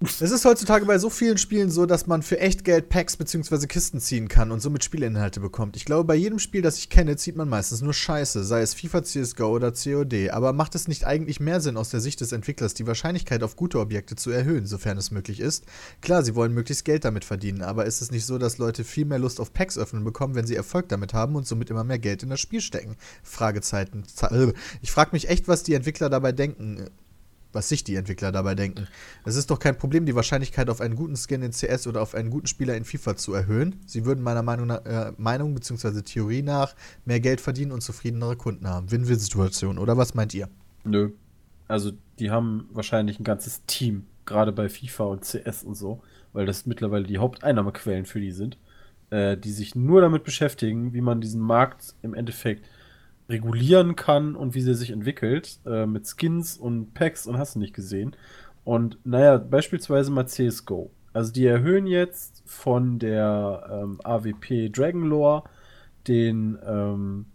Es 0.04 0.20
ist 0.32 0.44
heutzutage 0.44 0.84
bei 0.84 0.98
so 0.98 1.10
vielen 1.10 1.38
Spielen 1.38 1.70
so, 1.70 1.86
dass 1.86 2.06
man 2.08 2.22
für 2.22 2.40
echt 2.40 2.64
Geld 2.64 2.88
Packs 2.88 3.16
bzw. 3.16 3.66
Kisten 3.66 4.00
ziehen 4.00 4.26
kann 4.26 4.50
und 4.50 4.60
somit 4.60 4.82
Spielinhalte 4.82 5.38
bekommt. 5.38 5.76
Ich 5.76 5.84
glaube, 5.84 6.04
bei 6.04 6.14
jedem 6.16 6.40
Spiel, 6.40 6.60
das 6.60 6.78
ich 6.78 6.88
kenne, 6.88 7.16
zieht 7.16 7.36
man 7.36 7.48
meistens 7.48 7.82
nur 7.82 7.94
Scheiße, 7.94 8.42
sei 8.42 8.62
es 8.62 8.74
FIFA, 8.74 9.04
CSGO 9.04 9.46
oder 9.48 9.70
COD. 9.72 10.30
Aber 10.30 10.52
macht 10.52 10.74
es 10.74 10.88
nicht 10.88 11.04
eigentlich 11.04 11.38
mehr 11.38 11.60
Sinn 11.60 11.76
aus 11.76 11.90
der 11.90 12.00
Sicht 12.00 12.20
des 12.20 12.32
Entwicklers, 12.32 12.74
die 12.74 12.86
Wahrscheinlichkeit 12.86 13.42
auf 13.44 13.54
gute 13.54 13.78
Objekte 13.78 14.16
zu 14.16 14.30
erhöhen, 14.30 14.66
sofern 14.66 14.98
es 14.98 15.12
möglich 15.12 15.38
ist? 15.38 15.64
Klar, 16.00 16.24
sie 16.24 16.34
wollen 16.34 16.52
möglichst 16.54 16.84
Geld 16.84 17.04
damit 17.04 17.24
verdienen, 17.24 17.62
aber 17.62 17.86
ist 17.86 18.02
es 18.02 18.10
nicht 18.10 18.26
so, 18.26 18.38
dass 18.38 18.58
Leute 18.58 18.82
viel 18.82 19.04
mehr 19.04 19.20
Lust 19.20 19.38
auf 19.40 19.52
Packs 19.52 19.78
öffnen 19.78 20.02
bekommen, 20.02 20.34
wenn 20.34 20.46
sie 20.46 20.56
Erfolg 20.56 20.88
damit 20.88 21.14
haben 21.14 21.36
und 21.36 21.46
somit 21.46 21.70
immer 21.70 21.84
mehr 21.84 21.98
Geld 22.00 22.22
in 22.24 22.30
das 22.30 22.40
Spiel 22.40 22.60
stecken? 22.60 22.96
Fragezeichen. 23.22 24.04
Ze- 24.04 24.52
Ich 24.80 24.90
frage 24.90 25.10
mich 25.12 25.28
echt, 25.28 25.46
was 25.48 25.62
die 25.62 25.74
Entwickler 25.74 26.10
dabei 26.10 26.32
denken 26.32 26.86
was 27.52 27.68
sich 27.68 27.84
die 27.84 27.96
Entwickler 27.96 28.32
dabei 28.32 28.54
denken. 28.54 28.88
Es 29.24 29.36
ist 29.36 29.50
doch 29.50 29.58
kein 29.58 29.76
Problem, 29.76 30.06
die 30.06 30.14
Wahrscheinlichkeit 30.14 30.70
auf 30.70 30.80
einen 30.80 30.96
guten 30.96 31.16
Skin 31.16 31.42
in 31.42 31.52
CS 31.52 31.86
oder 31.86 32.02
auf 32.02 32.14
einen 32.14 32.30
guten 32.30 32.46
Spieler 32.46 32.76
in 32.76 32.84
FIFA 32.84 33.16
zu 33.16 33.34
erhöhen. 33.34 33.76
Sie 33.86 34.04
würden 34.04 34.22
meiner 34.22 34.42
Meinung, 34.42 34.70
äh, 34.70 35.12
Meinung 35.16 35.54
bzw. 35.54 36.02
Theorie 36.02 36.42
nach 36.42 36.74
mehr 37.04 37.20
Geld 37.20 37.40
verdienen 37.40 37.72
und 37.72 37.82
zufriedenere 37.82 38.36
Kunden 38.36 38.68
haben. 38.68 38.90
Win-Win-Situation, 38.90 39.78
oder 39.78 39.96
was 39.96 40.14
meint 40.14 40.34
ihr? 40.34 40.48
Nö. 40.84 41.10
Also, 41.68 41.92
die 42.18 42.30
haben 42.30 42.68
wahrscheinlich 42.72 43.18
ein 43.18 43.24
ganzes 43.24 43.64
Team, 43.66 44.06
gerade 44.26 44.52
bei 44.52 44.68
FIFA 44.68 45.04
und 45.04 45.24
CS 45.24 45.62
und 45.62 45.74
so, 45.74 46.02
weil 46.32 46.46
das 46.46 46.66
mittlerweile 46.66 47.04
die 47.04 47.18
Haupteinnahmequellen 47.18 48.04
für 48.04 48.20
die 48.20 48.32
sind, 48.32 48.58
äh, 49.10 49.36
die 49.36 49.52
sich 49.52 49.74
nur 49.74 50.00
damit 50.00 50.24
beschäftigen, 50.24 50.92
wie 50.92 51.00
man 51.00 51.20
diesen 51.20 51.40
Markt 51.40 51.94
im 52.02 52.14
Endeffekt 52.14 52.66
regulieren 53.28 53.96
kann 53.96 54.34
und 54.34 54.54
wie 54.54 54.60
sie 54.60 54.74
sich 54.74 54.90
entwickelt, 54.90 55.58
äh, 55.66 55.86
mit 55.86 56.06
Skins 56.06 56.56
und 56.56 56.94
Packs 56.94 57.26
und 57.26 57.38
hast 57.38 57.54
du 57.54 57.58
nicht 57.58 57.74
gesehen. 57.74 58.16
Und 58.64 58.98
naja, 59.04 59.38
beispielsweise 59.38 60.10
mal 60.10 60.26
CSGO. 60.26 60.90
Also 61.12 61.32
die 61.32 61.46
erhöhen 61.46 61.86
jetzt 61.86 62.42
von 62.46 62.98
der 62.98 63.68
ähm, 63.70 64.00
AWP 64.02 64.70
Dragon 64.70 65.04
Lore 65.04 65.44
den, 66.06 66.58
ähm, 66.66 67.26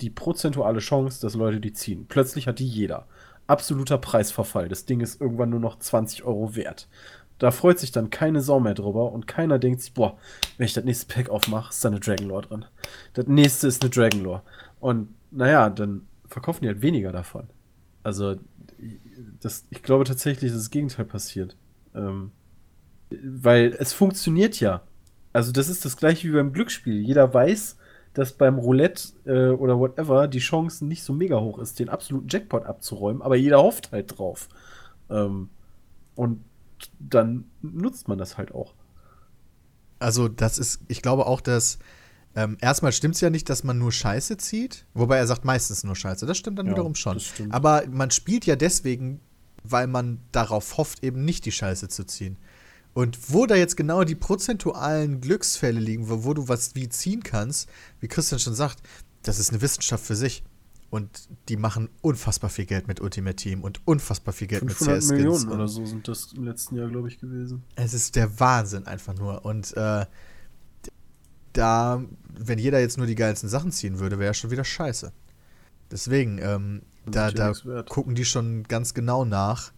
die 0.00 0.10
prozentuale 0.10 0.80
Chance, 0.80 1.20
dass 1.20 1.34
Leute 1.34 1.60
die 1.60 1.72
ziehen. 1.72 2.06
Plötzlich 2.08 2.46
hat 2.46 2.58
die 2.58 2.66
jeder. 2.66 3.06
Absoluter 3.46 3.98
Preisverfall. 3.98 4.68
Das 4.68 4.84
Ding 4.84 5.00
ist 5.00 5.20
irgendwann 5.20 5.50
nur 5.50 5.60
noch 5.60 5.78
20 5.78 6.24
Euro 6.24 6.54
wert. 6.56 6.88
Da 7.38 7.50
freut 7.50 7.78
sich 7.78 7.90
dann 7.90 8.10
keine 8.10 8.42
Sau 8.42 8.60
mehr 8.60 8.74
drüber 8.74 9.12
und 9.12 9.26
keiner 9.26 9.58
denkt 9.58 9.80
sich, 9.80 9.94
boah, 9.94 10.18
wenn 10.58 10.66
ich 10.66 10.74
das 10.74 10.84
nächste 10.84 11.12
Pack 11.12 11.30
aufmache, 11.30 11.70
ist 11.70 11.82
da 11.82 11.88
eine 11.88 12.00
Dragon 12.00 12.28
Lore 12.28 12.42
drin. 12.42 12.64
Das 13.14 13.26
nächste 13.26 13.66
ist 13.66 13.82
eine 13.82 13.90
Dragon 13.90 14.22
Lore. 14.22 14.42
Und 14.78 15.14
naja, 15.30 15.70
dann 15.70 16.06
verkaufen 16.26 16.62
die 16.62 16.68
halt 16.68 16.82
weniger 16.82 17.12
davon. 17.12 17.48
Also, 18.02 18.36
das, 19.40 19.66
ich 19.70 19.82
glaube 19.82 20.04
tatsächlich, 20.04 20.52
dass 20.52 20.60
das 20.60 20.70
Gegenteil 20.70 21.04
passiert. 21.04 21.56
Ähm, 21.94 22.32
weil 23.10 23.76
es 23.78 23.92
funktioniert 23.92 24.60
ja. 24.60 24.82
Also, 25.32 25.52
das 25.52 25.68
ist 25.68 25.84
das 25.84 25.96
gleiche 25.96 26.28
wie 26.28 26.32
beim 26.32 26.52
Glücksspiel. 26.52 27.00
Jeder 27.00 27.32
weiß, 27.32 27.76
dass 28.14 28.32
beim 28.32 28.58
Roulette 28.58 29.12
äh, 29.24 29.50
oder 29.50 29.78
whatever 29.78 30.28
die 30.28 30.38
Chance 30.38 30.84
nicht 30.84 31.04
so 31.04 31.12
mega 31.12 31.38
hoch 31.40 31.58
ist, 31.58 31.78
den 31.78 31.88
absoluten 31.88 32.28
Jackpot 32.28 32.64
abzuräumen, 32.64 33.22
aber 33.22 33.36
jeder 33.36 33.62
hofft 33.62 33.92
halt 33.92 34.18
drauf. 34.18 34.48
Ähm, 35.08 35.50
und 36.16 36.44
dann 36.98 37.44
nutzt 37.62 38.08
man 38.08 38.18
das 38.18 38.38
halt 38.38 38.52
auch. 38.52 38.74
Also, 39.98 40.28
das 40.28 40.58
ist, 40.58 40.80
ich 40.88 41.02
glaube 41.02 41.26
auch, 41.26 41.40
dass 41.40 41.78
ähm, 42.36 42.56
erstmal 42.60 42.92
stimmt 42.92 43.16
es 43.16 43.20
ja 43.20 43.30
nicht, 43.30 43.48
dass 43.48 43.64
man 43.64 43.78
nur 43.78 43.92
Scheiße 43.92 44.36
zieht. 44.36 44.86
Wobei 44.94 45.16
er 45.18 45.26
sagt 45.26 45.44
meistens 45.44 45.82
nur 45.82 45.96
Scheiße. 45.96 46.26
Das 46.26 46.38
stimmt 46.38 46.58
dann 46.58 46.66
Ja, 46.66 46.72
wiederum 46.72 46.94
schon. 46.94 47.20
Aber 47.50 47.84
man 47.90 48.10
spielt 48.10 48.46
ja 48.46 48.56
deswegen, 48.56 49.20
weil 49.64 49.86
man 49.86 50.20
darauf 50.32 50.76
hofft, 50.76 51.02
eben 51.02 51.24
nicht 51.24 51.44
die 51.44 51.52
Scheiße 51.52 51.88
zu 51.88 52.04
ziehen. 52.04 52.36
Und 52.92 53.32
wo 53.32 53.46
da 53.46 53.54
jetzt 53.54 53.76
genau 53.76 54.04
die 54.04 54.14
prozentualen 54.14 55.20
Glücksfälle 55.20 55.80
liegen, 55.80 56.08
wo, 56.08 56.24
wo 56.24 56.34
du 56.34 56.48
was 56.48 56.74
wie 56.74 56.88
ziehen 56.88 57.22
kannst, 57.22 57.68
wie 58.00 58.08
Christian 58.08 58.40
schon 58.40 58.54
sagt, 58.54 58.78
das 59.22 59.38
ist 59.38 59.50
eine 59.50 59.62
Wissenschaft 59.62 60.04
für 60.04 60.16
sich. 60.16 60.42
Und 60.88 61.28
die 61.48 61.56
machen 61.56 61.88
unfassbar 62.00 62.50
viel 62.50 62.66
Geld 62.66 62.88
mit 62.88 63.00
Ultimate 63.00 63.36
Team 63.36 63.62
und 63.62 63.80
unfassbar 63.86 64.34
viel 64.34 64.48
Geld 64.48 64.64
mit 64.64 64.72
500 64.72 65.02
CS-Skins. 65.02 65.10
Millionen 65.18 65.48
oder 65.50 65.68
so 65.68 65.86
sind 65.86 66.08
das 66.08 66.32
im 66.32 66.42
letzten 66.44 66.74
Jahr, 66.74 66.88
glaube 66.88 67.06
ich, 67.06 67.20
gewesen. 67.20 67.62
es 67.76 67.94
ist 67.94 68.16
der 68.16 68.40
Wahnsinn 68.40 68.86
einfach 68.88 69.14
nur. 69.14 69.44
Und 69.44 69.76
äh, 69.76 70.04
da, 71.52 72.02
wenn 72.38 72.58
jeder 72.58 72.80
jetzt 72.80 72.98
nur 72.98 73.06
die 73.06 73.14
geilsten 73.14 73.48
Sachen 73.48 73.72
ziehen 73.72 73.98
würde, 73.98 74.18
wäre 74.18 74.34
schon 74.34 74.50
wieder 74.50 74.64
scheiße. 74.64 75.12
Deswegen, 75.90 76.38
ähm, 76.38 76.82
da, 77.06 77.30
da 77.30 77.52
gucken 77.88 78.14
die 78.14 78.24
schon 78.24 78.62
ganz 78.64 78.94
genau 78.94 79.24
nach, 79.24 79.72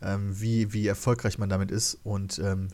ähm, 0.00 0.40
wie, 0.40 0.72
wie 0.72 0.86
erfolgreich 0.86 1.38
man 1.38 1.48
damit 1.48 1.70
ist. 1.70 1.98
Und 2.02 2.38
ähm, 2.40 2.68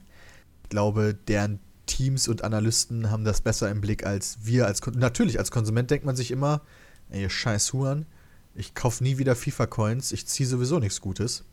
ich 0.62 0.70
glaube, 0.70 1.15
deren 1.15 1.61
Teams 1.87 2.29
und 2.29 2.45
Analysten 2.45 3.11
haben 3.11 3.25
das 3.25 3.41
besser 3.41 3.70
im 3.70 3.81
Blick 3.81 4.07
als 4.07 4.39
wir. 4.43 4.66
Als 4.66 4.81
Kon 4.81 4.95
Natürlich, 4.95 5.39
als 5.39 5.51
Konsument 5.51 5.91
denkt 5.91 6.07
man 6.07 6.16
sich 6.16 6.31
immer, 6.31 6.62
ey, 7.11 7.23
ihr 7.23 7.31
scheiß 7.31 7.73
Huren, 7.73 8.07
ich 8.55 8.75
kaufe 8.75 9.05
nie 9.05 9.19
wieder 9.19 9.37
FIFA-Coins, 9.37 10.12
ich 10.12 10.27
ziehe 10.27 10.49
sowieso 10.49 10.79
nichts 10.79 11.01
Gutes. 11.01 11.45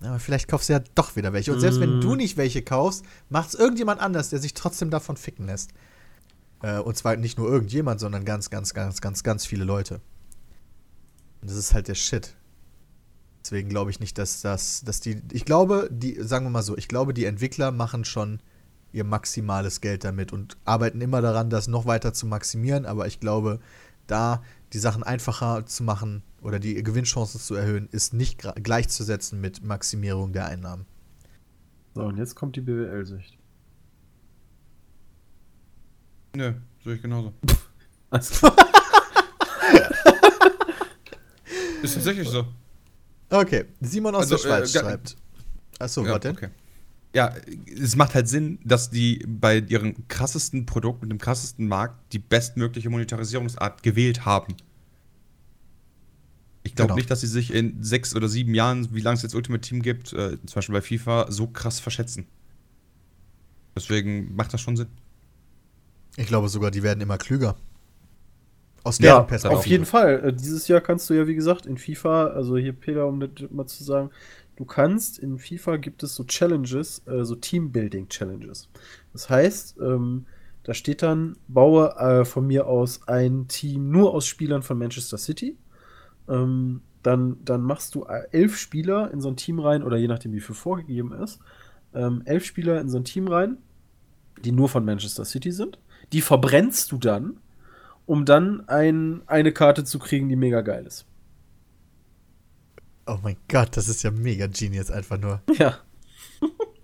Aber 0.00 0.18
vielleicht 0.18 0.48
kaufst 0.48 0.68
du 0.68 0.74
ja 0.74 0.80
doch 0.94 1.16
wieder 1.16 1.32
welche. 1.32 1.52
Und 1.52 1.60
selbst 1.60 1.80
wenn 1.80 1.98
Mm. 1.98 2.00
du 2.02 2.14
nicht 2.16 2.36
welche 2.36 2.62
kaufst, 2.62 3.04
macht 3.30 3.48
es 3.48 3.54
irgendjemand 3.54 4.00
anders, 4.00 4.28
der 4.28 4.40
sich 4.40 4.52
trotzdem 4.52 4.90
davon 4.90 5.16
ficken 5.16 5.46
lässt. 5.46 5.70
Äh, 6.62 6.78
und 6.78 6.96
zwar 6.96 7.16
nicht 7.16 7.38
nur 7.38 7.48
irgendjemand, 7.48 8.00
sondern 8.00 8.24
ganz, 8.24 8.50
ganz, 8.50 8.74
ganz, 8.74 9.00
ganz, 9.00 9.22
ganz 9.22 9.46
viele 9.46 9.64
Leute. 9.64 10.00
Und 11.40 11.50
das 11.50 11.56
ist 11.56 11.74
halt 11.74 11.88
der 11.88 11.94
Shit. 11.94 12.34
Deswegen 13.44 13.68
glaube 13.68 13.90
ich 13.90 14.00
nicht, 14.00 14.18
dass 14.18 14.40
das, 14.40 14.82
dass 14.82 15.00
die, 15.00 15.22
ich 15.32 15.44
glaube, 15.44 15.88
die, 15.92 16.20
sagen 16.20 16.46
wir 16.46 16.50
mal 16.50 16.62
so, 16.62 16.76
ich 16.76 16.88
glaube, 16.88 17.14
die 17.14 17.26
Entwickler 17.26 17.70
machen 17.70 18.04
schon 18.04 18.40
ihr 18.92 19.04
maximales 19.04 19.80
Geld 19.80 20.04
damit 20.04 20.32
und 20.32 20.56
arbeiten 20.64 21.00
immer 21.00 21.20
daran, 21.20 21.50
das 21.50 21.68
noch 21.68 21.86
weiter 21.86 22.12
zu 22.12 22.26
maximieren, 22.26 22.86
aber 22.86 23.06
ich 23.06 23.20
glaube, 23.20 23.60
da 24.06 24.42
die 24.72 24.78
Sachen 24.78 25.02
einfacher 25.02 25.66
zu 25.66 25.84
machen 25.84 26.22
oder 26.40 26.58
die 26.58 26.82
Gewinnchancen 26.82 27.40
zu 27.40 27.54
erhöhen, 27.54 27.88
ist 27.92 28.14
nicht 28.14 28.42
gleichzusetzen 28.62 29.40
mit 29.40 29.62
Maximierung 29.62 30.32
der 30.32 30.46
Einnahmen. 30.46 30.86
So, 31.94 32.02
und 32.02 32.16
jetzt 32.18 32.34
kommt 32.34 32.56
die 32.56 32.60
BWL-Sicht. 32.60 33.35
Nö, 36.36 36.52
sehe 36.84 36.94
ich 36.96 37.02
genauso. 37.02 37.32
Also, 38.10 38.48
Ist 41.82 41.94
tatsächlich 41.94 42.28
so. 42.28 42.46
Okay, 43.30 43.64
Simon 43.80 44.14
aus 44.14 44.30
Also, 44.30 44.36
der 44.36 44.42
Schweiz 44.42 44.74
äh, 44.74 44.80
schreibt. 44.80 45.16
Achso, 45.78 46.04
ja, 46.06 46.18
denn? 46.18 46.32
okay. 46.36 46.48
Ja, 47.14 47.34
es 47.80 47.96
macht 47.96 48.14
halt 48.14 48.28
Sinn, 48.28 48.58
dass 48.64 48.90
die 48.90 49.24
bei 49.26 49.58
ihrem 49.58 50.06
krassesten 50.08 50.66
Produkt 50.66 51.00
mit 51.02 51.10
dem 51.10 51.18
krassesten 51.18 51.66
Markt 51.66 52.12
die 52.12 52.18
bestmögliche 52.18 52.90
Monetarisierungsart 52.90 53.82
gewählt 53.82 54.26
haben. 54.26 54.54
Ich 56.64 56.74
glaube 56.74 56.88
Genau. 56.88 56.96
nicht, 56.96 57.10
dass 57.10 57.22
sie 57.22 57.26
sich 57.28 57.54
in 57.54 57.82
sechs 57.82 58.14
oder 58.14 58.28
sieben 58.28 58.54
Jahren, 58.54 58.88
wie 58.94 59.00
lange 59.00 59.16
es 59.16 59.22
jetzt 59.22 59.34
Ultimate 59.34 59.62
Team 59.66 59.80
gibt, 59.82 60.12
äh, 60.12 60.36
zum 60.44 60.54
Beispiel 60.56 60.74
bei 60.74 60.82
FIFA, 60.82 61.30
so 61.30 61.46
krass 61.46 61.80
verschätzen. 61.80 62.26
Deswegen 63.74 64.34
macht 64.34 64.52
das 64.52 64.60
schon 64.60 64.76
Sinn. 64.76 64.88
Ich 66.16 66.26
glaube 66.26 66.48
sogar, 66.48 66.70
die 66.70 66.82
werden 66.82 67.00
immer 67.00 67.18
klüger. 67.18 67.56
Aus 68.82 68.98
ja, 68.98 69.16
deren 69.16 69.26
Perspektive. 69.26 69.58
auf 69.58 69.66
jeden 69.66 69.84
Fall. 69.84 70.24
Äh, 70.24 70.32
Dieses 70.32 70.68
Jahr 70.68 70.80
kannst 70.80 71.10
du 71.10 71.14
ja, 71.14 71.26
wie 71.26 71.34
gesagt, 71.34 71.66
in 71.66 71.76
FIFA, 71.76 72.28
also 72.28 72.56
hier 72.56 72.72
Peter, 72.72 73.06
um 73.06 73.20
das 73.20 73.50
mal 73.50 73.66
zu 73.66 73.82
sagen, 73.84 74.10
du 74.56 74.64
kannst, 74.64 75.18
in 75.18 75.38
FIFA 75.38 75.76
gibt 75.76 76.02
es 76.02 76.14
so 76.14 76.24
Challenges, 76.24 77.02
äh, 77.06 77.24
so 77.24 77.34
Teambuilding-Challenges. 77.34 78.68
Das 79.12 79.28
heißt, 79.28 79.78
ähm, 79.80 80.26
da 80.62 80.72
steht 80.72 81.02
dann, 81.02 81.36
baue 81.48 81.96
äh, 81.96 82.24
von 82.24 82.46
mir 82.46 82.66
aus 82.66 83.06
ein 83.08 83.48
Team 83.48 83.90
nur 83.90 84.14
aus 84.14 84.26
Spielern 84.26 84.62
von 84.62 84.78
Manchester 84.78 85.18
City. 85.18 85.56
Ähm, 86.28 86.80
dann, 87.02 87.38
dann 87.44 87.62
machst 87.62 87.94
du 87.94 88.04
äh, 88.04 88.26
elf 88.32 88.56
Spieler 88.56 89.10
in 89.12 89.20
so 89.20 89.28
ein 89.28 89.36
Team 89.36 89.58
rein, 89.60 89.82
oder 89.82 89.96
je 89.96 90.08
nachdem, 90.08 90.32
wie 90.32 90.40
viel 90.40 90.54
vorgegeben 90.54 91.12
ist, 91.12 91.40
ähm, 91.94 92.22
elf 92.24 92.44
Spieler 92.44 92.80
in 92.80 92.88
so 92.88 92.98
ein 92.98 93.04
Team 93.04 93.28
rein, 93.28 93.58
die 94.44 94.52
nur 94.52 94.68
von 94.68 94.84
Manchester 94.84 95.24
City 95.24 95.52
sind. 95.52 95.78
Die 96.12 96.20
verbrennst 96.20 96.92
du 96.92 96.98
dann, 96.98 97.38
um 98.06 98.24
dann 98.24 98.68
ein, 98.68 99.22
eine 99.26 99.52
Karte 99.52 99.84
zu 99.84 99.98
kriegen, 99.98 100.28
die 100.28 100.36
mega 100.36 100.60
geil 100.60 100.86
ist. 100.86 101.06
Oh 103.06 103.18
mein 103.22 103.36
Gott, 103.48 103.76
das 103.76 103.88
ist 103.88 104.02
ja 104.02 104.10
mega 104.10 104.46
genius 104.46 104.90
einfach 104.90 105.18
nur. 105.18 105.42
Ja. 105.58 105.78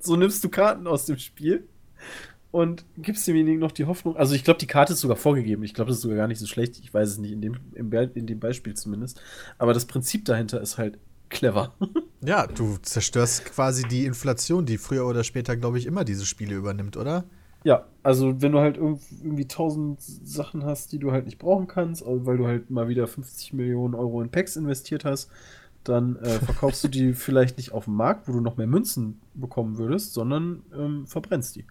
so 0.00 0.16
nimmst 0.16 0.42
du 0.42 0.48
Karten 0.48 0.86
aus 0.86 1.04
dem 1.06 1.18
Spiel 1.18 1.68
und 2.50 2.84
gibst 2.96 3.26
demjenigen 3.26 3.60
noch 3.60 3.72
die 3.72 3.86
Hoffnung. 3.86 4.16
Also 4.16 4.34
ich 4.34 4.44
glaube, 4.44 4.58
die 4.58 4.66
Karte 4.66 4.92
ist 4.92 5.00
sogar 5.00 5.16
vorgegeben. 5.16 5.62
Ich 5.62 5.74
glaube, 5.74 5.88
das 5.88 5.96
ist 5.98 6.02
sogar 6.02 6.18
gar 6.18 6.28
nicht 6.28 6.38
so 6.38 6.46
schlecht. 6.46 6.78
Ich 6.78 6.92
weiß 6.92 7.08
es 7.08 7.18
nicht, 7.18 7.32
in 7.32 7.40
dem, 7.40 7.56
im 7.74 7.90
Be 7.90 8.10
in 8.14 8.26
dem 8.26 8.40
Beispiel 8.40 8.74
zumindest. 8.74 9.20
Aber 9.58 9.74
das 9.74 9.86
Prinzip 9.86 10.24
dahinter 10.24 10.60
ist 10.60 10.78
halt 10.78 10.98
clever. 11.28 11.74
Ja, 12.24 12.46
du 12.46 12.76
zerstörst 12.76 13.46
quasi 13.46 13.82
die 13.82 14.04
Inflation, 14.04 14.64
die 14.64 14.78
früher 14.78 15.06
oder 15.06 15.24
später, 15.24 15.56
glaube 15.56 15.78
ich, 15.78 15.86
immer 15.86 16.04
diese 16.04 16.24
Spiele 16.24 16.54
übernimmt, 16.54 16.96
oder? 16.96 17.24
Ja, 17.64 17.86
also 18.02 18.40
wenn 18.42 18.52
du 18.52 18.58
halt 18.58 18.76
irgendwie 18.76 19.46
tausend 19.46 20.00
Sachen 20.00 20.64
hast, 20.64 20.92
die 20.92 20.98
du 20.98 21.12
halt 21.12 21.26
nicht 21.26 21.38
brauchen 21.38 21.68
kannst, 21.68 22.02
weil 22.06 22.36
du 22.36 22.46
halt 22.46 22.70
mal 22.70 22.88
wieder 22.88 23.06
50 23.06 23.52
Millionen 23.52 23.94
Euro 23.94 24.20
in 24.22 24.30
Packs 24.30 24.56
investiert 24.56 25.04
hast, 25.04 25.30
dann 25.84 26.16
äh, 26.16 26.38
verkaufst 26.40 26.82
du 26.84 26.88
die 26.88 27.12
vielleicht 27.14 27.56
nicht 27.58 27.72
auf 27.72 27.84
dem 27.84 27.94
Markt, 27.94 28.28
wo 28.28 28.32
du 28.32 28.40
noch 28.40 28.56
mehr 28.56 28.66
Münzen 28.66 29.20
bekommen 29.34 29.78
würdest, 29.78 30.12
sondern 30.14 30.62
ähm, 30.76 31.06
verbrennst 31.06 31.56
die. 31.56 31.64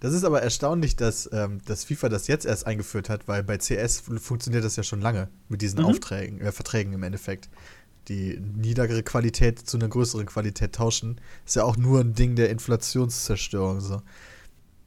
Das 0.00 0.12
ist 0.12 0.24
aber 0.24 0.42
erstaunlich, 0.42 0.96
dass, 0.96 1.28
ähm, 1.32 1.60
dass 1.64 1.84
FIFA 1.84 2.08
das 2.10 2.26
jetzt 2.26 2.44
erst 2.44 2.66
eingeführt 2.66 3.08
hat, 3.08 3.28
weil 3.28 3.42
bei 3.42 3.56
CS 3.56 4.00
funktioniert 4.18 4.62
das 4.62 4.76
ja 4.76 4.82
schon 4.82 5.00
lange 5.00 5.28
mit 5.48 5.62
diesen 5.62 5.80
Mhm. 5.80 5.86
Aufträgen, 5.86 6.40
äh, 6.40 6.52
Verträgen 6.52 6.92
im 6.92 7.02
Endeffekt. 7.02 7.48
Die 8.08 8.38
niedrigere 8.38 9.02
Qualität 9.02 9.58
zu 9.58 9.78
einer 9.78 9.88
größeren 9.88 10.26
Qualität 10.26 10.74
tauschen, 10.74 11.20
ist 11.44 11.56
ja 11.56 11.64
auch 11.64 11.76
nur 11.76 12.00
ein 12.00 12.12
Ding 12.14 12.36
der 12.36 12.50
Inflationszerstörung. 12.50 13.80
So. 13.80 14.02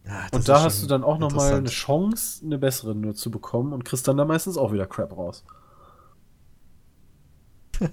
Ja, 0.05 0.27
Und 0.31 0.49
da 0.49 0.63
hast 0.63 0.81
du 0.81 0.88
dann 0.88 1.03
auch 1.03 1.19
noch 1.19 1.31
mal 1.31 1.53
eine. 1.53 1.69
Chance, 1.69 2.43
eine 2.43 2.57
bessere 2.57 2.95
nur 2.95 3.15
zu 3.15 3.30
bekommen 3.30 3.73
und 3.73 3.85
kriegst 3.85 4.07
dann 4.07 4.17
da 4.17 4.26
meistens 4.26 4.57
auch 4.57 4.71
wieder 4.71 4.88
Crap 4.88 5.15
raus. 5.15 5.43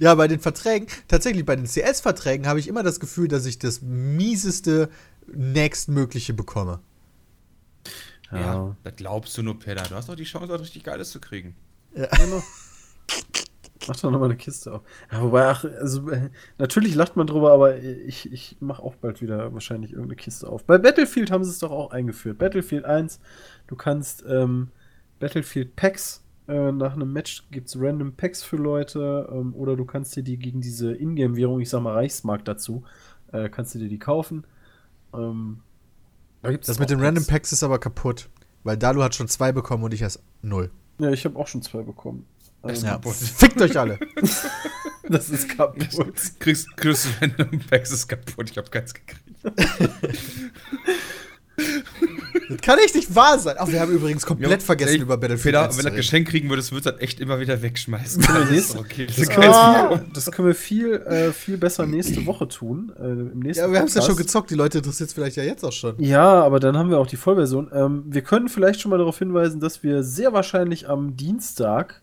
Ja, 0.00 0.14
bei 0.14 0.28
den 0.28 0.40
Verträgen, 0.40 0.86
tatsächlich 1.08 1.44
bei 1.44 1.56
den 1.56 1.66
CS-Verträgen 1.66 2.46
habe 2.46 2.60
ich 2.60 2.68
immer 2.68 2.82
das 2.82 3.00
Gefühl, 3.00 3.28
dass 3.28 3.46
ich 3.46 3.58
das 3.58 3.82
mieseste 3.82 4.90
nächstmögliche 5.26 6.34
bekomme. 6.34 6.80
Ja. 8.30 8.76
das 8.82 8.96
glaubst 8.96 9.36
du 9.36 9.42
nur, 9.42 9.58
Pedder. 9.58 9.82
Du 9.82 9.94
hast 9.94 10.08
doch 10.08 10.14
die 10.14 10.24
Chance, 10.24 10.48
was 10.48 10.62
richtig 10.62 10.84
Geiles 10.84 11.10
zu 11.10 11.20
kriegen. 11.20 11.54
Genau. 11.94 12.42
Mach 13.88 13.96
doch 13.96 14.10
nochmal 14.10 14.28
eine 14.28 14.36
Kiste 14.36 14.72
auf. 14.72 14.82
Ja, 15.10 15.22
wobei, 15.22 15.46
ach, 15.46 15.64
also, 15.64 16.08
äh, 16.10 16.30
natürlich 16.58 16.94
lacht 16.94 17.16
man 17.16 17.26
drüber, 17.26 17.52
aber 17.52 17.78
ich, 17.78 18.32
ich 18.32 18.56
mache 18.60 18.82
auch 18.82 18.94
bald 18.96 19.20
wieder 19.20 19.52
wahrscheinlich 19.52 19.92
irgendeine 19.92 20.16
Kiste 20.16 20.48
auf. 20.48 20.64
Bei 20.64 20.78
Battlefield 20.78 21.30
haben 21.30 21.44
sie 21.44 21.50
es 21.50 21.58
doch 21.58 21.70
auch 21.70 21.90
eingeführt. 21.90 22.38
Battlefield 22.38 22.84
1, 22.84 23.20
du 23.66 23.76
kannst 23.76 24.24
ähm, 24.28 24.68
Battlefield 25.18 25.76
Packs, 25.76 26.24
äh, 26.48 26.72
nach 26.72 26.94
einem 26.94 27.12
Match 27.12 27.44
gibt 27.50 27.68
es 27.68 27.76
random 27.78 28.14
Packs 28.14 28.42
für 28.42 28.56
Leute, 28.56 29.28
ähm, 29.32 29.54
oder 29.54 29.76
du 29.76 29.84
kannst 29.84 30.16
dir 30.16 30.22
die 30.22 30.38
gegen 30.38 30.60
diese 30.60 30.94
Ingame-Währung, 30.94 31.60
ich 31.60 31.70
sag 31.70 31.82
mal 31.82 31.94
Reichsmark 31.94 32.44
dazu, 32.44 32.84
äh, 33.32 33.48
kannst 33.48 33.74
du 33.74 33.78
dir 33.78 33.88
die 33.88 33.98
kaufen. 33.98 34.44
Ähm, 35.14 35.60
da 36.42 36.50
gibt's 36.50 36.66
Das 36.66 36.78
mit 36.78 36.90
den 36.90 36.98
Packs. 36.98 37.06
Random 37.06 37.26
Packs 37.26 37.52
ist 37.52 37.62
aber 37.62 37.78
kaputt. 37.78 38.28
Weil 38.64 38.76
Dalu 38.76 39.02
hat 39.02 39.14
schon 39.14 39.28
zwei 39.28 39.52
bekommen 39.52 39.82
und 39.84 39.94
ich 39.94 40.02
erst 40.02 40.22
null. 40.40 40.70
Ja, 40.98 41.10
ich 41.10 41.24
habe 41.24 41.38
auch 41.38 41.46
schon 41.46 41.62
zwei 41.62 41.82
bekommen. 41.82 42.26
Ähm, 42.64 42.74
Ja, 42.82 43.00
fickt 43.00 43.60
euch 43.60 43.78
alle. 43.78 43.98
Das 45.08 45.28
ist 45.30 45.56
kaputt. 45.56 45.84
Kriegst, 46.38 46.74
kriegst 46.76 47.06
du 47.06 47.08
Random 47.20 47.58
Packs 47.68 47.90
ist 47.90 48.06
kaputt. 48.08 48.50
Ich 48.50 48.56
hab 48.56 48.70
keins 48.70 48.94
gekriegt. 48.94 49.20
Das 52.48 52.60
kann 52.62 52.78
echt 52.78 52.94
nicht 52.94 53.14
wahr 53.14 53.38
sein. 53.38 53.56
Ach, 53.58 53.68
wir 53.68 53.80
haben 53.80 53.92
übrigens 53.92 54.24
komplett 54.24 54.50
Ja, 54.50 54.58
vergessen, 54.58 54.94
ey, 54.94 55.00
über 55.02 55.16
Battlefield 55.16 55.42
Feder, 55.42 55.64
1 55.64 55.76
wenn 55.76 55.76
du 55.76 55.82
das 55.82 55.86
reden. 55.92 55.96
Geschenk 55.96 56.28
kriegen 56.28 56.48
würdest, 56.50 56.72
würdest 56.72 56.86
du 56.86 56.90
das 56.92 57.00
echt 57.00 57.20
immer 57.20 57.40
wieder 57.40 57.60
wegschmeißen. 57.62 58.22
Das 58.26 58.50
ist 58.50 58.76
okay. 58.76 59.06
Das 59.06 59.16
Das 59.16 59.24
ist 59.24 59.30
können, 59.32 59.48
wir 59.48 59.52
kein 59.52 59.98
viel, 59.98 60.06
das 60.14 60.30
können 60.30 60.48
wir 60.48 60.54
viel, 60.54 60.92
äh, 60.94 61.32
viel 61.32 61.58
besser 61.58 61.86
nächste 61.86 62.24
Woche 62.26 62.48
tun. 62.48 62.92
Äh, 62.98 63.02
im 63.04 63.40
nächsten 63.40 63.64
Ja, 63.64 63.70
wir 63.72 63.80
haben 63.80 63.86
es 63.88 63.94
ja 63.94 64.02
schon 64.02 64.16
gezockt. 64.16 64.50
Die 64.50 64.54
Leute 64.54 64.78
interessiert 64.78 65.08
es 65.08 65.14
vielleicht 65.14 65.36
ja 65.36 65.42
jetzt 65.42 65.64
auch 65.64 65.72
schon. 65.72 66.00
Ja, 66.02 66.42
aber 66.42 66.58
dann 66.60 66.76
haben 66.78 66.90
wir 66.90 66.98
auch 66.98 67.06
die 67.06 67.16
Vollversion. 67.16 67.70
Ähm, 67.74 68.04
wir 68.06 68.22
können 68.22 68.48
vielleicht 68.48 68.80
schon 68.80 68.90
mal 68.90 68.98
darauf 68.98 69.18
hinweisen, 69.18 69.60
dass 69.60 69.82
wir 69.82 70.02
sehr 70.02 70.32
wahrscheinlich 70.32 70.88
am 70.88 71.16
Dienstag 71.16 72.00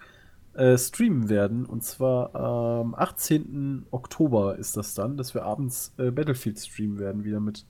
äh, 0.54 0.78
streamen 0.78 1.30
werden. 1.30 1.66
Und 1.66 1.84
zwar 1.84 2.36
am 2.36 2.96
18. 2.96 3.86
Oktober 3.92 4.58
ist 4.58 4.78
das 4.78 4.94
dann, 4.94 5.18
dass 5.18 5.34
wir 5.34 5.44
abends 5.44 5.94
äh, 5.98 6.12
Battlefield 6.12 6.60
streamen 6.60 7.00
werden, 7.00 7.24
wieder 7.24 7.40
mit, 7.40 7.66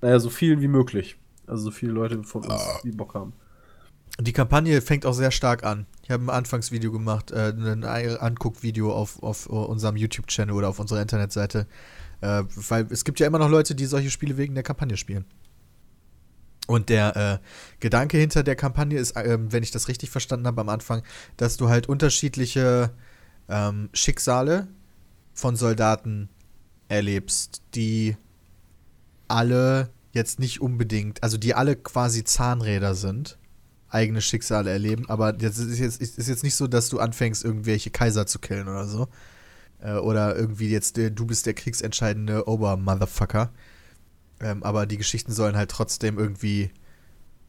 naja, 0.00 0.18
so 0.18 0.30
vielen 0.30 0.60
wie 0.60 0.68
möglich. 0.68 1.16
Also 1.46 1.64
so 1.64 1.70
viele 1.70 1.92
Leute 1.92 2.22
von 2.22 2.44
uns, 2.44 2.62
die 2.82 2.90
Bock 2.90 3.14
haben. 3.14 3.34
Die 4.20 4.32
Kampagne 4.32 4.80
fängt 4.80 5.06
auch 5.06 5.12
sehr 5.12 5.30
stark 5.30 5.64
an. 5.64 5.86
Ich 6.02 6.10
habe 6.10 6.24
ein 6.24 6.30
Anfangsvideo 6.30 6.92
gemacht, 6.92 7.32
äh, 7.32 7.52
ein 7.56 7.84
Anguckvideo 7.84 8.92
auf, 8.92 9.22
auf 9.22 9.46
unserem 9.46 9.96
YouTube-Channel 9.96 10.54
oder 10.54 10.68
auf 10.68 10.78
unserer 10.78 11.02
Internetseite. 11.02 11.66
Äh, 12.20 12.44
weil 12.68 12.86
es 12.90 13.04
gibt 13.04 13.20
ja 13.20 13.26
immer 13.26 13.38
noch 13.38 13.50
Leute, 13.50 13.74
die 13.74 13.86
solche 13.86 14.10
Spiele 14.10 14.36
wegen 14.36 14.54
der 14.54 14.62
Kampagne 14.62 14.96
spielen. 14.96 15.24
Und 16.66 16.88
der 16.88 17.16
äh, 17.16 17.38
Gedanke 17.80 18.16
hinter 18.16 18.42
der 18.42 18.56
Kampagne 18.56 18.98
ist, 18.98 19.14
ähm, 19.16 19.52
wenn 19.52 19.62
ich 19.62 19.70
das 19.70 19.88
richtig 19.88 20.10
verstanden 20.10 20.46
habe 20.46 20.62
am 20.62 20.68
Anfang, 20.70 21.02
dass 21.36 21.56
du 21.56 21.68
halt 21.68 21.88
unterschiedliche 21.88 22.90
ähm, 23.48 23.90
Schicksale 23.92 24.68
von 25.34 25.56
Soldaten 25.56 26.30
erlebst, 26.88 27.62
die 27.74 28.16
alle 29.28 29.90
jetzt 30.12 30.38
nicht 30.38 30.60
unbedingt, 30.62 31.22
also 31.22 31.36
die 31.36 31.54
alle 31.54 31.76
quasi 31.76 32.24
Zahnräder 32.24 32.94
sind, 32.94 33.36
eigene 33.88 34.20
Schicksale 34.22 34.70
erleben, 34.70 35.08
aber 35.08 35.32
das 35.32 35.58
ist 35.58 35.78
jetzt, 35.78 36.00
ist 36.00 36.28
jetzt 36.28 36.42
nicht 36.42 36.54
so, 36.54 36.66
dass 36.66 36.88
du 36.88 36.98
anfängst, 36.98 37.44
irgendwelche 37.44 37.90
Kaiser 37.90 38.26
zu 38.26 38.38
killen 38.38 38.68
oder 38.68 38.86
so. 38.86 39.08
Äh, 39.80 39.94
oder 39.94 40.36
irgendwie 40.36 40.70
jetzt, 40.70 40.98
äh, 40.98 41.10
du 41.10 41.26
bist 41.26 41.46
der 41.46 41.54
kriegsentscheidende 41.54 42.48
Ober-Motherfucker. 42.48 43.52
Ähm, 44.40 44.62
aber 44.62 44.86
die 44.86 44.96
Geschichten 44.98 45.32
sollen 45.32 45.56
halt 45.56 45.70
trotzdem 45.70 46.18
irgendwie 46.18 46.70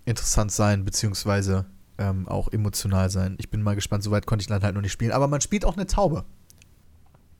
interessant 0.05 0.51
sein, 0.51 0.85
beziehungsweise 0.85 1.65
ähm, 1.97 2.27
auch 2.27 2.51
emotional 2.51 3.09
sein. 3.09 3.35
Ich 3.39 3.49
bin 3.49 3.63
mal 3.63 3.75
gespannt, 3.75 4.03
soweit 4.03 4.25
konnte 4.25 4.43
ich 4.43 4.47
dann 4.47 4.61
halt 4.63 4.75
noch 4.75 4.81
nicht 4.81 4.91
spielen. 4.91 5.11
Aber 5.11 5.27
man 5.27 5.41
spielt 5.41 5.65
auch 5.65 5.75
eine 5.75 5.87
Taube. 5.87 6.25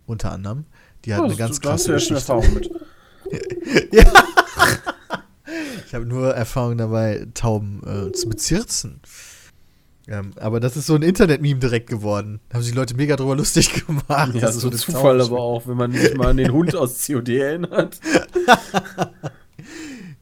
Unter 0.08 0.32
anderem. 0.32 0.66
Die 1.04 1.14
hat 1.14 1.20
Ja, 1.22 1.26
eine 1.26 1.36
ganz 1.36 1.62
krasse 1.62 1.90
ja 1.92 1.94
Geschichte. 1.96 2.16
Erfahrung 2.16 2.54
mit. 2.54 2.70
Ich 5.88 5.94
habe 5.94 6.06
nur 6.06 6.34
Erfahrung 6.34 6.78
dabei, 6.78 7.28
Tauben 7.34 7.82
äh, 7.86 8.12
zu 8.12 8.30
bezirzen. 8.30 9.02
Ähm, 10.08 10.32
aber 10.40 10.60
das 10.60 10.78
ist 10.78 10.86
so 10.86 10.96
ein 10.96 11.02
Internet-Meme 11.02 11.60
direkt 11.60 11.90
geworden. 11.90 12.40
Da 12.50 12.56
haben 12.56 12.64
sich 12.64 12.74
die 12.74 12.78
Leute 12.78 12.96
mega 12.96 13.16
drüber 13.16 13.36
lustig 13.36 13.74
gemacht. 13.88 14.36
Ja, 14.36 14.42
das 14.42 14.56
ist 14.56 14.62
so 14.62 14.70
ein 14.70 14.78
Zufall 14.78 15.22
aber 15.22 15.40
auch, 15.40 15.68
wenn 15.68 15.78
man 15.78 15.92
sich 15.92 16.16
mal 16.16 16.30
an 16.30 16.38
den 16.38 16.52
Hund 16.52 16.76
aus 16.76 17.06
COD 17.06 17.30
erinnert. 17.30 18.00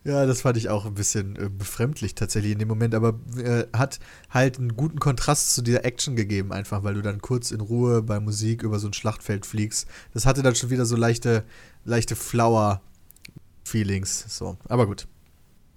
Ja, 0.05 0.26
das 0.26 0.41
fand 0.41 0.57
ich 0.57 0.68
auch 0.68 0.85
ein 0.85 0.95
bisschen 0.95 1.38
äh, 1.38 1.49
befremdlich 1.49 2.14
tatsächlich 2.14 2.51
in 2.51 2.60
dem 2.60 2.68
Moment, 2.68 2.93
aber 2.93 3.18
äh, 3.38 3.64
hat 3.72 4.01
halt 4.30 4.60
einen 4.60 4.76
guten 4.76 4.99
Kontrast 4.99 5.55
zu 5.55 5.61
dieser 5.61 5.85
Action 5.85 6.18
gegeben, 6.18 6.51
einfach 6.51 6.84
weil 6.84 6.95
du 6.95 7.01
dann 7.01 7.22
kurz 7.22 7.51
in 7.51 7.61
Ruhe 7.61 8.01
bei 8.01 8.19
Musik 8.19 8.64
über 8.64 8.80
so 8.80 8.88
ein 8.88 8.93
Schlachtfeld 8.93 9.45
fliegst. 9.45 9.88
Das 10.14 10.26
hatte 10.26 10.43
dann 10.43 10.55
schon 10.55 10.72
wieder 10.72 10.85
so 10.85 10.97
leichte, 10.97 11.45
leichte 11.85 12.18
Flower-Feelings. 12.18 14.26
So, 14.27 14.57
aber 14.68 14.88
gut. 14.88 15.07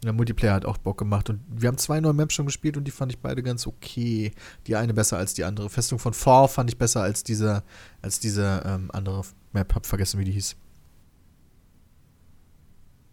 Der 0.05 0.13
Multiplayer 0.13 0.55
hat 0.55 0.65
auch 0.67 0.77
Bock 0.77 0.99
gemacht 0.99 1.31
und 1.31 1.41
wir 1.49 1.69
haben 1.69 1.79
zwei 1.79 2.01
neue 2.01 2.13
Maps 2.13 2.35
schon 2.35 2.47
gespielt 2.47 2.77
und 2.77 2.85
die 2.85 2.91
fand 2.91 3.13
ich 3.13 3.19
beide 3.19 3.43
ganz 3.43 3.67
okay. 3.67 4.33
Die 4.67 4.77
eine 4.77 4.95
besser 4.95 5.17
als 5.17 5.35
die 5.35 5.45
andere. 5.45 5.71
Festung 5.71 5.99
von 5.99 6.13
Fall 6.13 6.49
fand 6.49 6.71
ich 6.71 6.79
besser 6.79 7.03
als 7.03 7.23
diese, 7.25 7.63
als 8.03 8.21
diese 8.21 8.63
ähm, 8.67 8.91
andere 8.93 9.23
Map. 9.53 9.75
Hab 9.75 9.87
vergessen, 9.87 10.21
wie 10.21 10.25
die 10.25 10.33
hieß. 10.33 10.55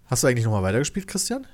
Hast 0.06 0.24
du 0.24 0.28
eigentlich 0.28 0.46
nochmal 0.46 0.64
weitergespielt, 0.64 1.08
Christian? 1.08 1.48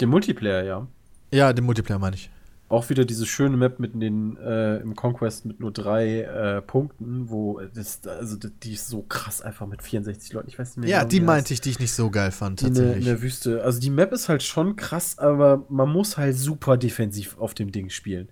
Den 0.00 0.10
Multiplayer, 0.10 0.62
ja. 0.62 0.86
Ja, 1.32 1.52
den 1.52 1.64
Multiplayer 1.64 1.98
meine 1.98 2.16
ich. 2.16 2.30
Auch 2.70 2.90
wieder 2.90 3.06
diese 3.06 3.24
schöne 3.24 3.56
Map 3.56 3.78
mit 3.78 3.94
den 3.94 4.36
äh, 4.36 4.76
im 4.78 4.94
Conquest 4.94 5.46
mit 5.46 5.58
nur 5.58 5.72
drei 5.72 6.20
äh, 6.20 6.60
Punkten, 6.60 7.30
wo 7.30 7.60
das, 7.74 8.00
also 8.06 8.36
die 8.36 8.74
ist 8.74 8.88
so 8.88 9.02
krass 9.02 9.40
einfach 9.40 9.66
mit 9.66 9.82
64 9.82 10.34
Leuten. 10.34 10.48
Ich 10.48 10.58
weiß 10.58 10.76
nicht 10.76 10.84
mehr. 10.84 10.90
Ja, 10.90 10.98
genau, 10.98 11.08
die 11.08 11.20
meinte 11.20 11.54
ich, 11.54 11.62
die 11.62 11.70
ich 11.70 11.78
nicht 11.78 11.92
so 11.94 12.10
geil 12.10 12.30
fand, 12.30 12.60
Die 12.60 12.66
in 12.66 12.74
der, 12.74 12.82
in 12.82 12.88
tatsächlich. 12.88 13.06
der 13.14 13.22
Wüste. 13.22 13.62
Also 13.64 13.80
die 13.80 13.88
Map 13.88 14.12
ist 14.12 14.28
halt 14.28 14.42
schon 14.42 14.76
krass, 14.76 15.18
aber 15.18 15.64
man 15.70 15.88
muss 15.88 16.18
halt 16.18 16.36
super 16.36 16.76
defensiv 16.76 17.38
auf 17.38 17.54
dem 17.54 17.72
Ding 17.72 17.88
spielen. 17.88 18.28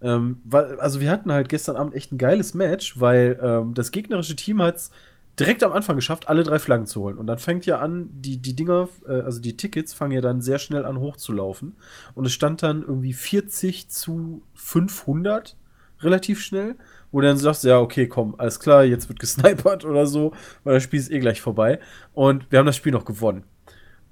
Ähm, 0.00 0.40
weil, 0.44 0.78
also 0.80 1.00
wir 1.00 1.10
hatten 1.10 1.30
halt 1.32 1.48
gestern 1.48 1.76
Abend 1.76 1.94
echt 1.94 2.12
ein 2.12 2.18
geiles 2.18 2.54
Match, 2.54 2.98
weil 3.00 3.38
ähm, 3.42 3.74
das 3.74 3.90
gegnerische 3.92 4.34
Team 4.36 4.60
hat 4.62 4.76
es 4.76 4.90
direkt 5.38 5.62
am 5.62 5.72
Anfang 5.72 5.96
geschafft, 5.96 6.28
alle 6.28 6.42
drei 6.42 6.58
Flaggen 6.58 6.86
zu 6.86 7.00
holen. 7.00 7.18
Und 7.18 7.26
dann 7.26 7.38
fängt 7.38 7.66
ja 7.66 7.78
an, 7.78 8.08
die, 8.12 8.38
die 8.38 8.54
Dinger, 8.56 8.88
äh, 9.06 9.20
also 9.20 9.40
die 9.40 9.56
Tickets 9.56 9.94
fangen 9.94 10.12
ja 10.12 10.20
dann 10.20 10.40
sehr 10.40 10.58
schnell 10.58 10.84
an 10.84 10.98
hochzulaufen. 10.98 11.76
Und 12.14 12.26
es 12.26 12.32
stand 12.32 12.62
dann 12.62 12.82
irgendwie 12.82 13.12
40 13.12 13.88
zu 13.88 14.42
500 14.54 15.56
relativ 16.00 16.40
schnell, 16.40 16.76
wo 17.10 17.20
du 17.20 17.26
dann 17.26 17.36
sagst, 17.36 17.64
ja, 17.64 17.78
okay, 17.78 18.06
komm, 18.06 18.34
alles 18.38 18.60
klar, 18.60 18.84
jetzt 18.84 19.08
wird 19.08 19.18
gesnipert 19.18 19.84
oder 19.84 20.06
so, 20.06 20.32
weil 20.64 20.74
das 20.74 20.82
Spiel 20.82 21.00
ist 21.00 21.10
eh 21.10 21.18
gleich 21.18 21.40
vorbei. 21.40 21.80
Und 22.14 22.50
wir 22.50 22.58
haben 22.58 22.66
das 22.66 22.76
Spiel 22.76 22.92
noch 22.92 23.04
gewonnen. 23.04 23.44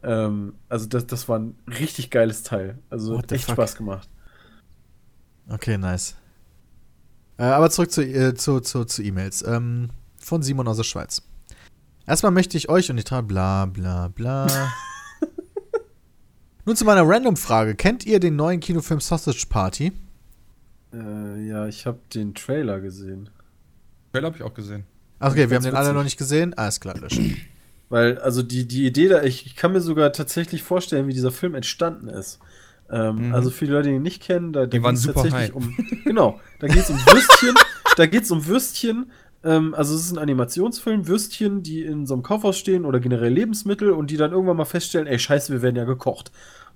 Ähm, 0.03 0.55
also 0.69 0.87
das, 0.87 1.07
das 1.07 1.29
war 1.29 1.39
ein 1.39 1.57
richtig 1.67 2.11
geiles 2.11 2.43
Teil. 2.43 2.79
Also 2.91 3.15
What 3.15 3.25
hat 3.25 3.33
echt? 3.33 3.51
Spaß 3.51 3.77
gemacht. 3.77 4.09
Okay, 5.49 5.79
nice. 5.79 6.17
Äh, 7.39 7.45
aber 7.45 7.71
zurück 7.71 7.91
zu, 7.91 8.03
äh, 8.03 8.35
zu, 8.35 8.61
zu, 8.61 8.85
zu 8.85 9.03
E-Mails. 9.03 9.43
Ähm, 9.47 9.91
von 10.27 10.43
Simon 10.43 10.69
aus 10.69 10.77
der 10.77 10.85
Schweiz. 10.85 11.23
Erstmal 12.07 12.33
möchte 12.33 12.57
ich 12.57 12.69
euch 12.69 12.91
und 12.91 12.99
ich 12.99 13.05
trage 13.05 13.27
bla 13.27 13.67
bla 13.67 14.09
bla. 14.09 14.47
Nun 16.65 16.77
zu 16.77 16.85
meiner 16.85 17.03
Random-Frage. 17.09 17.77
Kennt 17.77 18.05
ihr 18.07 18.19
den 18.19 18.35
neuen 18.37 18.59
Kinofilm 18.61 19.01
Sausage 19.01 19.47
Party? 19.49 19.93
Äh, 20.93 21.47
ja, 21.49 21.67
ich 21.67 21.87
habe 21.87 21.99
den 22.13 22.35
Trailer 22.35 22.81
gesehen. 22.81 23.31
Trailer 24.13 24.27
habe 24.27 24.37
ich 24.37 24.43
auch 24.43 24.55
gesehen. 24.55 24.85
Ach, 25.21 25.31
okay, 25.31 25.49
wir 25.49 25.57
haben 25.57 25.65
den 25.65 25.77
alle 25.77 25.93
noch 25.93 26.03
nicht 26.03 26.17
gesehen. 26.19 26.55
Alles 26.55 26.81
klar, 26.81 26.97
löschen. 26.99 27.37
Weil, 27.89 28.19
also 28.19 28.43
die, 28.43 28.67
die 28.67 28.85
Idee 28.85 29.09
da, 29.09 29.23
ich, 29.23 29.47
ich 29.47 29.55
kann 29.55 29.73
mir 29.73 29.81
sogar 29.81 30.13
tatsächlich 30.13 30.65
vorstellen, 30.65 31.07
wie 31.07 31.13
dieser 31.13 31.31
Film 31.31 31.55
entstanden 31.55 32.09
ist. 32.09 32.41
Ähm, 32.91 33.29
Mhm. 33.29 33.35
Also 33.35 33.51
für 33.51 33.67
die 33.67 33.73
Leute, 33.73 33.89
die 33.91 33.97
ihn 33.97 34.03
nicht 34.03 34.23
kennen, 34.23 34.53
da, 34.53 34.61
da 34.61 34.67
Die 34.67 34.83
waren 34.83 34.95
geht's 34.95 35.03
super 35.05 35.23
tatsächlich 35.23 35.49
high. 35.49 35.55
um. 35.55 35.77
Genau, 36.05 36.41
da 36.61 36.67
geht 36.69 36.79
es 36.79 36.91
um 36.91 36.97
Würstchen, 36.99 37.55
da 37.97 38.07
geht 38.07 38.23
es 38.25 38.31
um 38.31 38.47
Würstchen. 38.47 39.11
Ähm, 39.47 39.75
also 39.75 39.95
es 39.95 40.03
ist 40.03 40.13
ein 40.13 40.19
Animationsfilm, 40.19 41.07
Würstchen, 41.07 41.63
die 41.63 41.83
in 41.83 42.05
so 42.05 42.15
einem 42.15 42.25
Kaufhaus 42.25 42.59
stehen 42.59 42.85
oder 42.85 43.01
generell 43.01 43.33
Lebensmittel 43.33 43.93
und 43.93 44.11
die 44.11 44.17
dann 44.17 44.33
irgendwann 44.33 44.57
mal 44.57 44.65
feststellen, 44.65 45.07
ey, 45.07 45.19
scheiße, 45.19 45.53
wir 45.53 45.63
werden 45.63 45.77
ja 45.77 45.85
gekocht 45.85 46.33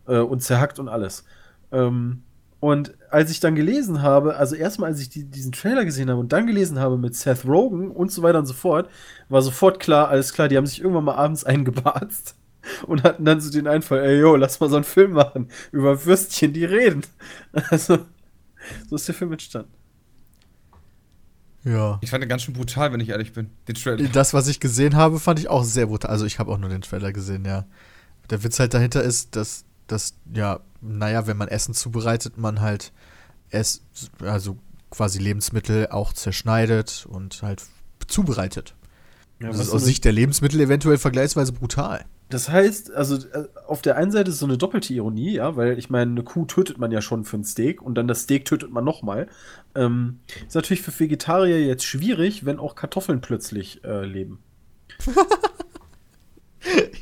äh, 0.07 0.19
und 0.19 0.43
zerhackt 0.43 0.79
und 0.79 0.89
alles. 0.89 1.25
Ähm, 1.73 2.23
und 2.61 2.95
als 3.11 3.31
ich 3.31 3.41
dann 3.41 3.55
gelesen 3.55 4.03
habe, 4.03 4.37
also 4.37 4.55
erstmal 4.55 4.91
als 4.91 5.01
ich 5.01 5.09
die, 5.09 5.25
diesen 5.25 5.53
Trailer 5.53 5.85
gesehen 5.85 6.11
habe 6.11 6.21
und 6.21 6.33
dann 6.33 6.47
gelesen 6.47 6.79
habe 6.79 6.99
mit 6.99 7.17
Seth 7.17 7.45
Rogen 7.47 7.91
und 7.91 8.13
so 8.13 8.23
weiter 8.23 8.39
und 8.39 8.47
so 8.47 8.55
fort, 8.55 8.89
war 9.29 9.43
sofort 9.43 9.81
klar, 9.81 10.09
alles 10.09 10.33
klar, 10.33 10.49
die 10.49 10.57
haben 10.57 10.67
sich 10.67 10.81
irgendwann 10.81 11.05
mal 11.05 11.17
abends 11.17 11.45
eingebarzt 11.47 12.37
und 12.87 13.03
hatten 13.03 13.25
dann 13.25 13.41
so 13.41 13.51
den 13.51 13.67
Einfall, 13.67 14.01
ey, 14.01 14.21
yo, 14.21 14.37
lass 14.37 14.61
mal 14.61 14.71
so 14.71 14.77
einen 14.77 14.85
Film 14.85 15.13
machen 15.13 15.49
über 15.73 16.05
Würstchen, 16.05 16.53
die 16.53 16.65
reden. 16.65 17.03
Also, 17.71 17.99
so 18.89 18.97
ist 18.97 19.09
der 19.09 19.15
Film 19.15 19.33
entstanden. 19.33 19.73
Ja. 21.65 21.99
Ich 22.01 22.11
fand 22.11 22.23
den 22.23 22.28
ganz 22.28 22.43
schön 22.43 22.55
brutal, 22.55 22.93
wenn 22.93 23.01
ich 23.01 23.11
ehrlich 23.11 23.32
bin. 23.32 23.51
Den 23.69 23.74
Trailer. 23.74 24.09
Das, 24.09 24.32
was 24.32 24.49
ich 24.49 24.61
gesehen 24.61 24.97
habe, 24.97 25.20
fand 25.20 25.39
ich 25.39 25.49
auch 25.49 25.65
sehr 25.65 25.87
brutal. 25.87 26.11
Also 26.11 26.24
ich 26.24 26.39
habe 26.39 26.51
auch 26.51 26.59
nur 26.59 26.70
den 26.70 26.81
Trailer 26.81 27.12
gesehen, 27.12 27.45
ja. 27.45 27.66
Der 28.31 28.43
Witz 28.43 28.59
halt 28.59 28.74
dahinter 28.74 29.03
ist, 29.03 29.37
dass, 29.37 29.65
dass 29.87 30.15
ja, 30.32 30.61
naja, 30.81 31.27
wenn 31.27 31.37
man 31.37 31.49
Essen 31.49 31.74
zubereitet, 31.74 32.39
man 32.39 32.61
halt 32.61 32.93
es, 33.51 33.82
also 34.20 34.57
quasi 34.91 35.19
Lebensmittel 35.19 35.89
auch 35.89 36.12
zerschneidet 36.12 37.07
und 37.09 37.43
halt 37.43 37.65
zubereitet. 38.07 38.74
Ja, 39.41 39.49
das 39.49 39.61
ist 39.61 39.70
aus 39.70 39.85
Sicht 39.85 40.05
der 40.05 40.12
Lebensmittel 40.12 40.61
eventuell 40.61 40.99
vergleichsweise 40.99 41.53
brutal. 41.53 42.05
Das 42.31 42.48
heißt, 42.48 42.93
also 42.93 43.16
äh, 43.16 43.48
auf 43.66 43.82
der 43.82 43.97
einen 43.97 44.11
Seite 44.12 44.31
ist 44.31 44.39
so 44.39 44.47
eine 44.47 44.57
doppelte 44.57 44.94
Ironie, 44.94 45.32
ja, 45.35 45.57
weil 45.57 45.78
ich 45.78 45.90
meine, 45.90 46.12
eine 46.12 46.23
Kuh 46.23 46.44
tötet 46.47 46.78
man 46.78 46.90
ja 46.93 47.02
schon 47.02 47.24
für 47.24 47.36
ein 47.36 47.44
Steak 47.44 47.82
und 47.82 47.97
dann 47.97 48.09
das 48.09 48.23
Steak 48.23 48.44
tötet 48.44 48.70
man 48.70 48.85
nochmal. 48.85 49.27
Ähm, 49.74 50.20
ist 50.47 50.55
natürlich 50.55 50.81
für 50.82 50.98
Vegetarier 50.98 51.61
jetzt 51.66 51.85
schwierig, 51.85 52.44
wenn 52.47 52.59
auch 52.59 52.74
Kartoffeln 52.77 53.20
plötzlich 53.20 53.85
äh, 53.85 54.05
leben. 54.07 54.39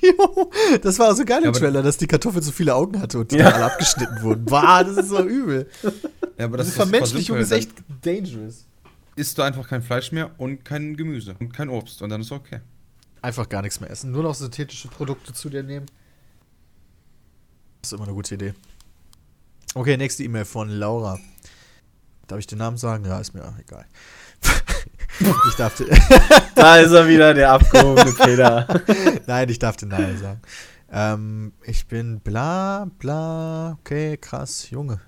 Jo, 0.01 0.51
das 0.83 1.01
war 1.01 1.15
so 1.17 1.25
geil 1.25 1.41
im 1.41 1.47
Ja, 1.47 1.51
Trailer, 1.53 1.83
dass 1.83 1.97
die 1.97 2.07
Kartoffel 2.07 2.43
so 2.43 2.53
viele 2.53 2.75
Augen 2.77 3.01
hatte 3.01 3.19
und 3.19 3.33
die 3.33 3.39
Ja. 3.39 3.51
alle 3.51 3.65
abgeschnitten 3.65 4.23
wurden. 4.23 4.45
Bah, 4.45 4.85
das 4.85 4.97
ist 4.99 5.09
so 5.09 5.21
übel. 5.25 5.69
Ja, 6.39 6.45
aber 6.45 6.59
das 6.59 6.69
Diese 6.69 6.81
ist 6.83 6.89
Vermenschlichung 6.89 7.39
ist 7.39 7.51
echt 7.51 7.73
dangerous. 8.03 8.67
Isst 9.17 9.37
du 9.37 9.43
einfach 9.43 9.67
kein 9.69 9.83
Fleisch 9.83 10.13
mehr 10.13 10.31
und 10.39 10.65
kein 10.65 10.97
Gemüse 10.97 11.35
und 11.41 11.53
kein 11.53 11.69
Obst 11.71 12.03
und 12.03 12.11
dann 12.11 12.21
ist 12.21 12.31
okay. 12.31 12.61
Einfach 13.23 13.49
gar 13.49 13.63
nichts 13.63 13.81
mehr 13.81 13.91
essen. 13.91 14.13
Nur 14.13 14.23
noch 14.23 14.35
synthetische 14.35 14.89
Produkte 14.89 15.33
zu 15.33 15.51
dir 15.51 15.63
nehmen. 15.63 15.87
Das 17.83 17.93
ist 17.93 17.97
immer 17.97 18.05
eine 18.05 18.15
gute 18.15 18.35
Idee. 18.35 18.55
Okay, 19.75 19.97
nächste 19.97 20.25
E-Mail 20.25 20.45
von 20.45 20.69
Laura. 20.69 21.19
Darf 22.27 22.39
ich 22.39 22.47
den 22.47 22.59
Namen 22.59 22.77
sagen? 22.77 23.05
Ja, 23.05 23.19
ist 23.21 23.35
mir 23.35 23.55
egal. 23.59 23.87
ich 25.21 25.55
darf 25.57 25.77
den, 25.77 25.89
Da 26.55 26.77
ist 26.77 26.93
er 26.93 27.09
wieder, 27.09 27.35
der 27.35 27.53
abgehobene 27.53 28.13
Peter. 28.13 28.83
Nein, 29.27 29.49
ich 29.49 29.59
darf 29.59 29.77
den 29.77 29.89
Namen 29.89 30.19
sagen. 30.19 30.41
Ähm, 30.91 31.53
ich 31.63 31.87
bin 31.87 32.21
bla 32.21 32.89
bla. 32.99 33.79
Okay, 33.81 34.17
krass, 34.17 34.71
Junge. 34.71 35.01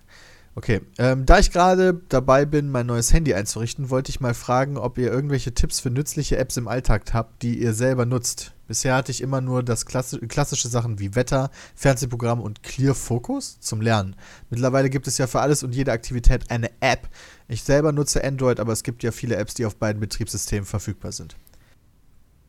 Okay, 0.57 0.81
ähm, 0.99 1.27
da 1.27 1.39
ich 1.39 1.53
gerade 1.53 2.01
dabei 2.09 2.45
bin, 2.45 2.71
mein 2.71 2.87
neues 2.87 3.13
Handy 3.13 3.35
einzurichten, 3.35 3.89
wollte 3.89 4.11
ich 4.11 4.21
mal 4.21 4.35
fragen, 4.35 4.77
ob 4.79 4.99
ihr 4.99 5.11
irgendwelche 5.11 5.55
Tipps 5.55 5.79
für 5.81 5.91
nützliche 5.91 6.37
Apps 6.39 6.57
im 6.57 6.67
Alltag 6.69 7.05
habt, 7.15 7.43
die 7.43 7.61
ihr 7.63 7.73
selber 7.73 8.05
nutzt. 8.05 8.53
Bisher 8.67 8.95
hatte 8.97 9.13
ich 9.13 9.21
immer 9.21 9.41
nur 9.41 9.63
das 9.63 9.87
klassi 9.87 10.19
klassische 10.29 10.69
Sachen 10.69 10.99
wie 10.99 11.15
Wetter, 11.15 11.51
Fernsehprogramm 11.75 12.41
und 12.41 12.63
Clear 12.63 12.95
Focus 12.95 13.61
zum 13.61 13.81
Lernen. 13.81 14.17
Mittlerweile 14.51 14.91
gibt 14.91 15.07
es 15.07 15.19
ja 15.19 15.27
für 15.29 15.41
alles 15.41 15.63
und 15.63 15.75
jede 15.75 15.93
Aktivität 15.93 16.51
eine 16.51 16.71
App. 16.81 17.09
Ich 17.49 17.63
selber 17.63 17.93
nutze 17.93 18.23
Android, 18.25 18.61
aber 18.61 18.73
es 18.73 18.83
gibt 18.83 19.03
ja 19.03 19.13
viele 19.13 19.37
Apps, 19.37 19.55
die 19.55 19.67
auf 19.67 19.77
beiden 19.77 20.01
Betriebssystemen 20.01 20.67
verfügbar 20.67 21.13
sind. 21.13 21.37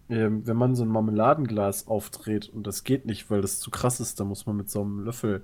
ähm, 0.10 0.46
wenn 0.46 0.58
man 0.58 0.76
so 0.76 0.84
ein 0.84 0.90
Marmeladenglas 0.90 1.88
aufdreht 1.88 2.50
und 2.50 2.68
das 2.68 2.84
geht 2.84 3.06
nicht, 3.06 3.30
weil 3.32 3.42
das 3.42 3.60
zu 3.60 3.72
krass 3.72 4.00
ist, 4.00 4.20
dann 4.20 4.28
muss 4.28 4.46
man 4.46 4.58
mit 4.58 4.70
so 4.70 4.82
einem 4.82 5.04
Löffel, 5.06 5.44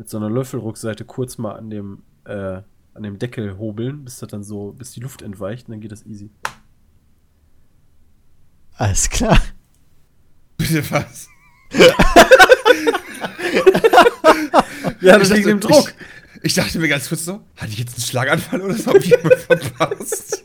mit 0.00 0.08
so 0.08 0.16
einer 0.16 0.30
Löffelrückseite 0.30 1.04
kurz 1.04 1.36
mal 1.36 1.52
an 1.56 1.68
dem, 1.68 2.02
äh, 2.24 2.62
an 2.94 3.02
dem 3.02 3.18
Deckel 3.18 3.58
hobeln, 3.58 4.02
bis 4.02 4.16
das 4.20 4.30
dann 4.30 4.42
so, 4.42 4.72
bis 4.72 4.92
die 4.92 5.00
Luft 5.00 5.20
entweicht 5.20 5.68
und 5.68 5.72
dann 5.72 5.80
geht 5.82 5.92
das 5.92 6.06
easy. 6.06 6.30
Alles 8.78 9.10
klar. 9.10 9.38
Bitte 10.56 10.90
was? 10.90 11.28
Ja, 15.02 15.18
das 15.18 15.28
Ich 15.30 15.34
liegt 15.36 15.46
dachte- 15.46 15.50
im 15.50 15.60
Druck. 15.60 15.94
Ich, 16.36 16.44
ich 16.44 16.54
dachte 16.54 16.78
mir 16.78 16.88
ganz 16.88 17.08
kurz 17.08 17.24
so, 17.24 17.40
hatte 17.56 17.72
ich 17.72 17.78
jetzt 17.78 17.94
einen 17.96 18.02
Schlaganfall 18.04 18.60
oder 18.60 18.74
so? 18.74 18.90
Hab 18.90 18.96
ich 18.96 19.14
verpasst? 19.14 20.44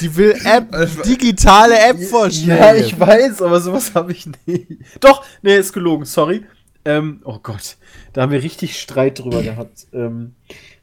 Die 0.00 0.16
will 0.16 0.36
App, 0.44 0.72
Also- 0.72 1.02
digitale 1.02 1.78
App 1.78 2.02
vorstellen. 2.04 2.58
Ja, 2.58 2.74
ich 2.74 2.98
weiß, 2.98 3.42
aber 3.42 3.60
sowas 3.60 3.92
habe 3.94 4.12
ich 4.12 4.26
nicht. 4.46 4.66
Doch, 5.00 5.24
nee, 5.42 5.56
ist 5.56 5.72
gelogen, 5.72 6.04
sorry. 6.04 6.44
Ähm, 6.84 7.22
oh 7.24 7.38
Gott, 7.42 7.76
da 8.12 8.22
haben 8.22 8.32
wir 8.32 8.42
richtig 8.42 8.78
Streit 8.80 9.18
drüber 9.18 9.42
gehabt. 9.42 9.86
Ähm, 9.92 10.34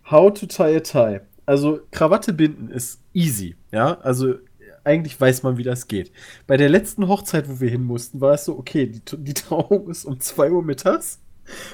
how 0.10 0.34
to 0.34 0.46
tie 0.46 0.76
a 0.76 0.80
tie. 0.80 1.22
Also, 1.46 1.82
Krawatte 1.92 2.34
binden 2.34 2.70
ist 2.70 3.02
easy, 3.14 3.56
ja. 3.72 4.00
Also, 4.02 4.36
eigentlich 4.84 5.20
weiß 5.20 5.44
man, 5.44 5.58
wie 5.58 5.64
das 5.64 5.88
geht. 5.88 6.12
Bei 6.48 6.58
der 6.58 6.70
letzten 6.70 7.08
Hochzeit, 7.08 7.48
wo 7.50 7.60
wir 7.60 7.70
hin 7.70 7.84
mussten, 7.84 8.20
war 8.20 8.34
es 8.34 8.46
so, 8.46 8.58
okay, 8.58 8.88
die, 8.88 9.02
die 9.18 9.34
Trauung 9.36 9.90
ist 9.90 10.06
um 10.06 10.20
2 10.20 10.52
Uhr 10.52 10.64
mittags 10.64 11.20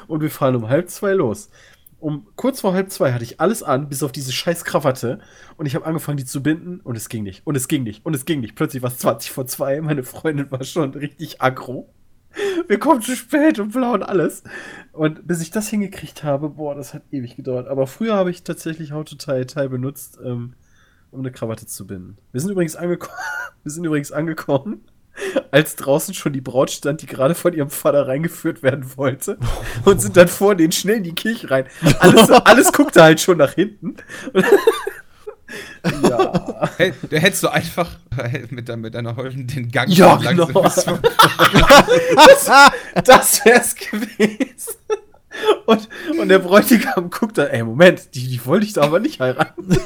und 0.08 0.22
wir 0.22 0.30
fahren 0.30 0.56
um 0.56 0.70
halb 0.70 0.90
zwei 0.90 1.14
los. 1.14 1.50
Um 2.00 2.28
kurz 2.36 2.62
vor 2.62 2.74
halb 2.74 2.92
zwei 2.92 3.12
hatte 3.12 3.24
ich 3.24 3.40
alles 3.40 3.64
an, 3.64 3.90
bis 3.90 4.04
auf 4.04 4.12
diese 4.12 4.32
scheiß 4.32 4.66
Krawatte. 4.66 5.20
Und 5.58 5.66
ich 5.66 5.74
habe 5.74 5.86
angefangen, 5.86 6.18
die 6.18 6.26
zu 6.26 6.44
binden 6.44 6.80
und 6.82 6.96
es 6.96 7.10
ging 7.10 7.24
nicht. 7.24 7.46
Und 7.46 7.56
es 7.56 7.68
ging 7.68 7.84
nicht. 7.84 8.06
Und 8.06 8.16
es 8.16 8.26
ging 8.26 8.40
nicht. 8.40 8.56
Plötzlich 8.56 8.84
war 8.84 8.92
es 8.92 9.00
20 9.00 9.32
vor 9.32 9.48
zwei. 9.48 9.82
Meine 9.82 10.04
Freundin 10.04 10.52
war 10.52 10.64
schon 10.64 10.94
richtig 10.94 11.42
aggro. 11.42 11.90
Wir 12.68 12.80
kommen 12.80 13.02
zu 13.02 13.16
spät 13.16 13.60
und 13.60 13.72
blau 13.72 13.94
und 13.94 14.04
alles. 14.04 14.44
Und 14.92 15.28
bis 15.28 15.42
ich 15.42 15.52
das 15.52 15.70
hingekriegt 15.70 16.24
habe, 16.24 16.50
boah, 16.50 16.76
das 16.76 16.94
hat 16.94 17.04
ewig 17.12 17.36
gedauert. 17.36 17.68
Aber 17.68 17.88
früher 17.88 18.16
habe 18.16 18.32
ich 18.32 18.44
tatsächlich 18.44 18.92
How 18.92 19.06
to 19.06 19.16
Tie 19.16 19.46
Tie 19.46 19.68
benutzt, 19.68 20.20
ähm, 20.24 20.54
um 21.12 21.20
eine 21.20 21.32
Krawatte 21.32 21.66
zu 21.66 21.88
binden. 21.88 22.18
Wir 22.32 22.42
sind 22.42 22.52
übrigens 22.52 22.76
angekommen. 22.76 23.18
Wir 23.64 23.72
sind 23.72 23.84
übrigens 23.84 24.14
angekommen, 24.14 24.86
als 25.52 25.76
draußen 25.76 26.14
schon 26.14 26.32
die 26.32 26.40
Braut 26.40 26.72
stand, 26.72 27.02
die 27.02 27.06
gerade 27.06 27.36
von 27.36 27.52
ihrem 27.52 27.70
Vater 27.70 28.08
reingeführt 28.08 28.64
werden 28.64 28.96
wollte. 28.96 29.38
Und 29.84 30.02
sind 30.02 30.16
dann 30.16 30.30
vor 30.30 30.56
den 30.56 30.72
schnell 30.72 30.98
in 30.98 31.04
die 31.04 31.16
Kirche 31.16 31.52
rein. 31.52 31.66
Alles, 32.00 32.30
alles 32.32 32.72
guckte 32.72 33.04
halt 33.04 33.20
schon 33.20 33.40
nach 33.40 33.54
hinten. 33.54 33.98
Ja. 36.04 36.70
Hey, 36.78 36.94
der 37.10 37.20
hättest 37.22 37.44
du 37.44 37.48
einfach 37.48 37.98
mit, 38.50 38.76
mit 38.78 38.94
deiner 38.94 39.16
Holden 39.16 39.48
den 39.48 39.72
Gang 39.72 39.90
Ja, 39.90 40.20
langsam 40.22 40.48
genau. 40.48 40.62
Das, 42.16 42.52
das 43.04 43.46
wär's 43.46 43.76
gewesen. 43.76 44.76
Und, 45.66 45.88
und 46.20 46.30
der 46.30 46.40
Bräutigam 46.40 47.10
guckt 47.10 47.38
dann, 47.38 47.48
ey, 47.48 47.64
Moment, 47.64 48.16
die, 48.16 48.28
die 48.28 48.46
wollte 48.46 48.66
ich 48.66 48.74
da 48.74 48.82
aber 48.82 49.00
nicht 49.00 49.20
heiraten. 49.20 49.68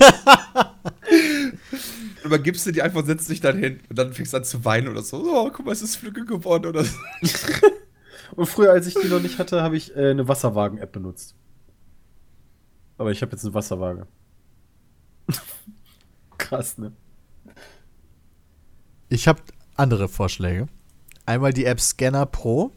übergibst 2.23 2.65
du 2.65 2.71
die 2.71 2.81
einfach, 2.81 3.05
setzt 3.05 3.29
dich 3.29 3.41
dann 3.41 3.57
hin 3.57 3.79
und 3.89 3.97
dann 3.97 4.13
fängst 4.13 4.33
du 4.33 4.37
an 4.37 4.43
zu 4.43 4.63
weinen 4.65 4.87
oder 4.87 5.01
so. 5.01 5.23
Oh, 5.25 5.49
guck 5.51 5.65
mal, 5.65 5.71
es 5.71 5.81
ist 5.81 5.97
Flügge 5.97 6.25
geworden 6.25 6.67
oder 6.67 6.83
so. 6.83 6.97
Und 8.35 8.45
früher, 8.45 8.71
als 8.71 8.87
ich 8.87 8.95
die 8.95 9.07
noch 9.07 9.21
nicht 9.21 9.39
hatte, 9.39 9.61
habe 9.61 9.75
ich 9.75 9.95
äh, 9.95 10.11
eine 10.11 10.27
Wasserwagen-App 10.27 10.91
benutzt. 10.91 11.35
Aber 12.97 13.11
ich 13.11 13.21
habe 13.21 13.31
jetzt 13.33 13.43
eine 13.43 13.53
Wasserwaage. 13.53 14.07
Krass, 16.37 16.77
ne? 16.77 16.91
Ich 19.09 19.27
habe 19.27 19.41
andere 19.75 20.07
Vorschläge. 20.07 20.67
Einmal 21.25 21.53
die 21.53 21.65
App 21.65 21.81
Scanner 21.81 22.25
Pro, 22.25 22.71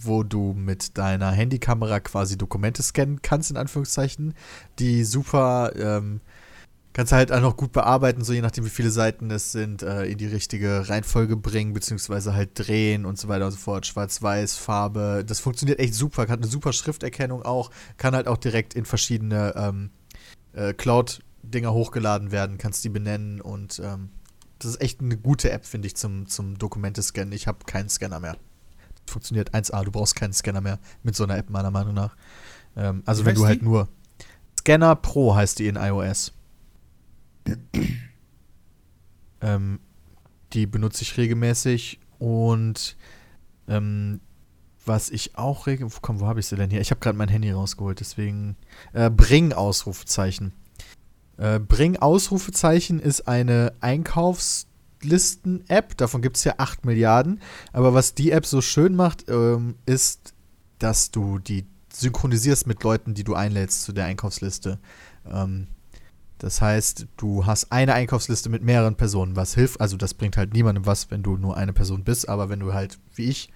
wo 0.00 0.22
du 0.22 0.52
mit 0.54 0.98
deiner 0.98 1.30
Handykamera 1.30 2.00
quasi 2.00 2.36
Dokumente 2.38 2.82
scannen 2.82 3.22
kannst, 3.22 3.50
in 3.50 3.56
Anführungszeichen. 3.56 4.34
Die 4.78 5.04
super, 5.04 5.72
ähm, 5.76 6.20
kannst 6.92 7.12
halt 7.12 7.32
auch 7.32 7.40
noch 7.40 7.56
gut 7.56 7.72
bearbeiten, 7.72 8.24
so 8.24 8.32
je 8.32 8.40
nachdem, 8.40 8.64
wie 8.64 8.70
viele 8.70 8.90
Seiten 8.90 9.30
es 9.30 9.52
sind, 9.52 9.82
äh, 9.82 10.06
in 10.06 10.16
die 10.16 10.26
richtige 10.26 10.88
Reihenfolge 10.88 11.36
bringen, 11.36 11.74
beziehungsweise 11.74 12.34
halt 12.34 12.50
drehen 12.54 13.04
und 13.04 13.18
so 13.18 13.28
weiter 13.28 13.46
und 13.46 13.52
so 13.52 13.58
fort. 13.58 13.84
Schwarz-Weiß, 13.86 14.56
Farbe. 14.56 15.22
Das 15.26 15.40
funktioniert 15.40 15.78
echt 15.78 15.94
super, 15.94 16.22
hat 16.22 16.30
eine 16.30 16.46
super 16.46 16.72
Schrifterkennung 16.72 17.42
auch, 17.42 17.70
kann 17.98 18.14
halt 18.14 18.26
auch 18.26 18.38
direkt 18.38 18.74
in 18.74 18.86
verschiedene 18.86 19.54
ähm, 19.56 19.90
äh, 20.54 20.72
Cloud- 20.72 21.20
Dinger 21.50 21.72
hochgeladen 21.72 22.30
werden, 22.32 22.58
kannst 22.58 22.84
die 22.84 22.88
benennen 22.88 23.40
und 23.40 23.80
ähm, 23.84 24.10
das 24.58 24.70
ist 24.72 24.80
echt 24.80 25.00
eine 25.00 25.16
gute 25.16 25.50
App, 25.50 25.66
finde 25.66 25.86
ich, 25.86 25.96
zum, 25.96 26.26
zum 26.26 26.58
Dokumente-Scannen. 26.58 27.32
Ich 27.32 27.46
habe 27.46 27.64
keinen 27.66 27.88
Scanner 27.88 28.20
mehr. 28.20 28.36
Funktioniert 29.06 29.54
1A, 29.54 29.84
du 29.84 29.90
brauchst 29.90 30.16
keinen 30.16 30.32
Scanner 30.32 30.60
mehr 30.60 30.78
mit 31.02 31.14
so 31.14 31.24
einer 31.24 31.36
App, 31.36 31.50
meiner 31.50 31.70
Meinung 31.70 31.94
nach. 31.94 32.16
Ähm, 32.76 33.02
also 33.06 33.22
Wie 33.22 33.26
wenn 33.26 33.34
du 33.34 33.46
halt 33.46 33.60
die? 33.60 33.64
nur. 33.64 33.88
Scanner 34.58 34.96
Pro 34.96 35.34
heißt 35.34 35.58
die 35.58 35.68
in 35.68 35.76
iOS. 35.76 36.32
ähm, 39.40 39.80
die 40.52 40.66
benutze 40.66 41.02
ich 41.02 41.16
regelmäßig 41.16 42.00
und 42.18 42.96
ähm, 43.68 44.20
was 44.84 45.10
ich 45.10 45.36
auch 45.36 45.66
regel... 45.66 45.88
Komm, 46.00 46.20
wo 46.20 46.26
habe 46.26 46.40
ich 46.40 46.46
sie 46.46 46.56
denn 46.56 46.70
hier? 46.70 46.80
Ich 46.80 46.90
habe 46.90 47.00
gerade 47.00 47.18
mein 47.18 47.28
Handy 47.28 47.50
rausgeholt, 47.50 48.00
deswegen... 48.00 48.56
Äh, 48.92 49.10
Bring 49.10 49.52
Ausrufezeichen. 49.52 50.52
Äh, 51.38 51.60
Bring 51.60 51.96
Ausrufezeichen 51.96 53.00
ist 53.00 53.28
eine 53.28 53.72
Einkaufslisten-App. 53.80 55.96
Davon 55.96 56.20
gibt 56.22 56.36
es 56.36 56.44
ja 56.44 56.54
8 56.58 56.84
Milliarden. 56.84 57.40
Aber 57.72 57.94
was 57.94 58.14
die 58.14 58.30
App 58.30 58.46
so 58.46 58.60
schön 58.60 58.94
macht, 58.96 59.28
ähm, 59.28 59.76
ist, 59.86 60.34
dass 60.78 61.10
du 61.10 61.38
die 61.38 61.66
synchronisierst 61.92 62.66
mit 62.66 62.82
Leuten, 62.82 63.14
die 63.14 63.24
du 63.24 63.34
einlädst 63.34 63.82
zu 63.82 63.92
der 63.92 64.04
Einkaufsliste. 64.06 64.78
Ähm, 65.30 65.68
das 66.38 66.60
heißt, 66.60 67.06
du 67.16 67.46
hast 67.46 67.72
eine 67.72 67.94
Einkaufsliste 67.94 68.50
mit 68.50 68.62
mehreren 68.62 68.96
Personen, 68.96 69.36
was 69.36 69.54
hilft. 69.54 69.80
Also 69.80 69.96
das 69.96 70.12
bringt 70.12 70.36
halt 70.36 70.52
niemandem 70.52 70.84
was, 70.84 71.10
wenn 71.10 71.22
du 71.22 71.38
nur 71.38 71.56
eine 71.56 71.72
Person 71.72 72.04
bist. 72.04 72.28
Aber 72.28 72.50
wenn 72.50 72.60
du 72.60 72.74
halt, 72.74 72.98
wie 73.14 73.30
ich, 73.30 73.48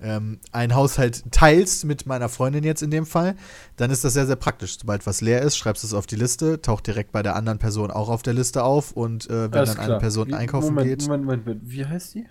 ähm, 0.00 0.38
einen 0.52 0.74
Haushalt 0.74 1.24
teilst 1.32 1.84
mit 1.84 2.06
meiner 2.06 2.28
Freundin 2.28 2.64
jetzt 2.64 2.82
in 2.82 2.90
dem 2.90 3.06
Fall, 3.06 3.36
dann 3.76 3.90
ist 3.90 4.04
das 4.04 4.12
sehr, 4.14 4.26
sehr 4.26 4.36
praktisch. 4.36 4.78
Sobald 4.78 5.06
was 5.06 5.20
leer 5.20 5.42
ist, 5.42 5.56
schreibst 5.56 5.82
du 5.82 5.86
es 5.86 5.94
auf 5.94 6.06
die 6.06 6.16
Liste, 6.16 6.60
taucht 6.60 6.86
direkt 6.86 7.12
bei 7.12 7.22
der 7.22 7.36
anderen 7.36 7.58
Person 7.58 7.90
auch 7.90 8.08
auf 8.08 8.22
der 8.22 8.34
Liste 8.34 8.64
auf 8.64 8.92
und 8.92 9.30
äh, 9.30 9.50
wenn 9.52 9.54
Alles 9.60 9.70
dann 9.70 9.78
eine 9.78 9.86
klar. 9.88 9.98
Person 10.00 10.28
Wie- 10.28 10.34
einkaufen 10.34 10.74
Moment, 10.74 10.88
geht, 10.88 11.02
Moment, 11.08 11.24
Moment, 11.24 11.46
Moment. 11.46 11.70
Wie 11.70 11.84
heißt 11.86 12.14
die? 12.14 12.26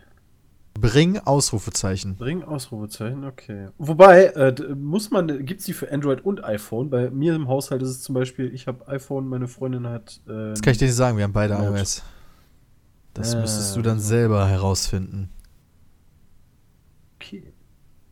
bring 0.75 1.19
Ausrufezeichen. 1.19 2.15
Bring 2.15 2.41
Ausrufezeichen, 2.43 3.25
okay. 3.25 3.67
Wobei, 3.77 4.25
äh, 4.25 4.73
muss 4.73 5.11
man, 5.11 5.45
gibt 5.45 5.59
es 5.59 5.67
die 5.67 5.73
für 5.73 5.91
Android 5.91 6.25
und 6.25 6.43
iPhone? 6.43 6.89
Bei 6.89 7.11
mir 7.11 7.35
im 7.35 7.47
Haushalt 7.47 7.83
ist 7.83 7.89
es 7.89 8.01
zum 8.01 8.15
Beispiel, 8.15 8.51
ich 8.51 8.65
habe 8.65 8.87
iPhone, 8.87 9.27
meine 9.27 9.47
Freundin 9.47 9.85
hat. 9.85 10.19
Äh, 10.27 10.49
Das 10.49 10.61
kann 10.63 10.71
ich 10.71 10.79
dir 10.79 10.85
nicht 10.87 10.95
sagen, 10.95 11.15
wir 11.17 11.25
haben 11.25 11.31
beide 11.33 11.53
Note. 11.53 11.77
iOS. 11.79 12.01
Das 13.13 13.35
Äh, 13.35 13.41
müsstest 13.41 13.75
du 13.75 13.83
dann 13.83 13.99
so. 13.99 14.07
selber 14.07 14.47
herausfinden. 14.47 15.29
okay. 17.19 17.52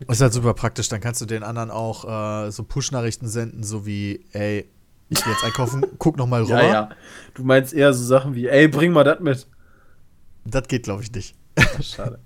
Ist 0.07 0.21
halt 0.21 0.33
super 0.33 0.53
praktisch, 0.53 0.89
dann 0.89 1.01
kannst 1.01 1.21
du 1.21 1.25
den 1.25 1.43
anderen 1.43 1.71
auch 1.71 2.45
äh, 2.45 2.51
so 2.51 2.63
Push-Nachrichten 2.63 3.27
senden, 3.27 3.63
so 3.63 3.85
wie, 3.85 4.25
ey, 4.31 4.69
ich 5.09 5.23
gehe 5.23 5.33
jetzt 5.33 5.43
einkaufen, 5.43 5.85
guck 5.97 6.17
noch 6.17 6.27
mal 6.27 6.43
rüber. 6.43 6.63
Ja, 6.63 6.71
ja. 6.71 6.89
Du 7.33 7.43
meinst 7.43 7.73
eher 7.73 7.93
so 7.93 8.03
Sachen 8.03 8.33
wie, 8.35 8.47
ey, 8.47 8.67
bring 8.67 8.91
mal 8.91 9.03
das 9.03 9.19
mit. 9.19 9.47
Das 10.45 10.67
geht, 10.67 10.83
glaube 10.83 11.03
ich, 11.03 11.11
nicht. 11.11 11.35
Ach, 11.55 11.81
schade. 11.83 12.19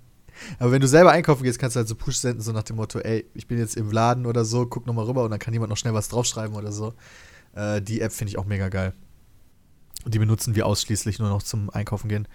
Aber 0.59 0.71
wenn 0.71 0.81
du 0.81 0.87
selber 0.87 1.11
einkaufen 1.11 1.43
gehst, 1.43 1.59
kannst 1.59 1.75
du 1.75 1.79
halt 1.79 1.87
so 1.87 1.95
Push 1.95 2.17
senden, 2.17 2.41
so 2.41 2.51
nach 2.51 2.63
dem 2.63 2.75
Motto, 2.75 2.99
ey, 2.99 3.25
ich 3.33 3.47
bin 3.47 3.57
jetzt 3.57 3.77
im 3.77 3.91
Laden 3.91 4.25
oder 4.25 4.45
so, 4.45 4.65
guck 4.65 4.85
noch 4.85 4.93
mal 4.93 5.05
rüber 5.05 5.23
und 5.23 5.31
dann 5.31 5.39
kann 5.39 5.53
jemand 5.53 5.69
noch 5.69 5.77
schnell 5.77 5.93
was 5.93 6.09
draufschreiben 6.09 6.55
oder 6.55 6.71
so. 6.71 6.93
Äh, 7.53 7.81
die 7.81 8.01
App 8.01 8.11
finde 8.11 8.29
ich 8.29 8.37
auch 8.37 8.45
mega 8.45 8.69
geil. 8.69 8.93
Und 10.03 10.13
die 10.13 10.19
benutzen 10.19 10.55
wir 10.55 10.65
ausschließlich 10.65 11.19
nur 11.19 11.29
noch 11.29 11.41
zum 11.41 11.69
Einkaufen 11.69 12.09
gehen. 12.09 12.27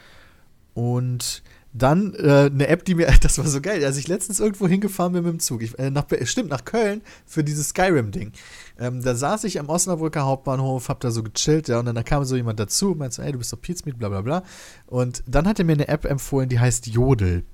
Und 0.74 1.42
dann 1.72 2.14
äh, 2.14 2.50
eine 2.52 2.66
App, 2.66 2.84
die 2.84 2.94
mir, 2.94 3.06
das 3.20 3.38
war 3.38 3.46
so 3.46 3.60
geil, 3.60 3.84
als 3.84 3.96
ich 3.96 4.08
letztens 4.08 4.40
irgendwo 4.40 4.66
hingefahren 4.66 5.12
bin 5.12 5.22
mit 5.22 5.32
dem 5.32 5.40
Zug, 5.40 5.62
ich, 5.62 5.78
äh, 5.78 5.90
nach, 5.90 6.06
stimmt, 6.24 6.50
nach 6.50 6.64
Köln 6.64 7.02
für 7.26 7.44
dieses 7.44 7.68
Skyrim-Ding. 7.68 8.32
Ähm, 8.78 9.02
da 9.02 9.14
saß 9.14 9.44
ich 9.44 9.60
am 9.60 9.68
Osnabrücker 9.68 10.24
Hauptbahnhof, 10.24 10.88
hab 10.88 11.00
da 11.00 11.10
so 11.10 11.22
gechillt, 11.22 11.68
ja, 11.68 11.78
und 11.78 11.86
dann 11.86 12.04
kam 12.04 12.24
so 12.24 12.36
jemand 12.36 12.58
dazu, 12.58 12.94
meinte 12.96 13.16
so, 13.16 13.22
ey, 13.22 13.32
du 13.32 13.38
bist 13.38 13.52
doch 13.52 13.60
Pizmeet, 13.60 13.98
bla 13.98 14.08
bla 14.08 14.22
bla. 14.22 14.42
Und 14.86 15.22
dann 15.26 15.46
hat 15.46 15.58
er 15.58 15.64
mir 15.64 15.72
eine 15.72 15.88
App 15.88 16.04
empfohlen, 16.04 16.48
die 16.48 16.58
heißt 16.58 16.86
Jodel. 16.86 17.44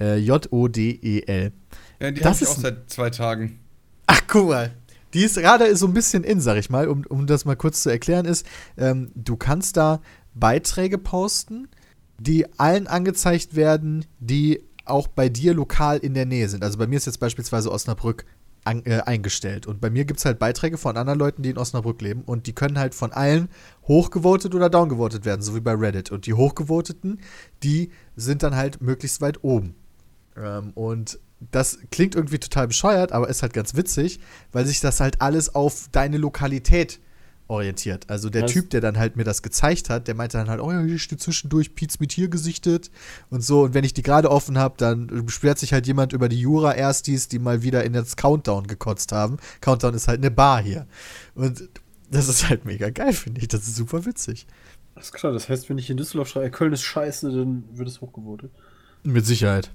Äh, 0.00 0.16
J-O-D-E-L. 0.18 1.52
Ja, 2.00 2.10
die 2.10 2.20
Das 2.20 2.36
ich 2.36 2.42
ist 2.42 2.56
auch 2.56 2.60
seit 2.62 2.90
zwei 2.90 3.10
Tagen. 3.10 3.60
Ach, 4.06 4.20
guck 4.26 4.48
mal. 4.48 4.72
Die 5.14 5.22
ist 5.22 5.36
gerade 5.36 5.74
so 5.74 5.86
ein 5.86 5.94
bisschen 5.94 6.22
in, 6.22 6.40
sag 6.40 6.58
ich 6.58 6.70
mal, 6.70 6.88
um, 6.88 7.04
um 7.08 7.26
das 7.26 7.44
mal 7.44 7.56
kurz 7.56 7.82
zu 7.82 7.90
erklären, 7.90 8.26
ist, 8.26 8.46
ähm, 8.76 9.10
du 9.14 9.36
kannst 9.36 9.76
da 9.76 10.00
Beiträge 10.34 10.98
posten, 10.98 11.68
die 12.18 12.46
allen 12.58 12.86
angezeigt 12.86 13.56
werden, 13.56 14.04
die 14.18 14.62
auch 14.84 15.08
bei 15.08 15.28
dir 15.28 15.54
lokal 15.54 15.98
in 15.98 16.14
der 16.14 16.26
Nähe 16.26 16.48
sind. 16.48 16.64
Also 16.64 16.78
bei 16.78 16.86
mir 16.86 16.96
ist 16.96 17.06
jetzt 17.06 17.20
beispielsweise 17.20 17.70
Osnabrück 17.70 18.24
an, 18.64 18.82
äh, 18.84 19.00
eingestellt. 19.00 19.66
Und 19.66 19.80
bei 19.80 19.90
mir 19.90 20.04
gibt 20.04 20.18
es 20.18 20.24
halt 20.24 20.38
Beiträge 20.38 20.78
von 20.78 20.96
anderen 20.96 21.18
Leuten, 21.18 21.42
die 21.42 21.50
in 21.50 21.58
Osnabrück 21.58 22.00
leben. 22.00 22.22
Und 22.22 22.46
die 22.46 22.52
können 22.52 22.78
halt 22.78 22.94
von 22.94 23.12
allen 23.12 23.48
hochgevotet 23.86 24.54
oder 24.54 24.68
downgevotet 24.68 25.24
werden, 25.24 25.42
so 25.42 25.54
wie 25.54 25.60
bei 25.60 25.74
Reddit. 25.74 26.10
Und 26.10 26.26
die 26.26 26.34
hochgevoteten, 26.34 27.20
die 27.62 27.90
sind 28.16 28.42
dann 28.42 28.56
halt 28.56 28.80
möglichst 28.80 29.20
weit 29.20 29.42
oben. 29.42 29.74
Ähm, 30.36 30.72
und 30.74 31.18
das 31.52 31.78
klingt 31.90 32.14
irgendwie 32.14 32.38
total 32.38 32.68
bescheuert, 32.68 33.12
aber 33.12 33.28
ist 33.28 33.42
halt 33.42 33.52
ganz 33.52 33.74
witzig, 33.74 34.18
weil 34.52 34.66
sich 34.66 34.80
das 34.80 35.00
halt 35.00 35.20
alles 35.22 35.54
auf 35.54 35.88
deine 35.92 36.18
Lokalität 36.18 37.00
orientiert. 37.48 38.08
Also 38.08 38.30
der 38.30 38.42
Das- 38.42 38.52
Typ, 38.52 38.70
der 38.70 38.80
dann 38.80 38.98
halt 38.98 39.16
mir 39.16 39.24
das 39.24 39.42
gezeigt 39.42 39.90
hat, 39.90 40.06
der 40.06 40.14
meinte 40.14 40.36
dann 40.36 40.48
halt, 40.48 40.60
oh 40.60 40.70
ja, 40.70 40.80
hier 40.82 40.98
steht 40.98 41.20
zwischendurch 41.20 41.74
Piz 41.74 41.98
mit 41.98 42.12
hier 42.12 42.28
gesichtet 42.28 42.90
und 43.30 43.42
so. 43.42 43.62
Und 43.62 43.74
wenn 43.74 43.84
ich 43.84 43.94
die 43.94 44.02
gerade 44.02 44.30
offen 44.30 44.58
habe, 44.58 44.74
dann 44.78 45.06
beschwert 45.24 45.58
sich 45.58 45.72
halt 45.72 45.86
jemand 45.86 46.12
über 46.12 46.28
die 46.28 46.38
Jura-Erstis, 46.40 47.28
die 47.28 47.38
mal 47.38 47.62
wieder 47.62 47.84
in 47.84 47.94
das 47.94 48.16
Countdown 48.16 48.66
gekotzt 48.66 49.12
haben. 49.12 49.38
Countdown 49.60 49.94
ist 49.94 50.08
halt 50.08 50.18
eine 50.20 50.30
Bar 50.30 50.62
hier. 50.62 50.86
Und 51.34 51.68
das 52.10 52.28
ist 52.28 52.48
halt 52.48 52.64
mega 52.64 52.90
geil, 52.90 53.12
finde 53.12 53.40
ich. 53.40 53.48
Das 53.48 53.66
ist 53.66 53.76
super 53.76 54.04
witzig. 54.04 54.46
Alles 54.94 55.12
klar, 55.12 55.32
das 55.32 55.48
heißt, 55.48 55.68
wenn 55.70 55.78
ich 55.78 55.88
in 55.90 55.96
Düsseldorf 55.96 56.28
schreibe, 56.28 56.50
Köln 56.50 56.72
ist 56.72 56.82
scheiße, 56.82 57.30
dann 57.30 57.64
wird 57.72 57.88
es 57.88 58.00
hochgevotet. 58.00 58.50
Mit 59.04 59.24
Sicherheit. 59.26 59.70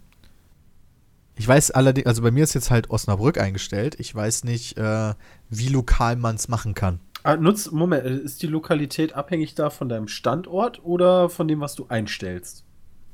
Ich 1.36 1.48
weiß 1.48 1.72
allerdings, 1.72 2.06
also 2.06 2.22
bei 2.22 2.30
mir 2.30 2.44
ist 2.44 2.54
jetzt 2.54 2.70
halt 2.70 2.90
Osnabrück 2.91 3.40
eingestellt. 3.40 3.95
Ich 4.00 4.14
weiß 4.14 4.44
nicht, 4.44 4.78
äh, 4.78 5.14
wie 5.50 5.70
lokal 5.70 6.16
man 6.18 6.36
es 6.36 6.48
machen 6.48 6.76
kann. 6.76 7.00
Ah, 7.24 7.38
nutz, 7.38 7.72
Moment, 7.72 8.06
ist 8.06 8.41
die 8.44 8.48
Lokalität 8.48 9.14
abhängig 9.14 9.56
da 9.56 9.70
von 9.70 9.88
deinem 9.88 10.10
Standort 10.10 10.84
oder 10.84 11.30
von 11.30 11.48
dem, 11.48 11.62
was 11.62 11.74
du 11.76 11.88
einstellst? 11.88 12.66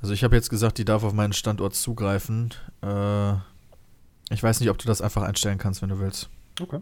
Also 0.02 0.14
ich 0.14 0.24
habe 0.24 0.36
jetzt 0.36 0.50
gesagt, 0.50 0.78
die 0.80 0.86
darf 0.86 1.04
auf 1.04 1.14
meinen 1.14 1.34
Standort 1.34 1.76
zugreifen. 1.76 2.54
Äh, 2.82 3.34
ich 4.32 4.42
weiß 4.42 4.60
nicht, 4.62 4.70
ob 4.70 4.78
du 4.80 4.88
das 4.88 5.02
einfach 5.02 5.22
einstellen 5.24 5.58
kannst, 5.60 5.82
wenn 5.84 5.90
du 5.90 6.00
willst. 6.00 6.30
Okay. 6.60 6.80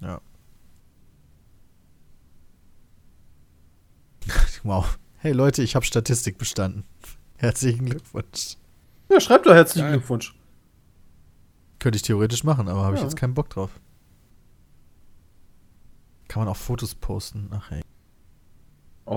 Ja. 0.00 0.20
wow. 4.62 4.98
Hey 5.18 5.32
Leute, 5.32 5.62
ich 5.62 5.74
habe 5.74 5.84
Statistik 5.86 6.36
bestanden. 6.38 6.84
Herzlichen 7.36 7.86
Glückwunsch. 7.86 8.56
Ja, 9.08 9.20
schreib 9.20 9.44
doch 9.44 9.54
herzlichen 9.54 9.86
Geil. 9.88 9.98
Glückwunsch. 9.98 10.34
Könnte 11.78 11.96
ich 11.96 12.02
theoretisch 12.02 12.44
machen, 12.44 12.68
aber 12.68 12.82
habe 12.84 12.94
ich 12.96 13.00
Ja. 13.00 13.06
jetzt 13.06 13.16
keinen 13.16 13.32
Bock 13.34 13.48
drauf. 13.48 13.70
Kann 16.30 16.42
man 16.44 16.48
auch 16.48 16.56
Fotos 16.56 16.94
posten? 16.94 17.48
Ach 17.50 17.72
ey. 17.72 17.82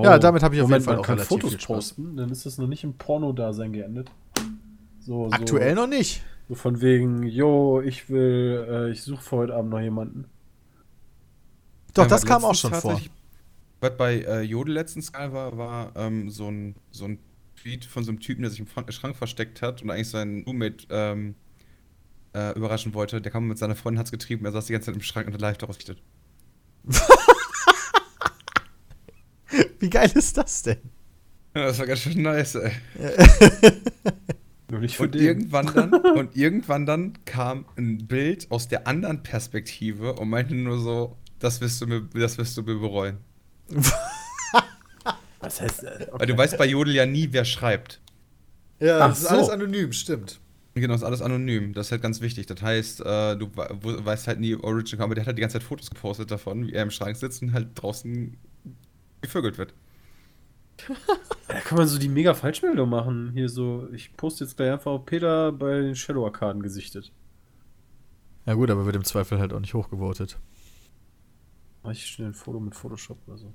Ja, 0.01 0.17
damit 0.17 0.41
habe 0.41 0.55
ich 0.55 0.61
auf 0.61 0.67
Moment, 0.67 0.81
jeden 0.81 0.85
Fall 0.85 0.95
man 0.95 1.01
auch 1.01 1.05
kann 1.05 1.15
relativ 1.17 1.29
Fotos 1.29 1.51
viel 1.51 1.59
Spaß. 1.59 1.75
posten, 1.75 2.17
dann 2.17 2.31
ist 2.31 2.47
das 2.47 2.57
noch 2.57 2.65
nicht 2.65 2.83
im 2.83 2.95
Porno-Dasein 2.95 3.71
geendet. 3.71 4.09
So, 4.99 5.27
so, 5.27 5.31
Aktuell 5.31 5.75
noch 5.75 5.85
nicht. 5.85 6.23
So 6.49 6.55
von 6.55 6.81
wegen, 6.81 7.21
yo, 7.21 7.81
ich 7.81 8.09
will, 8.09 8.65
äh, 8.67 8.91
ich 8.91 9.03
suche 9.03 9.21
für 9.21 9.35
heute 9.35 9.53
Abend 9.53 9.69
noch 9.69 9.79
jemanden. 9.79 10.25
Doch, 11.93 12.05
Ja, 12.05 12.09
das 12.09 12.25
kam 12.25 12.43
auch 12.45 12.55
schon 12.55 12.73
vor. 12.73 12.99
Was 13.79 13.95
bei 13.95 14.21
äh, 14.21 14.41
Jodel 14.41 14.73
letztens 14.73 15.11
geil 15.11 15.31
war, 15.33 15.55
war 15.55 15.91
ähm, 15.95 16.31
so, 16.31 16.49
ein, 16.49 16.75
so 16.89 17.05
ein 17.05 17.19
Tweet 17.61 17.85
von 17.85 18.03
so 18.03 18.09
einem 18.09 18.21
Typen, 18.21 18.41
der 18.41 18.49
sich 18.49 18.59
im 18.59 18.67
Schrank 18.89 19.15
versteckt 19.15 19.61
hat 19.61 19.83
und 19.83 19.91
eigentlich 19.91 20.09
seinen 20.09 20.45
Roommate 20.45 20.87
ähm, 20.89 21.35
äh, 22.33 22.57
überraschen 22.57 22.95
wollte. 22.95 23.21
Der 23.21 23.31
kam 23.31 23.47
mit 23.47 23.59
seiner 23.59 23.75
Freundin, 23.75 23.99
hat's 23.99 24.09
getrieben, 24.09 24.45
er 24.45 24.51
saß 24.51 24.65
die 24.65 24.73
ganze 24.73 24.87
Zeit 24.87 24.95
im 24.95 25.03
Schrank 25.03 25.27
und 25.27 25.33
hat 25.33 25.41
live 25.41 25.59
daraus 25.59 25.77
gerichtet. 25.77 26.01
Wie 29.79 29.89
geil 29.89 30.11
ist 30.15 30.37
das 30.37 30.63
denn? 30.63 30.79
Ja, 31.55 31.65
das 31.65 31.79
war 31.79 31.85
ganz 31.85 31.99
schön 31.99 32.21
nice, 32.21 32.55
ey. 32.55 32.71
Nur 34.69 34.79
nicht 34.79 34.97
für 34.97 35.03
Und 35.03 35.15
irgendwann 35.15 35.71
dann, 35.73 35.93
und 36.17 36.35
irgendwann 36.35 36.85
dann 36.85 37.13
kam 37.25 37.65
ein 37.77 38.07
Bild 38.07 38.49
aus 38.49 38.67
der 38.67 38.87
anderen 38.87 39.21
Perspektive 39.21 40.13
und 40.13 40.29
meinte 40.29 40.55
nur 40.55 40.79
so, 40.79 41.15
das 41.37 41.61
wirst 41.61 41.79
du 41.81 41.85
mir, 41.85 42.01
das 42.13 42.37
wirst 42.39 42.57
du 42.57 42.63
mir 42.63 42.79
bereuen. 42.79 43.17
Was 45.39 45.61
heißt, 45.61 45.83
äh, 45.83 46.07
Weil 46.11 46.25
du 46.25 46.35
weißt 46.35 46.57
bei 46.57 46.65
Jodel 46.65 46.95
ja 46.95 47.05
nie, 47.05 47.27
wer 47.31 47.45
schreibt. 47.45 48.01
Ja, 48.79 48.99
Ach 49.01 49.09
das 49.09 49.19
ist 49.19 49.29
so. 49.29 49.35
alles 49.35 49.49
anonym, 49.49 49.93
stimmt. 49.93 50.39
Genau, 50.75 50.95
ist 50.95 51.03
alles 51.03 51.21
anonym. 51.21 51.73
Das 51.73 51.87
ist 51.87 51.91
halt 51.91 52.01
ganz 52.01 52.19
wichtig. 52.21 52.47
Das 52.47 52.61
heißt, 52.61 53.01
äh, 53.01 53.35
du 53.37 53.47
we- 53.55 54.05
weißt 54.05 54.27
halt 54.27 54.39
nie 54.39 54.55
Original, 54.55 55.05
aber 55.05 55.13
der 55.15 55.21
hat 55.23 55.27
halt 55.27 55.37
die 55.37 55.41
ganze 55.41 55.59
Zeit 55.59 55.63
Fotos 55.67 55.89
gepostet 55.91 56.31
davon, 56.31 56.65
wie 56.67 56.73
er 56.73 56.81
im 56.83 56.89
Schrank 56.91 57.15
sitzt 57.15 57.43
und 57.43 57.53
halt 57.53 57.69
draußen 57.75 58.35
gevögelt 59.21 59.57
wird. 59.57 59.73
Da 61.47 61.59
kann 61.61 61.77
man 61.77 61.87
so 61.87 61.97
die 61.99 62.09
mega 62.09 62.33
Falschmeldung 62.33 62.89
machen. 62.89 63.31
Hier 63.33 63.49
so, 63.49 63.87
ich 63.91 64.15
poste 64.17 64.43
jetzt 64.45 64.57
gleich 64.57 64.71
einfach 64.71 64.97
Peter 65.05 65.51
bei 65.51 65.81
den 65.81 65.95
Shadow-Arkaden 65.95 66.61
gesichtet. 66.61 67.11
Ja 68.45 68.53
gut, 68.53 68.69
aber 68.71 68.85
wird 68.85 68.95
im 68.95 69.03
Zweifel 69.03 69.39
halt 69.39 69.51
auch 69.53 69.59
nicht 69.59 69.73
hochgevotet. 69.73 70.39
Mach 71.81 71.91
ich 71.91 72.05
schnell 72.07 72.29
ein 72.29 72.33
Foto 72.33 72.59
mit 72.59 72.75
Photoshop 72.75 73.25
oder 73.27 73.37
so. 73.37 73.53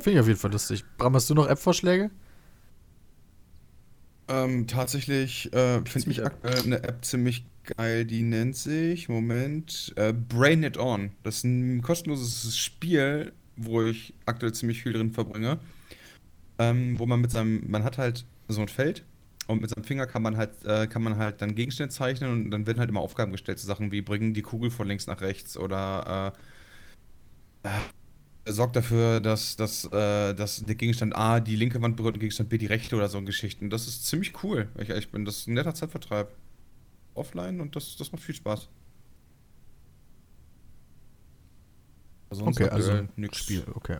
Finde 0.00 0.12
ich 0.12 0.20
auf 0.20 0.26
jeden 0.28 0.38
Fall 0.38 0.52
lustig. 0.52 0.84
Bram, 0.96 1.14
hast 1.14 1.28
du 1.30 1.34
noch 1.34 1.48
App-Vorschläge? 1.48 2.10
Ähm, 4.28 4.66
tatsächlich 4.66 5.52
äh, 5.52 5.84
finde 5.84 6.10
ich 6.10 6.16
Speed-App. 6.16 6.26
aktuell 6.26 6.62
eine 6.62 6.82
App 6.82 7.04
ziemlich 7.04 7.44
geil, 7.64 8.04
die 8.04 8.22
nennt 8.22 8.56
sich, 8.56 9.08
Moment, 9.08 9.92
äh, 9.96 10.12
Brain 10.12 10.62
It 10.62 10.78
On. 10.78 11.10
Das 11.22 11.38
ist 11.38 11.44
ein 11.44 11.82
kostenloses 11.82 12.56
Spiel, 12.56 13.32
wo 13.56 13.82
ich 13.82 14.14
aktuell 14.26 14.52
ziemlich 14.52 14.82
viel 14.82 14.92
drin 14.92 15.12
verbringe. 15.12 15.58
Ähm, 16.58 16.98
wo 16.98 17.06
man 17.06 17.20
mit 17.20 17.32
seinem, 17.32 17.68
man 17.68 17.82
hat 17.82 17.98
halt 17.98 18.24
so 18.48 18.60
ein 18.60 18.68
Feld 18.68 19.04
und 19.48 19.60
mit 19.60 19.70
seinem 19.70 19.84
Finger 19.84 20.06
kann 20.06 20.22
man 20.22 20.36
halt, 20.36 20.50
äh, 20.64 20.86
kann 20.86 21.02
man 21.02 21.16
halt 21.16 21.42
dann 21.42 21.54
Gegenstände 21.54 21.92
zeichnen 21.92 22.30
und 22.30 22.50
dann 22.50 22.66
werden 22.66 22.78
halt 22.78 22.90
immer 22.90 23.00
Aufgaben 23.00 23.32
gestellt, 23.32 23.58
so 23.58 23.66
Sachen 23.66 23.90
wie 23.90 24.02
bringen 24.02 24.34
die 24.34 24.42
Kugel 24.42 24.70
von 24.70 24.86
links 24.86 25.06
nach 25.06 25.20
rechts 25.20 25.56
oder 25.56 26.32
äh, 27.64 27.68
äh, 27.68 27.80
sorgt 28.46 28.76
dafür, 28.76 29.20
dass, 29.20 29.56
dass, 29.56 29.84
äh, 29.86 30.34
dass 30.34 30.62
der 30.64 30.74
Gegenstand 30.74 31.16
A 31.16 31.40
die 31.40 31.56
linke 31.56 31.80
Wand 31.80 31.96
berührt 31.96 32.14
und 32.14 32.20
Gegenstand 32.20 32.50
B 32.50 32.58
die 32.58 32.66
rechte 32.66 32.96
oder 32.96 33.08
so 33.08 33.18
ein 33.18 33.26
Geschichten. 33.26 33.70
Das 33.70 33.88
ist 33.88 34.06
ziemlich 34.06 34.42
cool, 34.42 34.68
wenn 34.74 34.84
ich 34.84 34.90
ehrlich 34.90 35.10
bin. 35.10 35.24
Das 35.24 35.38
ist 35.38 35.48
ein 35.48 35.54
netter 35.54 35.74
Zeitvertreib. 35.74 36.28
Offline 37.14 37.60
und 37.60 37.76
das, 37.76 37.96
das 37.96 38.12
macht 38.12 38.22
viel 38.22 38.34
Spaß. 38.34 38.68
Also 42.30 42.44
sonst 42.44 42.60
Okay, 42.60 42.68
also 42.68 43.06
nix. 43.16 43.38
Spiel, 43.38 43.64
okay. 43.74 43.98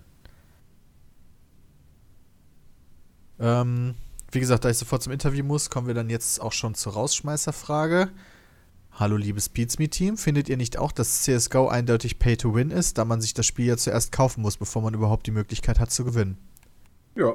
Ähm, 3.38 3.94
wie 4.32 4.40
gesagt, 4.40 4.64
da 4.64 4.70
ich 4.70 4.78
sofort 4.78 5.02
zum 5.02 5.12
Interview 5.12 5.44
muss, 5.44 5.70
kommen 5.70 5.86
wir 5.86 5.94
dann 5.94 6.10
jetzt 6.10 6.40
auch 6.40 6.52
schon 6.52 6.74
zur 6.74 6.94
Rausschmeißerfrage. 6.94 8.10
Hallo 8.96 9.16
liebes 9.16 9.48
Beatsme-Team, 9.48 10.16
findet 10.16 10.48
ihr 10.48 10.56
nicht 10.56 10.78
auch, 10.78 10.92
dass 10.92 11.22
CSGO 11.24 11.66
eindeutig 11.66 12.20
Pay-to-Win 12.20 12.70
ist, 12.70 12.96
da 12.96 13.04
man 13.04 13.20
sich 13.20 13.34
das 13.34 13.44
Spiel 13.44 13.66
ja 13.66 13.76
zuerst 13.76 14.12
kaufen 14.12 14.40
muss, 14.42 14.56
bevor 14.56 14.82
man 14.82 14.94
überhaupt 14.94 15.26
die 15.26 15.32
Möglichkeit 15.32 15.80
hat 15.80 15.90
zu 15.90 16.04
gewinnen? 16.04 16.38
Ja. 17.16 17.34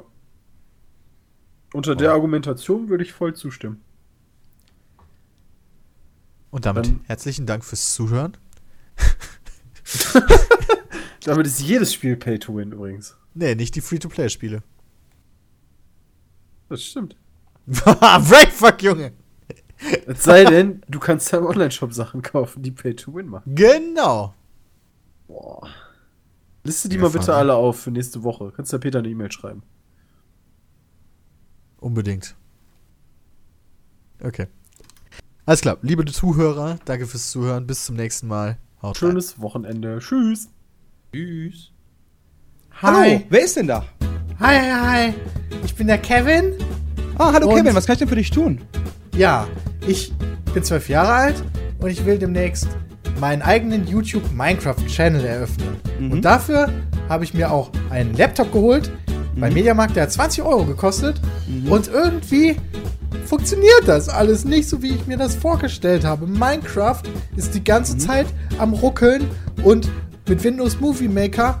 Unter 1.74 1.96
der 1.96 2.12
Argumentation 2.12 2.88
würde 2.88 3.04
ich 3.04 3.12
voll 3.12 3.34
zustimmen. 3.34 3.82
Und 6.50 6.64
damit 6.64 6.86
Dann- 6.86 7.00
herzlichen 7.04 7.44
Dank 7.44 7.62
fürs 7.62 7.92
Zuhören. 7.92 8.38
Damit 11.24 11.46
ist 11.46 11.60
jedes 11.60 11.92
Spiel 11.92 12.16
Pay 12.16 12.38
to 12.38 12.56
Win 12.56 12.72
übrigens. 12.72 13.16
Nee, 13.34 13.54
nicht 13.54 13.74
die 13.74 13.82
Free-to-Play-Spiele. 13.82 14.62
Das 16.70 16.82
stimmt. 16.82 17.16
Breakfuck, 17.66 18.82
Junge! 18.82 19.12
Es 20.06 20.24
sei 20.24 20.44
denn, 20.44 20.82
du 20.88 20.98
kannst 20.98 21.30
ja 21.32 21.38
im 21.38 21.46
Online-Shop 21.46 21.92
Sachen 21.92 22.22
kaufen, 22.22 22.62
die 22.62 22.70
Pay 22.70 22.94
to 22.96 23.14
Win 23.14 23.26
machen. 23.28 23.54
Genau! 23.54 24.34
Boah. 25.26 25.68
Liste 26.64 26.88
die 26.88 26.96
Ja, 26.96 27.02
mal 27.02 27.10
bitte 27.10 27.34
alle 27.34 27.54
auf 27.54 27.80
für 27.80 27.90
nächste 27.90 28.22
Woche. 28.22 28.52
Kannst 28.54 28.72
ja 28.72 28.78
Peter 28.78 28.98
eine 28.98 29.08
E-Mail 29.08 29.32
schreiben. 29.32 29.62
Unbedingt. 31.78 32.34
Okay. 34.22 34.46
Alles 35.46 35.62
klar, 35.62 35.78
liebe 35.80 36.04
Zuhörer, 36.04 36.78
danke 36.84 37.06
fürs 37.06 37.30
Zuhören. 37.30 37.66
Bis 37.66 37.86
zum 37.86 37.96
nächsten 37.96 38.28
Mal. 38.28 38.58
Haut 38.82 38.96
rein. 39.02 39.10
Schönes 39.10 39.40
Wochenende. 39.40 39.98
Tschüss. 40.00 40.48
Tschüss. 41.12 41.70
Hallo, 42.82 43.22
wer 43.28 43.40
ist 43.44 43.56
denn 43.56 43.66
da? 43.66 43.84
Hi, 44.38 44.58
hi, 44.58 44.70
hi. 44.70 45.14
Ich 45.64 45.74
bin 45.74 45.86
der 45.86 45.98
Kevin. 45.98 46.54
Ah, 47.18 47.32
hallo 47.32 47.48
Und- 47.48 47.56
Kevin, 47.56 47.74
was 47.74 47.86
kann 47.86 47.94
ich 47.94 47.98
denn 48.00 48.08
für 48.08 48.14
dich 48.16 48.30
tun? 48.30 48.60
Ja, 49.16 49.46
ich 49.86 50.12
bin 50.54 50.62
zwölf 50.62 50.88
Jahre 50.88 51.12
alt 51.12 51.42
und 51.78 51.90
ich 51.90 52.04
will 52.04 52.18
demnächst 52.18 52.68
meinen 53.20 53.42
eigenen 53.42 53.86
YouTube 53.86 54.22
Minecraft 54.32 54.86
Channel 54.86 55.24
eröffnen. 55.24 55.76
Und 56.10 56.24
dafür 56.24 56.68
habe 57.08 57.24
ich 57.24 57.34
mir 57.34 57.50
auch 57.50 57.70
einen 57.90 58.14
Laptop 58.14 58.52
geholt. 58.52 58.90
Beim 59.36 59.52
Mediamarkt, 59.52 59.96
der 59.96 60.04
hat 60.04 60.12
20 60.12 60.42
Euro 60.44 60.64
gekostet. 60.64 61.20
Und 61.68 61.88
irgendwie 61.88 62.56
funktioniert 63.26 63.82
das 63.86 64.08
alles 64.08 64.44
nicht 64.44 64.68
so, 64.68 64.82
wie 64.82 64.94
ich 64.94 65.06
mir 65.06 65.16
das 65.16 65.34
vorgestellt 65.34 66.04
habe. 66.04 66.26
Minecraft 66.26 67.02
ist 67.36 67.54
die 67.54 67.62
ganze 67.62 67.98
Zeit 67.98 68.26
am 68.58 68.72
Ruckeln 68.72 69.28
und 69.62 69.88
mit 70.28 70.42
Windows 70.44 70.80
Movie 70.80 71.08
Maker 71.08 71.60